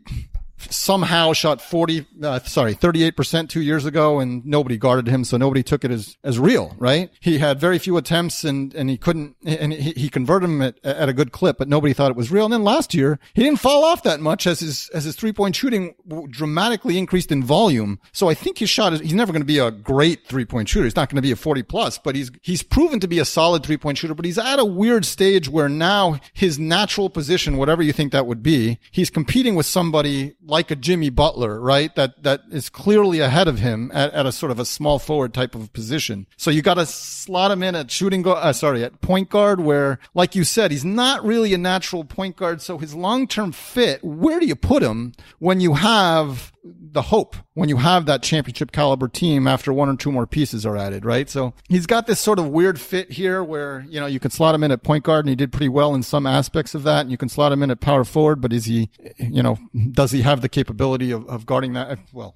somehow 0.69 1.33
shot 1.33 1.61
40, 1.61 2.05
uh, 2.23 2.39
sorry, 2.39 2.75
38% 2.75 3.49
two 3.49 3.61
years 3.61 3.85
ago 3.85 4.19
and 4.19 4.45
nobody 4.45 4.77
guarded 4.77 5.07
him. 5.07 5.23
So 5.23 5.37
nobody 5.37 5.63
took 5.63 5.83
it 5.83 5.91
as, 5.91 6.17
as 6.23 6.39
real, 6.39 6.75
right? 6.77 7.09
He 7.19 7.37
had 7.37 7.59
very 7.59 7.79
few 7.79 7.97
attempts 7.97 8.43
and, 8.43 8.73
and 8.73 8.89
he 8.89 8.97
couldn't, 8.97 9.35
and 9.45 9.73
he, 9.73 9.91
he 9.91 10.09
converted 10.09 10.49
them 10.49 10.61
at, 10.61 10.83
at 10.83 11.09
a 11.09 11.13
good 11.13 11.31
clip, 11.31 11.57
but 11.57 11.67
nobody 11.67 11.93
thought 11.93 12.11
it 12.11 12.17
was 12.17 12.31
real. 12.31 12.45
And 12.45 12.53
then 12.53 12.63
last 12.63 12.93
year, 12.93 13.19
he 13.33 13.43
didn't 13.43 13.59
fall 13.59 13.83
off 13.83 14.03
that 14.03 14.19
much 14.19 14.47
as 14.47 14.59
his, 14.59 14.89
as 14.93 15.03
his 15.03 15.15
three 15.15 15.33
point 15.33 15.55
shooting 15.55 15.95
dramatically 16.29 16.97
increased 16.97 17.31
in 17.31 17.43
volume. 17.43 17.99
So 18.11 18.29
I 18.29 18.33
think 18.33 18.57
his 18.57 18.69
shot 18.69 18.93
is, 18.93 18.99
he's 19.01 19.13
never 19.13 19.31
going 19.31 19.41
to 19.41 19.45
be 19.45 19.59
a 19.59 19.71
great 19.71 20.25
three 20.25 20.45
point 20.45 20.69
shooter. 20.69 20.85
He's 20.85 20.95
not 20.95 21.09
going 21.09 21.17
to 21.17 21.21
be 21.21 21.31
a 21.31 21.35
40 21.35 21.63
plus, 21.63 21.97
but 21.97 22.15
he's, 22.15 22.31
he's 22.41 22.63
proven 22.63 22.99
to 22.99 23.07
be 23.07 23.19
a 23.19 23.25
solid 23.25 23.63
three 23.63 23.77
point 23.77 23.97
shooter, 23.97 24.15
but 24.15 24.25
he's 24.25 24.37
at 24.37 24.59
a 24.59 24.65
weird 24.65 25.05
stage 25.05 25.49
where 25.49 25.69
now 25.69 26.19
his 26.33 26.57
natural 26.59 27.09
position, 27.09 27.57
whatever 27.57 27.81
you 27.81 27.93
think 27.93 28.11
that 28.11 28.25
would 28.25 28.43
be, 28.43 28.79
he's 28.91 29.09
competing 29.09 29.55
with 29.55 29.65
somebody 29.65 30.35
like 30.47 30.71
a 30.71 30.75
Jimmy 30.75 31.09
Butler, 31.09 31.59
right? 31.59 31.93
That, 31.95 32.23
that 32.23 32.41
is 32.51 32.69
clearly 32.69 33.19
ahead 33.19 33.47
of 33.47 33.59
him 33.59 33.91
at, 33.93 34.13
at 34.13 34.25
a 34.25 34.31
sort 34.31 34.51
of 34.51 34.59
a 34.59 34.65
small 34.65 34.97
forward 34.97 35.33
type 35.33 35.53
of 35.55 35.71
position. 35.73 36.25
So 36.37 36.49
you 36.49 36.61
got 36.61 36.75
to 36.75 36.85
slot 36.85 37.51
him 37.51 37.61
in 37.61 37.75
at 37.75 37.91
shooting 37.91 38.21
guard, 38.21 38.43
uh, 38.43 38.53
sorry, 38.53 38.83
at 38.83 39.01
point 39.01 39.29
guard 39.29 39.59
where, 39.59 39.99
like 40.13 40.35
you 40.35 40.43
said, 40.43 40.71
he's 40.71 40.85
not 40.85 41.23
really 41.23 41.53
a 41.53 41.57
natural 41.57 42.03
point 42.03 42.37
guard. 42.37 42.61
So 42.61 42.77
his 42.77 42.95
long-term 42.95 43.51
fit, 43.51 44.03
where 44.03 44.39
do 44.39 44.45
you 44.45 44.55
put 44.55 44.81
him 44.81 45.13
when 45.39 45.59
you 45.59 45.73
have 45.75 46.51
the 46.79 47.03
hope 47.03 47.35
when 47.53 47.69
you 47.69 47.77
have 47.77 48.05
that 48.05 48.23
championship 48.23 48.71
caliber 48.71 49.07
team 49.07 49.47
after 49.47 49.71
one 49.71 49.89
or 49.89 49.95
two 49.95 50.11
more 50.11 50.27
pieces 50.27 50.65
are 50.65 50.77
added, 50.77 51.05
right? 51.05 51.29
So 51.29 51.53
he's 51.69 51.85
got 51.85 52.07
this 52.07 52.19
sort 52.19 52.39
of 52.39 52.49
weird 52.49 52.79
fit 52.79 53.11
here 53.11 53.43
where, 53.43 53.85
you 53.87 53.99
know, 53.99 54.05
you 54.05 54.19
can 54.19 54.31
slot 54.31 54.55
him 54.55 54.63
in 54.63 54.71
at 54.71 54.83
point 54.83 55.03
guard 55.03 55.25
and 55.25 55.29
he 55.29 55.35
did 55.35 55.51
pretty 55.51 55.69
well 55.69 55.93
in 55.95 56.03
some 56.03 56.25
aspects 56.25 56.75
of 56.75 56.83
that. 56.83 57.01
And 57.01 57.11
you 57.11 57.17
can 57.17 57.29
slot 57.29 57.51
him 57.51 57.63
in 57.63 57.71
at 57.71 57.79
power 57.79 58.03
forward, 58.03 58.41
but 58.41 58.53
is 58.53 58.65
he, 58.65 58.89
you 59.17 59.43
know, 59.43 59.57
does 59.91 60.11
he 60.11 60.21
have 60.21 60.41
the 60.41 60.49
capability 60.49 61.11
of, 61.11 61.27
of 61.27 61.45
guarding 61.45 61.73
that? 61.73 61.99
Well, 62.13 62.35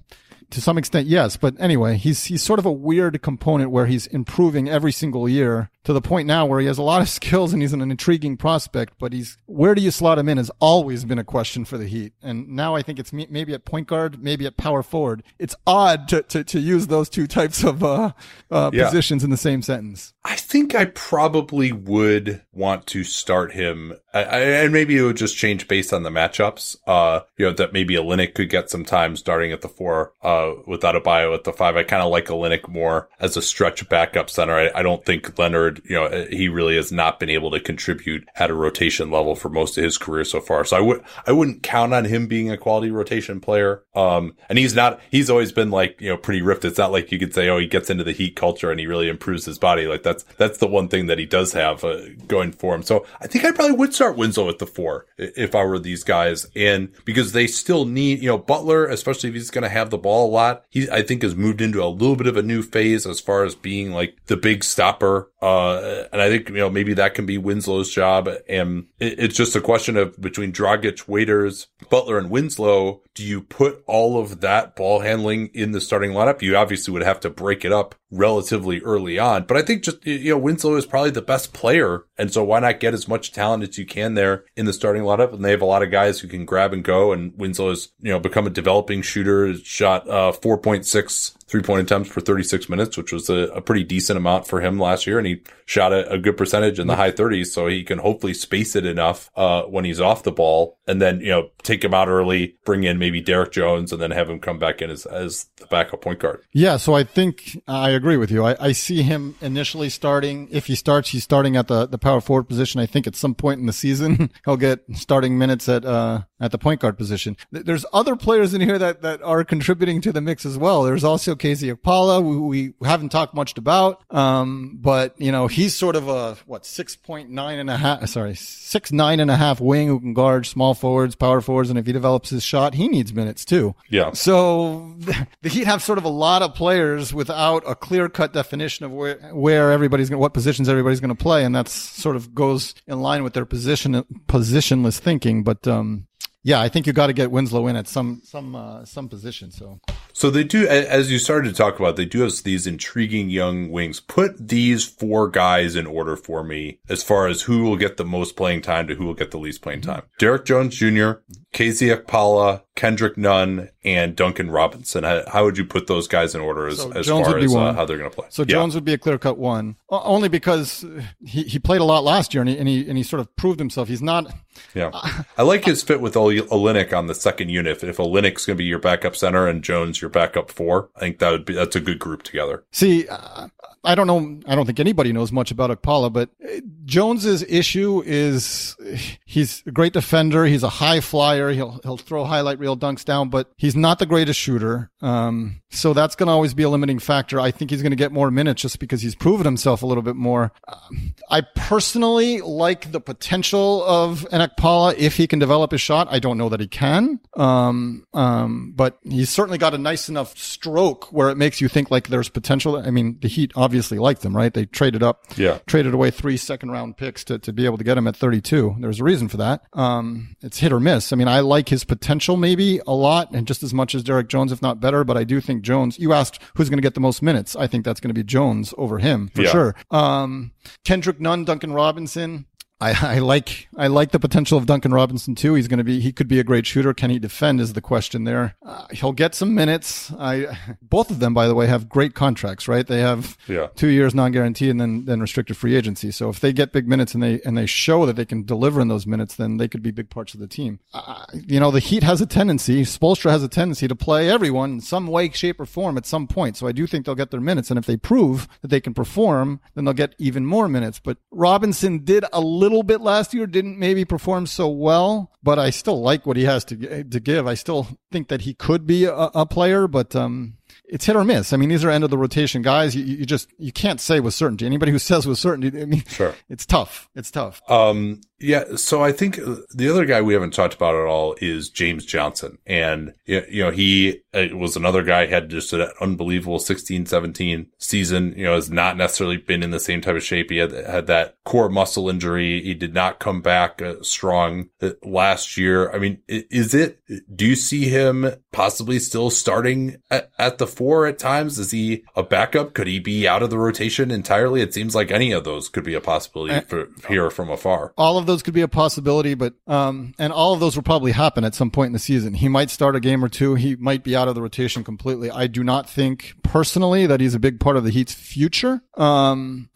to 0.52 0.60
some 0.60 0.78
extent, 0.78 1.06
yes. 1.06 1.36
But 1.36 1.54
anyway, 1.58 1.96
he's 1.96 2.24
he's 2.24 2.42
sort 2.42 2.58
of 2.58 2.66
a 2.66 2.72
weird 2.72 3.20
component 3.22 3.70
where 3.70 3.86
he's 3.86 4.06
improving 4.06 4.68
every 4.68 4.92
single 4.92 5.28
year 5.28 5.70
to 5.84 5.92
the 5.92 6.00
point 6.00 6.28
now 6.28 6.46
where 6.46 6.60
he 6.60 6.66
has 6.66 6.78
a 6.78 6.82
lot 6.82 7.02
of 7.02 7.08
skills 7.18 7.52
and 7.52 7.60
he's 7.60 7.72
an 7.72 7.80
intriguing 7.82 8.36
prospect. 8.36 8.94
But 8.98 9.12
he's 9.12 9.36
where 9.46 9.74
do 9.74 9.82
you 9.82 9.90
slot 9.90 10.18
him 10.18 10.28
in 10.28 10.36
has 10.38 10.50
always 10.60 11.04
been 11.04 11.18
a 11.18 11.24
question 11.24 11.64
for 11.64 11.76
the 11.76 11.86
Heat, 11.86 12.12
and 12.22 12.48
now 12.48 12.74
I 12.76 12.82
think 12.82 12.98
it's 12.98 13.12
me- 13.12 13.26
maybe 13.28 13.52
at 13.54 13.64
point 13.64 13.88
guard, 13.88 14.22
maybe 14.22 14.46
at 14.46 14.56
power 14.56 14.82
forward. 14.82 15.22
It's 15.38 15.56
odd 15.66 16.08
to 16.08 16.22
to, 16.22 16.44
to 16.44 16.60
use 16.60 16.86
those 16.86 17.08
two 17.08 17.26
types 17.26 17.64
of 17.64 17.82
uh, 17.82 18.12
uh, 18.50 18.70
Yeah. 18.72 18.84
positions 18.86 19.24
in 19.24 19.30
the 19.30 19.36
same 19.36 19.62
sentence. 19.62 20.12
I 20.24 20.36
think 20.36 20.74
I 20.74 20.84
probably 20.84 21.72
would 21.72 22.42
want 22.52 22.86
to 22.88 23.02
start 23.04 23.52
him. 23.52 23.94
I, 24.14 24.22
I, 24.24 24.38
and 24.40 24.72
maybe 24.72 24.96
it 24.96 25.02
would 25.02 25.16
just 25.16 25.36
change 25.36 25.66
based 25.66 25.92
on 25.92 26.02
the 26.04 26.10
matchups. 26.10 26.76
Uh, 26.86 27.20
you 27.36 27.46
know, 27.46 27.52
that 27.52 27.72
maybe 27.72 27.94
Olynyk 27.94 28.34
could 28.34 28.50
get 28.50 28.70
some 28.70 28.84
time 28.84 29.16
starting 29.16 29.52
at 29.52 29.62
the 29.62 29.68
four, 29.68 30.12
uh, 30.22 30.41
without 30.66 30.96
a 30.96 31.00
bio 31.00 31.34
at 31.34 31.44
the 31.44 31.52
five. 31.52 31.76
I 31.76 31.82
kind 31.82 32.02
of 32.02 32.10
like 32.10 32.26
Olynyk 32.26 32.68
more 32.68 33.08
as 33.20 33.36
a 33.36 33.42
stretch 33.42 33.88
backup 33.88 34.30
center. 34.30 34.54
I, 34.54 34.70
I 34.74 34.82
don't 34.82 35.04
think 35.04 35.38
Leonard, 35.38 35.82
you 35.84 35.96
know, 35.96 36.26
he 36.30 36.48
really 36.48 36.76
has 36.76 36.92
not 36.92 37.20
been 37.20 37.30
able 37.30 37.50
to 37.52 37.60
contribute 37.60 38.28
at 38.36 38.50
a 38.50 38.54
rotation 38.54 39.10
level 39.10 39.34
for 39.34 39.48
most 39.48 39.78
of 39.78 39.84
his 39.84 39.98
career 39.98 40.24
so 40.24 40.40
far. 40.40 40.64
So 40.64 40.76
I 40.76 40.80
would, 40.80 41.02
I 41.26 41.32
wouldn't 41.32 41.62
count 41.62 41.94
on 41.94 42.04
him 42.04 42.26
being 42.26 42.50
a 42.50 42.56
quality 42.56 42.90
rotation 42.90 43.40
player. 43.40 43.82
Um, 43.94 44.34
and 44.48 44.58
he's 44.58 44.74
not, 44.74 45.00
he's 45.10 45.30
always 45.30 45.52
been 45.52 45.70
like, 45.70 46.00
you 46.00 46.08
know, 46.08 46.16
pretty 46.16 46.42
ripped. 46.42 46.64
It's 46.64 46.78
not 46.78 46.92
like 46.92 47.12
you 47.12 47.18
could 47.18 47.34
say, 47.34 47.48
oh, 47.48 47.58
he 47.58 47.66
gets 47.66 47.90
into 47.90 48.04
the 48.04 48.12
heat 48.12 48.36
culture 48.36 48.70
and 48.70 48.80
he 48.80 48.86
really 48.86 49.08
improves 49.08 49.44
his 49.44 49.58
body. 49.58 49.86
Like 49.86 50.02
that's, 50.02 50.24
that's 50.36 50.58
the 50.58 50.66
one 50.66 50.88
thing 50.88 51.06
that 51.06 51.18
he 51.18 51.26
does 51.26 51.52
have 51.52 51.84
uh, 51.84 52.00
going 52.26 52.52
for 52.52 52.74
him. 52.74 52.82
So 52.82 53.06
I 53.20 53.26
think 53.26 53.44
I 53.44 53.52
probably 53.52 53.76
would 53.76 53.94
start 53.94 54.16
Winslow 54.16 54.48
at 54.48 54.58
the 54.58 54.66
four 54.66 55.06
if 55.16 55.54
I 55.54 55.64
were 55.64 55.78
these 55.78 56.04
guys. 56.04 56.46
And 56.56 56.90
because 57.04 57.32
they 57.32 57.46
still 57.46 57.84
need, 57.84 58.20
you 58.20 58.28
know, 58.28 58.38
Butler, 58.38 58.86
especially 58.86 59.28
if 59.28 59.34
he's 59.34 59.50
going 59.50 59.62
to 59.62 59.68
have 59.68 59.90
the 59.90 59.98
ball 59.98 60.30
lot, 60.32 60.64
he, 60.70 60.90
I 60.90 61.02
think 61.02 61.22
has 61.22 61.36
moved 61.36 61.60
into 61.60 61.82
a 61.82 61.86
little 61.86 62.16
bit 62.16 62.26
of 62.26 62.36
a 62.36 62.42
new 62.42 62.62
phase 62.62 63.06
as 63.06 63.20
far 63.20 63.44
as 63.44 63.54
being 63.54 63.92
like 63.92 64.16
the 64.26 64.36
big 64.36 64.64
stopper. 64.64 65.30
Uh, 65.40 66.04
and 66.12 66.20
I 66.20 66.28
think, 66.28 66.48
you 66.48 66.56
know, 66.56 66.70
maybe 66.70 66.94
that 66.94 67.14
can 67.14 67.26
be 67.26 67.38
Winslow's 67.38 67.90
job. 67.90 68.28
And 68.48 68.86
it, 68.98 69.18
it's 69.18 69.36
just 69.36 69.56
a 69.56 69.60
question 69.60 69.96
of 69.96 70.20
between 70.20 70.52
Dragic, 70.52 71.08
Waiters, 71.08 71.68
Butler 71.90 72.18
and 72.18 72.30
Winslow. 72.30 73.02
Do 73.14 73.24
you 73.24 73.42
put 73.42 73.82
all 73.86 74.18
of 74.18 74.40
that 74.40 74.74
ball 74.74 75.00
handling 75.00 75.48
in 75.54 75.72
the 75.72 75.80
starting 75.80 76.12
lineup? 76.12 76.42
You 76.42 76.56
obviously 76.56 76.92
would 76.92 77.02
have 77.02 77.20
to 77.20 77.30
break 77.30 77.64
it 77.64 77.72
up 77.72 77.94
relatively 78.12 78.80
early 78.82 79.18
on, 79.18 79.44
but 79.44 79.56
I 79.56 79.62
think 79.62 79.82
just, 79.82 80.06
you 80.06 80.30
know, 80.30 80.38
Winslow 80.38 80.76
is 80.76 80.86
probably 80.86 81.10
the 81.10 81.22
best 81.22 81.52
player. 81.52 82.04
And 82.18 82.32
so 82.32 82.44
why 82.44 82.60
not 82.60 82.78
get 82.78 82.94
as 82.94 83.08
much 83.08 83.32
talent 83.32 83.62
as 83.62 83.78
you 83.78 83.86
can 83.86 84.14
there 84.14 84.44
in 84.54 84.66
the 84.66 84.72
starting 84.72 85.02
lineup? 85.02 85.32
And 85.32 85.44
they 85.44 85.50
have 85.50 85.62
a 85.62 85.66
lot 85.66 85.82
of 85.82 85.90
guys 85.90 86.20
who 86.20 86.28
can 86.28 86.44
grab 86.44 86.72
and 86.72 86.84
go. 86.84 87.12
And 87.12 87.32
Winslow 87.36 87.70
has, 87.70 87.88
you 88.00 88.12
know, 88.12 88.20
become 88.20 88.46
a 88.46 88.50
developing 88.50 89.02
shooter, 89.02 89.54
shot, 89.54 90.08
uh, 90.08 90.32
4.6 90.32 91.34
three 91.52 91.62
point 91.62 91.82
attempts 91.82 92.08
for 92.08 92.22
36 92.22 92.70
minutes, 92.70 92.96
which 92.96 93.12
was 93.12 93.28
a, 93.28 93.50
a, 93.52 93.60
pretty 93.60 93.84
decent 93.84 94.16
amount 94.16 94.46
for 94.46 94.62
him 94.62 94.80
last 94.80 95.06
year. 95.06 95.18
And 95.18 95.26
he 95.26 95.42
shot 95.66 95.92
a, 95.92 96.10
a 96.10 96.16
good 96.16 96.38
percentage 96.38 96.78
in 96.78 96.86
the 96.86 96.96
high 96.96 97.10
30s. 97.10 97.48
So 97.48 97.66
he 97.66 97.84
can 97.84 97.98
hopefully 97.98 98.32
space 98.32 98.74
it 98.74 98.86
enough, 98.86 99.30
uh, 99.36 99.64
when 99.64 99.84
he's 99.84 100.00
off 100.00 100.22
the 100.22 100.32
ball 100.32 100.78
and 100.86 101.00
then, 101.00 101.20
you 101.20 101.28
know, 101.28 101.50
take 101.62 101.84
him 101.84 101.92
out 101.92 102.08
early, 102.08 102.56
bring 102.64 102.84
in 102.84 102.98
maybe 102.98 103.20
Derrick 103.20 103.52
Jones 103.52 103.92
and 103.92 104.00
then 104.00 104.12
have 104.12 104.30
him 104.30 104.40
come 104.40 104.58
back 104.58 104.80
in 104.80 104.90
as, 104.90 105.04
as 105.04 105.50
the 105.56 105.66
backup 105.66 106.00
point 106.00 106.20
guard. 106.20 106.42
Yeah. 106.52 106.78
So 106.78 106.94
I 106.94 107.04
think 107.04 107.62
I 107.68 107.90
agree 107.90 108.16
with 108.16 108.30
you. 108.30 108.46
I, 108.46 108.56
I 108.58 108.72
see 108.72 109.02
him 109.02 109.34
initially 109.42 109.90
starting. 109.90 110.48
If 110.50 110.66
he 110.66 110.74
starts, 110.74 111.10
he's 111.10 111.22
starting 111.22 111.56
at 111.56 111.68
the, 111.68 111.86
the 111.86 111.98
power 111.98 112.22
forward 112.22 112.44
position. 112.44 112.80
I 112.80 112.86
think 112.86 113.06
at 113.06 113.14
some 113.14 113.34
point 113.34 113.60
in 113.60 113.66
the 113.66 113.74
season, 113.74 114.30
he'll 114.46 114.56
get 114.56 114.80
starting 114.94 115.36
minutes 115.36 115.68
at, 115.68 115.84
uh, 115.84 116.22
at 116.40 116.50
the 116.50 116.58
point 116.58 116.80
guard 116.80 116.96
position. 116.96 117.36
There's 117.50 117.84
other 117.92 118.16
players 118.16 118.54
in 118.54 118.62
here 118.62 118.78
that, 118.78 119.02
that 119.02 119.22
are 119.22 119.44
contributing 119.44 120.00
to 120.00 120.12
the 120.12 120.22
mix 120.22 120.46
as 120.46 120.56
well. 120.56 120.82
There's 120.82 121.04
also 121.04 121.36
KZ 121.42 121.74
Okpala, 121.76 122.22
who 122.22 122.46
we 122.46 122.72
haven't 122.82 123.10
talked 123.10 123.34
much 123.34 123.56
about. 123.58 124.02
Um, 124.10 124.78
but 124.80 125.20
you 125.20 125.32
know, 125.32 125.48
he's 125.48 125.74
sort 125.74 125.96
of 125.96 126.08
a, 126.08 126.36
what, 126.46 126.62
6.9 126.62 127.60
and 127.60 127.68
a 127.68 127.76
half, 127.76 128.08
sorry, 128.08 128.34
six, 128.34 128.92
nine 128.92 129.20
and 129.20 129.30
a 129.30 129.36
half 129.36 129.60
wing 129.60 129.88
who 129.88 129.98
can 129.98 130.14
guard 130.14 130.46
small 130.46 130.74
forwards, 130.74 131.14
power 131.16 131.40
forwards. 131.40 131.68
And 131.68 131.78
if 131.78 131.86
he 131.86 131.92
develops 131.92 132.30
his 132.30 132.44
shot, 132.44 132.74
he 132.74 132.88
needs 132.88 133.12
minutes 133.12 133.44
too. 133.44 133.74
Yeah. 133.88 134.12
So 134.12 134.94
the 135.42 135.48
Heat 135.48 135.66
have 135.66 135.82
sort 135.82 135.98
of 135.98 136.04
a 136.04 136.08
lot 136.08 136.42
of 136.42 136.54
players 136.54 137.12
without 137.12 137.64
a 137.66 137.74
clear 137.74 138.08
cut 138.08 138.32
definition 138.32 138.86
of 138.86 138.92
where, 138.92 139.16
where 139.32 139.72
everybody's 139.72 140.08
going, 140.08 140.20
what 140.20 140.34
positions 140.34 140.68
everybody's 140.68 141.00
going 141.00 141.14
to 141.14 141.22
play. 141.22 141.44
And 141.44 141.54
that's 141.54 141.72
sort 141.72 142.16
of 142.16 142.34
goes 142.34 142.74
in 142.86 143.00
line 143.00 143.24
with 143.24 143.34
their 143.34 143.44
position, 143.44 143.94
positionless 144.26 144.98
thinking. 144.98 145.42
But, 145.42 145.66
um, 145.66 146.06
yeah, 146.44 146.60
I 146.60 146.68
think 146.68 146.86
you 146.86 146.92
got 146.92 147.06
to 147.06 147.12
get 147.12 147.30
Winslow 147.30 147.68
in 147.68 147.76
at 147.76 147.86
some 147.86 148.20
some 148.24 148.56
uh, 148.56 148.84
some 148.84 149.08
position. 149.08 149.50
So, 149.52 149.80
so 150.12 150.28
they 150.28 150.42
do, 150.42 150.66
as 150.66 151.10
you 151.10 151.18
started 151.18 151.48
to 151.50 151.54
talk 151.54 151.78
about, 151.78 151.96
they 151.96 152.04
do 152.04 152.20
have 152.22 152.32
these 152.42 152.66
intriguing 152.66 153.30
young 153.30 153.70
wings. 153.70 154.00
Put 154.00 154.48
these 154.48 154.84
four 154.84 155.28
guys 155.28 155.76
in 155.76 155.86
order 155.86 156.16
for 156.16 156.42
me 156.42 156.80
as 156.88 157.02
far 157.02 157.28
as 157.28 157.42
who 157.42 157.62
will 157.62 157.76
get 157.76 157.96
the 157.96 158.04
most 158.04 158.36
playing 158.36 158.62
time 158.62 158.88
to 158.88 158.94
who 158.94 159.06
will 159.06 159.14
get 159.14 159.30
the 159.30 159.38
least 159.38 159.62
playing 159.62 159.82
time. 159.82 160.02
Mm-hmm. 160.20 160.44
Jones 160.44 160.76
Jr., 160.76 161.20
KZ 161.52 161.94
Okpala, 161.94 162.62
Kendrick 162.74 163.18
Nunn, 163.18 163.68
and 163.84 164.16
Duncan 164.16 164.50
Robinson. 164.50 165.04
How, 165.04 165.22
how, 165.30 165.44
would 165.44 165.58
you 165.58 165.66
put 165.66 165.86
those 165.86 166.08
guys 166.08 166.34
in 166.34 166.40
order 166.40 166.66
as, 166.66 166.78
so 166.78 166.90
as 166.92 167.06
far 167.06 167.38
as 167.38 167.54
uh, 167.54 167.74
how 167.74 167.84
they're 167.84 167.98
going 167.98 168.10
to 168.10 168.14
play? 168.14 168.26
So 168.30 168.42
yeah. 168.42 168.46
Jones 168.48 168.74
would 168.74 168.86
be 168.86 168.94
a 168.94 168.98
clear 168.98 169.18
cut 169.18 169.36
one, 169.36 169.76
only 169.90 170.30
because 170.30 170.84
he, 171.22 171.42
he 171.42 171.58
played 171.58 171.82
a 171.82 171.84
lot 171.84 172.04
last 172.04 172.32
year 172.32 172.40
and 172.40 172.48
he, 172.48 172.56
and 172.56 172.68
he 172.68 172.88
and 172.88 172.96
he 172.96 173.04
sort 173.04 173.20
of 173.20 173.34
proved 173.36 173.58
himself. 173.58 173.88
He's 173.88 174.00
not. 174.00 174.32
Yeah, 174.74 174.90
I 175.38 175.42
like 175.42 175.66
his 175.66 175.82
fit 175.82 176.00
with 176.00 176.14
Olynyk 176.14 176.96
on 176.96 177.06
the 177.06 177.14
second 177.14 177.50
unit. 177.50 177.84
If 177.84 177.98
Olynyk's 177.98 178.46
going 178.46 178.56
to 178.56 178.62
be 178.62 178.64
your 178.64 178.78
backup 178.78 179.14
center 179.14 179.46
and 179.46 179.62
Jones 179.62 180.00
your 180.00 180.10
backup 180.10 180.50
four, 180.50 180.88
I 180.96 181.00
think 181.00 181.18
that 181.18 181.30
would 181.30 181.44
be 181.44 181.52
that's 181.52 181.76
a 181.76 181.80
good 181.80 181.98
group 181.98 182.22
together. 182.22 182.64
See, 182.72 183.06
uh, 183.08 183.48
I 183.84 183.96
don't 183.96 184.06
know. 184.06 184.40
I 184.46 184.54
don't 184.54 184.64
think 184.64 184.78
anybody 184.78 185.12
knows 185.12 185.32
much 185.32 185.50
about 185.50 185.70
Okpala, 185.70 186.12
but 186.12 186.30
uh, 186.44 186.60
Jones's 186.84 187.42
issue 187.42 188.02
is 188.06 188.76
he's 189.24 189.62
a 189.66 189.72
great 189.72 189.92
defender. 189.92 190.44
He's 190.44 190.62
a 190.62 190.68
high 190.68 191.00
flyer. 191.00 191.50
He'll 191.50 191.80
he'll 191.82 191.96
throw 191.96 192.24
highlight 192.24 192.60
reel 192.60 192.76
dunks 192.76 193.04
down, 193.04 193.28
but 193.28 193.50
he's 193.56 193.74
not 193.74 193.98
the 193.98 194.06
greatest 194.06 194.38
shooter. 194.38 194.90
Um, 195.00 195.62
so 195.70 195.94
that's 195.94 196.14
going 196.14 196.28
to 196.28 196.32
always 196.32 196.54
be 196.54 196.62
a 196.62 196.68
limiting 196.68 197.00
factor. 197.00 197.40
I 197.40 197.50
think 197.50 197.70
he's 197.70 197.82
going 197.82 197.90
to 197.90 197.96
get 197.96 198.12
more 198.12 198.30
minutes 198.30 198.62
just 198.62 198.78
because 198.78 199.02
he's 199.02 199.16
proven 199.16 199.44
himself 199.44 199.82
a 199.82 199.86
little 199.86 200.02
bit 200.02 200.16
more. 200.16 200.52
Um, 200.68 201.14
I 201.28 201.40
personally 201.56 202.40
like 202.40 202.92
the 202.92 203.00
potential 203.00 203.82
of 203.84 204.26
an 204.30 204.48
Okpala 204.48 204.94
if 204.96 205.16
he 205.16 205.26
can 205.26 205.40
develop 205.40 205.72
his 205.72 205.80
shot. 205.80 206.06
I 206.10 206.20
don't 206.20 206.38
know 206.38 206.48
that 206.50 206.60
he 206.60 206.68
can, 206.68 207.18
um, 207.36 208.06
um, 208.14 208.74
but 208.76 208.98
he's 209.02 209.30
certainly 209.30 209.58
got 209.58 209.74
a 209.74 209.78
nice 209.78 210.08
enough 210.08 210.38
stroke 210.38 211.12
where 211.12 211.30
it 211.30 211.36
makes 211.36 211.60
you 211.60 211.68
think 211.68 211.90
like 211.90 212.08
there's 212.08 212.28
potential. 212.28 212.76
I 212.76 212.90
mean, 212.90 213.18
the 213.20 213.28
Heat 213.28 213.50
obviously 213.56 213.71
like 213.80 214.20
them, 214.20 214.36
right? 214.36 214.52
They 214.52 214.66
traded 214.66 215.02
up, 215.02 215.24
yeah, 215.36 215.58
traded 215.66 215.94
away 215.94 216.10
three 216.10 216.36
second 216.36 216.70
round 216.70 216.96
picks 216.96 217.24
to, 217.24 217.38
to 217.38 217.52
be 217.52 217.64
able 217.64 217.78
to 217.78 217.84
get 217.84 217.98
him 217.98 218.06
at 218.06 218.16
32. 218.16 218.76
There's 218.78 219.00
a 219.00 219.04
reason 219.04 219.28
for 219.28 219.36
that. 219.38 219.62
Um, 219.72 220.36
it's 220.42 220.58
hit 220.58 220.72
or 220.72 220.80
miss. 220.80 221.12
I 221.12 221.16
mean, 221.16 221.28
I 221.28 221.40
like 221.40 221.68
his 221.68 221.84
potential 221.84 222.36
maybe 222.36 222.80
a 222.86 222.94
lot 222.94 223.32
and 223.32 223.46
just 223.46 223.62
as 223.62 223.72
much 223.72 223.94
as 223.94 224.02
Derrick 224.02 224.28
Jones, 224.28 224.52
if 224.52 224.62
not 224.62 224.80
better, 224.80 225.04
but 225.04 225.16
I 225.16 225.24
do 225.24 225.40
think 225.40 225.62
Jones, 225.62 225.98
you 225.98 226.12
asked 226.12 226.40
who's 226.56 226.68
going 226.68 226.78
to 226.78 226.82
get 226.82 226.94
the 226.94 227.00
most 227.00 227.22
minutes. 227.22 227.56
I 227.56 227.66
think 227.66 227.84
that's 227.84 228.00
going 228.00 228.10
to 228.10 228.14
be 228.14 228.24
Jones 228.24 228.74
over 228.76 228.98
him 228.98 229.30
for 229.34 229.42
yeah. 229.42 229.50
sure. 229.50 229.74
Um, 229.90 230.52
Kendrick 230.84 231.20
Nunn, 231.20 231.44
Duncan 231.44 231.72
Robinson. 231.72 232.46
I, 232.82 233.14
I, 233.14 233.18
like 233.20 233.68
I 233.76 233.86
like 233.86 234.10
the 234.10 234.18
potential 234.18 234.58
of 234.58 234.66
Duncan 234.66 234.92
Robinson 234.92 235.36
too. 235.36 235.54
He's 235.54 235.68
going 235.68 235.78
to 235.78 235.84
be 235.84 236.00
he 236.00 236.12
could 236.12 236.26
be 236.26 236.40
a 236.40 236.44
great 236.44 236.66
shooter. 236.66 236.92
Can 236.92 237.10
he 237.10 237.18
defend? 237.20 237.60
Is 237.60 237.74
the 237.74 237.80
question 237.80 238.24
there. 238.24 238.56
Uh, 238.64 238.86
he'll 238.90 239.12
get 239.12 239.36
some 239.36 239.54
minutes. 239.54 240.12
I 240.18 240.58
both 240.82 241.10
of 241.10 241.20
them, 241.20 241.32
by 241.32 241.46
the 241.46 241.54
way, 241.54 241.68
have 241.68 241.88
great 241.88 242.14
contracts. 242.14 242.66
Right? 242.66 242.84
They 242.84 243.00
have 243.00 243.38
yeah. 243.46 243.68
two 243.76 243.86
years 243.86 244.14
non 244.14 244.32
guaranteed 244.32 244.70
and 244.70 244.80
then 244.80 245.04
then 245.04 245.20
restricted 245.20 245.56
free 245.56 245.76
agency. 245.76 246.10
So 246.10 246.28
if 246.28 246.40
they 246.40 246.52
get 246.52 246.72
big 246.72 246.88
minutes 246.88 247.14
and 247.14 247.22
they 247.22 247.40
and 247.42 247.56
they 247.56 247.66
show 247.66 248.04
that 248.06 248.16
they 248.16 248.24
can 248.24 248.42
deliver 248.44 248.80
in 248.80 248.88
those 248.88 249.06
minutes, 249.06 249.36
then 249.36 249.58
they 249.58 249.68
could 249.68 249.82
be 249.82 249.92
big 249.92 250.10
parts 250.10 250.34
of 250.34 250.40
the 250.40 250.48
team. 250.48 250.80
Uh, 250.92 251.24
you 251.32 251.60
know, 251.60 251.70
the 251.70 251.80
Heat 251.80 252.02
has 252.02 252.20
a 252.20 252.26
tendency. 252.26 252.82
Spoelstra 252.82 253.30
has 253.30 253.44
a 253.44 253.48
tendency 253.48 253.86
to 253.86 253.94
play 253.94 254.28
everyone 254.28 254.72
in 254.72 254.80
some 254.80 255.06
way, 255.06 255.30
shape, 255.30 255.60
or 255.60 255.66
form 255.66 255.96
at 255.96 256.06
some 256.06 256.26
point. 256.26 256.56
So 256.56 256.66
I 256.66 256.72
do 256.72 256.88
think 256.88 257.06
they'll 257.06 257.14
get 257.14 257.30
their 257.30 257.40
minutes, 257.40 257.70
and 257.70 257.78
if 257.78 257.86
they 257.86 257.96
prove 257.96 258.48
that 258.60 258.68
they 258.68 258.80
can 258.80 258.92
perform, 258.94 259.60
then 259.74 259.84
they'll 259.84 259.94
get 259.94 260.14
even 260.18 260.44
more 260.44 260.68
minutes. 260.68 260.98
But 260.98 261.18
Robinson 261.30 262.04
did 262.04 262.24
a 262.32 262.40
little 262.40 262.71
bit 262.82 263.02
last 263.02 263.34
year 263.34 263.46
didn't 263.46 263.78
maybe 263.78 264.04
perform 264.04 264.46
so 264.46 264.68
well, 264.68 265.30
but 265.42 265.58
I 265.58 265.70
still 265.70 266.00
like 266.00 266.24
what 266.24 266.36
he 266.36 266.44
has 266.44 266.64
to 266.66 267.04
to 267.04 267.20
give. 267.20 267.46
I 267.46 267.54
still 267.54 267.86
think 268.10 268.28
that 268.28 268.42
he 268.42 268.54
could 268.54 268.86
be 268.86 269.04
a, 269.04 269.14
a 269.14 269.44
player, 269.44 269.86
but 269.86 270.16
um, 270.16 270.54
it's 270.86 271.04
hit 271.04 271.16
or 271.16 271.24
miss. 271.24 271.52
I 271.52 271.56
mean, 271.56 271.68
these 271.68 271.84
are 271.84 271.90
end 271.90 272.04
of 272.04 272.10
the 272.10 272.18
rotation 272.18 272.62
guys. 272.62 272.96
You, 272.96 273.04
you 273.04 273.26
just 273.26 273.52
you 273.58 273.72
can't 273.72 274.00
say 274.00 274.20
with 274.20 274.34
certainty. 274.34 274.64
Anybody 274.64 274.92
who 274.92 274.98
says 274.98 275.26
with 275.26 275.38
certainty, 275.38 275.80
I 275.80 275.84
mean, 275.84 276.04
sure, 276.06 276.34
it's 276.48 276.64
tough. 276.64 277.10
It's 277.14 277.30
tough. 277.30 277.60
Um, 277.68 278.20
yeah. 278.42 278.76
So 278.76 279.02
I 279.02 279.12
think 279.12 279.36
the 279.36 279.88
other 279.88 280.04
guy 280.04 280.20
we 280.20 280.34
haven't 280.34 280.54
talked 280.54 280.74
about 280.74 280.94
at 280.94 281.06
all 281.06 281.36
is 281.40 281.70
James 281.70 282.04
Johnson. 282.04 282.58
And, 282.66 283.14
you 283.26 283.64
know, 283.64 283.70
he 283.70 284.22
uh, 284.34 284.46
was 284.52 284.76
another 284.76 285.02
guy 285.02 285.26
had 285.26 285.50
just 285.50 285.72
an 285.72 285.88
unbelievable 286.00 286.58
16, 286.58 287.06
17 287.06 287.66
season, 287.78 288.34
you 288.36 288.44
know, 288.44 288.54
has 288.54 288.70
not 288.70 288.96
necessarily 288.96 289.36
been 289.36 289.62
in 289.62 289.70
the 289.70 289.80
same 289.80 290.00
type 290.00 290.16
of 290.16 290.22
shape. 290.22 290.50
He 290.50 290.58
had, 290.58 290.72
had 290.72 291.06
that 291.06 291.36
core 291.44 291.68
muscle 291.68 292.08
injury. 292.08 292.62
He 292.62 292.74
did 292.74 292.94
not 292.94 293.18
come 293.18 293.42
back 293.42 293.80
uh, 293.80 294.02
strong 294.02 294.70
uh, 294.80 294.90
last 295.02 295.56
year. 295.56 295.90
I 295.92 295.98
mean, 295.98 296.18
is 296.28 296.74
it, 296.74 297.00
do 297.34 297.46
you 297.46 297.56
see 297.56 297.88
him 297.88 298.32
possibly 298.52 298.98
still 298.98 299.30
starting 299.30 299.96
at, 300.10 300.30
at 300.38 300.58
the 300.58 300.66
four 300.66 301.06
at 301.06 301.18
times? 301.18 301.58
Is 301.58 301.70
he 301.70 302.04
a 302.16 302.22
backup? 302.22 302.74
Could 302.74 302.86
he 302.86 302.98
be 302.98 303.28
out 303.28 303.42
of 303.42 303.50
the 303.50 303.58
rotation 303.58 304.10
entirely? 304.10 304.62
It 304.62 304.74
seems 304.74 304.94
like 304.94 305.10
any 305.10 305.32
of 305.32 305.44
those 305.44 305.68
could 305.68 305.84
be 305.84 305.94
a 305.94 306.00
possibility 306.00 306.60
for 306.66 306.88
here 307.08 307.30
from 307.30 307.50
afar. 307.50 307.92
All 307.96 308.18
of 308.18 308.26
those 308.32 308.42
could 308.42 308.54
be 308.54 308.62
a 308.62 308.68
possibility, 308.68 309.34
but 309.34 309.54
um, 309.66 310.14
and 310.18 310.32
all 310.32 310.54
of 310.54 310.60
those 310.60 310.74
will 310.74 310.82
probably 310.82 311.12
happen 311.12 311.44
at 311.44 311.54
some 311.54 311.70
point 311.70 311.88
in 311.88 311.92
the 311.92 311.98
season. 311.98 312.34
He 312.34 312.48
might 312.48 312.70
start 312.70 312.96
a 312.96 313.00
game 313.00 313.24
or 313.24 313.28
two. 313.28 313.54
He 313.54 313.76
might 313.76 314.02
be 314.02 314.16
out 314.16 314.28
of 314.28 314.34
the 314.34 314.42
rotation 314.42 314.82
completely. 314.82 315.30
I 315.30 315.46
do 315.46 315.62
not 315.62 315.88
think 315.88 316.34
personally 316.42 317.06
that 317.06 317.20
he's 317.20 317.34
a 317.34 317.38
big 317.38 317.60
part 317.60 317.76
of 317.76 317.84
the 317.84 317.90
Heat's 317.90 318.14
future. 318.14 318.82
Um, 318.96 319.68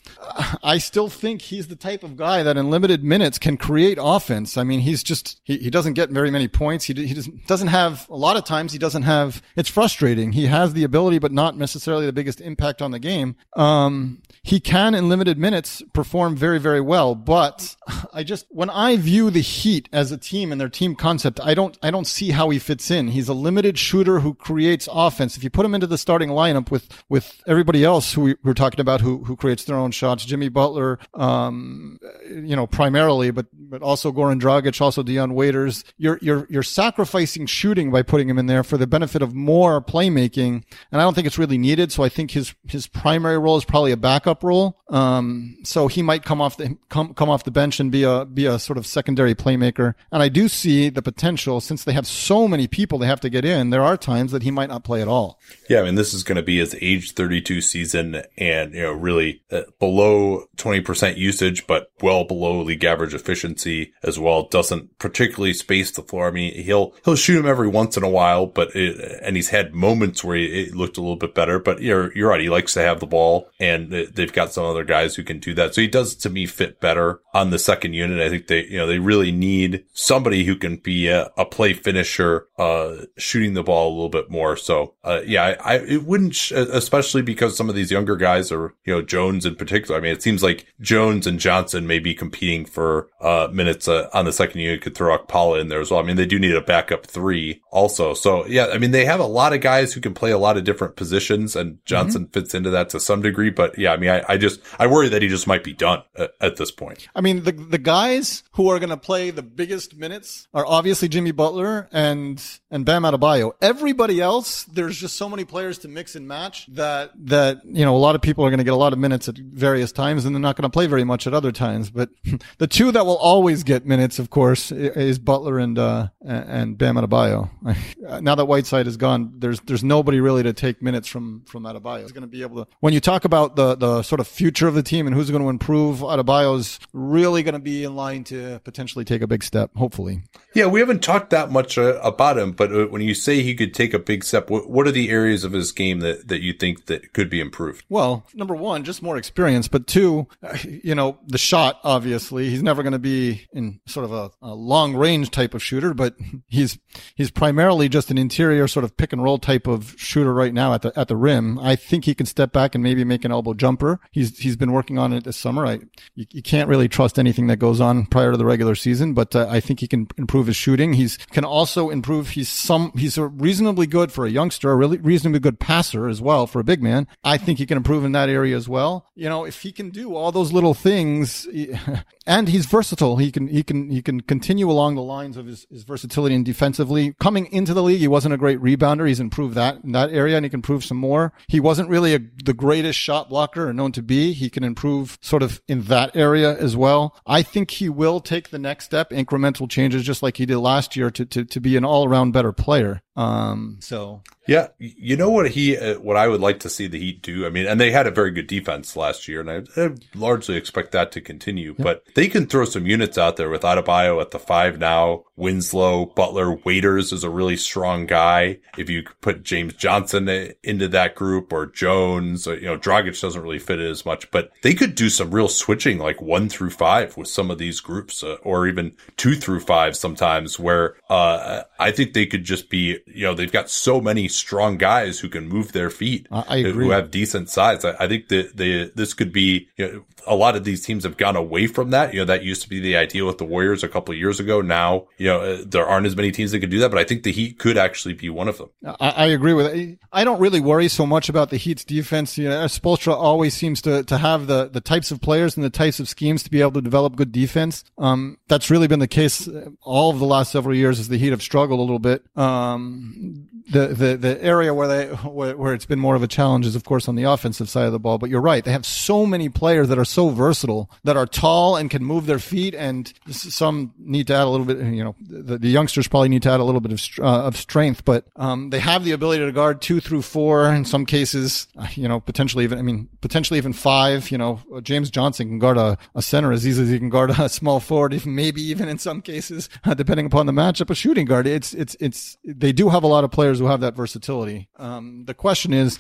I 0.63 0.79
still 0.79 1.09
think 1.09 1.43
he's 1.43 1.69
the 1.69 1.77
type 1.77 2.03
of 2.03 2.17
guy 2.17 2.43
that 2.43 2.57
in 2.57 2.71
limited 2.71 3.03
minutes 3.05 3.39
can 3.39 3.57
create 3.57 3.99
offense. 4.01 4.57
I 4.57 4.65
mean, 4.65 4.81
he's 4.81 5.03
just, 5.03 5.41
he, 5.45 5.59
he 5.59 5.71
doesn't 5.71 5.95
get 5.95 6.11
very 6.11 6.31
many 6.31 6.49
points. 6.49 6.85
He, 6.85 6.95
he 6.95 7.15
doesn't, 7.15 7.47
doesn't 7.47 7.69
have, 7.69 8.09
a 8.09 8.17
lot 8.17 8.37
of 8.37 8.45
times 8.45 8.73
he 8.73 8.79
doesn't 8.79 9.03
have, 9.03 9.43
it's 9.57 9.69
frustrating. 9.69 10.33
He 10.33 10.47
has 10.47 10.73
the 10.73 10.85
ability, 10.85 11.19
but 11.19 11.33
not 11.33 11.57
necessarily 11.57 12.07
the 12.07 12.13
biggest 12.13 12.41
impact 12.41 12.83
on 12.83 12.91
the 12.91 12.99
game. 12.99 13.37
Um, 13.55 14.23
he 14.43 14.61
can 14.61 14.95
in 14.95 15.09
limited 15.09 15.39
minutes 15.39 15.83
perform 15.93 16.37
very, 16.37 16.59
very 16.59 16.81
well, 16.81 17.15
but 17.15 17.77
I 18.13 18.23
just, 18.23 18.47
when 18.51 18.71
I 18.71 18.97
view 18.97 19.31
the 19.31 19.41
Heat 19.41 19.89
as 19.93 20.13
a 20.13 20.19
team 20.19 20.53
and 20.53 20.61
their 20.61 20.69
team 20.69 20.95
concept, 20.95 21.41
I 21.43 21.55
don't, 21.55 21.77
I 21.83 21.91
don't 21.91 22.07
see 22.07 22.31
how 22.31 22.51
he 22.51 22.59
fits 22.59 22.91
in. 22.91 23.09
He's 23.09 23.29
a 23.29 23.35
limited 23.35 23.79
shooter 23.79 24.21
who 24.21 24.35
creates 24.35 24.89
offense. 24.91 25.37
If 25.37 25.45
you 25.45 25.51
put 25.51 25.67
him 25.67 25.75
into 25.75 25.87
the 25.87 25.99
starting 25.99 26.31
lineup 26.31 26.71
with, 26.71 26.89
with 27.09 27.43
everybody 27.47 27.85
else 27.85 28.13
who 28.13 28.21
we, 28.23 28.37
we're 28.45 28.55
talking 28.55 28.81
about 28.81 29.01
who, 29.01 29.25
who 29.25 29.37
creates 29.37 29.65
their 29.65 29.77
own 29.77 29.91
shots, 29.97 30.25
Jimmy 30.25 30.49
Butler, 30.49 30.99
um, 31.15 31.99
you 32.29 32.55
know, 32.55 32.67
primarily, 32.67 33.31
but, 33.31 33.47
but 33.53 33.83
also 33.83 34.13
Goran 34.13 34.41
Dragic, 34.41 34.81
also 34.81 35.03
Dion 35.03 35.35
Waiters. 35.35 35.85
You're, 35.97 36.19
you're, 36.23 36.47
you're 36.51 36.63
sacrificing 36.63 37.47
shooting 37.47 37.91
by 37.91 38.03
putting 38.03 38.29
him 38.29 38.39
in 38.39 38.47
there 38.47 38.63
for 38.63 38.77
the 38.77 38.87
benefit 38.87 39.23
of 39.23 39.35
more 39.35 39.81
playmaking. 39.81 40.65
And 40.93 41.01
I 41.01 41.05
don't 41.05 41.15
think 41.15 41.27
it's 41.27 41.39
really 41.39 41.59
needed. 41.59 41.93
So 41.93 42.03
I 42.03 42.09
think 42.09 42.31
his, 42.31 42.55
his 42.69 42.87
primary 42.87 43.39
role 43.39 43.57
is 43.57 43.65
probably 43.65 43.93
a 43.93 43.97
backup 43.97 44.45
role. 44.45 44.79
Um, 44.89 45.59
so 45.65 45.89
he 45.89 46.03
might 46.03 46.25
come 46.25 46.41
off 46.41 46.57
the, 46.57 46.77
come, 46.89 47.15
come 47.15 47.29
off 47.29 47.45
the 47.45 47.51
bench 47.51 47.81
and 47.81 47.91
be 47.91 48.05
a, 48.05 48.25
be 48.25 48.47
a 48.47 48.59
sort 48.59 48.79
of 48.79 48.87
secondary 48.87 49.35
playmaker. 49.35 49.95
And 50.13 50.23
I 50.23 50.29
do 50.29 50.49
see 50.49 50.89
the 50.91 51.03
potential 51.03 51.61
since 51.61 51.85
they 51.85 51.93
have 51.93 52.07
so 52.07 52.47
many 52.47 52.69
people 52.69 52.99
they 52.99 53.07
have 53.07 53.21
to 53.21 53.31
get 53.31 53.45
in. 53.45 53.71
There 53.71 53.83
are 53.83 53.97
times 53.97 54.33
that 54.33 54.43
he 54.43 54.51
might 54.51 54.69
not 54.69 54.85
play 54.85 55.03
at 55.03 55.09
all. 55.09 55.41
Yeah. 55.69 55.81
I 55.81 55.85
mean, 55.85 55.95
this 55.97 56.15
is 56.15 56.23
going 56.23 56.37
to 56.37 56.43
be 56.43 56.59
his 56.59 56.77
age 56.81 57.13
32 57.13 57.61
season 57.61 58.23
and, 58.37 58.75
you 58.75 58.83
know, 58.83 58.93
really 58.93 59.43
uh, 59.51 59.63
below 59.87 60.49
20% 60.57 61.17
usage, 61.17 61.65
but 61.69 61.93
well 62.03 62.25
below 62.25 62.61
league 62.61 62.83
average 62.83 63.15
efficiency 63.15 63.93
as 64.03 64.19
well. 64.19 64.49
Doesn't 64.49 64.99
particularly 64.99 65.55
space 65.55 65.93
the 65.93 66.03
floor. 66.03 66.27
I 66.27 66.33
mean, 66.33 66.55
he'll, 66.55 66.93
he'll 67.05 67.15
shoot 67.15 67.39
him 67.39 67.47
every 67.47 67.69
once 67.69 67.97
in 67.97 68.03
a 68.03 68.09
while, 68.09 68.47
but 68.47 68.75
it, 68.75 69.21
and 69.23 69.37
he's 69.37 69.51
had 69.51 69.75
moments 69.75 70.25
where 70.25 70.37
it 70.37 70.75
looked 70.75 70.97
a 70.97 71.01
little 71.01 71.15
bit 71.15 71.37
better, 71.37 71.61
but 71.61 71.81
you're, 71.81 72.13
you're 72.17 72.31
right. 72.31 72.41
He 72.41 72.49
likes 72.49 72.73
to 72.75 72.81
have 72.81 72.99
the 72.99 73.07
ball 73.07 73.49
and 73.61 73.93
they've 73.93 74.33
got 74.33 74.53
some 74.53 74.65
other 74.65 74.83
guys 74.83 75.15
who 75.15 75.23
can 75.23 75.39
do 75.39 75.55
that. 75.55 75.73
So 75.73 75.83
he 75.83 75.87
does 75.87 76.17
to 76.17 76.31
me 76.31 76.47
fit 76.47 76.81
better 76.81 77.21
on 77.33 77.51
the 77.51 77.59
second 77.61 77.93
unit. 77.93 78.21
I 78.21 78.29
think 78.29 78.49
they, 78.49 78.65
you 78.65 78.79
know, 78.79 78.89
they 78.89 78.99
really 78.99 79.31
need 79.31 79.85
somebody 79.93 80.43
who 80.43 80.57
can 80.57 80.79
be 80.79 81.07
a, 81.07 81.31
a 81.37 81.45
play 81.45 81.75
finisher, 81.75 82.49
uh, 82.59 83.05
shooting 83.19 83.55
the 83.55 83.63
ball 83.63 83.91
a 83.91 83.95
little 83.95 84.09
bit 84.09 84.31
more. 84.31 84.57
So, 84.57 84.95
uh, 85.05 85.21
yeah, 85.25 85.57
I, 85.61 85.75
I, 85.75 85.77
it 85.77 86.03
wouldn't, 86.03 86.35
sh- 86.35 86.51
especially 86.51 87.23
because 87.23 87.57
some 87.57 87.69
of 87.69 87.77
these 87.77 87.93
younger 87.93 88.17
guys 88.17 88.51
are, 88.51 88.75
you 88.85 88.93
know, 88.93 89.03
Jones 89.03 89.47
in 89.47 89.55
particular. 89.55 89.76
I 89.91 90.01
mean, 90.01 90.13
it 90.13 90.23
seems 90.23 90.43
like 90.43 90.67
Jones 90.81 91.27
and 91.27 91.39
Johnson 91.39 91.87
may 91.87 91.99
be 91.99 92.15
competing 92.15 92.65
for, 92.65 93.09
uh, 93.21 93.49
minutes, 93.53 93.89
uh, 93.89 94.09
on 94.13 94.25
the 94.25 94.33
second 94.33 94.61
unit. 94.61 94.83
Could 94.83 94.95
throw 94.95 95.17
Okpala 95.17 95.61
in 95.61 95.69
there 95.69 95.81
as 95.81 95.91
well. 95.91 96.01
I 96.01 96.03
mean, 96.03 96.17
they 96.17 96.27
do 96.27 96.39
need 96.39 96.55
a 96.55 96.61
backup 96.61 97.07
three 97.07 97.63
also. 97.71 98.15
So 98.15 98.47
yeah, 98.47 98.67
I 98.73 98.79
mean, 98.79 98.91
they 98.91 99.05
have 99.05 99.21
a 99.21 99.27
lot 99.27 99.53
of 99.53 99.61
guys 99.61 99.93
who 99.93 100.01
can 100.01 100.15
play 100.15 100.31
a 100.31 100.39
lot 100.39 100.57
of 100.57 100.65
different 100.65 100.97
positions 100.97 101.57
and 101.57 101.79
Johnson 101.85 102.25
mm-hmm. 102.25 102.33
fits 102.33 102.55
into 102.55 102.71
that 102.71 102.89
to 102.91 103.01
some 103.01 103.23
degree. 103.23 103.51
But 103.51 103.79
yeah, 103.79 103.93
I 103.93 103.97
mean, 103.97 104.11
I, 104.11 104.23
I 104.29 104.37
just, 104.37 104.61
I 104.79 104.87
worry 104.87 105.09
that 105.09 105.23
he 105.23 105.29
just 105.29 105.47
might 105.47 105.65
be 105.65 105.73
done 105.73 106.03
at, 106.17 106.33
at 106.41 106.57
this 106.57 106.71
point. 106.71 107.09
I 107.15 107.21
mean, 107.21 107.45
the, 107.45 107.53
the 107.53 107.79
guys 107.79 108.43
who 108.53 108.69
are 108.69 108.79
going 108.79 108.91
to 108.91 108.97
play 108.97 109.31
the 109.31 109.43
biggest 109.43 109.97
minutes 109.97 110.49
are 110.55 110.67
obviously 110.67 111.09
Jimmy 111.09 111.33
Butler 111.33 111.89
and, 111.93 112.43
and 112.71 112.85
Bam 112.85 113.03
Adebayo. 113.03 113.53
Everybody 113.61 114.21
else, 114.21 114.65
there's 114.65 114.99
just 114.99 115.17
so 115.17 115.29
many 115.29 115.45
players 115.45 115.79
to 115.79 115.89
mix 115.89 116.17
and 116.17 116.29
match 116.29 116.67
that, 116.69 117.13
that, 117.27 117.65
you 117.65 117.85
know, 117.85 117.97
a 117.97 117.99
lot 117.99 118.15
of 118.15 118.23
people 118.23 118.45
are 118.45 118.51
going 118.51 118.59
to 118.59 118.65
get 118.65 118.73
a 118.73 118.77
lot 118.77 118.93
of 118.93 118.99
minutes 118.99 119.29
at 119.29 119.37
various 119.57 119.91
times 119.91 120.25
and 120.25 120.35
they're 120.35 120.41
not 120.41 120.55
going 120.55 120.65
to 120.65 120.71
play 120.71 120.87
very 120.87 121.03
much 121.05 121.27
at 121.27 121.35
other 121.35 121.51
times. 121.51 121.91
But 121.91 122.11
the 122.59 122.67
two 122.67 122.93
that 122.93 123.07
will 123.07 123.17
always 123.17 123.65
get 123.65 123.87
minutes, 123.87 124.19
of 124.19 124.31
course, 124.31 124.71
is 124.71 125.19
Butler 125.19 125.59
and, 125.59 125.79
uh, 125.79 126.09
and 126.25 126.77
Bam 126.77 126.97
Adebayo. 126.97 127.51
now 128.23 128.35
that 128.35 128.45
Whiteside 128.45 128.87
is 128.87 128.97
gone, 128.97 129.33
there's, 129.39 129.61
there's 129.61 129.83
nobody 129.83 130.21
really 130.21 130.43
to 130.43 130.53
take 130.53 130.83
minutes 130.83 131.09
from, 131.09 131.43
from 131.47 131.65
Adebayo. 131.65 132.03
He's 132.03 132.13
going 132.13 132.23
to 132.23 132.29
be 132.29 132.43
able 132.43 132.65
to, 132.65 132.71
when 132.81 132.93
you 132.93 133.01
talk 133.01 133.25
about 133.25 133.57
the, 133.57 133.75
the 133.75 134.03
sort 134.03 134.21
of 134.21 134.29
future 134.29 134.69
of 134.69 134.75
the 134.75 134.83
team 134.83 135.07
and 135.07 135.17
who's 135.17 135.31
going 135.31 135.43
to 135.43 135.49
improve, 135.49 136.01
Adebayo's 136.01 136.79
really 136.93 137.43
going 137.43 137.55
to 137.55 137.59
be 137.59 137.85
in 137.85 137.97
line 137.97 138.25
to 138.25 138.61
potentially 138.65 139.05
take 139.05 139.23
a 139.23 139.27
big 139.27 139.43
step, 139.43 139.71
hopefully. 139.77 140.23
Yeah, 140.55 140.67
we 140.67 140.81
haven't 140.81 141.03
talked 141.03 141.31
that 141.31 141.51
much 141.51 141.79
uh, 141.79 142.01
about 142.03 142.39
him, 142.39 142.53
but 142.53 142.73
uh, 142.73 142.87
when 142.87 143.03
you 143.03 143.15
say 143.15 143.43
he 143.43 143.55
could 143.55 143.75
take 143.75 143.95
a 143.95 143.99
big 143.99 144.25
step, 144.25 144.51
what, 144.51 144.69
what 144.69 144.87
are 144.87 144.93
the 144.93 145.11
areas 145.11 145.45
of 145.45 145.53
his 145.53 145.73
game 145.73 146.01
that, 146.01 146.29
that 146.29 146.43
you 146.43 146.53
think 146.53 146.87
that 146.87 147.13
could 147.13 147.31
be 147.31 147.41
improved? 147.41 147.85
Well, 147.89 148.25
number 148.35 148.55
one, 148.55 148.85
just 148.85 149.03
more 149.03 149.17
experience, 149.17 149.46
but 149.71 149.87
two, 149.87 150.27
you 150.65 150.95
know, 150.95 151.19
the 151.27 151.39
shot, 151.39 151.81
obviously, 151.85 152.51
he's 152.51 152.63
never 152.63 152.83
going 152.83 152.93
to 152.93 152.99
be 152.99 153.47
in 153.53 153.81
sort 153.87 154.05
of 154.05 154.13
a, 154.13 154.31
a 154.43 154.55
long 154.55 154.95
range 154.95 155.31
type 155.31 155.55
of 155.55 155.63
shooter, 155.63 155.95
but 155.95 156.17
he's, 156.49 156.79
he's 157.15 157.31
primarily 157.31 157.89
just 157.89 158.11
an 158.11 158.19
interior 158.19 158.67
sort 158.69 158.85
of 158.85 158.97
pick 158.97 159.13
and 159.13 159.23
roll 159.23 159.39
type 159.39 159.67
of 159.67 159.95
shooter 159.97 160.35
right 160.35 160.53
now 160.53 160.75
at 160.75 160.83
the, 160.83 160.99
at 160.99 161.09
the 161.09 161.17
rim. 161.17 161.59
I 161.59 161.77
think 161.77 162.05
he 162.05 162.15
can 162.15 162.27
step 162.27 162.53
back 162.53 162.75
and 162.75 162.83
maybe 162.83 163.05
make 163.05 163.25
an 163.25 163.33
elbow 163.33 163.55
jumper. 163.55 164.01
He's, 164.11 164.39
he's 164.39 164.57
been 164.57 164.73
working 164.73 164.99
on 164.99 165.13
it 165.13 165.25
this 165.25 165.37
summer. 165.37 165.67
I, 165.67 165.81
you, 166.15 166.27
you 166.31 166.43
can't 166.43 166.69
really 166.69 166.89
trust 166.89 167.19
anything 167.19 167.47
that 167.47 167.59
goes 167.59 167.81
on 167.81 168.07
prior 168.07 168.33
to 168.33 168.37
the 168.37 168.45
regular 168.45 168.75
season, 168.75 169.15
but 169.15 169.37
uh, 169.37 169.47
I 169.49 169.61
think 169.61 169.81
he 169.81 169.89
can 169.89 170.09
improve 170.17 170.47
his 170.47 170.57
shooting. 170.57 170.95
He's 170.95 171.17
can 171.31 171.45
also 171.45 171.91
improve. 171.91 172.31
He's 172.31 172.49
some, 172.49 172.93
he's 172.97 173.19
reasonably 173.19 173.87
good 173.87 174.11
for 174.11 174.27
a 174.27 174.31
youngster, 174.31 174.71
a 174.71 174.77
really 174.77 174.99
reasonably 174.99 175.41
good 175.41 175.61
passer 175.61 176.09
as 176.09 176.21
well 176.21 176.47
for 176.47 176.61
a 176.61 176.65
big 176.65 176.83
man. 176.83 177.07
I 177.23 177.37
think 177.37 177.59
he 177.59 177.67
can 177.67 177.77
improve 177.77 178.05
in 178.05 178.13
that 178.13 178.29
area 178.29 178.57
as 178.57 178.69
well. 178.69 179.07
You 179.15 179.29
know, 179.29 179.36
if 179.45 179.63
he 179.63 179.73
can 179.73 179.91
do 179.91 180.15
all 180.15 180.33
those 180.33 180.53
little 180.53 180.75
things 180.75 181.47
and 182.27 182.49
he's 182.49 182.67
versatile, 182.67 183.17
he 183.17 183.31
can, 183.31 183.49
he 183.49 183.63
can, 183.63 183.91
he 183.91 184.03
can 184.03 184.21
continue 184.21 184.71
along 184.71 184.95
the 184.95 185.03
lines 185.03 185.37
of 185.37 185.47
his, 185.47 185.67
his 185.71 185.85
versatility 185.85 186.35
and 186.35 186.45
defensively. 186.45 187.15
Coming 187.21 187.47
into 187.53 187.75
the 187.75 187.83
league, 187.83 188.01
he 188.01 188.09
wasn't 188.09 188.35
a 188.35 188.39
great 188.39 188.61
rebounder. 188.61 189.07
He's 189.07 189.21
improved 189.21 189.55
that 189.55 189.83
in 189.85 189.93
that 189.93 190.11
area 190.11 190.37
and 190.37 190.45
he 190.45 190.51
can 190.51 190.59
improve 190.59 190.85
some 190.85 190.99
more. 190.99 191.33
He 191.49 191.61
wasn't 191.61 191.89
really 191.89 192.15
a, 192.15 192.21
the 192.45 192.55
greatest 192.55 192.99
shot 192.99 193.29
blocker 193.29 193.69
or 193.69 193.73
known 193.73 193.93
to 193.93 194.03
be. 194.03 194.33
He 194.33 194.51
can 194.51 194.65
improve 194.65 195.19
sort 195.21 195.43
of 195.43 195.61
in 195.69 195.83
that 195.83 196.17
area 196.17 196.57
as 196.57 196.77
well. 196.77 197.17
I 197.27 197.43
think 197.43 197.71
he 197.73 197.89
will 197.89 198.21
take 198.21 198.51
the 198.51 198.59
next 198.59 198.85
step, 198.87 199.11
incremental 199.11 199.69
changes, 199.69 200.05
just 200.05 200.23
like 200.23 200.37
he 200.37 200.47
did 200.47 200.59
last 200.59 200.97
year 200.97 201.11
to, 201.11 201.25
to, 201.27 201.45
to 201.45 201.61
be 201.61 201.77
an 201.77 201.85
all 201.85 202.07
around 202.07 202.33
better 202.33 202.53
player. 202.53 203.03
Um, 203.17 203.79
so 203.81 204.23
yeah, 204.47 204.69
you 204.79 205.17
know 205.17 205.31
what 205.31 205.51
he, 205.51 205.77
uh, 205.77 205.99
what 205.99 206.17
I 206.17 206.29
would 206.29 206.41
like 206.41 206.61
to 206.61 206.69
see 206.69 206.87
the 206.87 206.99
Heat 206.99 207.23
do. 207.23 207.47
I 207.47 207.51
mean, 207.51 207.67
and 207.67 207.81
they 207.81 207.91
had 207.91 208.07
a 208.07 208.11
very 208.11 208.31
good 208.31 208.47
defense 208.47 208.95
last 208.95 209.27
year, 209.27 209.41
and 209.41 209.51
I, 209.51 209.83
I 209.83 209.91
largely 210.15 210.57
expect 210.57 210.93
that 210.93 211.13
to 211.13 211.21
continue. 211.21 211.75
Yep. 211.79 211.79
But 211.79 212.05
they 212.15 212.29
can 212.29 212.47
throw 212.47 212.65
some 212.65 212.87
units 212.87 213.19
out 213.19 213.37
there 213.37 213.51
with 213.51 213.63
Adebayo 213.63 214.21
at 214.21 214.31
the 214.31 214.39
five 214.39 214.79
now. 214.79 215.25
Winslow, 215.37 216.07
Butler, 216.07 216.57
Waiters 216.65 217.13
is 217.13 217.25
a 217.25 217.31
really 217.31 217.57
strong 217.57 218.07
guy. 218.07 218.59
If 218.79 218.89
you 218.89 219.05
put 219.21 219.43
James 219.43 219.75
Johnson 219.75 220.29
into 220.63 220.89
that 220.89 221.15
group 221.15 221.53
or 221.53 221.67
Jones, 221.67 222.47
or, 222.47 222.55
you 222.55 222.67
know, 222.67 222.79
Dragic 222.79 223.21
doesn't 223.21 223.43
really 223.43 223.59
fit 223.59 223.81
it 223.81 223.91
as 223.91 224.07
much, 224.07 224.31
but 224.31 224.51
they 224.63 224.75
could 224.75 224.95
do 224.95 225.11
some 225.11 225.31
real 225.31 225.49
switching, 225.49 225.99
like 225.99 226.23
one 226.23 226.49
through 226.49 226.71
five 226.71 227.17
with 227.17 227.29
some 227.29 227.51
of 227.51 227.59
these 227.59 227.81
groups, 227.81 228.23
uh, 228.23 228.37
or 228.43 228.67
even 228.67 228.97
two 229.17 229.35
through 229.35 229.61
five 229.61 229.97
sometimes, 229.97 230.59
where 230.59 230.97
uh, 231.11 231.63
I 231.79 231.91
think 231.91 232.13
they 232.13 232.27
could 232.27 232.45
just 232.45 232.71
be, 232.71 232.99
you 233.07 233.23
know, 233.23 233.35
they've 233.35 233.53
got 233.53 233.71
so 233.71 234.01
many 234.01 234.29
strong 234.29 234.77
guys 234.77 235.21
who 235.21 235.29
can 235.29 235.49
move 235.49 235.73
their 235.73 235.91
feet, 235.91 236.27
I 236.31 236.59
agree. 236.59 236.87
who 236.87 236.91
have 236.91 237.11
decent 237.11 237.49
size. 237.49 237.85
I, 237.85 237.95
I 238.01 238.09
think 238.09 238.29
that 238.29 238.57
the 238.57 238.93
this 238.95 239.15
could 239.15 239.33
be 239.33 239.69
you 239.77 239.93
know, 239.93 240.05
a 240.27 240.35
lot 240.35 240.57
of 240.57 240.65
these 240.65 240.85
teams 240.85 241.05
have 241.05 241.17
gone 241.17 241.37
away 241.37 241.67
from 241.67 241.91
that. 241.91 242.13
You 242.13 242.21
know, 242.21 242.25
that 242.27 242.43
used 242.43 242.63
to 242.63 242.69
be 242.69 242.81
the 242.81 242.97
idea 242.97 243.25
with 243.25 243.39
the 243.39 243.45
Warriors 243.45 243.85
a 243.85 243.89
couple 243.89 244.13
of 244.13 244.19
years 244.19 244.41
ago. 244.41 244.61
Now, 244.61 245.07
you 245.19 245.29
know, 245.29 245.41
uh, 245.41 245.63
there 245.65 245.87
aren't 245.87 246.07
as 246.07 246.17
many 246.17 246.33
teams 246.33 246.51
that 246.51 246.61
could 246.61 246.71
do 246.71 246.81
that, 246.81 246.91
but 246.91 246.99
I 246.99 247.05
think 247.05 247.23
the 247.23 247.33
Heat 247.33 247.59
could 247.59 247.79
actually 247.79 248.15
be 248.15 248.29
one 248.29 248.49
of 248.49 248.59
them. 248.59 248.71
I, 248.85 249.11
I 249.11 249.27
agree 249.27 249.53
with 249.53 249.67
it. 249.67 249.99
I 250.13 250.25
don't 250.25 250.41
really 250.41 250.61
worry 250.61 250.89
so 250.89 251.07
much 251.07 251.29
about 251.29 251.51
the 251.51 251.57
Heat's 251.57 251.85
defense. 251.85 252.37
You 252.37 252.49
know, 252.49 252.65
Spoelstra 252.65 253.15
always 253.15 253.55
seems 253.55 253.81
to, 253.83 254.03
to 254.05 254.19
have 254.19 254.47
the, 254.47 254.69
the 254.69 254.81
types 254.81 255.11
of 255.11 255.21
players 255.21 255.57
and 255.57 255.65
the 255.65 255.71
types 255.71 256.01
of 256.01 256.09
schemes 256.09 256.43
to 256.43 256.51
be 256.51 256.61
able 256.61 256.73
to 256.73 256.81
develop 256.81 257.15
good 257.17 257.33
defense. 257.33 257.85
Um, 257.99 258.39
that's 258.49 258.71
really 258.71 258.89
been 258.89 258.99
the 258.99 259.09
case 259.09 259.49
all 259.83 260.11
of 260.11 260.19
the 260.19 260.27
last 260.27 260.53
several 260.53 260.75
years 260.75 260.99
as 260.99 261.09
the 261.09 261.19
Heat 261.19 261.31
have 261.31 261.43
struggled 261.43 261.79
a 261.79 261.83
little 261.83 261.99
bit. 261.99 262.25
Um, 262.37 262.96
um, 262.97 263.56
the, 263.71 263.89
the, 263.89 264.17
the 264.17 264.43
area 264.43 264.73
where 264.73 264.87
they, 264.87 265.07
where, 265.07 265.57
where 265.57 265.75
it's 265.75 265.87
been 265.87 265.99
more 265.99 266.15
of 266.15 266.23
a 266.23 266.29
challenge 266.29 266.67
is 266.67 266.77
of 266.77 266.85
course 266.85 267.09
on 267.09 267.17
the 267.17 267.25
offensive 267.25 267.69
side 267.69 267.87
of 267.87 267.93
the 267.93 267.99
ball, 267.99 268.19
but 268.19 268.31
you're 268.31 268.41
right. 268.41 268.65
They 268.65 268.73
have 268.73 268.87
so 268.87 269.27
many 269.27 269.49
players 269.49 269.89
that 269.89 269.99
are 269.99 270.05
so 270.05 270.29
versatile 270.29 270.91
that 271.05 271.17
are 271.17 271.27
tall 271.27 271.77
and 271.77 271.91
can 271.91 272.05
move 272.05 272.27
their 272.27 272.39
feet 272.39 272.75
and 272.75 273.13
some 273.29 273.93
need 273.99 274.29
to 274.29 274.35
add 274.35 274.45
a 274.45 274.49
little 274.49 274.67
bit, 274.67 274.79
you 274.79 275.03
know, 275.03 275.17
the, 275.21 275.59
the 275.59 275.69
youngsters 275.69 276.07
probably 276.07 276.29
need 276.29 276.43
to 276.43 276.51
add 276.51 276.61
a 276.61 276.65
little 276.65 276.81
bit 276.81 276.93
of, 276.93 277.03
uh, 277.19 277.47
of 277.47 277.57
strength, 277.57 278.05
but, 278.05 278.27
um, 278.37 278.71
they 278.71 278.79
have 278.79 279.05
the 279.05 279.13
ability 279.13 279.45
to 279.45 279.53
guard 279.53 279.83
two 279.83 280.01
through 280.01 280.23
four 280.23 280.73
in 280.73 280.85
some 280.85 281.05
cases, 281.05 281.67
you 281.95 282.07
know, 282.07 282.21
potentially 282.21 282.65
even, 282.65 282.79
I 282.79 282.83
mean, 282.83 283.09
potentially 283.21 283.59
even 283.59 283.73
five, 283.73 284.31
you 284.31 284.39
know, 284.39 284.61
James 284.83 285.11
Johnson 285.11 285.49
can 285.49 285.59
guard 285.59 285.77
a, 285.77 285.99
a 286.15 286.23
center 286.23 286.53
as 286.53 286.67
easily 286.67 286.87
as 286.87 286.93
he 286.93 286.99
can 286.99 287.09
guard 287.09 287.31
a 287.31 287.49
small 287.49 287.81
forward, 287.81 288.15
even 288.15 288.35
maybe 288.35 288.63
even 288.63 288.89
in 288.89 288.99
some 288.99 289.21
cases, 289.23 289.69
uh, 289.85 289.95
depending 289.95 290.27
upon 290.27 290.47
the 290.47 290.53
matchup, 290.53 290.91
a 290.91 290.95
shooting 290.95 291.27
guard. 291.27 291.47
It's, 291.47 291.75
it's, 291.75 291.97
it's, 291.99 292.39
they 292.45 292.73
do 292.73 292.89
have 292.89 293.03
a 293.03 293.09
lot 293.09 293.25
of 293.25 293.33
players 293.33 293.56
who 293.59 293.67
have 293.67 293.81
that 293.81 293.95
versatility. 293.95 294.69
Um, 294.77 295.25
the 295.27 295.35
question 295.35 295.73
is, 295.73 295.99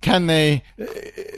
can 0.00 0.26
they? 0.26 0.62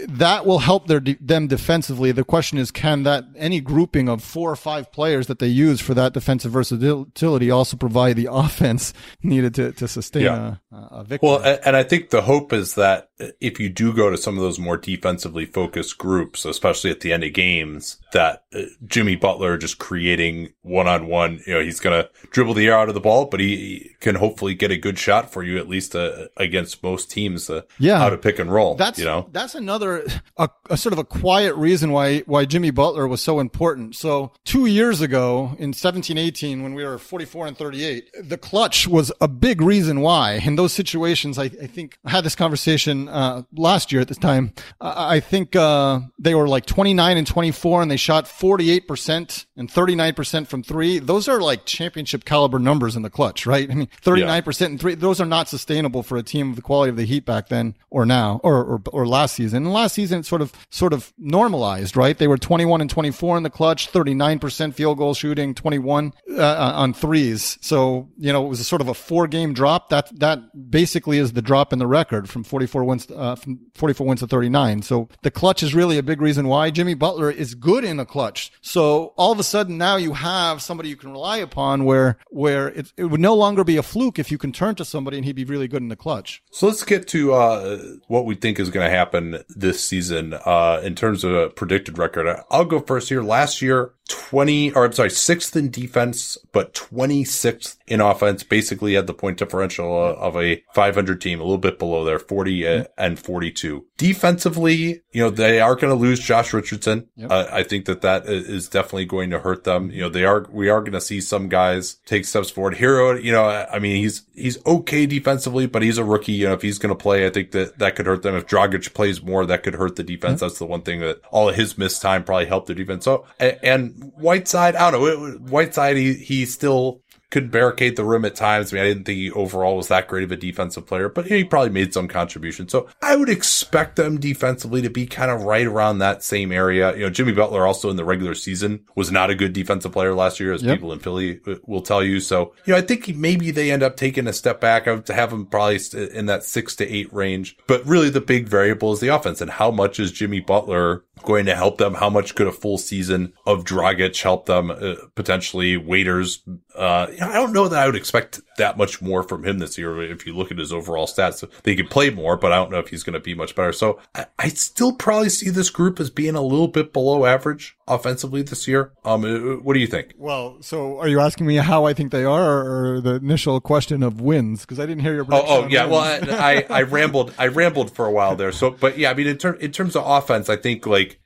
That 0.08 0.46
will 0.46 0.58
help 0.58 0.86
their 0.86 1.00
them 1.00 1.46
defensively. 1.46 2.12
The 2.12 2.24
question 2.24 2.58
is, 2.58 2.70
can 2.70 3.02
that 3.04 3.24
any 3.36 3.60
grouping 3.60 4.08
of 4.08 4.22
four 4.22 4.50
or 4.50 4.56
five 4.56 4.92
players 4.92 5.26
that 5.26 5.38
they 5.38 5.48
use 5.48 5.80
for 5.80 5.94
that 5.94 6.12
defensive 6.12 6.52
versatility 6.52 7.50
also 7.50 7.76
provide 7.76 8.16
the 8.16 8.28
offense 8.32 8.92
needed 9.22 9.54
to 9.54 9.72
to 9.72 9.88
sustain 9.88 10.22
yeah. 10.22 10.56
a, 10.70 10.76
a 10.76 11.04
victory? 11.04 11.28
Well, 11.28 11.58
and 11.64 11.76
I 11.76 11.82
think 11.82 12.10
the 12.10 12.22
hope 12.22 12.52
is 12.52 12.74
that 12.74 13.10
if 13.40 13.60
you 13.60 13.68
do 13.68 13.92
go 13.92 14.10
to 14.10 14.16
some 14.16 14.36
of 14.36 14.42
those 14.42 14.58
more 14.58 14.76
defensively 14.76 15.46
focused 15.46 15.98
groups, 15.98 16.44
especially 16.44 16.90
at 16.90 17.00
the 17.00 17.12
end 17.12 17.24
of 17.24 17.32
games, 17.32 17.98
that 18.12 18.44
uh, 18.54 18.62
Jimmy 18.86 19.16
Butler 19.16 19.56
just 19.56 19.78
creating 19.78 20.52
one 20.62 20.88
on 20.88 21.06
one, 21.06 21.40
you 21.46 21.54
know, 21.54 21.60
he's 21.60 21.80
going 21.80 22.02
to 22.02 22.10
dribble 22.30 22.54
the 22.54 22.66
air 22.66 22.78
out 22.78 22.88
of 22.88 22.94
the 22.94 23.00
ball, 23.00 23.26
but 23.26 23.40
he 23.40 23.94
can 24.00 24.16
hopefully 24.16 24.54
get 24.54 24.70
a 24.70 24.76
good 24.76 24.98
shot 24.98 25.32
for 25.32 25.42
you 25.42 25.58
at 25.58 25.68
least 25.68 25.94
uh, 25.94 26.28
against 26.36 26.82
most 26.82 27.10
teams. 27.10 27.48
Uh, 27.48 27.62
yeah, 27.78 27.98
how 27.98 28.10
to 28.10 28.18
pick 28.18 28.38
and 28.42 28.52
roll. 28.52 28.74
That's 28.74 28.98
you 28.98 29.04
know 29.04 29.28
that's 29.32 29.54
another 29.54 30.04
a, 30.36 30.48
a, 30.70 30.76
sort 30.76 30.92
of 30.92 30.98
a 30.98 31.04
quiet 31.04 31.54
reason 31.56 31.92
why 31.92 32.20
why 32.20 32.44
Jimmy 32.44 32.70
Butler 32.70 33.08
was 33.08 33.22
so 33.22 33.40
important. 33.40 33.96
So 33.96 34.32
two 34.44 34.66
years 34.66 35.00
ago 35.00 35.56
in 35.58 35.72
seventeen 35.72 36.18
eighteen 36.18 36.62
when 36.62 36.74
we 36.74 36.84
were 36.84 36.98
forty 36.98 37.24
four 37.24 37.46
and 37.46 37.56
thirty 37.56 37.84
eight, 37.84 38.10
the 38.20 38.38
clutch 38.38 38.86
was 38.86 39.12
a 39.20 39.28
big 39.28 39.60
reason 39.60 40.00
why. 40.00 40.34
In 40.44 40.56
those 40.56 40.72
situations, 40.72 41.38
I, 41.38 41.44
I 41.44 41.66
think 41.66 41.98
I 42.04 42.10
had 42.10 42.24
this 42.24 42.34
conversation 42.34 43.08
uh, 43.08 43.42
last 43.54 43.92
year 43.92 44.00
at 44.00 44.08
this 44.08 44.18
time. 44.18 44.52
I, 44.80 45.16
I 45.16 45.20
think 45.20 45.56
uh, 45.56 46.00
they 46.18 46.34
were 46.34 46.48
like 46.48 46.66
twenty 46.66 46.94
nine 46.94 47.16
and 47.16 47.26
twenty 47.26 47.50
four, 47.50 47.82
and 47.82 47.90
they 47.90 47.96
shot 47.96 48.28
forty 48.28 48.70
eight 48.70 48.86
percent 48.86 49.46
and 49.56 49.70
thirty 49.70 49.94
nine 49.94 50.14
percent 50.14 50.48
from 50.48 50.62
three. 50.62 50.98
Those 50.98 51.28
are 51.28 51.40
like 51.40 51.64
championship 51.64 52.24
caliber 52.24 52.58
numbers 52.58 52.96
in 52.96 53.02
the 53.02 53.10
clutch, 53.10 53.46
right? 53.46 53.70
I 53.70 53.74
mean, 53.74 53.88
thirty 54.00 54.24
nine 54.24 54.42
percent 54.42 54.70
and 54.72 54.80
three. 54.80 54.94
Those 54.94 55.20
are 55.20 55.26
not 55.26 55.48
sustainable 55.48 56.02
for 56.02 56.16
a 56.16 56.22
team 56.22 56.50
of 56.50 56.56
the 56.56 56.62
quality 56.62 56.90
of 56.90 56.96
the 56.96 57.04
Heat 57.04 57.24
back 57.24 57.48
then 57.48 57.76
or 57.90 58.06
now 58.06 58.31
or, 58.42 58.64
or, 58.64 58.82
or 58.92 59.06
last 59.06 59.34
season. 59.34 59.64
And 59.64 59.72
last 59.72 59.94
season, 59.94 60.20
it 60.20 60.26
sort 60.26 60.42
of, 60.42 60.52
sort 60.70 60.92
of 60.92 61.12
normalized, 61.18 61.96
right? 61.96 62.16
They 62.16 62.28
were 62.28 62.38
21 62.38 62.80
and 62.80 62.90
24 62.90 63.36
in 63.36 63.42
the 63.42 63.50
clutch, 63.50 63.92
39% 63.92 64.74
field 64.74 64.98
goal 64.98 65.14
shooting, 65.14 65.54
21 65.54 66.12
uh, 66.30 66.40
uh, 66.40 66.72
on 66.74 66.94
threes. 66.94 67.58
So, 67.60 68.08
you 68.18 68.32
know, 68.32 68.44
it 68.44 68.48
was 68.48 68.60
a 68.60 68.64
sort 68.64 68.80
of 68.80 68.88
a 68.88 68.94
four 68.94 69.26
game 69.26 69.52
drop. 69.54 69.88
That, 69.90 70.08
that 70.20 70.70
basically 70.70 71.18
is 71.18 71.32
the 71.32 71.42
drop 71.42 71.72
in 71.72 71.78
the 71.78 71.86
record 71.86 72.28
from 72.28 72.44
44 72.44 72.84
wins, 72.84 73.08
uh, 73.10 73.36
from 73.36 73.60
44 73.74 74.06
wins 74.06 74.20
to 74.20 74.26
39. 74.26 74.82
So 74.82 75.08
the 75.22 75.30
clutch 75.30 75.62
is 75.62 75.74
really 75.74 75.98
a 75.98 76.02
big 76.02 76.20
reason 76.20 76.48
why 76.48 76.70
Jimmy 76.70 76.94
Butler 76.94 77.30
is 77.30 77.54
good 77.54 77.84
in 77.84 77.96
the 77.96 78.04
clutch. 78.04 78.52
So 78.60 79.12
all 79.16 79.32
of 79.32 79.38
a 79.38 79.44
sudden 79.44 79.78
now 79.78 79.96
you 79.96 80.14
have 80.14 80.62
somebody 80.62 80.88
you 80.88 80.96
can 80.96 81.12
rely 81.12 81.38
upon 81.38 81.84
where, 81.84 82.18
where 82.30 82.68
it, 82.68 82.92
it 82.96 83.04
would 83.04 83.20
no 83.20 83.34
longer 83.34 83.64
be 83.64 83.76
a 83.76 83.82
fluke 83.82 84.18
if 84.18 84.30
you 84.30 84.38
can 84.38 84.52
turn 84.52 84.74
to 84.76 84.84
somebody 84.84 85.16
and 85.16 85.24
he'd 85.26 85.36
be 85.36 85.44
really 85.44 85.68
good 85.68 85.82
in 85.82 85.88
the 85.88 85.96
clutch. 85.96 86.42
So 86.50 86.66
let's 86.66 86.84
get 86.84 87.08
to, 87.08 87.32
uh, 87.34 87.78
what 88.12 88.26
we 88.26 88.34
think 88.34 88.60
is 88.60 88.68
going 88.68 88.84
to 88.84 88.94
happen 88.94 89.42
this 89.48 89.82
season 89.82 90.34
uh, 90.44 90.78
in 90.84 90.94
terms 90.94 91.24
of 91.24 91.32
a 91.32 91.48
predicted 91.48 91.96
record. 91.96 92.26
I'll 92.50 92.66
go 92.66 92.78
first 92.78 93.08
here. 93.08 93.22
Last 93.22 93.62
year, 93.62 93.94
20, 94.08 94.72
or 94.72 94.84
I'm 94.84 94.92
sorry, 94.92 95.10
sixth 95.10 95.56
in 95.56 95.70
defense, 95.70 96.36
but 96.52 96.74
26th 96.74 97.76
in 97.86 98.00
offense. 98.00 98.42
Basically 98.42 98.94
had 98.94 99.06
the 99.06 99.14
point 99.14 99.38
differential 99.38 99.92
uh, 99.92 100.14
of 100.14 100.36
a 100.36 100.62
500 100.74 101.20
team, 101.20 101.40
a 101.40 101.44
little 101.44 101.58
bit 101.58 101.78
below 101.78 102.04
there, 102.04 102.18
40 102.18 102.60
mm-hmm. 102.60 102.82
and 102.98 103.18
42. 103.18 103.86
Defensively, 103.96 105.02
you 105.12 105.22
know, 105.22 105.30
they 105.30 105.60
are 105.60 105.76
going 105.76 105.92
to 105.92 106.00
lose 106.00 106.20
Josh 106.20 106.52
Richardson. 106.52 107.08
Yep. 107.16 107.30
Uh, 107.30 107.46
I 107.52 107.62
think 107.62 107.84
that 107.86 108.02
that 108.02 108.26
is 108.26 108.68
definitely 108.68 109.06
going 109.06 109.30
to 109.30 109.38
hurt 109.38 109.64
them. 109.64 109.90
You 109.90 110.02
know, 110.02 110.08
they 110.08 110.24
are, 110.24 110.46
we 110.50 110.68
are 110.68 110.80
going 110.80 110.92
to 110.92 111.00
see 111.00 111.20
some 111.20 111.48
guys 111.48 111.94
take 112.06 112.24
steps 112.24 112.50
forward. 112.50 112.76
Herro, 112.76 113.22
you 113.22 113.32
know, 113.32 113.44
I 113.44 113.78
mean, 113.78 113.96
he's, 113.96 114.26
he's 114.34 114.64
okay 114.66 115.06
defensively, 115.06 115.66
but 115.66 115.82
he's 115.82 115.98
a 115.98 116.04
rookie. 116.04 116.32
You 116.32 116.48
know, 116.48 116.54
if 116.54 116.62
he's 116.62 116.78
going 116.78 116.94
to 116.94 117.00
play, 117.00 117.26
I 117.26 117.30
think 117.30 117.52
that 117.52 117.78
that 117.78 117.96
could 117.96 118.06
hurt 118.06 118.22
them. 118.22 118.34
If 118.34 118.46
Dragic 118.46 118.92
plays 118.94 119.22
more, 119.22 119.46
that 119.46 119.62
could 119.62 119.74
hurt 119.74 119.96
the 119.96 120.02
defense. 120.02 120.36
Mm-hmm. 120.36 120.46
That's 120.46 120.58
the 120.58 120.66
one 120.66 120.82
thing 120.82 121.00
that 121.00 121.20
all 121.30 121.48
of 121.48 121.54
his 121.54 121.78
missed 121.78 122.02
time 122.02 122.24
probably 122.24 122.46
helped 122.46 122.66
the 122.66 122.74
defense. 122.74 123.04
So, 123.04 123.26
and, 123.38 123.58
and 123.62 124.01
Whiteside, 124.02 124.76
I 124.76 124.90
don't 124.90 125.02
know, 125.02 125.30
Whiteside, 125.50 125.96
he, 125.96 126.14
he 126.14 126.46
still 126.46 127.01
could 127.32 127.50
barricade 127.50 127.96
the 127.96 128.04
rim 128.04 128.24
at 128.26 128.34
times. 128.36 128.72
I 128.72 128.76
mean, 128.76 128.84
I 128.84 128.88
didn't 128.88 129.04
think 129.04 129.16
he 129.16 129.30
overall 129.30 129.76
was 129.78 129.88
that 129.88 130.06
great 130.06 130.22
of 130.22 130.30
a 130.30 130.36
defensive 130.36 130.86
player, 130.86 131.08
but 131.08 131.26
he 131.26 131.42
probably 131.42 131.70
made 131.70 131.94
some 131.94 132.06
contribution. 132.06 132.68
So 132.68 132.88
I 133.00 133.16
would 133.16 133.30
expect 133.30 133.96
them 133.96 134.20
defensively 134.20 134.82
to 134.82 134.90
be 134.90 135.06
kind 135.06 135.30
of 135.30 135.42
right 135.42 135.66
around 135.66 135.98
that 135.98 136.22
same 136.22 136.52
area. 136.52 136.94
You 136.94 137.04
know, 137.04 137.10
Jimmy 137.10 137.32
Butler 137.32 137.66
also 137.66 137.90
in 137.90 137.96
the 137.96 138.04
regular 138.04 138.34
season 138.34 138.84
was 138.94 139.10
not 139.10 139.30
a 139.30 139.34
good 139.34 139.54
defensive 139.54 139.92
player 139.92 140.14
last 140.14 140.38
year, 140.38 140.52
as 140.52 140.62
yep. 140.62 140.76
people 140.76 140.92
in 140.92 140.98
Philly 140.98 141.40
will 141.64 141.80
tell 141.80 142.04
you. 142.04 142.20
So, 142.20 142.54
you 142.66 142.74
know, 142.74 142.78
I 142.78 142.82
think 142.82 143.08
maybe 143.16 143.50
they 143.50 143.72
end 143.72 143.82
up 143.82 143.96
taking 143.96 144.28
a 144.28 144.32
step 144.32 144.60
back. 144.60 144.86
I 144.86 144.92
would 144.92 145.08
have 145.08 145.30
them 145.30 145.46
probably 145.46 145.80
in 146.12 146.26
that 146.26 146.44
six 146.44 146.76
to 146.76 146.88
eight 146.88 147.12
range, 147.14 147.56
but 147.66 147.84
really 147.86 148.10
the 148.10 148.20
big 148.20 148.46
variable 148.46 148.92
is 148.92 149.00
the 149.00 149.08
offense 149.08 149.40
and 149.40 149.50
how 149.50 149.70
much 149.70 149.98
is 149.98 150.12
Jimmy 150.12 150.40
Butler 150.40 151.02
going 151.22 151.46
to 151.46 151.54
help 151.54 151.78
them? 151.78 151.94
How 151.94 152.10
much 152.10 152.34
could 152.34 152.46
a 152.46 152.52
full 152.52 152.78
season 152.78 153.32
of 153.46 153.64
Dragic 153.64 154.20
help 154.20 154.46
them? 154.46 154.70
Uh, 154.70 154.94
potentially 155.14 155.76
Waiters, 155.76 156.42
uh, 156.74 157.06
I 157.22 157.34
don't 157.34 157.52
know 157.52 157.68
that 157.68 157.82
I 157.82 157.86
would 157.86 157.96
expect 157.96 158.40
that 158.58 158.76
much 158.76 159.00
more 159.00 159.22
from 159.22 159.44
him 159.44 159.58
this 159.58 159.78
year. 159.78 160.02
If 160.02 160.26
you 160.26 160.34
look 160.36 160.50
at 160.50 160.58
his 160.58 160.72
overall 160.72 161.06
stats, 161.06 161.48
they 161.62 161.76
could 161.76 161.90
play 161.90 162.10
more, 162.10 162.36
but 162.36 162.52
I 162.52 162.56
don't 162.56 162.70
know 162.70 162.78
if 162.78 162.88
he's 162.88 163.02
going 163.02 163.14
to 163.14 163.20
be 163.20 163.34
much 163.34 163.54
better. 163.54 163.72
So 163.72 163.98
I, 164.14 164.26
I, 164.38 164.48
still 164.48 164.92
probably 164.92 165.30
see 165.30 165.50
this 165.50 165.70
group 165.70 165.98
as 165.98 166.10
being 166.10 166.34
a 166.34 166.42
little 166.42 166.68
bit 166.68 166.92
below 166.92 167.24
average 167.24 167.76
offensively 167.88 168.42
this 168.42 168.68
year. 168.68 168.92
Um, 169.04 169.24
uh, 169.24 169.56
what 169.62 169.74
do 169.74 169.80
you 169.80 169.86
think? 169.86 170.14
Well, 170.16 170.58
so 170.60 170.98
are 170.98 171.08
you 171.08 171.20
asking 171.20 171.46
me 171.46 171.56
how 171.56 171.84
I 171.86 171.94
think 171.94 172.12
they 172.12 172.24
are, 172.24 172.94
or, 172.94 173.00
the 173.00 173.14
initial 173.14 173.60
question 173.60 174.02
of 174.02 174.20
wins? 174.20 174.62
Because 174.62 174.78
I 174.78 174.86
didn't 174.86 175.02
hear 175.02 175.14
your. 175.14 175.26
Oh, 175.30 175.44
oh 175.46 175.66
yeah. 175.68 175.86
Well, 175.86 176.00
I, 176.00 176.64
I, 176.70 176.78
I 176.78 176.82
rambled. 176.82 177.34
I 177.38 177.48
rambled 177.48 177.94
for 177.94 178.06
a 178.06 178.12
while 178.12 178.36
there. 178.36 178.52
So, 178.52 178.70
but 178.70 178.98
yeah, 178.98 179.10
I 179.10 179.14
mean, 179.14 179.26
in 179.26 179.38
terms 179.38 179.60
in 179.60 179.72
terms 179.72 179.96
of 179.96 180.04
offense, 180.06 180.48
I 180.48 180.56
think 180.56 180.86
like 180.86 181.20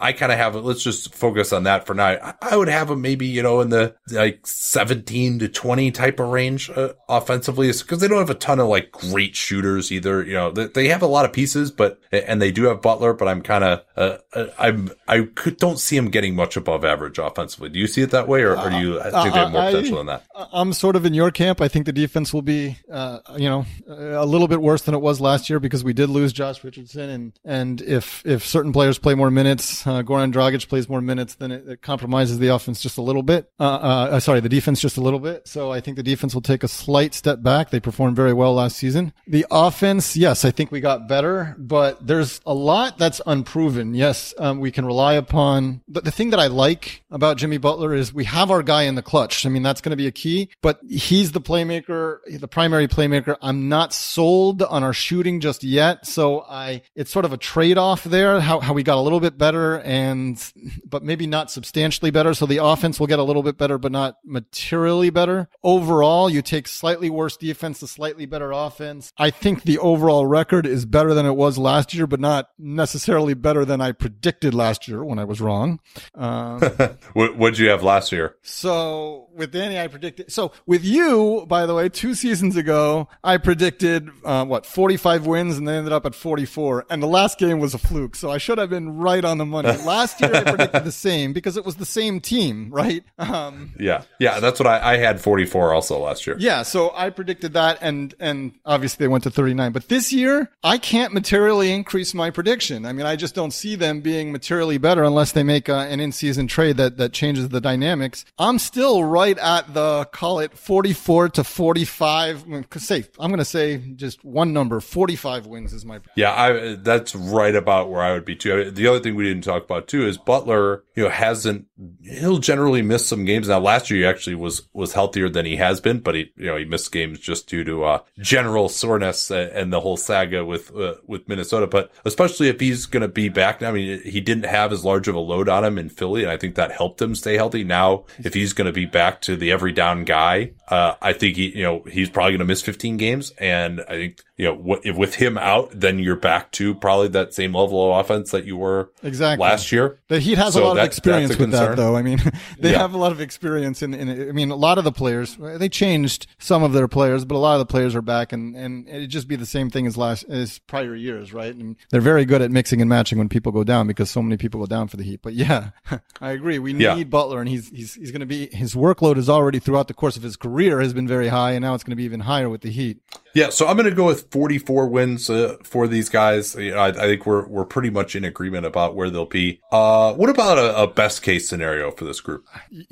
I 0.00 0.12
kind 0.12 0.32
of 0.32 0.38
have. 0.38 0.54
Let's 0.54 0.82
just 0.82 1.14
focus 1.14 1.52
on 1.52 1.64
that 1.64 1.86
for 1.86 1.94
now. 1.94 2.06
I, 2.06 2.34
I 2.42 2.56
would 2.56 2.68
have 2.68 2.88
them 2.88 3.00
maybe 3.00 3.26
you 3.26 3.42
know 3.42 3.60
in 3.60 3.70
the 3.70 3.96
like 4.10 4.46
seventeen 4.46 5.19
to 5.28 5.48
20 5.48 5.90
type 5.90 6.20
of 6.20 6.28
range 6.28 6.70
uh, 6.70 6.92
offensively 7.08 7.68
because 7.68 8.00
they 8.00 8.08
don't 8.08 8.18
have 8.18 8.30
a 8.30 8.34
ton 8.34 8.60
of 8.60 8.68
like 8.68 8.90
great 8.92 9.36
shooters 9.36 9.92
either. 9.92 10.24
You 10.24 10.34
know, 10.34 10.50
they, 10.50 10.66
they 10.66 10.88
have 10.88 11.02
a 11.02 11.06
lot 11.06 11.24
of 11.24 11.32
pieces, 11.32 11.70
but, 11.70 12.00
and 12.12 12.40
they 12.40 12.50
do 12.50 12.64
have 12.64 12.80
Butler, 12.80 13.12
but 13.12 13.28
I'm 13.28 13.42
kind 13.42 13.64
of, 13.64 13.82
uh, 13.96 14.18
uh, 14.32 14.46
I'm, 14.58 14.90
I 15.08 15.22
could, 15.34 15.56
don't 15.56 15.78
see 15.78 15.96
him 15.96 16.10
getting 16.10 16.34
much 16.34 16.56
above 16.56 16.84
average 16.84 17.18
offensively. 17.18 17.68
Do 17.68 17.78
you 17.78 17.86
see 17.86 18.02
it 18.02 18.10
that 18.10 18.28
way 18.28 18.42
or, 18.42 18.56
or 18.56 18.70
do 18.70 18.78
you 18.78 18.98
uh, 18.98 19.22
think 19.22 19.34
they 19.34 19.40
have 19.40 19.52
more 19.52 19.70
potential 19.70 19.98
than 19.98 20.06
that? 20.06 20.24
I'm 20.52 20.72
sort 20.72 20.96
of 20.96 21.04
in 21.04 21.14
your 21.14 21.30
camp. 21.30 21.60
I 21.60 21.68
think 21.68 21.86
the 21.86 21.92
defense 21.92 22.32
will 22.32 22.42
be, 22.42 22.78
uh, 22.90 23.20
you 23.36 23.48
know, 23.48 23.66
a 23.88 24.26
little 24.26 24.48
bit 24.48 24.62
worse 24.62 24.82
than 24.82 24.94
it 24.94 25.00
was 25.00 25.20
last 25.20 25.50
year 25.50 25.60
because 25.60 25.82
we 25.82 25.92
did 25.92 26.08
lose 26.08 26.32
Josh 26.32 26.62
Richardson. 26.62 27.10
And, 27.10 27.32
and 27.44 27.82
if, 27.82 28.24
if 28.24 28.46
certain 28.46 28.72
players 28.72 28.98
play 28.98 29.14
more 29.14 29.30
minutes, 29.30 29.86
uh, 29.86 30.02
Goran 30.02 30.32
Dragic 30.32 30.68
plays 30.68 30.88
more 30.88 31.00
minutes, 31.00 31.34
then 31.34 31.50
it, 31.50 31.68
it 31.68 31.82
compromises 31.82 32.38
the 32.38 32.48
offense 32.48 32.80
just 32.80 32.98
a 32.98 33.02
little 33.02 33.22
bit. 33.22 33.50
Uh, 33.58 34.20
sorry, 34.20 34.40
the 34.40 34.48
defense 34.48 34.80
just 34.80 34.96
a 34.96 35.00
little 35.00 35.09
bit. 35.18 35.48
So 35.48 35.72
I 35.72 35.80
think 35.80 35.96
the 35.96 36.02
defense 36.02 36.34
will 36.34 36.42
take 36.42 36.62
a 36.62 36.68
slight 36.68 37.14
step 37.14 37.42
back. 37.42 37.70
They 37.70 37.80
performed 37.80 38.16
very 38.16 38.32
well 38.32 38.54
last 38.54 38.76
season. 38.76 39.12
The 39.26 39.46
offense, 39.50 40.16
yes, 40.16 40.44
I 40.44 40.50
think 40.50 40.70
we 40.70 40.80
got 40.80 41.08
better, 41.08 41.56
but 41.58 42.06
there's 42.06 42.40
a 42.46 42.54
lot 42.54 42.98
that's 42.98 43.20
unproven. 43.26 43.94
Yes, 43.94 44.34
um, 44.38 44.60
we 44.60 44.70
can 44.70 44.84
rely 44.84 45.14
upon 45.14 45.80
the, 45.88 46.02
the 46.02 46.10
thing 46.10 46.30
that 46.30 46.40
I 46.40 46.46
like 46.46 47.02
about 47.10 47.38
Jimmy 47.38 47.58
Butler 47.58 47.94
is 47.94 48.12
we 48.12 48.24
have 48.24 48.50
our 48.50 48.62
guy 48.62 48.82
in 48.82 48.94
the 48.94 49.02
clutch. 49.02 49.46
I 49.46 49.48
mean, 49.48 49.62
that's 49.62 49.80
going 49.80 49.90
to 49.90 49.96
be 49.96 50.06
a 50.06 50.12
key, 50.12 50.50
but 50.62 50.78
he's 50.88 51.32
the 51.32 51.40
playmaker, 51.40 52.18
the 52.28 52.48
primary 52.48 52.86
playmaker. 52.86 53.36
I'm 53.40 53.68
not 53.68 53.92
sold 53.94 54.62
on 54.62 54.82
our 54.82 54.92
shooting 54.92 55.40
just 55.40 55.64
yet. 55.64 56.06
So 56.06 56.42
I, 56.42 56.82
it's 56.94 57.10
sort 57.10 57.24
of 57.24 57.32
a 57.32 57.36
trade 57.38 57.78
off 57.78 58.04
there, 58.04 58.40
how, 58.40 58.60
how 58.60 58.74
we 58.74 58.82
got 58.82 58.98
a 58.98 59.00
little 59.00 59.20
bit 59.20 59.38
better 59.38 59.80
and, 59.80 60.40
but 60.84 61.02
maybe 61.02 61.26
not 61.26 61.50
substantially 61.50 62.10
better. 62.10 62.34
So 62.34 62.46
the 62.46 62.58
offense 62.58 63.00
will 63.00 63.06
get 63.06 63.18
a 63.18 63.24
little 63.24 63.42
bit 63.42 63.56
better, 63.56 63.78
but 63.78 63.92
not 63.92 64.18
materially 64.24 64.99
better 65.08 65.48
overall, 65.62 66.28
you 66.28 66.42
take 66.42 66.68
slightly 66.68 67.08
worse 67.08 67.36
defense 67.36 67.80
to 67.80 67.86
slightly 67.86 68.26
better 68.26 68.52
offense. 68.52 69.12
I 69.16 69.30
think 69.30 69.62
the 69.62 69.78
overall 69.78 70.26
record 70.26 70.66
is 70.66 70.84
better 70.84 71.14
than 71.14 71.26
it 71.26 71.36
was 71.36 71.56
last 71.58 71.94
year, 71.94 72.06
but 72.06 72.20
not 72.20 72.50
necessarily 72.58 73.34
better 73.34 73.64
than 73.64 73.80
I 73.80 73.92
predicted 73.92 74.52
last 74.52 74.88
year 74.88 75.04
when 75.04 75.18
I 75.18 75.24
was 75.24 75.40
wrong. 75.40 75.80
Um, 76.14 76.60
what 77.14 77.38
did 77.38 77.58
you 77.58 77.70
have 77.70 77.82
last 77.82 78.12
year? 78.12 78.36
So 78.42 79.28
with 79.34 79.52
Danny, 79.52 79.78
I 79.78 79.86
predicted. 79.86 80.32
So 80.32 80.52
with 80.66 80.84
you, 80.84 81.44
by 81.48 81.66
the 81.66 81.74
way, 81.74 81.88
two 81.88 82.14
seasons 82.14 82.56
ago, 82.56 83.08
I 83.22 83.36
predicted 83.36 84.10
uh, 84.24 84.44
what 84.44 84.66
45 84.66 85.26
wins, 85.26 85.56
and 85.56 85.66
they 85.66 85.76
ended 85.76 85.92
up 85.92 86.06
at 86.06 86.14
44. 86.14 86.86
And 86.90 87.02
the 87.02 87.06
last 87.06 87.38
game 87.38 87.58
was 87.58 87.74
a 87.74 87.78
fluke, 87.78 88.16
so 88.16 88.30
I 88.30 88.38
should 88.38 88.58
have 88.58 88.70
been 88.70 88.96
right 88.96 89.24
on 89.24 89.38
the 89.38 89.46
money. 89.46 89.68
last 89.84 90.20
year, 90.20 90.34
I 90.34 90.42
predicted 90.42 90.84
the 90.84 90.92
same 90.92 91.32
because 91.32 91.56
it 91.56 91.64
was 91.64 91.76
the 91.76 91.84
same 91.84 92.20
team, 92.20 92.70
right? 92.70 93.04
Um, 93.18 93.72
yeah, 93.78 94.02
yeah, 94.18 94.40
that's 94.40 94.58
what 94.58 94.66
I, 94.66 94.89
I 94.89 94.89
had 94.96 95.20
44 95.20 95.74
also 95.74 95.98
last 95.98 96.26
year. 96.26 96.36
Yeah, 96.38 96.62
so 96.62 96.92
I 96.94 97.10
predicted 97.10 97.52
that, 97.54 97.78
and 97.80 98.14
and 98.20 98.52
obviously 98.64 99.04
they 99.04 99.08
went 99.08 99.24
to 99.24 99.30
39. 99.30 99.72
But 99.72 99.88
this 99.88 100.12
year, 100.12 100.50
I 100.62 100.78
can't 100.78 101.12
materially 101.12 101.72
increase 101.72 102.14
my 102.14 102.30
prediction. 102.30 102.86
I 102.86 102.92
mean, 102.92 103.06
I 103.06 103.16
just 103.16 103.34
don't 103.34 103.52
see 103.52 103.76
them 103.76 104.00
being 104.00 104.32
materially 104.32 104.78
better 104.78 105.02
unless 105.02 105.32
they 105.32 105.42
make 105.42 105.68
uh, 105.68 105.86
an 105.88 106.00
in-season 106.00 106.46
trade 106.46 106.76
that 106.78 106.96
that 106.98 107.12
changes 107.12 107.48
the 107.48 107.60
dynamics. 107.60 108.24
I'm 108.38 108.58
still 108.58 109.04
right 109.04 109.38
at 109.38 109.74
the 109.74 110.04
call 110.12 110.38
it 110.40 110.56
44 110.56 111.30
to 111.30 111.44
45. 111.44 112.44
Say 112.78 113.04
I'm 113.18 113.30
going 113.30 113.38
to 113.38 113.44
say 113.44 113.78
just 113.96 114.24
one 114.24 114.52
number. 114.52 114.80
45 114.80 115.46
wins 115.46 115.72
is 115.72 115.84
my. 115.84 116.00
Yeah, 116.16 116.32
I 116.32 116.74
that's 116.76 117.14
right 117.14 117.54
about 117.54 117.90
where 117.90 118.02
I 118.02 118.12
would 118.12 118.24
be 118.24 118.36
too. 118.36 118.70
The 118.70 118.86
other 118.86 119.00
thing 119.00 119.14
we 119.14 119.24
didn't 119.24 119.44
talk 119.44 119.64
about 119.64 119.88
too 119.88 120.06
is 120.06 120.16
Butler. 120.18 120.84
You 120.94 121.04
know, 121.04 121.10
hasn't 121.10 121.66
he'll 122.02 122.38
generally 122.38 122.82
miss 122.82 123.06
some 123.06 123.24
games. 123.24 123.48
Now, 123.48 123.60
last 123.60 123.90
year 123.90 124.00
he 124.00 124.06
actually 124.06 124.36
was 124.36 124.62
was 124.72 124.92
healthier 124.92 125.28
than 125.28 125.46
he 125.46 125.56
has 125.56 125.80
been, 125.80 125.98
but 126.00 126.14
he 126.14 126.32
you 126.36 126.46
know 126.46 126.56
he 126.56 126.64
missed 126.64 126.92
games 126.92 127.18
just 127.18 127.48
due 127.48 127.64
to 127.64 127.84
uh, 127.84 128.00
general 128.18 128.68
soreness 128.68 129.30
and 129.30 129.72
the 129.72 129.80
whole 129.80 129.96
saga 129.96 130.44
with 130.44 130.74
uh, 130.74 130.94
with 131.06 131.28
Minnesota. 131.28 131.66
But 131.66 131.90
especially 132.04 132.48
if 132.48 132.60
he's 132.60 132.86
going 132.86 133.02
to 133.02 133.08
be 133.08 133.28
back 133.28 133.60
now, 133.60 133.70
I 133.70 133.72
mean, 133.72 134.02
he 134.02 134.20
didn't 134.20 134.46
have 134.46 134.72
as 134.72 134.84
large 134.84 135.08
of 135.08 135.14
a 135.14 135.20
load 135.20 135.48
on 135.48 135.64
him 135.64 135.78
in 135.78 135.88
Philly, 135.88 136.22
and 136.22 136.30
I 136.30 136.36
think 136.36 136.54
that 136.54 136.72
helped 136.72 137.02
him 137.02 137.14
stay 137.14 137.34
healthy. 137.34 137.64
Now, 137.64 138.04
if 138.18 138.34
he's 138.34 138.52
going 138.52 138.66
to 138.66 138.72
be 138.72 138.86
back 138.86 139.20
to 139.22 139.36
the 139.36 139.50
every 139.52 139.72
down 139.72 140.04
guy, 140.04 140.52
uh, 140.68 140.94
I 141.02 141.12
think 141.12 141.36
he 141.36 141.56
you 141.56 141.64
know 141.64 141.82
he's 141.90 142.10
probably 142.10 142.32
going 142.32 142.40
to 142.40 142.44
miss 142.44 142.62
15 142.62 142.96
games, 142.96 143.32
and 143.38 143.80
I 143.82 143.94
think 143.94 144.24
you 144.40 144.46
know 144.46 144.80
if 144.82 144.96
with 144.96 145.14
him 145.16 145.36
out, 145.36 145.68
then 145.74 145.98
you're 145.98 146.16
back 146.16 146.50
to 146.52 146.74
probably 146.74 147.08
that 147.08 147.34
same 147.34 147.54
level 147.54 147.92
of 147.92 148.00
offense 148.04 148.30
that 148.30 148.46
you 148.46 148.56
were 148.56 148.90
exactly 149.02 149.42
last 149.46 149.70
year. 149.70 149.98
The 150.08 150.18
Heat 150.18 150.38
has 150.38 150.54
So 150.54 150.62
a 150.62 150.64
lot 150.64 150.74
that- 150.74 150.80
of 150.80 150.86
experience 150.86 151.36
with 151.36 151.50
that, 151.50 151.76
though. 151.76 151.94
I 151.94 152.02
mean, 152.02 152.18
they 152.58 152.72
Yeah. 152.72 152.78
have 152.78 152.94
a 152.94 152.96
lot 152.98 153.12
of 153.12 153.20
experience 153.20 153.82
in, 153.82 153.92
in. 153.92 154.08
I 154.28 154.32
mean, 154.32 154.50
a 154.50 154.56
lot 154.56 154.78
of 154.78 154.84
the 154.84 154.92
players 154.92 155.36
they 155.38 155.68
changed 155.68 156.26
some 156.38 156.62
of 156.62 156.72
their 156.72 156.88
players, 156.88 157.24
but 157.26 157.34
a 157.34 157.42
lot 157.46 157.54
of 157.54 157.58
the 157.60 157.66
players 157.66 157.94
are 157.94 158.02
back, 158.02 158.32
and 158.32 158.56
and 158.56 158.88
it'd 158.88 159.10
just 159.10 159.28
be 159.28 159.36
the 159.36 159.44
same 159.46 159.68
thing 159.68 159.86
as 159.86 159.96
last 159.98 160.24
as 160.30 160.58
prior 160.60 160.94
years, 160.96 161.34
right? 161.34 161.54
And 161.54 161.76
they're 161.90 162.00
very 162.00 162.24
good 162.24 162.40
at 162.40 162.50
mixing 162.50 162.80
and 162.80 162.88
matching 162.88 163.18
when 163.18 163.28
people 163.28 163.52
go 163.52 163.62
down 163.64 163.86
because 163.86 164.10
so 164.10 164.22
many 164.22 164.36
people 164.38 164.58
go 164.60 164.66
down 164.66 164.88
for 164.88 164.96
the 164.96 165.04
Heat. 165.04 165.20
But 165.22 165.34
yeah, 165.34 165.70
I 166.20 166.30
agree. 166.30 166.58
We 166.58 166.72
need 166.72 166.84
Yeah. 166.84 167.04
Butler, 167.04 167.40
and 167.40 167.48
he's 167.48 167.68
he's 167.68 167.94
he's 167.94 168.10
going 168.10 168.20
to 168.20 168.26
be 168.26 168.46
his 168.52 168.74
workload 168.74 169.18
is 169.18 169.28
already 169.28 169.58
throughout 169.58 169.88
the 169.88 169.94
course 169.94 170.16
of 170.16 170.22
his 170.22 170.36
career 170.36 170.80
has 170.80 170.94
been 170.94 171.06
very 171.08 171.28
high, 171.28 171.52
and 171.52 171.62
now 171.62 171.74
it's 171.74 171.84
going 171.84 171.90
to 171.92 171.96
be 171.96 172.04
even 172.04 172.20
higher 172.20 172.48
with 172.48 172.62
the 172.62 172.70
Heat. 172.70 172.98
Yeah, 173.34 173.50
so 173.50 173.66
I'm 173.66 173.76
going 173.76 173.88
to 173.88 173.94
go 173.94 174.06
with 174.06 174.30
44 174.30 174.88
wins 174.88 175.30
uh, 175.30 175.56
for 175.62 175.86
these 175.86 176.08
guys. 176.08 176.56
I, 176.56 176.88
I 176.88 176.92
think 176.92 177.26
we're 177.26 177.46
we're 177.46 177.64
pretty 177.64 177.90
much 177.90 178.16
in 178.16 178.24
agreement 178.24 178.66
about 178.66 178.96
where 178.96 179.10
they'll 179.10 179.26
be. 179.26 179.60
Uh, 179.70 180.14
what 180.14 180.28
about 180.28 180.58
a, 180.58 180.82
a 180.82 180.86
best 180.86 181.22
case 181.22 181.48
scenario 181.48 181.90
for 181.90 182.04
this 182.04 182.20
group? 182.20 182.46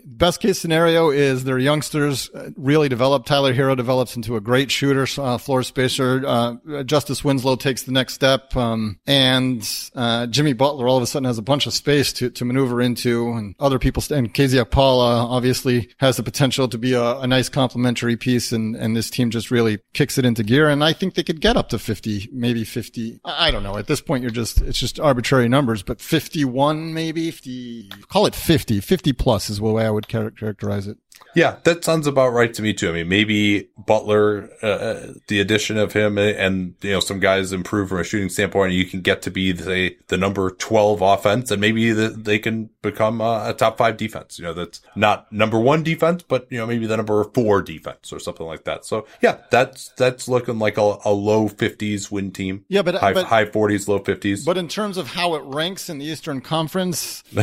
best 0.04 0.40
case 0.40 0.58
scenario 0.58 1.10
is 1.10 1.44
their 1.44 1.58
youngsters 1.58 2.30
uh, 2.30 2.50
really 2.56 2.88
develop. 2.88 3.24
Tyler 3.24 3.54
Herro 3.54 3.76
develops 3.76 4.16
into 4.16 4.36
a 4.36 4.40
great 4.40 4.70
shooter, 4.70 5.06
uh, 5.20 5.38
floor 5.38 5.62
spacer. 5.62 6.22
Uh, 6.26 6.82
Justice 6.84 7.24
Winslow 7.24 7.56
takes 7.56 7.84
the 7.84 7.92
next 7.92 8.14
step, 8.14 8.56
um, 8.56 8.98
and 9.06 9.68
uh, 9.94 10.26
Jimmy 10.26 10.52
Butler 10.52 10.88
all 10.88 10.96
of 10.96 11.02
a 11.02 11.06
sudden 11.06 11.26
has 11.26 11.38
a 11.38 11.42
bunch 11.42 11.66
of 11.66 11.74
space 11.74 12.12
to, 12.14 12.30
to 12.30 12.44
maneuver 12.44 12.80
into, 12.80 13.30
and 13.32 13.54
other 13.58 13.78
people. 13.78 14.02
St- 14.02 14.18
and 14.18 14.34
KZ 14.34 14.64
Okpala 14.64 15.30
obviously 15.30 15.90
has 15.98 16.16
the 16.16 16.22
potential 16.22 16.68
to 16.68 16.78
be 16.78 16.94
a, 16.94 17.18
a 17.18 17.26
nice 17.26 17.48
complementary 17.48 18.16
piece, 18.16 18.52
and 18.52 18.76
and 18.76 18.96
this 18.96 19.10
team 19.10 19.30
just 19.30 19.50
really 19.50 19.78
kicks 19.94 20.18
it 20.18 20.24
into 20.28 20.44
gear. 20.44 20.68
And 20.68 20.84
I 20.84 20.92
think 20.92 21.14
they 21.14 21.24
could 21.24 21.40
get 21.40 21.56
up 21.56 21.70
to 21.70 21.78
fifty, 21.80 22.28
maybe 22.32 22.62
fifty. 22.62 23.18
I 23.24 23.48
I 23.48 23.50
don't 23.50 23.62
know. 23.62 23.78
At 23.78 23.86
this 23.86 24.02
point, 24.02 24.22
you're 24.22 24.30
just 24.30 24.60
it's 24.60 24.78
just 24.78 25.00
arbitrary 25.00 25.48
numbers, 25.48 25.82
but 25.82 26.00
fifty-one, 26.00 26.94
maybe 26.94 27.30
fifty. 27.30 27.88
Call 28.08 28.26
it 28.26 28.34
50. 28.34 28.80
50 28.80 29.12
plus 29.12 29.50
is 29.50 29.58
the 29.58 29.64
way 29.64 29.86
I 29.86 29.90
would 29.90 30.08
characterize 30.08 30.86
it. 30.86 30.98
Yeah, 31.34 31.56
that 31.64 31.84
sounds 31.84 32.06
about 32.06 32.32
right 32.32 32.52
to 32.54 32.62
me 32.62 32.72
too. 32.72 32.88
I 32.90 32.92
mean, 32.92 33.08
maybe 33.08 33.68
Butler, 33.78 34.48
uh, 34.62 34.66
uh, 34.66 35.12
the 35.28 35.40
addition 35.40 35.76
of 35.76 35.92
him 35.92 36.18
and, 36.18 36.74
you 36.80 36.92
know, 36.92 37.00
some 37.00 37.20
guys 37.20 37.52
improve 37.52 37.90
from 37.90 37.98
a 37.98 38.04
shooting 38.04 38.28
standpoint 38.28 38.72
you 38.72 38.84
can 38.84 39.00
get 39.02 39.22
to 39.22 39.30
be 39.30 39.52
the, 39.52 39.96
the 40.08 40.16
number 40.16 40.50
12 40.50 41.00
offense 41.02 41.50
and 41.50 41.60
maybe 41.60 41.92
the, 41.92 42.08
they 42.08 42.38
can 42.38 42.70
become 42.82 43.20
a, 43.20 43.44
a 43.48 43.54
top 43.54 43.78
five 43.78 43.96
defense. 43.96 44.38
You 44.38 44.46
know, 44.46 44.52
that's 44.54 44.80
not 44.96 45.30
number 45.32 45.58
one 45.58 45.82
defense, 45.82 46.22
but 46.22 46.46
you 46.50 46.58
know, 46.58 46.66
maybe 46.66 46.86
the 46.86 46.96
number 46.96 47.22
four 47.24 47.62
defense 47.62 48.12
or 48.12 48.18
something 48.18 48.46
like 48.46 48.64
that. 48.64 48.84
So 48.84 49.06
yeah, 49.22 49.38
that's, 49.50 49.90
that's 49.96 50.28
looking 50.28 50.58
like 50.58 50.76
a, 50.78 50.96
a 51.04 51.12
low 51.12 51.48
fifties 51.48 52.10
win 52.10 52.32
team. 52.32 52.64
Yeah, 52.68 52.82
but- 52.82 52.96
high, 52.96 53.12
but- 53.12 53.26
high 53.26 53.44
forties, 53.44 53.86
low 53.86 53.98
fifties. 53.98 54.44
But 54.44 54.56
in 54.58 54.68
terms 54.68 54.96
of 54.96 55.08
how 55.08 55.34
it 55.34 55.42
ranks 55.44 55.88
in 55.88 55.98
the 55.98 56.06
Eastern 56.06 56.40
Conference, 56.40 57.22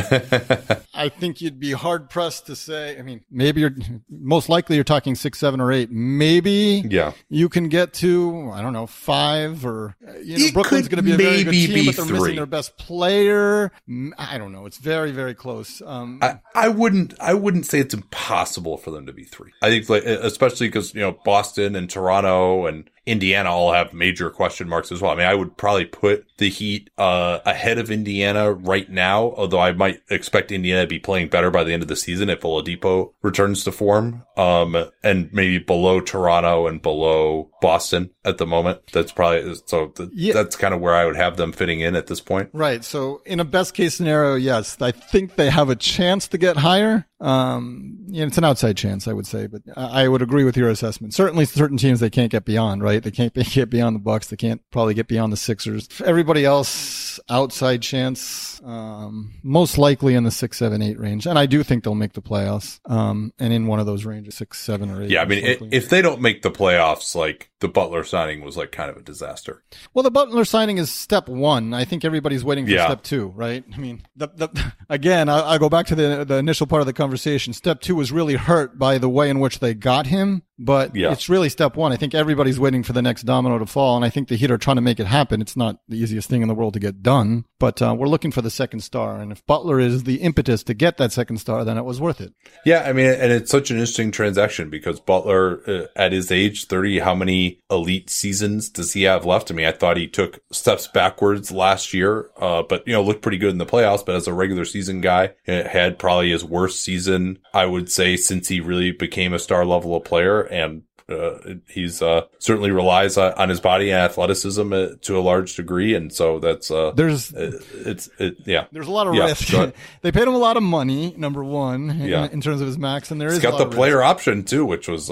I 0.94 1.08
think 1.08 1.40
you'd 1.40 1.60
be 1.60 1.72
hard 1.72 2.10
pressed 2.10 2.46
to 2.46 2.56
say. 2.56 2.98
I 2.98 3.02
mean, 3.02 3.22
maybe 3.30 3.64
you're 3.70 4.00
most 4.10 4.48
likely 4.48 4.76
you're 4.76 4.84
talking 4.84 5.14
six, 5.14 5.38
seven, 5.38 5.60
or 5.60 5.72
eight. 5.72 5.90
Maybe 5.90 6.82
Yeah. 6.88 7.12
you 7.28 7.48
can 7.48 7.68
get 7.68 7.92
to 7.94 8.50
I 8.52 8.62
don't 8.62 8.72
know 8.72 8.86
five 8.86 9.64
or 9.66 9.96
you 10.22 10.38
know 10.38 10.44
It 10.46 10.54
Brooklyn's 10.54 10.88
going 10.88 10.96
to 10.98 11.02
be 11.02 11.12
a 11.12 11.16
very 11.16 11.44
good 11.44 11.52
team, 11.52 11.86
but 11.86 11.96
they're 11.96 12.04
three. 12.04 12.18
missing 12.18 12.36
their 12.36 12.46
best 12.46 12.76
player. 12.78 13.72
Mm, 13.88 14.10
I 14.18 14.38
don't 14.38 14.52
know. 14.52 14.66
It's 14.66 14.78
very, 14.78 15.12
very 15.12 15.34
close. 15.34 15.82
Um, 15.84 16.18
I, 16.22 16.40
I 16.54 16.68
wouldn't 16.68 17.14
I 17.20 17.34
wouldn't 17.34 17.66
say 17.66 17.78
it's 17.80 17.94
impossible 17.94 18.76
for 18.78 18.90
them 18.90 19.06
to 19.06 19.12
be 19.12 19.24
three. 19.24 19.52
I 19.62 19.68
think 19.70 19.88
like 19.88 20.04
especially 20.04 20.68
because 20.68 20.94
you 20.94 21.00
know 21.00 21.12
Boston 21.24 21.76
and 21.76 21.88
Toronto 21.90 22.66
and 22.66 22.88
Indiana 23.06 23.50
all 23.50 23.72
have 23.72 23.92
major 23.92 24.30
question 24.30 24.68
marks 24.68 24.90
as 24.90 25.00
well. 25.00 25.12
I 25.12 25.14
mean, 25.14 25.26
I 25.26 25.34
would 25.34 25.56
probably 25.56 25.84
put 25.84 26.26
the 26.38 26.50
Heat 26.50 26.90
uh, 26.98 27.38
ahead 27.46 27.78
of 27.78 27.90
Indiana 27.90 28.52
right 28.52 28.90
now, 28.90 29.32
although 29.36 29.60
I 29.60 29.72
might 29.72 30.00
expect 30.10 30.50
Indiana 30.52 30.82
to 30.82 30.86
be 30.88 30.98
playing 30.98 31.28
better 31.28 31.50
by 31.50 31.64
the 31.64 31.72
end 31.72 31.82
of 31.82 31.88
the 31.88 31.96
season 31.96 32.28
if 32.28 32.40
Oladipo 32.40 33.12
returns 33.22 33.64
to 33.64 33.72
form. 33.72 34.24
Um, 34.36 34.90
and 35.02 35.32
maybe 35.32 35.58
below 35.58 36.00
Toronto 36.00 36.66
and 36.66 36.82
below 36.82 37.50
Boston 37.62 38.10
at 38.24 38.38
the 38.38 38.46
moment. 38.46 38.80
That's 38.92 39.12
probably 39.12 39.54
so. 39.66 39.86
Th- 39.88 40.10
Yeah. 40.12 40.34
That's 40.34 40.56
kind 40.56 40.74
of 40.74 40.80
where 40.80 40.94
I 40.94 41.06
would 41.06 41.16
have 41.16 41.36
them 41.36 41.52
fitting 41.52 41.80
in 41.80 41.94
at 41.96 42.08
this 42.08 42.20
point. 42.20 42.50
Right. 42.52 42.84
So 42.84 43.22
in 43.24 43.40
a 43.40 43.44
best 43.44 43.72
case 43.74 43.94
scenario, 43.94 44.34
yes, 44.34 44.76
I 44.82 44.90
think 44.90 45.36
they 45.36 45.48
have 45.48 45.70
a 45.70 45.76
chance 45.76 46.28
to 46.28 46.38
get 46.38 46.56
higher. 46.58 47.06
Um, 47.20 47.98
you 48.08 48.20
know, 48.20 48.26
it's 48.26 48.38
an 48.38 48.44
outside 48.44 48.76
chance, 48.76 49.08
I 49.08 49.12
would 49.12 49.26
say, 49.26 49.46
but 49.46 49.62
I 49.76 50.04
I 50.04 50.08
would 50.08 50.22
agree 50.22 50.44
with 50.44 50.56
your 50.56 50.68
assessment. 50.68 51.14
Certainly 51.14 51.46
certain 51.46 51.76
teams 51.78 52.00
they 52.00 52.10
can't 52.10 52.30
get 52.30 52.44
beyond, 52.44 52.82
right? 52.82 53.02
They 53.02 53.10
can't 53.10 53.32
get 53.52 53.70
beyond 53.70 53.96
the 53.96 54.00
Bucks. 54.00 54.26
They 54.28 54.36
can't 54.36 54.60
probably 54.70 54.94
get 54.94 55.08
beyond 55.08 55.32
the 55.32 55.36
Sixers. 55.36 55.88
Everybody 56.04 56.44
else, 56.44 57.18
outside 57.28 57.80
chance, 57.82 58.60
um, 58.64 59.32
most 59.42 59.78
likely 59.78 60.14
in 60.14 60.24
the 60.24 60.30
six, 60.30 60.58
seven, 60.58 60.82
eight 60.82 60.98
range. 61.00 61.26
And 61.26 61.38
I 61.38 61.46
do 61.46 61.62
think 61.62 61.84
they'll 61.84 61.94
make 61.94 62.12
the 62.12 62.22
playoffs. 62.22 62.78
Um, 62.84 63.32
and 63.38 63.52
in 63.52 63.66
one 63.66 63.80
of 63.80 63.86
those 63.86 64.04
ranges, 64.04 64.34
six, 64.34 64.60
seven, 64.60 64.90
or 64.90 65.02
eight. 65.02 65.10
Yeah, 65.10 65.22
I 65.22 65.24
mean, 65.24 65.44
i 65.44 65.48
likely. 65.48 65.68
if 65.72 65.88
they 65.88 66.02
don't 66.02 66.20
make 66.20 66.42
the 66.42 66.50
playoffs, 66.50 67.14
like 67.14 67.50
the 67.60 67.68
Butler 67.68 68.04
signing 68.04 68.44
was 68.44 68.56
like 68.56 68.70
kind 68.70 68.90
of 68.90 68.98
a 68.98 69.02
disaster. 69.02 69.62
Well, 69.94 70.02
the 70.02 70.10
Butler 70.10 70.44
signing 70.44 70.76
is 70.76 70.90
step 70.90 71.28
one. 71.28 71.72
I 71.72 71.84
think 71.86 72.04
everybody's 72.04 72.44
waiting 72.44 72.66
for 72.66 72.72
Yeah. 72.72 72.86
step 72.86 73.02
two, 73.02 73.28
right? 73.28 73.64
I 73.74 73.78
mean, 73.78 74.02
the, 74.14 74.28
the, 74.28 74.72
again, 74.90 75.28
I, 75.30 75.52
I 75.52 75.58
go 75.58 75.70
back 75.70 75.86
to 75.86 75.94
the 75.94 76.24
the 76.26 76.36
initial 76.36 76.66
part 76.66 76.80
of 76.82 76.86
the 76.86 76.92
conversation. 76.92 77.05
Step 77.52 77.80
two 77.80 77.94
was 77.94 78.12
really 78.12 78.34
hurt 78.34 78.78
by 78.78 78.98
the 78.98 79.08
way 79.08 79.30
in 79.30 79.40
which 79.40 79.58
they 79.58 79.74
got 79.74 80.06
him, 80.06 80.42
but 80.58 80.94
Yeah. 80.96 81.12
it's 81.12 81.28
really 81.28 81.48
step 81.48 81.76
one. 81.76 81.92
I 81.92 81.96
think 81.96 82.14
everybody's 82.14 82.58
waiting 82.60 82.82
for 82.82 82.92
the 82.92 83.02
next 83.02 83.22
domino 83.24 83.58
to 83.58 83.66
fall, 83.66 83.96
and 83.96 84.04
I 84.04 84.10
think 84.10 84.28
the 84.28 84.36
Heat 84.36 84.50
are 84.50 84.58
trying 84.58 84.76
to 84.76 84.82
make 84.82 84.98
it 85.00 85.06
happen. 85.06 85.40
It's 85.40 85.56
not 85.56 85.78
the 85.88 85.96
easiest 85.98 86.28
thing 86.28 86.42
in 86.42 86.48
the 86.48 86.54
world 86.54 86.74
to 86.74 86.80
get 86.80 87.02
done, 87.02 87.44
but 87.58 87.80
uh, 87.82 87.94
we're 87.98 88.08
looking 88.08 88.30
for 88.30 88.42
the 88.42 88.50
second 88.50 88.80
star, 88.80 89.18
and 89.20 89.32
if 89.32 89.44
Butler 89.46 89.78
is 89.80 90.04
the 90.04 90.16
impetus 90.16 90.62
to 90.64 90.74
get 90.74 90.96
that 90.98 91.12
second 91.12 91.38
star, 91.38 91.64
then 91.64 91.76
it 91.78 91.84
was 91.84 92.00
worth 92.00 92.20
it. 92.20 92.32
Yeah, 92.64 92.82
I 92.86 92.92
mean, 92.92 93.06
and 93.06 93.32
it's 93.32 93.50
such 93.50 93.70
an 93.70 93.76
interesting 93.76 94.10
transaction 94.10 94.70
because 94.70 95.00
Butler, 95.00 95.60
uh, 95.66 95.86
at 95.96 96.12
his 96.12 96.30
age, 96.32 96.66
30, 96.66 96.98
how 97.00 97.14
many 97.14 97.60
elite 97.70 98.10
seasons 98.10 98.68
does 98.68 98.92
he 98.92 99.02
have 99.04 99.24
left? 99.24 99.50
I 99.50 99.54
mean, 99.54 99.66
I 99.66 99.72
thought 99.72 99.96
he 99.96 100.06
took 100.08 100.40
steps 100.52 100.86
backwards 100.88 101.50
last 101.52 101.92
year, 101.94 102.30
uh, 102.40 102.62
but, 102.62 102.86
you 102.86 102.92
know, 102.92 103.02
looked 103.02 103.22
pretty 103.22 103.38
good 103.38 103.50
in 103.50 103.58
the 103.58 103.66
playoffs. 103.66 104.04
But 104.04 104.14
as 104.16 104.26
a 104.26 104.32
regular 104.32 104.64
season 104.64 105.00
guy, 105.00 105.34
had 105.46 105.98
probably 105.98 106.30
his 106.30 106.44
worst 106.44 106.80
season, 106.82 107.38
I 107.54 107.66
would 107.66 107.90
say, 107.90 108.16
since 108.16 108.48
he 108.48 108.60
really 108.60 108.90
became 108.92 109.32
a 109.32 109.38
star 109.38 109.64
level 109.64 109.94
of 109.96 110.04
player. 110.04 110.45
And 110.50 110.82
uh, 111.08 111.38
he's 111.68 112.02
uh, 112.02 112.22
certainly 112.40 112.72
relies 112.72 113.16
on, 113.16 113.32
on 113.34 113.48
his 113.48 113.60
body 113.60 113.90
and 113.92 114.00
athleticism 114.00 114.72
uh, 114.72 114.86
to 115.02 115.16
a 115.16 115.20
large 115.20 115.54
degree, 115.54 115.94
and 115.94 116.12
so 116.12 116.40
that's 116.40 116.68
uh, 116.68 116.90
There's 116.96 117.32
uh, 117.32 117.60
it's 117.84 118.08
it, 118.18 118.38
yeah. 118.44 118.64
there's 118.72 118.88
a 118.88 118.90
lot 118.90 119.06
of 119.06 119.14
Yeah, 119.14 119.26
risk. 119.26 119.46
they 120.02 120.10
paid 120.10 120.24
him 120.26 120.34
a 120.34 120.38
lot 120.38 120.56
of 120.56 120.64
money, 120.64 121.14
number 121.16 121.44
one, 121.44 121.90
in, 121.90 122.08
Yeah. 122.08 122.28
in 122.32 122.40
terms 122.40 122.60
of 122.60 122.66
his 122.66 122.76
max, 122.76 123.12
and 123.12 123.20
there 123.20 123.28
He's 123.28 123.36
is 123.36 123.42
got 123.44 123.52
the 123.56 123.62
of 123.66 123.68
risk. 123.68 123.76
player 123.76 124.02
option 124.02 124.42
too, 124.42 124.64
which 124.66 124.88
was 124.88 125.08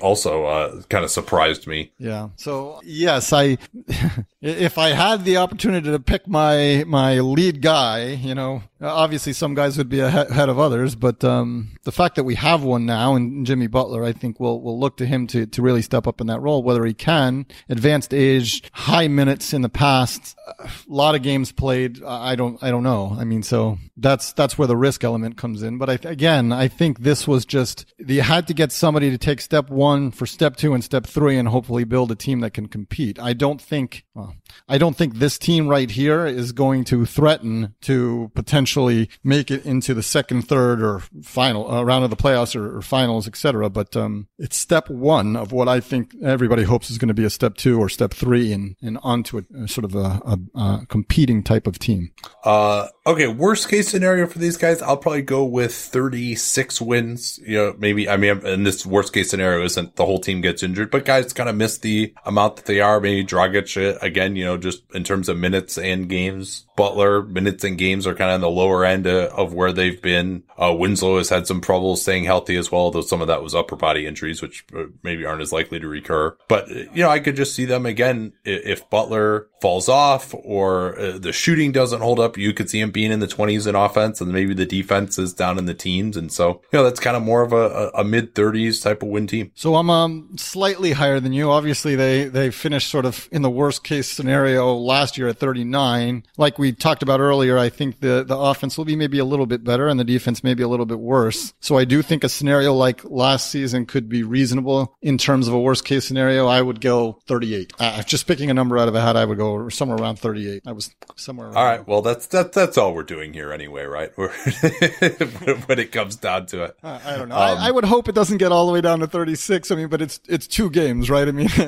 also 0.00 0.44
uh 0.46 0.82
kind 0.88 1.04
of 1.04 1.10
surprised 1.12 1.68
me. 1.68 1.92
Yeah. 1.98 2.30
So 2.34 2.80
yes, 2.82 3.32
I 3.32 3.58
if 4.42 4.76
I 4.76 4.88
had 4.88 5.24
the 5.24 5.36
opportunity 5.36 5.88
to 5.90 6.00
pick 6.00 6.26
my 6.26 6.82
my 6.86 7.20
lead 7.20 7.62
guy, 7.62 8.06
you 8.08 8.34
know, 8.34 8.64
obviously 8.80 9.32
some 9.32 9.54
guys 9.54 9.78
would 9.78 9.88
be 9.88 10.00
ahead 10.00 10.48
of 10.48 10.58
others, 10.58 10.96
but 10.96 11.22
um, 11.22 11.76
the 11.84 11.92
fact 11.92 12.16
that 12.16 12.24
we 12.24 12.34
have 12.34 12.64
one 12.64 12.84
now 12.84 13.14
and 13.14 13.46
Jimmy 13.46 13.68
Butler, 13.68 14.04
I 14.04 14.12
think 14.12 14.40
we'll 14.40 14.60
we'll 14.60 14.78
look 14.78 14.96
to 14.96 15.06
him 15.06 15.28
to 15.28 15.46
to 15.46 15.62
really 15.62 15.80
step 15.80 16.08
up 16.08 16.20
in 16.20 16.26
that 16.26 16.40
role. 16.40 16.64
Whether 16.64 16.84
he 16.84 16.92
can, 16.92 17.46
advanced 17.68 18.12
age, 18.12 18.64
high 18.72 19.06
minutes 19.06 19.54
in 19.54 19.62
the 19.62 19.68
past, 19.68 20.36
a 20.58 20.70
lot 20.88 21.14
of 21.14 21.22
games 21.22 21.52
played. 21.52 22.02
I 22.02 22.34
don't 22.34 22.62
I 22.62 22.70
don't 22.70 22.82
know. 22.82 23.16
I 23.18 23.24
mean, 23.24 23.42
so 23.42 23.78
that's 23.96 24.32
that's 24.32 24.58
where 24.58 24.68
the 24.68 24.76
risk 24.76 25.04
element 25.04 25.36
comes 25.36 25.62
in. 25.62 25.78
But 25.78 25.90
I, 25.90 25.98
again, 26.08 26.52
I 26.52 26.68
think 26.68 27.00
this 27.00 27.26
was 27.26 27.44
just 27.44 27.92
you 27.98 28.22
had 28.22 28.46
to 28.48 28.54
get 28.54 28.72
somebody 28.72 29.10
to 29.10 29.18
take 29.18 29.40
step 29.40 29.70
one 29.70 30.10
for 30.10 30.26
step 30.26 30.56
two 30.56 30.74
and 30.74 30.82
step 30.82 31.06
three, 31.06 31.36
and 31.38 31.48
hopefully 31.48 31.84
build 31.84 32.10
a 32.10 32.14
team 32.14 32.40
that 32.40 32.54
can 32.54 32.68
compete. 32.68 33.18
I 33.18 33.32
don't 33.32 33.60
think 33.60 34.04
well, 34.14 34.34
I 34.68 34.78
don't 34.78 34.96
think 34.96 35.14
this 35.14 35.38
team 35.38 35.68
right 35.68 35.90
here 35.90 36.26
is 36.26 36.52
going 36.52 36.84
to 36.84 37.06
threaten 37.06 37.74
to 37.82 38.30
potentially 38.34 39.08
make 39.24 39.50
it 39.50 39.64
into 39.64 39.94
the 39.94 40.02
second, 40.02 40.42
third, 40.42 40.82
or 40.82 41.00
final 41.22 41.70
uh, 41.70 41.82
round 41.82 42.04
of 42.04 42.10
the 42.10 42.16
playoffs 42.16 42.54
or, 42.54 42.78
or 42.78 42.82
finals, 42.82 43.26
etc. 43.26 43.70
But 43.70 43.96
um, 43.96 44.28
it's 44.38 44.56
step 44.56 44.90
one 44.90 45.36
of 45.36 45.52
what 45.52 45.68
I 45.68 45.80
think 45.80 46.14
everybody 46.22 46.64
hopes 46.64 46.90
is 46.90 46.98
going 46.98 47.08
to 47.08 47.14
be 47.14 47.24
a 47.24 47.30
step 47.30 47.56
two 47.56 47.78
or 47.78 47.88
step 47.88 48.12
three, 48.12 48.52
and 48.52 48.76
and 48.82 48.98
onto 49.02 49.38
a, 49.38 49.64
a 49.64 49.68
sort 49.68 49.84
of 49.84 49.94
a, 49.94 50.20
a, 50.24 50.38
a, 50.54 50.84
competing 50.88 51.42
type 51.42 51.66
of 51.66 51.78
team. 51.78 52.12
Uh, 52.44 52.88
okay, 53.04 53.26
worst 53.26 53.68
case 53.68 53.88
scenario 53.88 54.26
for 54.26 54.38
these 54.38 54.56
guys, 54.56 54.82
I'll 54.82 54.96
probably 54.96 55.22
go 55.22 55.44
with 55.44 55.74
thirty 55.74 56.34
six 56.34 56.80
wins. 56.80 57.38
You 57.44 57.56
know, 57.56 57.74
maybe 57.78 58.08
I 58.08 58.16
mean, 58.16 58.44
and 58.44 58.66
this 58.66 58.86
worst 58.86 59.12
case 59.12 59.30
scenario 59.30 59.64
isn't 59.64 59.96
the 59.96 60.06
whole 60.06 60.20
team 60.20 60.40
gets 60.40 60.62
injured, 60.62 60.90
but 60.90 61.04
guys 61.04 61.32
kind 61.32 61.48
of 61.48 61.56
miss 61.56 61.78
the 61.78 62.14
amount 62.24 62.56
that 62.56 62.66
they 62.66 62.80
are. 62.80 63.00
Maybe 63.00 63.24
Dragic 63.24 63.76
uh, 63.76 63.98
again, 64.02 64.36
you 64.36 64.44
know, 64.44 64.56
just 64.56 64.82
in 64.94 65.04
terms 65.04 65.28
of 65.28 65.36
minutes 65.36 65.78
and 65.78 66.08
games. 66.08 66.66
Butler 66.74 67.22
minutes 67.22 67.64
and 67.64 67.76
games 67.76 68.06
are 68.06 68.14
kind 68.14 68.30
of 68.30 68.36
on 68.36 68.40
the 68.40 68.48
lower 68.48 68.84
end 68.84 69.06
uh, 69.06 69.28
of 69.36 69.52
where 69.52 69.72
they've 69.72 70.00
been. 70.00 70.42
Uh, 70.56 70.74
Winslow 70.74 71.18
has 71.18 71.28
had 71.28 71.46
some 71.46 71.60
trouble 71.60 71.96
staying 71.96 72.24
healthy 72.24 72.56
as 72.56 72.72
well, 72.72 72.90
though 72.90 73.02
some 73.02 73.20
of 73.20 73.28
that 73.28 73.42
was 73.42 73.54
upper 73.54 73.76
body 73.76 74.06
injuries, 74.06 74.40
which 74.40 74.64
uh, 74.74 74.84
maybe 75.02 75.26
aren't 75.26 75.42
as 75.42 75.52
likely 75.52 75.78
to 75.78 75.86
recur. 75.86 76.34
But, 76.48 76.70
you 76.70 77.02
know, 77.02 77.10
I 77.10 77.18
could 77.18 77.36
just 77.36 77.54
see 77.54 77.66
them 77.66 77.84
again. 77.84 78.32
If 78.44 78.88
Butler 78.88 79.48
falls 79.60 79.90
off 79.90 80.34
or 80.34 80.98
uh, 80.98 81.18
the 81.18 81.32
shooting 81.32 81.72
doesn't 81.72 82.00
hold 82.00 82.18
up, 82.18 82.38
you 82.38 82.54
could 82.54 82.70
see 82.70 82.80
him 82.80 82.90
being 82.92 83.12
in 83.12 83.20
the 83.20 83.26
20s 83.26 83.66
in 83.66 83.74
offense 83.74 84.20
and 84.20 84.32
maybe 84.32 84.54
the 84.54 84.66
defense 84.66 85.18
is 85.18 85.32
down 85.32 85.58
in 85.58 85.66
the 85.66 85.74
teens. 85.74 86.16
And 86.16 86.32
so, 86.32 86.62
you 86.72 86.78
know, 86.78 86.84
that's 86.84 87.00
kind 87.00 87.16
of 87.16 87.22
more 87.22 87.42
of 87.42 87.52
a, 87.52 87.90
a 87.94 88.04
mid 88.04 88.34
30s 88.34 88.82
type 88.82 89.02
of 89.02 89.08
win 89.08 89.26
team. 89.26 89.50
So 89.54 89.76
I'm 89.76 89.90
um, 89.90 90.30
slightly 90.36 90.92
higher 90.92 91.20
than 91.20 91.32
you. 91.32 91.50
Obviously, 91.50 91.96
they, 91.96 92.24
they 92.24 92.50
finished 92.50 92.90
sort 92.90 93.04
of 93.04 93.28
in 93.32 93.42
the 93.42 93.50
worst 93.50 93.84
case 93.84 94.08
scenario 94.08 94.74
last 94.74 95.18
year 95.18 95.28
at 95.28 95.38
39. 95.38 96.24
Like 96.36 96.58
we 96.58 96.72
talked 96.72 97.02
about 97.02 97.20
earlier, 97.20 97.58
I 97.58 97.68
think 97.68 98.00
the, 98.00 98.24
the 98.24 98.36
offense 98.36 98.76
will 98.78 98.84
be 98.84 98.96
maybe 98.96 99.18
a 99.18 99.24
little 99.24 99.46
bit 99.46 99.64
better 99.64 99.88
and 99.88 99.98
the 99.98 100.04
defense 100.04 100.44
maybe 100.44 100.62
a 100.62 100.68
little 100.68 100.86
bit 100.86 100.98
worse. 100.98 101.54
So 101.60 101.78
I 101.78 101.84
do 101.84 102.02
think 102.02 102.24
a 102.24 102.28
scenario 102.28 102.74
like 102.74 103.04
last 103.04 103.50
season 103.50 103.86
could 103.86 104.08
be 104.08 104.22
reasonable 104.22 104.94
in 105.00 105.18
terms 105.18 105.48
of 105.48 105.54
a 105.54 105.60
worst 105.60 105.84
case 105.84 106.06
scenario. 106.06 106.46
I 106.46 106.60
would 106.60 106.80
go 106.80 107.18
38. 107.26 107.72
Uh, 107.78 108.02
just 108.02 108.26
picking 108.26 108.50
a 108.50 108.54
number 108.54 108.78
out 108.78 108.88
of 108.88 108.94
a 108.94 109.00
hat, 109.00 109.16
I 109.16 109.24
would 109.24 109.38
go 109.38 109.68
somewhere 109.68 109.98
around 109.98 110.18
38. 110.18 110.62
I 110.66 110.72
was 110.72 110.94
somewhere. 111.16 111.48
Around. 111.48 111.56
All 111.56 111.64
right. 111.64 111.86
Well, 111.86 112.02
that's 112.02 112.26
that, 112.28 112.52
that's 112.52 112.78
all 112.82 112.94
we're 112.94 113.02
doing 113.02 113.32
here 113.32 113.52
anyway, 113.52 113.84
right? 113.84 114.10
when 114.16 115.78
it 115.78 115.92
comes 115.92 116.16
down 116.16 116.46
to 116.46 116.64
it. 116.64 116.76
Uh, 116.82 116.98
I 117.04 117.16
don't 117.16 117.28
know. 117.28 117.36
Um, 117.36 117.58
I, 117.58 117.68
I 117.68 117.70
would 117.70 117.84
hope 117.84 118.08
it 118.08 118.14
doesn't 118.14 118.38
get 118.38 118.52
all 118.52 118.66
the 118.66 118.72
way 118.72 118.80
down 118.80 119.00
to 119.00 119.06
36. 119.06 119.70
I 119.70 119.74
mean, 119.76 119.88
but 119.88 120.02
it's 120.02 120.20
it's 120.28 120.46
two 120.46 120.70
games, 120.70 121.08
right? 121.08 121.26
I 121.26 121.32
mean. 121.32 121.48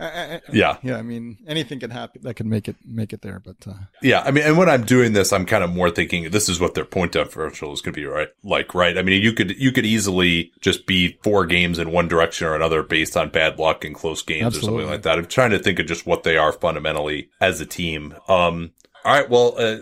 yeah, 0.00 0.78
yeah. 0.82 0.96
I 0.96 1.02
mean, 1.02 1.38
anything 1.46 1.78
can 1.80 1.90
happen 1.90 2.22
that 2.22 2.34
can 2.34 2.48
make 2.48 2.68
it 2.68 2.76
make 2.84 3.12
it 3.12 3.22
there. 3.22 3.40
But 3.40 3.56
uh, 3.66 3.74
yeah, 4.02 4.22
I 4.22 4.30
mean, 4.32 4.44
and 4.44 4.58
when 4.58 4.68
I'm 4.68 4.84
doing 4.84 5.12
this, 5.12 5.32
I'm 5.32 5.46
kind 5.46 5.62
of 5.62 5.70
more 5.70 5.90
thinking 5.90 6.30
this 6.30 6.48
is 6.48 6.58
what 6.58 6.74
their 6.74 6.84
point 6.84 7.12
differential 7.12 7.72
is 7.72 7.80
going 7.80 7.94
to 7.94 8.00
be, 8.00 8.06
right? 8.06 8.28
Like, 8.42 8.74
right? 8.74 8.98
I 8.98 9.02
mean, 9.02 9.22
you 9.22 9.32
could 9.32 9.56
you 9.56 9.70
could 9.72 9.86
easily 9.86 10.52
just 10.60 10.86
be 10.86 11.18
four 11.22 11.46
games 11.46 11.78
in 11.78 11.92
one 11.92 12.08
direction 12.08 12.46
or 12.46 12.56
another 12.56 12.82
based 12.82 13.16
on 13.16 13.30
bad 13.30 13.58
luck 13.58 13.84
and 13.84 13.94
close 13.94 14.22
games 14.22 14.46
Absolutely. 14.46 14.68
or 14.68 14.82
something 14.82 14.90
like 14.90 15.02
that. 15.02 15.18
I'm 15.18 15.26
trying 15.26 15.50
to 15.50 15.58
think 15.58 15.78
of 15.78 15.86
just 15.86 16.06
what 16.06 16.24
they 16.24 16.36
are 16.36 16.52
fundamentally 16.52 17.30
as 17.40 17.60
a 17.60 17.66
team. 17.66 18.14
Um, 18.28 18.72
all 19.04 19.14
right, 19.14 19.30
well. 19.30 19.54
Uh, 19.58 19.78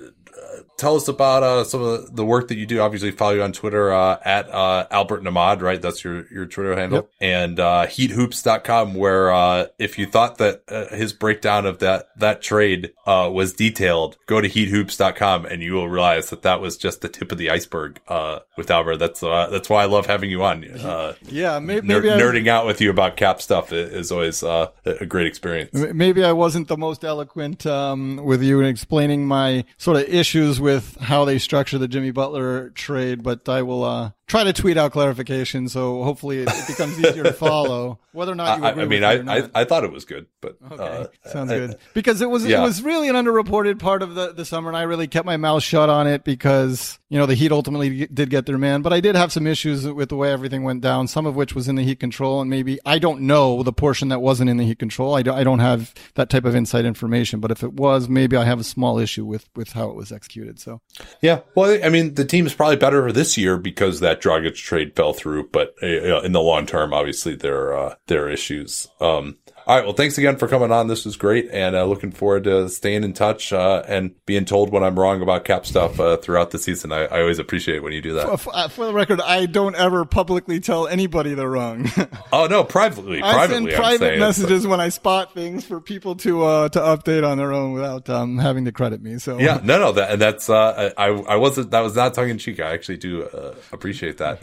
tell 0.82 0.96
us 0.96 1.06
about 1.09 1.42
uh, 1.42 1.64
some 1.64 1.80
of 1.80 2.14
the 2.14 2.26
work 2.26 2.48
that 2.48 2.56
you 2.56 2.66
do. 2.66 2.80
Obviously, 2.80 3.12
follow 3.12 3.34
you 3.34 3.42
on 3.42 3.52
Twitter 3.52 3.92
uh, 3.92 4.18
at 4.24 4.50
uh, 4.50 4.86
Albert 4.90 5.22
Nahmad, 5.22 5.62
right? 5.62 5.80
That's 5.80 6.02
your, 6.02 6.26
your 6.32 6.44
Twitter 6.46 6.74
handle. 6.74 6.98
Yep. 6.98 7.10
And 7.20 7.60
uh, 7.60 7.86
heathoops.com, 7.86 8.94
where 8.94 9.32
uh, 9.32 9.66
if 9.78 9.98
you 9.98 10.06
thought 10.06 10.38
that 10.38 10.62
uh, 10.68 10.94
his 10.94 11.12
breakdown 11.12 11.66
of 11.66 11.78
that, 11.78 12.09
that 12.18 12.42
trade 12.42 12.92
uh, 13.06 13.30
was 13.32 13.52
detailed, 13.52 14.18
go 14.26 14.40
to 14.40 14.48
heathoops.com 14.48 15.46
and 15.46 15.62
you 15.62 15.74
will 15.74 15.88
realize 15.88 16.30
that 16.30 16.42
that 16.42 16.60
was 16.60 16.76
just 16.76 17.00
the 17.00 17.09
tip 17.09 17.30
of 17.30 17.38
the 17.38 17.48
iceberg 17.48 18.00
uh, 18.09 18.40
with 18.56 18.70
Albert. 18.70 18.96
That's 18.96 19.22
uh, 19.22 19.48
that's 19.50 19.68
why 19.68 19.82
I 19.82 19.86
love 19.86 20.06
having 20.06 20.30
you 20.30 20.42
on. 20.42 20.64
Uh, 20.64 21.14
yeah, 21.22 21.60
maybe, 21.60 21.86
maybe 21.86 22.09
ner- 22.09 22.18
nerding 22.18 22.48
out 22.48 22.66
with 22.66 22.80
you 22.80 22.90
about 22.90 23.16
cap 23.16 23.40
stuff 23.40 23.72
is 23.72 24.10
always 24.10 24.42
uh, 24.42 24.68
a 24.84 25.06
great 25.06 25.26
experience. 25.26 25.72
Maybe 25.72 26.24
I 26.24 26.32
wasn't 26.32 26.66
the 26.68 26.76
most 26.76 27.04
eloquent 27.04 27.66
um, 27.66 28.16
with 28.16 28.42
you 28.42 28.60
in 28.60 28.66
explaining 28.66 29.26
my 29.26 29.64
sort 29.78 29.96
of 29.96 30.09
issues 30.09 30.60
with 30.60 30.71
with 30.72 30.96
how 31.00 31.24
they 31.24 31.38
structure 31.38 31.78
the 31.78 31.88
Jimmy 31.88 32.10
Butler 32.10 32.70
trade, 32.70 33.22
but 33.22 33.48
I 33.48 33.62
will 33.62 33.84
uh, 33.84 34.10
try 34.32 34.44
to 34.44 34.52
tweet 34.52 34.78
out 34.78 34.92
clarification. 34.92 35.68
So 35.68 36.02
hopefully 36.02 36.40
it, 36.40 36.48
it 36.48 36.66
becomes 36.66 36.98
easier 36.98 37.22
to 37.22 37.32
follow. 37.32 37.98
Whether 38.12 38.32
or 38.32 38.34
not 38.34 38.59
you 38.59 38.64
agree 38.64 38.82
I, 38.82 38.84
I 38.84 39.14
mean, 39.14 39.28
I, 39.28 39.38
I, 39.38 39.50
I 39.54 39.64
thought 39.64 39.84
it 39.84 39.92
was 39.92 40.04
good, 40.04 40.26
but 40.40 40.56
okay. 40.72 41.06
uh, 41.24 41.28
sounds 41.30 41.50
good 41.50 41.76
because 41.94 42.20
it 42.20 42.28
was 42.28 42.44
yeah. 42.44 42.60
it 42.60 42.62
was 42.62 42.82
really 42.82 43.09
an 43.09 43.14
underreported 43.14 43.78
part 43.78 44.02
of 44.02 44.14
the 44.14 44.32
the 44.32 44.44
summer, 44.44 44.68
and 44.70 44.76
I 44.76 44.82
really 44.82 45.06
kept 45.06 45.26
my 45.26 45.36
mouth 45.36 45.62
shut 45.62 45.88
on 45.88 46.06
it 46.06 46.24
because 46.24 46.98
you 47.09 47.18
know 47.18 47.26
the 47.26 47.34
Heat 47.34 47.52
ultimately 47.52 48.06
did 48.06 48.30
get 48.30 48.46
their 48.46 48.59
man, 48.59 48.80
but 48.80 48.92
I 48.92 49.00
did 49.00 49.16
have 49.16 49.32
some 49.32 49.46
issues 49.46 49.86
with 49.86 50.09
the 50.09 50.16
way 50.16 50.32
everything 50.32 50.64
went 50.64 50.80
down. 50.80 51.09
Some 51.09 51.26
of 51.26 51.36
which 51.36 51.54
was 51.54 51.68
in 51.68 51.76
the 51.76 51.82
Heat 51.82 52.00
control, 52.00 52.40
and 52.40 52.48
maybe 52.48 52.78
I 52.86 52.98
don't 52.98 53.22
know 53.22 53.62
the 53.62 53.72
portion 53.72 54.09
that 54.09 54.20
wasn't 54.20 54.48
in 54.48 54.56
the 54.56 54.64
Heat 54.64 54.78
control. 54.78 55.14
I, 55.14 55.22
don't, 55.22 55.36
I 55.36 55.44
don't 55.44 55.59
have 55.59 55.92
that 56.14 56.30
type 56.30 56.46
of 56.46 56.54
inside 56.54 56.86
information, 56.86 57.40
but 57.40 57.50
if 57.50 57.62
it 57.62 57.74
was, 57.74 58.09
maybe 58.09 58.34
I 58.36 58.44
have 58.44 58.60
a 58.60 58.64
small 58.64 58.98
issue 58.98 59.26
with 59.26 59.48
with 59.54 59.72
how 59.72 59.90
it 59.90 59.94
was 59.94 60.10
executed. 60.10 60.59
So 60.59 60.80
yeah, 61.20 61.40
well, 61.54 61.78
I 61.84 61.90
mean, 61.90 62.14
the 62.14 62.24
team's 62.24 62.54
probably 62.54 62.76
better 62.76 63.12
this 63.12 63.36
year 63.36 63.59
because 63.59 64.00
that 64.00 64.21
Dragic 64.22 64.54
trade 64.54 64.94
fell 64.94 65.12
through, 65.12 65.48
but 65.48 65.74
uh, 65.82 66.20
in 66.22 66.32
the 66.32 66.40
long 66.40 66.64
term, 66.64 66.94
obviously 66.94 67.34
there 67.34 67.76
uh, 67.76 67.96
there 68.06 68.24
are 68.26 68.30
issues. 68.30 68.88
Um, 69.00 69.38
all 69.66 69.76
right. 69.76 69.84
Well, 69.84 69.94
thanks 69.94 70.18
again 70.18 70.36
for 70.36 70.48
coming 70.48 70.72
on. 70.72 70.89
This 70.89 71.05
was 71.05 71.16
great, 71.16 71.48
and 71.52 71.76
uh, 71.76 71.84
looking 71.84 72.10
forward 72.10 72.44
to 72.44 72.68
staying 72.68 73.05
in 73.05 73.12
touch 73.12 73.52
uh, 73.52 73.84
and 73.86 74.12
being 74.26 74.44
told 74.44 74.72
when 74.72 74.82
I'm 74.82 74.98
wrong 74.98 75.22
about 75.22 75.44
cap 75.44 75.66
stuff 75.66 76.01
uh, 76.01 76.16
throughout 76.16 76.51
the 76.51 76.59
season. 76.59 76.90
I, 76.90 77.05
I, 77.05 77.20
always 77.20 77.39
appreciate 77.39 77.80
when 77.82 77.93
you 77.93 78.02
do 78.02 78.14
that. 78.14 78.40
For, 78.40 78.51
uh, 78.55 78.66
for, 78.68 78.86
the 78.86 78.93
record, 78.93 79.20
I 79.20 79.47
don't 79.47 79.76
ever 79.76 80.05
publicly 80.05 80.59
tell 80.59 80.89
anybody 80.89 81.34
they're 81.34 81.48
wrong. 81.48 81.89
oh 82.32 82.47
no, 82.47 82.64
privately. 82.64 83.22
I 83.22 83.32
privately, 83.32 83.70
send 83.70 83.80
private 83.80 84.18
messages 84.18 84.66
when 84.66 84.80
I 84.80 84.89
spot 84.89 85.32
things 85.32 85.64
for 85.64 85.80
people 85.80 86.16
to 86.16 86.43
uh, 86.43 86.68
to 86.70 86.80
update 86.80 87.28
on 87.28 87.39
their 87.39 87.52
own 87.52 87.72
without 87.72 88.10
um, 88.10 88.39
having 88.39 88.64
to 88.64 88.72
credit 88.72 89.01
me. 89.01 89.18
So 89.18 89.39
yeah, 89.39 89.60
no, 89.62 89.78
no, 89.78 89.93
that, 89.93 90.10
and 90.10 90.20
that's 90.20 90.51
uh, 90.51 90.90
I 90.98 91.06
I 91.06 91.36
wasn't 91.36 91.70
that 91.70 91.80
was 91.80 91.94
not 91.94 92.14
tongue 92.14 92.30
in 92.30 92.39
cheek. 92.39 92.59
I 92.59 92.72
actually 92.72 92.97
do 92.97 93.28
appreciate 93.70 94.18
that. 94.18 94.43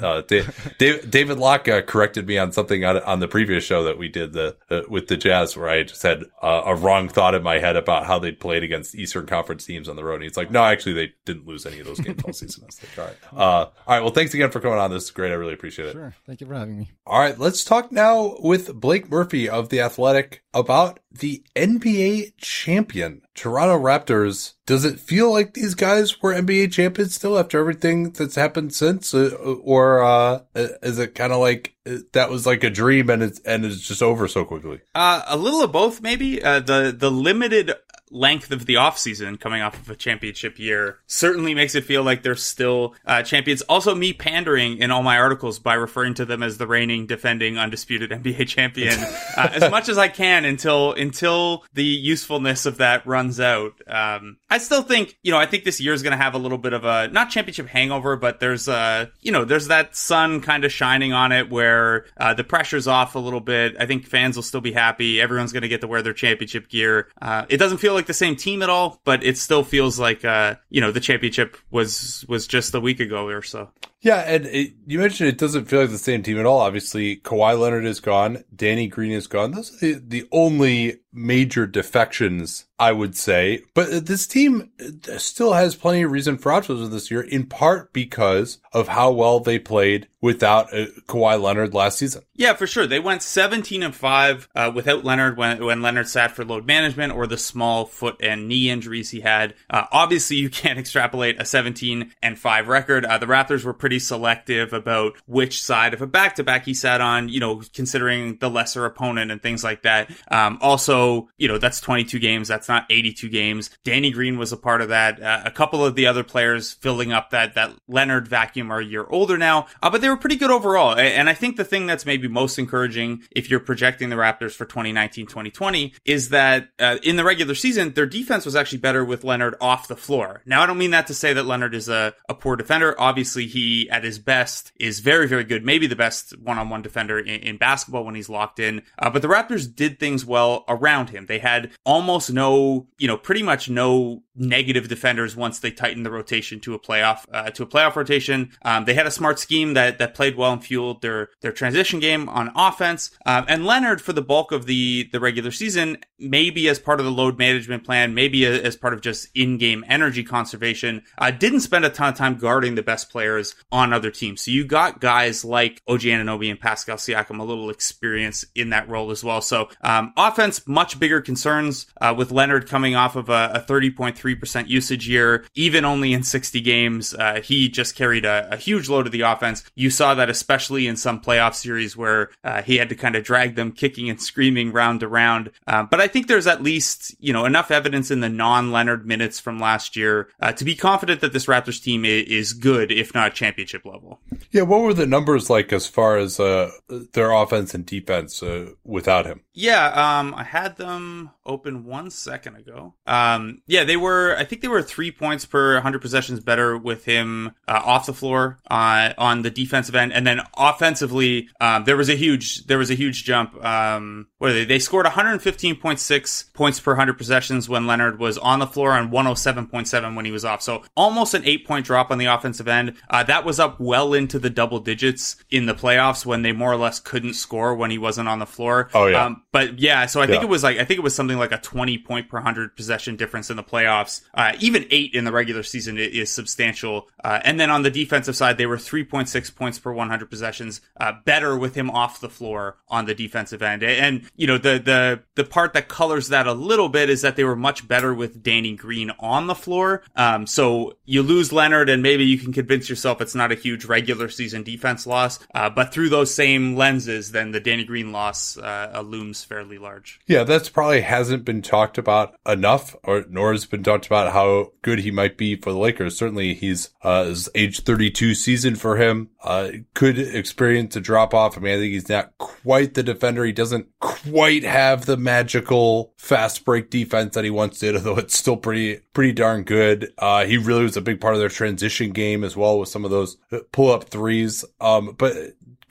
David, 0.78 1.10
David 1.12 1.40
Locke 1.40 1.68
corrected 1.88 2.26
me 2.26 2.38
on 2.38 2.54
something 2.54 2.86
on, 2.86 3.00
on 3.02 3.20
the 3.20 3.28
previous 3.28 3.66
show 3.66 3.84
that 3.84 3.98
we 3.98 4.08
did 4.08 4.32
the 4.32 4.56
with 4.88 5.09
the 5.10 5.18
Jazz 5.18 5.58
where 5.58 5.70
I 5.70 5.84
just 5.84 6.02
had 6.02 6.24
uh, 6.42 6.64
a 6.66 6.76
wrong 6.76 7.10
thought 7.10 7.36
in 7.36 7.44
my 7.44 7.60
head 7.60 7.76
about 7.76 8.06
how 8.06 8.20
they'd 8.20 8.40
played 8.40 8.64
against 8.64 8.96
Eastern 8.96 9.26
Conference 9.26 9.66
teams 9.66 9.90
on 9.90 9.96
the 9.96 10.04
road. 10.04 10.16
And 10.16 10.24
he's 10.24 10.38
like, 10.38 10.50
no, 10.50 10.64
actually, 10.64 10.94
they 10.94 11.14
didn't 11.26 11.46
lose 11.46 11.66
any 11.66 11.80
of 11.80 11.86
those 11.86 12.00
games 12.00 12.22
all 12.24 12.34
season. 12.34 12.64
I 12.64 12.68
was 12.68 12.82
like, 12.82 12.98
all 12.98 13.06
right. 13.06 13.18
Uh, 13.34 13.66
all 13.66 13.72
right. 13.88 14.00
Well, 14.02 14.14
thanks 14.14 14.34
again 14.34 14.52
for 14.52 14.60
coming 14.60 14.80
on. 14.80 14.92
This 14.92 15.04
is 15.04 15.12
great. 15.12 15.32
I 15.32 15.36
really 15.36 15.54
appreciate 15.54 15.90
it. 15.90 15.94
Sure. 15.94 16.16
Thank 16.26 16.42
you 16.42 16.48
for 16.48 16.54
having 16.54 16.78
me. 16.78 16.92
All 17.06 17.20
right. 17.20 17.38
Let's 17.38 17.64
talk 17.64 17.92
now 17.92 18.38
with 18.40 18.74
Blake 18.74 19.10
Murphy 19.10 19.50
of 19.50 19.70
The 19.70 19.82
Athletic 19.82 20.44
about 20.54 21.00
the 21.12 21.44
NBA 21.56 22.34
champion, 22.38 23.22
Toronto 23.34 23.78
Raptors. 23.78 24.54
Does 24.66 24.86
it 24.86 25.00
feel 25.00 25.32
like 25.32 25.54
these 25.54 25.76
guys 25.76 26.22
were 26.22 26.34
NBA 26.34 26.72
champions 26.72 27.16
still 27.16 27.38
after 27.38 27.60
everything 27.60 28.12
that's 28.12 28.36
happened 28.36 28.74
since? 28.74 29.14
Uh, 29.14 29.30
or, 29.64 30.04
uh, 30.04 30.42
is 30.56 31.00
it 31.00 31.16
kind 31.16 31.34
of 31.34 31.40
like 31.40 31.76
uh, 31.86 31.98
that 32.14 32.30
was 32.30 32.46
like 32.46 32.64
a 32.64 32.70
dream 32.70 33.10
and 33.10 33.24
it's, 33.24 33.40
and 33.40 33.66
it's 33.66 33.82
just 33.82 34.04
over 34.04 34.28
so 34.28 34.46
quickly? 34.46 34.82
Uh, 34.94 35.24
a 35.28 35.38
little 35.38 35.64
of 35.64 35.72
both, 35.72 36.02
maybe. 36.02 36.44
Uh, 36.44 36.60
the, 36.60 36.96
the 36.96 37.10
limited 37.12 37.74
length 38.12 38.52
of 38.52 38.66
the 38.66 38.76
offseason 38.76 39.40
coming 39.40 39.62
off 39.62 39.80
of 39.80 39.90
a 39.90 39.96
championship 39.96 40.58
year 40.58 41.00
certainly 41.08 41.54
makes 41.54 41.76
it 41.76 41.84
feel 41.84 42.04
like 42.04 42.24
they're 42.24 42.36
still 42.36 42.96
uh, 43.06 43.22
champions. 43.22 43.62
Also, 43.64 43.94
me 43.94 44.14
pandering 44.14 44.78
in 44.78 44.92
all 44.92 45.04
my 45.04 45.18
articles 45.18 45.60
by 45.60 45.76
referring 45.76 46.16
to 46.16 46.26
them 46.26 46.42
as 46.44 46.58
the 46.58 46.68
reigning, 46.68 47.06
defending, 47.06 47.58
undisputed 47.58 48.10
NBA 48.12 48.48
champion 48.48 48.98
uh, 49.38 49.50
as 49.54 49.70
much 49.72 49.90
as 49.90 49.98
I 49.98 50.08
can 50.08 50.46
until 50.46 50.94
until 50.94 51.64
the 51.74 51.84
usefulness 51.84 52.66
of 52.66 52.78
that 52.78 53.06
runs 53.06 53.40
out. 53.40 53.74
Um, 53.88 54.38
I 54.50 54.58
still 54.58 54.82
think, 54.82 55.18
you 55.22 55.32
know, 55.32 55.38
I 55.38 55.46
think 55.46 55.64
this 55.64 55.80
year 55.80 55.94
is 55.94 56.02
going 56.02 56.18
to 56.18 56.18
have 56.18 56.34
a 56.34 56.40
little 56.40 56.58
bit 56.58 56.74
of 56.74 56.84
a, 56.84 57.08
not 57.10 57.30
championship 57.30 57.68
hangover, 57.68 58.16
but 58.16 58.40
there's 58.40 58.68
a, 58.68 59.12
you 59.22 59.32
know, 59.32 59.46
there's 59.46 59.68
that 59.68 59.96
sun 59.96 60.42
kind 60.42 60.66
of 60.66 60.72
shining 60.72 61.14
on 61.14 61.32
it 61.32 61.52
where 61.52 62.06
uh, 62.18 62.34
the 62.34 62.44
pressure's 62.44 62.88
off 62.88 63.16
a 63.16 63.20
little 63.20 63.42
bit. 63.42 63.76
I 63.80 63.86
think 63.86 64.08
fans 64.08 64.36
will 64.36 64.44
still 64.44 64.62
be 64.62 64.72
happy. 64.72 65.22
Everyone's 65.22 65.54
going 65.54 65.62
to 65.62 65.68
get 65.68 65.82
to 65.82 65.88
wear 65.88 66.02
their 66.02 66.14
championship 66.14 66.68
gear. 66.68 67.10
Uh, 67.22 67.46
it 67.48 67.58
doesn't 67.58 67.78
feel 67.78 67.94
like 67.94 68.08
the 68.08 68.14
same 68.14 68.36
team 68.36 68.64
at 68.64 68.70
all, 68.70 69.00
but 69.04 69.24
it 69.24 69.38
still 69.38 69.64
feels 69.64 70.00
like, 70.00 70.26
uh, 70.26 70.56
you 70.70 70.82
know, 70.82 70.92
the 70.92 71.00
championship 71.00 71.56
was, 71.70 72.26
was 72.28 72.48
just 72.48 72.74
a 72.74 72.80
week 72.80 73.00
ago 73.00 73.28
or 73.28 73.44
so. 73.44 73.70
Yeah, 74.02 74.20
and 74.20 74.46
it, 74.46 74.74
you 74.88 75.00
mentioned 75.00 75.30
it 75.30 75.38
doesn't 75.38 75.66
feel 75.66 75.82
like 75.82 75.90
the 75.90 75.98
same 75.98 76.24
team 76.24 76.40
at 76.40 76.46
all. 76.46 76.60
Obviously, 76.60 77.18
Kawhi 77.18 77.60
Leonard 77.60 77.86
is 77.86 78.00
gone. 78.00 78.46
Danny 78.56 78.88
Green 78.88 79.12
is 79.12 79.28
gone. 79.28 79.52
Those 79.52 79.76
are 79.76 79.78
the, 79.78 79.94
the 79.94 80.28
only 80.32 81.02
major 81.12 81.66
defections, 81.68 82.66
I 82.78 82.94
would 82.94 83.18
say. 83.18 83.64
But 83.74 84.06
this 84.06 84.26
team 84.26 84.72
uh, 84.80 85.18
still 85.18 85.54
has 85.54 85.76
plenty 85.76 86.04
of 86.04 86.12
reason 86.12 86.38
for 86.38 86.52
optimism 86.52 86.92
this 86.92 87.12
year, 87.12 87.22
in 87.22 87.46
part 87.48 87.92
because 87.92 88.60
of 88.72 88.88
how 88.88 89.12
well 89.12 89.42
they 89.42 89.60
played 89.60 90.08
without 90.22 90.74
uh, 90.74 90.86
Kawhi 91.08 91.42
Leonard 91.42 91.74
last 91.74 91.98
season. 91.98 92.24
Yeah, 92.36 92.54
for 92.54 92.68
sure. 92.68 92.88
They 92.88 93.00
went 93.00 93.24
17 93.24 93.84
and 93.84 93.96
5 93.96 94.50
uh, 94.56 94.72
without 94.74 95.06
Leonard 95.06 95.38
when, 95.38 95.64
when 95.64 95.82
Leonard 95.82 96.08
sat 96.08 96.32
for 96.32 96.44
load 96.44 96.66
management 96.66 97.14
or 97.14 97.28
the 97.28 97.38
small 97.38 97.86
foot 97.86 98.18
and 98.22 98.48
knee 98.48 98.70
injuries 98.70 99.10
he 99.10 99.22
had. 99.22 99.56
Uh, 99.70 99.86
obviously, 99.92 100.38
you 100.38 100.50
can't 100.50 100.80
extrapolate 100.80 101.42
a 101.42 101.46
17 101.46 102.14
and 102.22 102.38
5 102.38 102.68
record. 102.68 103.06
Uh, 103.06 103.18
the 103.18 103.26
Raptors 103.26 103.64
were 103.64 103.74
pretty 103.74 104.00
selective 104.00 104.74
about 104.74 105.18
which 105.26 105.62
side 105.64 105.94
of 105.94 106.02
a 106.02 106.08
back 106.08 106.36
to 106.36 106.44
back 106.44 106.66
he 106.66 106.74
sat 106.74 107.02
on, 107.02 107.30
you 107.30 107.40
know, 107.40 107.62
considering 107.74 108.38
the 108.38 108.50
lesser 108.50 108.86
opponent 108.86 109.32
and 109.32 109.42
things 109.42 109.64
like 109.64 109.84
that. 109.84 110.12
Um, 110.30 110.58
also, 110.62 111.30
you 111.38 111.48
know, 111.48 111.58
that's 111.58 111.80
22 111.82 112.20
games. 112.20 112.48
That's 112.48 112.68
not 112.68 112.86
82 112.90 113.30
games. 113.30 113.70
Danny 113.84 114.12
Green 114.12 114.38
was 114.38 114.52
a 114.52 114.58
part 114.58 114.82
of 114.82 114.90
that. 114.90 115.22
Uh, 115.22 115.44
a 115.46 115.52
couple 115.52 115.86
of 115.86 115.96
the 115.96 116.08
other 116.08 116.24
players 116.24 116.74
filling 116.74 117.14
up 117.14 117.30
that, 117.30 117.56
that 117.56 117.74
Leonard 117.88 118.28
vacuum 118.28 118.72
are 118.72 118.80
a 118.80 118.86
year 118.86 119.06
older 119.10 119.38
now, 119.38 119.68
uh, 119.82 119.90
but 119.90 120.02
they 120.02 120.09
were 120.10 120.18
pretty 120.18 120.36
good 120.36 120.52
overall. 120.52 120.98
And 120.98 121.30
I 121.30 121.34
think 121.34 121.56
the 121.58 121.66
thing 121.66 121.88
that's 121.88 122.06
maybe 122.06 122.28
most 122.28 122.58
encouraging 122.58 123.24
if 123.32 123.50
you're 123.50 123.60
projecting 123.60 124.10
the 124.10 124.16
Raptors 124.16 124.54
for 124.54 124.66
2019 124.66 125.28
2020 125.28 125.94
is 126.06 126.30
that 126.30 126.70
uh, 126.80 126.98
in 127.04 127.16
the 127.16 127.24
regular 127.24 127.56
season, 127.56 127.94
their 127.94 128.06
defense 128.06 128.46
was 128.46 128.56
actually 128.56 128.80
better 128.80 129.04
with 129.06 129.24
Leonard 129.24 129.56
off 129.62 129.88
the 129.88 129.96
floor. 129.96 130.42
Now, 130.46 130.62
I 130.62 130.66
don't 130.66 130.78
mean 130.78 130.92
that 130.92 131.08
to 131.08 131.14
say 131.14 131.34
that 131.34 131.46
Leonard 131.46 131.76
is 131.76 131.90
a, 131.90 132.14
a 132.28 132.34
poor 132.34 132.56
defender. 132.56 133.00
Obviously, 133.00 133.48
he 133.48 133.90
at 133.90 134.04
his 134.04 134.20
best 134.20 134.72
is 134.80 135.00
very, 135.00 135.28
very 135.28 135.44
good, 135.44 135.66
maybe 135.66 135.88
the 135.88 135.96
best 135.96 136.38
one 136.40 136.58
on 136.58 136.70
one 136.70 136.82
defender 136.82 137.20
in, 137.20 137.42
in, 137.42 137.58
basketball 137.58 138.06
when 138.06 138.16
he's 138.16 138.30
locked 138.30 138.60
in. 138.60 138.82
Uh, 138.98 139.10
but 139.10 139.22
the 139.22 139.28
Raptors 139.28 139.74
did 139.74 140.00
things 140.00 140.26
well 140.26 140.64
around 140.68 141.10
him. 141.10 141.26
They 141.26 141.40
had 141.40 141.72
almost 141.86 142.32
no, 142.32 142.88
you 142.98 143.08
know, 143.08 143.18
pretty 143.18 143.44
much 143.44 143.70
no 143.70 144.24
negative 144.40 144.88
defenders 144.88 145.36
once 145.36 145.60
they 145.60 145.72
tightened 145.72 146.06
the 146.06 146.12
rotation 146.12 146.60
to 146.62 146.74
a 146.74 146.80
playoff 146.80 147.26
uh, 147.34 147.50
to 147.52 147.64
a 147.64 147.68
playoff 147.68 147.96
rotation. 147.96 148.52
Um, 148.64 148.86
they 148.86 148.94
had 148.94 149.06
a 149.06 149.12
smart 149.12 149.38
scheme 149.38 149.74
that 149.74 149.99
that 150.00 150.16
played 150.16 150.36
well 150.36 150.54
and 150.54 150.64
fueled 150.64 151.02
their 151.02 151.30
their 151.42 151.52
transition 151.52 152.00
game 152.00 152.28
on 152.30 152.52
offense. 152.56 153.12
Um, 153.26 153.46
and 153.48 153.66
Leonard 153.66 154.02
for 154.02 154.14
the 154.14 154.22
bulk 154.22 154.52
of 154.52 154.66
the 154.66 155.10
the 155.12 155.20
regular 155.20 155.52
season, 155.52 155.98
maybe 156.18 156.68
as 156.70 156.80
part 156.80 157.00
of 157.00 157.06
the 157.06 157.12
load 157.12 157.38
management 157.38 157.84
plan, 157.84 158.14
maybe 158.14 158.46
as 158.46 158.76
part 158.76 158.94
of 158.94 159.02
just 159.02 159.28
in 159.36 159.58
game 159.58 159.84
energy 159.88 160.24
conservation, 160.24 161.04
uh, 161.18 161.32
didn't 161.32 161.62
spend 161.62 161.86
a 161.86 161.90
ton 161.90 162.10
of 162.10 162.18
time 162.18 162.36
guarding 162.36 162.76
the 162.76 162.84
best 162.84 163.10
players 163.10 163.56
on 163.72 163.94
other 163.94 164.12
teams. 164.12 164.42
So 164.42 164.52
you 164.52 164.66
got 164.66 165.00
guys 165.00 165.46
like 165.46 165.82
OG 165.88 166.02
Anunoby 166.02 166.50
and 166.50 166.60
Pascal 166.60 166.98
Siakam 166.98 167.40
a 167.40 167.44
little 167.44 167.70
experience 167.70 168.46
in 168.56 168.70
that 168.70 168.90
role 168.90 169.12
as 169.12 169.24
well. 169.24 169.42
So 169.42 169.70
um, 169.82 170.14
offense, 170.18 170.68
much 170.68 171.00
bigger 171.00 171.22
concerns 171.22 171.88
uh, 172.02 172.14
with 172.18 172.32
Leonard 172.32 172.68
coming 172.68 172.96
off 172.96 173.16
of 173.16 173.30
a, 173.30 173.52
a 173.56 173.60
30.3 173.60 174.40
3% 174.40 174.68
usage 174.68 175.08
year, 175.08 175.46
even 175.56 175.86
only 175.86 176.14
in 176.14 176.24
60 176.24 176.62
games. 176.62 177.14
Uh, 177.14 177.42
he 177.42 177.70
just 177.70 177.96
carried 177.96 178.26
a, 178.26 178.50
a, 178.52 178.58
huge 178.58 178.90
load 178.90 179.06
of 179.06 179.12
the 179.12 179.22
offense. 179.22 179.64
You 179.76 179.89
saw 179.90 180.14
that 180.16 180.30
especially 180.30 180.88
in 180.88 180.96
some 180.96 181.22
playoff 181.22 181.56
series 181.56 181.96
where 181.96 182.30
uh, 182.44 182.62
he 182.62 182.78
had 182.78 182.90
to 182.90 182.96
kind 182.96 183.16
of 183.16 183.24
drag 183.24 183.56
them 183.56 183.72
kicking 183.72 184.10
and 184.10 184.22
screaming 184.22 184.72
round 184.72 185.00
to 185.02 185.08
round. 185.08 185.52
Uh, 185.68 185.84
but 185.84 186.00
I 186.00 186.08
think 186.08 186.28
there's 186.28 186.48
at 186.48 186.64
least, 186.64 187.16
you 187.20 187.34
know, 187.34 187.46
enough 187.46 187.72
evidence 187.72 188.12
in 188.12 188.20
the 188.20 188.30
non-Leonard 188.30 189.06
minutes 189.06 189.40
from 189.40 189.60
last 189.60 189.96
year 189.96 190.30
uh, 190.40 190.52
to 190.54 190.66
be 190.66 190.76
confident 190.76 191.22
that 191.22 191.34
this 191.34 191.46
Raptors 191.46 191.82
team 191.82 192.06
is 192.06 192.54
good, 192.54 192.92
if 192.92 193.14
not 193.14 193.34
championship 193.34 193.86
level. 193.86 194.20
Yeah. 194.52 194.64
What 194.64 194.82
were 194.82 194.94
the 194.94 195.06
numbers 195.06 195.50
like 195.50 195.72
as 195.74 195.88
far 195.88 196.18
as 196.18 196.40
uh, 196.40 196.72
their 197.14 197.32
offense 197.32 197.74
and 197.74 197.86
defense 197.86 198.42
uh, 198.42 198.72
without 198.84 199.26
him? 199.26 199.42
Yeah. 199.54 199.88
Um, 200.20 200.34
I 200.36 200.44
had 200.44 200.78
them 200.78 201.32
open 201.46 201.86
one 201.86 202.12
second 202.12 202.56
ago. 202.56 202.94
Um, 203.06 203.62
yeah, 203.68 203.84
they 203.84 203.98
were. 203.98 204.36
I 204.38 204.46
think 204.46 204.62
they 204.62 204.68
were 204.68 204.82
three 204.82 205.12
points 205.12 205.46
per 205.46 205.74
100 205.74 206.02
possessions 206.02 206.40
better 206.40 206.78
with 206.78 207.06
him 207.06 207.52
uh, 207.68 207.82
off 207.84 208.06
the 208.06 208.14
floor 208.14 208.60
uh, 208.70 209.14
on 209.18 209.42
the 209.42 209.52
defensive 209.80 209.96
end, 209.96 210.14
and 210.14 210.28
then 210.28 210.42
offensively, 210.58 211.50
um, 211.62 211.86
there 211.86 211.98
was 211.98 212.10
a 212.10 212.16
huge 212.16 212.66
there 212.66 212.78
was 212.78 212.92
a 212.92 212.96
huge 212.96 213.24
jump. 213.24 213.64
Um, 213.64 214.28
what 214.40 214.52
are 214.52 214.54
they? 214.54 214.66
They 214.66 214.80
scored 214.80 215.06
115.6 215.06 216.54
points 216.54 216.80
per 216.80 216.92
100 216.92 217.18
possessions 217.18 217.70
when 217.70 217.88
Leonard 217.88 218.20
was 218.20 218.38
on 218.38 218.60
the 218.60 218.68
floor, 218.68 218.94
and 218.94 219.12
107.7 219.12 220.16
when 220.16 220.26
he 220.26 220.32
was 220.32 220.46
off. 220.46 220.62
So 220.62 220.84
almost 220.96 221.34
an 221.34 221.44
eight 221.46 221.68
point 221.68 221.86
drop 221.86 222.10
on 222.10 222.18
the 222.18 222.26
offensive 222.26 222.68
end. 222.68 222.96
Uh, 223.10 223.24
that 223.24 223.44
was 223.46 223.60
up 223.60 223.80
well 223.80 224.14
into 224.14 224.40
the 224.40 224.50
double 224.50 224.80
digits 224.80 225.36
in 225.52 225.66
the 225.66 225.76
playoffs 225.76 226.26
when 226.26 226.42
they 226.42 226.54
more 226.54 226.72
or 226.72 226.78
less 226.78 227.00
couldn't 227.00 227.34
score 227.34 227.76
when 227.76 227.92
he 227.92 227.98
wasn't 227.98 228.30
on 228.30 228.40
the 228.40 228.46
floor. 228.46 228.90
Oh 228.94 229.08
yeah. 229.08 229.26
Um, 229.26 229.44
but 229.52 229.80
yeah, 229.80 230.06
so 230.06 230.22
I 230.22 230.26
think 230.26 230.42
yeah. 230.42 230.48
it 230.48 230.50
was 230.50 230.64
like 230.64 230.78
I 230.78 230.86
think 230.86 231.00
it 231.00 231.04
was 231.04 231.14
something 231.14 231.38
like 231.38 231.52
a 231.52 231.58
20 231.58 231.98
point 232.00 232.30
per 232.30 232.38
100 232.38 232.76
possession 232.78 233.18
difference 233.18 233.50
in 233.50 233.58
the 233.58 233.64
playoffs. 233.64 234.22
Uh, 234.34 234.54
even 234.60 234.86
eight 234.90 235.14
in 235.14 235.26
the 235.26 235.32
regular 235.34 235.64
season 235.64 235.98
is 235.98 236.32
substantial. 236.32 237.10
Uh, 237.24 237.40
and 237.44 237.60
then 237.60 237.70
on 237.70 237.82
the 237.82 237.92
defensive 237.92 238.36
side, 238.36 238.58
they 238.58 238.66
were 238.66 238.78
3.6 238.78 239.56
points 239.56 239.80
per 239.80 239.92
100 239.92 240.30
possessions, 240.30 240.80
uh, 241.00 241.12
better 241.26 241.58
with 241.58 241.76
him 241.76 241.90
off 241.90 242.22
the 242.22 242.30
floor 242.30 242.78
on 242.88 243.06
the 243.06 243.14
defensive 243.14 243.62
end. 243.62 243.84
And, 243.84 244.29
you 244.36 244.48
know, 244.48 244.58
the, 244.58 244.80
the, 244.80 245.24
the 245.36 245.44
part 245.44 245.74
that 245.74 245.88
colors 245.88 246.30
that 246.30 246.48
a 246.48 246.54
little 246.54 246.90
bit 246.90 247.10
is 247.10 247.22
that 247.22 247.36
they 247.36 247.44
were 247.44 247.56
much 247.56 247.88
better 247.88 248.14
with 248.14 248.44
Danny 248.44 248.76
Green 248.76 249.12
on 249.20 249.48
the 249.48 249.56
floor. 249.56 250.04
Um, 250.16 250.48
so 250.48 250.98
you 251.06 251.22
lose 251.22 251.52
Leonard 251.52 251.90
and 251.90 252.04
maybe 252.04 252.26
you 252.26 252.38
can 252.38 252.54
convince 252.54 252.90
yourself 252.90 253.22
it's 253.22 253.36
not 253.36 253.52
a 253.52 253.56
huge 253.56 253.86
regular 253.86 254.30
season 254.30 254.64
defense 254.64 255.06
loss. 255.06 255.40
Uh, 255.54 255.70
but 255.70 255.94
through 255.94 256.10
those 256.10 256.34
same 256.34 256.76
lenses, 256.76 257.32
then 257.32 257.52
the 257.52 257.60
Danny 257.60 257.84
Green 257.84 258.12
loss 258.12 258.58
uh, 258.58 259.02
looms 259.06 259.44
fairly 259.44 259.78
large. 259.78 260.20
Yeah, 260.28 260.44
that's 260.44 260.70
probably 260.70 261.02
hasn't 261.02 261.46
been 261.46 261.62
talked 261.62 261.98
about 261.98 262.36
enough, 262.46 262.96
or 263.04 263.26
nor 263.30 263.52
has 263.52 263.66
been 263.66 263.84
talked 263.84 264.06
about 264.06 264.34
how 264.34 264.72
good 264.82 265.00
he 265.00 265.12
might 265.12 265.38
be 265.38 265.56
for 265.56 265.72
the 265.72 265.78
Lakers. 265.78 266.18
Certainly, 266.18 266.56
he's 266.56 266.90
uh, 267.02 267.26
his 267.26 267.50
age 267.56 267.82
32 267.82 268.36
season 268.36 268.76
for 268.76 268.98
him. 268.98 269.30
Uh, 269.44 269.70
could 269.94 270.20
experience 270.20 270.96
a 270.96 271.02
drop 271.02 271.34
off. 271.34 271.58
I 271.58 271.62
mean, 271.62 271.74
I 271.74 271.78
think 271.78 271.94
he's 271.94 272.10
not 272.10 272.38
quite 272.38 272.94
the 272.94 273.04
defender. 273.04 273.46
He 273.46 273.52
doesn't 273.52 273.88
quite 274.00 274.19
have 274.64 275.06
the 275.06 275.18
magical 275.18 276.14
fast 276.18 276.66
break 276.66 276.90
defense 276.90 277.36
that 277.36 277.44
he 277.44 277.50
once 277.50 277.80
did, 277.80 277.96
although 277.96 278.18
it's 278.18 278.38
still 278.38 278.58
pretty 278.58 279.00
pretty 279.14 279.32
darn 279.34 279.64
good. 279.64 280.14
Uh, 280.18 280.46
he 280.46 280.58
really 280.58 280.84
was 280.84 280.98
a 280.98 281.02
big 281.02 281.20
part 281.22 281.34
of 281.34 281.40
their 281.40 281.50
transition 281.50 282.12
game 282.12 282.44
as 282.44 282.56
well 282.58 282.80
with 282.80 282.90
some 282.90 283.06
of 283.06 283.12
those 283.12 283.38
pull 283.72 283.92
up 283.92 284.06
threes. 284.06 284.66
Um, 284.82 285.16
but 285.18 285.34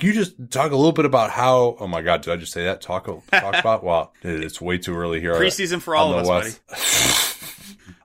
you 0.01 0.13
just 0.13 0.35
talk 0.51 0.71
a 0.71 0.77
little 0.77 0.93
bit 0.93 1.05
about 1.05 1.31
how? 1.31 1.77
Oh 1.81 1.87
my 1.87 2.03
God, 2.03 2.23
did 2.23 2.33
I 2.33 2.37
just 2.37 2.53
say 2.53 2.65
that? 2.65 2.81
Talk 2.81 3.07
talk 3.07 3.25
about? 3.61 3.83
Wow, 3.83 4.13
it's 4.23 4.61
way 4.61 4.79
too 4.79 4.97
early 4.97 5.21
here. 5.21 5.35
Preseason 5.35 5.81
for 5.81 5.97
all 5.97 6.13
of 6.15 6.21
us, 6.21 6.29
West. 6.29 6.67
buddy. 6.69 6.81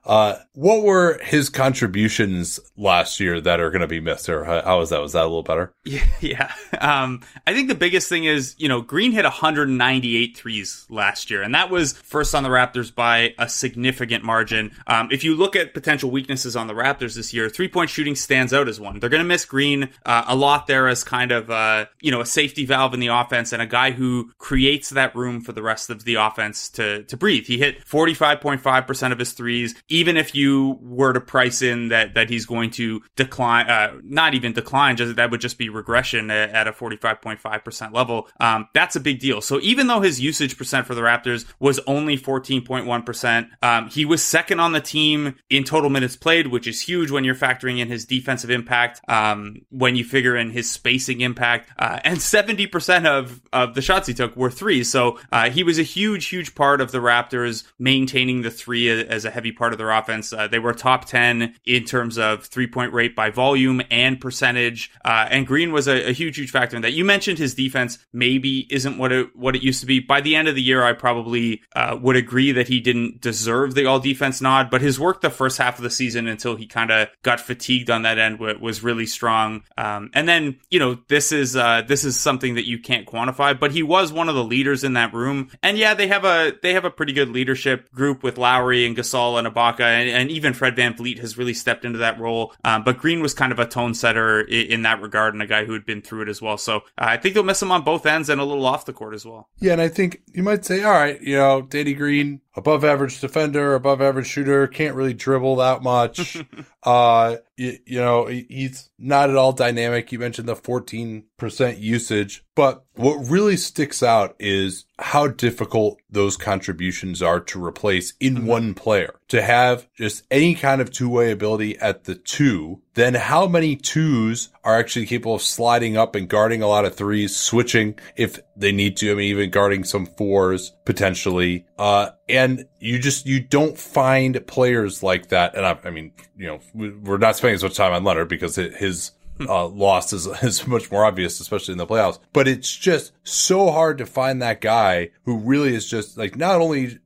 Uh, 0.06 0.36
what 0.52 0.82
were 0.82 1.18
his 1.22 1.48
contributions 1.48 2.60
last 2.76 3.20
year 3.20 3.40
that 3.40 3.60
are 3.60 3.70
going 3.70 3.80
to 3.80 3.86
be 3.86 4.00
missed, 4.00 4.28
or 4.28 4.44
how 4.44 4.78
was 4.78 4.90
that? 4.90 5.00
Was 5.00 5.12
that 5.12 5.22
a 5.22 5.24
little 5.24 5.42
better? 5.42 5.72
Yeah, 5.86 6.06
yeah. 6.20 6.52
Um, 6.80 7.20
I 7.46 7.52
think 7.52 7.68
the 7.68 7.74
biggest 7.74 8.08
thing 8.08 8.24
is, 8.24 8.56
you 8.58 8.68
know, 8.68 8.80
Green 8.80 9.12
hit 9.12 9.24
198 9.24 10.36
threes 10.36 10.86
last 10.88 11.30
year, 11.30 11.42
and 11.42 11.54
that 11.54 11.70
was 11.70 11.92
first 11.92 12.34
on 12.34 12.42
the 12.42 12.48
Raptors 12.48 12.92
by 12.92 13.34
a 13.38 13.48
significant 13.48 14.24
margin. 14.24 14.72
Um, 14.86 15.08
if 15.12 15.22
you 15.22 15.36
look 15.36 15.54
at 15.54 15.74
potential 15.74 16.10
weaknesses 16.10 16.56
on 16.56 16.66
the 16.66 16.74
Raptors 16.74 17.14
this 17.14 17.32
year, 17.34 17.48
three 17.48 17.68
point 17.68 17.90
shooting 17.90 18.16
stands 18.16 18.52
out 18.52 18.66
as 18.66 18.80
one. 18.80 18.98
They're 18.98 19.10
going 19.10 19.22
to 19.22 19.28
miss 19.28 19.44
Green 19.44 19.90
uh, 20.06 20.24
a 20.26 20.34
lot 20.34 20.66
there 20.66 20.88
as 20.88 21.04
kind 21.04 21.30
of, 21.30 21.50
uh, 21.50 21.86
you 22.00 22.10
know, 22.10 22.22
a 22.22 22.26
safety 22.26 22.64
valve 22.64 22.94
in 22.94 23.00
the 23.00 23.08
offense 23.08 23.52
and 23.52 23.60
a 23.62 23.66
guy 23.66 23.90
who 23.92 24.32
creates 24.38 24.90
that 24.90 25.14
room 25.14 25.42
for 25.42 25.52
the 25.52 25.62
rest 25.62 25.90
of 25.90 26.04
the 26.04 26.14
offense 26.14 26.70
to 26.70 27.04
to 27.04 27.16
breathe. 27.16 27.46
He 27.46 27.58
hit 27.58 27.84
45.5 27.84 28.86
percent 28.86 29.12
of 29.12 29.18
his 29.18 29.32
threes 29.32 29.74
even 29.94 30.16
if 30.16 30.34
you 30.34 30.76
were 30.82 31.12
to 31.12 31.20
price 31.20 31.62
in 31.62 31.88
that 31.88 32.14
that 32.14 32.28
he's 32.28 32.46
going 32.46 32.68
to 32.68 33.00
decline, 33.14 33.70
uh, 33.70 33.92
not 34.02 34.34
even 34.34 34.52
decline, 34.52 34.96
just 34.96 35.14
that 35.14 35.30
would 35.30 35.40
just 35.40 35.56
be 35.56 35.68
regression 35.68 36.32
at, 36.32 36.50
at 36.50 36.66
a 36.66 36.72
45.5% 36.72 37.94
level. 37.94 38.28
Um, 38.40 38.68
that's 38.74 38.96
a 38.96 39.00
big 39.00 39.20
deal. 39.20 39.40
So 39.40 39.60
even 39.60 39.86
though 39.86 40.00
his 40.00 40.20
usage 40.20 40.58
percent 40.58 40.88
for 40.88 40.96
the 40.96 41.00
Raptors 41.00 41.44
was 41.60 41.78
only 41.86 42.18
14.1%, 42.18 43.48
um, 43.62 43.88
he 43.88 44.04
was 44.04 44.20
second 44.22 44.58
on 44.58 44.72
the 44.72 44.80
team 44.80 45.36
in 45.48 45.62
total 45.62 45.90
minutes 45.90 46.16
played, 46.16 46.48
which 46.48 46.66
is 46.66 46.80
huge 46.80 47.12
when 47.12 47.22
you're 47.22 47.36
factoring 47.36 47.78
in 47.78 47.86
his 47.86 48.04
defensive 48.04 48.50
impact, 48.50 49.00
um, 49.08 49.62
when 49.70 49.94
you 49.94 50.02
figure 50.02 50.36
in 50.36 50.50
his 50.50 50.68
spacing 50.68 51.20
impact, 51.20 51.70
uh, 51.78 52.00
and 52.02 52.18
70% 52.18 53.06
of, 53.06 53.40
of 53.52 53.74
the 53.74 53.82
shots 53.82 54.08
he 54.08 54.14
took 54.14 54.34
were 54.34 54.50
threes. 54.50 54.90
So, 54.90 55.20
uh, 55.30 55.50
he 55.50 55.62
was 55.62 55.78
a 55.78 55.84
huge, 55.84 56.26
huge 56.26 56.56
part 56.56 56.80
of 56.80 56.90
the 56.90 56.98
Raptors 56.98 57.62
maintaining 57.78 58.42
the 58.42 58.50
three 58.50 58.88
as 58.88 59.24
a 59.24 59.30
heavy 59.30 59.52
part 59.52 59.72
of 59.72 59.78
the 59.78 59.83
their 59.84 59.96
offense. 59.96 60.32
Uh, 60.32 60.48
they 60.48 60.58
were 60.58 60.72
top 60.72 61.04
10 61.04 61.54
in 61.64 61.84
terms 61.84 62.18
of 62.18 62.44
three 62.44 62.66
point 62.66 62.92
rate 62.92 63.14
by 63.14 63.30
volume 63.30 63.82
and 63.90 64.20
percentage. 64.20 64.90
Uh, 65.04 65.26
and 65.30 65.46
Green 65.46 65.72
was 65.72 65.86
a, 65.88 66.08
a, 66.10 66.12
huge, 66.12 66.36
huge 66.36 66.50
factor 66.50 66.76
in 66.76 66.82
that. 66.82 66.92
You 66.92 67.04
mentioned 67.04 67.38
his 67.38 67.54
defense 67.54 67.98
maybe 68.12 68.66
isn't 68.72 68.98
what 68.98 69.12
it, 69.12 69.36
what 69.36 69.54
it 69.54 69.62
used 69.62 69.80
to 69.80 69.86
be. 69.86 70.00
By 70.00 70.20
the 70.20 70.36
end 70.36 70.48
of 70.48 70.54
the 70.54 70.62
year, 70.62 70.82
I 70.82 70.92
probably 70.92 71.62
uh, 71.76 71.98
would 72.00 72.16
agree 72.16 72.52
that 72.52 72.68
he 72.68 72.80
didn't 72.80 73.20
deserve 73.20 73.74
the 73.74 73.86
all 73.86 74.00
defense 74.00 74.40
nod, 74.40 74.70
but 74.70 74.80
his 74.80 74.98
work 74.98 75.20
the 75.20 75.30
first 75.30 75.58
half 75.58 75.78
of 75.78 75.82
the 75.82 75.90
season 75.90 76.26
until 76.26 76.56
he 76.56 76.66
kind 76.66 76.90
of 76.90 77.08
got 77.22 77.40
fatigued 77.40 77.90
on 77.90 78.02
that 78.02 78.18
end 78.18 78.38
was 78.38 78.82
really 78.82 79.06
strong. 79.06 79.62
Um, 79.76 80.10
and 80.14 80.28
then, 80.28 80.58
you 80.70 80.78
know, 80.78 80.98
this 81.08 81.32
is, 81.32 81.56
uh, 81.56 81.82
this 81.86 82.04
is 82.04 82.18
something 82.18 82.54
that 82.54 82.66
you 82.66 82.78
can't 82.78 83.06
quantify, 83.06 83.58
but 83.58 83.72
he 83.72 83.82
was 83.82 84.12
one 84.12 84.28
of 84.28 84.34
the 84.34 84.44
leaders 84.44 84.84
in 84.84 84.94
that 84.94 85.12
room. 85.12 85.50
And 85.62 85.76
yeah, 85.76 85.94
they 85.94 86.08
have 86.08 86.24
a, 86.24 86.52
they 86.62 86.72
have 86.74 86.84
a 86.84 86.90
pretty 86.90 87.12
good 87.12 87.28
leadership 87.28 87.92
group 87.92 88.22
with 88.22 88.38
Lowry 88.38 88.86
and 88.86 88.96
Gasol 88.96 89.38
and 89.38 89.48
Ibaka, 89.48 89.73
and, 89.80 90.08
and 90.08 90.30
even 90.30 90.52
Fred 90.52 90.76
Van 90.76 90.94
VanVleet 90.94 91.18
has 91.18 91.38
really 91.38 91.54
stepped 91.54 91.84
into 91.84 91.98
that 91.98 92.18
role. 92.18 92.54
Um, 92.64 92.84
but 92.84 92.98
Green 92.98 93.20
was 93.20 93.34
kind 93.34 93.52
of 93.52 93.58
a 93.58 93.66
tone 93.66 93.94
setter 93.94 94.40
in, 94.40 94.66
in, 94.66 94.82
that 94.82 95.00
regard 95.00 95.34
and 95.34 95.42
a 95.42 95.46
guy 95.46 95.64
who 95.64 95.72
had 95.72 95.86
been 95.86 96.02
through 96.02 96.22
it 96.22 96.28
as 96.28 96.42
well. 96.42 96.58
So 96.58 96.76
uh, 96.76 96.80
I 96.98 97.16
think 97.16 97.34
they'll 97.34 97.44
miss 97.44 97.62
him 97.62 97.72
on 97.72 97.82
both 97.82 98.06
ends 98.06 98.28
and 98.28 98.40
a 98.40 98.44
little 98.44 98.66
off 98.66 98.84
the 98.84 98.92
court 98.92 99.14
as 99.14 99.24
well. 99.24 99.48
Yeah, 99.60 99.72
and 99.72 99.82
I 99.82 99.88
think 99.88 100.22
you 100.32 100.42
might 100.42 100.64
say, 100.64 100.82
all 100.82 100.92
right, 100.92 101.20
you 101.20 101.36
know, 101.36 101.62
Danny 101.62 101.94
Green, 101.94 102.40
above 102.56 102.84
average 102.84 103.20
defender, 103.20 103.74
above 103.74 104.00
average 104.00 104.26
shooter, 104.26 104.66
can't 104.66 104.94
really 104.94 105.14
dribble 105.14 105.56
that 105.56 105.82
much. 105.82 106.42
uh, 106.82 107.36
you, 107.56 107.78
you, 107.86 107.98
know, 108.00 108.26
he's 108.26 108.90
not 108.98 109.30
at 109.30 109.36
all 109.36 109.52
dynamic. 109.52 110.12
You 110.12 110.18
mentioned 110.18 110.48
the 110.48 110.56
14% 110.56 111.80
usage, 111.80 112.44
but 112.54 112.84
what 112.94 113.16
really 113.28 113.56
sticks 113.56 114.02
out 114.02 114.36
is 114.38 114.86
how 114.98 115.28
difficult 115.28 115.98
those 116.10 116.36
contributions 116.36 117.22
are 117.22 117.40
to 117.40 117.64
replace 117.64 118.14
in 118.20 118.36
mm-hmm. 118.36 118.46
one 118.46 118.74
player. 118.74 119.14
To 119.28 119.42
have 119.42 119.88
just 119.94 120.24
any 120.30 120.54
kind 120.54 120.80
of 120.80 120.90
two 120.90 121.08
way 121.08 121.32
ability 121.32 121.78
at 121.78 122.04
the 122.04 122.14
two, 122.14 122.82
then 122.94 123.14
how 123.14 123.46
many 123.46 123.76
twos 123.76 124.48
are 124.62 124.78
actually 124.78 125.06
capable 125.06 125.34
of 125.34 125.42
sliding 125.42 125.96
up 125.96 126.14
and 126.14 126.28
guarding 126.28 126.62
a 126.62 126.66
lot 126.66 126.84
of 126.84 126.94
threes, 126.94 127.36
switching 127.36 127.98
if 128.16 128.38
they 128.56 128.72
need 128.72 128.96
to. 128.98 129.10
I 129.10 129.14
mean, 129.14 129.30
even 129.30 129.50
guarding 129.50 129.84
some 129.84 130.06
fours 130.06 130.72
potentially. 130.84 131.66
Uh, 131.78 132.10
and 132.28 132.66
you 132.78 132.98
just, 132.98 133.26
you 133.26 133.40
don't 133.40 133.76
find 133.76 134.44
players 134.46 135.02
like 135.02 135.28
that. 135.28 135.56
And 135.56 135.66
I, 135.66 135.78
I 135.84 135.90
mean, 135.90 136.12
you 136.36 136.46
know, 136.46 136.60
we're 136.72 137.18
not 137.18 137.36
spending 137.36 137.56
as 137.56 137.62
much 137.62 137.76
time 137.76 137.92
on 137.92 138.04
Leonard 138.04 138.28
because 138.28 138.56
his 138.56 139.10
uh, 139.40 139.66
loss 139.66 140.12
is, 140.12 140.26
is 140.42 140.66
much 140.66 140.90
more 140.90 141.04
obvious, 141.04 141.40
especially 141.40 141.72
in 141.72 141.78
the 141.78 141.86
playoffs. 141.86 142.18
But 142.32 142.48
it's 142.48 142.74
just 142.74 143.12
so 143.24 143.70
hard 143.70 143.98
to 143.98 144.06
find 144.06 144.40
that 144.40 144.60
guy 144.60 145.10
who 145.24 145.38
really 145.38 145.74
is 145.74 145.86
just 145.86 146.16
like 146.16 146.36
not 146.36 146.60
only 146.60 146.98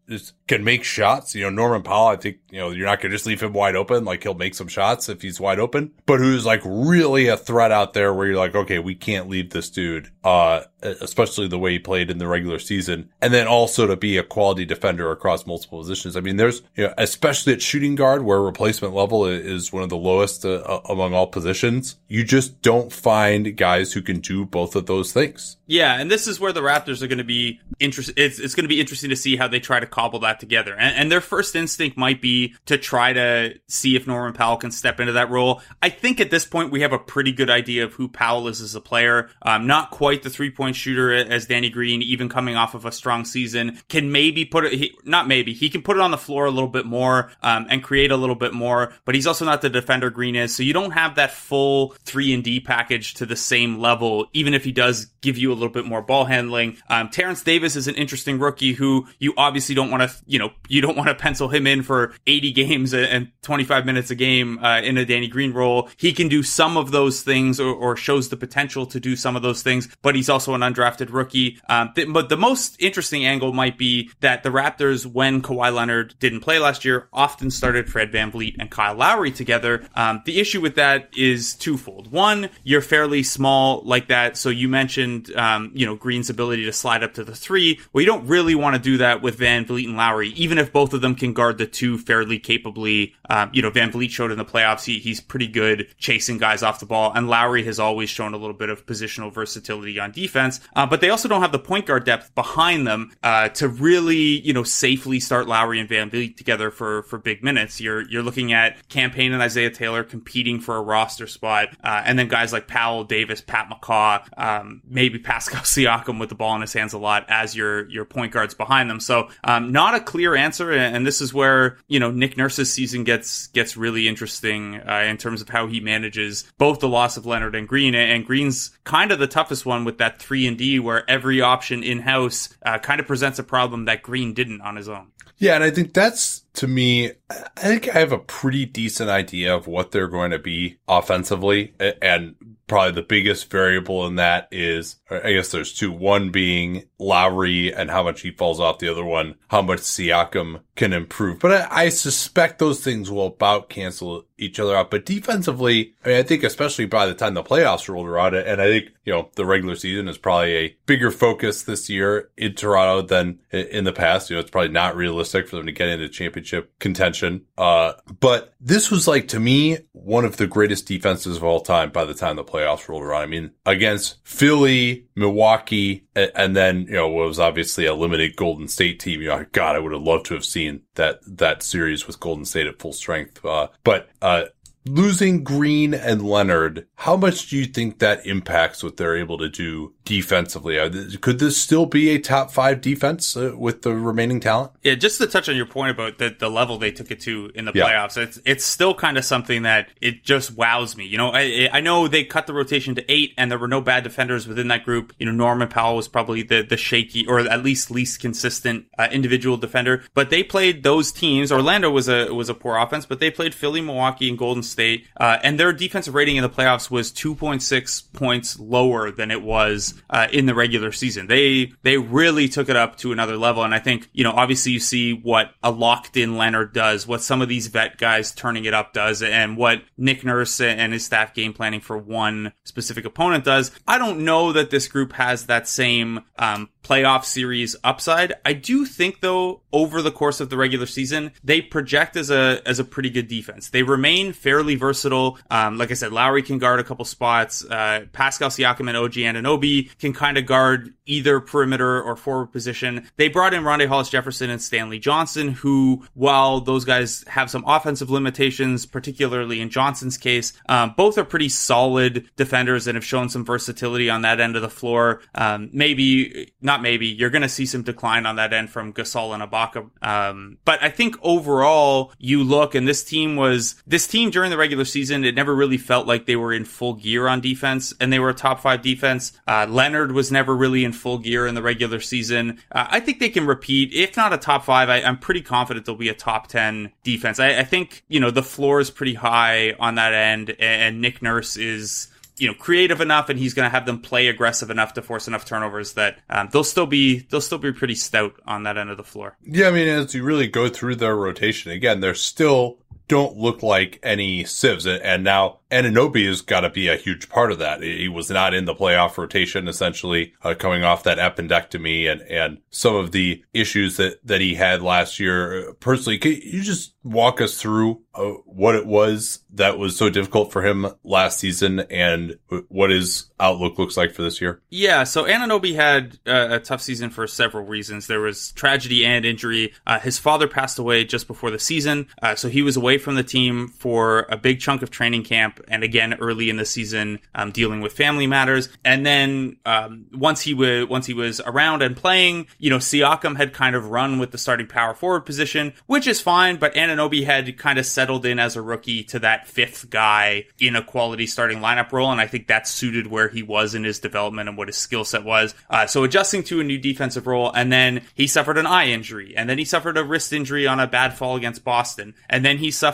can 0.47 0.65
make 0.65 0.85
shots. 0.85 1.35
You 1.35 1.45
know, 1.45 1.51
Norman 1.51 1.83
Powell, 1.83 2.09
I 2.09 2.17
think, 2.17 2.39
you 2.51 2.59
know, 2.59 2.70
you're 2.70 2.87
not 2.87 3.01
going 3.01 3.11
to 3.11 3.17
just 3.17 3.27
leave 3.27 3.43
him 3.43 3.53
wide 3.53 3.77
open. 3.77 4.05
Like 4.05 4.23
he'll 4.23 4.35
make 4.35 4.55
some 4.55 4.69
shots 4.69 5.09
if 5.09 5.23
he's 5.23 5.39
wide 5.39 5.59
open, 5.59 5.93
but 6.07 6.19
who's 6.19 6.47
like 6.47 6.62
really 6.65 7.28
a 7.28 7.37
threat 7.37 7.70
out 7.70 7.93
there 7.93 8.12
where 8.15 8.27
you're 8.27 8.37
like, 8.37 8.55
okay, 8.55 8.78
we 8.78 8.95
can't 8.95 9.28
leave 9.28 9.51
this 9.51 9.69
dude, 9.69 10.11
uh, 10.25 10.62
especially 10.83 11.49
the 11.49 11.59
way 11.59 11.73
he 11.73 11.78
played 11.78 12.11
in 12.11 12.19
the 12.19 12.27
regular 12.27 12.59
season. 12.59 13.11
And 13.20 13.35
then 13.35 13.47
also 13.47 13.87
to 13.87 13.97
be 13.97 14.17
a 14.17 14.23
quality 14.23 14.65
defender 14.65 15.11
across 15.11 15.47
multiple 15.47 15.81
positions. 15.81 16.17
I 16.17 16.20
mean, 16.20 16.37
there's, 16.37 16.62
you 16.75 16.85
know, 16.85 16.95
especially 16.97 17.53
at 17.53 17.62
shooting 17.62 17.95
guard 17.95 18.23
where 18.23 18.41
replacement 18.41 18.95
level 18.95 19.27
is 19.27 19.73
one 19.73 19.83
of 19.83 19.91
the 19.91 19.97
lowest 19.97 20.45
uh, 20.45 20.81
among 20.89 21.12
all 21.12 21.27
positions. 21.27 21.97
You 22.09 22.25
just 22.25 22.62
don't 22.62 22.93
find 22.93 23.57
guys 23.57 23.93
who 23.93 24.01
can 24.01 24.20
do 24.20 24.47
both 24.47 24.75
of 24.75 24.87
those 24.87 25.12
things. 25.12 25.57
Yeah. 25.67 26.01
And 26.01 26.11
this 26.11 26.27
is 26.27 26.41
where 26.41 26.53
the 26.53 26.62
Raptors 26.62 27.03
are 27.03 27.09
going 27.09 27.19
to 27.19 27.25
be 27.25 27.61
interested. 27.78 28.19
It's, 28.19 28.39
it's 28.39 28.55
going 28.55 28.65
to 28.65 28.69
be 28.69 28.81
interesting 28.81 29.11
to 29.11 29.17
see 29.17 29.37
how 29.37 29.49
they 29.49 29.61
try 29.61 29.81
to 29.81 29.87
cobble 29.99 30.20
that 30.20 30.39
together. 30.39 30.75
And, 30.75 30.94
and, 30.94 31.09
their 31.09 31.20
first 31.20 31.57
instinct 31.57 31.97
might 31.97 32.20
be 32.20 32.55
to 32.67 32.78
try 32.78 33.12
to 33.12 33.55
see 33.67 33.97
if 33.97 34.07
Norman 34.07 34.33
Powell 34.33 34.57
can 34.57 34.70
step 34.70 35.01
into 35.01 35.15
that 35.15 35.28
role. 35.28 35.60
I 35.83 35.89
think 35.89 36.20
at 36.20 36.31
this 36.31 36.44
point 36.44 36.70
we 36.70 36.83
have 36.83 36.93
a 36.93 36.99
pretty 36.99 37.33
good 37.33 37.51
idea 37.51 37.85
of 37.85 37.94
who 37.94 38.07
Powell 38.07 38.47
is 38.47 38.60
as 38.60 38.77
a 38.77 38.81
player. 38.81 39.28
Um, 39.43 39.67
not 39.67 39.91
quite 39.91 40.23
the 40.23 40.31
three 40.31 40.51
point 40.51 40.77
shooter 40.77 41.12
as 41.12 41.47
Danny 41.47 41.68
Green, 41.68 42.01
even 42.02 42.28
coming 42.28 42.55
off 42.55 42.75
of 42.75 42.85
a 42.85 42.93
strong 42.93 43.25
season, 43.25 43.81
can 43.89 44.12
maybe 44.12 44.44
put 44.44 44.67
it, 44.67 44.75
he, 44.75 44.97
not 45.05 45.27
maybe, 45.27 45.52
he 45.52 45.68
can 45.68 45.83
put 45.83 45.97
it 45.97 46.01
on 46.01 46.12
the 46.12 46.18
floor 46.18 46.47
a 46.47 46.51
little 46.51 46.68
bit 46.68 46.86
more, 46.86 47.33
um, 47.43 47.67
and 47.68 47.83
create 47.83 48.12
a 48.12 48.17
little 48.17 48.36
bit 48.36 48.55
more, 48.55 48.93
but 49.05 49.17
he's 49.17 49.27
also 49.27 49.44
not 49.44 49.62
the 49.62 49.70
defender 49.70 50.10
Green 50.10 50.36
is. 50.36 50.55
So 50.55 50.62
you 50.62 50.73
don't 50.73 50.93
have 50.93 51.17
that 51.17 51.33
full 51.33 51.97
three 52.05 52.33
and 52.33 52.44
D 52.44 52.60
package 52.60 53.15
to 53.15 53.27
the 53.27 53.36
same 53.36 53.81
level, 53.81 54.27
even 54.33 54.55
if 54.55 54.62
he 54.62 54.70
does 54.70 55.07
give 55.23 55.39
you 55.39 55.51
a 55.51 55.55
little 55.55 55.68
bit 55.68 55.86
more 55.86 56.02
ball 56.02 56.25
handling. 56.25 56.77
Um, 56.89 57.09
Terence 57.09 57.43
Davis 57.43 57.75
is 57.75 57.89
an 57.89 57.97
interesting 57.97 58.39
rookie 58.39 58.75
who 58.75 59.09
you 59.18 59.35
obviously 59.36 59.75
don't 59.75 59.88
want 59.91 60.08
to, 60.08 60.17
you 60.26 60.39
know, 60.39 60.50
you 60.68 60.81
don't 60.81 60.97
want 60.97 61.08
to 61.08 61.15
pencil 61.15 61.49
him 61.49 61.67
in 61.67 61.83
for 61.83 62.12
80 62.26 62.52
games 62.52 62.94
and 62.94 63.31
25 63.42 63.86
minutes 63.86 64.10
a 64.10 64.15
game 64.15 64.62
uh, 64.62 64.81
in 64.81 64.97
a 64.99 65.05
Danny 65.05 65.28
Green 65.28 65.52
role. 65.52 65.89
He 65.97 66.12
can 66.12 66.28
do 66.28 66.42
some 66.42 66.76
of 66.76 66.91
those 66.91 67.23
things 67.23 67.60
or, 67.60 67.73
or, 67.73 67.97
shows 67.97 68.28
the 68.28 68.36
potential 68.36 68.86
to 68.86 69.00
do 69.00 69.17
some 69.17 69.34
of 69.34 69.42
those 69.42 69.62
things, 69.62 69.89
but 70.02 70.15
he's 70.15 70.28
also 70.28 70.55
an 70.55 70.60
undrafted 70.60 71.12
rookie. 71.12 71.58
Um, 71.68 71.92
th- 71.94 72.08
but 72.12 72.28
the 72.28 72.36
most 72.36 72.81
interesting 72.81 73.26
angle 73.26 73.52
might 73.52 73.76
be 73.76 74.10
that 74.20 74.42
the 74.42 74.50
Raptors, 74.50 75.05
when 75.05 75.42
Kawhi 75.42 75.75
Leonard 75.75 76.15
didn't 76.20 76.41
play 76.41 76.58
last 76.58 76.84
year, 76.84 77.08
often 77.12 77.50
started 77.50 77.91
Fred 77.91 78.12
VanVleet 78.12 78.57
and 78.58 78.70
Kyle 78.70 78.94
Lowry 78.94 79.33
together. 79.33 79.86
Um, 79.94 80.23
the 80.25 80.39
issue 80.39 80.60
with 80.60 80.76
that 80.76 81.08
is 81.17 81.55
twofold. 81.55 82.12
One, 82.12 82.50
you're 82.62 82.81
fairly 82.81 83.23
small 83.23 83.83
like 83.84 84.08
that. 84.08 84.36
So 84.36 84.49
you 84.49 84.68
mentioned, 84.68 85.34
um, 85.34 85.73
you 85.75 85.86
know, 85.86 85.97
Green's 85.97 86.31
ability 86.31 86.65
to 86.67 86.73
slide 86.73 87.02
up 87.02 87.15
to 87.15 87.25
the 87.25 87.34
three. 87.34 87.81
Well, 87.92 88.02
you 88.02 88.07
don't 88.07 88.26
really 88.26 88.55
want 88.55 88.76
to 88.76 88.83
do 88.83 88.99
that 88.99 89.23
with 89.23 89.39
VanVleet 89.78 89.89
and 89.89 89.97
Lowry, 89.97 90.28
even 90.31 90.58
if 90.58 90.73
both 90.73 90.92
of 90.92 91.00
them 91.00 91.15
can 91.15 91.32
guard 91.32 91.58
the 91.58 91.66
two 91.66 91.98
fairly 91.98 92.39
capably. 92.39 93.15
Um, 93.28 93.50
you 93.52 93.62
know, 93.62 93.70
VanVleet 93.70 94.10
showed 94.10 94.31
in 94.31 94.39
the 94.39 94.44
playoffs 94.44 94.84
he, 94.84 94.98
he's 94.98 95.20
pretty 95.20 95.48
good 95.48 95.89
chasing 95.98 96.39
guys 96.39 96.62
off 96.62 96.81
the 96.81 96.86
ball, 96.86 97.12
and 97.15 97.28
Lowry 97.28 97.65
has 97.65 97.78
always 97.78 98.10
shown 98.10 98.34
a 98.34 98.36
little 98.36 98.57
bit 98.57 98.70
of 98.70 98.86
positional 98.86 99.32
versatility 99.32 99.98
on 99.98 100.12
defense. 100.12 100.60
Uh, 100.74 100.86
but 100.86 101.00
they 101.00 101.10
also 101.10 101.28
don't 101.28 101.42
have 101.42 101.52
the 101.52 101.58
point 101.58 101.86
guard 101.86 102.05
depth 102.05 102.34
behind 102.34 102.86
them 102.86 103.12
uh, 103.23 103.48
to 103.50 103.68
really, 103.68 104.40
you 104.40 104.52
know, 104.52 104.62
safely 104.62 105.20
start 105.20 105.47
Lowry 105.47 105.81
and 105.81 105.89
VanVleet 105.89 106.36
together 106.36 106.70
for 106.70 107.02
for 107.05 107.18
big 107.18 107.42
minutes. 107.42 107.81
You're 107.81 108.08
you're 108.08 108.23
looking 108.23 108.52
at 108.52 108.89
Cam 108.89 109.10
Payne 109.10 109.32
and 109.32 109.42
Isaiah 109.42 109.70
Taylor 109.70 110.05
competing 110.05 110.60
for 110.60 110.76
a 110.76 110.82
roster 110.82 111.26
spot, 111.26 111.68
uh, 111.82 112.02
and 112.05 112.18
then 112.18 112.28
guys 112.28 112.52
like 112.52 112.66
Powell, 112.66 113.05
Davis, 113.05 113.40
Pat 113.40 113.68
McCaw, 113.70 114.23
um, 114.36 114.82
maybe 114.89 115.18
Pascal 115.18 115.60
Siakam 115.62 116.18
with 116.18 116.28
the 116.28 116.34
ball 116.34 116.55
in 116.55 116.60
his 116.60 116.73
hands 116.73 116.92
a 116.92 116.98
lot 116.98 117.26
as 117.28 117.55
your 117.55 117.89
your 117.90 118.05
point 118.05 118.32
guards 118.32 118.55
behind 118.55 118.90
them. 118.90 119.00
So 119.00 119.28
um, 119.44 119.67
not 119.68 119.94
a 119.94 120.00
clear 120.00 120.34
answer, 120.34 120.72
and 120.72 121.06
this 121.06 121.20
is 121.20 121.32
where 121.32 121.78
you 121.88 122.00
know 122.00 122.10
Nick 122.10 122.36
Nurse's 122.36 122.72
season 122.72 123.05
gets 123.05 123.48
gets 123.48 123.76
really 123.76 124.08
interesting 124.08 124.76
uh, 124.76 125.05
in 125.06 125.16
terms 125.16 125.40
of 125.40 125.48
how 125.48 125.66
he 125.66 125.80
manages 125.80 126.44
both 126.58 126.80
the 126.80 126.88
loss 126.88 127.16
of 127.16 127.26
Leonard 127.26 127.55
and 127.55 127.68
Green, 127.68 127.94
and 127.94 128.26
Green's 128.26 128.76
kind 128.84 129.12
of 129.12 129.18
the 129.18 129.26
toughest 129.26 129.66
one 129.66 129.84
with 129.84 129.98
that 129.98 130.18
three 130.18 130.47
and 130.47 130.56
D, 130.56 130.78
where 130.78 131.08
every 131.08 131.40
option 131.40 131.82
in 131.82 132.00
house 132.00 132.48
uh, 132.64 132.78
kind 132.78 133.00
of 133.00 133.06
presents 133.06 133.38
a 133.38 133.44
problem 133.44 133.84
that 133.84 134.02
Green 134.02 134.34
didn't 134.34 134.60
on 134.60 134.76
his 134.76 134.88
own. 134.88 135.12
Yeah, 135.38 135.55
and 135.55 135.62
I 135.62 135.70
think 135.70 135.94
that's 135.94 136.40
to 136.55 136.66
me, 136.66 137.12
I 137.30 137.62
think 137.62 137.88
I 137.88 138.00
have 138.00 138.10
a 138.10 138.18
pretty 138.18 138.66
decent 138.66 139.08
idea 139.08 139.55
of 139.55 139.68
what 139.68 139.92
they're 139.92 140.08
going 140.08 140.32
to 140.32 140.38
be 140.38 140.78
offensively. 140.88 141.74
And 142.02 142.34
probably 142.68 142.92
the 142.92 143.02
biggest 143.02 143.50
variable 143.50 144.06
in 144.06 144.16
that 144.16 144.48
is, 144.52 144.97
uh, 145.10 145.20
I 145.24 145.32
guess 145.32 145.50
there's 145.50 145.72
two. 145.72 145.90
One 145.90 146.30
being 146.30 146.84
Lowry 146.98 147.74
and 147.74 147.90
how 147.90 148.05
much 148.05 148.20
he 148.20 148.30
falls 148.30 148.60
off. 148.60 148.78
The 148.78 148.88
other 148.88 149.05
one, 149.05 149.34
how 149.48 149.62
much 149.62 149.80
Siakam 149.80 150.60
can 150.76 150.92
improve. 150.92 151.40
But 151.40 151.52
I, 151.72 151.84
I 151.84 151.88
suspect 151.88 152.58
those 152.58 152.84
things 152.84 153.10
will 153.10 153.26
about 153.26 153.68
cancel 153.68 154.26
each 154.39 154.58
other 154.60 154.76
out. 154.76 154.91
But 154.91 155.05
defensively, 155.05 155.94
I 156.05 156.08
mean, 156.08 156.18
I 156.18 156.23
think 156.23 156.42
especially 156.42 156.86
by 156.86 157.07
the 157.07 157.15
time 157.15 157.34
the 157.34 157.42
playoffs 157.42 157.89
rolled 157.89 158.07
around, 158.07 158.34
and 158.34 158.60
I 158.60 158.67
think, 158.67 158.92
you 159.05 159.12
know, 159.12 159.31
the 159.34 159.44
regular 159.44 159.75
season 159.75 160.08
is 160.08 160.18
probably 160.18 160.55
a 160.55 160.76
bigger 160.86 161.10
focus 161.10 161.62
this 161.62 161.91
year 161.91 162.31
in 162.36 162.55
Toronto 162.55 163.02
than 163.07 163.41
in 163.50 163.84
the 163.84 163.92
past. 163.92 164.31
You 164.31 164.36
know, 164.36 164.41
it's 164.41 164.50
probably 164.50 164.70
not 164.70 164.97
realistic 164.97 165.49
for 165.49 165.57
them 165.57 165.67
to 165.67 165.73
get 165.73 165.89
into 165.89 166.08
championship 166.08 166.78
contention. 166.78 167.47
Uh, 167.57 167.94
but 168.20 168.55
this 168.60 168.91
was 168.91 169.08
like, 169.08 169.28
to 169.28 169.41
me, 169.41 169.78
one 169.92 170.25
of 170.25 170.36
the 170.36 170.47
greatest 170.47 170.86
defenses 170.86 171.36
of 171.36 171.44
all 171.44 171.60
time 171.60 171.91
by 171.91 172.05
the 172.05 172.15
time 172.15 172.36
the 172.36 172.44
playoffs 172.44 172.89
rolled 172.89 173.02
around. 173.02 173.23
I 173.23 173.26
mean, 173.26 173.50
against 173.67 174.18
Philly, 174.25 175.08
Milwaukee, 175.18 176.06
and 176.14 176.56
then, 176.56 176.82
you 176.82 176.92
know, 176.92 177.08
was 177.08 177.38
obviously 177.38 177.86
a 177.86 177.94
limited 177.94 178.36
Golden 178.36 178.68
State 178.68 179.00
team. 179.00 179.20
You 179.20 179.28
know, 179.28 179.47
God, 179.52 179.76
I 179.76 179.80
would 179.80 179.92
have 179.92 180.02
loved 180.02 180.26
to 180.26 180.34
have 180.34 180.44
seen 180.44 180.82
that, 180.94 181.20
that 181.26 181.62
series 181.62 182.06
with 182.06 182.20
Golden 182.20 182.44
State 182.44 182.66
at 182.66 182.78
full 182.78 182.92
strength. 182.92 183.44
Uh, 183.44 183.68
but, 183.84 184.08
uh, 184.22 184.44
losing 184.89 185.44
Green 185.44 185.94
and 185.94 186.23
Leonard, 186.23 186.86
how 186.97 187.17
much 187.17 187.49
do 187.49 187.57
you 187.57 187.65
think 187.67 187.99
that 187.99 188.26
impacts 188.26 188.83
what 188.83 188.97
they're 188.97 189.17
able 189.17 189.39
to 189.39 189.49
do 189.49 189.94
defensively? 190.05 190.76
Could 191.20 191.39
this 191.39 191.57
still 191.57 191.86
be 191.86 192.10
a 192.10 192.18
top 192.18 192.50
five 192.50 192.81
defense 192.81 193.36
uh, 193.36 193.52
with 193.57 193.83
the 193.83 193.94
remaining 193.94 194.41
talent? 194.41 194.73
Yeah, 194.83 194.94
just 194.94 195.18
to 195.18 195.26
touch 195.26 195.49
on 195.49 195.57
your 195.57 195.67
point 195.67 195.91
about 195.91 196.18
the, 196.18 196.34
the 196.39 196.50
level 196.50 196.78
they 196.78 196.91
took 196.91 197.10
it 197.10 197.20
to 197.20 197.50
in 197.55 197.65
the 197.65 197.73
Yeah. 197.75 197.84
playoffs, 197.89 198.17
it's 198.17 198.41
it's 198.44 198.65
still 198.65 198.94
kind 198.94 199.18
of 199.18 199.25
something 199.25 199.62
that 199.62 199.89
it 200.00 200.25
just 200.25 200.57
wows 200.57 200.97
me. 200.97 201.07
You 201.07 201.18
know, 201.18 201.31
I 201.33 201.68
I 201.73 201.81
know 201.81 202.08
they 202.08 202.25
cut 202.25 202.47
the 202.47 202.55
rotation 202.55 202.94
to 202.97 203.12
eight, 203.12 203.34
and 203.36 203.50
there 203.50 203.58
were 203.58 203.68
no 203.68 203.81
bad 203.81 204.05
defenders 204.05 204.47
within 204.49 204.68
that 204.68 204.84
group. 204.84 205.12
You 205.18 205.26
know, 205.26 205.33
Norman 205.33 205.68
Powell 205.68 205.97
was 205.97 206.08
probably 206.08 206.42
the 206.42 206.62
the 206.62 206.76
shaky 206.76 207.26
or 207.26 207.41
at 207.41 207.62
least 207.62 207.91
least 207.91 208.20
consistent 208.20 208.86
uh, 208.99 209.08
individual 209.12 209.57
defender, 209.57 210.05
but 210.15 210.31
they 210.31 210.42
played 210.42 210.83
those 210.83 211.12
teams. 211.12 211.52
Orlando 211.52 211.91
was 211.91 212.08
a 212.08 212.33
was 212.34 212.49
a 212.49 212.55
poor 212.55 212.76
offense, 212.76 213.07
but 213.07 213.20
they 213.20 213.31
played 213.31 213.55
Philly, 213.55 213.81
Milwaukee, 213.81 214.28
and 214.28 214.39
Golden 214.39 214.62
State, 214.62 214.77
uh, 214.78 215.39
and 215.42 215.58
their 215.58 215.73
defensive 215.73 216.15
rating 216.15 216.36
in 216.36 216.42
the 216.42 216.50
playoffs 216.50 216.90
was 216.90 217.10
two 217.10 217.34
point 217.34 217.62
six 217.62 218.00
points 218.00 218.58
lower 218.58 219.10
than 219.10 219.31
it 219.31 219.42
was 219.42 219.94
uh, 220.10 220.28
in 220.32 220.47
the 220.47 220.55
regular 220.55 220.92
season. 220.92 221.26
They 221.26 221.73
they 221.82 221.97
really 221.97 222.48
took 222.48 222.68
it 222.68 222.76
up 222.76 222.97
to 222.98 223.12
another 223.12 223.36
level, 223.36 223.62
and 223.65 223.74
I 223.74 223.78
think 223.78 224.08
you 224.12 224.24
know 224.24 224.32
obviously 224.32 224.73
you 224.73 224.81
see 224.81 225.12
what 225.12 225.52
a 225.62 225.70
locked 225.70 226.16
in 226.16 226.36
Leonard 226.36 226.73
does, 226.73 227.07
what 227.07 227.23
some 227.23 227.42
of 227.42 227.48
these 227.48 227.66
vet 227.68 227.98
guys 227.98 228.32
turning 228.32 228.65
it 228.65 228.74
up 228.74 228.92
does, 228.92 229.23
and 229.23 229.57
what 229.57 229.82
Nick 229.97 230.24
Nurse 230.24 230.60
and 230.60 230.92
his 230.92 231.05
staff 231.05 231.34
game 231.34 231.52
planning 231.52 231.81
for 231.81 231.97
one 231.97 232.52
specific 232.65 233.05
opponent 233.05 233.44
does. 233.44 233.70
I 233.86 233.98
don't 233.98 234.24
know 234.24 234.52
that 234.52 234.70
this 234.70 234.89
group 234.89 235.12
has 235.15 235.47
that 235.47 235.68
same 235.68 236.20
um, 236.39 236.70
playoff 236.82 237.24
series 237.24 237.76
upside. 237.84 238.34
I 238.44 238.52
do 238.55 238.84
think 238.84 239.20
though 239.20 239.62
over 239.73 240.02
the 240.02 240.10
course 240.10 240.40
of 240.40 240.50
the 240.50 240.57
regular 240.57 240.86
season 240.86 241.32
they 241.44 241.60
project 241.60 242.16
as 242.16 242.31
a 242.31 242.62
as 242.66 242.78
a 242.78 242.84
pretty 242.84 243.10
good 243.10 243.28
defense. 243.28 243.70
They 243.70 243.82
remain 243.82 244.32
fairly 244.32 244.67
versatile. 244.76 245.38
Um, 245.50 245.78
like 245.78 245.90
I 245.90 245.94
said, 245.94 246.12
Lowry 246.12 246.42
can 246.42 246.58
guard 246.58 246.80
a 246.80 246.84
couple 246.84 247.05
spots. 247.05 247.64
Uh, 247.64 248.06
Pascal 248.12 248.50
Siakam 248.50 248.88
and 248.88 248.97
OG 248.97 249.14
Anunoby 249.14 249.97
can 249.98 250.12
kind 250.12 250.38
of 250.38 250.47
guard 250.47 250.94
either 251.06 251.40
perimeter 251.40 252.02
or 252.02 252.16
forward 252.16 252.48
position. 252.48 253.08
They 253.16 253.28
brought 253.28 253.55
in 253.55 253.64
Rondae 253.64 253.88
Hollis 253.88 254.10
Jefferson 254.10 254.50
and 254.50 254.60
Stanley 254.60 254.98
Johnson, 254.98 255.48
who 255.48 256.05
while 256.14 256.60
those 256.60 256.84
guys 256.84 257.24
have 257.28 257.50
some 257.50 257.64
offensive 257.66 258.10
limitations, 258.10 258.86
particularly 258.86 259.60
in 259.60 259.70
Johnson's 259.70 260.18
case, 260.18 260.52
um, 260.68 260.94
both 260.97 261.16
are 261.18 261.24
pretty 261.24 261.48
solid 261.48 262.28
defenders 262.36 262.86
and 262.86 262.97
have 262.97 263.05
shown 263.05 263.28
some 263.28 263.44
versatility 263.44 264.10
on 264.10 264.22
that 264.22 264.40
end 264.40 264.56
of 264.56 264.62
the 264.62 264.68
floor. 264.68 265.20
Um, 265.34 265.70
maybe 265.72 266.52
not 266.60 266.82
maybe 266.82 267.06
you're 267.06 267.30
going 267.30 267.42
to 267.42 267.48
see 267.48 267.66
some 267.66 267.82
decline 267.82 268.26
on 268.26 268.36
that 268.36 268.52
end 268.52 268.70
from 268.70 268.92
Gasol 268.92 269.34
and 269.34 269.42
Ibaka. 269.42 269.90
Um, 270.02 270.58
but 270.64 270.82
I 270.82 270.90
think 270.90 271.16
overall 271.22 272.12
you 272.18 272.44
look 272.44 272.74
and 272.74 272.86
this 272.86 273.02
team 273.02 273.36
was 273.36 273.82
this 273.86 274.06
team 274.06 274.30
during 274.30 274.50
the 274.50 274.58
regular 274.59 274.85
season. 274.85 275.25
It 275.25 275.35
never 275.35 275.55
really 275.55 275.78
felt 275.78 276.07
like 276.07 276.27
they 276.27 276.37
were 276.37 276.53
in 276.53 276.65
full 276.65 276.95
gear 276.95 277.27
on 277.27 277.41
defense 277.41 277.95
and 278.01 278.12
they 278.12 278.19
were 278.19 278.31
a 278.31 278.35
top 278.35 278.61
five 278.61 278.83
defense. 278.83 279.33
Uh, 279.47 279.67
Leonard 279.69 280.12
was 280.12 280.31
never 280.31 280.55
really 280.55 280.85
in 280.85 280.93
full 280.93 281.19
gear 281.19 281.47
in 281.47 281.55
the 281.55 281.62
regular 281.62 282.01
season. 282.01 282.59
Uh, 282.70 282.87
I 282.91 283.01
think 283.01 283.20
they 283.20 283.31
can 283.31 283.47
repeat, 283.47 283.95
if 283.95 284.17
not 284.17 284.33
a 284.33 284.39
top 284.39 284.65
five. 284.65 284.89
I, 284.89 285.01
I'm 285.01 285.19
pretty 285.19 285.43
confident 285.43 285.87
they'll 285.87 285.95
be 285.95 286.11
a 286.11 286.15
top 286.15 286.49
10 286.49 286.93
defense. 287.03 287.41
I, 287.41 287.61
I 287.61 287.65
think, 287.65 288.05
you 288.09 288.20
know, 288.20 288.31
the 288.31 288.43
floor 288.43 288.81
is 288.81 288.91
pretty 288.91 289.15
high 289.15 289.73
on 289.81 289.95
that 289.95 290.12
end 290.12 290.57
and 290.59 291.01
Nick 291.01 291.23
Nurse 291.23 291.57
is, 291.57 292.09
you 292.39 292.47
know 292.47 292.55
creative 292.55 293.01
enough 293.01 293.28
and 293.28 293.39
he's 293.39 293.55
going 293.55 293.67
to 293.67 293.70
have 293.70 293.87
them 293.87 294.01
play 294.01 294.28
aggressive 294.28 294.70
enough 294.70 294.95
to 294.95 295.03
force 295.03 295.28
enough 295.28 295.45
turnovers 295.45 295.95
that 295.95 296.19
um, 296.31 296.49
they'll 296.53 296.65
still 296.65 296.87
be 296.87 297.19
they'll 297.31 297.41
still 297.41 297.59
be 297.59 297.73
pretty 297.73 297.95
stout 297.95 298.35
on 298.47 298.62
that 298.62 298.78
end 298.78 298.91
of 298.91 298.97
the 298.97 299.05
floor 299.05 299.37
Yeah, 299.45 299.69
I 299.69 299.70
mean, 299.70 299.89
as 299.89 300.15
you 300.15 300.23
really 300.23 300.47
go 300.47 300.69
through 300.69 300.97
their 300.97 301.17
rotation 301.17 301.73
again, 301.73 302.01
they're 302.01 302.15
still 302.15 302.78
don't 303.09 303.37
look 303.37 303.62
like 303.62 303.99
any 304.03 304.45
sieves. 304.45 304.87
And 304.87 305.25
now 305.25 305.61
Anunoby 305.70 306.27
has 306.27 306.41
got 306.41 306.61
to 306.61 306.70
be 306.70 306.89
a 306.89 306.97
huge 306.97 307.28
part 307.28 307.53
of 307.53 307.59
that. 307.59 307.83
He 307.83 308.09
was 308.09 308.31
not 308.31 308.55
in 308.55 308.65
the 308.65 308.75
playoff 308.75 309.19
rotation, 309.19 309.69
essentially, 309.69 310.35
uh, 310.43 310.55
coming 310.55 310.85
off 310.85 311.03
that 311.03 311.19
appendectomy 311.19 312.11
and, 312.11 312.23
and 312.23 312.59
some 312.70 312.95
of 312.95 313.12
the 313.12 313.45
issues 313.53 313.97
that, 313.97 314.25
that 314.27 314.41
he 314.41 314.55
had 314.55 314.83
last 314.83 315.19
year. 315.19 315.75
Personally, 315.81 316.19
can 316.19 316.33
you 316.33 316.62
just 316.62 316.95
walk 317.03 317.41
us 317.41 317.61
through 317.61 318.03
uh, 318.15 318.31
what 318.45 318.75
it 318.75 318.87
was 318.87 319.41
that 319.51 319.78
was 319.78 319.97
so 319.97 320.11
difficult 320.11 320.53
for 320.53 320.65
him 320.65 320.87
last 321.05 321.39
season 321.39 321.81
and 321.91 322.39
what 322.69 322.91
his 322.91 323.31
outlook 323.41 323.78
looks 323.78 323.97
like 323.97 324.12
for 324.12 324.23
this 324.23 324.41
year? 324.41 324.61
Yeah, 324.70 325.05
so 325.05 325.25
Anunoby 325.25 325.75
had 325.75 326.19
uh, 326.27 326.49
a 326.51 326.61
tough 326.61 326.83
season 326.83 327.11
for 327.11 327.27
several 327.27 327.65
reasons. 327.65 328.07
There 328.07 328.20
was 328.20 328.53
tragedy 328.53 329.05
and 329.05 329.25
injury. 329.25 329.73
Uh, 329.87 329.99
his 330.01 330.19
father 330.19 330.49
passed 330.49 330.78
away 330.78 331.05
just 331.05 331.27
before 331.27 331.51
the 331.51 331.59
season, 331.59 332.09
uh, 332.23 332.35
so 332.35 332.49
he 332.49 332.62
was 332.62 332.77
away 332.77 332.98
from 332.99 333.15
the 333.15 333.23
team 333.23 333.68
for 333.68 334.27
a 334.28 334.36
big 334.36 334.60
chunk 334.60 334.83
of 334.83 334.91
training 334.91 335.25
camp, 335.25 335.60
and 335.68 335.83
again 335.83 336.15
early 336.15 336.51
in 336.51 336.57
the 336.57 336.65
season, 336.65 337.18
um, 337.35 337.51
dealing 337.51 337.81
with 337.81 337.93
family 337.93 338.27
matters. 338.27 338.68
And 338.85 339.05
then 339.05 339.57
um, 339.65 340.07
once 340.12 340.41
he 340.41 340.55
was 340.55 340.89
once 340.89 341.07
he 341.07 341.15
was 341.15 341.41
around 341.41 341.83
and 341.83 341.97
playing, 341.97 342.47
you 342.59 342.70
know, 342.70 342.78
Siakam 342.78 343.36
had 343.36 343.52
kind 343.52 343.77
of 343.77 343.91
run 343.91 344.18
with 344.18 344.31
the 344.31 344.39
starting 344.39 344.67
power 344.67 344.94
forward 344.94 345.23
position, 345.23 345.73
which 345.86 346.07
is 346.07 346.20
fine. 346.20 346.57
But 346.57 346.75
Anunoby 346.75 347.25
had 347.25 347.57
kind 347.59 347.78
of 347.78 347.86
settled 347.86 348.27
in 348.27 348.39
as 348.39 348.57
a 348.57 348.62
rookie 348.62 349.05
to 349.05 349.18
that 349.20 349.47
fifth 349.47 349.91
guy 349.91 350.47
in 350.59 350.77
a 350.77 350.83
quality 350.83 351.27
starting 351.27 351.59
lineup 351.59 351.93
role, 351.93 352.10
and 352.10 352.20
I 352.20 352.27
think 352.27 352.47
that 352.47 352.67
suited 352.67 353.07
where 353.07 353.28
he 353.28 353.43
was 353.43 353.75
in 353.75 353.85
his 353.85 353.99
development 353.99 354.49
and 354.49 354.59
what 354.59 354.68
his 354.68 354.77
skill 354.77 355.05
set 355.05 355.25
was. 355.25 355.55
Uh, 355.70 355.86
so 355.86 356.05
adjusting 356.05 356.43
to 356.44 356.60
a 356.60 356.65
new 356.65 356.78
defensive 356.78 357.27
role, 357.27 357.52
and 357.52 357.73
then 357.73 358.02
he 358.15 358.27
suffered 358.27 358.59
an 358.59 358.67
eye 358.67 358.89
injury, 358.89 359.35
and 359.36 359.49
then 359.49 359.59
he 359.59 359.65
suffered 359.65 359.97
a 359.97 360.05
wrist 360.05 360.33
injury 360.33 360.67
on 360.67 360.81
a 360.81 360.86
bad 360.86 361.15
fall 361.15 361.36
against 361.36 361.65
Boston, 361.65 362.15
and 362.28 362.44
then 362.44 362.59
he 362.59 362.70
suffered 362.70 362.88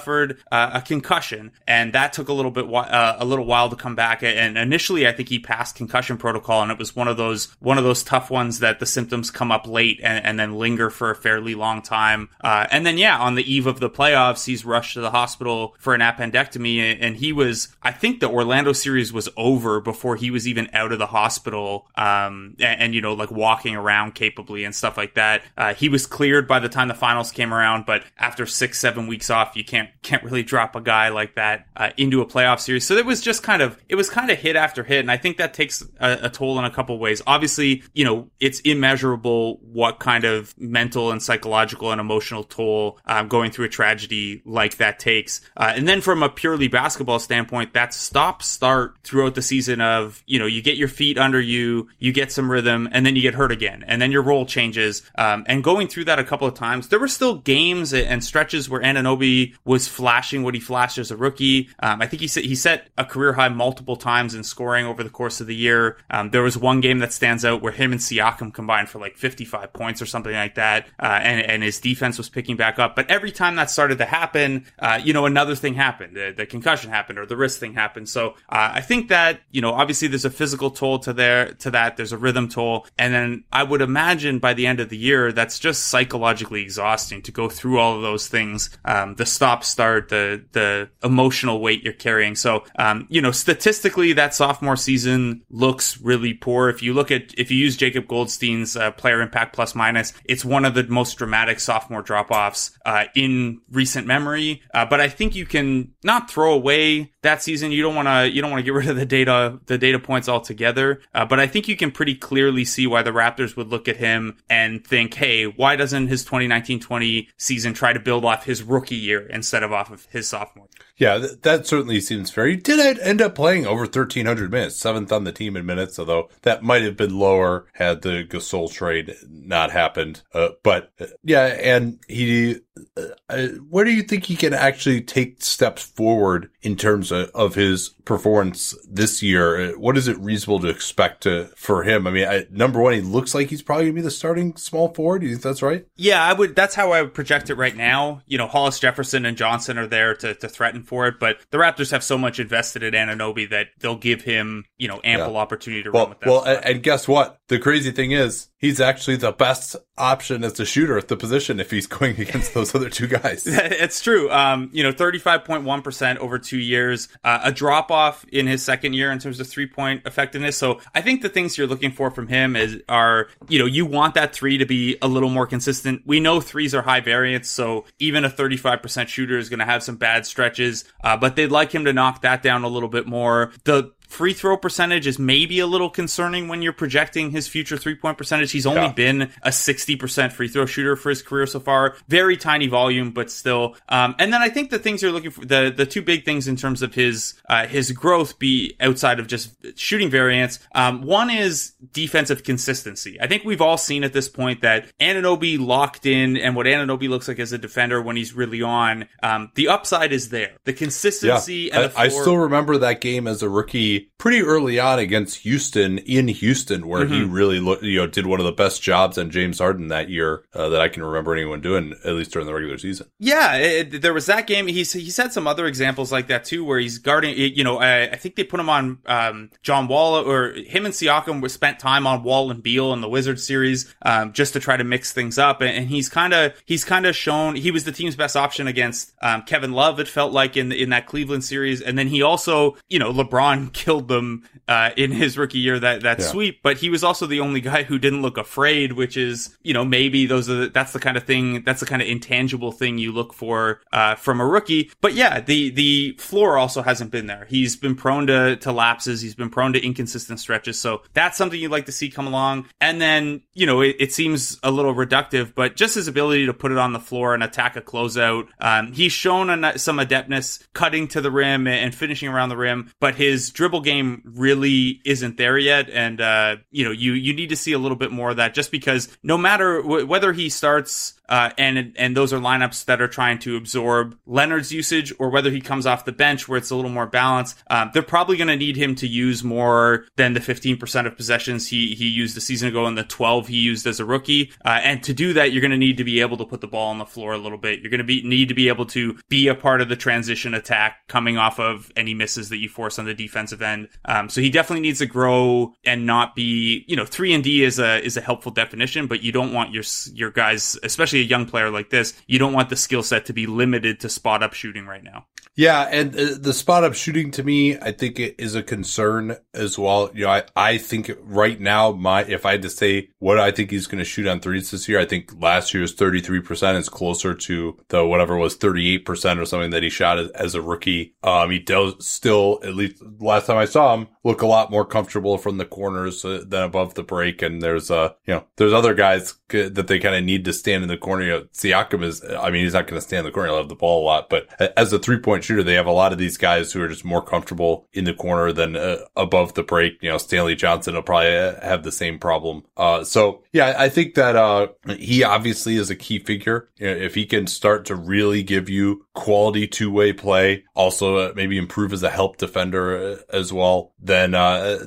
uh, 0.50 0.70
a 0.74 0.80
concussion, 0.80 1.52
and 1.66 1.92
that 1.92 2.12
took 2.12 2.28
a 2.28 2.32
little 2.32 2.50
bit 2.50 2.72
uh, 2.72 3.16
a 3.18 3.24
little 3.24 3.44
while 3.44 3.68
to 3.70 3.76
come 3.76 3.94
back. 3.94 4.22
And 4.22 4.56
initially, 4.56 5.06
I 5.06 5.12
think 5.12 5.28
he 5.28 5.38
passed 5.38 5.76
concussion 5.76 6.16
protocol, 6.16 6.62
and 6.62 6.70
it 6.70 6.78
was 6.78 6.96
one 6.96 7.08
of 7.08 7.16
those 7.16 7.54
one 7.60 7.78
of 7.78 7.84
those 7.84 8.02
tough 8.02 8.30
ones 8.30 8.60
that 8.60 8.80
the 8.80 8.86
symptoms 8.86 9.30
come 9.30 9.50
up 9.50 9.66
late 9.66 10.00
and, 10.02 10.24
and 10.24 10.38
then 10.38 10.54
linger 10.54 10.90
for 10.90 11.10
a 11.10 11.16
fairly 11.16 11.54
long 11.54 11.82
time. 11.82 12.28
Uh, 12.42 12.66
and 12.70 12.86
then 12.86 12.98
yeah, 12.98 13.18
on 13.18 13.34
the 13.34 13.52
eve 13.52 13.66
of 13.66 13.80
the 13.80 13.90
playoffs, 13.90 14.46
he's 14.46 14.64
rushed 14.64 14.94
to 14.94 15.00
the 15.00 15.10
hospital 15.10 15.74
for 15.78 15.94
an 15.94 16.00
appendectomy, 16.00 16.98
and 17.00 17.16
he 17.16 17.32
was 17.32 17.68
I 17.82 17.92
think 17.92 18.20
the 18.20 18.28
Orlando 18.28 18.72
series 18.72 19.12
was 19.12 19.28
over 19.36 19.80
before 19.80 20.16
he 20.16 20.30
was 20.30 20.48
even 20.48 20.68
out 20.72 20.92
of 20.92 20.98
the 20.98 21.06
hospital, 21.06 21.86
um, 21.96 22.56
and, 22.58 22.80
and 22.80 22.94
you 22.94 23.00
know 23.00 23.14
like 23.14 23.30
walking 23.30 23.76
around 23.76 24.14
capably 24.14 24.64
and 24.64 24.74
stuff 24.74 24.96
like 24.96 25.14
that. 25.14 25.42
Uh, 25.56 25.74
he 25.74 25.88
was 25.88 26.06
cleared 26.06 26.48
by 26.48 26.58
the 26.58 26.68
time 26.68 26.88
the 26.88 26.94
finals 26.94 27.30
came 27.30 27.52
around, 27.52 27.86
but 27.86 28.04
after 28.18 28.46
six 28.46 28.78
seven 28.78 29.06
weeks 29.06 29.30
off, 29.30 29.56
you 29.56 29.64
can't 29.64 29.83
can't 30.02 30.22
really 30.22 30.42
drop 30.42 30.76
a 30.76 30.80
guy 30.80 31.08
like 31.08 31.34
that 31.36 31.66
uh, 31.76 31.90
into 31.96 32.20
a 32.20 32.26
playoff 32.26 32.60
series. 32.60 32.86
So 32.86 32.94
it 32.94 33.06
was 33.06 33.20
just 33.20 33.42
kind 33.42 33.62
of 33.62 33.78
it 33.88 33.94
was 33.94 34.10
kind 34.10 34.30
of 34.30 34.38
hit 34.38 34.56
after 34.56 34.84
hit, 34.84 35.00
and 35.00 35.10
I 35.10 35.16
think 35.16 35.38
that 35.38 35.54
takes 35.54 35.82
a, 36.00 36.18
a 36.22 36.30
toll 36.30 36.58
in 36.58 36.64
a 36.64 36.70
couple 36.70 36.98
ways. 36.98 37.22
Obviously, 37.26 37.82
you 37.92 38.04
know 38.04 38.30
it's 38.40 38.60
immeasurable 38.60 39.58
what 39.62 39.98
kind 39.98 40.24
of 40.24 40.54
mental 40.58 41.10
and 41.10 41.22
psychological 41.22 41.92
and 41.92 42.00
emotional 42.00 42.44
toll 42.44 42.98
um, 43.06 43.28
going 43.28 43.50
through 43.50 43.66
a 43.66 43.68
tragedy 43.68 44.42
like 44.44 44.76
that 44.76 44.98
takes. 44.98 45.40
Uh, 45.56 45.72
and 45.74 45.88
then 45.88 46.00
from 46.00 46.22
a 46.22 46.28
purely 46.28 46.68
basketball 46.68 47.18
standpoint, 47.18 47.72
that 47.72 47.94
stop 47.94 48.42
start 48.42 48.96
throughout 49.02 49.34
the 49.34 49.42
season 49.42 49.80
of 49.80 50.22
you 50.26 50.38
know 50.38 50.46
you 50.46 50.62
get 50.62 50.76
your 50.76 50.88
feet 50.88 51.18
under 51.18 51.40
you, 51.40 51.88
you 51.98 52.12
get 52.12 52.32
some 52.32 52.50
rhythm, 52.50 52.88
and 52.92 53.04
then 53.04 53.16
you 53.16 53.22
get 53.22 53.34
hurt 53.34 53.52
again, 53.52 53.84
and 53.86 54.00
then 54.00 54.12
your 54.12 54.22
role 54.22 54.46
changes. 54.46 55.02
Um, 55.16 55.44
and 55.46 55.62
going 55.64 55.88
through 55.88 56.04
that 56.04 56.18
a 56.18 56.24
couple 56.24 56.46
of 56.46 56.54
times, 56.54 56.88
there 56.88 56.98
were 56.98 57.08
still 57.08 57.36
games 57.36 57.92
and 57.92 58.22
stretches 58.22 58.68
where 58.68 58.80
Anunoby 58.80 59.54
was 59.64 59.88
flashing 59.88 60.42
what 60.42 60.54
he 60.54 60.60
flashed 60.60 60.98
as 60.98 61.10
a 61.10 61.16
rookie. 61.16 61.70
Um, 61.80 62.02
I 62.02 62.06
think 62.06 62.20
he 62.20 62.28
set, 62.28 62.44
he 62.44 62.54
set 62.54 62.88
a 62.98 63.04
career 63.04 63.32
high 63.32 63.48
multiple 63.48 63.96
times 63.96 64.34
in 64.34 64.44
scoring 64.44 64.84
over 64.84 65.02
the 65.02 65.10
course 65.10 65.40
of 65.40 65.46
the 65.46 65.54
year. 65.54 65.96
Um, 66.10 66.30
there 66.30 66.42
was 66.42 66.58
one 66.58 66.80
game 66.80 66.98
that 66.98 67.12
stands 67.12 67.44
out 67.44 67.62
where 67.62 67.72
him 67.72 67.92
and 67.92 68.00
Siakam 68.00 68.52
combined 68.52 68.88
for 68.88 68.98
like 68.98 69.16
55 69.16 69.72
points 69.72 70.02
or 70.02 70.06
something 70.06 70.32
like 70.32 70.56
that, 70.56 70.86
uh, 71.00 71.20
and 71.22 71.40
and 71.44 71.62
his 71.62 71.80
defense 71.80 72.18
was 72.18 72.28
picking 72.28 72.56
back 72.56 72.78
up. 72.78 72.94
But 72.94 73.10
every 73.10 73.32
time 73.32 73.56
that 73.56 73.70
started 73.70 73.98
to 73.98 74.04
happen, 74.04 74.66
uh, 74.78 75.00
you 75.02 75.12
know, 75.12 75.26
another 75.26 75.54
thing 75.54 75.74
happened. 75.74 76.16
The, 76.16 76.34
the 76.36 76.46
concussion 76.46 76.90
happened 76.90 77.18
or 77.18 77.26
the 77.26 77.36
wrist 77.36 77.58
thing 77.58 77.74
happened. 77.74 78.08
So 78.08 78.30
uh, 78.48 78.72
I 78.74 78.80
think 78.80 79.08
that 79.08 79.40
you 79.50 79.62
know, 79.62 79.72
obviously 79.72 80.08
there's 80.08 80.24
a 80.24 80.30
physical 80.30 80.70
toll 80.70 80.98
to 81.00 81.12
there 81.12 81.54
to 81.54 81.70
that. 81.70 81.96
There's 81.96 82.12
a 82.12 82.18
rhythm 82.18 82.48
toll, 82.48 82.86
and 82.98 83.14
then 83.14 83.44
I 83.52 83.62
would 83.62 83.80
imagine 83.80 84.38
by 84.40 84.54
the 84.54 84.66
end 84.66 84.80
of 84.80 84.90
the 84.90 84.98
year, 84.98 85.32
that's 85.32 85.58
just 85.58 85.86
psychologically 85.86 86.62
exhausting 86.62 87.22
to 87.22 87.32
go 87.32 87.48
through 87.48 87.78
all 87.78 87.96
of 87.96 88.02
those 88.02 88.28
things. 88.28 88.70
Um, 88.84 89.14
the 89.14 89.24
stop 89.24 89.53
start, 89.62 90.08
the 90.08 90.44
the 90.52 90.88
emotional 91.04 91.60
weight 91.60 91.84
you're 91.84 91.92
carrying. 91.92 92.34
So 92.34 92.64
um, 92.78 93.06
you 93.08 93.20
know, 93.20 93.30
statistically, 93.30 94.12
that 94.14 94.34
sophomore 94.34 94.76
season 94.76 95.42
looks 95.50 96.00
really 96.00 96.34
poor. 96.34 96.68
If 96.68 96.82
you 96.82 96.94
look 96.94 97.10
at 97.10 97.34
if 97.38 97.50
you 97.50 97.58
use 97.58 97.76
Jacob 97.76 98.08
Goldstein's 98.08 98.76
uh, 98.76 98.90
player 98.92 99.20
impact 99.20 99.54
plus 99.54 99.74
minus, 99.74 100.12
it's 100.24 100.44
one 100.44 100.64
of 100.64 100.74
the 100.74 100.84
most 100.84 101.14
dramatic 101.18 101.60
sophomore 101.60 102.02
drop 102.02 102.30
offs 102.30 102.76
uh, 102.84 103.04
in 103.14 103.60
recent 103.70 104.06
memory. 104.06 104.62
Uh, 104.72 104.84
but 104.86 105.00
I 105.00 105.08
think 105.08 105.36
you 105.36 105.46
can 105.46 105.92
not 106.02 106.30
throw 106.30 106.54
away 106.54 107.12
that 107.24 107.42
season. 107.42 107.72
You 107.72 107.82
don't 107.82 107.94
want 107.94 108.08
to 108.08 108.30
you 108.30 108.40
don't 108.40 108.50
want 108.50 108.60
to 108.60 108.64
get 108.64 108.74
rid 108.74 108.88
of 108.88 108.96
the 108.96 109.04
data 109.04 109.58
the 109.66 109.76
data 109.76 109.98
points 109.98 110.28
altogether. 110.28 111.02
Uh, 111.12 111.26
but 111.26 111.40
I 111.40 111.46
think 111.46 111.68
you 111.68 111.76
can 111.76 111.90
pretty 111.90 112.14
clearly 112.14 112.64
see 112.64 112.86
why 112.86 113.02
the 113.02 113.10
Raptors 113.10 113.56
would 113.56 113.68
look 113.68 113.88
at 113.88 113.96
him 113.96 114.38
and 114.48 114.86
think, 114.86 115.14
hey, 115.14 115.44
why 115.44 115.76
doesn't 115.76 116.08
his 116.08 116.24
2019-20 116.24 117.28
season 117.36 117.74
try 117.74 117.92
to 117.92 118.00
build 118.00 118.24
off 118.24 118.44
his 118.44 118.62
rookie 118.62 118.96
year 118.96 119.26
instead 119.26 119.62
of 119.62 119.72
off 119.72 119.90
of 119.90 120.06
his 120.06 120.28
sophomore? 120.28 120.68
Yeah, 120.96 121.18
th- 121.18 121.40
that 121.42 121.66
certainly 121.66 122.00
seems 122.00 122.30
fair. 122.30 122.46
He 122.46 122.56
did 122.56 122.98
end 123.00 123.20
up 123.20 123.34
playing 123.34 123.66
over 123.66 123.82
1,300 123.82 124.50
minutes, 124.50 124.76
seventh 124.76 125.10
on 125.10 125.24
the 125.24 125.32
team 125.32 125.56
in 125.56 125.66
minutes, 125.66 125.98
although 125.98 126.28
that 126.42 126.62
might 126.62 126.82
have 126.82 126.96
been 126.96 127.18
lower 127.18 127.66
had 127.72 128.02
the 128.02 128.24
Gasol 128.24 128.72
trade 128.72 129.14
not 129.28 129.72
happened. 129.72 130.22
Uh, 130.32 130.50
but 130.62 130.92
uh, 131.00 131.06
yeah, 131.24 131.46
and 131.46 131.98
he, 132.06 132.60
uh, 132.96 133.02
uh, 133.28 133.46
where 133.68 133.84
do 133.84 133.90
you 133.92 134.02
think 134.02 134.24
he 134.24 134.36
can 134.36 134.52
actually 134.54 135.00
take 135.00 135.42
steps 135.42 135.82
forward 135.82 136.50
in 136.62 136.76
terms 136.76 137.10
of, 137.12 137.30
of 137.34 137.54
his 137.54 137.90
performance 138.04 138.74
this 138.88 139.22
year? 139.22 139.70
Uh, 139.70 139.72
What 139.78 139.96
is 139.96 140.08
it 140.08 140.18
reasonable 140.18 140.60
to 140.60 140.68
expect 140.68 141.22
to, 141.22 141.46
for 141.56 141.82
him? 141.82 142.06
I 142.06 142.10
mean, 142.10 142.26
I, 142.28 142.46
number 142.50 142.80
one, 142.80 142.94
he 142.94 143.00
looks 143.00 143.34
like 143.34 143.48
he's 143.48 143.62
probably 143.62 143.84
going 143.86 143.94
to 143.96 144.00
be 144.00 144.04
the 144.04 144.10
starting 144.10 144.56
small 144.56 144.92
forward. 144.94 145.20
Do 145.20 145.26
you 145.26 145.32
think 145.34 145.42
that's 145.42 145.62
right? 145.62 145.86
Yeah, 145.96 146.22
I 146.24 146.32
would. 146.32 146.54
That's 146.56 146.74
how 146.74 146.92
I 146.92 147.02
would 147.02 147.14
project 147.14 147.50
it 147.50 147.54
right 147.54 147.76
now. 147.76 148.22
You 148.26 148.38
know, 148.38 148.46
Hollis 148.46 148.78
Jefferson 148.80 149.26
and 149.26 149.36
Johnson 149.36 149.78
are 149.78 149.86
there 149.86 150.14
to, 150.16 150.34
to 150.34 150.48
threaten 150.48 150.82
for 150.82 151.06
it, 151.06 151.18
but 151.18 151.38
the 151.50 151.58
Raptors 151.58 151.90
have 151.90 152.04
so 152.04 152.16
much 152.18 152.38
invested 152.38 152.82
in 152.82 152.94
Anunoby 152.94 153.48
that 153.50 153.68
they'll 153.80 153.96
give 153.96 154.22
him, 154.22 154.64
you 154.78 154.88
know, 154.88 155.00
ample 155.04 155.32
Yeah. 155.34 155.38
opportunity 155.40 155.82
to 155.82 155.90
run 155.90 156.10
with 156.10 156.20
that. 156.20 156.28
well, 156.28 156.42
and, 156.44 156.64
and 156.64 156.82
guess 156.82 157.06
what? 157.08 157.38
The 157.48 157.58
crazy 157.58 157.90
thing 157.90 158.12
is, 158.12 158.48
he's 158.58 158.80
actually 158.80 159.16
the 159.16 159.32
best 159.32 159.76
option 159.96 160.42
as 160.44 160.58
a 160.58 160.64
shooter 160.64 160.98
at 160.98 161.08
the 161.08 161.16
position 161.16 161.60
if 161.60 161.70
he's 161.70 161.86
going 161.94 162.20
against 162.20 162.54
those 162.54 162.74
other 162.74 162.90
two 162.90 163.06
guys. 163.06 163.44
it's 163.46 164.00
true. 164.00 164.30
Um, 164.30 164.70
you 164.72 164.82
know, 164.82 164.92
thirty-five 164.92 165.44
point 165.44 165.64
one 165.64 165.82
percent 165.82 166.18
over 166.18 166.38
two 166.38 166.58
years, 166.58 167.08
uh, 167.22 167.40
a 167.44 167.52
drop 167.52 167.90
off 167.90 168.24
in 168.32 168.46
his 168.46 168.62
second 168.62 168.94
year 168.94 169.10
in 169.12 169.18
terms 169.18 169.40
of 169.40 169.46
three-point 169.46 170.02
effectiveness. 170.06 170.56
So 170.56 170.80
I 170.94 171.00
think 171.00 171.22
the 171.22 171.28
things 171.28 171.56
you're 171.56 171.66
looking 171.66 171.92
for 171.92 172.10
from 172.10 172.28
him 172.28 172.56
is 172.56 172.82
are 172.88 173.28
you 173.48 173.58
know 173.58 173.66
you 173.66 173.86
want 173.86 174.14
that 174.14 174.34
three 174.34 174.58
to 174.58 174.66
be 174.66 174.96
a 175.02 175.08
little 175.08 175.30
more 175.30 175.46
consistent. 175.46 176.02
We 176.06 176.20
know 176.20 176.40
threes 176.40 176.74
are 176.74 176.82
high 176.82 177.00
variance, 177.00 177.48
so 177.48 177.84
even 177.98 178.24
a 178.24 178.30
thirty-five 178.30 178.82
percent 178.82 179.08
shooter 179.08 179.38
is 179.38 179.48
going 179.48 179.60
to 179.60 179.64
have 179.64 179.82
some 179.82 179.96
bad 179.96 180.26
stretches, 180.26 180.84
uh, 181.02 181.16
but 181.16 181.36
they'd 181.36 181.52
like 181.52 181.72
him 181.72 181.84
to 181.84 181.92
knock 181.92 182.22
that 182.22 182.42
down 182.42 182.64
a 182.64 182.68
little 182.68 182.88
bit 182.88 183.06
more. 183.06 183.52
The 183.64 183.92
free 184.08 184.32
throw 184.32 184.56
percentage 184.56 185.06
is 185.06 185.18
maybe 185.18 185.58
a 185.58 185.66
little 185.66 185.90
concerning 185.90 186.48
when 186.48 186.62
you're 186.62 186.72
projecting 186.72 187.30
his 187.30 187.48
future 187.48 187.76
three 187.76 187.94
point 187.94 188.18
percentage. 188.18 188.52
He's 188.52 188.66
only 188.66 188.82
Yeah. 188.82 188.92
been 188.92 189.22
a 189.42 189.50
60% 189.50 190.32
free 190.32 190.48
throw 190.48 190.66
shooter 190.66 190.94
for 190.96 191.10
his 191.10 191.22
career 191.22 191.46
so 191.46 191.60
far. 191.60 191.96
Very 192.08 192.36
tiny 192.36 192.66
volume, 192.66 193.10
but 193.10 193.30
still. 193.30 193.76
Um, 193.88 194.14
and 194.18 194.32
then 194.32 194.42
I 194.42 194.48
think 194.48 194.70
the 194.70 194.78
things 194.78 195.02
you're 195.02 195.12
looking 195.12 195.30
for, 195.30 195.44
the, 195.44 195.72
the 195.74 195.86
two 195.86 196.02
big 196.02 196.24
things 196.24 196.46
in 196.48 196.56
terms 196.56 196.82
of 196.82 196.94
his, 196.94 197.34
uh, 197.48 197.66
his 197.66 197.92
growth 197.92 198.38
be 198.38 198.76
outside 198.80 199.18
of 199.18 199.26
just 199.26 199.50
shooting 199.76 200.10
variance. 200.10 200.58
Um, 200.74 201.02
one 201.02 201.30
is 201.30 201.72
defensive 201.92 202.44
consistency. 202.44 203.18
I 203.20 203.26
think 203.26 203.44
we've 203.44 203.60
all 203.62 203.78
seen 203.78 204.04
at 204.04 204.12
this 204.12 204.28
point 204.28 204.60
that 204.62 204.86
Anunoby 205.00 205.58
locked 205.58 206.06
in 206.06 206.36
and 206.36 206.54
what 206.54 206.66
Anunoby 206.66 207.08
looks 207.08 207.26
like 207.28 207.38
as 207.38 207.52
a 207.52 207.58
defender 207.58 208.00
when 208.02 208.16
he's 208.16 208.32
really 208.34 208.62
on, 208.62 209.08
um, 209.22 209.50
the 209.54 209.68
upside 209.68 210.12
is 210.12 210.28
there. 210.28 210.52
The 210.64 210.72
consistency 210.72 211.70
and 211.72 211.90
the 211.92 211.98
I, 211.98 212.04
I 212.04 212.08
still 212.08 212.36
remember 212.38 212.78
that 212.78 213.00
game 213.00 213.26
as 213.26 213.42
a 213.42 213.48
rookie 213.48 214.03
pretty 214.18 214.40
early 214.40 214.78
on 214.78 214.98
against 214.98 215.38
Houston 215.38 215.98
in 215.98 216.28
Houston, 216.28 216.86
where 216.86 217.06
he 217.06 217.14
Mm-hmm. 217.20 217.32
really 217.32 217.60
looked, 217.60 217.82
you 217.82 217.98
know, 218.00 218.06
did 218.06 218.26
one 218.26 218.40
of 218.40 218.46
the 218.46 218.52
best 218.52 218.82
jobs 218.82 219.18
on 219.18 219.30
James 219.30 219.58
Harden 219.58 219.88
that 219.88 220.08
year 220.10 220.44
uh, 220.54 220.68
that 220.70 220.80
I 220.80 220.88
can 220.88 221.02
remember 221.04 221.32
anyone 221.34 221.60
doing, 221.60 221.94
at 222.04 222.14
least 222.14 222.32
during 222.32 222.46
the 222.46 222.52
regular 222.54 222.76
season. 222.78 223.06
Yeah, 223.18 223.54
it, 223.56 224.02
there 224.02 224.12
was 224.14 224.26
that 224.26 224.46
game. 224.46 224.66
He's 224.66 224.92
he's 224.92 225.16
had 225.16 225.32
some 225.32 225.46
other 225.46 225.66
examples 225.66 226.10
like 226.10 226.26
that 226.28 226.44
too, 226.44 226.64
where 226.64 226.78
he's 226.78 226.98
guarding. 226.98 227.36
You 227.36 227.62
know, 227.64 227.78
I, 227.78 228.02
I 228.10 228.16
think 228.16 228.36
they 228.36 228.44
put 228.44 228.58
him 228.60 228.68
on 228.68 228.98
um, 229.06 229.50
John 229.62 229.86
Wall 229.88 230.14
or 230.16 230.52
him 230.54 230.86
and 230.86 230.94
Siakam 230.94 231.40
were 231.40 231.48
spent 231.48 231.78
time 231.78 232.06
on 232.06 232.22
Wall 232.22 232.50
and 232.50 232.62
Beal 232.62 232.92
in 232.92 233.00
the 233.00 233.08
Wizards 233.08 233.46
series 233.46 233.94
um, 234.02 234.32
just 234.32 234.52
to 234.54 234.60
try 234.60 234.76
to 234.76 234.84
mix 234.84 235.12
things 235.12 235.38
up. 235.38 235.60
And, 235.60 235.70
and 235.70 235.86
he's 235.88 236.08
kind 236.08 236.32
of 236.34 236.54
he's 236.66 236.84
kind 236.84 237.06
of 237.06 237.14
shown 237.14 237.54
he 237.56 237.70
was 237.70 237.84
the 237.84 237.92
team's 237.92 238.16
best 238.16 238.36
option 238.36 238.66
against 238.66 239.12
um, 239.22 239.42
Kevin 239.42 239.72
Love. 239.72 240.00
It 240.00 240.08
felt 240.08 240.32
like 240.32 240.56
in 240.56 240.72
in 240.72 240.90
that 240.90 241.06
Cleveland 241.06 241.44
series, 241.44 241.80
and 241.80 241.96
then 241.96 242.08
he 242.08 242.22
also 242.22 242.76
you 242.88 242.98
know 242.98 243.12
LeBron 243.12 243.72
killed 243.84 244.08
them 244.08 244.42
uh, 244.66 244.90
in 244.96 245.10
his 245.12 245.36
rookie 245.36 245.58
year 245.58 245.78
that 245.78 246.02
that 246.02 246.18
Yeah. 246.20 246.26
sweep, 246.26 246.60
but 246.62 246.78
he 246.78 246.88
was 246.90 247.04
also 247.04 247.26
the 247.26 247.40
only 247.40 247.60
guy 247.60 247.82
who 247.82 247.98
didn't 247.98 248.22
look 248.22 248.38
afraid, 248.38 248.92
which 248.94 249.16
is 249.16 249.56
you 249.62 249.74
know 249.74 249.84
maybe 249.84 250.24
those 250.26 250.48
are 250.48 250.54
the, 250.54 250.68
that's 250.70 250.92
the 250.92 251.00
kind 251.00 251.16
of 251.16 251.24
thing 251.24 251.62
that's 251.64 251.80
the 251.80 251.86
kind 251.86 252.00
of 252.00 252.08
intangible 252.08 252.72
thing 252.72 252.96
you 252.98 253.12
look 253.12 253.34
for 253.34 253.80
uh, 253.92 254.14
from 254.14 254.40
a 254.40 254.46
rookie. 254.46 254.90
But 255.00 255.12
yeah, 255.14 255.40
the 255.40 255.70
the 255.70 256.16
floor 256.18 256.56
also 256.56 256.80
hasn't 256.82 257.10
been 257.10 257.26
there. 257.26 257.46
He's 257.48 257.76
been 257.76 257.94
prone 257.94 258.26
to 258.28 258.56
to 258.56 258.72
lapses. 258.72 259.20
He's 259.20 259.34
been 259.34 259.50
prone 259.50 259.72
to 259.74 259.80
inconsistent 259.84 260.40
stretches. 260.40 260.78
So 260.78 261.02
that's 261.12 261.36
something 261.36 261.60
you'd 261.60 261.70
like 261.70 261.86
to 261.86 261.92
see 261.92 262.08
come 262.10 262.26
along. 262.26 262.66
And 262.80 263.00
then 263.00 263.42
you 263.54 263.66
know 263.66 263.80
it, 263.82 263.96
it 264.00 264.12
seems 264.12 264.58
a 264.62 264.70
little 264.70 264.94
reductive, 264.94 265.54
but 265.54 265.76
just 265.76 265.94
his 265.94 266.08
ability 266.08 266.46
to 266.46 266.54
put 266.54 266.72
it 266.72 266.78
on 266.78 266.92
the 266.92 267.00
floor 267.00 267.34
and 267.34 267.42
attack 267.42 267.76
a 267.76 267.82
closeout. 267.82 268.48
Um, 268.60 268.92
he's 268.92 269.12
shown 269.12 269.50
a, 269.64 269.78
some 269.78 269.98
adeptness 269.98 270.66
cutting 270.72 271.08
to 271.08 271.20
the 271.20 271.30
rim 271.30 271.66
and 271.66 271.94
finishing 271.94 272.28
around 272.28 272.48
the 272.48 272.56
rim, 272.56 272.90
but 273.00 273.16
his 273.16 273.50
dribble 273.50 273.73
game 273.80 274.22
really 274.24 275.00
isn't 275.04 275.36
there 275.36 275.58
yet. 275.58 275.90
And 275.90 276.20
uh, 276.20 276.56
you 276.70 276.84
know 276.84 276.90
you 276.90 277.12
you 277.12 277.34
need 277.34 277.50
to 277.50 277.56
see 277.56 277.72
a 277.72 277.78
little 277.78 277.96
bit 277.96 278.10
more 278.10 278.30
of 278.30 278.36
that 278.36 278.54
just 278.54 278.70
because 278.70 279.08
no 279.22 279.36
matter 279.38 279.82
w- 279.82 280.06
whether 280.06 280.32
he 280.32 280.48
starts 280.48 281.14
uh, 281.28 281.50
and 281.58 281.94
and 281.96 282.16
those 282.16 282.32
are 282.32 282.38
lineups 282.38 282.84
that 282.86 283.00
are 283.00 283.08
trying 283.08 283.38
to 283.40 283.56
absorb 283.56 284.16
Leonard's 284.26 284.72
usage, 284.72 285.12
or 285.18 285.30
whether 285.30 285.50
he 285.50 285.60
comes 285.60 285.86
off 285.86 286.04
the 286.04 286.12
bench 286.12 286.48
where 286.48 286.58
it's 286.58 286.70
a 286.70 286.76
little 286.76 286.90
more 286.90 287.06
balanced. 287.06 287.56
Um, 287.68 287.90
they're 287.92 288.02
probably 288.02 288.36
going 288.36 288.48
to 288.48 288.56
need 288.56 288.76
him 288.76 288.94
to 288.96 289.06
use 289.06 289.42
more 289.42 290.06
than 290.16 290.34
the 290.34 290.40
15% 290.40 291.06
of 291.06 291.16
possessions 291.16 291.68
he 291.68 291.94
he 291.94 292.06
used 292.06 292.36
a 292.36 292.40
season 292.40 292.68
ago 292.68 292.86
and 292.86 292.96
the 292.98 293.04
12 293.04 293.48
he 293.48 293.56
used 293.56 293.86
as 293.86 294.00
a 294.00 294.04
rookie. 294.04 294.52
Uh, 294.64 294.80
and 294.82 295.02
to 295.02 295.14
do 295.14 295.32
that, 295.32 295.52
you're 295.52 295.60
going 295.60 295.70
to 295.70 295.76
need 295.76 295.96
to 295.96 296.04
be 296.04 296.20
able 296.20 296.36
to 296.36 296.44
put 296.44 296.60
the 296.60 296.66
ball 296.66 296.90
on 296.90 296.98
the 296.98 297.06
floor 297.06 297.32
a 297.32 297.38
little 297.38 297.58
bit. 297.58 297.80
You're 297.80 297.90
going 297.90 297.98
to 297.98 298.04
be 298.04 298.22
need 298.22 298.48
to 298.48 298.54
be 298.54 298.68
able 298.68 298.86
to 298.86 299.18
be 299.28 299.48
a 299.48 299.54
part 299.54 299.80
of 299.80 299.88
the 299.88 299.96
transition 299.96 300.54
attack 300.54 301.06
coming 301.08 301.38
off 301.38 301.58
of 301.58 301.90
any 301.96 302.14
misses 302.14 302.48
that 302.50 302.58
you 302.58 302.68
force 302.68 302.98
on 302.98 303.04
the 303.04 303.14
defensive 303.14 303.62
end. 303.62 303.88
Um, 304.04 304.28
so 304.28 304.40
he 304.40 304.50
definitely 304.50 304.82
needs 304.82 304.98
to 304.98 305.06
grow 305.06 305.74
and 305.84 306.06
not 306.06 306.34
be, 306.34 306.84
you 306.86 306.96
know, 306.96 307.04
three 307.04 307.32
and 307.32 307.42
D 307.42 307.64
is 307.64 307.78
a 307.78 308.04
is 308.04 308.16
a 308.16 308.20
helpful 308.20 308.52
definition, 308.52 309.06
but 309.06 309.22
you 309.22 309.32
don't 309.32 309.52
want 309.52 309.72
your 309.72 309.84
your 310.12 310.30
guys, 310.30 310.78
especially 310.82 311.13
a 311.20 311.24
young 311.24 311.46
player 311.46 311.70
like 311.70 311.90
this, 311.90 312.14
you 312.26 312.38
don't 312.38 312.52
want 312.52 312.68
the 312.68 312.76
skill 312.76 313.02
set 313.02 313.26
to 313.26 313.32
be 313.32 313.46
limited 313.46 314.00
to 314.00 314.08
spot 314.08 314.42
up 314.42 314.54
shooting 314.54 314.86
right 314.86 315.04
now. 315.04 315.26
Yeah, 315.56 315.82
and 315.82 316.16
uh, 316.16 316.30
the 316.36 316.52
spot 316.52 316.82
up 316.82 316.94
shooting 316.94 317.30
to 317.32 317.44
me, 317.44 317.78
I 317.78 317.92
think 317.92 318.18
it 318.18 318.34
is 318.38 318.56
a 318.56 318.62
concern 318.62 319.36
as 319.52 319.78
well. 319.78 320.10
You 320.12 320.24
know, 320.24 320.30
I, 320.30 320.42
I 320.56 320.78
think 320.78 321.12
right 321.22 321.60
now, 321.60 321.92
my 321.92 322.24
if 322.24 322.44
I 322.44 322.52
had 322.52 322.62
to 322.62 322.70
say 322.70 323.10
what 323.20 323.38
I 323.38 323.52
think 323.52 323.70
he's 323.70 323.86
going 323.86 324.00
to 324.00 324.04
shoot 324.04 324.26
on 324.26 324.40
threes 324.40 324.72
this 324.72 324.88
year, 324.88 324.98
I 324.98 325.04
think 325.04 325.40
last 325.40 325.72
year's 325.72 325.94
thirty 325.94 326.20
three 326.20 326.40
percent 326.40 326.76
is 326.76 326.88
closer 326.88 327.34
to 327.34 327.78
the 327.88 328.04
whatever 328.04 328.36
was 328.36 328.56
thirty 328.56 328.92
eight 328.92 329.04
percent 329.04 329.38
or 329.38 329.44
something 329.44 329.70
that 329.70 329.84
he 329.84 329.90
shot 329.90 330.18
as, 330.18 330.30
as 330.30 330.54
a 330.56 330.62
rookie. 330.62 331.14
Um, 331.22 331.52
he 331.52 331.60
does 331.60 332.04
still, 332.04 332.58
at 332.64 332.74
least 332.74 333.00
last 333.20 333.46
time 333.46 333.56
I 333.56 333.66
saw 333.66 333.94
him, 333.94 334.08
look 334.24 334.42
a 334.42 334.48
lot 334.48 334.72
more 334.72 334.84
comfortable 334.84 335.38
from 335.38 335.58
the 335.58 335.64
corners 335.64 336.24
uh, 336.24 336.42
than 336.44 336.64
above 336.64 336.94
the 336.94 337.04
break. 337.04 337.42
And 337.42 337.62
there's 337.62 337.92
uh, 337.92 338.14
you 338.26 338.34
know, 338.34 338.44
there's 338.56 338.72
other 338.72 338.94
guys 338.94 339.34
c- 339.52 339.68
that 339.68 339.86
they 339.86 340.00
kind 340.00 340.16
of 340.16 340.24
need 340.24 340.44
to 340.46 340.52
stand 340.52 340.82
in 340.82 340.88
the 340.88 340.96
corner. 341.04 341.24
You 341.24 341.30
know, 341.30 341.42
Siakam 341.52 342.02
is, 342.02 342.24
I 342.24 342.50
mean, 342.50 342.64
he's 342.64 342.72
not 342.72 342.86
going 342.86 343.00
to 343.00 343.06
stand 343.06 343.20
in 343.20 343.26
the 343.26 343.30
corner. 343.32 343.50
He'll 343.50 343.58
have 343.58 343.68
the 343.68 343.74
ball 343.74 344.02
a 344.02 344.06
lot, 344.06 344.30
but 344.30 344.48
as 344.76 344.92
a 344.92 344.98
three 344.98 345.18
point 345.18 345.44
shooter, 345.44 345.62
they 345.62 345.74
have 345.74 345.86
a 345.86 345.92
lot 345.92 346.12
of 346.12 346.18
these 346.18 346.36
guys 346.36 346.72
who 346.72 346.82
are 346.82 346.88
just 346.88 347.04
more 347.04 347.22
comfortable 347.22 347.86
in 347.92 348.04
the 348.04 348.14
corner 348.14 348.52
than 348.52 348.74
uh, 348.76 348.98
above 349.14 349.54
the 349.54 349.62
break. 349.62 350.02
You 350.02 350.10
know, 350.10 350.18
Stanley 350.18 350.54
Johnson 350.54 350.94
will 350.94 351.02
probably 351.02 351.36
uh, 351.36 351.60
have 351.60 351.82
the 351.82 351.92
same 351.92 352.18
problem. 352.18 352.64
Uh, 352.76 353.04
so 353.04 353.42
yeah, 353.52 353.74
I 353.78 353.88
think 353.88 354.14
that, 354.14 354.36
uh, 354.36 354.68
he 354.98 355.22
obviously 355.22 355.76
is 355.76 355.90
a 355.90 355.96
key 355.96 356.18
figure. 356.18 356.68
You 356.76 356.86
know, 356.86 356.96
if 356.96 357.14
he 357.14 357.26
can 357.26 357.46
start 357.46 357.84
to 357.86 357.94
really 357.94 358.42
give 358.42 358.68
you 358.68 359.06
quality 359.14 359.66
two 359.66 359.90
way 359.90 360.12
play, 360.12 360.64
also 360.74 361.18
uh, 361.18 361.32
maybe 361.36 361.58
improve 361.58 361.92
as 361.92 362.02
a 362.02 362.10
help 362.10 362.38
defender 362.38 362.96
uh, 362.96 363.16
as 363.36 363.52
well, 363.52 363.92
then, 364.00 364.32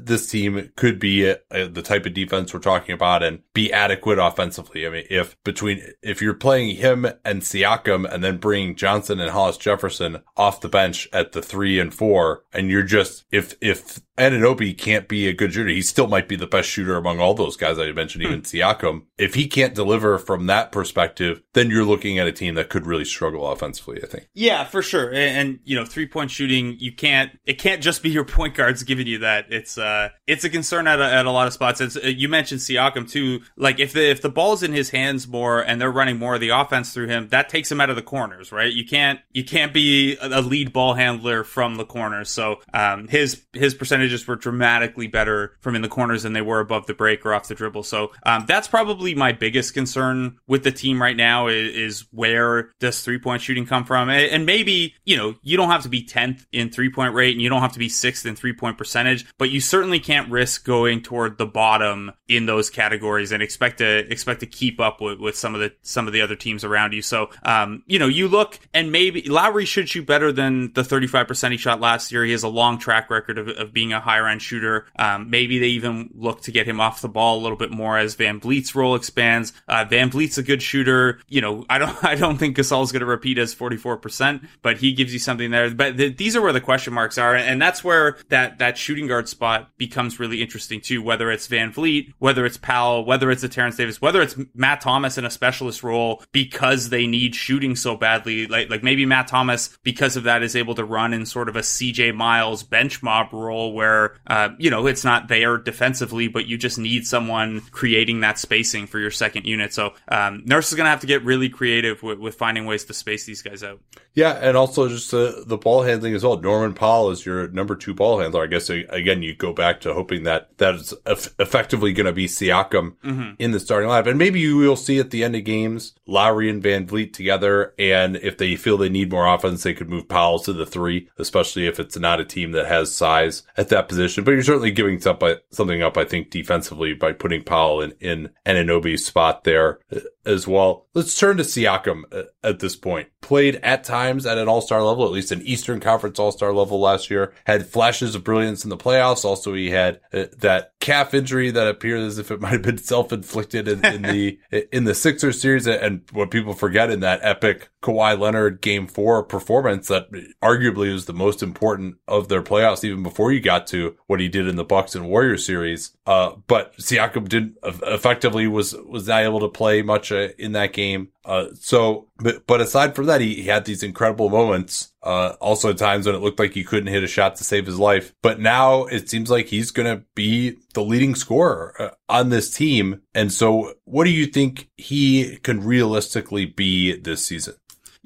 this 0.08 0.30
team 0.30 0.72
could 0.76 1.00
be 1.00 1.22
the 1.24 1.82
type 1.84 2.06
of 2.06 2.14
defense 2.14 2.54
we're 2.54 2.60
talking 2.60 2.94
about 2.94 3.24
and 3.24 3.42
be 3.54 3.72
adequate 3.74 4.20
offensively. 4.20 4.86
I 4.86 4.90
mean, 4.90 5.06
if 5.10 5.36
between, 5.44 5.82
if 6.08 6.22
you're 6.22 6.34
playing 6.34 6.78
him 6.78 7.06
and 7.26 7.42
Siakam 7.42 8.12
and 8.12 8.24
then 8.24 8.38
bringing 8.38 8.76
Johnson 8.76 9.20
and 9.20 9.32
Hollis 9.32 9.58
Jefferson 9.58 10.22
off 10.36 10.62
the 10.62 10.70
bench 10.70 11.08
at 11.12 11.34
the 11.34 11.42
three 11.42 11.80
and 11.80 11.94
four, 11.94 12.44
and 12.54 12.70
you're 12.70 12.84
just, 12.84 13.26
if, 13.32 13.56
if 13.62 14.00
Anunoby 14.18 14.78
can't 14.78 15.08
be 15.08 15.28
a 15.28 15.34
good 15.34 15.54
shooter, 15.54 15.70
he 15.70 15.82
still 15.82 16.08
might 16.08 16.28
be 16.28 16.36
the 16.36 16.48
best 16.48 16.70
shooter 16.70 16.96
among 16.96 17.20
all 17.20 17.34
those 17.34 17.58
guys 17.58 17.78
I 17.80 17.92
mentioned, 17.92 18.24
even 18.24 18.42
Siakam. 18.42 19.04
If 19.18 19.34
he 19.36 19.48
can't 19.48 19.76
deliver 19.76 20.18
from 20.18 20.48
that 20.48 20.72
perspective, 20.72 21.42
then 21.54 21.70
you're 21.70 21.84
looking 21.84 22.20
at 22.20 22.28
a 22.28 22.32
team 22.32 22.56
that 22.56 22.70
could 22.70 22.86
really 22.86 23.06
struggle 23.06 23.50
offensively, 23.52 24.02
I 24.04 24.08
think. 24.08 24.30
Yeah, 24.34 24.64
for 24.64 24.82
sure. 24.82 25.10
And, 25.10 25.18
and 25.18 25.60
you 25.64 25.76
know, 25.76 25.86
three 25.86 26.08
point 26.08 26.32
shooting, 26.32 26.78
you 26.80 26.92
can't. 26.92 27.38
It 27.46 27.60
can't 27.60 27.82
just 27.82 28.04
be 28.04 28.10
your 28.10 28.26
point 28.26 28.56
guards 28.56 28.84
giving 28.84 29.08
you 29.08 29.20
that. 29.20 29.48
It's 29.50 29.78
uh, 29.78 30.10
it's 30.26 30.44
a 30.44 30.50
concern 30.50 30.88
at 30.88 31.00
a, 31.00 31.06
at 31.06 31.26
a 31.26 31.32
lot 31.32 31.48
of 31.48 31.54
spots. 31.54 31.82
It's, 31.82 31.98
uh, 31.98 32.02
you 32.02 32.30
mentioned 32.30 32.62
Siakam 32.62 33.10
too. 33.10 33.42
Like 33.56 33.80
if 33.80 33.94
the 33.94 34.10
if 34.10 34.22
the 34.22 34.30
ball's 34.30 34.64
in 34.64 34.74
his 34.74 34.90
hands 34.92 35.28
more 35.28 35.60
and 35.62 35.82
they're 35.82 35.92
running 35.92 36.18
more 36.18 36.36
of 36.36 36.42
the 36.42 36.50
offense 36.50 36.94
through 36.94 37.08
him, 37.08 37.30
that 37.30 37.50
takes 37.50 37.72
him 37.72 37.82
out 37.82 37.90
of 37.90 37.96
the 37.96 38.02
corners, 38.02 38.52
right? 38.52 38.72
You 38.72 38.86
can't 38.86 39.20
you 39.32 39.44
can't 39.44 39.74
be 39.74 40.18
a 40.22 40.38
a 40.38 40.42
lead 40.42 40.72
ball 40.72 40.94
handler 40.94 41.44
from 41.44 41.76
the 41.76 41.86
corners. 41.86 42.30
So 42.30 42.62
um, 42.74 43.08
his 43.08 43.44
his 43.54 43.74
percentage 43.74 44.07
percentages 44.08 44.28
were 44.28 44.36
dramatically 44.36 45.08
better 45.08 45.56
from 45.60 45.76
in 45.76 45.82
the 45.82 45.90
corners 45.90 46.24
than 46.24 46.34
they 46.34 46.42
were 46.42 46.60
above 46.60 46.88
the 46.88 46.94
break 46.94 47.26
or 47.26 47.34
off 47.34 47.48
the 47.48 47.56
dribble. 47.56 47.84
So 47.84 48.12
um, 48.24 48.46
that's 48.48 48.68
probably 48.68 49.16
my 49.16 49.32
biggest 49.32 49.74
concern 49.74 50.38
with 50.48 50.64
the 50.64 50.72
team 50.72 51.02
right 51.02 51.16
now 51.16 51.48
is, 51.48 51.76
is 51.76 52.06
where 52.12 52.72
does 52.80 53.02
three 53.02 53.20
point 53.20 53.42
shooting 53.42 53.66
come 53.66 53.84
from? 53.84 54.10
And, 54.10 54.46
maybe, 54.46 54.96
you 55.04 55.18
know, 55.18 55.36
you 55.42 55.58
don't 55.58 55.70
have 55.70 55.84
to 55.84 55.90
be 55.90 56.04
10th 56.04 56.46
in 56.52 56.70
three 56.70 56.90
point 56.90 57.14
rate 57.14 57.34
and 57.34 57.42
you 57.42 57.50
don't 57.50 57.62
have 57.62 57.74
to 57.74 57.80
be 57.80 57.90
sixth 57.90 58.26
in 58.26 58.36
three 58.36 58.54
point 58.54 58.78
percentage, 58.78 59.26
but 59.38 59.50
you 59.50 59.60
certainly 59.60 60.00
can't 60.00 60.30
risk 60.32 60.66
going 60.66 61.02
toward 61.02 61.38
the 61.38 61.46
bottom 61.46 62.12
in 62.28 62.46
those 62.46 62.70
categories 62.70 63.32
and 63.32 63.44
expect 63.44 63.80
to 63.80 64.10
expect 64.12 64.40
to 64.40 64.46
keep 64.46 64.80
up 64.80 65.02
with, 65.02 65.20
with 65.20 65.36
some 65.36 65.54
of 65.54 65.62
the 65.62 65.74
some 65.82 66.08
of 66.08 66.14
the 66.14 66.22
other 66.22 66.36
teams 66.36 66.64
around 66.64 66.94
you. 66.94 67.02
So 67.02 67.30
um, 67.44 67.84
you 67.88 68.00
know, 68.00 68.08
you 68.08 68.28
look 68.28 68.60
and 68.74 68.92
maybe 68.92 69.24
Lowry 69.24 69.66
should 69.66 69.90
shoot 69.90 70.06
better 70.06 70.32
than 70.32 70.72
the 70.74 70.82
35% 70.82 71.52
he 71.52 71.58
shot 71.58 71.82
last 71.82 72.12
year. 72.12 72.24
He 72.24 72.32
has 72.32 72.44
a 72.44 72.48
long 72.48 72.78
track 72.78 73.10
record 73.10 73.38
of, 73.38 73.50
of 73.50 73.74
being 73.74 73.94
a 73.98 74.00
higher 74.00 74.28
end 74.28 74.42
shooter. 74.42 74.86
Um, 74.98 75.30
maybe 75.30 75.60
they 75.60 75.68
even 75.68 76.10
look 76.16 76.42
to 76.42 76.52
get 76.52 76.68
him 76.68 76.80
off 76.80 77.02
the 77.02 77.10
ball 77.10 77.38
a 77.38 77.42
little 77.42 77.58
bit 77.58 77.72
more 77.72 77.98
as 77.98 78.16
VanVleet's 78.16 78.76
role 78.76 78.96
expands. 78.96 79.54
Uh, 79.68 79.86
VanVleet's 79.86 80.38
a 80.38 80.44
good 80.44 80.62
shooter. 80.62 81.20
You 81.28 81.42
know, 81.42 81.66
I 81.70 81.78
don't 81.78 82.04
I 82.04 82.16
don't 82.16 82.38
think 82.38 82.58
Gasol's 82.58 82.92
going 82.92 83.02
to 83.02 83.06
repeat 83.06 83.38
as 83.38 83.54
44%, 83.54 84.48
but 84.62 84.78
he 84.78 84.94
gives 84.94 85.14
you 85.14 85.20
something 85.20 85.52
there. 85.52 85.70
But 85.70 85.98
the, 85.98 86.10
these 86.10 86.36
are 86.36 86.42
where 86.42 86.54
the 86.54 86.62
question 86.62 86.94
marks 86.94 87.18
are, 87.18 87.36
and 87.36 87.62
that's 87.62 87.84
where 87.84 88.18
that 88.30 88.60
that 88.60 88.78
shooting 88.78 89.08
guard 89.08 89.28
spot 89.28 89.70
becomes 89.78 90.20
really 90.20 90.42
interesting 90.42 90.82
too. 90.82 91.02
Whether 91.02 91.32
it's 91.32 91.48
VanVleet, 91.48 92.14
whether 92.20 92.46
it's 92.46 92.58
Powell, 92.58 93.06
whether 93.06 93.32
it's 93.32 93.44
a 93.44 93.50
Terence 93.50 93.76
Davis, 93.76 94.02
whether 94.02 94.22
it's 94.22 94.36
Matt 94.54 94.82
Thomas 94.82 95.18
in 95.18 95.26
a 95.26 95.30
specialist 95.30 95.84
role 95.84 96.24
because 96.32 96.90
they 96.90 97.08
need 97.08 97.36
shooting 97.36 97.76
so 97.76 97.96
badly. 97.96 98.48
Like 98.48 98.70
like 98.70 98.84
maybe 98.84 99.06
Matt 99.06 99.28
Thomas 99.28 99.78
because 99.84 100.16
of 100.18 100.24
that 100.24 100.44
is 100.44 100.56
able 100.56 100.76
to 100.76 100.86
run 100.86 101.14
in 101.14 101.26
sort 101.26 101.50
of 101.50 101.56
a 101.56 101.62
CJ 101.62 102.16
Miles 102.16 102.64
bench 102.64 103.02
mob 103.02 103.34
role 103.34 103.74
where 103.74 103.87
uh, 104.28 104.50
you 104.58 104.70
know 104.70 104.88
it's 104.88 105.04
not 105.04 105.28
there 105.28 105.58
defensively, 105.58 106.28
but 106.28 106.46
you 106.46 106.58
just 106.58 106.78
need 106.78 107.06
someone 107.06 107.62
creating 107.72 108.22
that 108.22 108.40
spacing 108.40 108.88
for 108.88 109.00
your 109.00 109.12
second 109.12 109.46
unit. 109.46 109.74
So 109.74 109.94
um, 110.08 110.44
Nurse 110.46 110.70
is 110.70 110.76
going 110.76 110.86
to 110.86 110.92
have 110.92 111.02
to 111.02 111.08
get 111.08 111.24
really 111.24 111.50
creative 111.50 112.04
with, 112.04 112.20
with 112.20 112.36
finding 112.36 112.66
ways 112.66 112.86
to 112.86 112.94
space 112.94 113.26
these 113.26 113.42
guys 113.42 113.64
out. 113.64 113.80
Yeah, 114.14 114.32
and 114.32 114.58
also 114.58 114.88
just 114.88 115.14
uh, 115.14 115.44
the 115.46 115.58
ball 115.58 115.84
handling 115.84 116.16
as 116.16 116.24
well. 116.24 116.40
Norman 116.40 116.74
Powell 116.74 117.12
is 117.12 117.26
your 117.26 117.48
number 117.50 117.76
two 117.76 117.94
ball 117.94 118.20
handler. 118.20 118.44
I 118.44 118.48
guess 118.48 118.70
again 118.70 119.22
you 119.22 119.36
go 119.36 119.54
back 119.54 119.82
to 119.82 119.94
hoping 119.94 120.24
that 120.24 120.58
that 120.58 120.76
is 120.76 120.94
effectively 121.06 121.94
going 121.94 122.08
to 122.08 122.14
be 122.14 122.28
Siakam 122.28 122.96
mm-hmm. 123.04 123.32
in 123.38 123.52
the 123.52 123.60
starting 123.60 123.90
lineup, 123.90 124.08
and 124.08 124.18
maybe 124.18 124.40
you 124.40 124.58
will 124.58 124.76
see 124.76 125.00
at 125.00 125.12
the 125.12 125.24
end 125.24 125.36
of 125.36 125.44
games 125.44 125.94
Lowry 126.08 126.50
and 126.50 126.64
VanVleet 126.64 127.14
together. 127.14 127.76
And 127.78 128.16
if 128.16 128.38
they 128.38 128.56
feel 128.56 128.78
they 128.78 128.90
need 128.90 129.12
more 129.12 129.28
offense, 129.28 129.62
they 129.62 129.74
could 129.74 129.90
move 129.90 130.08
Powell 130.08 130.40
to 130.40 130.54
the 130.54 130.66
three, 130.66 131.10
especially 131.20 131.68
if 131.68 131.80
it's 131.80 131.98
not 131.98 132.20
a 132.20 132.26
team 132.26 132.54
that 132.54 132.66
has 132.66 132.92
size 132.92 133.44
at 133.56 133.70
that 133.70 133.77
position. 133.84 134.24
But 134.24 134.32
you're 134.32 134.44
certainly 134.44 134.72
giving 134.72 135.00
something 135.00 135.84
up, 135.84 135.98
I 135.98 136.06
think, 136.06 136.30
defensively 136.30 136.94
by 136.94 137.14
putting 137.14 137.44
Powell 137.44 137.82
in 137.82 137.94
in 138.00 138.30
Anunoby's 138.46 139.06
spot 139.06 139.44
there 139.44 139.80
as 140.28 140.48
well. 140.48 140.86
Let's 140.94 141.18
turn 141.18 141.38
to 141.38 141.44
Siakam 141.44 142.04
uh, 142.12 142.24
at 142.44 142.60
this 142.60 142.76
point. 142.76 143.08
Played 143.22 143.56
at 143.64 143.84
times 143.84 144.26
at 144.26 144.38
an 144.38 144.48
all-star 144.48 144.84
level, 144.84 145.06
at 145.06 145.12
least 145.12 145.32
an 145.32 145.42
Eastern 145.42 145.80
Conference 145.80 146.20
all-star 146.20 146.54
level 146.54 146.80
last 146.80 147.10
year. 147.10 147.34
Had 147.46 147.68
flashes 147.68 148.14
of 148.14 148.24
brilliance 148.24 148.64
in 148.64 148.70
the 148.70 148.78
playoffs. 148.78 149.26
Also, 149.26 149.54
he 149.54 149.70
had 149.70 150.02
uh, 150.14 150.26
that 150.40 150.74
calf 150.80 151.14
injury 151.14 151.50
that 151.52 151.68
appeared 151.68 152.02
as 152.02 152.18
if 152.20 152.30
it 152.30 152.42
might 152.42 152.52
have 152.52 152.62
been 152.62 152.78
self-inflicted 152.78 153.68
in, 153.68 153.86
in 153.86 154.02
the 154.02 154.40
in 154.72 154.84
the 154.84 154.94
Sixers 154.94 155.42
series. 155.42 155.66
And 155.68 156.02
what 156.12 156.32
people 156.32 156.54
forget 156.54 156.92
in 156.92 157.00
that 157.00 157.20
epic 157.24 157.70
Kawhi 157.82 158.20
Leonard 158.20 158.62
game 158.62 158.88
four 158.88 159.24
performance 159.24 159.88
that 159.88 160.12
arguably 160.42 160.92
was 160.92 161.06
the 161.06 161.14
most 161.14 161.42
important 161.42 161.96
of 162.08 162.28
their 162.28 162.42
playoffs, 162.42 162.84
even 162.84 163.04
before 163.04 163.32
you 163.32 163.40
got 163.40 163.68
to 163.68 163.96
what 164.08 164.20
he 164.20 164.28
did 164.28 164.48
in 164.48 164.56
the 164.56 164.66
Bucks 164.66 164.96
and 164.96 165.08
Warriors 165.08 165.46
series. 165.46 165.96
Uh, 166.06 166.32
but 166.48 166.76
Siakam 166.78 167.30
didn't 167.30 167.58
effectively 167.64 168.48
was 168.48 168.76
was 168.88 169.08
not 169.08 169.24
able 169.24 169.40
to 169.42 169.48
play 169.48 169.82
much 169.82 170.12
uh, 170.18 170.30
in 170.38 170.54
that 170.54 170.74
game. 170.74 171.10
Uh, 171.26 171.48
so, 171.60 172.08
but, 172.18 172.46
but 172.48 172.62
aside 172.62 172.96
from 172.96 173.06
that, 173.06 173.22
he, 173.22 173.36
he 173.36 173.44
had 173.44 173.66
these 173.66 173.84
incredible 173.84 174.30
moments. 174.30 174.92
Uh, 175.04 175.36
also 175.40 175.72
times 175.72 176.06
when 176.06 176.16
it 176.16 176.22
looked 176.22 176.40
like 176.40 176.54
he 176.54 176.66
couldn't 176.66 176.88
hit 176.88 177.04
a 177.04 177.08
shot 177.08 177.36
to 177.38 177.44
save 177.44 177.66
his 177.66 177.80
life. 177.80 178.14
But 178.22 178.40
now 178.40 178.86
it 178.86 179.10
seems 179.10 179.30
like 179.30 179.48
he's 179.48 179.72
going 179.72 179.98
to 179.98 180.04
be 180.16 180.58
the 180.74 180.84
leading 180.84 181.16
scorer 181.16 181.74
uh, 181.80 181.90
on 182.10 182.30
this 182.30 182.54
team. 182.54 183.02
And 183.14 183.32
so 183.32 183.74
what 183.86 184.04
do 184.04 184.10
you 184.10 184.26
think 184.26 184.70
he 184.76 185.38
can 185.38 185.64
realistically 185.64 186.46
be 186.46 186.98
this 186.98 187.26
season? 187.26 187.56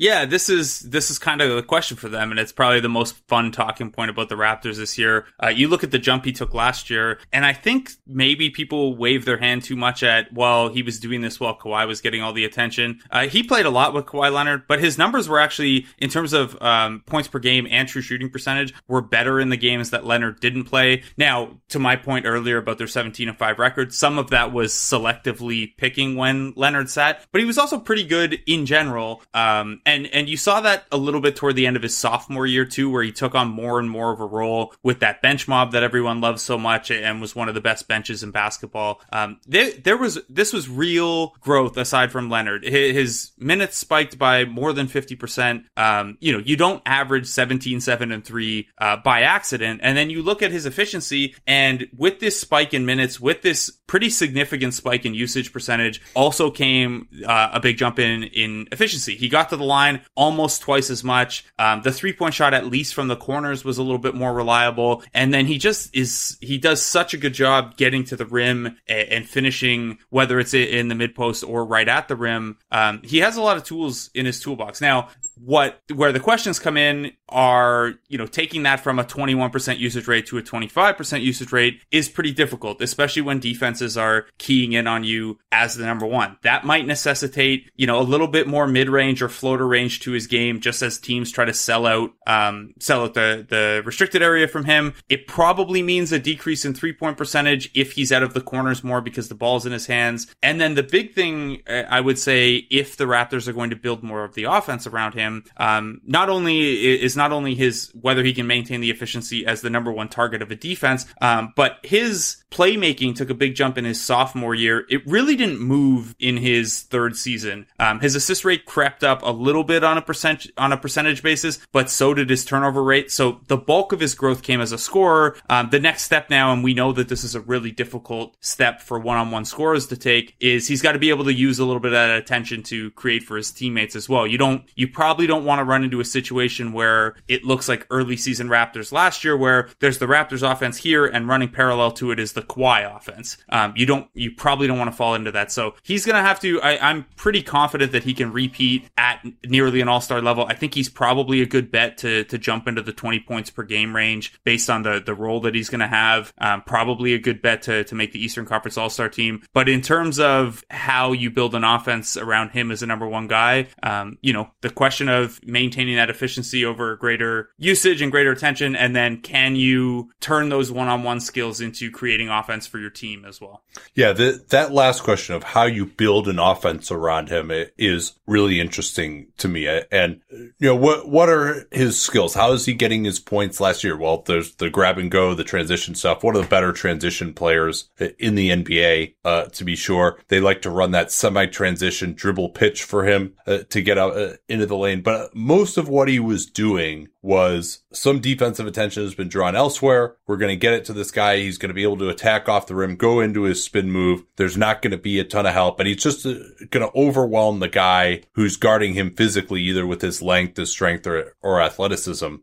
Yeah, 0.01 0.25
this 0.25 0.49
is 0.49 0.80
this 0.80 1.11
is 1.11 1.19
kind 1.19 1.41
of 1.41 1.55
the 1.55 1.61
question 1.61 1.95
for 1.95 2.09
them, 2.09 2.31
and 2.31 2.39
it's 2.39 2.51
probably 2.51 2.80
the 2.80 2.89
most 2.89 3.15
fun 3.27 3.51
talking 3.51 3.91
point 3.91 4.09
about 4.09 4.30
the 4.30 4.35
Raptors 4.35 4.77
this 4.77 4.97
year. 4.97 5.27
Uh, 5.41 5.49
you 5.49 5.67
look 5.67 5.83
at 5.83 5.91
the 5.91 5.99
jump 5.99 6.25
he 6.25 6.31
took 6.31 6.55
last 6.55 6.89
year, 6.89 7.19
and 7.31 7.45
I 7.45 7.53
think 7.53 7.91
maybe 8.07 8.49
people 8.49 8.97
wave 8.97 9.25
their 9.25 9.38
hand 9.38 9.63
too 9.63 9.75
much 9.75 10.01
at 10.01 10.33
well, 10.33 10.69
he 10.69 10.81
was 10.81 10.99
doing 10.99 11.21
this 11.21 11.39
while 11.39 11.55
Kawhi 11.55 11.88
was 11.88 12.01
getting 12.01 12.23
all 12.23 12.33
the 12.33 12.45
attention. 12.45 12.99
Uh, 13.11 13.27
he 13.27 13.43
played 13.43 13.67
a 13.67 13.69
lot 13.69 13.93
with 13.93 14.07
Kawhi 14.07 14.33
Leonard, 14.33 14.63
but 14.67 14.80
his 14.80 14.97
numbers 14.97 15.30
were 15.30 15.39
actually, 15.39 15.85
in 15.99 16.09
terms 16.09 16.33
of 16.33 16.59
um, 16.63 17.03
points 17.05 17.27
per 17.27 17.38
game 17.38 17.67
and 17.69 17.88
true 17.88 18.01
shooting 18.01 18.31
percentage, 18.31 18.73
were 18.88 19.03
better 19.03 19.39
in 19.39 19.49
the 19.49 19.55
games 19.55 19.91
that 19.91 20.03
Leonard 20.03 20.39
didn't 20.39 20.63
play. 20.63 21.03
Now, 21.15 21.59
to 21.69 21.77
my 21.77 21.95
point 21.95 22.25
earlier 22.25 22.57
about 22.57 22.80
their 22.80 22.88
17 22.88 23.30
and 23.30 23.38
5 23.38 23.59
record, 23.59 23.93
some 23.93 24.17
of 24.17 24.31
that 24.31 24.51
was 24.51 24.73
selectively 24.73 25.77
picking 25.77 26.15
when 26.15 26.53
Leonard 26.55 26.89
sat, 26.89 27.23
but 27.31 27.39
he 27.39 27.45
was 27.45 27.59
also 27.59 27.77
pretty 27.77 28.03
good 28.03 28.39
in 28.47 28.65
general. 28.65 29.21
Um, 29.35 29.80
and 29.91 30.07
and 30.07 30.29
you 30.29 30.37
saw 30.37 30.61
that 30.61 30.85
a 30.91 30.97
little 30.97 31.21
bit 31.21 31.35
toward 31.35 31.55
the 31.55 31.67
end 31.67 31.75
of 31.75 31.83
his 31.83 31.95
sophomore 31.95 32.45
year 32.45 32.65
too, 32.65 32.89
where 32.89 33.03
he 33.03 33.11
took 33.11 33.35
on 33.35 33.49
more 33.49 33.79
and 33.79 33.89
more 33.89 34.11
of 34.11 34.19
a 34.19 34.25
role 34.25 34.73
with 34.83 34.99
that 34.99 35.21
bench 35.21 35.47
mob 35.47 35.71
that 35.73 35.83
everyone 35.83 36.21
loves 36.21 36.41
so 36.41 36.57
much, 36.57 36.91
and 36.91 37.21
was 37.21 37.35
one 37.35 37.49
of 37.49 37.55
the 37.55 37.61
best 37.61 37.87
benches 37.87 38.23
in 38.23 38.31
basketball. 38.31 39.01
Um, 39.11 39.39
there, 39.47 39.71
there 39.71 39.97
was 39.97 40.19
this 40.29 40.53
was 40.53 40.69
real 40.69 41.29
growth 41.41 41.77
aside 41.77 42.11
from 42.11 42.29
Leonard. 42.29 42.63
His, 42.63 43.31
minutes 43.37 43.77
spiked 43.77 44.17
by 44.17 44.45
more 44.45 44.73
than 44.73 44.87
fifty 44.87 45.15
percent. 45.15 45.65
Um, 45.75 46.17
you 46.19 46.31
know, 46.31 46.39
you 46.39 46.55
don't 46.55 46.81
average 46.85 47.27
17, 47.27 47.81
7, 47.81 48.11
and 48.11 48.23
three 48.23 48.67
uh, 48.77 48.97
by 48.97 49.21
accident, 49.21 49.81
and 49.83 49.97
then 49.97 50.09
you 50.09 50.23
look 50.23 50.41
at 50.41 50.51
his 50.51 50.65
efficiency, 50.65 51.35
and 51.45 51.87
with 51.95 52.19
this 52.19 52.39
spike 52.39 52.73
in 52.73 52.85
minutes, 52.85 53.19
with 53.19 53.41
this 53.41 53.79
pretty 53.91 54.09
significant 54.09 54.73
spike 54.73 55.05
in 55.05 55.13
usage 55.13 55.51
percentage, 55.51 56.01
also 56.13 56.49
came 56.49 57.09
uh, 57.27 57.49
a 57.51 57.59
big 57.59 57.75
jump 57.75 57.99
in 57.99 58.23
in 58.23 58.65
efficiency. 58.71 59.17
He 59.17 59.27
got 59.27 59.49
to 59.49 59.57
the 59.57 59.65
line 59.65 59.99
almost 60.15 60.61
twice 60.61 60.89
as 60.89 61.03
much. 61.03 61.43
Um, 61.59 61.81
the 61.81 61.91
three 61.91 62.13
point 62.13 62.33
shot, 62.33 62.53
at 62.53 62.65
least 62.65 62.93
from 62.93 63.09
the 63.09 63.17
corners, 63.17 63.65
was 63.65 63.77
a 63.77 63.83
little 63.83 63.97
bit 63.97 64.15
more 64.15 64.33
reliable. 64.33 65.03
And 65.13 65.33
then 65.33 65.45
he 65.45 65.57
just 65.57 65.93
is, 65.93 66.37
he 66.39 66.57
does 66.57 66.81
such 66.81 67.13
a 67.13 67.17
good 67.17 67.33
job 67.33 67.75
getting 67.75 68.05
to 68.05 68.15
the 68.15 68.25
rim 68.25 68.77
and, 68.87 69.09
and 69.09 69.27
finishing, 69.27 69.97
whether 70.09 70.39
it's 70.39 70.53
in 70.53 70.87
the 70.87 70.95
mid 70.95 71.13
post 71.13 71.43
or 71.43 71.65
right 71.65 71.89
at 71.89 72.07
the 72.07 72.15
rim. 72.15 72.59
Um, 72.71 73.01
he 73.03 73.17
has 73.17 73.35
a 73.35 73.41
lot 73.41 73.57
of 73.57 73.65
tools 73.65 74.09
in 74.13 74.25
his 74.25 74.39
toolbox. 74.39 74.79
Now, 74.79 75.09
what 75.35 75.81
where 75.93 76.11
the 76.11 76.19
questions 76.19 76.59
come 76.59 76.77
in 76.77 77.11
are 77.29 77.93
you 78.09 78.17
know 78.17 78.27
taking 78.27 78.63
that 78.63 78.79
from 78.79 78.99
a 78.99 79.03
21% 79.03 79.77
usage 79.77 80.07
rate 80.07 80.25
to 80.27 80.37
a 80.37 80.41
25% 80.41 81.21
usage 81.21 81.51
rate 81.51 81.81
is 81.91 82.09
pretty 82.09 82.31
difficult 82.31 82.81
especially 82.81 83.21
when 83.21 83.39
defenses 83.39 83.97
are 83.97 84.25
keying 84.37 84.73
in 84.73 84.87
on 84.87 85.03
you 85.03 85.39
as 85.51 85.75
the 85.75 85.85
number 85.85 86.05
one. 86.05 86.37
That 86.43 86.65
might 86.65 86.85
necessitate 86.85 87.69
you 87.75 87.87
know 87.87 87.99
a 87.99 88.03
little 88.03 88.27
bit 88.27 88.47
more 88.47 88.67
mid-range 88.67 89.21
or 89.21 89.29
floater 89.29 89.67
range 89.67 90.01
to 90.01 90.11
his 90.11 90.27
game 90.27 90.59
just 90.59 90.81
as 90.81 90.97
teams 90.99 91.31
try 91.31 91.45
to 91.45 91.53
sell 91.53 91.85
out 91.85 92.11
um, 92.27 92.73
sell 92.79 93.03
out 93.03 93.13
the 93.13 93.45
the 93.47 93.81
restricted 93.85 94.21
area 94.21 94.47
from 94.47 94.65
him. 94.65 94.93
It 95.09 95.27
probably 95.27 95.81
means 95.81 96.11
a 96.11 96.19
decrease 96.19 96.65
in 96.65 96.73
three 96.73 96.93
point 96.93 97.17
percentage 97.17 97.71
if 97.73 97.93
he's 97.93 98.11
out 98.11 98.23
of 98.23 98.33
the 98.33 98.41
corners 98.41 98.83
more 98.83 99.01
because 99.01 99.29
the 99.29 99.35
ball's 99.35 99.65
in 99.65 99.71
his 99.71 99.87
hands. 99.87 100.27
And 100.43 100.59
then 100.59 100.75
the 100.75 100.83
big 100.83 101.13
thing 101.13 101.61
uh, 101.67 101.83
i 101.89 101.99
would 101.99 102.19
say 102.19 102.67
if 102.69 102.97
the 102.97 103.05
raptors 103.05 103.47
are 103.47 103.53
going 103.53 103.69
to 103.69 103.75
build 103.75 104.03
more 104.03 104.23
of 104.23 104.33
the 104.35 104.43
offense 104.43 104.85
around 104.87 105.13
him 105.13 105.20
him. 105.22 105.43
Um, 105.58 106.01
not 106.06 106.30
only 106.30 107.01
is 107.01 107.16
not 107.16 107.32
only 107.32 107.56
his 107.56 107.91
whether 108.00 108.24
he 108.24 108.33
can 108.33 108.48
maintain 108.48 108.82
the 108.82 108.91
efficiency 108.91 109.45
as 109.45 109.61
the 109.61 109.69
number 109.69 109.91
one 109.91 110.09
target 110.09 110.41
of 110.41 110.51
a 110.51 110.56
defense, 110.56 111.06
um, 111.22 111.53
but 111.56 111.77
his 111.83 112.43
playmaking 112.51 113.16
took 113.16 113.30
a 113.30 113.33
big 113.33 113.56
jump 113.56 113.77
in 113.77 113.85
his 113.85 114.03
sophomore 114.03 114.53
year. 114.53 114.85
It 114.90 115.08
really 115.08 115.35
didn't 115.35 115.59
move 115.59 116.16
in 116.19 116.38
his 116.38 116.82
third 116.82 117.16
season. 117.16 117.66
Um, 117.80 118.00
his 118.01 118.16
assist 118.16 118.43
rate 118.43 118.66
crept 118.66 119.03
up 119.03 119.22
a 119.24 119.32
little 119.32 119.64
bit 119.64 119.83
on 119.83 119.98
a 119.98 120.01
percent 120.01 120.48
on 120.58 120.74
a 120.74 120.77
percentage 120.77 121.24
basis, 121.24 121.59
but 121.72 121.90
so 121.90 122.14
did 122.14 122.30
his 122.30 122.43
turnover 122.43 122.83
rate. 122.83 123.11
So 123.11 123.40
the 123.48 123.58
bulk 123.58 123.93
of 123.93 124.00
his 124.00 124.16
growth 124.16 124.41
came 124.43 124.59
as 124.61 124.72
a 124.72 124.77
scorer. 124.77 125.38
Um, 125.50 125.69
the 125.69 125.80
next 125.80 126.03
step 126.03 126.30
now, 126.30 126.51
and 126.51 126.64
we 126.64 126.74
know 126.74 126.91
that 126.93 127.08
this 127.08 127.24
is 127.24 127.35
a 127.35 127.41
really 127.41 127.72
difficult 127.72 128.35
step 128.41 128.82
for 128.82 129.00
one-on-one 129.00 129.45
scorers 129.45 129.88
to 129.88 129.98
take, 129.98 130.35
is 130.40 130.67
he's 130.67 130.82
got 130.82 130.93
to 130.93 131.00
be 131.00 131.09
able 131.09 131.25
to 131.25 131.33
use 131.33 131.59
a 131.59 131.66
little 131.66 131.80
bit 131.80 131.93
of 131.93 132.00
that 132.00 132.17
attention 132.17 132.64
to 132.64 132.91
create 132.91 133.24
for 133.24 133.38
his 133.38 133.51
teammates 133.51 133.95
as 133.95 134.09
well. 134.09 134.25
You 134.27 134.38
don't, 134.38 134.64
you 134.75 134.88
probably 134.88 135.10
probably 135.11 135.27
don't 135.27 135.43
want 135.43 135.59
to 135.59 135.65
run 135.65 135.83
into 135.83 135.99
a 135.99 136.06
situation 136.06 136.72
where 136.72 137.15
it 137.27 137.43
looks 137.43 137.67
like 137.67 137.85
early 137.90 138.15
season 138.15 138.48
Raptors 138.48 138.93
last 138.93 139.25
year, 139.25 139.35
where 139.35 139.67
there's 139.80 139.98
the 139.98 140.06
Raptors 140.06 140.41
offense 140.49 140.77
here 140.77 141.06
and 141.06 141.27
running 141.27 141.49
parallel 141.49 141.91
to 141.91 142.11
it 142.11 142.19
is 142.19 142.31
the 142.31 142.41
Kawhi 142.41 142.95
offense. 142.95 143.35
Um, 143.49 143.73
you 143.75 143.85
don't, 143.85 144.07
you 144.14 144.31
probably 144.31 144.67
don't 144.67 144.77
want 144.77 144.90
to 144.90 144.95
fall 144.95 145.14
into 145.15 145.33
that. 145.33 145.51
So 145.51 145.75
he's 145.83 146.06
going 146.06 146.15
to 146.15 146.22
have 146.22 146.40
to, 146.40 146.61
I, 146.61 146.90
I'm 146.90 147.03
pretty 147.17 147.43
confident 147.43 147.91
that 147.91 148.06
he 148.06 148.14
can 148.14 148.31
repeat 148.31 148.85
at 148.95 149.22
nearly 149.45 149.81
an 149.81 149.90
all 149.90 149.99
star 149.99 150.22
level. 150.22 150.45
I 150.45 150.53
think 150.53 150.73
he's 150.73 150.88
probably 150.88 151.41
a 151.41 151.45
good 151.45 151.72
bet 151.72 151.98
to, 151.98 152.23
to 152.23 152.38
jump 152.38 152.69
into 152.69 152.81
the 152.81 152.93
20 152.93 153.19
points 153.19 153.49
per 153.49 153.64
game 153.64 153.93
range 153.93 154.33
based 154.45 154.69
on 154.69 154.83
the, 154.83 155.03
the 155.06 155.14
role 155.14 155.41
that 155.41 155.56
he's 155.56 155.69
going 155.69 155.81
to 155.81 155.88
have. 155.88 156.31
Um, 156.38 156.61
probably 156.61 157.15
a 157.15 157.19
good 157.19 157.41
bet 157.41 157.64
to, 157.64 157.83
to 157.83 157.95
make 157.95 158.14
the 158.14 158.23
Eastern 158.23 158.45
Conference 158.45 158.77
All 158.77 158.90
Star 158.90 159.09
team. 159.09 159.43
But 159.53 159.67
in 159.67 159.81
terms 159.81 160.22
of 160.22 160.64
how 160.69 161.11
you 161.11 161.30
build 161.31 161.53
an 161.53 161.65
offense 161.65 162.15
around 162.15 162.51
him 162.51 162.72
as 162.72 162.81
a 162.81 162.88
number 162.88 163.09
one 163.09 163.27
guy, 163.27 163.67
um, 163.83 164.17
you 164.22 164.31
know, 164.31 164.49
the 164.61 164.69
question 164.69 165.00
of 165.09 165.39
maintaining 165.45 165.95
that 165.95 166.09
efficiency 166.09 166.65
over 166.65 166.95
greater 166.95 167.49
usage 167.57 168.01
and 168.01 168.11
greater 168.11 168.31
attention, 168.31 168.75
and 168.75 168.95
then 168.95 169.21
can 169.21 169.55
you 169.55 170.11
turn 170.19 170.49
those 170.49 170.71
one 170.71 170.88
on 170.88 171.03
one 171.03 171.19
skills 171.19 171.61
into 171.61 171.91
creating 171.91 172.30
offense 172.30 172.67
for 172.67 172.80
your 172.80 172.89
team 172.89 173.25
as 173.25 173.39
well? 173.39 173.63
Yeah, 173.95 174.13
the, 174.13 174.43
that 174.49 174.71
last 174.71 175.03
question 175.03 175.35
of 175.35 175.43
how 175.43 175.63
you 175.63 175.85
build 175.85 176.27
an 176.27 176.39
offense 176.39 176.91
around 176.91 177.30
him 177.30 177.51
is 177.77 178.13
really 178.25 178.59
interesting 178.59 179.27
to 179.38 179.47
me. 179.47 179.67
And 179.91 180.21
you 180.31 180.51
know, 180.59 180.75
what 180.75 181.07
what 181.07 181.30
are 181.30 181.67
his 181.71 182.01
skills? 182.01 182.33
How 182.33 182.51
is 182.53 182.65
he 182.65 182.73
getting 182.73 183.03
his 183.03 183.19
points 183.19 183.59
last 183.59 183.83
year? 183.83 183.97
Well, 183.97 184.23
there's 184.25 184.55
the 184.55 184.69
grab 184.69 184.97
and 184.97 185.11
go, 185.11 185.33
the 185.33 185.43
transition 185.43 185.95
stuff. 185.95 186.23
One 186.23 186.35
of 186.35 186.41
the 186.41 186.47
better 186.47 186.71
transition 186.71 187.33
players 187.33 187.89
in 188.19 188.35
the 188.35 188.49
NBA, 188.49 189.15
uh, 189.23 189.45
to 189.45 189.63
be 189.63 189.75
sure. 189.75 190.19
They 190.27 190.39
like 190.39 190.61
to 190.63 190.69
run 190.69 190.91
that 190.91 191.11
semi 191.11 191.45
transition 191.45 192.13
dribble 192.13 192.49
pitch 192.49 192.83
for 192.83 193.05
him 193.05 193.33
uh, 193.47 193.59
to 193.69 193.81
get 193.81 193.97
out 193.97 194.17
uh, 194.17 194.33
into 194.47 194.65
the 194.65 194.77
lane. 194.77 194.90
But 194.99 195.33
most 195.33 195.77
of 195.77 195.87
what 195.87 196.09
he 196.09 196.19
was 196.19 196.45
doing 196.45 197.07
was 197.21 197.83
some 197.93 198.19
defensive 198.19 198.67
attention 198.67 199.03
has 199.03 199.15
been 199.15 199.29
drawn 199.29 199.55
elsewhere. 199.55 200.17
We're 200.27 200.35
going 200.35 200.49
to 200.49 200.57
get 200.57 200.73
it 200.73 200.83
to 200.85 200.93
this 200.93 201.11
guy. 201.11 201.37
He's 201.37 201.57
going 201.57 201.69
to 201.69 201.73
be 201.73 201.83
able 201.83 201.99
to 201.99 202.09
attack 202.09 202.49
off 202.49 202.67
the 202.67 202.75
rim, 202.75 202.97
go 202.97 203.21
into 203.21 203.43
his 203.43 203.63
spin 203.63 203.89
move. 203.91 204.23
There's 204.35 204.57
not 204.57 204.81
going 204.81 204.91
to 204.91 204.97
be 204.97 205.19
a 205.19 205.23
ton 205.23 205.45
of 205.45 205.53
help, 205.53 205.79
and 205.79 205.87
he's 205.87 206.03
just 206.03 206.25
uh, 206.25 206.33
going 206.69 206.85
to 206.85 206.91
overwhelm 206.93 207.59
the 207.59 207.69
guy 207.69 208.23
who's 208.33 208.57
guarding 208.57 208.93
him 208.93 209.15
physically, 209.15 209.61
either 209.61 209.87
with 209.87 210.01
his 210.01 210.21
length, 210.21 210.57
his 210.57 210.71
strength, 210.71 211.07
or, 211.07 211.35
or 211.41 211.61
athleticism 211.61 212.35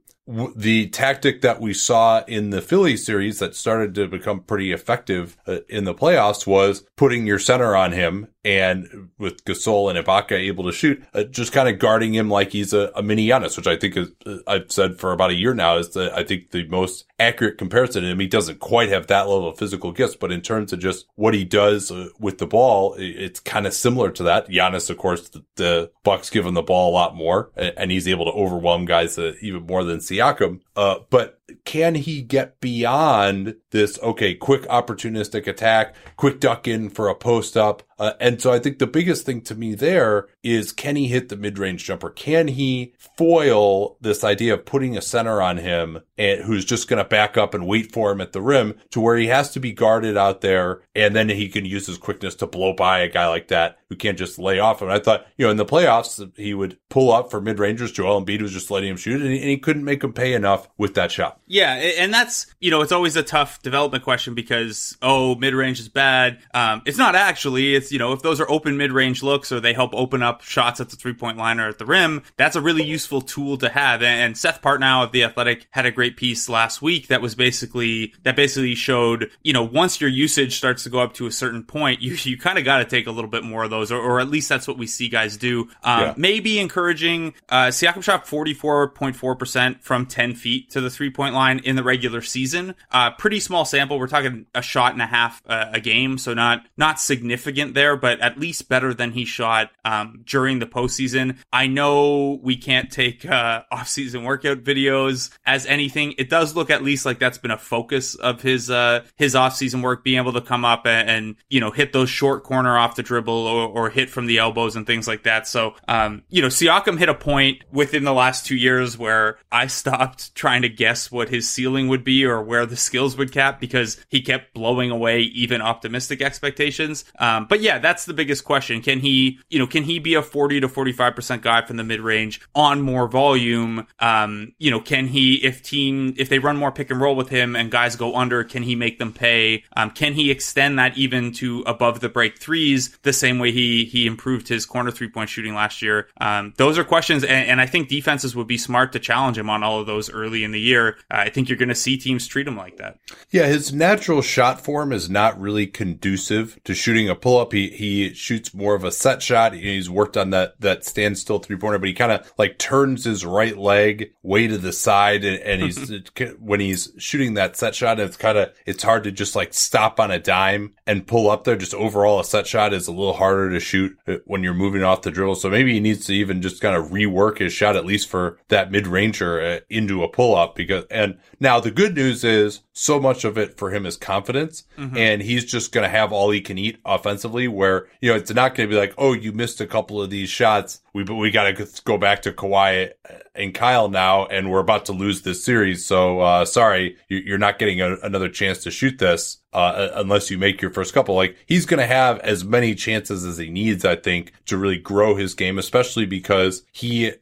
the 0.55 0.89
tactic 0.89 1.41
that 1.41 1.61
we 1.61 1.73
saw 1.73 2.23
in 2.27 2.51
the 2.51 2.61
Philly 2.61 2.97
series 2.99 3.39
that 3.39 3.57
started 3.57 3.95
to 3.95 4.07
become 4.07 4.41
pretty 4.41 4.73
effective 4.73 5.39
uh, 5.47 5.61
in 5.71 5.85
the 5.85 5.95
playoffs 5.95 6.47
was 6.47 6.85
putting 6.97 7.27
your 7.27 7.39
center 7.39 7.75
on 7.75 7.93
him 7.93 8.29
and 8.45 9.11
with 9.19 9.45
Gasol 9.45 9.91
and 9.91 10.05
Ibaka 10.05 10.33
able 10.33 10.65
to 10.65 10.73
shoot, 10.73 11.03
uh, 11.15 11.25
just 11.25 11.53
kind 11.53 11.69
of 11.69 11.79
guarding 11.79 12.15
him 12.15 12.31
like 12.31 12.53
he's 12.53 12.73
a, 12.73 12.91
a 12.95 13.03
mini 13.03 13.27
Giannis, 13.27 13.57
which 13.57 13.67
I 13.67 13.77
think 13.77 13.97
is, 13.97 14.09
uh, 14.25 14.39
I've 14.47 14.71
said 14.71 14.99
for 14.99 15.13
about 15.13 15.31
a 15.31 15.35
year 15.35 15.55
now 15.55 15.77
is 15.77 15.91
the, 15.91 16.15
I 16.17 16.25
think 16.25 16.51
the 16.53 16.67
most 16.69 17.05
accurate 17.19 17.59
comparison 17.59 18.03
to 18.03 18.09
him. 18.09 18.21
He 18.21 18.27
doesn't 18.27 18.61
quite 18.61 18.91
have 18.91 19.09
that 19.09 19.29
level 19.29 19.49
of 19.49 19.59
physical 19.59 19.93
gifts, 19.93 20.17
but 20.17 20.33
in 20.33 20.41
terms 20.41 20.73
of 20.73 20.79
just 20.79 21.07
what 21.17 21.35
he 21.35 21.45
does 21.45 21.91
uh, 21.91 22.09
with 22.19 22.39
the 22.39 22.47
ball, 22.47 22.95
it's 22.99 23.41
kind 23.41 23.67
of 23.67 23.75
similar 23.75 24.11
to 24.13 24.23
that. 24.23 24.49
Giannis, 24.49 24.89
of 24.89 24.99
course, 24.99 25.29
the, 25.29 25.45
the, 25.57 25.91
Bucks 26.05 26.31
give 26.31 26.47
him 26.47 26.55
the 26.55 26.63
ball 26.63 26.91
a 26.91 26.95
lot 26.95 27.15
more 27.15 27.51
and, 27.55 27.75
and 27.77 27.91
he's 27.91 28.09
able 28.09 28.25
to 28.25 28.31
overwhelm 28.31 28.87
guys 28.87 29.19
uh, 29.19 29.35
even 29.43 29.67
more 29.67 29.85
than 29.85 29.99
Siakam. 29.99 30.61
Uh, 30.75 31.01
but 31.11 31.38
can 31.65 31.95
he 31.95 32.23
get 32.23 32.61
beyond 32.61 33.57
this, 33.71 33.99
okay, 34.03 34.35
quick 34.35 34.63
opportunistic 34.63 35.47
attack, 35.47 35.95
quick 36.17 36.41
duck 36.41 36.69
in 36.69 36.91
for 36.91 37.09
a 37.09 37.15
post 37.15 37.57
up? 37.57 37.83
Uh, 37.99 38.13
and 38.21 38.41
so 38.41 38.53
I 38.53 38.59
think 38.59 38.79
the 38.79 38.87
biggest 38.87 39.25
thing 39.25 39.41
to 39.43 39.55
me 39.55 39.75
there 39.75 40.29
is 40.43 40.73
can 40.73 40.97
he 40.97 41.09
hit 41.09 41.29
the 41.29 41.37
mid 41.37 41.59
range 41.59 41.85
jumper? 41.85 42.11
Can 42.11 42.49
he 42.49 42.95
foil 43.17 43.97
this 44.01 44.23
idea 44.23 44.55
of 44.55 44.65
putting 44.65 44.97
a 44.97 45.03
center 45.03 45.43
on 45.43 45.59
him 45.59 46.01
and 46.17 46.43
who's 46.43 46.65
just 46.65 46.89
going 46.89 47.03
to 47.03 47.09
back 47.09 47.37
up 47.37 47.55
and 47.55 47.67
wait 47.67 47.93
for 47.93 48.13
him 48.13 48.21
at 48.21 48.33
the 48.33 48.41
rim 48.41 48.75
to 48.91 49.01
where 49.01 49.17
he 49.17 49.27
has 49.27 49.51
to 49.53 49.61
be 49.61 49.73
guarded 49.73 50.17
out 50.17 50.41
there 50.41 50.83
and 50.95 51.15
then 51.15 51.29
he 51.29 51.49
can 51.49 51.65
use 51.65 51.87
his 51.87 51.99
quickness 51.99 52.35
to 52.37 52.47
blow 52.47 52.73
by 52.73 53.01
a 53.01 53.09
guy 53.09 53.27
like 53.29 53.49
that 53.49 53.79
who 53.89 53.97
can't 53.97 54.19
just 54.19 54.39
lay 54.39 54.59
off 54.59 54.83
him. 54.83 54.89
I 54.89 54.99
thought, 54.99 55.27
you 55.37 55.47
know, 55.47 55.51
in 55.51 55.57
the 55.57 55.65
playoffs, 55.65 56.31
he 56.37 56.55
would 56.55 56.79
pull 56.89 57.13
up 57.13 57.31
for 57.31 57.41
mid 57.41 57.59
rangers. 57.59 57.91
Joel 57.91 58.25
Embiid 58.25 58.43
was 58.43 58.53
just 58.53 58.71
letting 58.71 58.91
him 58.91 58.97
shoot 58.97 59.21
and 59.21 59.33
he, 59.33 59.39
and 59.39 59.49
he 59.49 59.59
couldn't 59.59 59.85
make 59.85 60.05
him 60.05 60.13
pay 60.13 60.35
enough 60.35 60.69
with 60.77 60.95
that 60.95 61.11
shot. 61.11 61.41
Yeah. 61.47 61.73
And 61.75 62.13
that's, 62.13 62.55
you 62.61 62.71
know, 62.71 62.83
it's 62.83 62.93
always 62.93 63.17
a 63.17 63.23
tough 63.23 63.63
development 63.63 64.05
question 64.05 64.35
because, 64.35 64.97
oh, 65.03 65.35
mid 65.37 65.55
range 65.55 65.81
is 65.81 65.89
bad. 65.89 66.39
Um, 66.55 66.83
it's 66.85 66.99
not 66.99 67.15
actually, 67.15 67.75
it's, 67.75 67.91
you 67.91 67.99
know, 67.99 68.13
if 68.13 68.23
those 68.23 68.41
are 68.41 68.51
open 68.51 68.77
mid 68.77 68.93
range 68.93 69.23
looks 69.23 69.51
or 69.51 69.61
they 69.61 69.73
help 69.73 69.95
open 69.95 70.23
up 70.23 70.28
shots 70.41 70.81
at 70.81 70.91
the 70.91 70.97
three 70.97 71.15
point 71.15 71.39
line 71.39 71.61
or 71.61 71.69
at 71.69 71.79
the 71.79 71.87
rim, 71.87 72.23
that's 72.37 72.57
a 72.57 72.61
really 72.61 72.85
useful 72.85 73.21
tool 73.21 73.57
to 73.59 73.69
have. 73.69 74.03
And 74.03 74.37
Seth 74.37 74.63
Partnow 74.63 75.05
of 75.05 75.13
the 75.13 75.25
Athletic 75.25 75.67
had 75.71 75.87
a 75.87 75.91
great 75.91 76.17
piece 76.17 76.49
last 76.49 76.83
week 76.83 77.09
that 77.09 77.21
was 77.21 77.35
basically, 77.35 78.15
that 78.23 78.37
basically 78.37 78.75
showed, 78.75 79.31
you 79.43 79.53
know, 79.53 79.63
once 79.63 80.01
your 80.01 80.11
usage 80.11 80.57
starts 80.57 80.83
to 80.85 80.91
go 80.91 81.01
up 81.01 81.15
to 81.15 81.27
a 81.27 81.33
certain 81.33 81.63
point, 81.63 82.01
you, 82.01 82.17
you 82.23 82.39
kind 82.39 82.59
of 82.59 82.65
got 82.65 82.79
to 82.79 82.85
take 82.85 83.07
a 83.07 83.11
little 83.11 83.31
bit 83.31 83.45
more 83.45 83.65
of 83.65 83.71
those, 83.71 83.91
or, 83.91 84.01
or 84.01 84.21
at 84.21 84.29
least 84.29 84.49
that's 84.49 84.69
what 84.69 84.79
we 84.79 84.87
see 84.87 85.09
guys 85.09 85.37
do. 85.37 85.69
Um, 85.83 86.01
yeah. 86.01 86.15
maybe 86.17 86.59
encouraging, 86.59 87.35
uh, 87.49 87.67
Siakam 87.67 88.03
shot 88.03 88.27
44.4% 88.27 89.83
from 89.83 90.07
10 90.07 90.35
feet 90.35 90.71
to 90.71 90.81
the 90.81 90.91
three 90.91 91.11
point 91.11 91.35
line 91.35 91.61
in 91.61 91.77
the 91.77 91.83
regular 91.83 92.23
season. 92.23 92.75
Uh, 92.91 93.11
pretty 93.13 93.41
small 93.41 93.65
sample. 93.65 93.99
We're 93.99 94.09
talking 94.09 94.47
a 94.55 94.63
shot 94.63 94.93
and 94.93 95.03
a 95.03 95.07
half 95.07 95.43
uh, 95.47 95.71
a 95.73 95.81
game. 95.81 96.19
So 96.19 96.35
not, 96.35 96.67
not 96.77 97.01
significant 97.01 97.75
there, 97.75 97.97
but 97.97 98.21
at 98.21 98.39
least 98.39 98.69
better 98.69 98.95
than 98.95 99.13
he 99.13 99.25
shot, 99.25 99.71
um, 99.85 100.18
during 100.25 100.59
the 100.59 100.67
postseason. 100.67 101.39
I 101.53 101.67
know 101.67 102.39
we 102.43 102.57
can't 102.57 102.91
take, 102.91 103.25
uh, 103.25 103.63
off-season 103.71 104.25
workout 104.25 104.65
videos 104.65 105.31
as 105.47 105.67
anything. 105.67 106.15
It 106.19 106.31
does 106.31 106.55
look 106.55 106.71
at 106.71 106.83
least 106.83 107.07
like 107.07 107.19
that's 107.19 107.39
been 107.39 107.51
a 107.51 107.59
focus 107.59 108.15
of 108.15 108.43
his, 108.43 108.71
uh, 108.71 109.05
his 109.17 109.35
off-season 109.35 109.83
work, 109.83 110.05
being 110.05 110.19
able 110.19 110.33
to 110.33 110.41
come 110.41 110.65
up 110.65 110.87
and, 110.87 111.09
and 111.09 111.37
you 111.49 111.61
know, 111.61 111.71
hit 111.71 111.93
those 111.93 112.11
short 112.11 112.45
corner 112.45 112.77
off 112.77 112.97
the 112.97 113.03
dribble 113.03 113.33
or, 113.33 113.69
or 113.69 113.91
hit 113.91 114.11
from 114.11 114.27
the 114.27 114.39
elbows 114.39 114.77
and 114.77 114.87
things 114.87 115.07
like 115.07 115.25
that. 115.25 115.47
So, 115.47 115.75
um, 115.87 116.23
you 116.29 116.43
know, 116.43 116.49
Siakam 116.49 116.99
hit 116.99 117.09
a 117.09 117.15
point 117.15 117.65
within 117.73 118.05
the 118.05 118.13
last 118.13 118.47
two 118.47 118.57
years 118.57 118.99
where 118.99 119.39
I 119.53 119.67
stopped 119.67 120.35
trying 120.35 120.63
to 120.63 120.69
guess 120.69 121.11
what 121.11 121.29
his 121.29 121.49
ceiling 121.49 121.89
would 121.89 122.05
be 122.05 122.25
or 122.25 122.43
where 122.43 122.67
the 122.67 122.77
skills 122.77 123.17
would 123.17 123.33
cap 123.33 123.61
because 123.61 124.05
he 124.09 124.21
kept 124.23 124.55
blowing 124.55 124.91
away 124.91 125.21
even 125.21 125.61
optimistic 125.61 126.23
expectations. 126.23 127.05
Um, 127.19 127.47
but 127.49 127.61
yeah, 127.61 127.79
that's 127.79 128.05
the 128.05 128.15
biggest 128.15 128.45
question. 128.45 128.83
Can 128.83 129.01
he, 129.01 129.39
you 129.49 129.59
know, 129.59 129.67
can 129.67 129.83
he 129.83 129.99
be 129.99 130.08
a 130.15 130.23
40 130.23 130.61
to 130.61 130.69
45% 130.69 131.43
guy 131.43 131.63
from 131.63 131.77
the 131.77 131.85
mid 131.85 132.01
range 132.01 132.41
on 132.55 132.83
more 132.83 133.09
volume? 133.09 133.87
Um, 133.99 134.55
you 134.59 134.71
know, 134.71 134.81
can 134.81 135.09
he, 135.09 135.37
if 135.45 135.63
team, 135.63 136.15
if 136.17 136.29
they 136.29 136.39
run 136.39 136.57
more 136.57 136.73
pick 136.73 136.91
and 136.91 137.01
roll 137.01 137.17
with 137.17 137.29
him 137.29 137.57
and 137.57 137.71
guys 137.71 137.97
go 137.97 138.15
under, 138.17 138.45
can 138.45 138.63
he 138.63 138.75
make 138.75 138.99
them 138.99 139.13
pay? 139.13 139.65
Um, 139.77 139.91
can 139.91 140.15
he 140.15 140.31
extend 140.31 140.79
that 140.79 140.97
even 140.97 141.33
to 141.33 141.63
above 141.67 142.01
the 142.01 142.09
break 142.09 142.39
threes 142.39 142.97
the 143.03 143.13
same 143.13 143.39
way 143.39 143.53
he, 143.53 143.85
he 143.85 144.07
improved 144.07 144.49
his 144.49 144.67
corner 144.67 144.91
three 144.91 145.09
point 145.09 145.31
shooting 145.31 145.55
last 145.55 145.83
year? 145.83 146.09
Um, 146.21 146.55
those 146.57 146.79
are 146.79 146.85
questions. 146.85 147.25
And, 147.25 147.49
and, 147.49 147.59
I 147.59 147.67
think 147.67 147.89
defenses 147.89 148.37
would 148.37 148.47
be 148.47 148.57
smart 148.57 148.93
to 148.93 149.01
challenge 149.01 149.37
him 149.37 149.51
on 149.51 149.65
all 149.65 149.81
of 149.81 149.87
those 149.87 150.11
early 150.11 150.45
in 150.45 150.53
the 150.53 150.61
year. 150.61 150.97
Uh, 151.11 151.27
I 151.27 151.31
think 151.31 151.49
you're 151.49 151.59
going 151.59 151.69
to 151.69 151.75
see 151.75 151.97
teams 151.97 152.27
treat 152.27 152.47
him 152.47 152.57
like 152.57 152.77
that. 152.77 152.99
Yeah. 153.31 153.47
His 153.47 153.73
natural 153.73 154.23
shot 154.23 154.61
form 154.61 154.93
is 154.93 155.11
not 155.11 155.39
really 155.41 155.67
conducive 155.67 156.59
to 156.65 156.75
shooting 156.75 157.09
a 157.09 157.15
pull 157.15 157.39
up. 157.39 157.53
He, 157.53 157.69
he 157.71 158.15
shoots 158.15 158.55
more 158.55 158.75
of 158.75 158.85
a 158.85 158.93
set 158.93 159.23
shot. 159.23 159.55
He's 159.55 159.91
worked 159.99 160.17
on 160.17 160.31
that, 160.31 160.61
that 160.61 160.85
standstill 160.85 161.41
three 161.41 161.57
pointer, 161.57 161.81
but 161.81 161.89
he 161.89 161.95
kind 161.95 162.13
of 162.13 162.33
like 162.39 162.57
turns 162.57 163.05
his 163.05 163.27
right 163.27 163.59
leg 163.59 164.15
way 164.23 164.47
to 164.47 164.57
the 164.57 164.73
side. 164.73 165.25
And, 165.25 165.41
and 165.41 165.61
he's, 165.61 165.91
when 166.39 166.61
he's 166.61 166.93
shooting 166.99 167.35
that 167.35 167.57
set 167.57 167.75
shot, 167.75 167.99
it's 167.99 168.17
kind 168.17 168.39
of, 168.39 168.53
it's 168.65 168.85
hard 168.85 169.03
to 169.05 169.13
just 169.13 169.35
like 169.35 169.53
stop 169.53 169.99
on 169.99 170.13
a 170.13 170.21
dime 170.21 170.75
and 170.87 171.05
pull 171.05 171.29
up 171.29 171.43
there. 171.43 171.57
Just 171.57 171.75
overall, 171.75 172.21
a 172.21 172.25
set 172.25 172.47
shot 172.47 172.73
is 172.73 172.87
a 172.87 172.93
little 172.93 173.13
harder 173.13 173.51
to 173.51 173.59
shoot 173.59 173.99
when 174.25 174.45
you're 174.45 174.55
moving 174.55 174.85
off 174.85 175.03
the 175.03 175.11
dribble. 175.11 175.35
So 175.35 175.51
maybe 175.51 175.73
he 175.73 175.81
needs 175.81 176.07
to 176.07 176.15
even 176.15 176.43
just 176.43 176.63
kind 176.63 176.77
of 176.77 176.91
rework 176.91 177.39
his 177.39 177.53
shot, 177.53 177.75
at 177.75 177.85
least 177.85 178.09
for 178.09 178.39
that 178.49 178.71
mid 178.71 178.87
ranger 178.87 179.41
uh, 179.41 179.61
into 179.69 180.05
a 180.05 180.09
pull 180.09 180.37
up 180.37 180.55
because, 180.55 180.85
and 180.93 181.19
now 181.41 181.59
the 181.59 181.73
good 181.73 181.97
news 181.97 182.23
is 182.23 182.61
so 182.73 183.01
much 183.01 183.25
of 183.25 183.37
it 183.37 183.59
for 183.59 183.73
him 183.73 183.85
is 183.85 183.97
confidence 183.97 184.63
mm-hmm. 184.77 184.97
and 184.97 185.23
he's 185.23 185.45
just 185.45 185.73
going 185.73 185.83
to 185.83 185.91
have 185.91 186.13
all 186.13 186.31
he 186.31 186.41
can 186.41 186.57
eat 186.57 186.79
offensively 186.85 187.49
where, 187.49 187.89
you 188.01 188.09
know, 188.09 188.17
it's 188.17 188.33
not 188.33 188.55
going 188.55 188.69
to 188.69 188.73
be 188.73 188.79
like, 188.79 188.95
oh, 188.97 189.13
you 189.13 189.33
missed 189.33 189.61
a 189.61 189.67
couple 189.67 189.88
of 190.03 190.11
these 190.11 190.29
shots. 190.29 190.81
We, 190.93 191.05
we 191.05 191.31
got 191.31 191.57
to 191.57 191.83
go 191.85 191.99
back 191.99 192.23
to 192.23 192.33
Kawhi 192.33 192.93
and 193.35 193.55
Kyle 193.55 193.89
now 193.89 194.27
and 194.27 194.51
we're 194.51 194.59
about 194.59 194.87
to 194.87 194.93
lose 194.93 195.23
this 195.23 195.45
series. 195.45 195.87
So, 195.87 196.21
uh, 196.21 196.45
sorry, 196.45 196.97
you're 197.09 197.39
not 197.39 197.59
getting 197.59 197.81
a, 197.81 197.97
another 198.03 198.29
chance 198.29 198.59
to 198.65 198.71
shoot 198.71 198.99
this, 198.99 199.39
uh, 199.53 199.91
unless 199.95 200.31
you 200.31 200.39
make 200.39 200.61
your 200.61 200.71
first 200.71 200.93
couple. 200.93 201.15
Like 201.15 201.37
he's 201.47 201.67
going 201.67 201.81
to 201.81 201.87
have 201.87 202.19
as 202.21 202.45
many 202.45 202.75
chances 202.75 203.25
as 203.25 203.39
he 203.39 203.49
needs, 203.49 203.85
I 203.85 203.97
think, 203.97 204.33
to 204.47 204.59
really 204.59 204.79
grow 204.79 205.17
his 205.17 205.35
game, 205.35 205.59
especially 205.59 206.07
because 206.07 206.65
he, 206.73 207.13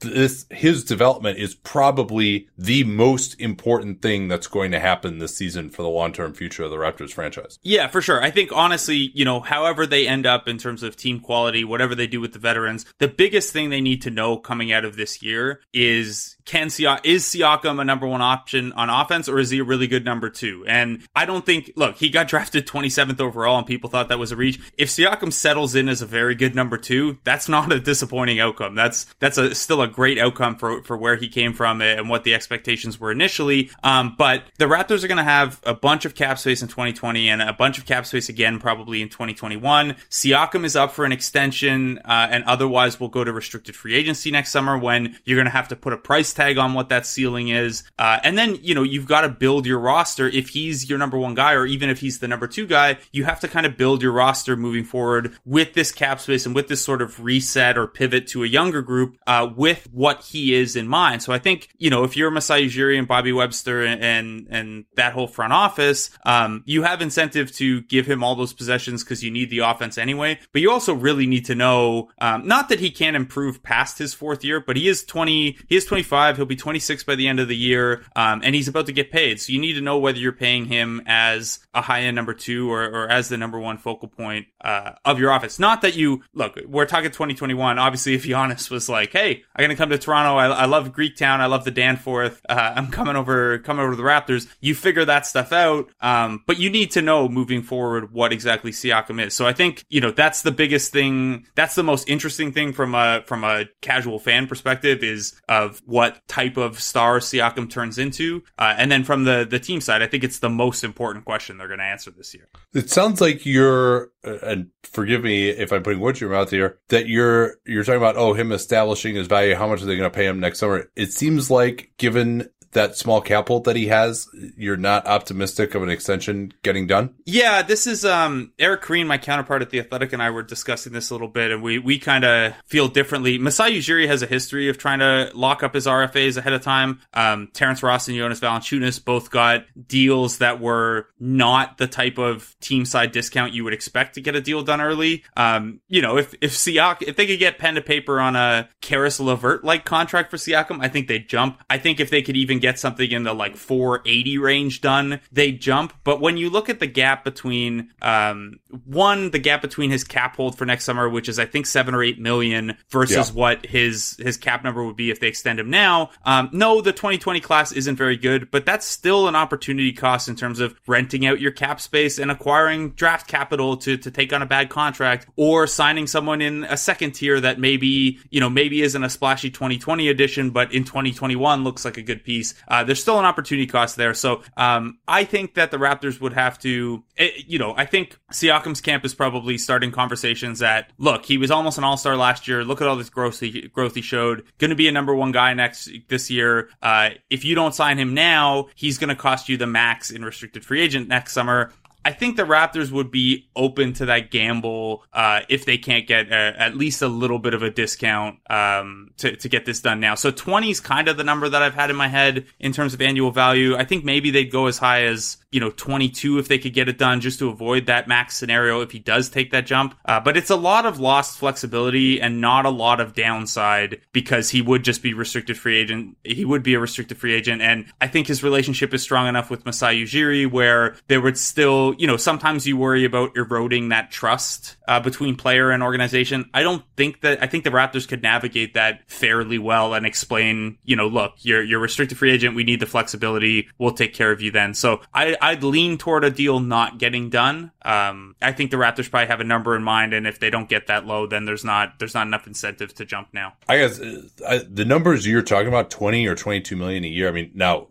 this 0.00 0.46
his 0.50 0.84
development 0.84 1.38
is 1.38 1.54
probably 1.54 2.48
the 2.58 2.84
most 2.84 3.40
important 3.40 4.02
thing 4.02 4.28
that's 4.28 4.46
going 4.46 4.72
to 4.72 4.80
happen 4.80 5.18
this 5.18 5.36
season 5.36 5.70
for 5.70 5.82
the 5.82 5.88
long 5.88 6.12
term 6.12 6.34
future 6.34 6.64
of 6.64 6.70
the 6.70 6.76
Raptors 6.76 7.12
franchise. 7.12 7.58
Yeah, 7.62 7.88
for 7.88 8.02
sure. 8.02 8.22
I 8.22 8.30
think 8.30 8.50
honestly, 8.52 9.10
you 9.14 9.24
know, 9.24 9.40
however 9.40 9.86
they 9.86 10.06
end 10.06 10.26
up 10.26 10.48
in 10.48 10.58
terms 10.58 10.82
of 10.82 10.96
team 10.96 11.20
quality, 11.20 11.64
whatever 11.64 11.94
they 11.94 12.06
do 12.06 12.20
with 12.20 12.32
the 12.32 12.38
veterans, 12.38 12.84
the 12.98 13.08
biggest 13.08 13.52
thing 13.52 13.70
they 13.70 13.80
need 13.80 14.02
to 14.02 14.10
know 14.10 14.36
coming 14.36 14.72
out 14.72 14.84
of 14.84 14.96
this 14.96 15.22
year 15.22 15.62
is 15.72 16.35
can 16.46 16.68
Siak- 16.68 17.00
is 17.04 17.24
Siakam 17.24 17.80
a 17.80 17.84
number 17.84 18.06
one 18.06 18.22
option 18.22 18.72
on 18.72 18.88
offense 18.88 19.28
or 19.28 19.38
is 19.38 19.50
he 19.50 19.58
a 19.58 19.64
really 19.64 19.86
good 19.86 20.04
number 20.04 20.30
two? 20.30 20.64
And 20.66 21.02
I 21.14 21.26
don't 21.26 21.44
think, 21.44 21.72
look, 21.76 21.96
he 21.96 22.08
got 22.08 22.28
drafted 22.36 22.66
27th 22.66 23.20
overall 23.20 23.58
and 23.58 23.66
people 23.66 23.90
thought 23.90 24.08
that 24.08 24.18
was 24.18 24.32
a 24.32 24.36
reach. 24.36 24.60
If 24.78 24.88
Siakam 24.88 25.32
settles 25.32 25.74
in 25.74 25.88
as 25.88 26.00
a 26.00 26.06
very 26.06 26.34
good 26.34 26.54
number 26.54 26.78
two, 26.78 27.18
that's 27.24 27.48
not 27.48 27.72
a 27.72 27.80
disappointing 27.80 28.40
outcome. 28.40 28.74
That's, 28.74 29.04
that's 29.18 29.36
a, 29.38 29.54
still 29.54 29.82
a 29.82 29.88
great 29.88 30.18
outcome 30.18 30.56
for, 30.56 30.82
for 30.84 30.96
where 30.96 31.16
he 31.16 31.28
came 31.28 31.52
from 31.52 31.82
and 31.82 32.08
what 32.08 32.24
the 32.24 32.34
expectations 32.34 33.00
were 33.00 33.10
initially. 33.10 33.70
Um, 33.82 34.14
but 34.16 34.44
the 34.58 34.66
Raptors 34.66 35.02
are 35.02 35.08
going 35.08 35.18
to 35.18 35.24
have 35.24 35.60
a 35.64 35.74
bunch 35.74 36.04
of 36.04 36.14
cap 36.14 36.38
space 36.38 36.62
in 36.62 36.68
2020 36.68 37.28
and 37.28 37.42
a 37.42 37.52
bunch 37.52 37.76
of 37.76 37.86
cap 37.86 38.06
space 38.06 38.28
again 38.28 38.60
probably 38.60 39.02
in 39.02 39.08
2021. 39.08 39.96
Siakam 40.10 40.64
is 40.64 40.76
up 40.76 40.92
for 40.92 41.04
an 41.04 41.12
extension, 41.12 41.98
uh, 42.04 42.28
and 42.30 42.44
otherwise 42.44 43.00
will 43.00 43.08
go 43.08 43.24
to 43.24 43.32
restricted 43.32 43.74
free 43.74 43.94
agency 43.94 44.30
next 44.30 44.52
summer 44.52 44.78
when 44.78 45.18
you're 45.24 45.36
going 45.36 45.46
to 45.46 45.50
have 45.50 45.68
to 45.68 45.76
put 45.76 45.92
a 45.92 45.96
price 45.96 46.35
tag 46.36 46.58
on 46.58 46.74
what 46.74 46.90
that 46.90 47.06
ceiling 47.06 47.48
is. 47.48 47.82
Uh, 47.98 48.18
and 48.22 48.36
then, 48.38 48.58
you 48.62 48.74
know, 48.74 48.82
you've 48.82 49.06
got 49.06 49.22
to 49.22 49.28
build 49.28 49.66
your 49.66 49.78
roster. 49.78 50.28
If 50.28 50.50
he's 50.50 50.88
your 50.88 50.98
number 50.98 51.18
one 51.18 51.34
guy, 51.34 51.52
or 51.54 51.66
even 51.66 51.90
if 51.90 51.98
he's 52.00 52.18
the 52.18 52.28
number 52.28 52.46
two 52.46 52.66
guy, 52.66 52.98
you 53.12 53.24
have 53.24 53.40
to 53.40 53.48
kind 53.48 53.66
of 53.66 53.76
build 53.76 54.02
your 54.02 54.12
roster 54.12 54.56
moving 54.56 54.84
forward 54.84 55.36
with 55.44 55.74
this 55.74 55.92
cap 55.92 56.20
space 56.20 56.46
and 56.46 56.54
with 56.54 56.68
this 56.68 56.84
sort 56.84 57.02
of 57.02 57.22
reset 57.22 57.78
or 57.78 57.86
pivot 57.86 58.26
to 58.28 58.44
a 58.44 58.46
younger 58.46 58.82
group, 58.82 59.16
uh, 59.26 59.48
with 59.56 59.88
what 59.92 60.22
he 60.22 60.54
is 60.54 60.76
in 60.76 60.86
mind. 60.86 61.22
So 61.22 61.32
I 61.32 61.38
think, 61.38 61.68
you 61.78 61.90
know, 61.90 62.04
if 62.04 62.16
you're 62.16 62.30
Masai 62.30 62.66
Ujiri 62.66 62.98
and 62.98 63.08
Bobby 63.08 63.32
Webster 63.32 63.84
and, 63.84 64.02
and, 64.02 64.46
and 64.50 64.84
that 64.96 65.12
whole 65.12 65.26
front 65.26 65.52
office, 65.52 66.10
um, 66.24 66.62
you 66.66 66.82
have 66.82 67.00
incentive 67.00 67.52
to 67.52 67.82
give 67.82 68.06
him 68.06 68.22
all 68.22 68.34
those 68.34 68.52
possessions 68.52 69.02
because 69.02 69.24
you 69.24 69.30
need 69.30 69.50
the 69.50 69.60
offense 69.60 69.98
anyway. 69.98 70.38
But 70.52 70.62
you 70.62 70.70
also 70.70 70.94
really 70.94 71.26
need 71.26 71.46
to 71.46 71.54
know, 71.54 72.10
um, 72.20 72.46
not 72.46 72.68
that 72.68 72.80
he 72.80 72.90
can't 72.90 73.16
improve 73.16 73.62
past 73.62 73.98
his 73.98 74.12
fourth 74.14 74.44
year, 74.44 74.60
but 74.60 74.76
he 74.76 74.88
is 74.88 75.04
20, 75.04 75.58
he 75.68 75.76
is 75.76 75.84
25 75.84 76.25
25. 76.26 76.36
He'll 76.36 76.46
be 76.46 76.56
26 76.56 77.04
by 77.04 77.14
the 77.14 77.28
end 77.28 77.40
of 77.40 77.48
the 77.48 77.56
year, 77.56 78.02
um, 78.14 78.40
and 78.42 78.54
he's 78.54 78.68
about 78.68 78.86
to 78.86 78.92
get 78.92 79.10
paid. 79.10 79.40
So 79.40 79.52
you 79.52 79.60
need 79.60 79.74
to 79.74 79.80
know 79.80 79.98
whether 79.98 80.18
you're 80.18 80.32
paying 80.32 80.66
him 80.66 81.02
as 81.06 81.60
a 81.74 81.80
high 81.80 82.02
end 82.02 82.16
number 82.16 82.34
two 82.34 82.70
or, 82.70 82.84
or 82.84 83.08
as 83.08 83.28
the 83.28 83.36
number 83.36 83.58
one 83.58 83.78
focal 83.78 84.08
point 84.08 84.46
uh, 84.60 84.92
of 85.04 85.18
your 85.18 85.30
offense. 85.30 85.58
Not 85.58 85.82
that 85.82 85.94
you 85.94 86.22
look. 86.34 86.58
We're 86.66 86.86
talking 86.86 87.10
2021. 87.10 87.78
Obviously, 87.78 88.14
if 88.14 88.24
Giannis 88.24 88.70
was 88.76 88.88
like, 88.88 89.12
"Hey, 89.12 89.44
I'm 89.54 89.62
gonna 89.62 89.76
come 89.76 89.90
to 89.90 89.98
Toronto. 89.98 90.36
I, 90.36 90.48
I 90.48 90.64
love 90.66 90.92
Greek 90.92 91.16
town. 91.16 91.40
I 91.40 91.46
love 91.46 91.64
the 91.64 91.70
Danforth. 91.70 92.40
Uh, 92.48 92.72
I'm 92.76 92.88
coming 92.88 93.16
over, 93.16 93.58
coming 93.58 93.82
over 93.82 93.92
to 93.92 93.96
the 93.96 94.02
Raptors." 94.02 94.48
You 94.60 94.74
figure 94.74 95.04
that 95.04 95.26
stuff 95.26 95.52
out, 95.52 95.90
um, 96.00 96.42
but 96.46 96.58
you 96.58 96.70
need 96.70 96.92
to 96.92 97.02
know 97.02 97.28
moving 97.28 97.62
forward 97.62 98.12
what 98.12 98.32
exactly 98.32 98.72
Siakam 98.72 99.24
is. 99.24 99.34
So 99.34 99.46
I 99.46 99.52
think 99.52 99.84
you 99.88 100.00
know 100.00 100.10
that's 100.10 100.42
the 100.42 100.52
biggest 100.52 100.92
thing. 100.92 101.46
That's 101.54 101.74
the 101.74 101.82
most 101.82 102.08
interesting 102.08 102.52
thing 102.52 102.72
from 102.72 102.94
a 102.94 103.22
from 103.26 103.44
a 103.44 103.66
casual 103.80 104.18
fan 104.18 104.46
perspective 104.46 105.04
is 105.04 105.40
of 105.48 105.80
what 105.84 106.15
type 106.28 106.56
of 106.56 106.80
star 106.80 107.18
Siakam 107.18 107.70
turns 107.70 107.98
into. 107.98 108.42
Uh, 108.58 108.74
and 108.76 108.90
then 108.90 109.04
from 109.04 109.24
the, 109.24 109.46
the 109.48 109.58
team 109.58 109.80
side, 109.80 110.02
I 110.02 110.06
think 110.06 110.24
it's 110.24 110.38
the 110.38 110.48
most 110.48 110.84
important 110.84 111.24
question 111.24 111.58
they're 111.58 111.68
going 111.68 111.80
to 111.80 111.84
answer 111.84 112.10
this 112.10 112.34
year. 112.34 112.48
It 112.72 112.90
sounds 112.90 113.20
like 113.20 113.46
you're, 113.46 114.10
uh, 114.26 114.38
and 114.42 114.70
forgive 114.82 115.22
me 115.22 115.48
if 115.48 115.72
I'm 115.72 115.82
putting 115.82 116.00
words 116.00 116.20
in 116.20 116.28
your 116.28 116.36
mouth 116.36 116.50
here, 116.50 116.78
that 116.88 117.08
you're, 117.08 117.56
you're 117.64 117.84
talking 117.84 117.98
about, 117.98 118.16
oh, 118.16 118.34
him 118.34 118.52
establishing 118.52 119.14
his 119.14 119.26
value. 119.26 119.54
How 119.54 119.68
much 119.68 119.82
are 119.82 119.86
they 119.86 119.96
going 119.96 120.10
to 120.10 120.14
pay 120.14 120.26
him 120.26 120.40
next 120.40 120.58
summer? 120.58 120.90
It 120.96 121.12
seems 121.12 121.50
like 121.50 121.92
given 121.98 122.48
that 122.76 122.96
small 122.96 123.20
cap 123.20 123.48
hold 123.48 123.64
that 123.64 123.76
he 123.76 123.88
has, 123.88 124.28
you're 124.56 124.76
not 124.76 125.06
optimistic 125.06 125.74
of 125.74 125.82
an 125.82 125.88
extension 125.88 126.52
getting 126.62 126.86
done? 126.86 127.14
Yeah, 127.24 127.62
this 127.62 127.86
is 127.86 128.04
um 128.04 128.52
Eric 128.58 128.82
Koreen, 128.82 129.06
my 129.06 129.18
counterpart 129.18 129.62
at 129.62 129.70
the 129.70 129.80
Athletic, 129.80 130.12
and 130.12 130.22
I 130.22 130.30
were 130.30 130.42
discussing 130.42 130.92
this 130.92 131.10
a 131.10 131.14
little 131.14 131.28
bit, 131.28 131.50
and 131.50 131.62
we 131.62 131.78
we 131.78 131.98
kind 131.98 132.24
of 132.24 132.54
feel 132.64 132.88
differently. 132.88 133.38
Masai 133.38 133.78
Ujiri 133.78 134.06
has 134.06 134.22
a 134.22 134.26
history 134.26 134.68
of 134.68 134.78
trying 134.78 135.00
to 135.00 135.30
lock 135.34 135.62
up 135.62 135.74
his 135.74 135.86
RFAs 135.86 136.36
ahead 136.36 136.52
of 136.52 136.62
time. 136.62 137.00
Um, 137.12 137.48
Terrence 137.52 137.82
Ross 137.82 138.08
and 138.08 138.16
Jonas 138.16 138.40
Valanciunas 138.40 139.04
both 139.04 139.30
got 139.30 139.64
deals 139.86 140.38
that 140.38 140.60
were 140.60 141.08
not 141.18 141.78
the 141.78 141.86
type 141.86 142.18
of 142.18 142.54
team 142.60 142.84
side 142.84 143.12
discount 143.12 143.52
you 143.52 143.64
would 143.64 143.72
expect 143.72 144.14
to 144.14 144.20
get 144.20 144.36
a 144.36 144.40
deal 144.40 144.62
done 144.62 144.80
early. 144.80 145.24
Um, 145.36 145.80
you 145.88 146.02
know, 146.02 146.18
if 146.18 146.34
if 146.40 146.52
Siak 146.52 147.02
if 147.02 147.16
they 147.16 147.26
could 147.26 147.38
get 147.38 147.58
pen 147.58 147.74
to 147.74 147.82
paper 147.82 148.20
on 148.20 148.36
a 148.36 148.68
Caris 148.80 149.18
LeVert 149.18 149.64
like 149.64 149.84
contract 149.84 150.30
for 150.30 150.36
Siakam, 150.36 150.78
I 150.80 150.88
think 150.88 151.08
they'd 151.08 151.28
jump. 151.28 151.62
I 151.70 151.78
think 151.78 152.00
if 152.00 152.10
they 152.10 152.22
could 152.22 152.36
even 152.36 152.58
get 152.58 152.65
get 152.66 152.80
something 152.80 153.08
in 153.08 153.22
the 153.22 153.32
like 153.32 153.56
480 153.56 154.38
range 154.38 154.80
done, 154.80 155.20
they 155.30 155.52
jump. 155.52 155.92
But 156.02 156.20
when 156.20 156.36
you 156.36 156.50
look 156.50 156.68
at 156.68 156.80
the 156.80 156.88
gap 156.88 157.22
between, 157.22 157.90
um, 158.02 158.58
one, 158.84 159.30
the 159.30 159.38
gap 159.38 159.62
between 159.62 159.90
his 159.90 160.02
cap 160.02 160.34
hold 160.34 160.58
for 160.58 160.66
next 160.66 160.84
summer, 160.84 161.08
which 161.08 161.28
is 161.28 161.38
I 161.38 161.46
think 161.46 161.66
seven 161.66 161.94
or 161.94 162.02
eight 162.02 162.18
million 162.18 162.76
versus 162.90 163.28
yeah. 163.28 163.34
what 163.34 163.64
his, 163.64 164.16
his 164.18 164.36
cap 164.36 164.64
number 164.64 164.84
would 164.84 164.96
be 164.96 165.10
if 165.10 165.20
they 165.20 165.28
extend 165.28 165.60
him 165.60 165.70
now. 165.70 166.10
Um, 166.24 166.50
no, 166.52 166.80
the 166.80 166.92
2020 166.92 167.38
class 167.38 167.70
isn't 167.70 167.94
very 167.94 168.16
good, 168.16 168.50
but 168.50 168.66
that's 168.66 168.84
still 168.84 169.28
an 169.28 169.36
opportunity 169.36 169.92
cost 169.92 170.28
in 170.28 170.34
terms 170.34 170.58
of 170.58 170.74
renting 170.88 171.24
out 171.24 171.40
your 171.40 171.52
cap 171.52 171.80
space 171.80 172.18
and 172.18 172.32
acquiring 172.32 172.90
draft 172.90 173.28
capital 173.28 173.76
to, 173.76 173.96
to 173.96 174.10
take 174.10 174.32
on 174.32 174.42
a 174.42 174.46
bad 174.46 174.70
contract 174.70 175.28
or 175.36 175.68
signing 175.68 176.08
someone 176.08 176.42
in 176.42 176.64
a 176.64 176.76
second 176.76 177.12
tier 177.12 177.40
that 177.40 177.60
maybe, 177.60 178.18
you 178.30 178.40
know, 178.40 178.50
maybe 178.50 178.82
isn't 178.82 179.04
a 179.04 179.08
splashy 179.08 179.50
2020 179.50 180.08
edition, 180.08 180.50
but 180.50 180.72
in 180.72 180.82
2021 180.82 181.62
looks 181.62 181.84
like 181.84 181.96
a 181.96 182.02
good 182.02 182.24
piece. 182.24 182.55
Uh, 182.68 182.84
there's 182.84 183.00
still 183.00 183.18
an 183.18 183.24
opportunity 183.24 183.66
cost 183.66 183.96
there. 183.96 184.14
So 184.14 184.42
um, 184.56 184.98
I 185.06 185.24
think 185.24 185.54
that 185.54 185.70
the 185.70 185.76
Raptors 185.76 186.20
would 186.20 186.32
have 186.32 186.58
to, 186.60 187.04
it, 187.16 187.34
eh, 187.36 187.42
you 187.46 187.58
know, 187.58 187.74
I 187.76 187.86
think 187.86 188.18
Siakam's 188.32 188.80
camp 188.80 189.04
is 189.04 189.14
probably 189.14 189.58
starting 189.58 189.92
conversations 189.92 190.58
that, 190.60 190.90
look, 190.98 191.24
he 191.24 191.38
was 191.38 191.50
almost 191.50 191.78
an 191.78 191.84
all 191.84 191.96
star 191.96 192.16
last 192.16 192.48
year. 192.48 192.64
Look 192.64 192.80
at 192.80 192.88
all 192.88 192.96
this 192.96 193.10
growth 193.10 193.40
he, 193.40 193.68
growth 193.68 193.94
he 193.94 194.02
showed. 194.02 194.44
Going 194.58 194.70
to 194.70 194.76
be 194.76 194.88
a 194.88 194.92
number 194.92 195.14
one 195.14 195.32
guy 195.32 195.54
next 195.54 195.90
this 196.08 196.30
year. 196.30 196.68
Uh, 196.82 197.10
if 197.30 197.44
you 197.44 197.54
don't 197.54 197.74
sign 197.74 197.98
him 197.98 198.14
now, 198.14 198.68
he's 198.74 198.98
going 198.98 199.08
to 199.08 199.16
cost 199.16 199.48
you 199.48 199.56
the 199.56 199.66
max 199.66 200.10
in 200.10 200.24
restricted 200.24 200.64
free 200.64 200.80
agent 200.82 201.08
next 201.08 201.32
summer. 201.32 201.72
I 202.06 202.12
think 202.12 202.36
the 202.36 202.44
Raptors 202.44 202.92
would 202.92 203.10
be 203.10 203.48
open 203.56 203.92
to 203.94 204.06
that 204.06 204.30
gamble 204.30 205.02
uh, 205.12 205.40
if 205.48 205.64
they 205.64 205.76
can't 205.76 206.06
get 206.06 206.28
a, 206.28 206.54
at 206.56 206.76
least 206.76 207.02
a 207.02 207.08
little 207.08 207.40
bit 207.40 207.52
of 207.52 207.64
a 207.64 207.70
discount 207.70 208.38
um, 208.48 209.10
to, 209.16 209.34
to 209.34 209.48
get 209.48 209.66
this 209.66 209.80
done 209.80 209.98
now. 209.98 210.14
So 210.14 210.30
20 210.30 210.70
is 210.70 210.78
kind 210.78 211.08
of 211.08 211.16
the 211.16 211.24
number 211.24 211.48
that 211.48 211.62
I've 211.62 211.74
had 211.74 211.90
in 211.90 211.96
my 211.96 212.06
head 212.06 212.46
in 212.60 212.70
terms 212.70 212.94
of 212.94 213.02
annual 213.02 213.32
value. 213.32 213.74
I 213.74 213.82
think 213.82 214.04
maybe 214.04 214.30
they'd 214.30 214.52
go 214.52 214.66
as 214.66 214.78
high 214.78 215.02
as 215.02 215.38
you 215.56 215.60
know 215.60 215.70
22 215.70 216.38
if 216.38 216.48
they 216.48 216.58
could 216.58 216.74
get 216.74 216.88
it 216.88 216.98
done 216.98 217.20
just 217.20 217.38
to 217.38 217.48
avoid 217.48 217.86
that 217.86 218.06
max 218.06 218.36
scenario 218.36 218.82
if 218.82 218.90
he 218.90 218.98
does 218.98 219.28
take 219.28 219.50
that 219.50 219.66
jump. 219.66 219.96
Uh, 220.04 220.20
but 220.20 220.36
it's 220.36 220.50
a 220.50 220.56
lot 220.56 220.86
of 220.86 221.00
lost 221.00 221.38
flexibility 221.38 222.20
and 222.20 222.40
not 222.40 222.66
a 222.66 222.70
lot 222.70 223.00
of 223.00 223.14
downside 223.14 224.00
because 224.12 224.50
he 224.50 224.62
would 224.62 224.84
just 224.84 225.02
be 225.02 225.14
restricted 225.14 225.58
free 225.58 225.78
agent. 225.78 226.16
He 226.22 226.44
would 226.44 226.62
be 226.62 226.74
a 226.74 226.78
restricted 226.78 227.18
free 227.18 227.34
agent, 227.34 227.62
and 227.62 227.86
I 228.00 228.06
think 228.06 228.26
his 228.26 228.42
relationship 228.42 228.94
is 228.94 229.02
strong 229.02 229.26
enough 229.28 229.50
with 229.50 229.64
Masai 229.64 230.04
Ujiri 230.04 230.50
where 230.50 230.94
there 231.08 231.20
would 231.20 231.38
still 231.38 231.86
you 231.98 232.06
know, 232.06 232.16
sometimes 232.16 232.66
you 232.66 232.76
worry 232.76 233.04
about 233.04 233.36
eroding 233.36 233.88
that 233.90 234.10
trust 234.10 234.76
uh, 234.88 235.00
between 235.00 235.36
player 235.36 235.70
and 235.70 235.82
organization. 235.82 236.48
I 236.54 236.62
don't 236.62 236.82
think 236.96 237.20
that, 237.22 237.42
I 237.42 237.46
think 237.46 237.64
the 237.64 237.70
Raptors 237.70 238.06
could 238.06 238.22
navigate 238.22 238.74
that 238.74 239.00
fairly 239.10 239.58
well 239.58 239.94
and 239.94 240.06
explain, 240.06 240.78
you 240.84 240.96
know, 240.96 241.08
look, 241.08 241.34
you're, 241.38 241.62
you're 241.62 241.80
restricted 241.80 242.18
free 242.18 242.32
agent. 242.32 242.54
We 242.54 242.64
need 242.64 242.80
the 242.80 242.86
flexibility. 242.86 243.68
We'll 243.78 243.92
take 243.92 244.14
care 244.14 244.32
of 244.32 244.40
you 244.40 244.50
then. 244.50 244.74
So 244.74 245.00
I, 245.12 245.36
I'd 245.46 245.62
lean 245.62 245.96
toward 245.96 246.24
a 246.24 246.30
deal 246.30 246.58
not 246.58 246.98
getting 246.98 247.30
done. 247.30 247.70
Um, 247.86 248.34
I 248.42 248.50
think 248.50 248.72
the 248.72 248.76
Raptors 248.76 249.08
probably 249.08 249.28
have 249.28 249.40
a 249.40 249.44
number 249.44 249.76
in 249.76 249.82
mind. 249.82 250.12
And 250.12 250.26
if 250.26 250.40
they 250.40 250.50
don't 250.50 250.68
get 250.68 250.88
that 250.88 251.06
low, 251.06 251.26
then 251.26 251.44
there's 251.44 251.64
not, 251.64 252.00
there's 252.00 252.14
not 252.14 252.26
enough 252.26 252.46
incentive 252.46 252.92
to 252.94 253.04
jump 253.04 253.28
now. 253.32 253.54
I 253.68 253.78
guess 253.78 254.00
uh, 254.00 254.22
I, 254.46 254.58
the 254.58 254.84
numbers 254.84 255.26
you're 255.26 255.42
talking 255.42 255.68
about, 255.68 255.88
20 255.88 256.26
or 256.26 256.34
22 256.34 256.74
million 256.74 257.04
a 257.04 257.08
year. 257.08 257.28
I 257.28 257.30
mean, 257.30 257.52
now 257.54 257.86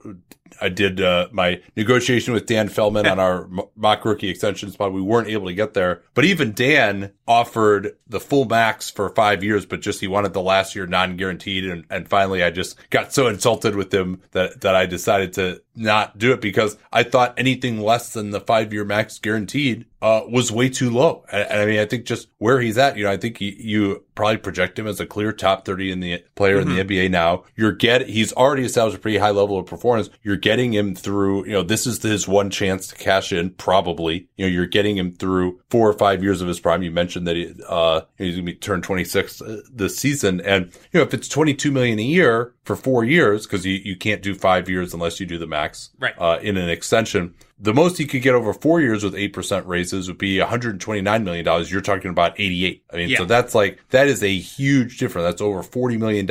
I 0.61 0.69
did 0.69 1.01
uh, 1.01 1.27
my 1.31 1.61
negotiation 1.75 2.33
with 2.33 2.45
Dan 2.45 2.69
Feldman 2.69 3.07
on 3.07 3.19
our 3.19 3.49
mock 3.75 4.05
rookie 4.05 4.29
extension 4.29 4.71
spot. 4.71 4.93
We 4.93 5.01
weren't 5.01 5.27
able 5.27 5.47
to 5.47 5.53
get 5.53 5.73
there, 5.73 6.03
but 6.13 6.25
even 6.25 6.53
Dan 6.53 7.11
offered 7.27 7.95
the 8.07 8.19
full 8.19 8.45
max 8.45 8.89
for 8.89 9.09
five 9.09 9.43
years, 9.43 9.65
but 9.65 9.81
just 9.81 10.01
he 10.01 10.07
wanted 10.07 10.33
the 10.33 10.41
last 10.41 10.75
year 10.75 10.85
non 10.85 11.17
guaranteed. 11.17 11.65
And, 11.65 11.85
and 11.89 12.07
finally, 12.07 12.43
I 12.43 12.51
just 12.51 12.77
got 12.89 13.13
so 13.13 13.27
insulted 13.27 13.75
with 13.75 13.93
him 13.93 14.21
that 14.31 14.61
that 14.61 14.75
I 14.75 14.85
decided 14.85 15.33
to 15.33 15.61
not 15.75 16.17
do 16.17 16.31
it 16.31 16.41
because 16.41 16.77
I 16.91 17.03
thought 17.03 17.37
anything 17.37 17.79
less 17.79 18.13
than 18.13 18.31
the 18.31 18.41
five 18.41 18.73
year 18.73 18.85
max 18.85 19.19
guaranteed 19.19 19.84
uh, 20.05 20.21
was 20.27 20.51
way 20.51 20.69
too 20.69 20.91
low. 20.91 21.25
And, 21.31 21.49
and, 21.49 21.61
I 21.61 21.65
mean, 21.65 21.79
I 21.79 21.85
think 21.85 22.05
just 22.05 22.27
where 22.37 22.59
he's 22.59 22.77
at, 22.77 22.95
you 22.95 23.05
know, 23.05 23.11
I 23.11 23.17
think 23.17 23.37
he, 23.37 23.55
you 23.59 24.03
probably 24.13 24.37
project 24.37 24.77
him 24.77 24.85
as 24.85 24.99
a 24.99 25.05
clear 25.05 25.33
top 25.33 25.65
30 25.65 25.91
in 25.91 25.99
the 25.99 26.23
player 26.35 26.59
mm-hmm. 26.59 26.77
in 26.77 26.87
the 26.87 26.95
NBA 26.95 27.05
mm-hmm. 27.05 27.11
now. 27.11 27.43
You're 27.55 27.71
get, 27.71 28.07
he's 28.07 28.31
already 28.33 28.65
established 28.65 28.97
a 28.97 28.99
pretty 28.99 29.17
high 29.17 29.31
level 29.31 29.57
of 29.57 29.65
performance. 29.65 30.11
You're 30.21 30.35
getting 30.35 30.73
him 30.73 30.93
through, 30.93 31.45
you 31.45 31.53
know, 31.53 31.63
this 31.63 31.87
is 31.87 32.03
his 32.03 32.27
one 32.27 32.51
chance 32.51 32.87
to 32.89 32.95
cash 32.95 33.31
in, 33.31 33.49
probably. 33.51 34.27
You 34.35 34.45
know, 34.45 34.51
you're 34.51 34.67
getting 34.67 34.95
him 34.95 35.11
through 35.11 35.59
four 35.71 35.89
or 35.89 35.93
five 35.93 36.21
years 36.21 36.39
of 36.39 36.47
his 36.47 36.59
prime. 36.59 36.83
You 36.83 36.91
mentioned 36.91 37.27
that 37.27 37.35
he, 37.35 37.53
uh, 37.67 38.01
he's 38.17 38.35
going 38.35 38.45
to 38.45 38.51
be 38.51 38.57
turned 38.57 38.83
26 38.83 39.41
uh, 39.41 39.61
this 39.73 39.97
season. 39.97 40.39
And, 40.41 40.67
you 40.91 40.99
know, 40.99 41.01
if 41.01 41.15
it's 41.15 41.27
22 41.27 41.71
million 41.71 41.97
a 41.97 42.03
year 42.03 42.53
for 42.63 42.75
four 42.75 43.03
years, 43.03 43.47
cause 43.47 43.65
you, 43.65 43.73
you 43.83 43.95
can't 43.95 44.21
do 44.21 44.35
five 44.35 44.69
years 44.69 44.93
unless 44.93 45.19
you 45.19 45.25
do 45.25 45.39
the 45.39 45.47
max, 45.47 45.89
right. 45.99 46.13
uh, 46.19 46.37
in 46.43 46.57
an 46.57 46.69
extension 46.69 47.33
the 47.57 47.73
most 47.73 47.97
he 47.97 48.05
could 48.05 48.21
get 48.21 48.35
over 48.35 48.53
four 48.53 48.81
years 48.81 49.03
with 49.03 49.13
8% 49.13 49.65
raises 49.65 50.07
would 50.07 50.17
be 50.17 50.37
$129 50.37 51.23
million. 51.23 51.65
You're 51.67 51.81
talking 51.81 52.11
about 52.11 52.37
88. 52.37 52.83
I 52.91 52.95
mean, 52.97 53.09
yeah. 53.09 53.17
so 53.17 53.25
that's 53.25 53.55
like, 53.55 53.79
that 53.91 54.07
is 54.07 54.21
a 54.21 54.37
huge 54.37 54.97
difference. 54.97 55.25
That's 55.25 55.41
over 55.41 55.63
$40 55.63 55.97
million 55.97 56.25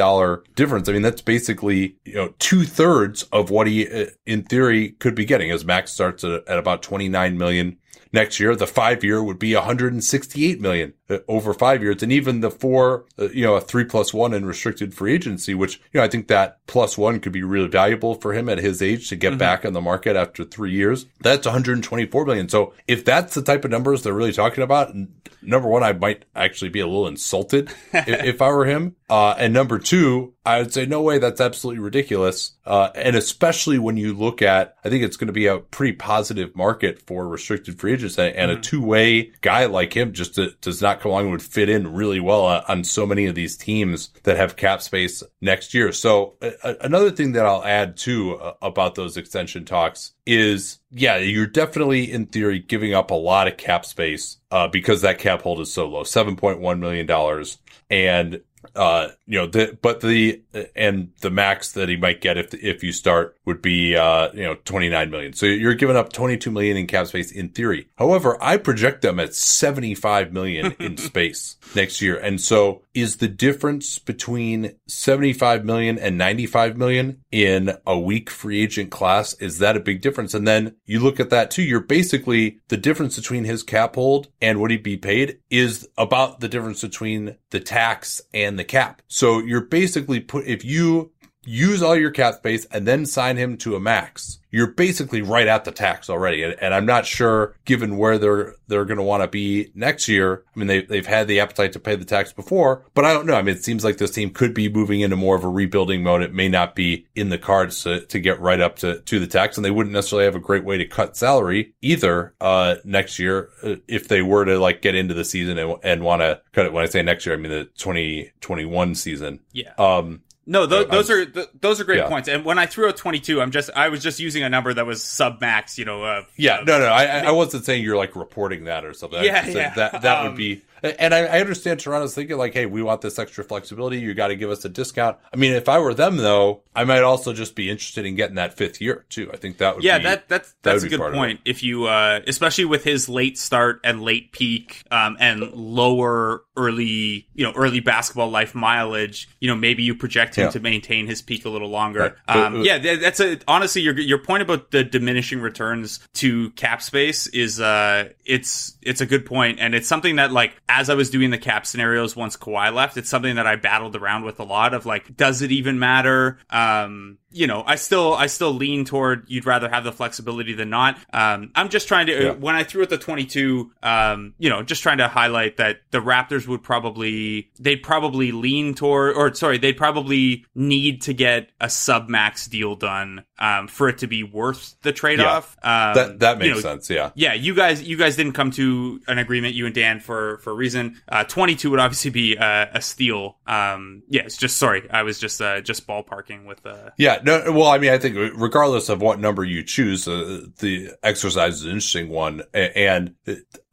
difference. 0.55 0.89
I 0.89 0.93
mean, 0.93 1.03
that's 1.03 1.23
basically, 1.23 1.97
you 2.05 2.15
know, 2.15 2.35
two 2.39 2.65
thirds 2.65 3.23
of 3.25 3.49
what 3.49 3.67
he, 3.67 3.89
uh, 3.89 4.07
in 4.27 4.43
theory, 4.43 4.91
could 4.91 5.15
be 5.15 5.25
getting. 5.25 5.49
His 5.49 5.65
max 5.65 5.93
starts 5.93 6.25
at, 6.25 6.47
at 6.47 6.59
about 6.59 6.83
29 6.83 7.39
million 7.39 7.79
next 8.15 8.41
year. 8.41 8.57
The 8.57 8.67
five 8.67 9.05
year 9.05 9.23
would 9.23 9.39
be 9.39 9.55
168 9.55 10.61
million 10.61 10.95
uh, 11.11 11.19
over 11.29 11.53
five 11.53 11.83
years. 11.83 12.03
And 12.03 12.11
even 12.13 12.41
the 12.41 12.51
four, 12.51 13.05
uh, 13.19 13.29
you 13.29 13.45
know, 13.45 13.57
a 13.57 13.61
three 13.61 13.85
plus 13.85 14.15
one 14.15 14.33
in 14.33 14.47
restricted 14.47 14.95
free 14.95 15.13
agency, 15.13 15.53
which, 15.53 15.81
you 15.93 16.01
know, 16.01 16.05
I 16.05 16.09
think 16.09 16.29
that 16.29 16.65
plus 16.67 16.97
one 16.97 17.21
could 17.21 17.33
be 17.33 17.43
really 17.43 17.69
valuable 17.69 18.15
for 18.15 18.33
him 18.33 18.49
at 18.49 18.59
his 18.59 18.81
age 18.81 19.09
to 19.11 19.17
get 19.17 19.31
mm-hmm. 19.31 19.39
back 19.39 19.67
on 19.67 19.75
the 19.75 19.81
market 19.81 20.17
after 20.17 20.45
three 20.45 20.73
years. 20.73 21.05
That's 21.21 21.45
124 21.45 22.25
million. 22.25 22.49
So 22.49 22.73
if 22.89 23.05
that's 23.05 23.35
the 23.35 23.43
type 23.43 23.65
of 23.65 23.71
numbers 23.71 24.03
they're 24.03 24.15
really 24.15 24.33
talking 24.33 24.65
about, 24.65 24.95
number 25.43 25.69
one, 25.69 25.83
I 25.83 25.93
might 25.93 26.25
actually 26.35 26.71
be 26.71 26.81
a 26.81 26.87
little 26.87 27.07
insulted 27.07 27.71
if, 27.93 28.25
if, 28.25 28.43
I 28.43 28.49
were 28.49 28.65
him. 28.65 28.97
Uh, 29.11 29.35
and 29.39 29.53
number 29.53 29.79
two, 29.79 30.35
I 30.47 30.59
would 30.59 30.73
say, 30.73 30.87
no 30.87 31.03
way, 31.03 31.19
that's 31.19 31.41
absolutely 31.41 31.83
ridiculous. 31.83 32.53
Uh, 32.65 32.91
and 32.95 33.17
especially 33.17 33.79
when 33.79 33.97
you 33.97 34.15
look 34.15 34.41
at, 34.41 34.77
I 34.85 34.89
think 34.89 35.05
it's 35.05 35.17
going 35.17 35.27
to 35.27 35.33
be 35.33 35.47
a 35.47 35.59
pretty 35.59 35.95
positive 35.95 36.57
market 36.57 37.03
for 37.07 37.29
restricted 37.29 37.79
free 37.79 37.93
and, 38.05 38.35
and 38.37 38.51
mm-hmm. 38.51 38.61
a 38.61 38.63
two 38.63 38.83
way 38.83 39.33
guy 39.41 39.67
like 39.67 39.97
him 39.97 40.13
just 40.13 40.35
to, 40.37 40.53
does 40.61 40.83
not 40.83 41.01
come 41.01 41.13
along 41.13 41.31
would 41.31 41.43
fit 41.43 41.69
in 41.69 41.93
really 41.93 42.21
well 42.21 42.45
on 42.45 42.85
so 42.85 43.07
many 43.07 43.27
of 43.27 43.35
these 43.35 43.57
teams 43.57 44.11
that 44.25 44.37
have 44.37 44.57
cap 44.57 44.83
space 44.83 45.23
next 45.41 45.75
year. 45.75 45.93
So 45.93 46.35
uh, 46.43 46.75
another 46.81 47.11
thing 47.11 47.33
that 47.33 47.47
I'll 47.47 47.65
add 47.65 47.97
too 47.97 48.37
uh, 48.37 48.55
about 48.63 48.95
those 48.95 49.17
extension 49.17 49.65
talks 49.65 50.13
is, 50.27 50.79
yeah, 50.91 51.17
you're 51.17 51.47
definitely 51.47 52.11
in 52.11 52.27
theory 52.27 52.59
giving 52.59 52.95
up 52.95 53.11
a 53.11 53.15
lot 53.15 53.49
of 53.49 53.57
cap 53.57 53.85
space, 53.85 54.39
uh, 54.51 54.69
because 54.69 55.03
that 55.03 55.19
cap 55.19 55.43
hold 55.43 55.61
is 55.61 55.73
so 55.73 55.89
low, 55.89 56.03
$7.1 56.03 56.79
million. 56.79 57.45
And 57.91 58.41
uh, 58.77 59.09
you 59.27 59.39
know, 59.39 59.47
the, 59.47 59.79
but 59.81 60.01
the, 60.01 60.43
and 60.75 61.13
the 61.21 61.31
max 61.31 61.73
that 61.73 61.89
he 61.89 61.97
might 61.97 62.21
get 62.21 62.37
if, 62.39 62.55
if 62.55 62.83
you 62.83 62.93
start 62.93 63.37
would 63.45 63.63
be, 63.63 63.97
uh, 63.97 64.31
you 64.33 64.43
know, 64.43 64.57
29 64.65 65.11
million. 65.11 65.33
So 65.33 65.47
you're 65.47 65.75
giving 65.75 65.97
up 65.97 66.13
22 66.13 66.51
million 66.51 66.77
in 66.77 66.87
cap 66.87 67.07
space 67.07 67.33
in 67.33 67.51
theory. 67.51 67.89
However, 67.97 68.37
I 68.43 68.57
project 68.57 69.03
them 69.03 69.21
at 69.21 69.35
75 69.35 70.33
million 70.33 70.75
in 70.81 70.97
space 70.97 71.57
next 71.75 72.01
year. 72.01 72.17
And 72.17 72.41
so 72.41 72.83
is 72.95 73.17
the 73.17 73.29
difference 73.29 73.99
between 73.99 74.75
75 74.87 75.65
million 75.65 75.99
and 75.99 76.17
95 76.17 76.77
million 76.77 77.23
in 77.31 77.77
a 77.87 77.99
weak 77.99 78.31
free 78.31 78.63
agent 78.63 78.91
class? 78.91 79.35
Is 79.35 79.59
that 79.59 79.77
a 79.77 79.81
big 79.81 80.01
difference? 80.01 80.35
And 80.35 80.47
then 80.47 80.77
you 80.87 81.01
look 81.01 81.21
at 81.21 81.31
that 81.31 81.51
too. 81.51 81.63
You're 81.63 81.81
basically 81.81 82.61
the 82.69 82.77
difference 82.77 83.17
between 83.17 83.45
his 83.45 83.63
cap 83.63 83.95
hold 83.95 84.29
and 84.41 84.61
what 84.61 84.71
he'd 84.71 84.83
be 84.83 84.97
paid 84.97 85.39
is 85.51 85.89
about 85.99 86.41
the 86.41 86.49
difference 86.49 86.83
between 86.83 87.37
the 87.51 87.61
tax 87.61 88.21
and 88.33 88.59
the 88.59 88.64
cap. 88.65 89.03
So 89.09 89.39
you're 89.39 89.61
basically 89.61 90.21
put, 90.21 90.47
if 90.47 90.65
you 90.65 91.13
use 91.47 91.83
all 91.83 91.97
your 91.97 92.11
cap 92.11 92.35
space 92.35 92.65
and 92.67 92.87
then 92.87 93.07
sign 93.07 93.37
him 93.37 93.57
to 93.59 93.77
a 93.77 93.81
max, 93.81 94.39
you're 94.55 94.69
basically 94.69 95.21
right 95.21 95.49
at 95.49 95.65
the 95.65 95.73
tax 95.73 96.09
already. 96.09 96.45
And, 96.45 96.55
and 96.61 96.73
I'm 96.73 96.87
not 96.87 97.07
sure, 97.07 97.57
given 97.65 97.97
where 97.97 98.19
they're 98.19 98.55
they're 98.69 98.85
going 98.85 98.99
to 98.99 99.03
want 99.03 99.25
to 99.25 99.29
be 99.29 99.73
next 99.75 100.07
year. 100.07 100.45
I 100.55 100.59
mean, 100.59 100.69
they 100.69 100.83
they've 100.83 101.07
had 101.07 101.27
the 101.27 101.41
appetite 101.41 101.73
to 101.73 101.81
pay 101.81 101.97
the 101.97 102.05
tax 102.05 102.33
before, 102.33 102.87
but 102.95 103.05
I 103.05 103.13
don't 103.13 103.27
know. 103.27 103.35
I 103.35 103.43
mean, 103.43 103.57
it 103.57 103.65
seems 103.65 103.83
like 103.83 103.97
this 103.97 104.13
team 104.13 104.31
could 104.31 104.55
be 104.55 104.69
moving 104.69 105.01
into 105.01 105.17
more 105.17 105.35
of 105.35 105.43
a 105.43 105.49
rebuilding 105.49 106.05
mode. 106.05 106.23
It 106.23 106.33
may 106.33 106.49
not 106.49 106.77
be 106.77 107.07
in 107.17 107.31
the 107.31 107.39
cards 107.39 107.83
to, 107.83 108.07
to 108.07 108.21
get 108.21 108.41
right 108.41 108.61
up 108.61 108.77
to 108.77 109.01
to 109.01 109.19
the 109.19 109.27
tax, 109.27 109.57
and 109.57 109.65
they 109.65 109.73
wouldn't 109.73 109.93
necessarily 109.93 110.27
have 110.27 110.37
a 110.37 110.41
great 110.41 110.65
way 110.65 110.79
to 110.79 110.87
cut 110.87 111.17
salary 111.17 111.75
either 111.83 112.35
uh, 112.41 112.77
next 112.85 113.19
year 113.19 113.51
uh, 113.65 113.75
if 113.89 114.07
they 114.07 114.23
were 114.23 114.45
to 114.45 114.61
like 114.61 114.83
get 114.83 114.95
into 114.95 115.15
the 115.15 115.25
season 115.25 115.59
and, 115.59 115.75
and 115.83 116.05
want 116.05 116.23
to 116.23 116.41
cut 116.53 116.67
it. 116.67 116.73
When 116.73 116.85
I 116.85 116.87
say 116.87 117.03
next 117.03 117.27
year, 117.27 117.35
I 117.35 117.39
mean 117.39 117.51
the 117.51 117.65
2021 117.77 118.95
season. 118.95 119.41
Yeah. 119.53 119.73
Um, 119.79 120.23
no, 120.47 120.67
th- 120.67 120.89
those 120.89 121.11
are 121.11 121.25
th- 121.25 121.49
those 121.61 121.81
are 121.81 121.85
great 121.85 121.99
yeah. 121.99 122.09
points. 122.09 122.29
And 122.29 122.45
when 122.45 122.59
I 122.59 122.67
threw 122.67 122.89
out 122.89 122.97
22, 122.97 123.41
I'm 123.41 123.51
just 123.51 123.71
I 123.75 123.89
was 123.89 124.03
just 124.03 124.21
using 124.21 124.43
a 124.43 124.49
number 124.49 124.75
that 124.75 124.87
was 124.87 125.03
sub 125.03 125.41
max. 125.41 125.79
You 125.79 125.85
know. 125.85 126.05
Uh, 126.05 126.25
yeah. 126.37 126.57
Uh, 126.57 126.65
no, 126.65 126.79
no. 126.81 126.87
I, 126.87 127.05
I 127.21 127.31
wasn't 127.31 127.65
saying 127.65 127.83
you're 127.83 127.97
like 127.97 128.15
reporting 128.15 128.65
that 128.65 128.85
or 128.85 128.93
something. 128.93 129.23
Yeah, 129.25 129.47
yeah. 129.47 129.75
That 129.75 130.03
that 130.03 130.19
um, 130.21 130.27
would 130.29 130.37
be 130.37 130.63
and 130.85 131.15
I, 131.15 131.21
I, 131.25 131.41
understand 131.41 131.81
Toronto's 131.81 132.15
thinking 132.15 132.37
like, 132.37 132.53
hey, 132.53 132.67
we 132.67 132.83
want 132.83 133.01
this 133.01 133.19
extra 133.19 133.43
flexibility. 133.43 133.99
You 133.99 134.15
got 134.15 134.29
to 134.29 134.37
give 134.37 134.51
us 134.51 134.65
a 134.65 134.69
discount. 134.69 135.17
I 135.33 135.37
mean, 135.37 135.53
if 135.53 135.69
I 135.69 135.79
were 135.79 135.95
them 135.95 136.19
though, 136.19 136.63
I 136.75 136.85
might 136.85 137.03
also 137.03 137.33
just 137.33 137.55
be 137.55 137.71
interested 137.71 138.05
in 138.05 138.17
getting 138.17 138.37
that 138.37 138.55
fifth 138.55 138.81
year 138.81 139.05
too. 139.09 139.31
I 139.33 139.37
think 139.37 139.59
that 139.59 139.77
would 139.77 139.85
yeah, 139.85 139.99
be, 139.99 140.05
that 140.05 140.29
that's 140.29 140.53
that 140.63 140.73
that's 140.73 140.85
a 140.85 140.89
good 140.89 141.01
point. 141.13 141.41
If 141.45 141.63
you 141.63 141.87
uh, 141.87 142.21
especially 142.27 142.67
with 142.67 142.85
his 142.85 143.09
late 143.09 143.39
start 143.39 143.81
and 143.85 144.03
late 144.03 144.33
peak 144.33 144.83
um, 144.91 145.17
and 145.21 145.53
lower 145.53 146.43
early 146.57 147.27
you 147.35 147.45
know 147.45 147.53
early 147.53 147.81
basketball 147.81 148.31
life 148.31 148.55
mileage, 148.55 149.29
you 149.41 149.49
know 149.49 149.57
maybe 149.57 149.83
you 149.83 149.95
project 149.95 150.35
him 150.37 150.45
yeah. 150.45 150.51
to 150.51 150.61
maintain 150.61 151.07
his 151.07 151.23
peak 151.23 151.45
a 151.45 151.49
little 151.49 151.69
longer. 151.69 152.17
Right. 152.29 152.37
Um, 152.37 152.63
yeah, 152.63 152.97
that's 152.97 153.21
a 153.21 153.39
honestly 153.47 153.83
your 153.83 153.99
your 153.99 154.19
point 154.19 154.43
about 154.43 154.71
the 154.71 154.85
diminishing 154.85 155.41
returns 155.41 156.01
to 156.15 156.51
cap 156.51 156.83
space 156.83 157.27
is 157.29 157.61
uh 157.61 158.09
it's 158.25 158.77
it's 158.83 159.01
a 159.01 159.07
good 159.07 159.27
point 159.27 159.59
and 159.61 159.75
it's 159.75 159.89
something 159.89 160.17
that 160.17 160.33
like 160.33 160.61
as 160.77 160.91
I 160.91 160.95
was 160.95 161.09
doing 161.09 161.31
the 161.31 161.39
cap 161.39 161.67
scenarios 161.67 162.17
once 162.17 162.37
Kawhi 162.37 162.75
left, 162.75 162.97
it's 162.97 163.09
something 163.09 163.37
that 163.37 163.47
I 163.47 163.55
battled 163.55 163.95
around 163.95 164.25
with 164.25 164.41
a 164.41 164.45
lot 164.45 164.75
of 164.75 164.85
like, 164.85 165.17
does 165.17 165.41
it 165.41 165.53
even 165.53 165.79
matter? 165.79 166.39
Um, 166.51 167.19
you 167.35 167.49
know, 167.49 167.65
I 167.67 167.75
still 167.75 168.15
I 168.15 168.27
still 168.27 168.53
lean 168.53 168.85
toward 168.85 169.25
you'd 169.29 169.45
rather 169.45 169.69
have 169.69 169.85
the 169.85 169.93
flexibility 169.93 170.55
than 170.55 170.71
not. 170.71 170.99
Um, 171.13 171.51
I'm 171.55 171.69
just 171.69 171.89
trying 171.89 172.07
to 172.07 172.25
yeah. 172.25 172.31
when 172.33 172.55
I 172.55 172.63
threw 172.63 172.83
at 172.83 172.91
the 172.91 172.99
22, 172.99 173.73
um, 173.83 174.35
you 174.39 174.49
know, 174.49 174.63
just 174.63 174.83
trying 174.83 174.99
to 174.99 175.09
highlight 175.09 175.57
that 175.57 175.81
the 175.91 175.99
Raptors 175.99 176.47
would 176.47 176.63
probably 176.63 177.51
they'd 177.59 177.83
probably 177.83 178.31
lean 178.31 178.75
toward 178.75 179.17
or 179.17 179.35
sorry 179.35 179.59
they'd 179.59 179.77
probably 179.77 180.47
need 180.55 181.03
to 181.03 181.13
get 181.13 181.51
a 181.61 181.69
sub 181.69 182.09
max 182.09 182.47
deal 182.47 182.77
done 182.77 183.25
um, 183.39 183.67
for 183.67 183.89
it 183.89 183.99
to 183.99 184.07
be 184.07 184.23
worth 184.23 184.77
the 184.83 184.93
trade 184.93 185.21
off. 185.21 185.57
Yeah. 185.63 185.89
Um, 185.89 185.95
that 185.95 186.19
that 186.21 186.39
makes 186.39 186.49
you 186.49 186.55
know, 186.55 186.61
sense. 186.61 186.89
Yeah, 186.89 187.11
yeah. 187.17 187.35
You 187.35 187.55
guys 187.55 187.83
you 187.83 187.97
guys 187.97 188.15
didn't 188.17 188.35
come 188.35 188.53
to 188.53 189.01
an 189.09 189.19
agreement 189.19 189.55
you 189.55 189.67
and 189.67 189.75
Dan 189.75 189.99
for 189.99 190.39
for 190.39 190.51
a 190.51 190.55
reason. 190.55 191.01
Uh, 191.09 191.25
22 191.25 191.71
would 191.71 191.81
obviously 191.81 192.11
be 192.11 192.39
uh, 192.39 192.67
a 192.73 192.81
steal. 192.81 193.39
Um, 193.47 194.05
yeah, 194.09 194.23
it's 194.23 194.37
just 194.37 194.57
sorry 194.57 194.89
I 194.89 195.03
was 195.03 195.19
just 195.19 195.41
uh, 195.41 195.61
just 195.61 195.87
ballparking 195.87 196.47
with 196.47 196.65
uh 196.65 196.91
yeah 196.97 197.19
no, 197.25 197.53
well, 197.53 197.67
I 197.67 197.79
mean, 197.79 197.91
I 197.91 197.99
think 197.99 198.17
regardless 198.37 198.89
of 198.89 199.01
what 199.01 199.19
number 199.19 199.45
you 199.45 199.63
choose, 199.63 200.07
uh, 200.07 200.47
the 200.59 200.91
exercise 201.03 201.57
is 201.57 201.65
an 201.65 201.71
interesting 201.71 202.09
one. 202.09 202.43
And 202.53 203.15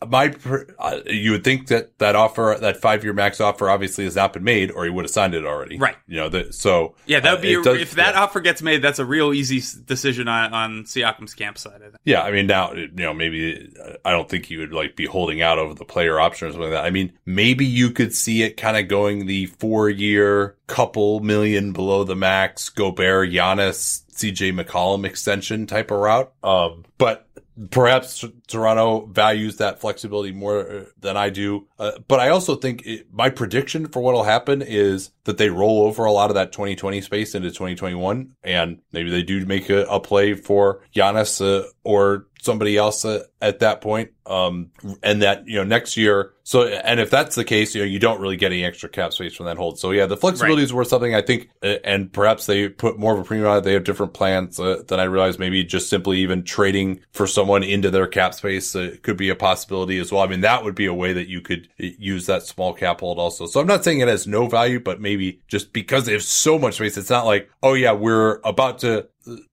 my, 0.07 0.33
uh, 0.79 0.99
you 1.05 1.31
would 1.31 1.43
think 1.43 1.67
that 1.67 1.97
that 1.99 2.15
offer, 2.15 2.57
that 2.59 2.81
five 2.81 3.03
year 3.03 3.13
max 3.13 3.39
offer 3.39 3.69
obviously 3.69 4.03
has 4.05 4.15
not 4.15 4.33
been 4.33 4.43
made 4.43 4.71
or 4.71 4.83
he 4.83 4.89
would 4.89 5.05
have 5.05 5.11
signed 5.11 5.33
it 5.33 5.45
already. 5.45 5.77
Right. 5.77 5.95
You 6.07 6.17
know, 6.17 6.29
the, 6.29 6.51
so. 6.53 6.95
Yeah, 7.05 7.19
that 7.19 7.31
would 7.31 7.39
uh, 7.39 7.41
be, 7.41 7.53
a, 7.53 7.63
does, 7.63 7.81
if 7.81 7.91
that 7.91 8.15
yeah. 8.15 8.21
offer 8.21 8.39
gets 8.39 8.61
made, 8.61 8.81
that's 8.81 8.99
a 8.99 9.05
real 9.05 9.33
easy 9.33 9.61
decision 9.85 10.27
on, 10.27 10.53
on 10.53 10.83
Siakam's 10.83 11.33
campsite. 11.33 11.75
I 11.75 11.85
think. 11.85 11.97
Yeah. 12.03 12.23
I 12.23 12.31
mean, 12.31 12.47
now, 12.47 12.73
you 12.73 12.89
know, 12.95 13.13
maybe 13.13 13.73
uh, 13.83 13.93
I 14.03 14.11
don't 14.11 14.27
think 14.27 14.45
he 14.45 14.57
would 14.57 14.73
like 14.73 14.95
be 14.95 15.05
holding 15.05 15.41
out 15.41 15.59
over 15.59 15.73
the 15.73 15.85
player 15.85 16.19
option 16.19 16.47
or 16.47 16.51
something 16.51 16.71
like 16.71 16.79
that. 16.79 16.85
I 16.85 16.89
mean, 16.89 17.13
maybe 17.25 17.65
you 17.65 17.91
could 17.91 18.13
see 18.13 18.43
it 18.43 18.57
kind 18.57 18.77
of 18.77 18.87
going 18.87 19.27
the 19.27 19.45
four 19.45 19.89
year 19.89 20.57
couple 20.67 21.19
million 21.19 21.73
below 21.73 22.03
the 22.03 22.15
max, 22.15 22.69
Gobert, 22.69 23.29
Giannis, 23.29 24.03
CJ 24.13 24.59
McCollum 24.59 25.05
extension 25.05 25.67
type 25.67 25.91
of 25.91 25.99
route. 25.99 26.31
Um, 26.43 26.85
but 26.97 27.27
perhaps 27.69 28.23
Toronto 28.51 29.05
values 29.07 29.57
that 29.57 29.79
flexibility 29.79 30.31
more 30.31 30.69
uh, 30.69 30.85
than 30.99 31.17
I 31.17 31.29
do. 31.29 31.67
Uh, 31.79 31.91
but 32.07 32.19
I 32.19 32.29
also 32.29 32.55
think 32.55 32.85
it, 32.85 33.07
my 33.11 33.29
prediction 33.29 33.87
for 33.87 34.01
what 34.01 34.13
will 34.13 34.23
happen 34.23 34.61
is 34.61 35.11
that 35.23 35.37
they 35.37 35.49
roll 35.49 35.83
over 35.83 36.05
a 36.05 36.11
lot 36.11 36.29
of 36.29 36.35
that 36.35 36.51
2020 36.51 37.01
space 37.01 37.35
into 37.35 37.49
2021, 37.49 38.33
and 38.43 38.79
maybe 38.91 39.09
they 39.09 39.23
do 39.23 39.45
make 39.45 39.69
a, 39.69 39.83
a 39.85 39.99
play 39.99 40.33
for 40.33 40.81
Giannis 40.95 41.41
uh, 41.41 41.67
or 41.83 42.27
somebody 42.41 42.75
else 42.75 43.05
at, 43.05 43.27
at 43.39 43.59
that 43.59 43.81
point. 43.81 44.11
Um, 44.25 44.71
and 45.03 45.21
that, 45.21 45.47
you 45.47 45.57
know, 45.57 45.63
next 45.63 45.95
year. 45.95 46.33
So, 46.43 46.67
and 46.67 46.99
if 46.99 47.09
that's 47.09 47.35
the 47.35 47.43
case, 47.43 47.75
you 47.75 47.81
know, 47.81 47.87
you 47.87 47.99
don't 47.99 48.19
really 48.19 48.37
get 48.37 48.51
any 48.51 48.63
extra 48.63 48.89
cap 48.89 49.13
space 49.13 49.35
from 49.35 49.45
that 49.45 49.57
hold. 49.57 49.77
So 49.77 49.91
yeah, 49.91 50.05
the 50.05 50.17
flexibility 50.17 50.63
is 50.63 50.73
worth 50.73 50.87
something. 50.87 51.13
I 51.13 51.21
think, 51.21 51.49
uh, 51.61 51.77
and 51.83 52.11
perhaps 52.11 52.45
they 52.45 52.69
put 52.69 52.97
more 52.97 53.13
of 53.13 53.19
a 53.19 53.23
premium 53.23 53.49
on 53.49 53.57
it. 53.57 53.61
They 53.61 53.73
have 53.73 53.83
different 53.83 54.13
plans 54.13 54.59
uh, 54.59 54.83
than 54.87 54.99
I 54.99 55.03
realized. 55.03 55.37
Maybe 55.37 55.63
just 55.63 55.89
simply 55.89 56.19
even 56.19 56.43
trading 56.43 57.01
for 57.11 57.27
someone 57.27 57.63
into 57.63 57.91
their 57.91 58.07
cap 58.07 58.33
space 58.41 58.75
uh, 58.75 58.95
could 59.03 59.17
be 59.17 59.29
a 59.29 59.35
possibility 59.35 59.99
as 59.99 60.11
well. 60.11 60.23
I 60.23 60.27
mean, 60.27 60.41
that 60.41 60.63
would 60.63 60.75
be 60.75 60.87
a 60.87 60.93
way 60.93 61.13
that 61.13 61.29
you 61.29 61.41
could 61.41 61.69
use 61.77 62.25
that 62.25 62.43
small 62.43 62.73
cap 62.73 62.99
hold 62.99 63.19
also. 63.19 63.45
So 63.45 63.61
I'm 63.61 63.67
not 63.67 63.83
saying 63.83 63.99
it 63.99 64.07
has 64.07 64.25
no 64.25 64.47
value, 64.47 64.79
but 64.79 64.99
maybe 64.99 65.41
just 65.47 65.73
because 65.73 66.05
they 66.05 66.13
have 66.13 66.23
so 66.23 66.57
much 66.57 66.75
space, 66.75 66.97
it's 66.97 67.09
not 67.09 67.25
like, 67.25 67.49
oh 67.61 67.73
yeah, 67.73 67.91
we're 67.93 68.39
about 68.43 68.79
to 68.79 69.07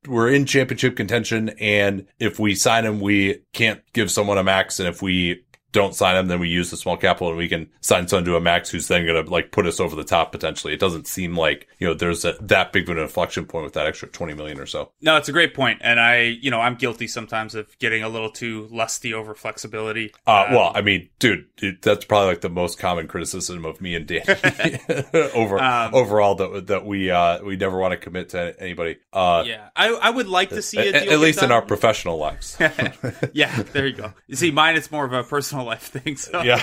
we're 0.06 0.30
in 0.30 0.46
championship 0.46 0.96
contention 0.96 1.50
and 1.60 2.06
if 2.18 2.38
we 2.38 2.54
sign 2.54 2.86
him 2.86 3.00
we 3.00 3.38
can't 3.52 3.82
give 3.92 4.10
someone 4.10 4.38
a 4.38 4.42
max 4.42 4.80
and 4.80 4.88
if 4.88 5.02
we 5.02 5.44
don't 5.72 5.94
sign 5.94 6.16
him, 6.16 6.28
then 6.28 6.40
we 6.40 6.48
use 6.48 6.70
the 6.70 6.76
small 6.76 6.96
cap 6.96 7.18
hold 7.18 7.30
and 7.30 7.38
we 7.38 7.48
can 7.48 7.68
sign 7.80 8.08
someone 8.08 8.24
to 8.24 8.36
a 8.36 8.40
max 8.40 8.70
who's 8.70 8.88
then 8.88 9.04
going 9.06 9.22
to 9.22 9.30
like 9.30 9.52
put 9.52 9.66
us 9.66 9.80
over 9.80 9.94
the 9.94 10.04
top 10.04 10.32
potentially. 10.32 10.72
It 10.72 10.80
doesn't 10.80 11.06
seem 11.06 11.36
like, 11.36 11.68
you 11.78 11.86
know, 11.86 11.94
there's 11.94 12.24
a, 12.24 12.34
that 12.40 12.72
big 12.72 12.88
of 12.88 12.96
an 12.96 13.02
inflection 13.02 13.44
point 13.44 13.64
with 13.64 13.74
that 13.74 13.86
extra 13.86 14.08
20 14.08 14.34
million 14.34 14.58
or 14.58 14.66
so. 14.66 14.92
No, 15.02 15.16
it's 15.16 15.28
a 15.28 15.32
great 15.32 15.54
point. 15.54 15.80
And 15.82 16.00
I, 16.00 16.20
you 16.20 16.50
know, 16.50 16.60
I'm 16.60 16.76
guilty 16.76 17.06
sometimes 17.06 17.54
of 17.54 17.78
getting 17.78 18.02
a 18.02 18.08
little 18.08 18.30
too 18.30 18.68
lusty 18.70 19.12
over 19.12 19.34
flexibility. 19.34 20.14
Uh, 20.26 20.46
um, 20.48 20.54
well, 20.54 20.72
I 20.74 20.80
mean, 20.80 21.10
dude, 21.18 21.46
dude, 21.56 21.82
that's 21.82 22.04
probably 22.04 22.28
like 22.28 22.40
the 22.40 22.48
most 22.48 22.78
common 22.78 23.06
criticism 23.06 23.64
of 23.66 23.80
me 23.80 23.94
and 23.94 24.06
Danny 24.06 24.24
over, 25.34 25.58
um, 25.58 25.94
overall 25.94 26.34
that, 26.36 26.66
that 26.68 26.86
we, 26.86 27.10
uh, 27.10 27.42
we 27.42 27.56
never 27.56 27.78
want 27.78 27.92
to 27.92 27.98
commit 27.98 28.30
to 28.30 28.54
anybody. 28.58 28.96
Uh, 29.12 29.44
yeah. 29.46 29.68
I, 29.76 29.88
I 29.88 30.10
would 30.10 30.28
like 30.28 30.50
to 30.50 30.62
see 30.62 30.78
it. 30.78 30.94
At, 30.94 31.18
least 31.18 31.42
in 31.42 31.50
our 31.50 31.62
professional 31.62 32.16
lives. 32.16 32.56
yeah. 33.32 33.62
There 33.72 33.86
you 33.86 33.94
go. 33.94 34.12
You 34.26 34.36
see, 34.36 34.50
mine, 34.50 34.76
it's 34.76 34.90
more 34.90 35.04
of 35.04 35.12
a 35.12 35.22
personal 35.24 35.57
life 35.64 35.82
thing. 35.82 36.16
So 36.16 36.42
yeah, 36.42 36.60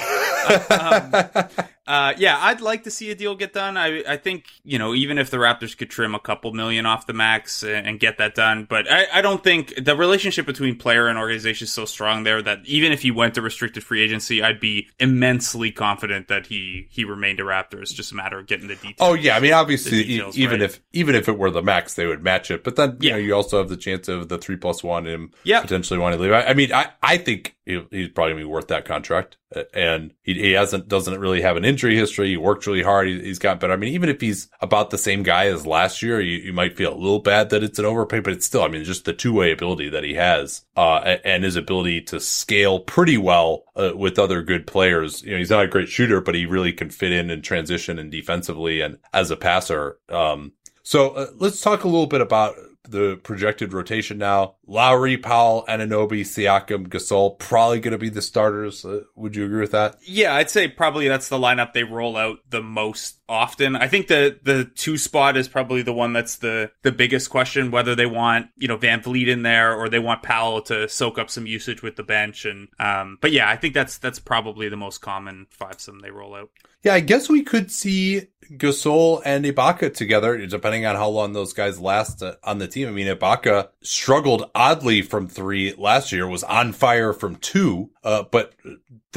um, 1.50 1.66
uh, 1.88 2.14
yeah, 2.18 2.38
I'd 2.42 2.62
like 2.62 2.84
to 2.84 2.92
see 2.92 3.12
a 3.12 3.16
deal 3.16 3.36
get 3.36 3.54
done. 3.54 3.78
I 3.78 4.04
I 4.08 4.18
think 4.18 4.46
you 4.64 4.80
know 4.80 4.96
even 4.96 5.18
if 5.20 5.30
the 5.30 5.38
Raptors 5.38 5.78
could 5.78 5.90
trim 5.90 6.16
a 6.16 6.20
couple 6.20 6.52
million 6.52 6.86
off 6.86 7.06
the 7.06 7.14
max 7.14 7.62
and, 7.62 7.86
and 7.86 8.00
get 8.00 8.18
that 8.18 8.34
done, 8.34 8.66
but 8.68 8.92
I, 8.92 9.06
I 9.14 9.22
don't 9.22 9.44
think 9.44 9.74
the 9.84 9.96
relationship 9.96 10.48
between 10.48 10.78
player 10.78 11.08
and 11.08 11.20
organization 11.20 11.66
is 11.66 11.74
so 11.74 11.86
strong 11.86 12.24
there 12.24 12.42
that 12.42 12.66
even 12.66 12.92
if 12.92 13.04
he 13.04 13.12
went 13.12 13.36
to 13.36 13.42
restricted 13.42 13.84
free 13.84 14.02
agency, 14.02 14.42
I'd 14.42 14.60
be 14.60 14.88
immensely 15.00 15.72
confident 15.72 16.28
that 16.30 16.48
he 16.48 16.88
he 16.90 17.06
remained 17.06 17.40
a 17.40 17.44
Raptor. 17.44 17.82
It's 17.82 17.94
just 17.94 18.12
a 18.12 18.16
matter 18.16 18.40
of 18.40 18.48
getting 18.48 18.68
the 18.68 18.76
details. 18.76 18.96
Oh 19.00 19.14
yeah, 19.14 19.38
I 19.38 19.40
mean 19.40 19.54
obviously 19.54 20.04
details, 20.04 20.38
even 20.38 20.62
right. 20.62 20.70
if 20.70 20.82
even 20.92 21.14
if 21.14 21.30
it 21.30 21.38
were 21.38 21.52
the 21.52 21.62
max, 21.62 21.94
they 21.94 22.08
would 22.08 22.24
match 22.24 22.50
it. 22.50 22.64
But 22.64 22.78
then 22.78 22.98
you 23.00 23.10
yeah. 23.10 23.12
know 23.12 23.20
you 23.20 23.36
also 23.36 23.60
have 23.60 23.70
the 23.70 23.78
chance 23.78 24.08
of 24.08 24.28
the 24.28 24.40
three 24.40 24.58
plus 24.58 24.84
one 24.84 25.06
him 25.06 25.32
yeah. 25.44 25.62
potentially 25.62 26.00
wanting 26.00 26.18
to 26.18 26.24
leave. 26.24 26.34
I, 26.34 26.46
I 26.46 26.54
mean 26.56 26.74
I 26.74 26.90
I 27.04 27.18
think 27.18 27.56
he's 27.66 28.10
probably 28.10 28.34
gonna 28.34 28.36
be 28.36 28.44
worth 28.46 28.70
that 28.70 28.86
contract 28.86 29.38
and 29.74 30.14
he, 30.22 30.34
he 30.34 30.52
hasn't 30.52 30.88
doesn't 30.88 31.20
really 31.20 31.42
have 31.42 31.58
an 31.58 31.66
injury 31.76 31.98
history. 31.98 32.30
He 32.30 32.38
worked 32.38 32.66
really 32.66 32.82
hard. 32.82 33.10
He, 33.10 33.28
has 33.28 33.38
got 33.38 33.60
better. 33.60 33.74
I 33.74 33.76
mean, 33.76 33.94
even 33.94 34.08
if 34.08 34.22
he's 34.22 34.48
about 34.62 34.92
the 34.92 34.98
same 34.98 35.24
guy 35.24 35.48
as 35.48 35.68
last 35.68 36.02
year, 36.02 36.22
you, 36.22 36.38
you 36.38 36.54
might 36.54 36.78
feel 36.78 36.94
a 36.94 36.95
little 36.95 37.20
bad 37.20 37.50
that 37.50 37.64
it's 37.64 37.80
an 37.80 37.84
overpay, 37.84 38.22
but 38.22 38.32
it's 38.32 38.45
still, 38.45 38.64
I 38.64 38.70
mean, 38.70 38.86
just 38.86 39.04
the 39.04 39.12
two 39.12 39.34
way 39.34 39.52
ability 39.52 39.90
that 39.90 40.06
he 40.06 40.14
has, 40.14 40.64
uh, 40.78 41.18
and 41.26 41.44
his 41.44 41.58
ability 41.58 42.02
to 42.04 42.22
scale 42.22 42.80
pretty 42.80 43.18
well 43.18 43.66
uh, 43.76 43.92
with 43.94 44.18
other 44.18 44.42
good 44.42 44.66
players. 44.66 45.22
You 45.22 45.32
know, 45.32 45.38
he's 45.38 45.50
not 45.50 45.66
a 45.66 45.68
great 45.68 45.90
shooter, 45.90 46.22
but 46.22 46.36
he 46.36 46.45
really 46.45 46.72
can 46.72 46.90
fit 46.90 47.12
in 47.12 47.30
and 47.30 47.44
transition 47.44 48.00
and 48.00 48.10
defensively 48.10 48.80
and 48.80 48.98
as 49.14 49.32
a 49.32 49.36
passer. 49.36 50.00
Um, 50.08 50.54
so 50.84 51.10
uh, 51.10 51.28
let's 51.36 51.60
talk 51.60 51.84
a 51.84 51.90
little 51.90 52.08
bit 52.08 52.22
about 52.22 52.56
the 52.90 53.20
projected 53.24 53.74
rotation 53.74 54.18
now. 54.18 54.56
Lowry, 54.68 55.18
Powell, 55.18 55.66
Anunoby, 55.68 56.22
Siakam, 56.22 56.88
Gasol 56.88 57.38
probably 57.38 57.80
going 57.80 57.92
to 57.92 57.98
be 57.98 58.10
the 58.10 58.22
starters. 58.22 58.86
Uh, 58.86 59.02
would 59.16 59.36
you 59.36 59.46
agree 59.46 59.62
with 59.62 59.72
that? 59.72 59.98
Yeah, 60.04 60.34
I'd 60.36 60.50
say 60.50 60.68
probably 60.68 61.08
that's 61.08 61.30
the 61.30 61.38
lineup 61.38 61.74
they 61.74 61.84
roll 61.84 62.18
out 62.18 62.40
the 62.50 62.62
most 62.62 63.20
often. 63.28 63.76
I 63.76 63.88
think 63.88 64.08
the 64.08 64.40
the 64.44 64.66
two 64.66 64.98
spot 64.98 65.38
is 65.38 65.48
probably 65.48 65.82
the 65.82 65.94
one 65.94 66.14
that's 66.14 66.38
the 66.38 66.72
the 66.84 66.92
biggest 66.92 67.30
question 67.30 67.72
whether 67.72 67.96
they 67.96 68.06
want 68.06 68.48
you 68.56 68.68
know 68.68 68.78
VanVleet 68.78 69.28
in 69.28 69.44
there 69.44 69.76
or 69.76 69.90
they 69.90 70.00
want 70.00 70.24
Powell 70.24 70.62
to 70.64 70.88
soak 70.88 71.18
up 71.18 71.30
some 71.30 71.48
usage 71.48 71.82
with 71.82 71.96
the 71.96 72.04
bench. 72.04 72.46
And 72.46 72.68
um, 72.80 73.18
but 73.22 73.32
yeah, 73.32 73.50
I 73.50 73.56
think 73.56 73.74
that's 73.74 73.98
that's 73.98 74.20
probably 74.20 74.70
the 74.70 74.78
most 74.78 75.00
common 75.00 75.48
five 75.50 75.80
some 75.80 76.00
they 76.00 76.12
roll 76.12 76.36
out. 76.36 76.50
Yeah, 76.84 76.94
I 76.94 77.00
guess 77.00 77.28
we 77.28 77.42
could 77.42 77.72
see 77.72 78.28
Gasol 78.52 79.22
and 79.26 79.46
Ibaka 79.46 79.94
together, 79.94 80.46
depending 80.46 80.86
on 80.86 80.96
how 80.96 81.10
long 81.10 81.34
those 81.34 81.54
guys 81.54 81.80
last 81.80 82.24
on 82.44 82.58
the 82.58 82.68
team. 82.68 82.88
I 82.88 82.92
mean, 82.92 83.08
Ibaka 83.08 83.70
struggled 83.82 84.50
oddly 84.54 85.02
from 85.02 85.28
three 85.28 85.74
last 85.78 86.12
year, 86.12 86.28
was 86.28 86.44
on 86.44 86.74
fire 86.74 87.14
from 87.14 87.36
two, 87.38 87.90
uh, 88.04 88.24
but 88.24 88.54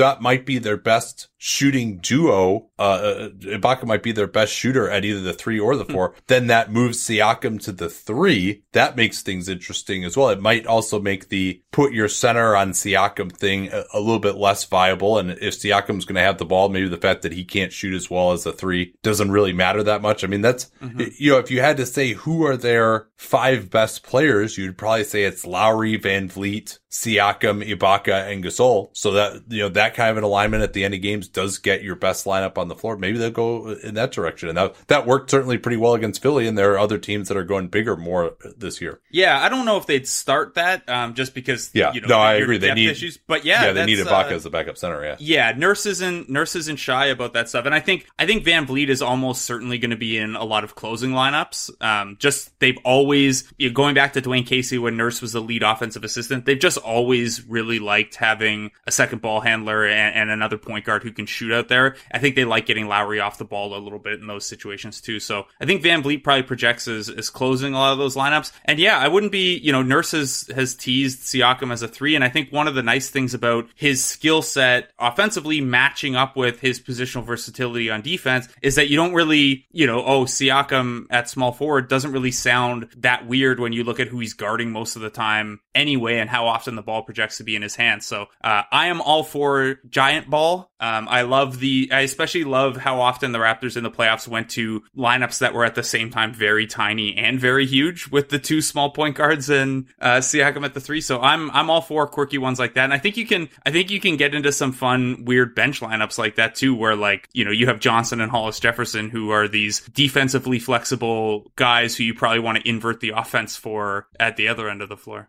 that 0.03 0.23
might 0.23 0.47
be 0.47 0.59
their 0.59 0.77
best 0.77 1.29
shooting 1.39 1.99
duo. 1.99 2.69
Uh, 2.79 2.83
uh, 2.83 3.29
Ibaka 3.31 3.85
might 3.85 4.03
be 4.03 4.13
their 4.13 4.27
best 4.27 4.53
shooter 4.53 4.91
at 4.91 5.05
either 5.05 5.21
the 5.21 5.33
three 5.33 5.59
or 5.59 5.77
the 5.77 5.85
hmm. 5.85 5.93
four. 5.93 6.15
then 6.27 6.49
that 6.49 6.73
moves 6.73 6.99
Siakam 6.99 7.63
to 7.63 7.73
the 7.73 7.89
three. 7.89 8.65
That 8.73 8.97
makes 8.97 9.23
things 9.23 9.49
interesting 9.49 10.05
as 10.05 10.17
well. 10.17 10.31
It 10.31 10.41
might 10.41 10.67
also 10.67 11.01
make 11.01 11.29
the 11.29 11.63
put 11.71 11.93
your 11.93 12.09
center 12.09 12.57
on 12.57 12.73
Siakam 12.73 13.33
thing 13.33 13.69
a, 13.73 13.85
a 13.95 14.01
little 14.01 14.19
bit 14.19 14.37
less 14.37 14.65
viable. 14.65 15.19
And 15.19 15.31
if 15.31 15.55
Siakam's 15.59 16.05
going 16.05 16.17
to 16.17 16.23
have 16.23 16.39
the 16.39 16.45
ball, 16.45 16.69
maybe 16.69 16.89
the 16.89 16.97
fact 16.97 17.23
that 17.23 17.33
he 17.33 17.45
can't 17.45 17.73
shoot 17.73 17.95
as 17.95 18.11
well 18.11 18.33
as 18.33 18.45
a 18.47 18.53
three 18.53 18.95
doesn't 19.03 19.31
really 19.31 19.53
matter 19.53 19.83
that 19.85 20.03
much. 20.03 20.25
I 20.25 20.27
mean, 20.27 20.43
that's, 20.43 20.71
mm-hmm. 20.83 21.03
you 21.19 21.33
know, 21.33 21.39
if 21.39 21.51
you 21.51 21.61
had 21.61 21.77
to 21.77 21.87
say 21.87 22.15
who 22.15 22.45
are 22.45 22.57
their 22.57 23.09
five 23.17 23.71
best 23.71 24.03
players, 24.03 24.59
you'd 24.59 24.79
probably 24.79 25.05
say 25.05 25.25
it's 25.25 25.47
Lowry, 25.47 25.99
VanVleet, 25.99 26.79
Siakam, 26.91 27.63
Ibaka, 27.63 28.33
and 28.33 28.43
Gasol. 28.43 28.89
So 28.95 29.13
that, 29.13 29.43
you 29.49 29.61
know, 29.61 29.69
that 29.69 29.95
kind 29.95 30.11
of 30.11 30.17
an 30.17 30.25
alignment 30.25 30.63
at 30.63 30.73
the 30.73 30.85
end 30.85 30.95
of 30.95 31.03
games 31.03 31.29
does 31.29 31.59
get 31.59 31.83
your 31.83 31.97
best 31.97 32.25
lineup 32.25 32.57
on 32.57 32.69
the 32.69 32.75
floor. 32.75 32.97
Maybe 32.97 33.19
they'll 33.19 33.31
go 33.31 33.73
in 33.73 33.95
that 33.95 34.11
direction. 34.13 34.49
And 34.49 34.57
that, 34.57 34.75
that 34.87 35.07
worked 35.07 35.31
certainly 35.31 35.59
pretty 35.59 35.77
well 35.77 35.93
against 35.93 36.23
Philly. 36.23 36.47
And 36.47 36.57
there 36.57 36.73
are 36.73 36.79
other 36.79 36.97
teams 36.97 37.29
that 37.29 37.37
are 37.37 37.45
going 37.45 37.69
bigger 37.69 37.95
more 37.95 38.37
this 38.57 38.81
year. 38.81 39.01
Yeah. 39.11 39.39
I 39.39 39.51
don't 39.51 39.67
know 39.67 39.77
if 39.77 39.85
they'd 39.85 40.09
start 40.09 40.55
that, 40.55 40.89
um, 40.89 41.13
just 41.13 41.35
because, 41.35 41.71
yeah, 41.75 41.93
you 41.93 42.01
know, 42.01 42.09
no, 42.09 42.19
I 42.19 42.35
agree. 42.35 42.57
They 42.57 42.73
need 42.73 42.89
issues, 42.89 43.19
but 43.19 43.45
yeah, 43.45 43.67
yeah, 43.67 43.73
they 43.73 43.85
need 43.85 43.99
Ibaka 43.99 44.33
uh, 44.33 44.37
as 44.37 44.47
a 44.47 44.51
backup 44.51 44.79
center. 44.79 45.05
Yeah. 45.05 45.17
Yeah. 45.19 45.53
Nurses 45.53 46.01
and 46.01 46.27
nurses 46.31 46.69
and 46.69 46.79
shy 46.79 47.07
about 47.07 47.35
that 47.35 47.51
stuff. 47.51 47.67
And 47.67 47.75
I 47.75 47.81
think, 47.81 48.07
I 48.19 48.25
think 48.25 48.45
VanVleet 48.45 48.89
is 48.89 49.03
almost 49.03 49.43
certainly 49.43 49.77
going 49.77 49.91
to 49.91 49.97
be 49.97 50.17
in 50.17 50.37
a 50.37 50.45
lot 50.45 50.65
of 50.65 50.75
closing 50.75 51.11
lineups. 51.11 51.83
Um, 51.83 52.17
just 52.19 52.59
they've 52.61 52.79
always, 52.83 53.53
you 53.59 53.69
know, 53.69 53.75
going 53.75 53.95
back 53.95 54.15
to 54.15 54.23
Dwane 54.23 54.47
Casey 54.47 54.79
when 54.79 54.97
Nurse 54.97 55.21
was 55.21 55.35
the 55.35 55.41
lead 55.41 55.63
offensive 55.63 56.03
assistant, 56.03 56.47
they've 56.47 56.59
just 56.59 56.78
always 56.79 57.47
really 57.47 57.79
liked 57.79 58.15
having 58.15 58.71
a 58.87 58.93
second 58.93 59.21
ball 59.21 59.41
handler 59.41 59.85
and, 59.85 60.15
and, 60.15 60.31
another 60.31 60.59
point 60.59 60.85
guard 60.85 61.03
who 61.03 61.13
can 61.13 61.27
shoot 61.27 61.53
out 61.53 61.69
there. 61.69 61.97
I 62.13 62.19
think 62.19 62.37
they 62.37 62.45
like 62.45 62.67
getting 62.67 62.87
Lowry 62.87 63.21
off 63.21 63.39
the 63.39 63.45
ball 63.45 63.77
a 63.77 63.81
little 63.81 63.99
bit 63.99 64.21
in 64.21 64.27
those 64.27 64.47
situations 64.47 65.01
too. 65.01 65.21
So 65.21 65.47
I 65.61 65.67
think 65.67 65.83
VanVleet 65.83 66.23
probably 66.23 66.43
projects 66.43 66.87
as, 66.87 67.09
as 67.09 67.31
closing 67.31 67.75
a 67.75 67.79
lot 67.79 67.93
of 67.93 67.99
those 67.99 68.17
lineups. 68.17 68.53
And 68.65 68.79
yeah, 68.79 68.99
I 68.99 69.09
wouldn't 69.09 69.33
be, 69.33 69.59
you 69.59 69.73
know, 69.73 69.83
Nurse 69.83 70.13
has, 70.13 70.49
has 70.55 70.75
teased 70.75 71.21
Siakam 71.21 71.73
as 71.73 71.83
a 71.83 71.89
three. 71.89 72.15
And 72.15 72.25
I 72.25 72.29
think 72.29 72.53
one 72.53 72.69
of 72.69 72.75
the 72.75 72.83
nice 72.83 73.11
things 73.11 73.35
about 73.35 73.69
his 73.75 74.05
skill 74.05 74.43
set 74.43 74.91
offensively 74.99 75.61
matching 75.61 76.17
up 76.17 76.37
with 76.37 76.61
his 76.61 76.81
positional 76.81 77.25
versatility 77.25 77.91
on 77.91 78.03
defense 78.03 78.49
is 78.63 78.77
that 78.77 78.89
you 78.89 78.97
don't 78.97 79.15
really, 79.15 79.67
you 79.73 79.87
know, 79.87 80.05
oh, 80.05 80.25
Siakam 80.25 81.07
at 81.11 81.29
small 81.29 81.53
forward 81.53 81.89
doesn't 81.89 82.13
really 82.13 82.33
sound 82.33 82.89
that 82.99 83.27
weird 83.27 83.61
when 83.61 83.73
you 83.73 83.85
look 83.85 84.01
at 84.01 84.09
who 84.09 84.19
he's 84.21 84.35
guarding 84.35 84.71
most 84.71 84.97
of 84.97 85.03
the 85.03 85.11
time 85.11 85.61
anyway 85.75 86.19
and 86.19 86.29
how 86.29 86.47
often 86.47 86.68
the 86.77 86.83
ball 86.83 87.03
projects 87.03 87.39
to 87.39 87.45
be 87.45 87.57
in 87.57 87.63
his 87.63 87.77
hands. 87.77 88.07
So 88.07 88.27
uh, 88.43 88.63
I 88.71 88.87
am 88.87 89.01
all 89.01 89.23
for 89.23 89.81
giant 89.89 90.29
ball. 90.29 90.71
Um, 90.81 91.09
I 91.09 91.23
love 91.23 91.59
the, 91.59 91.89
I 91.93 92.01
especially 92.01 92.45
love 92.45 92.77
how 92.77 93.01
often 93.01 93.33
the 93.33 93.39
Raptors 93.39 93.77
in 93.77 93.83
the 93.83 93.91
playoffs 93.91 94.29
went 94.29 94.51
to 94.51 94.83
lineups 94.97 95.39
that 95.39 95.55
were 95.55 95.65
at 95.65 95.75
the 95.75 95.83
same 95.83 96.11
time 96.11 96.33
very 96.33 96.67
tiny 96.67 97.17
and 97.17 97.41
very 97.41 97.67
huge 97.67 98.09
with 98.09 98.29
the 98.29 98.39
two 98.39 98.61
small 98.63 98.91
point 98.91 99.17
guards 99.17 99.51
and 99.51 99.87
uh, 100.01 100.19
Siakam 100.19 100.65
at 100.65 100.75
the 100.75 100.81
three. 100.81 101.01
So 101.01 101.21
I'm 101.21 101.51
I'm 101.51 101.71
all 101.71 101.81
for 101.81 102.07
quirky 102.07 102.39
ones 102.39 102.59
like 102.59 102.75
that. 102.75 102.85
And 102.85 102.95
I 102.95 102.99
think 102.99 103.17
you 103.17 103.27
can 103.27 103.49
I 103.67 103.71
think 103.71 103.91
you 103.91 104.01
can 104.01 104.17
get 104.17 104.35
into 104.35 104.53
some 104.53 104.73
fun 104.73 105.25
weird 105.25 105.55
bench 105.55 105.81
lineups 105.81 106.19
like 106.19 106.37
that 106.37 106.55
too, 106.55 106.75
where 106.75 106.97
like 106.97 107.29
you 107.33 107.45
know 107.45 107.51
you 107.51 107.67
have 107.67 107.81
Johnson 107.81 108.21
and 108.21 108.31
Hollis 108.31 108.61
Jefferson 108.61 109.11
who 109.11 109.31
are 109.31 109.49
these 109.49 109.81
defensively 109.81 110.59
flexible 110.59 111.51
guys 111.57 111.97
who 111.97 112.05
you 112.05 112.15
probably 112.15 112.41
want 112.41 112.59
to 112.59 112.69
invert 112.69 113.01
the 113.01 113.11
offense 113.11 113.57
for 113.57 114.07
at 114.19 114.37
the 114.37 114.49
other 114.49 114.69
end 114.69 114.83
of 114.83 114.89
the 114.89 114.97
floor. 114.97 115.29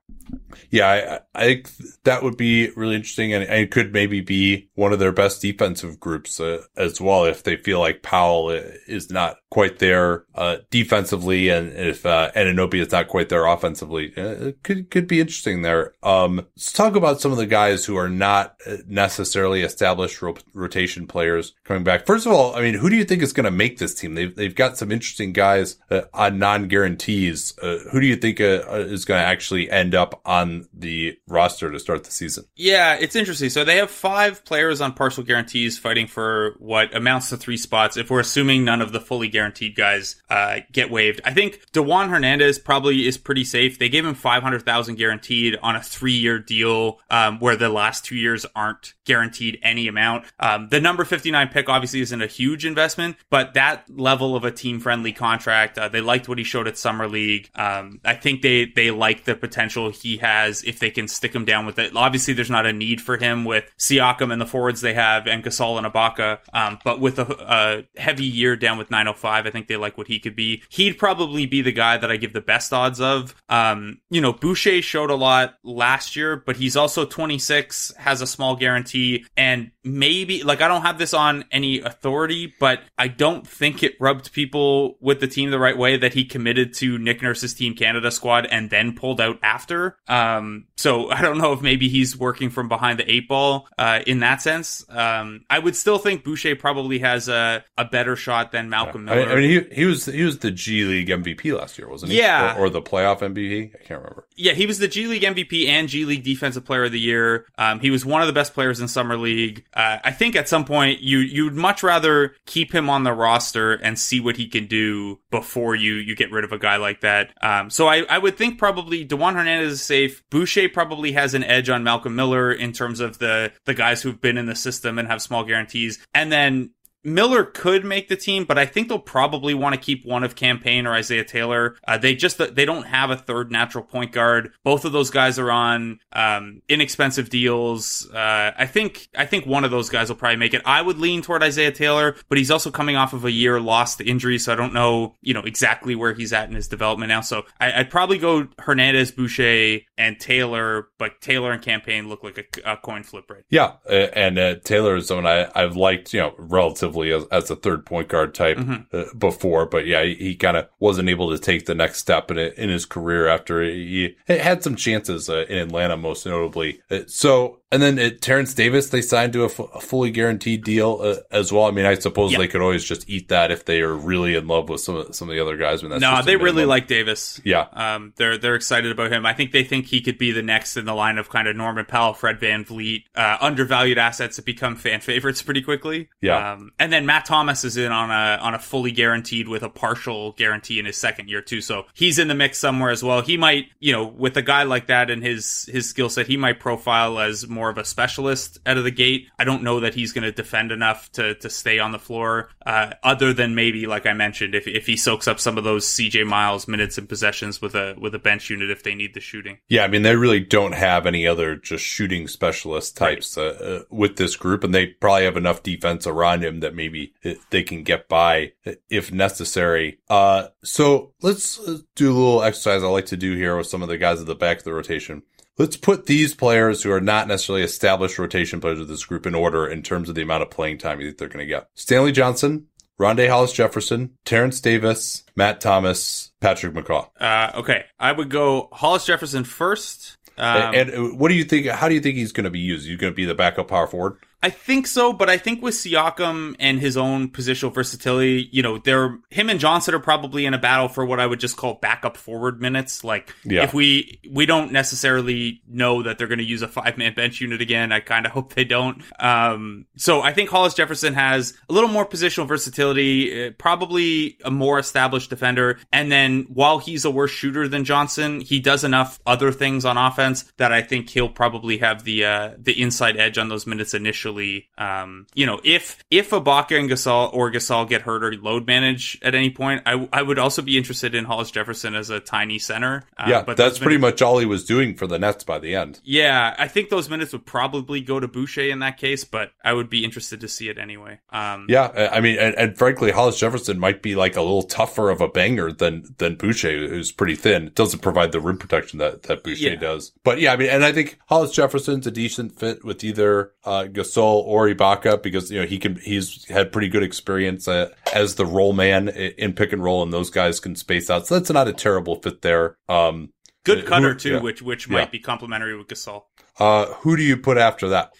Yeah, 0.69 1.19
I, 1.35 1.43
think 1.43 1.69
that 2.03 2.24
would 2.24 2.38
be 2.38 2.69
really 2.72 2.95
interesting, 2.95 3.33
and, 3.33 3.43
and, 3.43 3.61
it 3.61 3.72
could 3.72 3.93
maybe 3.93 4.22
be 4.22 4.69
one 4.75 4.93
of 4.93 4.99
their 4.99 5.11
best 5.11 5.41
defensive 5.41 5.99
groups 5.99 6.40
uh, 6.40 6.64
as 6.75 6.99
well 6.99 7.25
if 7.25 7.43
they 7.43 7.56
feel 7.56 7.80
like 7.80 8.01
Powell 8.01 8.49
is 8.49 9.11
not 9.11 9.38
quite 9.52 9.80
there 9.80 10.26
uh, 10.36 10.58
defensively, 10.69 11.50
and 11.50 11.74
if 11.74 12.06
uh, 12.06 12.32
Anunoby 12.36 12.76
is 12.76 12.92
not 12.92 13.08
quite 13.08 13.30
there 13.30 13.45
offensively, 13.45 14.14
uh, 14.16 14.48
it 14.48 14.64
could 14.64 14.92
could 14.92 15.08
be 15.08 15.19
interesting 15.19 15.64
there. 15.64 15.94
Um, 16.03 16.48
let's 16.56 16.72
talk 16.72 16.95
about 16.95 17.19
some 17.19 17.32
of 17.32 17.38
the 17.38 17.48
guys 17.48 17.86
who 17.86 17.95
are 17.95 18.10
not 18.10 18.56
uh, 18.68 18.78
necessarily 18.88 19.61
established 19.61 20.22
ro- 20.22 20.36
rotation 20.53 21.08
players 21.08 21.56
coming 21.64 21.84
back. 21.84 22.06
First 22.06 22.26
of 22.26 22.32
all, 22.32 22.56
I 22.56 22.61
mean, 22.61 22.76
who 22.76 22.90
do 22.90 22.95
you 22.95 23.03
think 23.03 23.24
is 23.24 23.34
going 23.34 23.45
to 23.45 23.52
make 23.52 23.80
this 23.80 23.95
team? 23.95 24.14
They've 24.14 24.36
they've 24.36 24.56
got 24.56 24.78
some 24.78 24.92
interesting 24.92 25.34
guys 25.34 25.78
uh, 25.90 26.02
on 26.14 26.38
non 26.38 26.68
guarantees. 26.68 27.53
Uh, 27.61 27.78
who 27.92 28.00
do 28.00 28.08
you 28.08 28.16
think 28.16 28.40
is 28.40 29.06
going 29.06 29.19
to 29.19 29.28
actually 29.28 29.69
end 29.69 29.95
up 29.95 30.22
on 30.26 30.68
the 30.74 31.18
roster 31.28 31.72
to 31.72 31.80
start 31.80 32.03
the 32.03 32.11
season? 32.11 32.45
Yeah, 32.56 32.98
it's 33.00 33.16
interesting. 33.16 33.50
So 33.50 33.64
they 33.64 33.78
have 33.78 33.90
five 33.90 34.45
players 34.45 34.80
on 34.80 34.94
partial 34.94 35.24
guarantees 35.24 35.80
fighting 35.80 36.08
for 36.08 36.56
what 36.60 36.95
amounts 36.95 37.30
to 37.30 37.38
three 37.38 37.58
spots. 37.58 37.98
If 37.98 38.11
we're 38.11 38.19
assuming 38.19 38.64
none 38.64 38.82
of 38.82 38.92
the 38.92 39.02
fully 39.02 39.28
guaranteed 39.28 39.39
guys 39.76 40.22
uh, 40.30 40.59
get 40.72 40.92
waived, 40.92 41.22
I 41.26 41.34
think 41.34 41.72
Dewan 41.72 42.09
Hernandez 42.09 42.59
probably 42.59 43.08
is 43.08 43.18
pretty 43.18 43.43
safe. 43.43 43.80
They 43.80 43.90
gave 43.90 44.06
him 44.06 44.16
five 44.16 44.43
hundred 44.43 44.64
thousand 44.64 44.95
guaranteed 44.95 45.58
on 45.61 45.76
a 45.76 45.82
three-year 45.82 46.40
deal, 46.40 47.00
um, 47.09 47.40
where 47.40 47.56
the 47.56 47.69
last 47.69 48.06
two 48.06 48.16
years 48.16 48.45
aren't 48.56 48.93
guaranteed 49.09 49.57
any 49.63 49.88
amount. 49.88 50.25
Um, 50.39 50.69
the 50.69 50.79
number 50.79 51.03
fifty-nine 51.03 51.47
pick 51.49 51.67
obviously 51.67 52.01
isn't 52.01 52.21
a 52.21 52.27
huge 52.27 52.63
investment, 52.63 53.17
but 53.31 53.55
that 53.55 53.85
level 53.89 54.35
of 54.35 54.43
a 54.43 54.51
team-friendly 54.51 55.13
contract, 55.13 55.79
uh, 55.79 55.89
they 55.89 55.99
liked 55.99 56.29
what 56.29 56.38
he 56.38 56.43
showed 56.43 56.67
at 56.67 56.77
summer 56.77 57.07
league. 57.07 57.49
Um, 57.55 57.99
I 58.05 58.13
think 58.13 58.43
they 58.43 58.65
they 58.65 58.91
like 58.91 59.23
the 59.23 59.33
potential 59.33 59.89
he 59.89 60.17
has 60.17 60.63
if 60.63 60.77
they 60.77 60.91
can 60.91 61.07
stick 61.07 61.33
him 61.33 61.43
down 61.43 61.65
with 61.65 61.79
it. 61.79 61.95
Obviously, 61.95 62.35
there's 62.35 62.51
not 62.51 62.67
a 62.67 62.73
need 62.73 63.01
for 63.01 63.17
him 63.17 63.45
with 63.45 63.65
Siakam 63.79 64.31
and 64.31 64.39
the 64.39 64.45
forwards 64.45 64.81
they 64.81 64.93
have 64.93 65.25
and 65.25 65.43
Gasol 65.43 65.79
and 65.79 65.88
Ibaka, 65.88 66.39
um, 66.53 66.77
but 66.83 66.99
with 66.99 67.17
a, 67.17 67.85
a 67.97 67.99
heavy 67.99 68.25
year 68.25 68.55
down 68.55 68.77
with 68.77 68.91
905, 68.91 69.47
I 69.47 69.49
think 69.49 69.67
they 69.67 69.77
like 69.77 69.97
what 69.97 70.07
he 70.07 70.19
could 70.19 70.35
be. 70.35 70.61
He'd 70.69 70.99
probably 70.99 71.47
be 71.47 71.63
the 71.63 71.71
guy 71.71 71.97
that 71.97 72.11
I 72.11 72.17
give 72.17 72.33
the 72.33 72.41
best 72.41 72.71
odds 72.73 73.01
of. 73.01 73.33
Um, 73.49 74.01
you 74.11 74.21
know, 74.21 74.33
Boucher 74.33 74.83
showed 74.83 75.09
a 75.09 75.15
lot 75.15 75.55
last 75.63 76.15
year, 76.15 76.35
but 76.35 76.57
he's 76.57 76.75
also 76.75 77.05
26, 77.05 77.93
has 77.97 78.21
a 78.21 78.27
small 78.27 78.55
guarantee, 78.55 78.99
and 79.38 79.72
maybe 79.84 80.44
like 80.44 80.61
I 80.61 80.68
don't 80.68 80.82
have 80.84 80.98
this 80.98 81.14
on 81.14 81.45
any 81.52 81.80
authority, 81.80 82.53
but 82.60 82.82
I 82.98 83.08
don't 83.08 83.48
think 83.48 83.84
it 83.84 83.95
rubbed 84.00 84.32
people 84.34 84.98
with 85.00 85.19
the 85.19 85.28
team 85.28 85.52
the 85.52 85.60
right 85.60 85.78
way 85.78 85.98
that 85.98 86.14
he 86.14 86.26
committed 86.26 86.74
to 86.76 86.98
Nick 86.98 87.22
Nurse's 87.22 87.53
Team 87.53 87.76
Canada 87.76 88.11
squad 88.11 88.45
and 88.45 88.69
then 88.69 88.95
pulled 88.95 89.22
out 89.22 89.40
after. 89.44 89.98
Um, 90.08 90.66
so 90.78 91.10
I 91.11 91.22
don't 91.22 91.38
know 91.38 91.53
if 91.53 91.61
maybe 91.61 91.90
he's 91.90 92.18
working 92.18 92.50
from 92.50 92.68
behind 92.68 93.00
the 93.00 93.11
eight 93.11 93.28
ball 93.28 93.68
uh, 93.78 94.02
in 94.06 94.19
that 94.19 94.42
sense. 94.42 94.86
Um, 94.90 95.42
I 95.50 95.60
would 95.60 95.76
still 95.76 95.98
think 95.98 96.24
Boucher 96.24 96.56
probably 96.56 97.00
has 97.00 97.28
a, 97.30 97.64
a 97.78 97.86
better 97.86 98.16
shot 98.16 98.52
than 98.52 98.69
Malcolm 98.69 99.08
I 99.10 99.16
Miller. 99.16 99.26
mean, 99.28 99.38
I 99.38 99.40
mean, 99.42 99.66
he 99.69 99.76
he 99.76 99.86
was 99.86 100.06
he 100.06 100.24
was 100.24 100.40
the 100.40 100.52
G 100.52 100.84
League 100.84 101.08
MVP 101.10 101.58
last 101.58 101.78
year, 101.78 101.88
wasn't 101.90 102.11
he? 102.11 102.18
Yeah. 102.19 102.56
or, 102.58 102.66
or 102.66 102.69
the 102.69 102.82
playoff 102.82 103.19
MVP. 103.19 103.76
I 103.76 103.78
can't 103.78 104.02
remember. 104.02 104.26
Yeah, 104.36 104.53
he 104.53 104.66
was 104.66 104.80
the 104.80 104.88
G 104.88 105.08
League 105.08 105.24
MVP 105.24 105.68
and 105.68 105.88
G 105.88 106.06
League 106.06 106.24
Defensive 106.24 106.66
Player 106.66 106.86
of 106.86 106.92
the 106.92 107.00
Year. 107.00 107.45
Um, 107.58 107.80
he 107.80 107.90
was 107.92 108.06
one 108.06 108.22
of 108.22 108.28
the 108.28 108.34
best 108.34 108.53
players 108.53 108.80
in 108.82 108.88
summer 108.90 109.18
league. 109.18 109.66
Uh, 109.74 110.00
I 110.03 110.11
think 110.11 110.35
at 110.35 110.50
some 110.50 110.66
point 110.66 111.01
you 111.01 111.19
you'd 111.19 111.56
much 111.56 111.84
rather 111.84 112.35
keep 112.45 112.74
him 112.74 112.90
on 112.90 113.03
the 113.03 113.14
roster 113.14 113.74
and 113.74 113.98
see 113.98 114.19
what 114.19 114.38
he 114.38 114.48
can 114.48 114.68
do 114.68 115.19
before 115.32 115.76
you 115.76 115.95
you 115.95 116.16
get 116.16 116.32
rid 116.32 116.43
of 116.43 116.51
a 116.51 116.59
guy 116.59 116.77
like 116.77 117.01
that. 117.01 117.32
Um, 117.42 117.69
so 117.69 117.88
I, 117.88 118.03
I 118.09 118.18
would 118.18 118.38
think 118.38 118.58
probably 118.58 119.03
Dewan 119.03 119.35
Hernandez 119.35 119.74
is 119.74 119.82
safe. 119.82 120.24
Boucher 120.30 120.69
probably 120.69 121.11
has 121.14 121.34
an 121.34 121.43
edge 121.43 121.69
on 121.69 121.84
Malcolm 121.84 122.16
Miller 122.16 122.51
in 122.51 122.74
terms 122.74 123.00
of 123.00 123.19
the 123.19 123.51
the 123.66 123.74
guys 123.74 124.01
who've 124.01 124.19
been 124.19 124.38
in 124.38 124.45
the 124.45 124.56
system 124.56 125.00
and 125.00 125.08
have 125.08 125.22
small 125.22 125.43
guarantees. 125.43 126.00
And 126.14 126.32
then 126.32 126.72
Miller 127.03 127.44
could 127.44 127.86
make 127.86 128.10
the 128.10 128.16
team, 128.16 128.45
but 128.45 128.58
I 128.58 128.66
think 128.66 128.90
they'll 128.90 129.00
probably 129.00 129.53
want 129.53 129.76
to 129.76 129.82
keep 129.82 130.06
one 130.06 130.24
of 130.24 130.36
Cam 130.36 130.60
Payne 130.60 130.86
or 130.86 130.94
Isaiah 130.94 131.24
Taylor. 131.24 131.78
Uh, 131.88 131.98
they 131.98 132.16
just 132.16 132.38
they 132.38 132.66
don't 132.66 132.88
have 132.88 133.10
a 133.10 133.16
third 133.16 133.52
natural 133.52 133.84
point 133.84 134.11
guard. 134.11 134.52
Both 134.64 134.86
of 134.86 134.92
those 134.92 135.10
guys 135.10 135.40
are 135.40 135.52
on 135.52 136.00
um, 136.11 136.61
inexpensive 136.68 137.30
deals. 137.30 138.10
Uh, 138.14 138.52
I 138.58 138.66
think 138.66 139.08
I 139.16 139.26
think 139.26 139.45
one 139.45 139.64
of 139.64 139.72
those 139.72 139.90
guys 139.90 140.10
will 140.10 140.18
probably 140.18 140.38
make 140.38 140.53
it. 140.53 140.61
I 140.66 140.82
would 140.82 140.98
lean 140.98 141.22
toward 141.22 141.42
Isaiah 141.42 141.72
Taylor, 141.72 142.16
but 142.28 142.38
he's 142.38 142.52
also 142.52 142.69
coming 142.69 142.95
off 142.95 143.14
of 143.14 143.24
a 143.24 143.32
year 143.32 143.60
lost 143.61 144.00
to 144.00 144.06
injury, 144.06 144.38
so 144.38 144.52
I 144.52 144.56
don't 144.56 144.74
know 144.74 145.16
you 145.22 145.34
know 145.34 145.44
exactly 145.44 145.95
where 145.95 146.14
he's 146.14 146.34
at 146.34 146.50
in 146.50 146.56
his 146.56 146.68
development 146.68 147.10
now. 147.10 147.22
So 147.22 147.45
I, 147.60 147.78
would 147.78 147.90
probably 147.90 148.18
go 148.18 148.48
Hernandez, 148.60 149.11
Boucher, 149.11 149.80
and 149.98 150.19
Taylor, 150.19 150.90
but 150.98 151.22
Taylor 151.22 151.52
and 151.52 151.61
Cam 151.61 151.82
Payne 151.82 152.10
look 152.10 152.24
like 152.24 152.38
a, 152.38 152.72
a 152.74 152.78
coin 152.78 153.03
flip 153.03 153.30
right. 153.30 153.44
Yeah, 153.50 153.74
uh, 153.90 154.08
and 154.14 154.38
uh, 154.38 154.56
Taylor 154.64 154.98
is 154.98 155.08
someone 155.08 155.28
I, 155.28 155.50
I've 155.56 155.76
liked, 155.76 156.14
you 156.14 156.19
know, 156.19 156.34
relatively 156.38 156.89
as, 156.98 157.26
as 157.32 157.50
a 157.51 157.56
third 157.56 157.85
point 157.85 158.08
guard 158.08 158.34
type 158.34 158.58
Mm-hmm. 158.58 158.95
uh, 158.95 159.03
before, 159.18 159.66
but 159.66 159.85
yeah, 159.85 160.03
he, 160.03 160.16
he 160.16 160.35
kind 160.35 160.58
of 160.58 160.68
wasn't 160.80 161.08
able 161.09 161.30
to 161.30 161.38
take 161.40 161.66
the 161.66 161.76
next 161.76 162.00
step 162.00 162.30
in 162.32 162.38
it, 162.38 162.56
in 162.58 162.69
his 162.69 162.85
career 162.85 163.27
after 163.27 163.61
he, 163.64 164.16
he 164.27 164.38
had 164.38 164.64
some 164.64 164.76
chances 164.76 165.30
uh, 165.30 165.45
in 165.50 165.58
Atlanta, 165.58 165.95
most 165.98 166.26
notably. 166.26 166.82
Uh, 166.92 167.01
so. 167.08 167.56
And 167.72 167.84
then 167.84 168.00
uh, 168.00 168.09
Terence 168.19 168.56
Davis, 168.56 168.90
they 168.90 169.03
signed 169.03 169.32
to 169.34 169.43
a, 169.43 169.45
f- 169.45 169.59
a 169.59 169.80
fully 169.80 170.09
guaranteed 170.09 170.64
deal 170.64 171.01
uh, 171.03 171.18
as 171.30 171.53
well. 171.53 171.66
I 171.66 171.72
mean, 171.72 171.85
I 171.85 171.93
suppose 171.93 172.32
Yeah. 172.32 172.40
they 172.40 172.48
could 172.48 172.61
always 172.61 172.84
just 172.84 173.08
eat 173.08 173.27
that 173.27 173.51
if 173.51 173.66
they 173.66 173.82
are 173.82 173.93
really 173.93 174.34
in 174.34 174.48
love 174.48 174.69
with 174.69 174.82
some 174.82 174.95
of, 174.95 175.14
some 175.16 175.30
of 175.30 175.35
the 175.35 175.40
other 175.42 175.56
guys. 175.56 175.84
When 175.84 175.92
that's 175.92 176.01
No, 176.01 176.19
they 176.24 176.35
really 176.35 176.66
like 176.66 176.88
Davis. 176.88 177.40
Yeah. 177.45 177.68
Um, 177.74 178.14
they're 178.16 178.40
they're 178.40 178.56
excited 178.56 178.92
about 178.92 179.11
him. 179.11 179.24
I 179.24 179.34
think 179.34 179.51
they 179.51 179.64
think 179.64 179.85
he 179.85 180.01
could 180.01 180.18
be 180.18 180.32
the 180.32 180.42
next 180.42 180.77
in 180.77 180.85
the 180.85 180.95
line 180.95 181.19
of 181.19 181.30
kind 181.30 181.48
of 181.48 181.56
Norman 181.56 181.85
Powell, 181.85 182.16
Fred 182.16 182.40
VanVleet, 182.40 183.03
uh, 183.14 183.38
undervalued 183.40 184.00
assets 184.00 184.38
that 184.38 184.45
become 184.45 184.76
fan 184.76 185.00
favorites 185.01 185.43
pretty 185.43 185.61
quickly. 185.61 186.09
Yeah. 186.22 186.53
Um, 186.53 186.72
and 186.80 186.91
then 186.91 187.06
Matt 187.06 187.25
Thomas 187.25 187.64
is 187.64 187.77
in 187.77 187.91
on 187.91 188.09
a 188.09 188.41
on 188.41 188.56
a 188.56 188.59
fully 188.59 188.91
guaranteed 188.91 189.48
with 189.48 189.64
a 189.64 189.69
partial 189.69 190.32
guarantee 190.33 190.80
in 190.80 190.85
his 190.85 190.98
second 190.98 191.30
year 191.30 191.41
too. 191.41 191.61
So 191.61 191.85
he's 191.93 192.17
in 192.17 192.30
the 192.30 192.35
mix 192.35 192.58
somewhere 192.58 192.90
as 192.90 193.03
well. 193.03 193.22
He 193.22 193.38
might, 193.38 193.66
you 193.80 193.91
know, 193.91 194.08
with 194.08 194.38
a 194.38 194.41
guy 194.41 194.64
like 194.64 194.88
that 194.88 195.09
and 195.09 195.24
his 195.24 195.69
his 195.72 195.90
skill 195.90 196.09
set, 196.09 196.27
he 196.27 196.38
might 196.38 196.59
profile 196.59 197.19
as 197.19 197.48
more 197.48 197.69
of 197.69 197.77
a 197.77 197.85
specialist 197.85 198.59
out 198.66 198.77
of 198.77 198.83
the 198.83 198.91
gate. 198.91 199.27
I 199.38 199.43
don't 199.43 199.64
know 199.64 199.82
that 199.82 199.93
he's 199.93 200.14
going 200.14 200.24
to 200.24 200.32
defend 200.32 200.72
enough 200.72 201.11
to 201.14 201.35
to 201.35 201.49
stay 201.49 201.80
on 201.80 201.91
the 201.91 201.99
floor. 201.99 202.49
Uh, 202.66 202.93
other 203.03 203.33
than 203.33 203.56
maybe, 203.56 203.85
like 203.85 204.06
I 204.06 204.14
mentioned, 204.14 204.56
if 204.56 204.67
if 204.67 204.88
he 204.88 204.95
soaks 204.95 205.27
up 205.27 205.40
some 205.40 205.58
of 205.58 205.64
those 205.64 205.85
CJ 205.85 206.25
Miles 206.25 206.67
minutes 206.67 206.98
and 206.98 207.09
possessions 207.09 207.61
with 207.61 207.75
a 207.75 207.95
with 207.99 208.16
a 208.16 208.19
bench 208.19 208.49
unit 208.49 208.69
if 208.69 208.83
they 208.83 208.95
need 208.95 209.14
the 209.14 209.19
shooting. 209.19 209.58
Yeah, 209.67 209.83
I 209.83 209.88
mean, 209.88 210.03
they 210.03 210.16
really 210.16 210.40
don't 210.40 210.74
have 210.74 211.06
any 211.06 211.27
other 211.27 211.56
just 211.56 211.83
shooting 211.83 212.27
specialist 212.27 212.95
types 212.95 213.38
uh, 213.38 213.41
uh, 213.41 213.83
with 213.90 214.16
this 214.16 214.35
group, 214.35 214.64
and 214.64 214.74
they 214.74 214.88
probably 214.88 215.25
have 215.25 215.38
enough 215.38 215.64
defense 215.64 216.08
around 216.08 216.43
him 216.43 216.59
that 216.61 216.68
maybe 216.75 217.14
uh, 217.25 217.33
they 217.49 217.64
can 217.64 217.83
get 217.83 218.07
by 218.07 218.53
uh, 218.65 218.73
if 218.89 219.11
necessary. 219.11 219.99
Uh, 220.09 220.48
so 220.64 221.14
let's 221.22 221.59
uh, 221.59 221.80
do 221.95 222.11
a 222.11 222.14
little 222.14 222.43
exercise 222.43 222.83
I 222.83 222.88
like 222.88 223.07
to 223.07 223.17
do 223.17 223.35
here 223.35 223.56
with 223.57 223.67
some 223.67 223.83
of 223.83 223.89
the 223.89 223.98
guys 223.98 224.19
at 224.22 224.27
the 224.27 224.35
back 224.35 224.59
of 224.59 224.64
the 224.64 224.73
rotation. 224.73 225.23
Let's 225.57 225.75
put 225.75 226.06
these 226.06 226.33
players 226.33 226.83
who 226.83 226.91
are 226.91 227.01
not 227.01 227.27
necessarily 227.27 227.64
established 227.64 228.17
rotation 228.17 228.61
players 228.61 228.80
of 228.80 228.88
this 228.88 229.03
group 229.03 229.25
in 229.25 229.35
order 229.35 229.67
in 229.67 229.81
terms 229.81 230.07
of 230.07 230.15
the 230.15 230.22
amount 230.22 230.43
of 230.43 230.49
playing 230.49 230.77
time 230.77 231.01
you 231.01 231.07
think 231.07 231.17
they're 231.17 231.27
going 231.27 231.45
to 231.45 231.45
get. 231.45 231.67
Stanley 231.75 232.14
Johnson, 232.14 232.67
Rondae 232.98 233.30
Hollis 233.30 233.51
Jefferson, 233.51 234.17
Terence 234.23 234.61
Davis, 234.61 235.23
Matt 235.35 235.59
Thomas, 235.59 236.31
Patrick 236.39 236.73
McCaw. 236.73 237.09
Uh, 237.19 237.51
okay, 237.56 237.85
I 237.99 238.11
would 238.11 238.30
go 238.30 238.69
Hollis 238.72 239.06
Jefferson 239.06 239.43
first. 239.43 240.17
Um, 240.38 240.73
and, 240.73 240.89
and 240.89 241.19
what 241.19 241.27
do 241.27 241.35
you 241.35 241.43
think? 241.43 241.67
How 241.67 241.89
do 241.89 241.95
you 241.95 242.01
think 242.01 242.15
he's 242.15 242.31
going 242.31 242.45
to 242.45 242.49
be 242.49 242.59
used? 242.59 242.88
He's 242.88 242.98
going 242.98 243.11
to 243.11 243.15
be 243.15 243.25
the 243.25 243.35
backup 243.35 243.67
power 243.67 243.88
forward. 243.88 244.17
I 244.42 244.50
think 244.50 244.88
so, 244.88 245.11
but 245.11 245.30
I 245.30 245.38
think 245.38 245.61
with 245.61 245.74
Siakam 245.74 246.56
and 246.59 246.80
his 246.80 246.95
own 246.95 247.30
positional 247.30 247.74
versatility, 247.74 248.48
you 248.51 248.64
know, 248.64 248.77
they're 248.77 249.19
him 249.30 249.50
and 249.50 249.59
Johnson 249.59 249.93
are 249.93 250.00
probably 250.00 250.45
in 250.45 250.53
a 250.53 250.58
battle 250.58 250.88
for 250.88 251.06
what 251.06 251.19
I 251.19 251.26
would 251.27 251.42
just 251.42 251.58
call 251.58 251.74
backup 251.76 252.16
forward 252.16 252.61
minutes. 252.61 253.03
Like 253.03 253.35
Yeah. 253.43 253.64
if 253.64 253.74
we 253.74 254.22
we 254.30 254.45
don't 254.45 254.72
necessarily 254.72 255.61
know 255.68 256.03
that 256.03 256.18
they're 256.18 256.27
going 256.27 256.40
to 256.40 256.45
use 256.45 256.61
a 256.61 256.69
five 256.69 256.98
man 256.98 257.14
bench 257.14 257.42
unit 257.42 257.59
again, 257.61 257.92
I 257.92 258.00
kind 258.00 258.26
of 258.26 258.32
hope 258.32 258.53
they 258.53 258.64
don't. 258.64 259.03
Um, 259.19 259.88
so 259.98 260.22
I 260.22 260.32
think 260.32 260.50
Hollis 260.50 260.74
Jefferson 260.74 261.16
has 261.16 261.53
a 261.69 261.74
little 261.74 261.90
more 261.90 262.06
positional 262.06 262.48
versatility, 262.48 263.48
uh, 263.48 263.51
probably 263.58 264.38
a 264.45 264.51
more 264.51 264.80
established 264.80 265.30
defender, 265.30 265.80
and 265.92 266.09
then 266.09 266.45
while 266.50 266.80
he's 266.80 267.03
a 267.03 267.11
worse 267.11 267.32
shooter 267.32 267.68
than 267.68 267.84
Johnson, 267.84 268.40
he 268.40 268.61
does 268.61 268.85
enough 268.85 269.19
other 269.26 269.51
things 269.51 269.84
on 269.84 269.98
offense 269.98 270.45
that 270.58 270.72
I 270.72 270.82
think 270.82 271.09
he'll 271.09 271.27
probably 271.27 271.80
have 271.80 272.06
the 272.06 272.24
uh, 272.24 272.51
the 272.58 272.82
inside 272.82 273.18
edge 273.18 273.38
on 273.38 273.50
those 273.50 273.68
minutes 273.68 273.93
initially. 273.93 274.28
Um, 274.77 275.27
you 275.33 275.45
know, 275.45 275.59
if 275.64 276.03
if 276.09 276.30
Ibaka 276.32 276.80
and 276.80 276.90
Gasol 276.90 277.33
or 277.33 277.51
Gasol 277.51 277.88
get 277.88 278.01
hurt 278.03 278.24
or 278.24 278.33
load 278.35 278.67
manage 278.67 279.19
at 279.22 279.35
any 279.35 279.49
point, 279.49 279.83
I, 279.85 280.08
I 280.14 280.22
would 280.22 280.40
also 280.40 280.61
be 280.61 280.77
interested 280.77 281.16
in 281.16 281.25
Hollis 281.25 281.51
Jefferson 281.51 281.95
as 281.95 282.09
a 282.09 282.19
tiny 282.19 282.59
center. 282.59 283.03
Uh, 283.17 283.25
yeah, 283.27 283.41
but 283.43 283.58
that's 283.58 283.80
pretty 283.80 283.98
much 283.98 284.22
all 284.22 284.38
he 284.40 284.45
was 284.45 284.66
doing 284.66 284.95
for 284.95 285.08
the 285.08 285.19
Nets 285.19 285.43
by 285.43 285.59
the 285.59 285.75
end. 285.75 285.99
Yeah, 286.03 286.56
I 286.58 286.67
think 286.67 286.90
those 286.90 287.09
minutes 287.09 287.33
would 287.33 287.45
probably 287.45 288.01
go 288.01 288.19
to 288.19 288.27
Boucher 288.27 288.61
in 288.69 288.80
that 288.80 288.98
case, 288.98 289.24
but 289.24 289.51
I 289.64 289.74
would 289.74 289.90
be 289.90 290.03
interested 290.03 290.41
to 290.41 290.48
see 290.48 290.69
it 290.69 290.77
anyway. 290.77 291.19
Um, 291.32 291.66
Yeah, 291.69 291.91
I 291.95 292.17
I 292.19 292.22
mean, 292.22 292.38
and, 292.38 292.53
and 292.56 292.77
frankly, 292.77 293.11
Hollis 293.11 293.40
Jefferson 293.40 293.80
might 293.80 294.01
be 294.01 294.16
like 294.16 294.35
a 294.35 294.41
little 294.41 294.64
tougher 294.64 295.09
of 295.09 295.22
a 295.22 295.27
banger 295.27 295.72
than 295.72 296.03
than 296.17 296.35
Boucher, 296.35 296.88
who's 296.90 297.11
pretty 297.11 297.35
thin. 297.35 297.72
Doesn't 297.75 298.01
provide 298.01 298.32
the 298.32 298.41
rim 298.41 298.58
protection 298.58 298.99
that 298.99 299.24
that 299.24 299.43
Boucher 299.43 299.69
Yeah. 299.69 299.75
does. 299.75 300.11
But 300.24 300.40
yeah, 300.41 300.53
I 300.53 300.58
mean, 300.58 300.69
and 300.69 300.83
I 300.83 300.91
think 300.91 301.17
Hollis 301.27 301.51
Jefferson's 301.53 302.06
a 302.08 302.11
decent 302.11 302.59
fit 302.59 302.83
with 302.83 303.03
either 303.03 303.53
uh, 303.64 303.85
Gasol 303.90 304.18
Gasol 304.19 304.43
or 304.45 304.67
Ibaka 304.67 305.22
because 305.22 305.51
you 305.51 305.59
know 305.61 305.65
he 305.67 305.77
can 305.77 305.95
he's 305.98 306.45
had 306.49 306.72
pretty 306.72 306.89
good 306.89 307.03
experience 307.03 307.67
uh, 307.67 307.89
as 308.14 308.35
the 308.35 308.45
roll 308.45 308.73
man 308.73 309.09
in 309.09 309.53
pick 309.53 309.73
and 309.73 309.83
roll, 309.83 310.03
and 310.03 310.11
those 310.14 310.30
guys 310.30 310.59
can 310.59 310.75
space 310.75 311.09
out. 311.09 311.27
So 311.27 311.35
that's 311.38 311.49
not 311.51 311.67
a 311.67 311.73
terrible 311.73 312.22
fit 312.22 312.41
there. 312.41 312.77
Um, 312.88 313.31
Good 313.65 313.80
who- 313.80 313.88
cutter 313.88 314.15
too, 314.15 314.33
yeah. 314.33 314.41
which 314.41 314.61
which 314.61 314.88
Yeah. 314.88 314.93
might 314.99 315.11
be 315.11 315.19
complementary 315.19 315.77
with 315.77 315.88
Gasol. 315.88 316.23
Uh, 316.59 316.88
who 317.01 317.15
do 317.15 317.23
you 317.23 317.38
put 317.38 317.57
after 317.57 317.89
that? 317.89 318.11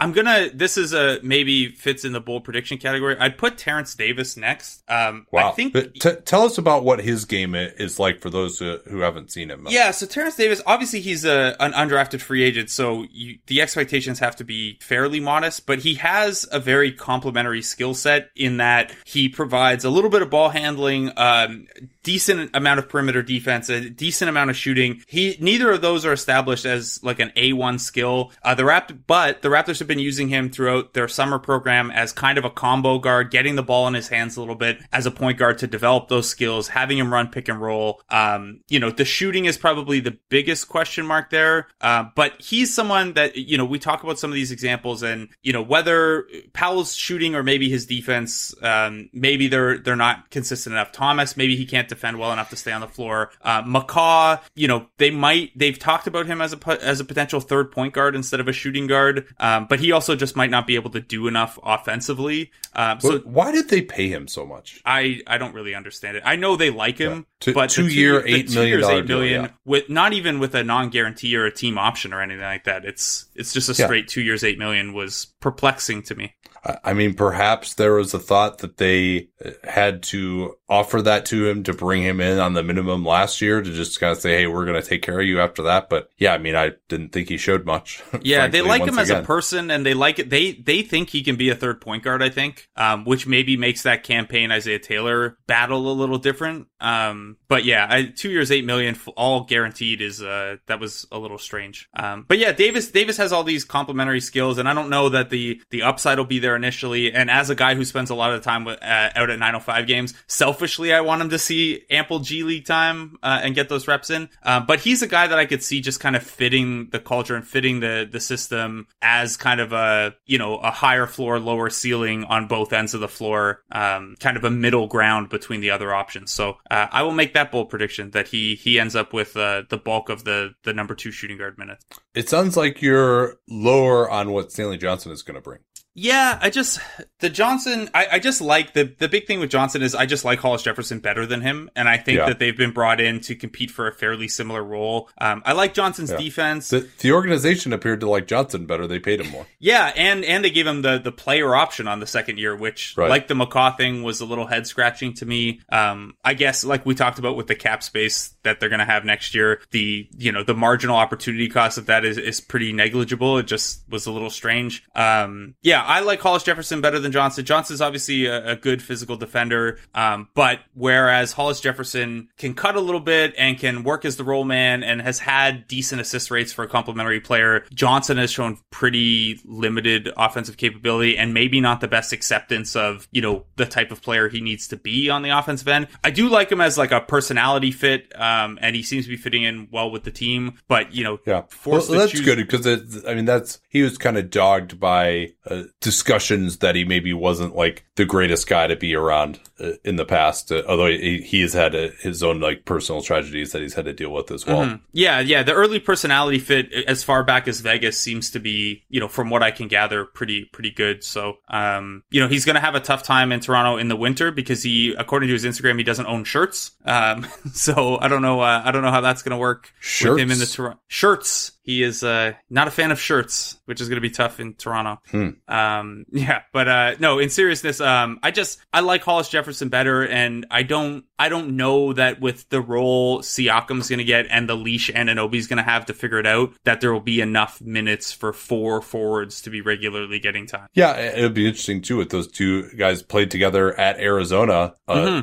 I'm 0.00 0.12
gonna. 0.12 0.50
This 0.52 0.76
is 0.76 0.92
a 0.92 1.18
maybe 1.22 1.68
fits 1.68 2.04
in 2.04 2.12
the 2.12 2.20
bold 2.20 2.44
prediction 2.44 2.78
category. 2.78 3.16
I'd 3.18 3.38
put 3.38 3.58
Terence 3.58 3.94
Davis 3.94 4.36
next. 4.36 4.82
Um, 4.88 5.26
Wow. 5.30 5.50
I 5.50 5.52
think. 5.52 5.74
T- 6.00 6.14
tell 6.24 6.42
us 6.42 6.58
about 6.58 6.84
what 6.84 7.00
his 7.00 7.24
game 7.24 7.54
is 7.54 7.98
like 7.98 8.20
for 8.20 8.30
those 8.30 8.58
who, 8.58 8.78
who 8.88 9.00
haven't 9.00 9.30
seen 9.30 9.50
him. 9.50 9.66
Yeah, 9.70 9.90
so 9.92 10.06
Terence 10.06 10.36
Davis, 10.36 10.60
obviously 10.66 11.00
he's 11.00 11.24
a 11.24 11.56
an 11.60 11.72
undrafted 11.72 12.20
free 12.20 12.42
agent, 12.42 12.70
so 12.70 13.06
you, 13.10 13.38
the 13.46 13.60
expectations 13.60 14.18
have 14.18 14.36
to 14.36 14.44
be 14.44 14.78
fairly 14.80 15.20
modest. 15.20 15.66
But 15.66 15.80
he 15.80 15.94
has 15.94 16.46
a 16.50 16.60
very 16.60 16.92
complementary 16.92 17.62
skill 17.62 17.94
set 17.94 18.30
in 18.36 18.58
that 18.58 18.92
he 19.04 19.28
provides 19.28 19.84
a 19.84 19.90
little 19.90 20.10
bit 20.10 20.22
of 20.22 20.30
ball 20.30 20.48
handling, 20.50 21.12
um, 21.16 21.66
decent 22.02 22.50
amount 22.54 22.78
of 22.78 22.88
perimeter 22.88 23.22
defense, 23.22 23.68
a 23.68 23.88
decent 23.90 24.28
amount 24.28 24.50
of 24.50 24.56
shooting. 24.56 25.02
He 25.06 25.36
neither 25.40 25.70
of 25.70 25.80
those 25.80 26.04
are 26.04 26.12
established 26.12 26.64
as 26.64 27.02
like 27.02 27.20
an 27.20 27.32
A 27.36 27.52
one 27.52 27.78
skill. 27.78 28.32
Uh, 28.42 28.54
the 28.54 28.64
Rapt, 28.64 29.06
but 29.06 29.42
the 29.42 29.48
Raptors 29.48 29.78
have 29.78 29.88
been 29.88 29.98
using 29.98 30.28
him 30.28 30.50
throughout 30.50 30.94
their 30.94 31.08
summer 31.08 31.38
program 31.38 31.90
as 31.90 32.12
kind 32.12 32.38
of 32.38 32.44
a 32.44 32.50
combo 32.50 32.98
guard, 32.98 33.30
getting 33.30 33.56
the 33.56 33.62
ball 33.62 33.86
in 33.88 33.94
his 33.94 34.08
hands 34.08 34.36
a 34.36 34.40
little 34.40 34.54
bit 34.54 34.78
as 34.92 35.06
a 35.06 35.10
point 35.10 35.38
guard 35.38 35.58
to 35.58 35.66
develop 35.66 36.08
those 36.08 36.28
skills, 36.28 36.68
having 36.68 36.98
him 36.98 37.12
run 37.12 37.28
pick 37.28 37.48
and 37.48 37.60
roll. 37.60 38.00
Um, 38.08 38.60
you 38.68 38.80
know, 38.80 38.90
the 38.90 39.04
shooting 39.04 39.44
is 39.44 39.56
probably 39.56 40.00
the 40.00 40.18
biggest 40.28 40.68
question 40.68 41.06
mark 41.06 41.30
there. 41.30 41.68
Uh, 41.80 42.04
but 42.14 42.40
he's 42.40 42.74
someone 42.74 43.12
that, 43.14 43.36
you 43.36 43.56
know, 43.56 43.64
we 43.64 43.78
talk 43.78 44.02
about 44.02 44.18
some 44.18 44.30
of 44.30 44.34
these 44.34 44.50
examples 44.50 45.02
and, 45.02 45.28
you 45.42 45.52
know, 45.52 45.62
whether 45.62 46.26
Powell's 46.52 46.94
shooting 46.94 47.34
or 47.34 47.42
maybe 47.42 47.68
his 47.68 47.86
defense, 47.86 48.54
um, 48.62 49.08
maybe 49.12 49.48
they're, 49.48 49.78
they're 49.78 49.96
not 49.96 50.30
consistent 50.30 50.74
enough. 50.74 50.92
Thomas, 50.92 51.36
maybe 51.36 51.56
he 51.56 51.66
can't 51.66 51.88
defend 51.94 52.18
well 52.18 52.32
enough 52.32 52.50
to 52.50 52.56
stay 52.56 52.72
on 52.72 52.80
the 52.80 52.88
floor. 52.88 53.30
Uh, 53.42 53.62
McCaw, 53.62 54.40
you 54.54 54.68
know, 54.68 54.86
they 54.98 55.10
might, 55.10 55.56
they've 55.56 55.78
talked 55.78 56.06
about 56.06 56.26
him 56.26 56.40
as 56.40 56.52
a, 56.54 56.82
as 56.82 57.00
a 57.00 57.04
potential 57.04 57.40
third 57.40 57.70
point 57.70 57.94
guard 57.94 58.14
instead 58.14 58.40
of 58.40 58.48
a 58.48 58.52
shooting 58.52 58.86
guard. 58.86 59.26
Um, 59.38 59.66
but 59.68 59.80
he 59.80 59.92
also 59.92 60.16
just 60.16 60.36
might 60.36 60.50
not 60.50 60.66
be 60.66 60.74
able 60.76 60.90
to 60.90 61.00
do 61.00 61.26
enough 61.26 61.58
offensively. 61.62 62.50
Um, 62.74 63.00
so 63.00 63.18
why 63.20 63.52
did 63.52 63.68
they 63.68 63.82
pay 63.82 64.08
him 64.08 64.26
so 64.28 64.46
much? 64.46 64.80
I, 64.84 65.20
I 65.26 65.38
don't 65.38 65.54
really 65.54 65.74
understand 65.74 66.16
it. 66.16 66.22
I 66.24 66.36
know 66.36 66.56
they 66.56 66.70
like 66.70 66.98
him, 66.98 67.26
Yeah. 67.46 67.52
But 67.54 67.70
$8 67.70 67.74
two 67.74 67.82
million 67.82 67.98
years, 67.98 68.82
dollar 68.82 68.98
eight 69.00 69.08
million 69.08 69.42
deal, 69.42 69.50
yeah. 69.50 69.50
with 69.64 69.88
not 69.90 70.12
even 70.12 70.38
with 70.38 70.54
a 70.54 70.62
non 70.62 70.90
guarantee 70.90 71.36
or 71.36 71.44
a 71.44 71.52
team 71.52 71.76
option 71.76 72.12
or 72.12 72.22
anything 72.22 72.42
like 72.44 72.64
that. 72.64 72.84
It's 72.84 73.26
it's 73.34 73.52
just 73.52 73.68
a 73.68 73.72
Yeah. 73.72 73.86
straight 73.86 74.06
two 74.08 74.22
years, 74.22 74.44
eight 74.44 74.58
million 74.58 74.92
was 74.92 75.26
perplexing 75.40 76.02
to 76.04 76.14
me. 76.14 76.34
I 76.64 76.78
I 76.84 76.92
mean, 76.94 77.14
perhaps 77.14 77.74
there 77.74 77.94
was 77.94 78.14
a 78.14 78.18
thought 78.20 78.58
that 78.58 78.76
they 78.76 79.28
uh, 79.44 79.50
had 79.64 80.02
to 80.04 80.54
offer 80.72 81.02
that 81.02 81.26
to 81.26 81.46
him 81.46 81.62
to 81.64 81.74
bring 81.74 82.02
him 82.02 82.18
in 82.18 82.38
on 82.38 82.54
the 82.54 82.62
minimum 82.62 83.04
last 83.04 83.42
year 83.42 83.60
to 83.60 83.72
just 83.72 84.00
kind 84.00 84.12
of 84.12 84.18
say, 84.18 84.38
"Hey, 84.38 84.46
we're 84.46 84.64
going 84.64 84.80
to 84.80 84.88
take 84.88 85.02
care 85.02 85.20
of 85.20 85.26
you 85.26 85.38
after 85.38 85.64
that." 85.64 85.90
But 85.90 86.08
yeah, 86.16 86.32
I 86.32 86.38
mean, 86.38 86.56
I 86.56 86.72
didn't 86.88 87.10
think 87.10 87.28
he 87.28 87.36
showed 87.36 87.66
much. 87.66 88.02
Yeah, 88.24 88.46
they 88.46 88.62
like 88.62 88.84
him 88.84 88.98
as 88.98 89.10
a 89.10 89.22
person, 89.22 89.70
and 89.70 89.84
they 89.84 89.94
like 89.94 90.18
it. 90.20 90.30
They 90.30 90.52
they 90.52 90.82
think 90.82 91.10
he 91.10 91.22
can 91.22 91.34
be 91.36 91.50
a 91.50 91.56
third 91.56 91.80
point 91.80 92.04
guard. 92.04 92.22
I 92.22 92.28
think, 92.28 92.68
um, 92.76 93.04
which 93.04 93.26
maybe 93.26 93.56
makes 93.56 93.82
that 93.82 94.04
Cam 94.04 94.26
Payne 94.26 94.52
Isaiah 94.52 94.78
Taylor 94.78 95.36
battle 95.46 95.90
a 95.90 95.92
little 95.92 96.18
different. 96.18 96.68
Um, 96.80 97.36
but 97.48 97.64
yeah, 97.64 97.86
I, 97.88 98.04
two 98.04 98.30
years, 98.30 98.52
eight 98.52 98.64
million, 98.64 98.96
all 99.16 99.44
guaranteed 99.44 100.00
is 100.00 100.22
uh 100.22 100.56
that 100.66 100.78
was 100.78 101.04
a 101.10 101.18
little 101.18 101.38
strange. 101.38 101.88
Um, 101.94 102.24
but 102.28 102.38
yeah, 102.38 102.52
Davis 102.52 102.90
Davis 102.90 103.16
has 103.16 103.32
all 103.32 103.44
these 103.44 103.64
complementary 103.64 104.20
skills, 104.20 104.58
and 104.58 104.68
I 104.68 104.74
don't 104.74 104.88
know 104.88 105.08
that 105.08 105.30
the 105.30 105.60
the 105.70 105.82
upside 105.82 106.18
will 106.18 106.24
be 106.24 106.38
there 106.38 106.54
initially. 106.54 107.12
And 107.12 107.30
as 107.30 107.50
a 107.50 107.54
guy 107.54 107.74
who 107.74 107.84
spends 107.84 108.10
a 108.10 108.14
lot 108.14 108.32
of 108.32 108.42
time 108.42 108.64
with, 108.64 108.80
uh, 108.82 109.10
out 109.14 109.30
at 109.30 109.38
905 109.38 109.86
games, 109.86 110.14
selfishly, 110.62 110.92
I 110.92 111.00
want 111.00 111.20
him 111.20 111.30
to 111.30 111.38
see 111.40 111.84
ample 111.90 112.20
G 112.20 112.44
League 112.44 112.66
time 112.66 113.18
uh, 113.22 113.40
and 113.42 113.52
get 113.52 113.68
those 113.68 113.88
reps 113.88 114.10
in. 114.10 114.28
Uh, 114.44 114.60
but 114.60 114.78
he's 114.78 115.02
a 115.02 115.08
guy 115.08 115.26
that 115.26 115.36
I 115.36 115.44
could 115.44 115.62
see 115.62 115.80
just 115.80 115.98
kind 115.98 116.14
of 116.14 116.22
fitting 116.22 116.88
the 116.90 117.00
culture 117.00 117.34
and 117.34 117.46
fitting 117.46 117.80
the 117.80 118.08
the 118.10 118.20
system 118.20 118.86
as 119.00 119.36
kind 119.36 119.60
of 119.60 119.72
a 119.72 120.14
you 120.24 120.38
know 120.38 120.58
a 120.58 120.70
higher 120.70 121.06
floor, 121.06 121.40
lower 121.40 121.68
ceiling 121.68 122.24
on 122.24 122.46
both 122.46 122.72
ends 122.72 122.94
of 122.94 123.00
the 123.00 123.08
floor, 123.08 123.62
um, 123.72 124.14
kind 124.20 124.36
of 124.36 124.44
a 124.44 124.50
middle 124.50 124.86
ground 124.86 125.30
between 125.30 125.60
the 125.60 125.70
other 125.70 125.92
options. 125.92 126.30
So 126.30 126.58
uh, 126.70 126.86
I 126.92 127.02
will 127.02 127.12
make 127.12 127.34
that 127.34 127.50
bold 127.50 127.68
prediction 127.68 128.12
that 128.12 128.28
he 128.28 128.54
he 128.54 128.78
ends 128.78 128.94
up 128.94 129.12
with 129.12 129.36
uh, 129.36 129.62
the 129.68 129.78
bulk 129.78 130.10
of 130.10 130.22
the 130.22 130.54
the 130.62 130.72
number 130.72 130.94
two 130.94 131.10
shooting 131.10 131.38
guard 131.38 131.58
minutes. 131.58 131.84
It 132.14 132.28
sounds 132.28 132.56
like 132.56 132.80
you're 132.82 133.38
lower 133.48 134.08
on 134.08 134.30
what 134.30 134.52
Stanley 134.52 134.78
Johnson 134.78 135.10
is 135.10 135.22
going 135.22 135.34
to 135.34 135.40
bring. 135.40 135.58
Yeah, 135.94 136.38
I 136.40 136.48
just 136.48 136.80
the 137.20 137.28
Johnson. 137.28 137.90
I, 137.92 138.06
I 138.12 138.18
just 138.18 138.40
like 138.40 138.72
the 138.72 138.84
the 138.98 139.08
big 139.08 139.26
thing 139.26 139.40
with 139.40 139.50
Johnson 139.50 139.82
is 139.82 139.94
I 139.94 140.06
just 140.06 140.24
like 140.24 140.38
Hollis 140.38 140.62
Jefferson 140.62 141.00
better 141.00 141.26
than 141.26 141.42
him, 141.42 141.68
and 141.76 141.86
I 141.88 141.98
think 141.98 142.16
Yeah. 142.18 142.26
that 142.28 142.38
they've 142.38 142.56
been 142.56 142.70
brought 142.70 142.98
in 143.00 143.20
to 143.20 143.34
compete 143.34 143.70
for 143.70 143.86
a 143.88 143.92
fairly 143.92 144.26
similar 144.26 144.64
role. 144.64 145.10
Um, 145.18 145.42
I 145.44 145.52
like 145.52 145.74
Johnson's 145.74 146.10
Yeah. 146.10 146.16
defense. 146.16 146.70
The, 146.70 146.88
the 147.00 147.12
organization 147.12 147.74
appeared 147.74 148.00
to 148.00 148.08
like 148.08 148.26
Johnson 148.26 148.64
better. 148.64 148.86
They 148.86 149.00
paid 149.00 149.20
him 149.20 149.30
more. 149.30 149.46
Yeah, 149.58 149.92
and 149.94 150.24
and 150.24 150.42
they 150.44 150.50
gave 150.50 150.66
him 150.66 150.82
the 150.82 150.98
the 150.98 151.12
player 151.12 151.54
option 151.54 151.86
on 151.86 152.00
the 152.00 152.06
second 152.06 152.38
year, 152.38 152.56
which 152.56 152.94
Right. 152.96 153.10
like 153.10 153.28
the 153.28 153.34
McCaw 153.34 153.76
thing 153.76 154.02
was 154.02 154.20
a 154.20 154.24
little 154.24 154.46
head 154.46 154.66
scratching 154.66 155.12
to 155.14 155.26
me. 155.26 155.60
Um, 155.70 156.14
I 156.24 156.34
guess 156.34 156.64
like 156.64 156.84
we 156.86 156.94
talked 156.94 157.18
about 157.18 157.36
with 157.36 157.46
the 157.48 157.54
cap 157.54 157.82
space 157.82 158.34
that 158.44 158.58
they're 158.60 158.68
going 158.70 158.78
to 158.80 158.84
have 158.86 159.04
next 159.04 159.34
year, 159.34 159.60
the 159.72 160.08
you 160.16 160.32
know 160.32 160.42
the 160.42 160.54
marginal 160.54 160.96
opportunity 160.96 161.48
cost 161.48 161.76
of 161.78 161.86
that 161.86 162.04
is 162.06 162.16
is 162.18 162.40
pretty 162.40 162.72
negligible. 162.72 163.38
It 163.38 163.46
just 163.46 163.82
was 163.88 164.06
a 164.06 164.10
little 164.10 164.30
strange. 164.30 164.82
Um, 164.96 165.54
yeah, 165.62 165.81
I 165.86 166.00
like 166.00 166.20
Hollis 166.20 166.42
Jefferson 166.42 166.80
better 166.80 166.98
than 166.98 167.12
Johnson. 167.12 167.44
Johnson's 167.44 167.80
obviously 167.80 168.26
a, 168.26 168.52
a 168.52 168.56
good 168.56 168.82
physical 168.82 169.16
defender, 169.16 169.78
um, 169.94 170.28
but 170.34 170.60
whereas 170.74 171.32
Hollis 171.32 171.60
Jefferson 171.60 172.28
can 172.38 172.54
cut 172.54 172.76
a 172.76 172.80
little 172.80 173.00
bit 173.00 173.34
and 173.38 173.58
can 173.58 173.82
work 173.82 174.04
as 174.04 174.16
the 174.16 174.24
roll 174.24 174.44
man 174.44 174.82
and 174.82 175.00
has 175.02 175.18
had 175.18 175.66
decent 175.66 176.00
assist 176.00 176.30
rates 176.30 176.52
for 176.52 176.64
a 176.64 176.68
complementary 176.68 177.20
player, 177.20 177.64
Johnson 177.74 178.16
has 178.18 178.30
shown 178.30 178.58
pretty 178.70 179.40
limited 179.44 180.10
offensive 180.16 180.56
capability 180.56 181.16
and 181.18 181.32
maybe 181.34 181.60
not 181.60 181.80
the 181.80 181.88
best 181.88 182.12
acceptance 182.12 182.74
of, 182.76 183.08
you 183.12 183.20
know, 183.22 183.44
the 183.56 183.66
type 183.66 183.90
of 183.90 184.02
player 184.02 184.28
he 184.28 184.40
needs 184.40 184.68
to 184.68 184.76
be 184.76 185.08
on 185.10 185.22
the 185.22 185.30
offensive 185.30 185.68
end. 185.68 185.88
I 186.04 186.10
do 186.10 186.28
like 186.28 186.50
him 186.50 186.60
as 186.60 186.76
like 186.78 186.92
a 186.92 187.00
personality 187.00 187.70
fit, 187.70 188.12
um, 188.20 188.58
and 188.60 188.74
he 188.76 188.82
seems 188.82 189.04
to 189.04 189.10
be 189.10 189.16
fitting 189.16 189.42
in 189.42 189.68
well 189.70 189.90
with 189.90 190.04
the 190.04 190.10
team, 190.10 190.58
but, 190.68 190.92
you 190.94 191.04
know, 191.04 191.18
Yeah, 191.26 191.42
well, 191.66 191.80
that's 191.80 192.12
choose- 192.12 192.20
good 192.22 192.36
because 192.38 192.66
I 193.06 193.14
mean 193.14 193.24
that's 193.24 193.60
he 193.68 193.82
was 193.82 193.98
kind 193.98 194.16
of 194.18 194.30
dogged 194.30 194.78
by 194.80 195.30
uh, 195.46 195.64
discussions 195.82 196.58
that 196.58 196.74
he 196.74 196.84
maybe 196.84 197.12
wasn't 197.12 197.54
like 197.54 197.84
the 197.96 198.04
greatest 198.06 198.48
guy 198.48 198.66
to 198.66 198.76
be 198.76 198.94
around 198.94 199.38
uh, 199.60 199.72
in 199.84 199.96
the 199.96 200.04
past. 200.06 200.50
Uh, 200.50 200.62
although 200.66 200.86
he, 200.86 201.20
he 201.20 201.42
has 201.42 201.52
had 201.52 201.74
uh 201.74 201.88
his 202.00 202.22
own 202.22 202.40
like 202.40 202.64
personal 202.64 203.02
tragedies 203.02 203.52
that 203.52 203.60
he's 203.60 203.74
had 203.74 203.84
to 203.84 203.92
deal 203.92 204.10
with 204.10 204.30
as 204.30 204.46
well. 204.46 204.64
Mhm. 204.64 204.80
Yeah, 204.92 205.20
yeah. 205.20 205.42
The 205.42 205.52
early 205.52 205.78
personality 205.78 206.38
fit 206.38 206.72
as 206.72 207.02
far 207.04 207.22
back 207.24 207.46
as 207.48 207.60
Vegas 207.60 207.98
seems 207.98 208.30
to 208.30 208.38
be, 208.38 208.84
you 208.88 209.00
know, 209.00 209.08
from 209.08 209.28
what 209.28 209.42
I 209.42 209.50
can 209.50 209.68
gather, 209.68 210.04
pretty 210.06 210.46
pretty 210.46 210.70
good. 210.70 211.04
So, 211.04 211.38
um, 211.48 212.02
you 212.10 212.20
know, 212.20 212.28
he's 212.28 212.44
going 212.44 212.54
to 212.54 212.60
have 212.60 212.74
a 212.74 212.80
tough 212.80 213.02
time 213.02 213.32
in 213.32 213.40
Toronto 213.40 213.76
in 213.76 213.88
the 213.88 213.96
winter 213.96 214.30
because 214.30 214.62
he, 214.62 214.94
according 214.96 215.28
to 215.28 215.32
his 215.34 215.44
Instagram, 215.44 215.76
he 215.76 215.84
doesn't 215.84 216.06
own 216.06 216.24
shirts. 216.24 216.70
Um, 216.84 217.26
so 217.52 217.98
I 218.00 218.08
don't 218.08 218.22
know. 218.22 218.40
Uh, 218.40 218.62
I 218.64 218.70
don't 218.70 218.82
know 218.82 218.90
how 218.90 219.00
that's 219.02 219.22
going 219.22 219.32
to 219.32 219.36
work 219.36 219.72
with 220.16 220.18
him 220.20 220.30
in 220.30 220.38
the 220.38 220.46
Toronto 220.46 220.78
shirts. 220.88 221.52
He 221.62 221.82
is 221.82 222.02
uh, 222.02 222.32
not 222.50 222.68
a 222.68 222.70
fan 222.70 222.90
of 222.90 223.00
shirts, 223.00 223.60
which 223.66 223.80
is 223.80 223.88
going 223.88 223.96
to 223.96 224.00
be 224.00 224.10
tough 224.10 224.40
in 224.40 224.54
Toronto. 224.54 225.00
Hmm. 225.10 225.28
Um, 225.48 226.04
yeah, 226.12 226.42
but 226.52 226.68
uh, 226.68 226.94
no, 226.98 227.18
in 227.18 227.30
seriousness, 227.30 227.80
um, 227.80 228.18
I 228.22 228.30
just 228.30 228.60
I 228.72 228.80
like 228.80 229.02
Hollis 229.02 229.28
Jefferson 229.28 229.68
better, 229.68 230.06
and 230.06 230.46
I 230.50 230.62
don't 230.62 231.04
I 231.18 231.28
don't 231.28 231.56
know 231.56 231.92
that 231.92 232.20
with 232.20 232.48
the 232.48 232.60
role 232.60 233.20
Siakam's 233.20 233.88
going 233.88 233.98
to 233.98 234.04
get 234.04 234.26
and 234.28 234.48
the 234.48 234.56
leash 234.56 234.90
Anunoby's 234.90 235.46
going 235.46 235.58
to 235.58 235.62
have 235.62 235.86
to 235.86 235.94
figure 235.94 236.18
it 236.18 236.26
out 236.26 236.52
that 236.64 236.80
there 236.80 236.92
will 236.92 237.00
be 237.00 237.20
enough 237.20 237.60
minutes 237.60 238.10
for 238.12 238.32
four 238.32 238.82
forwards 238.82 239.42
to 239.42 239.50
be 239.50 239.60
regularly 239.60 240.18
getting 240.18 240.46
time. 240.46 240.66
Yeah, 240.74 240.94
it 240.96 241.22
would 241.22 241.34
be 241.34 241.46
interesting 241.46 241.80
too 241.80 242.00
if 242.00 242.08
those 242.08 242.26
two 242.26 242.70
guys 242.72 243.02
played 243.02 243.30
together 243.30 243.78
at 243.78 244.00
Arizona. 244.00 244.74
Uh, 244.88 245.22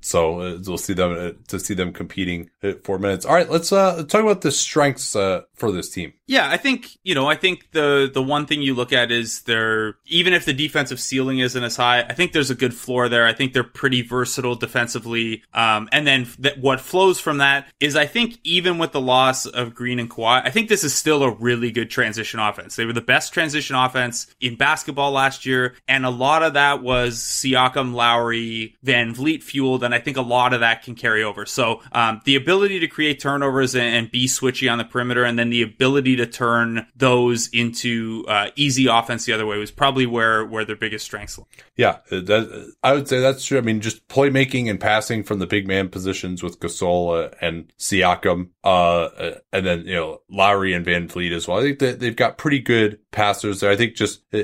So 0.00 0.40
uh, 0.40 0.58
we'll 0.66 0.78
see 0.78 0.92
them 0.92 1.12
uh, 1.12 1.30
to 1.48 1.58
see 1.58 1.74
them 1.74 1.92
competing 1.92 2.50
at 2.62 2.84
four 2.84 2.98
minutes. 2.98 3.24
All 3.24 3.34
right, 3.34 3.50
let's 3.50 3.72
uh, 3.72 4.04
talk 4.04 4.22
about 4.22 4.42
the 4.42 4.50
strengths 4.52 5.16
uh, 5.16 5.42
for 5.54 5.72
this 5.78 5.90
team. 5.90 6.12
Yeah, 6.26 6.50
I 6.50 6.58
think 6.58 6.98
you 7.02 7.14
know. 7.14 7.26
I 7.26 7.36
think 7.36 7.70
the 7.72 8.10
the 8.12 8.22
one 8.22 8.44
thing 8.46 8.60
you 8.60 8.74
look 8.74 8.92
at 8.92 9.10
is 9.10 9.42
their 9.42 9.94
even 10.04 10.34
if 10.34 10.44
the 10.44 10.52
defensive 10.52 11.00
ceiling 11.00 11.38
isn't 11.38 11.62
as 11.62 11.76
high, 11.76 12.02
I 12.02 12.12
think 12.12 12.32
there's 12.32 12.50
a 12.50 12.54
good 12.54 12.74
floor 12.74 13.08
there. 13.08 13.26
I 13.26 13.32
think 13.32 13.54
they're 13.54 13.64
pretty 13.64 14.02
versatile 14.02 14.54
defensively. 14.54 15.42
Um, 15.54 15.88
and 15.90 16.06
then 16.06 16.26
th- 16.26 16.58
what 16.58 16.80
flows 16.80 17.18
from 17.18 17.38
that 17.38 17.68
is 17.80 17.96
I 17.96 18.04
think 18.04 18.38
even 18.44 18.76
with 18.76 18.92
the 18.92 19.00
loss 19.00 19.46
of 19.46 19.74
Green 19.74 19.98
and 19.98 20.10
Kawhi, 20.10 20.42
I 20.44 20.50
think 20.50 20.68
this 20.68 20.84
is 20.84 20.94
still 20.94 21.22
a 21.22 21.30
really 21.30 21.70
good 21.70 21.90
transition 21.90 22.40
offense. 22.40 22.76
They 22.76 22.84
were 22.84 22.92
the 22.92 23.00
best 23.00 23.32
transition 23.32 23.76
offense 23.76 24.26
in 24.40 24.56
basketball 24.56 25.12
last 25.12 25.46
year, 25.46 25.74
and 25.86 26.04
a 26.04 26.10
lot 26.10 26.42
of 26.42 26.54
that 26.54 26.82
was 26.82 27.16
Siakam, 27.18 27.94
Lowry, 27.94 28.76
VanVleet 28.84 29.42
fueled, 29.42 29.82
and 29.84 29.94
I 29.94 30.00
think 30.00 30.16
a 30.16 30.22
lot 30.22 30.52
of 30.52 30.60
that 30.60 30.82
can 30.82 30.94
carry 30.94 31.22
over. 31.22 31.46
So 31.46 31.80
um, 31.92 32.20
the 32.24 32.36
ability 32.36 32.80
to 32.80 32.88
create 32.88 33.20
turnovers 33.20 33.74
and, 33.74 33.94
and 33.94 34.10
be 34.10 34.26
switchy 34.26 34.70
on 34.70 34.78
the 34.78 34.84
perimeter, 34.84 35.24
and 35.24 35.38
then 35.38 35.50
the 35.50 35.67
ability 35.68 36.16
to 36.16 36.26
turn 36.26 36.86
those 36.96 37.48
into 37.52 38.24
uh, 38.28 38.50
easy 38.56 38.86
offense 38.86 39.24
the 39.24 39.32
other 39.32 39.46
way 39.46 39.58
was 39.58 39.70
probably 39.70 40.06
where 40.06 40.44
where 40.44 40.64
their 40.64 40.76
biggest 40.76 41.04
strengths. 41.04 41.38
Lie. 41.38 41.44
Yeah, 41.76 41.98
that, 42.10 42.74
I 42.82 42.92
would 42.92 43.08
say 43.08 43.20
that's 43.20 43.44
true. 43.44 43.58
I 43.58 43.60
mean, 43.60 43.80
just 43.80 44.06
playmaking 44.08 44.68
and 44.68 44.80
passing 44.80 45.22
from 45.22 45.38
the 45.38 45.46
big 45.46 45.66
man 45.66 45.88
positions 45.88 46.42
with 46.42 46.60
Gasol 46.60 47.26
uh, 47.26 47.30
and 47.40 47.72
Siakam, 47.78 48.48
uh, 48.64 49.08
and 49.52 49.66
then 49.66 49.86
you 49.86 49.94
know 49.94 50.22
Lowry 50.30 50.72
and 50.72 50.84
VanVleet 50.84 51.32
as 51.32 51.46
well. 51.46 51.58
I 51.58 51.62
think 51.62 51.78
that 51.80 52.00
they've 52.00 52.16
got 52.16 52.38
pretty 52.38 52.60
good 52.60 52.98
passers 53.10 53.60
there. 53.60 53.70
I 53.70 53.76
think 53.76 53.94
just 53.94 54.22
uh, 54.32 54.42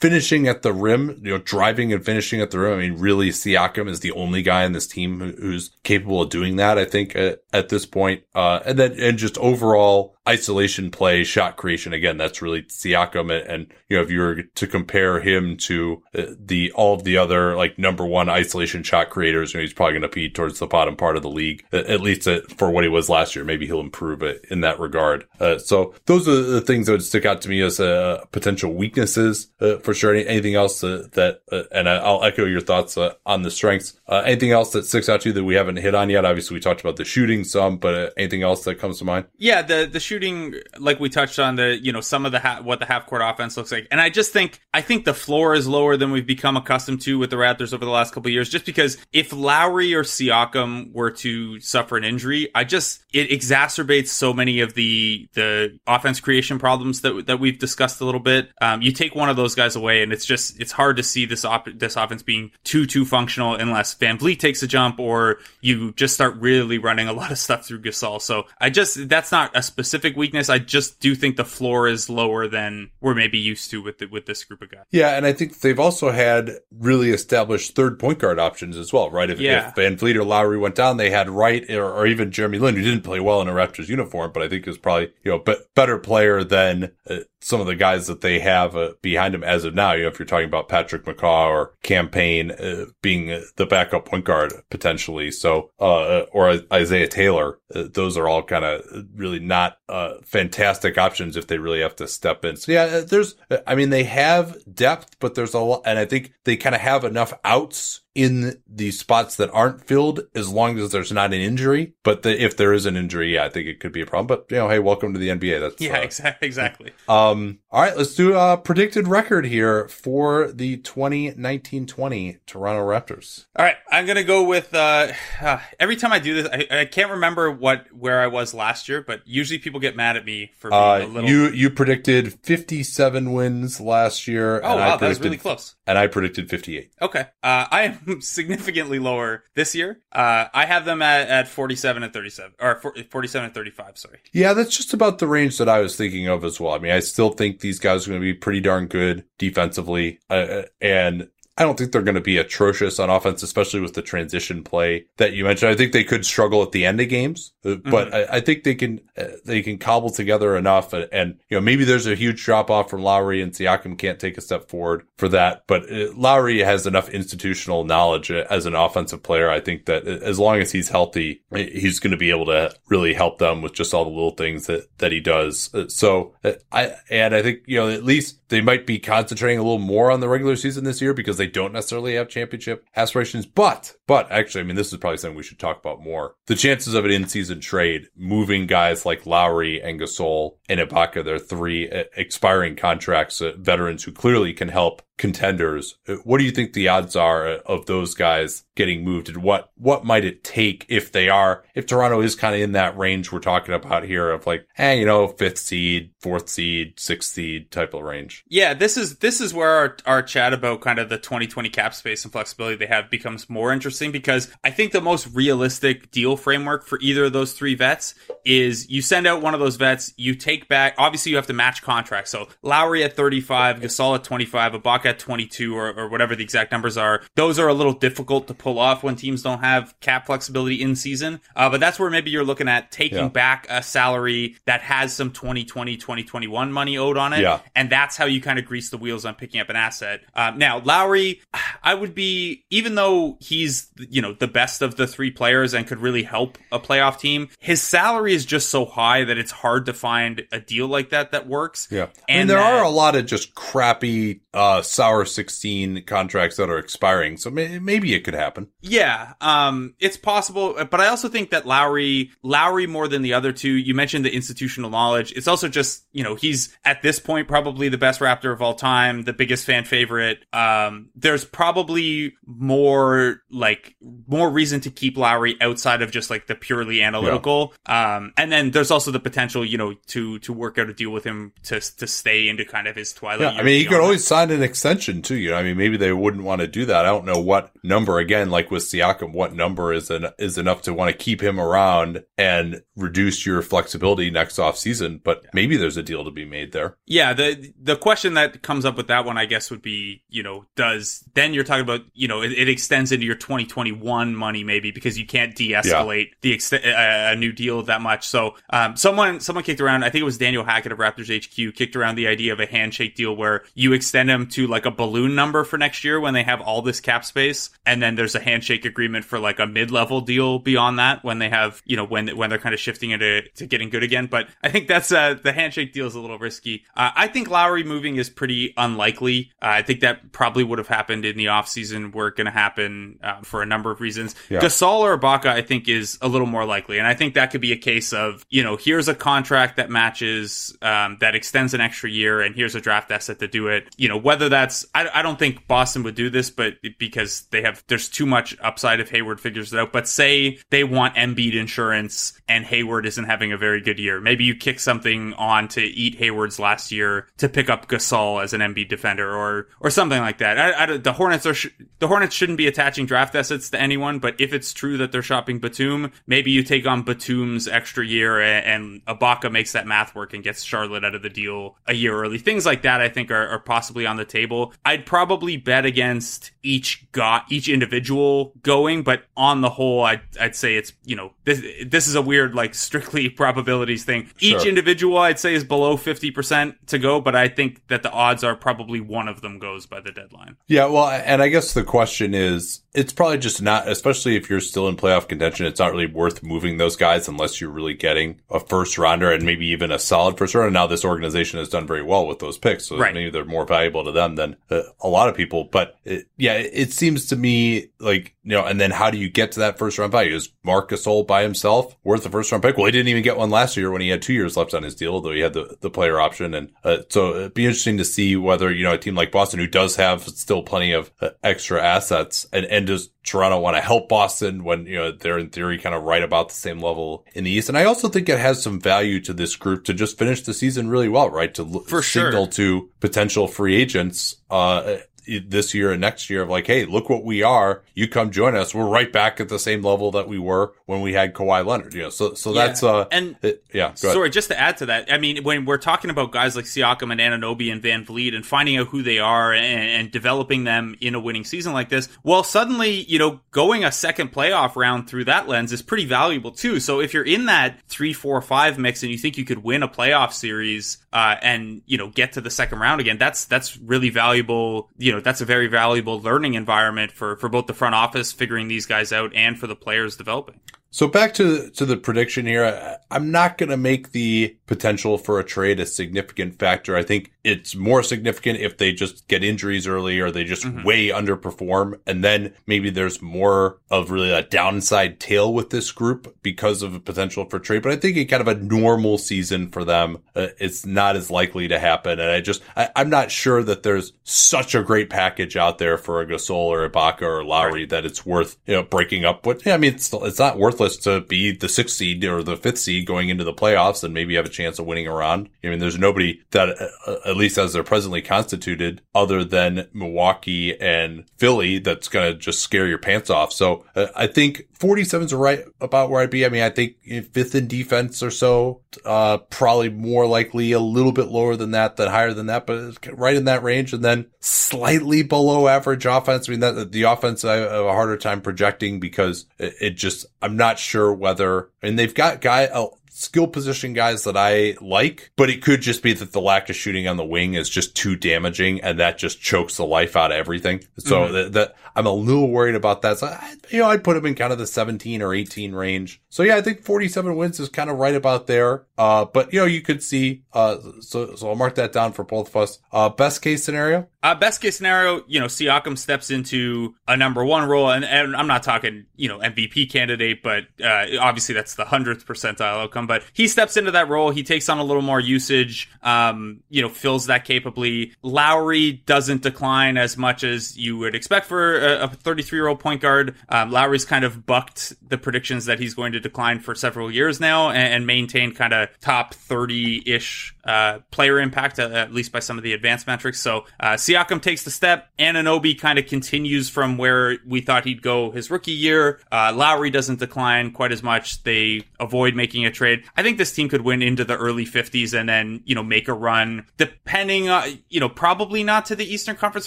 finishing 0.00 0.48
at 0.48 0.62
the 0.62 0.72
rim, 0.72 1.20
you 1.22 1.32
know, 1.32 1.38
driving 1.38 1.92
and 1.92 2.04
finishing 2.04 2.40
at 2.40 2.50
the 2.50 2.58
rim. 2.58 2.78
I 2.78 2.82
mean, 2.82 2.98
really, 2.98 3.30
Siakam 3.30 3.88
is 3.88 4.00
the 4.00 4.12
only 4.12 4.42
guy 4.42 4.64
on 4.64 4.72
this 4.72 4.86
team 4.86 5.20
who's 5.20 5.70
capable 5.82 6.22
of 6.22 6.30
doing 6.30 6.56
that. 6.56 6.78
I 6.78 6.84
think 6.84 7.16
at, 7.16 7.40
at 7.56 7.68
this 7.68 7.86
point, 7.86 8.22
uh, 8.34 8.60
and 8.64 8.78
then 8.78 8.98
and 9.00 9.18
just 9.18 9.38
overall 9.38 10.16
isolation 10.28 10.90
play, 10.90 11.24
shot 11.24 11.56
creation. 11.56 11.92
Again, 11.92 12.16
that's 12.16 12.42
really 12.42 12.62
Siakam. 12.62 13.32
And, 13.32 13.48
and, 13.48 13.66
you 13.88 13.96
know, 13.96 14.02
if 14.02 14.10
you 14.10 14.20
were 14.20 14.42
to 14.42 14.66
compare 14.66 15.20
him 15.20 15.56
to 15.58 16.02
uh, 16.16 16.24
the, 16.38 16.72
all 16.72 16.94
of 16.94 17.04
the 17.04 17.16
other 17.16 17.56
like 17.56 17.78
number 17.78 18.04
one 18.04 18.28
isolation 18.28 18.82
shot 18.82 19.10
creators, 19.10 19.52
you 19.52 19.58
know, 19.58 19.62
he's 19.62 19.72
probably 19.72 19.98
going 19.98 20.10
to 20.10 20.14
be 20.14 20.28
towards 20.28 20.58
the 20.58 20.66
bottom 20.66 20.96
part 20.96 21.16
of 21.16 21.22
the 21.22 21.30
league, 21.30 21.64
at 21.72 22.00
least 22.00 22.28
for 22.56 22.70
what 22.70 22.84
he 22.84 22.88
was 22.88 23.08
last 23.08 23.36
year. 23.36 23.44
Maybe 23.44 23.66
he'll 23.66 23.80
improve 23.80 24.22
it 24.22 24.44
in 24.50 24.62
that 24.62 24.80
regard. 24.80 25.26
Uh, 25.38 25.58
so 25.58 25.94
those 26.06 26.28
are 26.28 26.42
the 26.42 26.60
things 26.60 26.86
that 26.86 26.92
would 26.92 27.02
stick 27.02 27.24
out 27.24 27.40
to 27.42 27.48
me 27.48 27.60
as 27.60 27.78
uh, 27.78 28.24
potential 28.32 28.72
weaknesses 28.72 29.48
uh, 29.60 29.78
for 29.78 29.94
sure. 29.94 30.14
Any, 30.14 30.26
anything 30.26 30.54
else 30.54 30.82
uh, 30.82 31.06
that, 31.12 31.42
uh, 31.52 31.62
and 31.72 31.88
I'll 31.88 32.24
echo 32.24 32.44
your 32.44 32.60
thoughts 32.60 32.98
on 33.24 33.42
the 33.42 33.50
strengths. 33.50 33.98
anything 34.08 34.50
else 34.50 34.70
that 34.72 34.86
sticks 34.86 35.08
out 35.08 35.20
to 35.22 35.28
you 35.28 35.32
that 35.34 35.44
we 35.44 35.54
haven't 35.54 35.76
hit 35.76 35.94
on 35.94 36.10
yet? 36.10 36.24
Obviously, 36.24 36.54
we 36.54 36.60
talked 36.60 36.80
about 36.80 36.96
the 36.96 37.04
shooting 37.04 37.44
some, 37.46 37.78
but 37.78 38.12
anything 38.16 38.42
else 38.42 38.64
that 38.64 38.76
comes 38.76 38.98
to 38.98 39.04
mind? 39.04 39.26
Yeah, 39.36 39.62
the 39.62 39.88
the 39.90 40.00
shooting 40.00 40.54
like 40.78 41.00
we 41.00 41.08
touched 41.08 41.38
on 41.38 41.56
the, 41.56 41.78
you 41.80 41.92
know, 41.92 42.00
some 42.00 42.26
of 42.26 42.32
the 42.32 42.40
ha- 42.40 42.60
what 42.62 42.80
the 42.80 42.86
half 42.86 43.06
court 43.06 43.22
offense 43.24 43.56
looks 43.56 43.72
like, 43.72 43.88
and 43.90 44.00
I 44.00 44.10
just 44.10 44.32
think 44.32 44.60
I 44.74 44.80
think 44.80 45.04
the 45.04 45.14
floor 45.14 45.54
is 45.54 45.66
lower 45.66 45.96
than 45.96 46.10
we've 46.10 46.26
become 46.26 46.56
accustomed 46.56 47.00
to 47.02 47.18
with 47.18 47.30
the 47.30 47.36
Raptors 47.36 47.72
over 47.72 47.84
the 47.84 47.90
last 47.90 48.12
couple 48.12 48.30
years. 48.30 48.48
Just 48.48 48.66
because 48.66 48.98
if 49.12 49.32
Lowry 49.32 49.94
or 49.94 50.02
Siakam 50.02 50.92
were 50.92 51.10
to 51.12 51.60
suffer 51.60 51.96
an 51.96 52.04
injury, 52.04 52.48
I 52.54 52.64
just 52.64 53.04
it 53.12 53.30
exacerbates 53.30 54.08
so 54.08 54.32
many 54.32 54.60
of 54.60 54.74
the 54.74 55.28
the 55.34 55.78
offense 55.86 56.20
creation 56.20 56.58
problems 56.58 57.00
that 57.02 57.26
that 57.26 57.40
we've 57.40 57.58
discussed 57.58 58.00
a 58.00 58.04
little 58.04 58.20
bit. 58.20 58.50
Um, 58.60 58.82
you 58.82 58.92
take 58.92 59.14
one 59.14 59.28
of 59.28 59.36
those 59.36 59.54
guys 59.54 59.76
away, 59.76 60.02
and 60.02 60.12
it's 60.12 60.24
just 60.24 60.60
it's 60.60 60.72
hard 60.72 60.96
to 60.96 61.02
see 61.02 61.26
this 61.26 61.44
op- 61.44 61.68
this 61.74 61.96
offense 61.96 62.22
being 62.22 62.50
too 62.64 62.86
too 62.86 63.04
functional 63.04 63.54
unless 63.54 63.94
VanVleet 63.94 64.38
takes 64.38 64.62
a 64.62 64.66
jump 64.66 64.98
or 64.98 65.38
you 65.60 65.92
just 65.92 66.14
start 66.14 66.36
really 66.36 66.78
running 66.78 67.08
a 67.08 67.12
lot 67.12 67.30
of 67.30 67.35
stuff 67.40 67.66
through 67.66 67.82
Gasol. 67.82 68.20
So 68.20 68.44
I 68.60 68.70
just 68.70 69.08
that's 69.08 69.32
not 69.32 69.56
a 69.56 69.62
specific 69.62 70.16
weakness. 70.16 70.48
I 70.48 70.58
just 70.58 71.00
do 71.00 71.14
think 71.14 71.36
the 71.36 71.44
floor 71.44 71.88
is 71.88 72.08
lower 72.10 72.46
than 72.48 72.90
we're 73.00 73.14
maybe 73.14 73.38
used 73.38 73.70
to 73.70 73.82
with 73.82 73.98
the, 73.98 74.06
with 74.06 74.26
this 74.26 74.44
group 74.44 74.62
of 74.62 74.70
guys. 74.70 74.84
Yeah, 74.90 75.16
and 75.16 75.26
I 75.26 75.32
think 75.32 75.60
they've 75.60 75.78
also 75.78 76.10
had 76.10 76.50
really 76.70 77.10
established 77.10 77.74
third 77.74 77.98
point 77.98 78.18
guard 78.18 78.38
options 78.38 78.76
as 78.76 78.92
well, 78.92 79.10
right? 79.10 79.30
If, 79.30 79.40
yeah. 79.40 79.68
if 79.68 79.74
VanVleet 79.74 80.16
or 80.16 80.24
Lowry 80.24 80.58
went 80.58 80.74
down, 80.74 80.96
they 80.96 81.10
had 81.10 81.30
Wright 81.30 81.68
or, 81.70 81.84
or, 81.84 82.06
even 82.06 82.30
Jeremy 82.30 82.58
Lin, 82.58 82.76
who 82.76 82.82
didn't 82.82 83.04
play 83.04 83.20
well 83.20 83.40
in 83.40 83.48
a 83.48 83.52
Raptors 83.52 83.88
uniform, 83.88 84.30
but 84.32 84.42
I 84.42 84.48
think 84.48 84.66
is 84.66 84.78
probably 84.78 85.12
you 85.24 85.30
know 85.30 85.38
be- 85.38 85.56
better 85.74 85.98
player 85.98 86.44
than 86.44 86.92
uh, 87.08 87.18
some 87.40 87.60
of 87.60 87.66
the 87.66 87.76
guys 87.76 88.06
that 88.06 88.20
they 88.20 88.40
have 88.40 88.76
uh, 88.76 88.92
behind 89.02 89.34
him 89.34 89.44
as 89.44 89.64
of 89.64 89.74
now. 89.74 89.92
You 89.92 90.02
know, 90.02 90.08
if 90.08 90.18
you're 90.18 90.26
talking 90.26 90.48
about 90.48 90.68
Patrick 90.68 91.04
McCaw 91.04 91.48
or 91.48 91.74
Cam 91.82 92.08
Payne 92.08 92.50
uh, 92.50 92.86
being 93.02 93.42
the 93.56 93.66
backup 93.66 94.06
point 94.06 94.24
guard 94.24 94.52
potentially, 94.70 95.30
so 95.30 95.70
uh, 95.78 96.22
or 96.32 96.60
Isaiah 96.72 97.08
Taylor, 97.16 97.58
uh, 97.74 97.84
those 97.92 98.16
are 98.16 98.28
all 98.28 98.42
kind 98.42 98.64
of 98.64 99.06
really 99.14 99.40
not 99.40 99.78
uh, 99.88 100.14
fantastic 100.24 100.98
options 100.98 101.36
if 101.36 101.46
they 101.46 101.58
really 101.58 101.80
have 101.80 101.96
to 101.96 102.06
step 102.08 102.44
in. 102.44 102.56
So 102.56 102.72
yeah, 102.72 102.82
uh, 102.84 103.00
there's, 103.02 103.34
I 103.66 103.74
mean, 103.74 103.90
they 103.90 104.04
have 104.04 104.56
depth, 104.72 105.16
but 105.18 105.34
there's 105.34 105.54
a 105.54 105.60
lot, 105.60 105.82
and 105.84 105.98
I 105.98 106.04
think 106.04 106.32
they 106.44 106.56
kind 106.56 106.74
of 106.74 106.80
have 106.80 107.04
enough 107.04 107.32
outs 107.44 108.02
in 108.16 108.62
the 108.66 108.90
spots 108.90 109.36
that 109.36 109.50
aren't 109.52 109.86
filled 109.86 110.20
as 110.34 110.48
long 110.48 110.78
as 110.78 110.90
there's 110.90 111.12
not 111.12 111.34
an 111.34 111.40
injury. 111.40 111.92
But 112.02 112.22
the, 112.22 112.42
if 112.42 112.56
there 112.56 112.72
is 112.72 112.86
an 112.86 112.96
injury, 112.96 113.34
yeah, 113.34 113.44
I 113.44 113.50
think 113.50 113.68
it 113.68 113.78
could 113.78 113.92
be 113.92 114.00
a 114.00 114.06
problem. 114.06 114.26
But 114.26 114.46
you 114.50 114.56
know, 114.56 114.70
hey, 114.70 114.78
welcome 114.78 115.12
to 115.12 115.18
the 115.18 115.28
NBA. 115.28 115.60
That's 115.60 115.80
yeah, 115.80 115.98
uh, 115.98 116.02
exactly, 116.02 116.48
exactly. 116.48 116.92
Um, 117.08 117.60
all 117.70 117.82
right, 117.82 117.96
let's 117.96 118.14
do 118.14 118.34
a 118.34 118.56
predicted 118.56 119.06
record 119.06 119.46
here 119.46 119.86
for 119.88 120.50
the 120.50 120.78
2019-20 120.78 122.38
Toronto 122.46 122.82
Raptors. 122.84 123.46
All 123.54 123.64
right, 123.64 123.76
I'm 123.90 124.06
gonna 124.06 124.24
go 124.24 124.42
with. 124.42 124.74
Uh, 124.74 125.12
uh, 125.40 125.60
every 125.80 125.96
time 125.96 126.12
I 126.12 126.18
do 126.18 126.34
this, 126.34 126.48
I, 126.52 126.80
I, 126.80 126.84
can't 126.86 127.10
remember 127.10 127.50
what 127.58 127.86
where 127.92 128.20
I 128.20 128.26
was 128.26 128.54
last 128.54 128.88
year, 128.88 129.02
but 129.02 129.22
usually 129.24 129.58
people 129.58 129.80
get 129.80 129.96
mad 129.96 130.16
at 130.16 130.24
me 130.24 130.52
for 130.58 130.70
being 130.70 130.82
uh, 130.82 130.98
a 131.02 131.06
little. 131.06 131.28
You 131.28 131.48
you 131.50 131.70
predicted 131.70 132.34
57 132.42 133.32
wins 133.32 133.80
last 133.80 134.28
year. 134.28 134.60
Oh 134.62 134.76
wow, 134.76 134.96
that 134.96 135.08
was 135.08 135.20
really 135.20 135.36
close. 135.36 135.74
And 135.86 135.96
I 135.98 136.06
predicted 136.06 136.50
58. 136.50 136.92
Okay, 137.00 137.26
uh, 137.42 137.66
I 137.70 137.82
am 137.82 138.20
significantly 138.20 138.98
lower 138.98 139.44
this 139.54 139.74
year. 139.74 140.00
Uh, 140.12 140.46
I 140.52 140.66
have 140.66 140.84
them 140.84 141.02
at, 141.02 141.28
at 141.28 141.48
47 141.48 142.02
and 142.02 142.12
37, 142.12 142.54
or 142.60 142.80
47 143.10 143.44
and 143.44 143.54
35, 143.54 143.98
sorry. 143.98 144.18
Yeah, 144.32 144.52
that's 144.52 144.76
just 144.76 144.94
about 144.94 145.18
the 145.18 145.26
range 145.26 145.58
that 145.58 145.68
I 145.68 145.80
was 145.80 145.96
thinking 145.96 146.26
of 146.28 146.44
as 146.44 146.60
well. 146.60 146.74
I 146.74 146.78
mean, 146.78 146.92
I 146.92 147.00
still 147.00 147.30
think 147.30 147.60
these 147.60 147.78
guys 147.78 148.06
are 148.06 148.10
going 148.10 148.20
to 148.20 148.24
be 148.24 148.34
pretty 148.34 148.60
darn 148.60 148.86
good 148.86 149.24
defensively. 149.38 150.18
Uh, 150.28 150.62
and 150.80 151.28
I 151.58 151.62
don't 151.62 151.78
think 151.78 151.92
they're 151.92 152.02
going 152.02 152.16
to 152.16 152.20
be 152.20 152.36
atrocious 152.36 152.98
on 152.98 153.08
offense, 153.08 153.42
especially 153.42 153.80
with 153.80 153.94
the 153.94 154.02
transition 154.02 154.62
play 154.62 155.06
that 155.16 155.32
you 155.32 155.44
mentioned. 155.44 155.70
I 155.70 155.74
think 155.74 155.92
they 155.92 156.04
could 156.04 156.26
struggle 156.26 156.62
at 156.62 156.72
the 156.72 156.84
end 156.84 157.00
of 157.00 157.08
games, 157.08 157.52
uh, 157.66 157.76
but 157.84 158.08
mm-hmm. 158.08 158.14
I, 158.32 158.36
I, 158.36 158.40
think 158.40 158.64
they 158.64 158.74
can 158.74 159.00
uh, 159.16 159.24
they 159.44 159.62
can 159.62 159.78
cobble 159.78 160.10
together 160.10 160.56
enough. 160.56 160.92
And, 160.92 161.08
and, 161.12 161.40
you 161.48 161.56
know 161.56 161.60
maybe 161.60 161.84
there's 161.84 162.06
a 162.06 162.14
huge 162.14 162.44
drop 162.44 162.70
off 162.70 162.88
from 162.88 163.02
Lowry 163.02 163.42
and 163.42 163.52
Siakam 163.52 163.98
can't 163.98 164.20
take 164.20 164.38
a 164.38 164.40
step 164.40 164.68
forward 164.68 165.06
for 165.18 165.28
that. 165.28 165.64
But 165.66 165.90
uh, 165.90 166.12
Lowry 166.14 166.60
has 166.60 166.86
enough 166.86 167.08
institutional 167.08 167.84
knowledge 167.84 168.30
as 168.30 168.66
an 168.66 168.74
offensive 168.74 169.22
player. 169.22 169.50
I 169.50 169.60
think 169.60 169.86
that 169.86 170.06
as 170.06 170.38
long 170.38 170.60
as 170.60 170.70
he's 170.70 170.88
healthy, 170.88 171.42
he's 171.52 171.98
going 171.98 172.12
to 172.12 172.16
be 172.16 172.30
able 172.30 172.46
to 172.46 172.74
really 172.88 173.14
help 173.14 173.38
them 173.38 173.62
with 173.62 173.74
just 173.74 173.92
all 173.92 174.04
the 174.04 174.10
little 174.10 174.30
things 174.30 174.66
that 174.66 174.86
that 174.98 175.12
he 175.12 175.20
does. 175.20 175.70
So 175.88 176.34
I 176.72 176.94
and 177.10 177.34
I 177.34 177.42
think 177.42 177.60
you 177.66 177.78
know 177.78 177.88
at 177.88 178.04
least 178.04 178.38
they 178.48 178.60
might 178.60 178.86
be 178.86 178.98
concentrating 178.98 179.58
a 179.58 179.62
little 179.62 179.78
more 179.78 180.10
on 180.10 180.20
the 180.20 180.28
regular 180.28 180.56
season 180.56 180.84
this 180.84 181.00
year 181.00 181.12
because 181.12 181.36
they 181.36 181.46
don't 181.46 181.72
necessarily 181.72 182.14
have 182.14 182.28
championship 182.28 182.86
aspirations. 182.94 183.44
But, 183.46 183.94
but 184.06 184.30
actually, 184.30 184.60
I 184.62 184.64
mean, 184.64 184.76
this 184.76 184.92
is 184.92 184.98
probably 184.98 185.18
something 185.18 185.36
we 185.36 185.42
should 185.42 185.58
talk 185.58 185.78
about 185.78 186.02
more. 186.02 186.34
The 186.46 186.54
chances 186.54 186.94
of 186.94 187.04
an 187.04 187.10
in-season 187.56 187.60
trade 187.60 188.08
moving 188.16 188.66
guys 188.66 189.06
like 189.06 189.26
Lowry 189.26 189.82
and 189.82 190.00
Gasol 190.00 190.56
and 190.68 190.80
Ibaka, 190.80 191.24
their 191.24 191.38
three 191.38 191.90
uh, 191.90 192.04
expiring 192.16 192.76
contracts, 192.76 193.40
uh, 193.40 193.52
veterans 193.58 194.04
who 194.04 194.12
clearly 194.12 194.52
can 194.52 194.68
help 194.68 195.02
contenders. 195.18 195.96
What 196.24 196.38
do 196.38 196.44
you 196.44 196.50
think 196.50 196.72
the 196.72 196.88
odds 196.88 197.16
are 197.16 197.46
of 197.46 197.86
those 197.86 198.14
guys 198.14 198.64
getting 198.74 199.02
moved 199.02 199.28
and 199.28 199.42
what, 199.42 199.70
what 199.76 200.04
might 200.04 200.24
it 200.24 200.44
take 200.44 200.84
if 200.88 201.12
they 201.12 201.30
are, 201.30 201.64
if 201.74 201.86
Toronto 201.86 202.20
is 202.20 202.34
kind 202.34 202.54
of 202.54 202.60
in 202.60 202.72
that 202.72 202.96
range 202.98 203.32
we're 203.32 203.38
talking 203.38 203.74
about 203.74 204.04
here 204.04 204.30
of 204.30 204.46
like, 204.46 204.66
hey, 204.74 205.00
you 205.00 205.06
know, 205.06 205.28
fifth 205.28 205.58
seed, 205.58 206.10
fourth 206.20 206.48
seed, 206.48 207.00
sixth 207.00 207.32
seed 207.32 207.70
type 207.70 207.94
of 207.94 208.02
range? 208.02 208.44
Yeah, 208.48 208.74
this 208.74 208.98
is, 208.98 209.18
this 209.18 209.40
is 209.40 209.54
where 209.54 209.70
our, 209.70 209.96
our 210.04 210.22
chat 210.22 210.52
about 210.52 210.82
kind 210.82 210.98
of 210.98 211.08
the 211.08 211.16
2020 211.16 211.70
cap 211.70 211.94
space 211.94 212.24
and 212.24 212.32
flexibility 212.32 212.76
they 212.76 212.86
have 212.86 213.10
becomes 213.10 213.48
more 213.48 213.72
interesting 213.72 214.12
because 214.12 214.50
I 214.62 214.70
think 214.70 214.92
the 214.92 215.00
most 215.00 215.28
realistic 215.32 216.10
deal 216.10 216.36
framework 216.36 216.84
for 216.84 216.98
either 217.00 217.24
of 217.24 217.32
those 217.32 217.54
three 217.54 217.74
vets 217.74 218.14
is 218.44 218.90
you 218.90 219.00
send 219.00 219.26
out 219.26 219.40
one 219.40 219.54
of 219.54 219.60
those 219.60 219.76
vets, 219.76 220.12
you 220.18 220.34
take 220.34 220.68
back, 220.68 220.94
obviously 220.98 221.30
you 221.30 221.36
have 221.36 221.46
to 221.46 221.54
match 221.54 221.80
contracts. 221.82 222.30
So 222.30 222.48
Lowry 222.60 223.02
at 223.02 223.16
35, 223.16 223.80
Gasol 223.80 224.16
at 224.16 224.24
25, 224.24 224.72
Ibaka 224.74 225.05
at 225.06 225.18
22 225.18 225.76
or, 225.76 225.92
or 225.92 226.08
whatever 226.08 226.36
the 226.36 226.42
exact 226.42 226.72
numbers 226.72 226.96
are. 226.96 227.22
Those 227.34 227.58
are 227.58 227.68
a 227.68 227.74
little 227.74 227.92
difficult 227.92 228.48
to 228.48 228.54
pull 228.54 228.78
off 228.78 229.02
when 229.02 229.16
teams 229.16 229.42
don't 229.42 229.60
have 229.60 229.98
cap 230.00 230.26
flexibility 230.26 230.82
in 230.82 230.96
season. 230.96 231.40
Uh, 231.54 231.70
but 231.70 231.80
that's 231.80 231.98
where 231.98 232.10
maybe 232.10 232.30
you're 232.30 232.44
looking 232.44 232.68
at 232.68 232.90
taking 232.90 233.18
yeah. 233.18 233.28
back 233.28 233.66
a 233.70 233.82
salary 233.82 234.56
that 234.66 234.82
has 234.82 235.12
some 235.12 235.30
2020, 235.30 235.96
2021 235.96 236.72
money 236.72 236.98
owed 236.98 237.16
on 237.16 237.32
it. 237.32 237.40
Yeah. 237.40 237.60
And 237.74 237.90
that's 237.90 238.16
how 238.16 238.26
you 238.26 238.40
kind 238.40 238.58
of 238.58 238.66
grease 238.66 238.90
the 238.90 238.98
wheels 238.98 239.24
on 239.24 239.34
picking 239.34 239.60
up 239.60 239.70
an 239.70 239.76
asset. 239.76 240.22
Uh, 240.34 240.52
now, 240.56 240.80
Lowry, 240.80 241.40
I 241.82 241.94
would 241.94 242.14
be, 242.14 242.64
even 242.70 242.94
though 242.94 243.38
he's, 243.40 243.88
you 243.96 244.20
know, 244.20 244.32
the 244.32 244.48
best 244.48 244.82
of 244.82 244.96
the 244.96 245.06
three 245.06 245.30
players 245.30 245.74
and 245.74 245.86
could 245.86 246.00
really 246.00 246.22
help 246.22 246.58
a 246.72 246.78
playoff 246.78 247.18
team, 247.18 247.48
his 247.58 247.82
salary 247.82 248.34
is 248.34 248.44
just 248.44 248.68
so 248.68 248.84
high 248.84 249.24
that 249.24 249.38
it's 249.38 249.50
hard 249.50 249.86
to 249.86 249.92
find 249.92 250.46
a 250.52 250.60
deal 250.60 250.88
like 250.88 251.10
that 251.10 251.32
that 251.32 251.46
works. 251.46 251.88
Yeah. 251.90 252.08
And 252.28 252.36
I 252.36 252.38
mean, 252.38 252.46
there 252.48 252.58
that, 252.58 252.72
are 252.72 252.84
a 252.84 252.90
lot 252.90 253.16
of 253.16 253.26
just 253.26 253.54
crappy 253.54 254.40
uh, 254.52 254.82
sour 254.96 255.26
16 255.26 256.04
contracts 256.04 256.56
that 256.56 256.70
are 256.70 256.78
expiring. 256.78 257.36
So 257.36 257.50
may- 257.50 257.78
maybe 257.78 258.14
it 258.14 258.20
could 258.24 258.34
happen. 258.34 258.68
Yeah, 258.80 259.34
um, 259.42 259.94
it's 260.00 260.16
possible, 260.16 260.74
but 260.90 261.00
I 261.00 261.08
also 261.08 261.28
think 261.28 261.50
that 261.50 261.66
Lowry, 261.66 262.30
Lowry 262.42 262.86
more 262.86 263.06
than 263.06 263.22
the 263.22 263.34
other 263.34 263.52
two. 263.52 263.70
You 263.70 263.94
mentioned 263.94 264.24
the 264.24 264.34
institutional 264.34 264.90
knowledge. 264.90 265.32
It's 265.32 265.46
also 265.46 265.68
just 265.68 266.04
you 266.12 266.24
know 266.24 266.34
he's 266.34 266.76
at 266.84 267.02
this 267.02 267.20
point 267.20 267.46
probably 267.46 267.88
the 267.90 267.98
best 267.98 268.20
Raptor 268.20 268.52
of 268.52 268.62
all 268.62 268.74
time, 268.74 269.22
the 269.22 269.34
biggest 269.34 269.66
fan 269.66 269.84
favorite. 269.84 270.44
Um, 270.52 271.10
there's 271.14 271.44
probably 271.44 272.34
more 272.46 273.42
like 273.50 273.96
more 274.26 274.48
reason 274.48 274.80
to 274.80 274.90
keep 274.90 275.18
Lowry 275.18 275.56
outside 275.60 276.00
of 276.00 276.10
just 276.10 276.30
like 276.30 276.46
the 276.46 276.54
purely 276.54 277.02
analytical. 277.02 277.74
Um, 277.84 278.32
and 278.38 278.50
then 278.50 278.70
there's 278.70 278.90
also 278.90 279.10
the 279.10 279.20
potential, 279.20 279.64
you 279.64 279.76
know, 279.76 279.94
to 280.08 280.38
to 280.40 280.52
work 280.54 280.78
out 280.78 280.88
a 280.88 280.94
deal 280.94 281.10
with 281.10 281.24
him 281.24 281.52
to 281.64 281.80
to 281.80 282.06
stay 282.06 282.48
into 282.48 282.64
kind 282.64 282.88
of 282.88 282.96
his 282.96 283.12
twilight. 283.12 283.54
Yeah, 283.54 283.60
I 283.60 283.62
mean, 283.62 283.82
you 283.82 283.88
could 283.88 284.00
always 284.00 284.26
sign 284.26 284.50
an 284.50 284.62
extension 284.62 284.85
too. 284.94 285.36
You 285.36 285.50
know, 285.50 285.56
I 285.56 285.62
mean, 285.62 285.76
maybe 285.76 285.96
they 285.96 286.12
wouldn't 286.12 286.44
want 286.44 286.60
to 286.60 286.66
do 286.66 286.84
that. 286.86 287.04
I 287.04 287.08
don't 287.08 287.24
know 287.24 287.40
what 287.40 287.72
number. 287.82 288.18
Again, 288.18 288.50
like 288.50 288.70
with 288.70 288.82
Siakam, 288.84 289.32
what 289.32 289.54
number 289.54 289.92
is 289.92 290.10
an, 290.10 290.28
is 290.38 290.58
enough 290.58 290.82
to 290.82 290.94
want 290.94 291.10
to 291.10 291.16
keep 291.16 291.42
him 291.42 291.60
around 291.60 292.24
and 292.38 292.82
reduce 292.96 293.44
your 293.44 293.62
flexibility 293.62 294.30
next 294.30 294.58
off 294.58 294.76
season. 294.76 295.20
But 295.22 295.46
maybe 295.52 295.76
there's 295.76 295.96
a 295.96 296.02
deal 296.02 296.24
to 296.24 296.30
be 296.30 296.44
made 296.44 296.72
there. 296.72 296.96
Yeah, 297.06 297.32
the 297.32 297.72
the 297.80 297.96
question 297.96 298.34
that 298.34 298.62
comes 298.62 298.84
up 298.84 298.96
with 298.96 299.08
that 299.08 299.24
one, 299.24 299.38
I 299.38 299.46
guess, 299.46 299.70
would 299.70 299.82
be, 299.82 300.22
you 300.28 300.42
know, 300.42 300.66
does 300.76 301.24
then 301.34 301.54
you're 301.54 301.64
talking 301.64 301.82
about, 301.82 302.02
you 302.14 302.28
know, 302.28 302.42
it, 302.42 302.52
it 302.52 302.68
extends 302.68 303.12
into 303.12 303.26
your 303.26 303.34
2021 303.34 304.34
money 304.34 304.64
maybe 304.64 304.90
because 304.90 305.18
you 305.18 305.26
can't 305.26 305.54
de-escalate 305.54 306.30
the 306.42 306.54
ex- 306.54 306.72
a, 306.72 307.32
a 307.32 307.36
new 307.36 307.52
deal 307.52 307.82
that 307.84 308.00
much. 308.00 308.26
So, 308.26 308.54
um, 308.70 308.96
someone 308.96 309.40
someone 309.40 309.64
kicked 309.64 309.80
around, 309.80 310.04
I 310.04 310.10
think 310.10 310.22
it 310.22 310.26
was 310.26 310.38
Daniel 310.38 310.64
Hackett 310.64 310.92
of 310.92 310.98
Raptors 310.98 311.34
HQ, 311.34 311.74
kicked 311.74 311.96
around 311.96 312.16
the 312.16 312.26
idea 312.26 312.52
of 312.52 312.60
a 312.60 312.66
handshake 312.66 313.14
deal 313.14 313.34
where 313.34 313.64
you 313.74 313.92
extend 313.92 314.30
him 314.30 314.46
to 314.48 314.66
like 314.66 314.75
a 314.84 314.90
balloon 314.90 315.34
number 315.34 315.64
for 315.64 315.78
next 315.78 316.04
year 316.04 316.20
when 316.20 316.34
they 316.34 316.42
have 316.42 316.60
all 316.60 316.82
this 316.82 317.00
cap 317.00 317.24
space, 317.24 317.70
and 317.86 318.02
then 318.02 318.16
there's 318.16 318.34
a 318.34 318.40
handshake 318.40 318.84
agreement 318.84 319.24
for 319.24 319.38
like 319.38 319.58
a 319.58 319.66
mid-level 319.66 320.20
deal 320.20 320.58
beyond 320.58 320.98
that 320.98 321.24
when 321.24 321.38
they 321.38 321.48
have, 321.48 321.80
you 321.86 321.96
know, 321.96 322.04
when 322.04 322.36
when 322.36 322.50
they're 322.50 322.58
kind 322.58 322.74
of 322.74 322.80
shifting 322.80 323.12
into 323.12 323.42
to 323.54 323.66
getting 323.66 323.88
good 323.88 324.02
again. 324.02 324.26
But 324.26 324.48
I 324.62 324.68
think 324.68 324.88
that's 324.88 325.10
uh, 325.12 325.34
the 325.34 325.52
handshake 325.52 325.92
deal 325.92 326.06
is 326.06 326.14
a 326.14 326.20
little 326.20 326.38
risky. 326.38 326.84
Uh, 326.94 327.12
I 327.14 327.28
think 327.28 327.48
Lowry 327.48 327.84
moving 327.84 328.16
is 328.16 328.28
pretty 328.28 328.74
unlikely. 328.76 329.52
Uh, 329.62 329.68
I 329.68 329.82
think 329.82 330.00
that 330.00 330.32
probably 330.32 330.64
would 330.64 330.78
have 330.78 330.88
happened 330.88 331.24
in 331.24 331.36
the 331.36 331.46
offseason. 331.46 332.12
We're 332.12 332.30
going 332.30 332.46
to 332.46 332.50
happen 332.50 333.20
uh, 333.22 333.42
for 333.42 333.62
a 333.62 333.66
number 333.66 333.90
of 333.90 334.00
reasons. 334.00 334.34
Yeah. 334.50 334.60
Gasol 334.60 334.98
or 334.98 335.18
Ibaka, 335.18 335.46
I 335.46 335.62
think, 335.62 335.88
is 335.88 336.18
a 336.20 336.28
little 336.28 336.46
more 336.46 336.64
likely. 336.64 336.98
And 336.98 337.06
I 337.06 337.14
think 337.14 337.34
that 337.34 337.50
could 337.50 337.60
be 337.60 337.72
a 337.72 337.76
case 337.76 338.12
of, 338.12 338.44
you 338.50 338.62
know, 338.62 338.76
here's 338.76 339.08
a 339.08 339.14
contract 339.14 339.76
that 339.76 339.90
matches, 339.90 340.76
um, 340.82 341.18
that 341.20 341.34
extends 341.34 341.74
an 341.74 341.80
extra 341.80 342.10
year, 342.10 342.40
and 342.40 342.54
here's 342.54 342.74
a 342.74 342.80
draft 342.80 343.10
asset 343.10 343.38
to 343.38 343.48
do 343.48 343.68
it. 343.68 343.94
You 343.96 344.08
know, 344.08 344.16
whether 344.16 344.48
that's, 344.66 344.84
I, 344.94 345.08
I 345.20 345.22
don't 345.22 345.38
think 345.38 345.68
Boston 345.68 346.02
would 346.02 346.16
do 346.16 346.28
this, 346.28 346.50
but 346.50 346.74
because 346.98 347.42
they 347.52 347.62
have, 347.62 347.84
there's 347.86 348.08
too 348.08 348.26
much 348.26 348.56
upside 348.60 348.98
if 348.98 349.10
Hayward 349.10 349.40
figures 349.40 349.72
it 349.72 349.78
out. 349.78 349.92
But 349.92 350.08
say 350.08 350.58
they 350.70 350.82
want 350.82 351.14
Embiid 351.14 351.54
insurance 351.54 352.32
and 352.48 352.64
Hayward 352.64 353.06
isn't 353.06 353.24
having 353.24 353.52
a 353.52 353.56
very 353.56 353.80
good 353.80 354.00
year. 354.00 354.20
Maybe 354.20 354.44
you 354.44 354.56
kick 354.56 354.80
something 354.80 355.34
on 355.34 355.68
to 355.68 355.80
eat 355.82 356.16
Hayward's 356.16 356.58
last 356.58 356.90
year 356.90 357.28
to 357.38 357.48
pick 357.48 357.70
up 357.70 357.86
Gasol 357.88 358.42
as 358.42 358.52
an 358.52 358.60
Embiid 358.60 358.88
defender 358.88 359.34
or, 359.34 359.68
or 359.80 359.90
something 359.90 360.20
like 360.20 360.38
that. 360.38 360.58
I, 360.58 360.94
I, 360.94 360.96
the 360.96 361.12
Hornets 361.12 361.46
are, 361.46 361.54
sh- 361.54 361.68
the 362.00 362.08
Hornets 362.08 362.34
shouldn't 362.34 362.58
be 362.58 362.66
attaching 362.66 363.06
draft 363.06 363.36
assets 363.36 363.70
to 363.70 363.80
anyone, 363.80 364.18
but 364.18 364.40
if 364.40 364.52
it's 364.52 364.72
true 364.72 364.96
that 364.98 365.12
they're 365.12 365.22
shopping 365.22 365.60
Batum, 365.60 366.10
maybe 366.26 366.50
you 366.50 366.64
take 366.64 366.86
on 366.86 367.02
Batum's 367.02 367.68
extra 367.68 368.04
year 368.04 368.40
and, 368.40 368.66
and 368.66 369.06
Ibaka 369.06 369.52
makes 369.52 369.72
that 369.72 369.86
math 369.86 370.14
work 370.14 370.34
and 370.34 370.42
gets 370.42 370.64
Charlotte 370.64 371.04
out 371.04 371.14
of 371.14 371.22
the 371.22 371.30
deal 371.30 371.76
a 371.86 371.94
year 371.94 372.14
early. 372.16 372.38
Things 372.38 372.66
like 372.66 372.82
that, 372.82 373.00
I 373.00 373.08
think, 373.08 373.30
are, 373.30 373.46
are 373.48 373.60
possibly 373.60 374.06
on 374.06 374.16
the 374.16 374.24
table. 374.24 374.55
I'd 374.84 375.06
probably 375.06 375.56
bet 375.56 375.84
against 375.84 376.50
each 376.62 377.10
got 377.12 377.44
each 377.50 377.68
individual 377.68 378.52
going, 378.62 379.02
but 379.02 379.24
on 379.36 379.60
the 379.60 379.70
whole, 379.70 380.02
I'd, 380.04 380.22
I'd 380.40 380.56
say 380.56 380.76
it's 380.76 380.92
you 381.04 381.16
know 381.16 381.32
this 381.44 381.62
this 381.86 382.08
is 382.08 382.14
a 382.14 382.22
weird 382.22 382.54
like 382.54 382.74
strictly 382.86 383.28
probabilities 383.28 384.04
thing. 384.04 384.30
Each 384.40 384.64
individual, 384.64 385.18
I'd 385.18 385.38
say, 385.38 385.54
is 385.54 385.64
below 385.64 385.96
fifty 385.96 386.30
percent 386.30 386.74
to 386.88 386.98
go, 386.98 387.20
but 387.20 387.36
I 387.36 387.48
think 387.48 387.86
that 387.88 388.02
the 388.02 388.10
odds 388.10 388.44
are 388.44 388.56
probably 388.56 389.00
one 389.00 389.28
of 389.28 389.40
them 389.40 389.58
goes 389.58 389.86
by 389.86 390.00
the 390.00 390.12
deadline. 390.12 390.56
Yeah, 390.66 390.86
well, 390.86 391.08
and 391.08 391.42
I 391.42 391.48
guess 391.48 391.74
the 391.74 391.84
question 391.84 392.34
is, 392.34 392.80
it's 392.96 393.12
probably 393.12 393.38
just 393.38 393.60
not, 393.60 393.88
especially 393.88 394.36
if 394.36 394.48
you're 394.48 394.60
still 394.60 394.88
in 394.88 394.96
playoff 394.96 395.28
contention, 395.28 395.66
it's 395.66 395.78
not 395.80 395.92
really 395.92 396.06
worth 396.06 396.42
moving 396.42 396.78
those 396.78 396.96
guys 396.96 397.28
unless 397.28 397.60
you're 397.60 397.70
really 397.70 397.94
getting 397.94 398.40
a 398.50 398.58
first 398.60 398.96
rounder 398.98 399.30
and 399.30 399.44
maybe 399.44 399.66
even 399.66 399.90
a 399.90 399.98
solid 399.98 400.38
first 400.38 400.54
rounder. 400.54 400.70
Now 400.70 400.86
this 400.86 401.04
organization 401.04 401.58
has 401.58 401.68
done 401.68 401.86
very 401.86 402.02
well 402.02 402.26
with 402.26 402.38
those 402.38 402.58
picks, 402.58 402.86
so 402.86 402.96
Right. 402.96 403.12
maybe 403.14 403.30
they're 403.30 403.44
more 403.44 403.66
valuable 403.66 404.04
to 404.04 404.12
them 404.12 404.36
than 404.36 404.56
uh, 404.70 404.82
a 405.00 405.08
lot 405.08 405.28
of 405.28 405.34
people. 405.36 405.64
But 405.64 405.96
it, 406.04 406.26
yeah, 406.36 406.54
it, 406.54 406.70
it 406.72 406.92
seems 406.92 407.26
to 407.26 407.36
me 407.36 407.88
like 408.00 408.34
you 408.46 408.52
know, 408.52 408.64
and 408.64 408.80
then 408.80 408.92
how 408.92 409.10
do 409.10 409.18
you 409.18 409.28
get 409.28 409.52
to 409.52 409.60
that 409.60 409.76
first 409.76 409.98
round 409.98 410.12
value? 410.12 410.36
Is 410.36 410.50
Marc 410.62 410.90
Gasol 410.90 411.26
by 411.26 411.42
himself 411.42 411.96
worth 412.04 412.22
the 412.22 412.30
first 412.30 412.52
round 412.52 412.62
pick? 412.62 412.76
Well, 412.76 412.86
he 412.86 412.92
didn't 412.92 413.08
even 413.08 413.24
get 413.24 413.36
one 413.36 413.50
last 413.50 413.76
year 413.76 413.90
when 413.90 414.00
he 414.00 414.08
had 414.08 414.22
two 414.22 414.32
years 414.32 414.56
left 414.56 414.72
on 414.72 414.84
his 414.84 414.94
deal, 414.94 415.20
though 415.20 415.32
he 415.32 415.40
had 415.40 415.52
the, 415.52 415.76
the 415.80 415.90
player 415.90 416.20
option. 416.20 416.54
And 416.54 416.70
uh, 416.84 416.98
so 417.08 417.34
it'd 417.34 417.54
be 417.54 417.66
interesting 417.66 417.98
to 417.98 418.04
see 418.04 418.36
whether, 418.36 418.72
you 418.72 418.84
know, 418.84 418.92
a 418.92 418.98
team 418.98 419.16
like 419.16 419.32
Boston, 419.32 419.58
who 419.58 419.66
does 419.66 419.96
have 419.96 420.22
still 420.22 420.62
plenty 420.62 420.92
of 420.92 421.10
uh, 421.20 421.30
extra 421.42 421.82
assets, 421.82 422.46
and, 422.52 422.64
and 422.66 422.86
does 422.86 423.10
Toronto 423.24 423.58
want 423.58 423.76
to 423.76 423.82
help 423.82 424.08
Boston 424.08 424.62
when, 424.62 424.86
you 424.86 424.94
know, 424.94 425.10
they're 425.10 425.38
in 425.38 425.50
theory 425.50 425.78
kind 425.78 425.96
of 425.96 426.04
right 426.04 426.22
about 426.22 426.50
the 426.50 426.54
same 426.54 426.78
level 426.78 427.26
in 427.34 427.42
the 427.42 427.50
East. 427.50 427.68
And 427.68 427.76
I 427.76 427.84
also 427.84 428.08
think 428.08 428.28
it 428.28 428.38
has 428.38 428.62
some 428.62 428.80
value 428.80 429.18
to 429.22 429.32
this 429.32 429.56
group 429.56 429.86
to 429.86 429.92
just 429.92 430.16
finish 430.16 430.42
the 430.42 430.54
season 430.54 430.88
really 430.88 431.08
well, 431.08 431.30
right? 431.30 431.52
To 431.54 431.80
For 431.80 432.00
sure. 432.00 432.26
signal 432.26 432.46
to 432.48 432.90
potential 433.00 433.48
free 433.48 433.74
agents, 433.74 434.36
uh, 434.48 434.98
this 435.48 435.74
year 435.74 435.92
and 435.92 436.00
next 436.00 436.30
year 436.30 436.42
of 436.42 436.48
like, 436.48 436.66
hey, 436.66 436.84
look 436.84 437.08
what 437.10 437.24
we 437.24 437.42
are. 437.42 437.82
You 437.94 438.08
come 438.08 438.30
join 438.30 438.54
us. 438.56 438.74
We're 438.74 438.86
right 438.88 439.12
back 439.12 439.40
at 439.40 439.48
the 439.48 439.58
same 439.58 439.82
level 439.82 440.10
that 440.12 440.28
we 440.28 440.38
were 440.38 440.72
when 440.86 441.00
we 441.00 441.12
had 441.12 441.34
Kawhi 441.34 441.64
Leonard. 441.66 441.94
You 441.94 442.02
know, 442.02 442.10
so 442.10 442.34
so 442.34 442.52
Yeah. 442.52 442.66
that's 442.66 442.82
uh 442.82 443.06
And- 443.10 443.36
it- 443.42 443.64
yeah. 443.72 443.86
Go 443.86 443.86
ahead. 443.86 443.98
Sorry, 443.98 444.30
just 444.30 444.48
to 444.48 444.58
add 444.58 444.76
to 444.78 444.86
that, 444.86 445.12
I 445.12 445.18
mean, 445.18 445.42
when 445.44 445.64
we're 445.64 445.78
talking 445.78 446.10
about 446.10 446.32
guys 446.32 446.56
like 446.56 446.64
Siakam 446.64 447.12
and 447.12 447.20
Anunoby 447.20 447.70
and 447.72 447.82
VanVleet 447.82 448.34
and 448.34 448.46
finding 448.46 448.76
out 448.78 448.86
who 448.88 449.02
they 449.02 449.18
are 449.18 449.52
and, 449.52 449.64
and 449.90 450.10
developing 450.10 450.64
them 450.64 450.96
in 451.00 451.14
a 451.14 451.20
winning 451.20 451.44
season 451.44 451.72
like 451.72 451.88
this, 451.88 452.08
well, 452.22 452.42
suddenly, 452.42 452.90
you 453.04 453.18
know, 453.18 453.40
going 453.50 453.84
a 453.84 453.92
second 453.92 454.32
playoff 454.32 454.76
round 454.76 455.08
through 455.08 455.24
that 455.24 455.48
lens 455.48 455.72
is 455.72 455.82
pretty 455.82 456.04
valuable 456.06 456.50
too. 456.52 456.80
So 456.80 457.00
if 457.00 457.12
you're 457.14 457.24
in 457.24 457.46
that 457.46 457.80
three, 457.88 458.12
four, 458.12 458.40
five 458.40 458.78
mix 458.78 459.02
and 459.02 459.10
you 459.12 459.18
think 459.18 459.36
you 459.38 459.44
could 459.44 459.62
win 459.62 459.82
a 459.82 459.88
playoff 459.88 460.32
series, 460.32 460.98
uh, 461.12 461.36
and, 461.42 461.82
you 461.86 461.96
know, 461.98 462.08
get 462.08 462.32
to 462.32 462.40
the 462.40 462.50
second 462.50 462.78
round 462.78 463.00
again, 463.00 463.16
that's, 463.18 463.46
that's 463.46 463.76
really 463.78 464.10
valuable. 464.10 464.90
You 464.98 465.12
know, 465.12 465.15
that's 465.24 465.40
a 465.40 465.44
very 465.44 465.66
valuable 465.66 466.20
learning 466.20 466.54
environment 466.54 467.12
for, 467.12 467.36
for 467.36 467.48
both 467.48 467.66
the 467.66 467.74
front 467.74 467.94
office 467.94 468.32
figuring 468.32 468.68
these 468.68 468.86
guys 468.86 469.12
out 469.12 469.34
and 469.34 469.58
for 469.58 469.66
the 469.66 469.76
players 469.76 470.16
developing. 470.16 470.60
So 470.90 471.08
back 471.08 471.34
to 471.34 471.68
to 471.70 471.84
the 471.84 471.96
prediction 471.96 472.46
here, 472.46 472.64
I- 472.64 472.96
I'm 473.14 473.30
not 473.30 473.58
going 473.58 473.68
to 473.68 473.76
make 473.76 474.12
the 474.12 474.56
potential 474.66 475.18
for 475.18 475.38
a 475.38 475.44
trade 475.44 475.78
a 475.78 475.86
significant 475.86 476.58
factor. 476.58 476.96
I 476.96 477.02
think 477.02 477.32
it's 477.46 477.76
more 477.76 478.02
significant 478.02 478.58
if 478.58 478.76
they 478.76 478.92
just 478.92 479.28
get 479.28 479.44
injuries 479.44 479.86
early 479.86 480.18
or 480.18 480.32
they 480.32 480.42
just 480.42 480.66
way 480.84 481.10
underperform, 481.10 482.00
and 482.04 482.24
then 482.24 482.52
maybe 482.66 482.90
there's 482.90 483.22
more 483.22 483.78
of 483.88 484.10
really 484.10 484.32
a 484.32 484.42
downside 484.42 485.20
tail 485.20 485.54
with 485.54 485.70
this 485.70 485.92
group 485.92 486.36
because 486.42 486.82
of 486.82 486.96
a 486.96 487.00
potential 487.00 487.44
for 487.48 487.60
trade. 487.60 487.84
But 487.84 487.92
I 487.92 487.96
think 487.96 488.16
in 488.16 488.26
kind 488.26 488.40
of 488.40 488.48
a 488.48 488.60
normal 488.60 489.16
season 489.16 489.70
for 489.70 489.84
them, 489.84 490.18
uh, 490.34 490.48
it's 490.58 490.84
not 490.84 491.14
as 491.14 491.30
likely 491.30 491.68
to 491.68 491.78
happen. 491.78 492.18
And 492.18 492.30
I 492.30 492.40
just 492.40 492.62
I, 492.76 492.90
I'm 492.96 493.10
not 493.10 493.30
sure 493.30 493.62
that 493.62 493.84
there's 493.84 494.12
such 494.24 494.74
a 494.74 494.82
great 494.82 495.08
package 495.08 495.56
out 495.56 495.78
there 495.78 495.98
for 495.98 496.20
a 496.20 496.26
Gasol 496.26 496.50
or 496.50 496.88
Ibaka 496.88 497.22
or 497.22 497.44
Lowry 497.44 497.86
that 497.86 498.04
it's 498.04 498.26
worth 498.26 498.56
you 498.66 498.74
know 498.74 498.82
breaking 498.82 499.24
up 499.24 499.46
with. 499.46 499.64
Yeah, 499.64 499.74
I 499.74 499.78
mean 499.78 499.94
it's 499.94 500.12
it's 500.12 500.40
not 500.40 500.58
worthless 500.58 500.96
to 500.98 501.20
be 501.20 501.52
the 501.52 501.68
sixth 501.68 501.94
seed 501.94 502.24
or 502.24 502.42
the 502.42 502.56
fifth 502.56 502.78
seed 502.78 503.06
going 503.06 503.28
into 503.28 503.44
the 503.44 503.54
playoffs 503.54 504.02
and 504.02 504.12
maybe 504.12 504.34
have 504.34 504.46
a 504.46 504.48
chance 504.48 504.80
of 504.80 504.86
winning 504.86 505.06
around. 505.06 505.48
I 505.62 505.68
mean, 505.68 505.78
there's 505.78 505.98
nobody 505.98 506.42
that, 506.50 506.70
uh, 507.06 507.34
at 507.36 507.40
least 507.40 507.58
as 507.58 507.74
they're 507.74 507.82
presently 507.82 508.22
constituted, 508.22 509.02
other 509.14 509.44
than 509.44 509.88
Milwaukee 509.92 510.78
and 510.80 511.24
Philly, 511.36 511.78
that's 511.78 512.08
going 512.08 512.32
to 512.32 512.38
just 512.38 512.60
scare 512.60 512.86
your 512.86 512.98
pants 512.98 513.28
off. 513.28 513.52
So 513.52 513.84
uh, 513.94 514.06
I 514.16 514.26
think 514.26 514.66
47 514.72 515.26
is 515.26 515.34
right 515.34 515.64
about 515.80 516.08
where 516.08 516.22
I'd 516.22 516.30
be. 516.30 516.46
I 516.46 516.48
mean, 516.48 516.62
I 516.62 516.70
think 516.70 516.96
fifth 517.32 517.54
in 517.54 517.68
defense 517.68 518.22
or 518.22 518.30
so, 518.30 518.80
uh, 519.04 519.36
probably 519.36 519.90
more 519.90 520.26
likely 520.26 520.72
a 520.72 520.80
little 520.80 521.12
bit 521.12 521.28
lower 521.28 521.56
than 521.56 521.72
that, 521.72 521.96
than 521.96 522.08
higher 522.08 522.32
than 522.32 522.46
that, 522.46 522.66
but 522.66 523.06
right 523.12 523.36
in 523.36 523.44
that 523.44 523.62
range. 523.62 523.92
And 523.92 524.04
then 524.04 524.30
slightly 524.40 525.22
below 525.22 525.68
average 525.68 526.06
offense. 526.06 526.48
I 526.48 526.52
mean, 526.52 526.60
that 526.60 526.92
the 526.92 527.02
offense 527.02 527.44
I 527.44 527.56
have 527.56 527.84
a 527.84 527.92
harder 527.92 528.16
time 528.16 528.40
projecting 528.40 528.98
because 528.98 529.44
it, 529.58 529.74
it 529.80 529.90
just, 529.90 530.24
I'm 530.40 530.56
not 530.56 530.78
sure 530.78 531.12
whether, 531.12 531.70
and 531.82 531.98
they've 531.98 532.14
got 532.14 532.40
guy, 532.40 532.64
uh, 532.64 532.86
skill 533.16 533.46
position 533.46 533.94
guys 533.94 534.24
that 534.24 534.36
I 534.36 534.74
like, 534.82 535.30
but 535.36 535.48
it 535.48 535.62
could 535.62 535.80
just 535.80 536.02
be 536.02 536.12
that 536.12 536.32
the 536.32 536.40
lack 536.40 536.68
of 536.68 536.76
shooting 536.76 537.08
on 537.08 537.16
the 537.16 537.24
wing 537.24 537.54
is 537.54 537.70
just 537.70 537.96
too 537.96 538.14
damaging 538.14 538.82
and 538.82 539.00
that 539.00 539.16
just 539.16 539.40
chokes 539.40 539.78
the 539.78 539.86
life 539.86 540.16
out 540.16 540.32
of 540.32 540.36
everything. 540.36 540.84
So 540.98 541.22
mm-hmm. 541.22 541.32
that, 541.32 541.52
that, 541.54 541.76
I'm 541.96 542.06
a 542.06 542.12
little 542.12 542.50
worried 542.50 542.74
about 542.74 543.00
that. 543.02 543.18
So, 543.18 543.26
I, 543.26 543.54
you 543.70 543.78
know, 543.78 543.86
I'd 543.86 544.04
put 544.04 544.18
him 544.18 544.26
in 544.26 544.34
kind 544.34 544.52
of 544.52 544.58
the 544.58 544.66
17 544.66 545.22
or 545.22 545.32
18 545.32 545.74
range. 545.74 546.20
So 546.28 546.42
yeah, 546.42 546.56
I 546.56 546.60
think 546.60 546.82
47 546.82 547.34
wins 547.34 547.58
is 547.58 547.70
kind 547.70 547.88
of 547.88 547.96
right 547.96 548.14
about 548.14 548.46
there. 548.46 548.84
Uh, 548.98 549.24
but 549.24 549.52
you 549.52 549.60
know, 549.60 549.64
you 549.64 549.80
could 549.80 550.02
see, 550.02 550.44
uh, 550.52 550.76
so, 551.00 551.34
so 551.34 551.48
I'll 551.48 551.54
mark 551.54 551.74
that 551.76 551.92
down 551.92 552.12
for 552.12 552.24
both 552.24 552.48
of 552.48 552.56
us. 552.56 552.78
Uh, 552.92 553.08
best 553.08 553.40
case 553.40 553.64
scenario? 553.64 554.08
Uh, 554.22 554.34
best 554.34 554.60
case 554.60 554.76
scenario, 554.76 555.22
you 555.28 555.40
know, 555.40 555.46
Siakam 555.46 555.96
steps 555.96 556.30
into 556.30 556.94
a 557.06 557.16
number 557.16 557.44
one 557.44 557.68
role, 557.68 557.90
and, 557.90 558.04
and 558.04 558.34
I'm 558.34 558.48
not 558.48 558.62
talking, 558.62 559.06
you 559.14 559.28
know, 559.28 559.38
MVP 559.38 559.90
candidate, 559.90 560.42
but 560.42 560.64
uh, 560.84 561.06
obviously 561.20 561.54
that's 561.54 561.76
the 561.76 561.84
hundredth 561.84 562.26
percentile 562.26 562.82
outcome. 562.82 563.06
But 563.06 563.22
he 563.32 563.48
steps 563.48 563.76
into 563.76 563.92
that 563.92 564.08
role, 564.08 564.30
he 564.30 564.42
takes 564.42 564.68
on 564.68 564.78
a 564.78 564.84
little 564.84 565.02
more 565.02 565.20
usage, 565.20 565.88
um, 566.02 566.60
you 566.68 566.82
know, 566.82 566.88
fills 566.88 567.26
that 567.26 567.44
capably. 567.44 568.12
Lowry 568.22 568.92
doesn't 568.92 569.42
decline 569.42 569.96
as 569.96 570.16
much 570.16 570.42
as 570.44 570.76
you 570.76 570.98
would 570.98 571.14
expect 571.14 571.46
for 571.46 571.78
a 571.86 572.08
33 572.08 572.58
year 572.58 572.68
old 572.68 572.80
point 572.80 573.00
guard. 573.00 573.34
Um, 573.48 573.70
Lowry's 573.70 574.04
kind 574.04 574.24
of 574.24 574.46
bucked 574.46 574.94
the 575.08 575.18
predictions 575.18 575.66
that 575.66 575.78
he's 575.78 575.94
going 575.94 576.12
to 576.12 576.20
decline 576.20 576.60
for 576.60 576.74
several 576.74 577.10
years 577.10 577.40
now, 577.40 577.70
and, 577.70 577.94
and 577.94 578.06
maintain 578.06 578.54
kind 578.54 578.72
of 578.72 578.88
top 579.00 579.34
30 579.34 580.02
ish 580.06 580.55
uh, 580.66 580.98
player 581.10 581.40
impact, 581.40 581.78
uh, 581.78 581.88
at 581.92 582.12
least 582.12 582.32
by 582.32 582.40
some 582.40 582.58
of 582.58 582.64
the 582.64 582.72
advanced 582.72 583.06
metrics. 583.06 583.40
So 583.40 583.64
uh, 583.80 583.92
Siakam 583.92 584.42
takes 584.42 584.64
the 584.64 584.70
step. 584.70 585.08
Anunoby 585.18 585.78
kind 585.78 585.98
of 585.98 586.06
continues 586.06 586.68
from 586.68 586.98
where 586.98 587.38
we 587.46 587.60
thought 587.60 587.84
he'd 587.84 588.02
go 588.02 588.30
his 588.30 588.50
rookie 588.50 588.72
year. 588.72 589.20
Uh, 589.30 589.52
Lowry 589.54 589.90
doesn't 589.90 590.18
decline 590.18 590.72
quite 590.72 590.92
as 590.92 591.02
much. 591.02 591.42
They 591.42 591.84
avoid 592.00 592.34
making 592.34 592.66
a 592.66 592.70
trade. 592.70 593.04
I 593.16 593.22
think 593.22 593.38
this 593.38 593.52
team 593.52 593.68
could 593.68 593.82
win 593.82 594.02
into 594.02 594.24
the 594.24 594.36
early 594.36 594.66
50s 594.66 595.18
and 595.18 595.28
then, 595.28 595.62
you 595.64 595.74
know, 595.74 595.82
make 595.82 596.08
a 596.08 596.14
run, 596.14 596.66
depending 596.76 597.48
on, 597.48 597.78
you 597.88 598.00
know, 598.00 598.08
probably 598.08 598.64
not 598.64 598.86
to 598.86 598.96
the 598.96 599.04
Eastern 599.04 599.36
Conference 599.36 599.66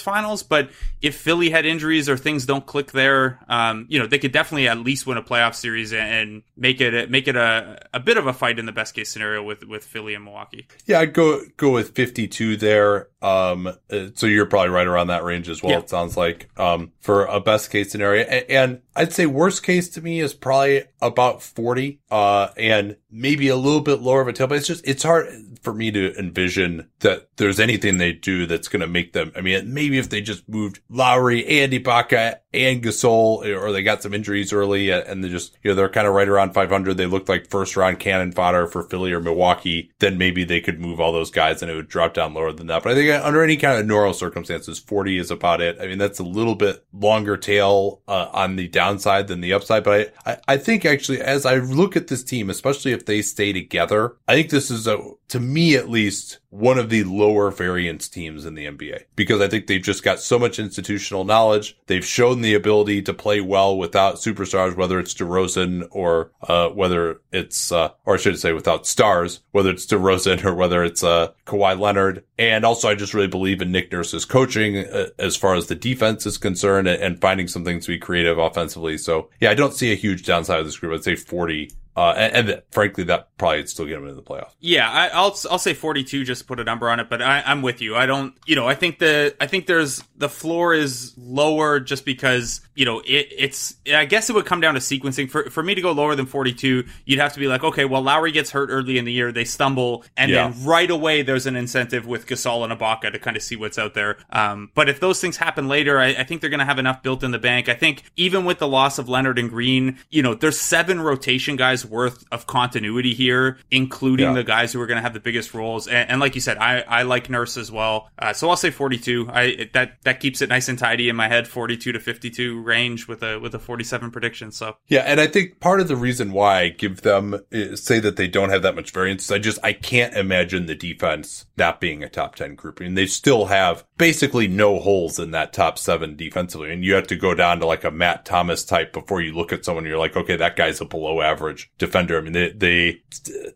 Finals, 0.00 0.42
but 0.42 0.70
if 1.02 1.16
Philly 1.16 1.50
had 1.50 1.64
injuries 1.64 2.08
or 2.08 2.16
things 2.16 2.46
don't 2.46 2.66
click 2.66 2.92
there, 2.92 3.40
um, 3.48 3.86
you 3.88 3.98
know, 3.98 4.06
they 4.06 4.18
could 4.18 4.32
definitely 4.32 4.68
at 4.68 4.78
least 4.78 5.06
win 5.06 5.16
a 5.16 5.22
playoff 5.22 5.54
series 5.54 5.92
and 5.92 6.42
make 6.56 6.80
it 6.80 7.10
make 7.10 7.28
it 7.28 7.36
a, 7.36 7.86
a 7.94 8.00
bit 8.00 8.16
of 8.16 8.26
a 8.26 8.32
fight 8.32 8.58
in 8.58 8.66
the 8.66 8.72
best 8.72 8.94
case 8.94 9.10
scenario 9.10 9.42
with 9.42 9.64
with 9.64 9.84
Philly 9.84 10.14
and 10.14 10.24
Milwaukee. 10.24 10.66
Yeah, 10.90 10.98
I'd 10.98 11.12
go 11.12 11.40
go 11.56 11.70
with 11.70 11.94
52 11.94 12.56
there. 12.56 13.06
Um, 13.22 13.68
uh, 13.68 14.06
so 14.14 14.26
you're 14.26 14.46
probably 14.46 14.70
right 14.70 14.88
around 14.88 15.06
that 15.06 15.22
range 15.22 15.48
as 15.48 15.62
well. 15.62 15.72
Yeah. 15.72 15.78
It 15.78 15.88
sounds 15.88 16.16
like 16.16 16.48
um, 16.58 16.90
for 16.98 17.26
a 17.26 17.38
best 17.38 17.70
case 17.70 17.92
scenario, 17.92 18.24
and 18.24 18.80
I'd 18.96 19.12
say 19.12 19.26
worst 19.26 19.62
case 19.62 19.88
to 19.90 20.02
me 20.02 20.18
is 20.20 20.34
probably 20.34 20.82
about 21.00 21.42
40, 21.42 22.00
uh, 22.10 22.48
and 22.56 22.96
maybe 23.10 23.48
a 23.48 23.56
little 23.56 23.80
bit 23.80 24.00
lower 24.00 24.20
of 24.20 24.28
a 24.28 24.32
tail, 24.32 24.48
but 24.48 24.58
it's 24.58 24.66
just, 24.66 24.86
it's 24.86 25.02
hard 25.02 25.28
for 25.62 25.72
me 25.72 25.90
to 25.90 26.18
envision 26.18 26.88
that 27.00 27.28
there's 27.36 27.60
anything 27.60 27.98
they 27.98 28.12
do 28.12 28.46
that's 28.46 28.68
going 28.68 28.80
to 28.80 28.86
make 28.86 29.12
them. 29.12 29.32
I 29.36 29.42
mean, 29.42 29.72
maybe 29.72 29.98
if 29.98 30.10
they 30.10 30.20
just 30.20 30.48
moved 30.48 30.80
Lowry 30.88 31.46
and 31.62 31.72
Ibaka 31.72 32.38
and 32.52 32.82
Gasol, 32.82 33.44
or 33.44 33.72
they 33.72 33.82
got 33.82 34.02
some 34.02 34.12
injuries 34.12 34.52
early 34.52 34.90
and 34.90 35.22
they 35.22 35.28
just, 35.28 35.56
you 35.62 35.70
know, 35.70 35.74
they're 35.74 35.88
kind 35.88 36.06
of 36.06 36.14
right 36.14 36.28
around 36.28 36.52
500. 36.52 36.96
They 36.96 37.06
look 37.06 37.28
like 37.28 37.48
first 37.48 37.76
round 37.76 38.00
cannon 38.00 38.32
fodder 38.32 38.66
for 38.66 38.82
Philly 38.82 39.12
or 39.12 39.20
Milwaukee. 39.20 39.92
Then 40.00 40.18
maybe 40.18 40.42
they 40.44 40.60
could 40.60 40.80
move 40.80 41.00
all 41.00 41.12
those 41.12 41.30
guys 41.30 41.62
and 41.62 41.70
it 41.70 41.74
would 41.74 41.88
drop 41.88 42.14
down 42.14 42.34
lower 42.34 42.52
than 42.52 42.66
that. 42.66 42.82
But 42.82 42.92
I 42.92 42.94
think 42.96 43.24
under 43.24 43.44
any 43.44 43.56
kind 43.56 43.78
of 43.78 43.86
normal 43.86 44.14
circumstances, 44.14 44.78
40 44.78 45.18
is 45.18 45.30
about 45.30 45.60
it. 45.60 45.78
I 45.80 45.86
mean, 45.86 45.98
that's 45.98 46.18
a 46.18 46.24
little 46.24 46.56
bit 46.56 46.84
longer 46.92 47.36
tail 47.36 48.02
uh, 48.08 48.28
on 48.32 48.56
the 48.56 48.68
downside 48.68 49.28
than 49.28 49.40
the 49.40 49.52
upside. 49.52 49.84
But 49.84 50.12
I, 50.26 50.32
I, 50.32 50.38
I 50.48 50.56
think 50.56 50.84
actually, 50.84 51.20
as 51.20 51.46
I 51.46 51.56
look 51.56 51.96
at 51.96 52.08
this 52.08 52.24
team, 52.24 52.50
especially 52.50 52.92
if 52.92 53.06
they 53.06 53.22
stay 53.22 53.52
together, 53.52 54.16
I 54.26 54.34
think 54.34 54.50
this 54.50 54.70
is 54.70 54.88
a, 54.88 54.98
to 55.28 55.38
me 55.38 55.76
at 55.76 55.88
least, 55.88 56.39
one 56.50 56.78
of 56.78 56.90
the 56.90 57.04
lower 57.04 57.50
variance 57.50 58.08
teams 58.08 58.44
in 58.44 58.54
the 58.54 58.66
NBA 58.66 59.04
because 59.16 59.40
I 59.40 59.48
think 59.48 59.66
they've 59.66 59.82
just 59.82 60.02
got 60.02 60.20
so 60.20 60.38
much 60.38 60.58
institutional 60.58 61.24
knowledge. 61.24 61.78
They've 61.86 62.04
shown 62.04 62.42
the 62.42 62.54
ability 62.54 63.02
to 63.02 63.14
play 63.14 63.40
well 63.40 63.76
without 63.78 64.16
superstars, 64.16 64.76
whether 64.76 64.98
it's 64.98 65.14
DeRozan 65.14 65.88
or, 65.90 66.32
uh, 66.42 66.68
whether 66.70 67.20
it's, 67.32 67.72
uh, 67.72 67.90
or 68.04 68.14
I 68.14 68.18
should 68.18 68.38
say 68.38 68.52
without 68.52 68.86
stars, 68.86 69.40
whether 69.52 69.70
it's 69.70 69.86
DeRozan 69.86 70.44
or 70.44 70.54
whether 70.54 70.84
it's, 70.84 71.04
uh, 71.04 71.28
Kawhi 71.46 71.78
Leonard. 71.78 72.24
And 72.40 72.64
also 72.64 72.88
I 72.88 72.94
just 72.94 73.12
really 73.12 73.28
believe 73.28 73.60
in 73.60 73.70
Nick 73.70 73.92
Nurse's 73.92 74.24
coaching 74.24 74.78
uh, 74.78 75.08
as 75.18 75.36
far 75.36 75.56
as 75.56 75.66
the 75.66 75.74
defense 75.74 76.24
is 76.24 76.38
concerned 76.38 76.88
and, 76.88 77.00
and 77.02 77.20
finding 77.20 77.46
some 77.48 77.66
things 77.66 77.84
to 77.84 77.92
be 77.92 77.98
creative 77.98 78.38
offensively. 78.38 78.96
So 78.96 79.28
yeah, 79.40 79.50
I 79.50 79.54
don't 79.54 79.74
see 79.74 79.92
a 79.92 79.94
huge 79.94 80.24
downside 80.24 80.58
of 80.58 80.64
this 80.64 80.78
group. 80.78 80.94
I'd 80.94 81.04
say 81.04 81.16
40 81.16 81.70
uh, 81.96 82.14
and, 82.16 82.48
and, 82.48 82.62
frankly, 82.70 83.04
that 83.04 83.36
probably 83.36 83.58
would 83.58 83.68
still 83.68 83.84
get 83.84 83.96
them 83.96 84.04
into 84.04 84.14
the 84.14 84.22
playoffs. 84.22 84.54
Yeah, 84.60 84.88
I, 84.88 85.20
will 85.20 85.36
I'll 85.50 85.58
say 85.58 85.74
42 85.74 86.24
just 86.24 86.42
to 86.42 86.46
put 86.46 86.60
a 86.60 86.64
number 86.64 86.88
on 86.88 86.98
it, 86.98 87.10
but 87.10 87.20
I, 87.20 87.42
am 87.44 87.62
with 87.62 87.82
you. 87.82 87.96
I 87.96 88.06
don't, 88.06 88.34
you 88.46 88.56
know, 88.56 88.66
I 88.66 88.74
think 88.74 89.00
the 89.00 89.36
I 89.40 89.46
think 89.46 89.66
there's 89.66 90.02
the 90.16 90.28
floor 90.28 90.72
is 90.72 91.12
lower 91.18 91.78
just 91.78 92.04
because 92.04 92.60
you 92.80 92.86
know 92.86 93.00
it, 93.00 93.28
it's. 93.36 93.74
I 93.92 94.06
guess 94.06 94.30
it 94.30 94.32
would 94.32 94.46
come 94.46 94.62
down 94.62 94.72
to 94.72 94.80
sequencing. 94.80 95.30
For 95.30 95.50
for 95.50 95.62
me 95.62 95.74
to 95.74 95.82
go 95.82 95.92
lower 95.92 96.14
than 96.14 96.24
42, 96.24 96.86
you'd 97.04 97.18
have 97.20 97.34
to 97.34 97.38
be 97.38 97.46
like, 97.46 97.62
okay, 97.62 97.84
well 97.84 98.00
Lowry 98.00 98.32
gets 98.32 98.50
hurt 98.50 98.70
early 98.70 98.96
in 98.96 99.04
the 99.04 99.12
year, 99.12 99.32
they 99.32 99.44
stumble, 99.44 100.02
and 100.16 100.30
yeah. 100.30 100.48
then 100.48 100.64
right 100.64 100.90
away 100.90 101.20
there's 101.20 101.44
an 101.44 101.56
incentive 101.56 102.06
with 102.06 102.26
Gasol 102.26 102.64
and 102.64 102.72
Ibaka 102.72 103.12
to 103.12 103.18
kind 103.18 103.36
of 103.36 103.42
see 103.42 103.54
what's 103.54 103.78
out 103.78 103.92
there. 103.92 104.16
Um, 104.30 104.70
but 104.74 104.88
if 104.88 104.98
those 104.98 105.20
things 105.20 105.36
happen 105.36 105.68
later, 105.68 105.98
I, 105.98 106.08
I 106.08 106.24
think 106.24 106.40
they're 106.40 106.48
going 106.48 106.60
to 106.60 106.64
have 106.64 106.78
enough 106.78 107.02
built 107.02 107.22
in 107.22 107.32
the 107.32 107.38
bank. 107.38 107.68
I 107.68 107.74
think 107.74 108.02
even 108.16 108.46
with 108.46 108.58
the 108.58 108.68
loss 108.68 108.98
of 108.98 109.10
Leonard 109.10 109.38
and 109.38 109.50
Green, 109.50 109.98
you 110.08 110.22
know, 110.22 110.34
there's 110.34 110.58
seven 110.58 111.02
rotation 111.02 111.56
guys 111.56 111.84
worth 111.84 112.24
of 112.32 112.46
continuity 112.46 113.12
here, 113.12 113.58
including 113.70 114.28
yeah. 114.28 114.32
the 114.32 114.44
guys 114.44 114.72
who 114.72 114.80
are 114.80 114.86
going 114.86 114.96
to 114.96 115.02
have 115.02 115.12
the 115.12 115.20
biggest 115.20 115.52
roles. 115.52 115.86
And, 115.86 116.10
and, 116.12 116.20
like 116.20 116.34
you 116.34 116.40
said, 116.40 116.56
I, 116.56 116.80
I 116.80 117.02
like 117.02 117.28
Nurse 117.28 117.58
as 117.58 117.70
well. 117.70 118.08
Uh, 118.18 118.32
so 118.32 118.48
I'll 118.48 118.56
say 118.56 118.70
42. 118.70 119.28
I 119.30 119.68
that 119.74 120.02
that 120.04 120.20
keeps 120.20 120.40
it 120.40 120.48
nice 120.48 120.68
and 120.68 120.78
tidy 120.78 121.10
in 121.10 121.16
my 121.16 121.28
head, 121.28 121.46
42 121.46 121.92
to 121.92 122.00
52 122.00 122.69
range 122.70 123.08
with 123.08 123.22
a 123.22 123.38
with 123.38 123.54
a 123.54 123.58
47 123.58 124.10
prediction. 124.10 124.52
So 124.52 124.76
yeah, 124.86 125.00
and 125.00 125.20
I 125.20 125.26
think 125.26 125.58
part 125.60 125.80
of 125.80 125.88
the 125.88 125.96
reason 125.96 126.32
why 126.32 126.60
I 126.60 126.68
give 126.68 127.02
them 127.02 127.34
uh, 127.34 127.76
say 127.76 127.98
that 127.98 128.16
they 128.16 128.28
don't 128.28 128.50
have 128.50 128.62
that 128.62 128.76
much 128.76 128.92
variance, 128.92 129.30
I 129.30 129.38
just 129.38 129.58
I 129.62 129.72
can't 129.72 130.14
imagine 130.14 130.66
the 130.66 130.74
defense 130.76 131.46
not 131.56 131.80
being 131.80 132.02
a 132.02 132.08
top 132.08 132.36
10 132.36 132.54
group. 132.54 132.80
Mean, 132.80 132.94
they 132.94 133.06
still 133.06 133.46
have 133.46 133.84
basically 134.00 134.48
no 134.48 134.80
holes 134.80 135.18
in 135.18 135.32
that 135.32 135.52
top 135.52 135.78
seven 135.78 136.16
defensively, 136.16 136.72
and 136.72 136.82
you 136.82 136.94
have 136.94 137.06
to 137.06 137.16
go 137.16 137.34
down 137.34 137.60
to 137.60 137.66
like 137.66 137.84
a 137.84 137.90
Matt 137.90 138.24
Thomas 138.24 138.64
type 138.64 138.94
before 138.94 139.20
you 139.20 139.34
look 139.34 139.52
at 139.52 139.62
someone. 139.62 139.84
You're 139.84 139.98
like, 139.98 140.16
okay, 140.16 140.36
that 140.36 140.56
guy's 140.56 140.80
a 140.80 140.86
below 140.86 141.20
average 141.20 141.70
defender. 141.76 142.16
I 142.16 142.22
mean, 142.22 142.32
they, 142.32 142.50
they, 142.52 143.02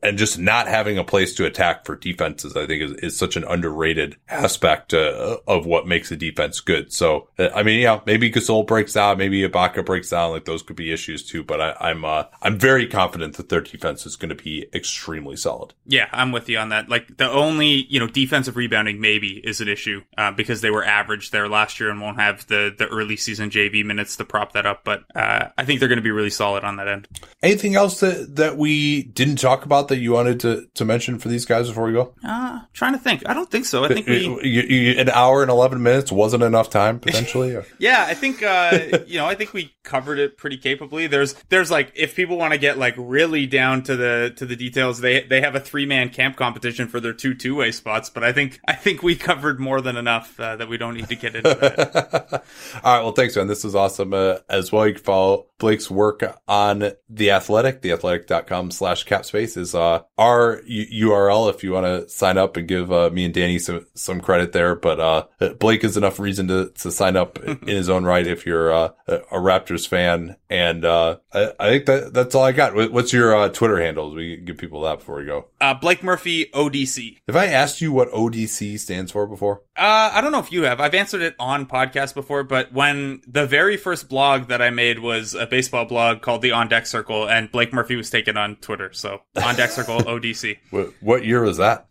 and 0.02 0.18
just 0.18 0.38
not 0.38 0.68
having 0.68 0.98
a 0.98 1.02
place 1.02 1.34
to 1.36 1.46
attack 1.46 1.86
for 1.86 1.96
defenses, 1.96 2.58
I 2.58 2.66
think 2.66 2.82
is, 2.82 2.92
is 2.96 3.16
such 3.16 3.36
an 3.36 3.44
underrated 3.44 4.16
aspect 4.28 4.92
uh, 4.92 5.38
of 5.48 5.64
what 5.64 5.88
makes 5.88 6.12
a 6.12 6.16
defense 6.16 6.60
good. 6.60 6.92
So, 6.92 7.28
uh, 7.38 7.48
I 7.54 7.62
mean, 7.62 7.80
yeah, 7.80 8.00
maybe 8.04 8.30
Gasol 8.30 8.66
breaks 8.66 8.98
out, 8.98 9.16
maybe 9.16 9.48
Ibaka 9.48 9.82
breaks 9.86 10.12
out, 10.12 10.32
like 10.32 10.44
those 10.44 10.62
could 10.62 10.76
be 10.76 10.92
issues 10.92 11.26
too, 11.26 11.42
but 11.42 11.58
I, 11.58 11.70
am 11.70 11.76
I'm, 11.80 12.04
uh, 12.04 12.24
I'm 12.42 12.58
very 12.58 12.86
confident 12.86 13.38
that 13.38 13.48
their 13.48 13.62
defense 13.62 14.04
is 14.04 14.16
going 14.16 14.28
to 14.28 14.34
be 14.34 14.66
extremely 14.74 15.36
solid. 15.36 15.72
Yeah, 15.86 16.10
I'm 16.12 16.32
with 16.32 16.50
you 16.50 16.58
on 16.58 16.68
that. 16.68 16.90
Like 16.90 17.16
the 17.16 17.30
only, 17.30 17.86
you 17.88 17.98
know, 17.98 18.08
defensive 18.08 18.56
rebounding 18.56 19.00
maybe 19.00 19.40
is 19.42 19.62
an 19.62 19.68
issue, 19.68 20.02
uh, 20.18 20.33
because 20.36 20.60
they 20.60 20.70
were 20.70 20.84
average 20.84 21.30
there 21.30 21.48
last 21.48 21.80
year 21.80 21.90
and 21.90 22.00
won't 22.00 22.18
have 22.18 22.46
the, 22.46 22.74
the 22.76 22.86
early 22.86 23.16
season 23.16 23.50
JV 23.50 23.84
minutes 23.84 24.16
to 24.16 24.24
prop 24.24 24.52
that 24.52 24.66
up. 24.66 24.84
But, 24.84 25.04
uh, 25.14 25.48
I 25.56 25.64
think 25.64 25.80
they're 25.80 25.88
going 25.88 25.98
to 25.98 26.02
be 26.02 26.10
really 26.10 26.30
solid 26.30 26.64
on 26.64 26.76
that 26.76 26.88
end. 26.88 27.08
Anything 27.42 27.74
else 27.74 28.00
that, 28.00 28.36
that 28.36 28.56
we 28.56 29.02
didn't 29.02 29.36
talk 29.36 29.64
about 29.64 29.88
that 29.88 29.98
you 29.98 30.12
wanted 30.12 30.40
to, 30.40 30.66
to 30.74 30.84
mention 30.84 31.18
for 31.18 31.28
these 31.28 31.44
guys 31.44 31.68
before 31.68 31.84
we 31.84 31.92
go? 31.92 32.14
Uh, 32.26 32.60
trying 32.72 32.92
to 32.92 32.98
think. 32.98 33.22
I 33.28 33.34
don't 33.34 33.50
think 33.50 33.66
so. 33.66 33.84
I 33.84 33.88
think 33.88 34.06
we, 34.06 34.24
you, 34.24 34.62
you, 34.62 35.00
an 35.00 35.08
hour 35.10 35.42
and 35.42 35.50
11 35.50 35.82
minutes 35.82 36.10
wasn't 36.10 36.42
enough 36.42 36.70
time 36.70 37.00
potentially. 37.00 37.56
yeah, 37.78 38.04
I 38.08 38.14
think, 38.14 38.42
uh, 38.42 38.98
you 39.06 39.18
know, 39.18 39.26
I 39.26 39.34
think 39.34 39.52
we 39.52 39.74
covered 39.82 40.18
it 40.18 40.36
pretty 40.36 40.56
capably. 40.56 41.06
There's, 41.06 41.34
there's 41.48 41.70
like, 41.70 41.92
if 41.94 42.14
people 42.16 42.36
want 42.36 42.52
to 42.52 42.58
get 42.58 42.78
like 42.78 42.94
really 42.96 43.46
down 43.46 43.82
to 43.84 43.96
the, 43.96 44.32
to 44.36 44.46
the 44.46 44.56
details, 44.56 45.00
they, 45.00 45.22
they 45.24 45.40
have 45.40 45.54
a 45.54 45.60
three 45.60 45.86
man 45.86 46.08
camp 46.08 46.36
competition 46.36 46.88
for 46.88 47.00
their 47.00 47.12
two 47.12 47.34
two 47.34 47.54
way 47.54 47.72
spots, 47.72 48.08
but 48.10 48.24
I 48.24 48.32
think, 48.32 48.60
I 48.66 48.72
think 48.74 49.02
we 49.02 49.16
covered 49.16 49.60
more 49.60 49.80
than 49.80 49.96
enough 49.96 50.23
uh, 50.38 50.56
that 50.56 50.68
we 50.68 50.76
don't 50.76 50.94
need 50.94 51.08
to 51.08 51.16
get 51.16 51.36
into 51.36 51.48
that. 51.48 52.32
All 52.84 52.96
right. 52.96 53.02
Well, 53.02 53.12
thanks, 53.12 53.36
man. 53.36 53.46
This 53.46 53.64
was 53.64 53.74
awesome 53.74 54.12
uh, 54.12 54.38
as 54.48 54.72
well. 54.72 54.86
You 54.86 54.94
can 54.94 55.02
follow 55.02 55.46
Blake's 55.58 55.90
work 55.90 56.22
on 56.46 56.92
The 57.08 57.30
Athletic, 57.30 57.80
theathletic.com 57.80 58.70
slash 58.70 59.06
capspace 59.06 59.56
is 59.56 59.74
uh, 59.74 60.02
our 60.18 60.60
U- 60.66 61.08
URL 61.08 61.48
if 61.48 61.64
you 61.64 61.72
want 61.72 61.86
to 61.86 62.08
sign 62.08 62.36
up 62.36 62.56
and 62.56 62.68
give 62.68 62.92
uh, 62.92 63.10
me 63.10 63.24
and 63.24 63.34
Danny 63.34 63.58
some, 63.58 63.86
some 63.94 64.20
credit 64.20 64.52
there. 64.52 64.74
But 64.74 65.00
uh, 65.00 65.54
Blake 65.58 65.84
is 65.84 65.96
enough 65.96 66.18
reason 66.18 66.48
to, 66.48 66.70
to 66.70 66.90
sign 66.90 67.16
up 67.16 67.38
in 67.44 67.66
his 67.66 67.88
own 67.88 68.04
right 68.04 68.26
if 68.26 68.44
you're 68.44 68.72
uh, 68.72 68.90
a 69.08 69.36
Raptors 69.36 69.88
fan. 69.88 70.36
And 70.50 70.84
uh, 70.84 71.18
I, 71.32 71.52
I, 71.58 71.68
think 71.70 71.86
that 71.86 72.14
that's 72.14 72.34
all 72.34 72.44
I 72.44 72.52
got. 72.52 72.74
What's 72.92 73.12
your 73.12 73.34
uh, 73.34 73.48
Twitter 73.48 73.80
handles? 73.80 74.14
We 74.14 74.36
give 74.36 74.58
people 74.58 74.82
that 74.82 74.98
before 74.98 75.16
we 75.16 75.24
go. 75.24 75.46
Blake 75.80 76.02
Murphy 76.02 76.46
ODC. 76.52 77.18
Have 77.26 77.36
I 77.36 77.46
asked 77.46 77.80
you 77.80 77.92
what 77.92 78.10
ODC 78.10 78.78
stands 78.78 79.12
for 79.12 79.26
before? 79.26 79.62
Uh, 79.76 80.10
I 80.14 80.20
don't 80.20 80.30
know 80.30 80.38
if 80.38 80.52
you 80.52 80.62
have. 80.62 80.80
I've 80.80 80.94
answered 80.94 81.20
it 81.20 81.34
on 81.38 81.66
podcast 81.66 82.14
before, 82.14 82.44
but 82.44 82.72
when 82.72 83.22
the 83.26 83.44
very 83.44 83.76
first 83.76 84.08
blog 84.08 84.46
that 84.48 84.62
I 84.62 84.70
made 84.70 85.00
was 85.00 85.34
a 85.34 85.46
baseball 85.46 85.84
blog 85.84 86.22
called 86.22 86.42
the 86.42 86.52
On 86.52 86.68
Deck 86.68 86.86
Circle, 86.86 87.28
and 87.28 87.50
Blake 87.50 87.72
Murphy 87.72 87.96
was 87.96 88.08
taken 88.08 88.36
on 88.36 88.56
Twitter. 88.56 88.92
So 88.92 89.22
On 89.42 89.54
Deck 89.56 89.70
Circle 89.70 89.98
ODC, 90.02 90.58
What, 90.70 90.92
what 91.00 91.24
year 91.24 91.42
was 91.42 91.56
that? 91.56 91.86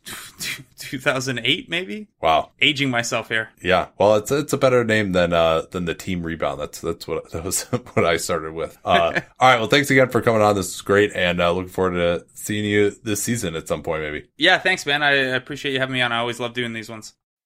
2008 0.77 1.69
maybe. 1.69 2.07
Wow. 2.21 2.51
Aging 2.61 2.89
myself 2.89 3.29
here. 3.29 3.49
Yeah. 3.61 3.87
Well, 3.97 4.15
it's 4.15 4.31
it's 4.31 4.53
a 4.53 4.57
better 4.57 4.83
name 4.83 5.13
than 5.13 5.33
uh 5.33 5.63
than 5.71 5.85
the 5.85 5.95
team 5.95 6.23
rebound. 6.23 6.59
That's 6.59 6.81
that's 6.81 7.07
what 7.07 7.31
that 7.31 7.43
was 7.43 7.63
what 7.93 8.05
I 8.05 8.17
started 8.17 8.53
with. 8.53 8.77
Uh, 8.83 9.21
all 9.39 9.49
right. 9.49 9.59
Well, 9.59 9.67
thanks 9.67 9.89
again 9.89 10.09
for 10.09 10.21
coming 10.21 10.41
on. 10.41 10.55
This 10.55 10.73
is 10.75 10.81
great, 10.81 11.11
and 11.13 11.41
uh, 11.41 11.51
looking 11.51 11.69
forward 11.69 11.95
to 11.97 12.25
seeing 12.33 12.65
you 12.65 12.91
this 13.03 13.23
season 13.23 13.55
at 13.55 13.67
some 13.67 13.83
point, 13.83 14.03
maybe. 14.03 14.25
Yeah, 14.37 14.57
thanks, 14.57 14.85
man. 14.85 15.03
I 15.03 15.11
appreciate 15.11 15.73
you 15.73 15.79
having 15.79 15.93
me 15.93 16.01
on. 16.01 16.11
I 16.11 16.17
always 16.17 16.39
love 16.39 16.53
doing 16.53 16.73
these 16.73 16.89
ones. 16.89 17.13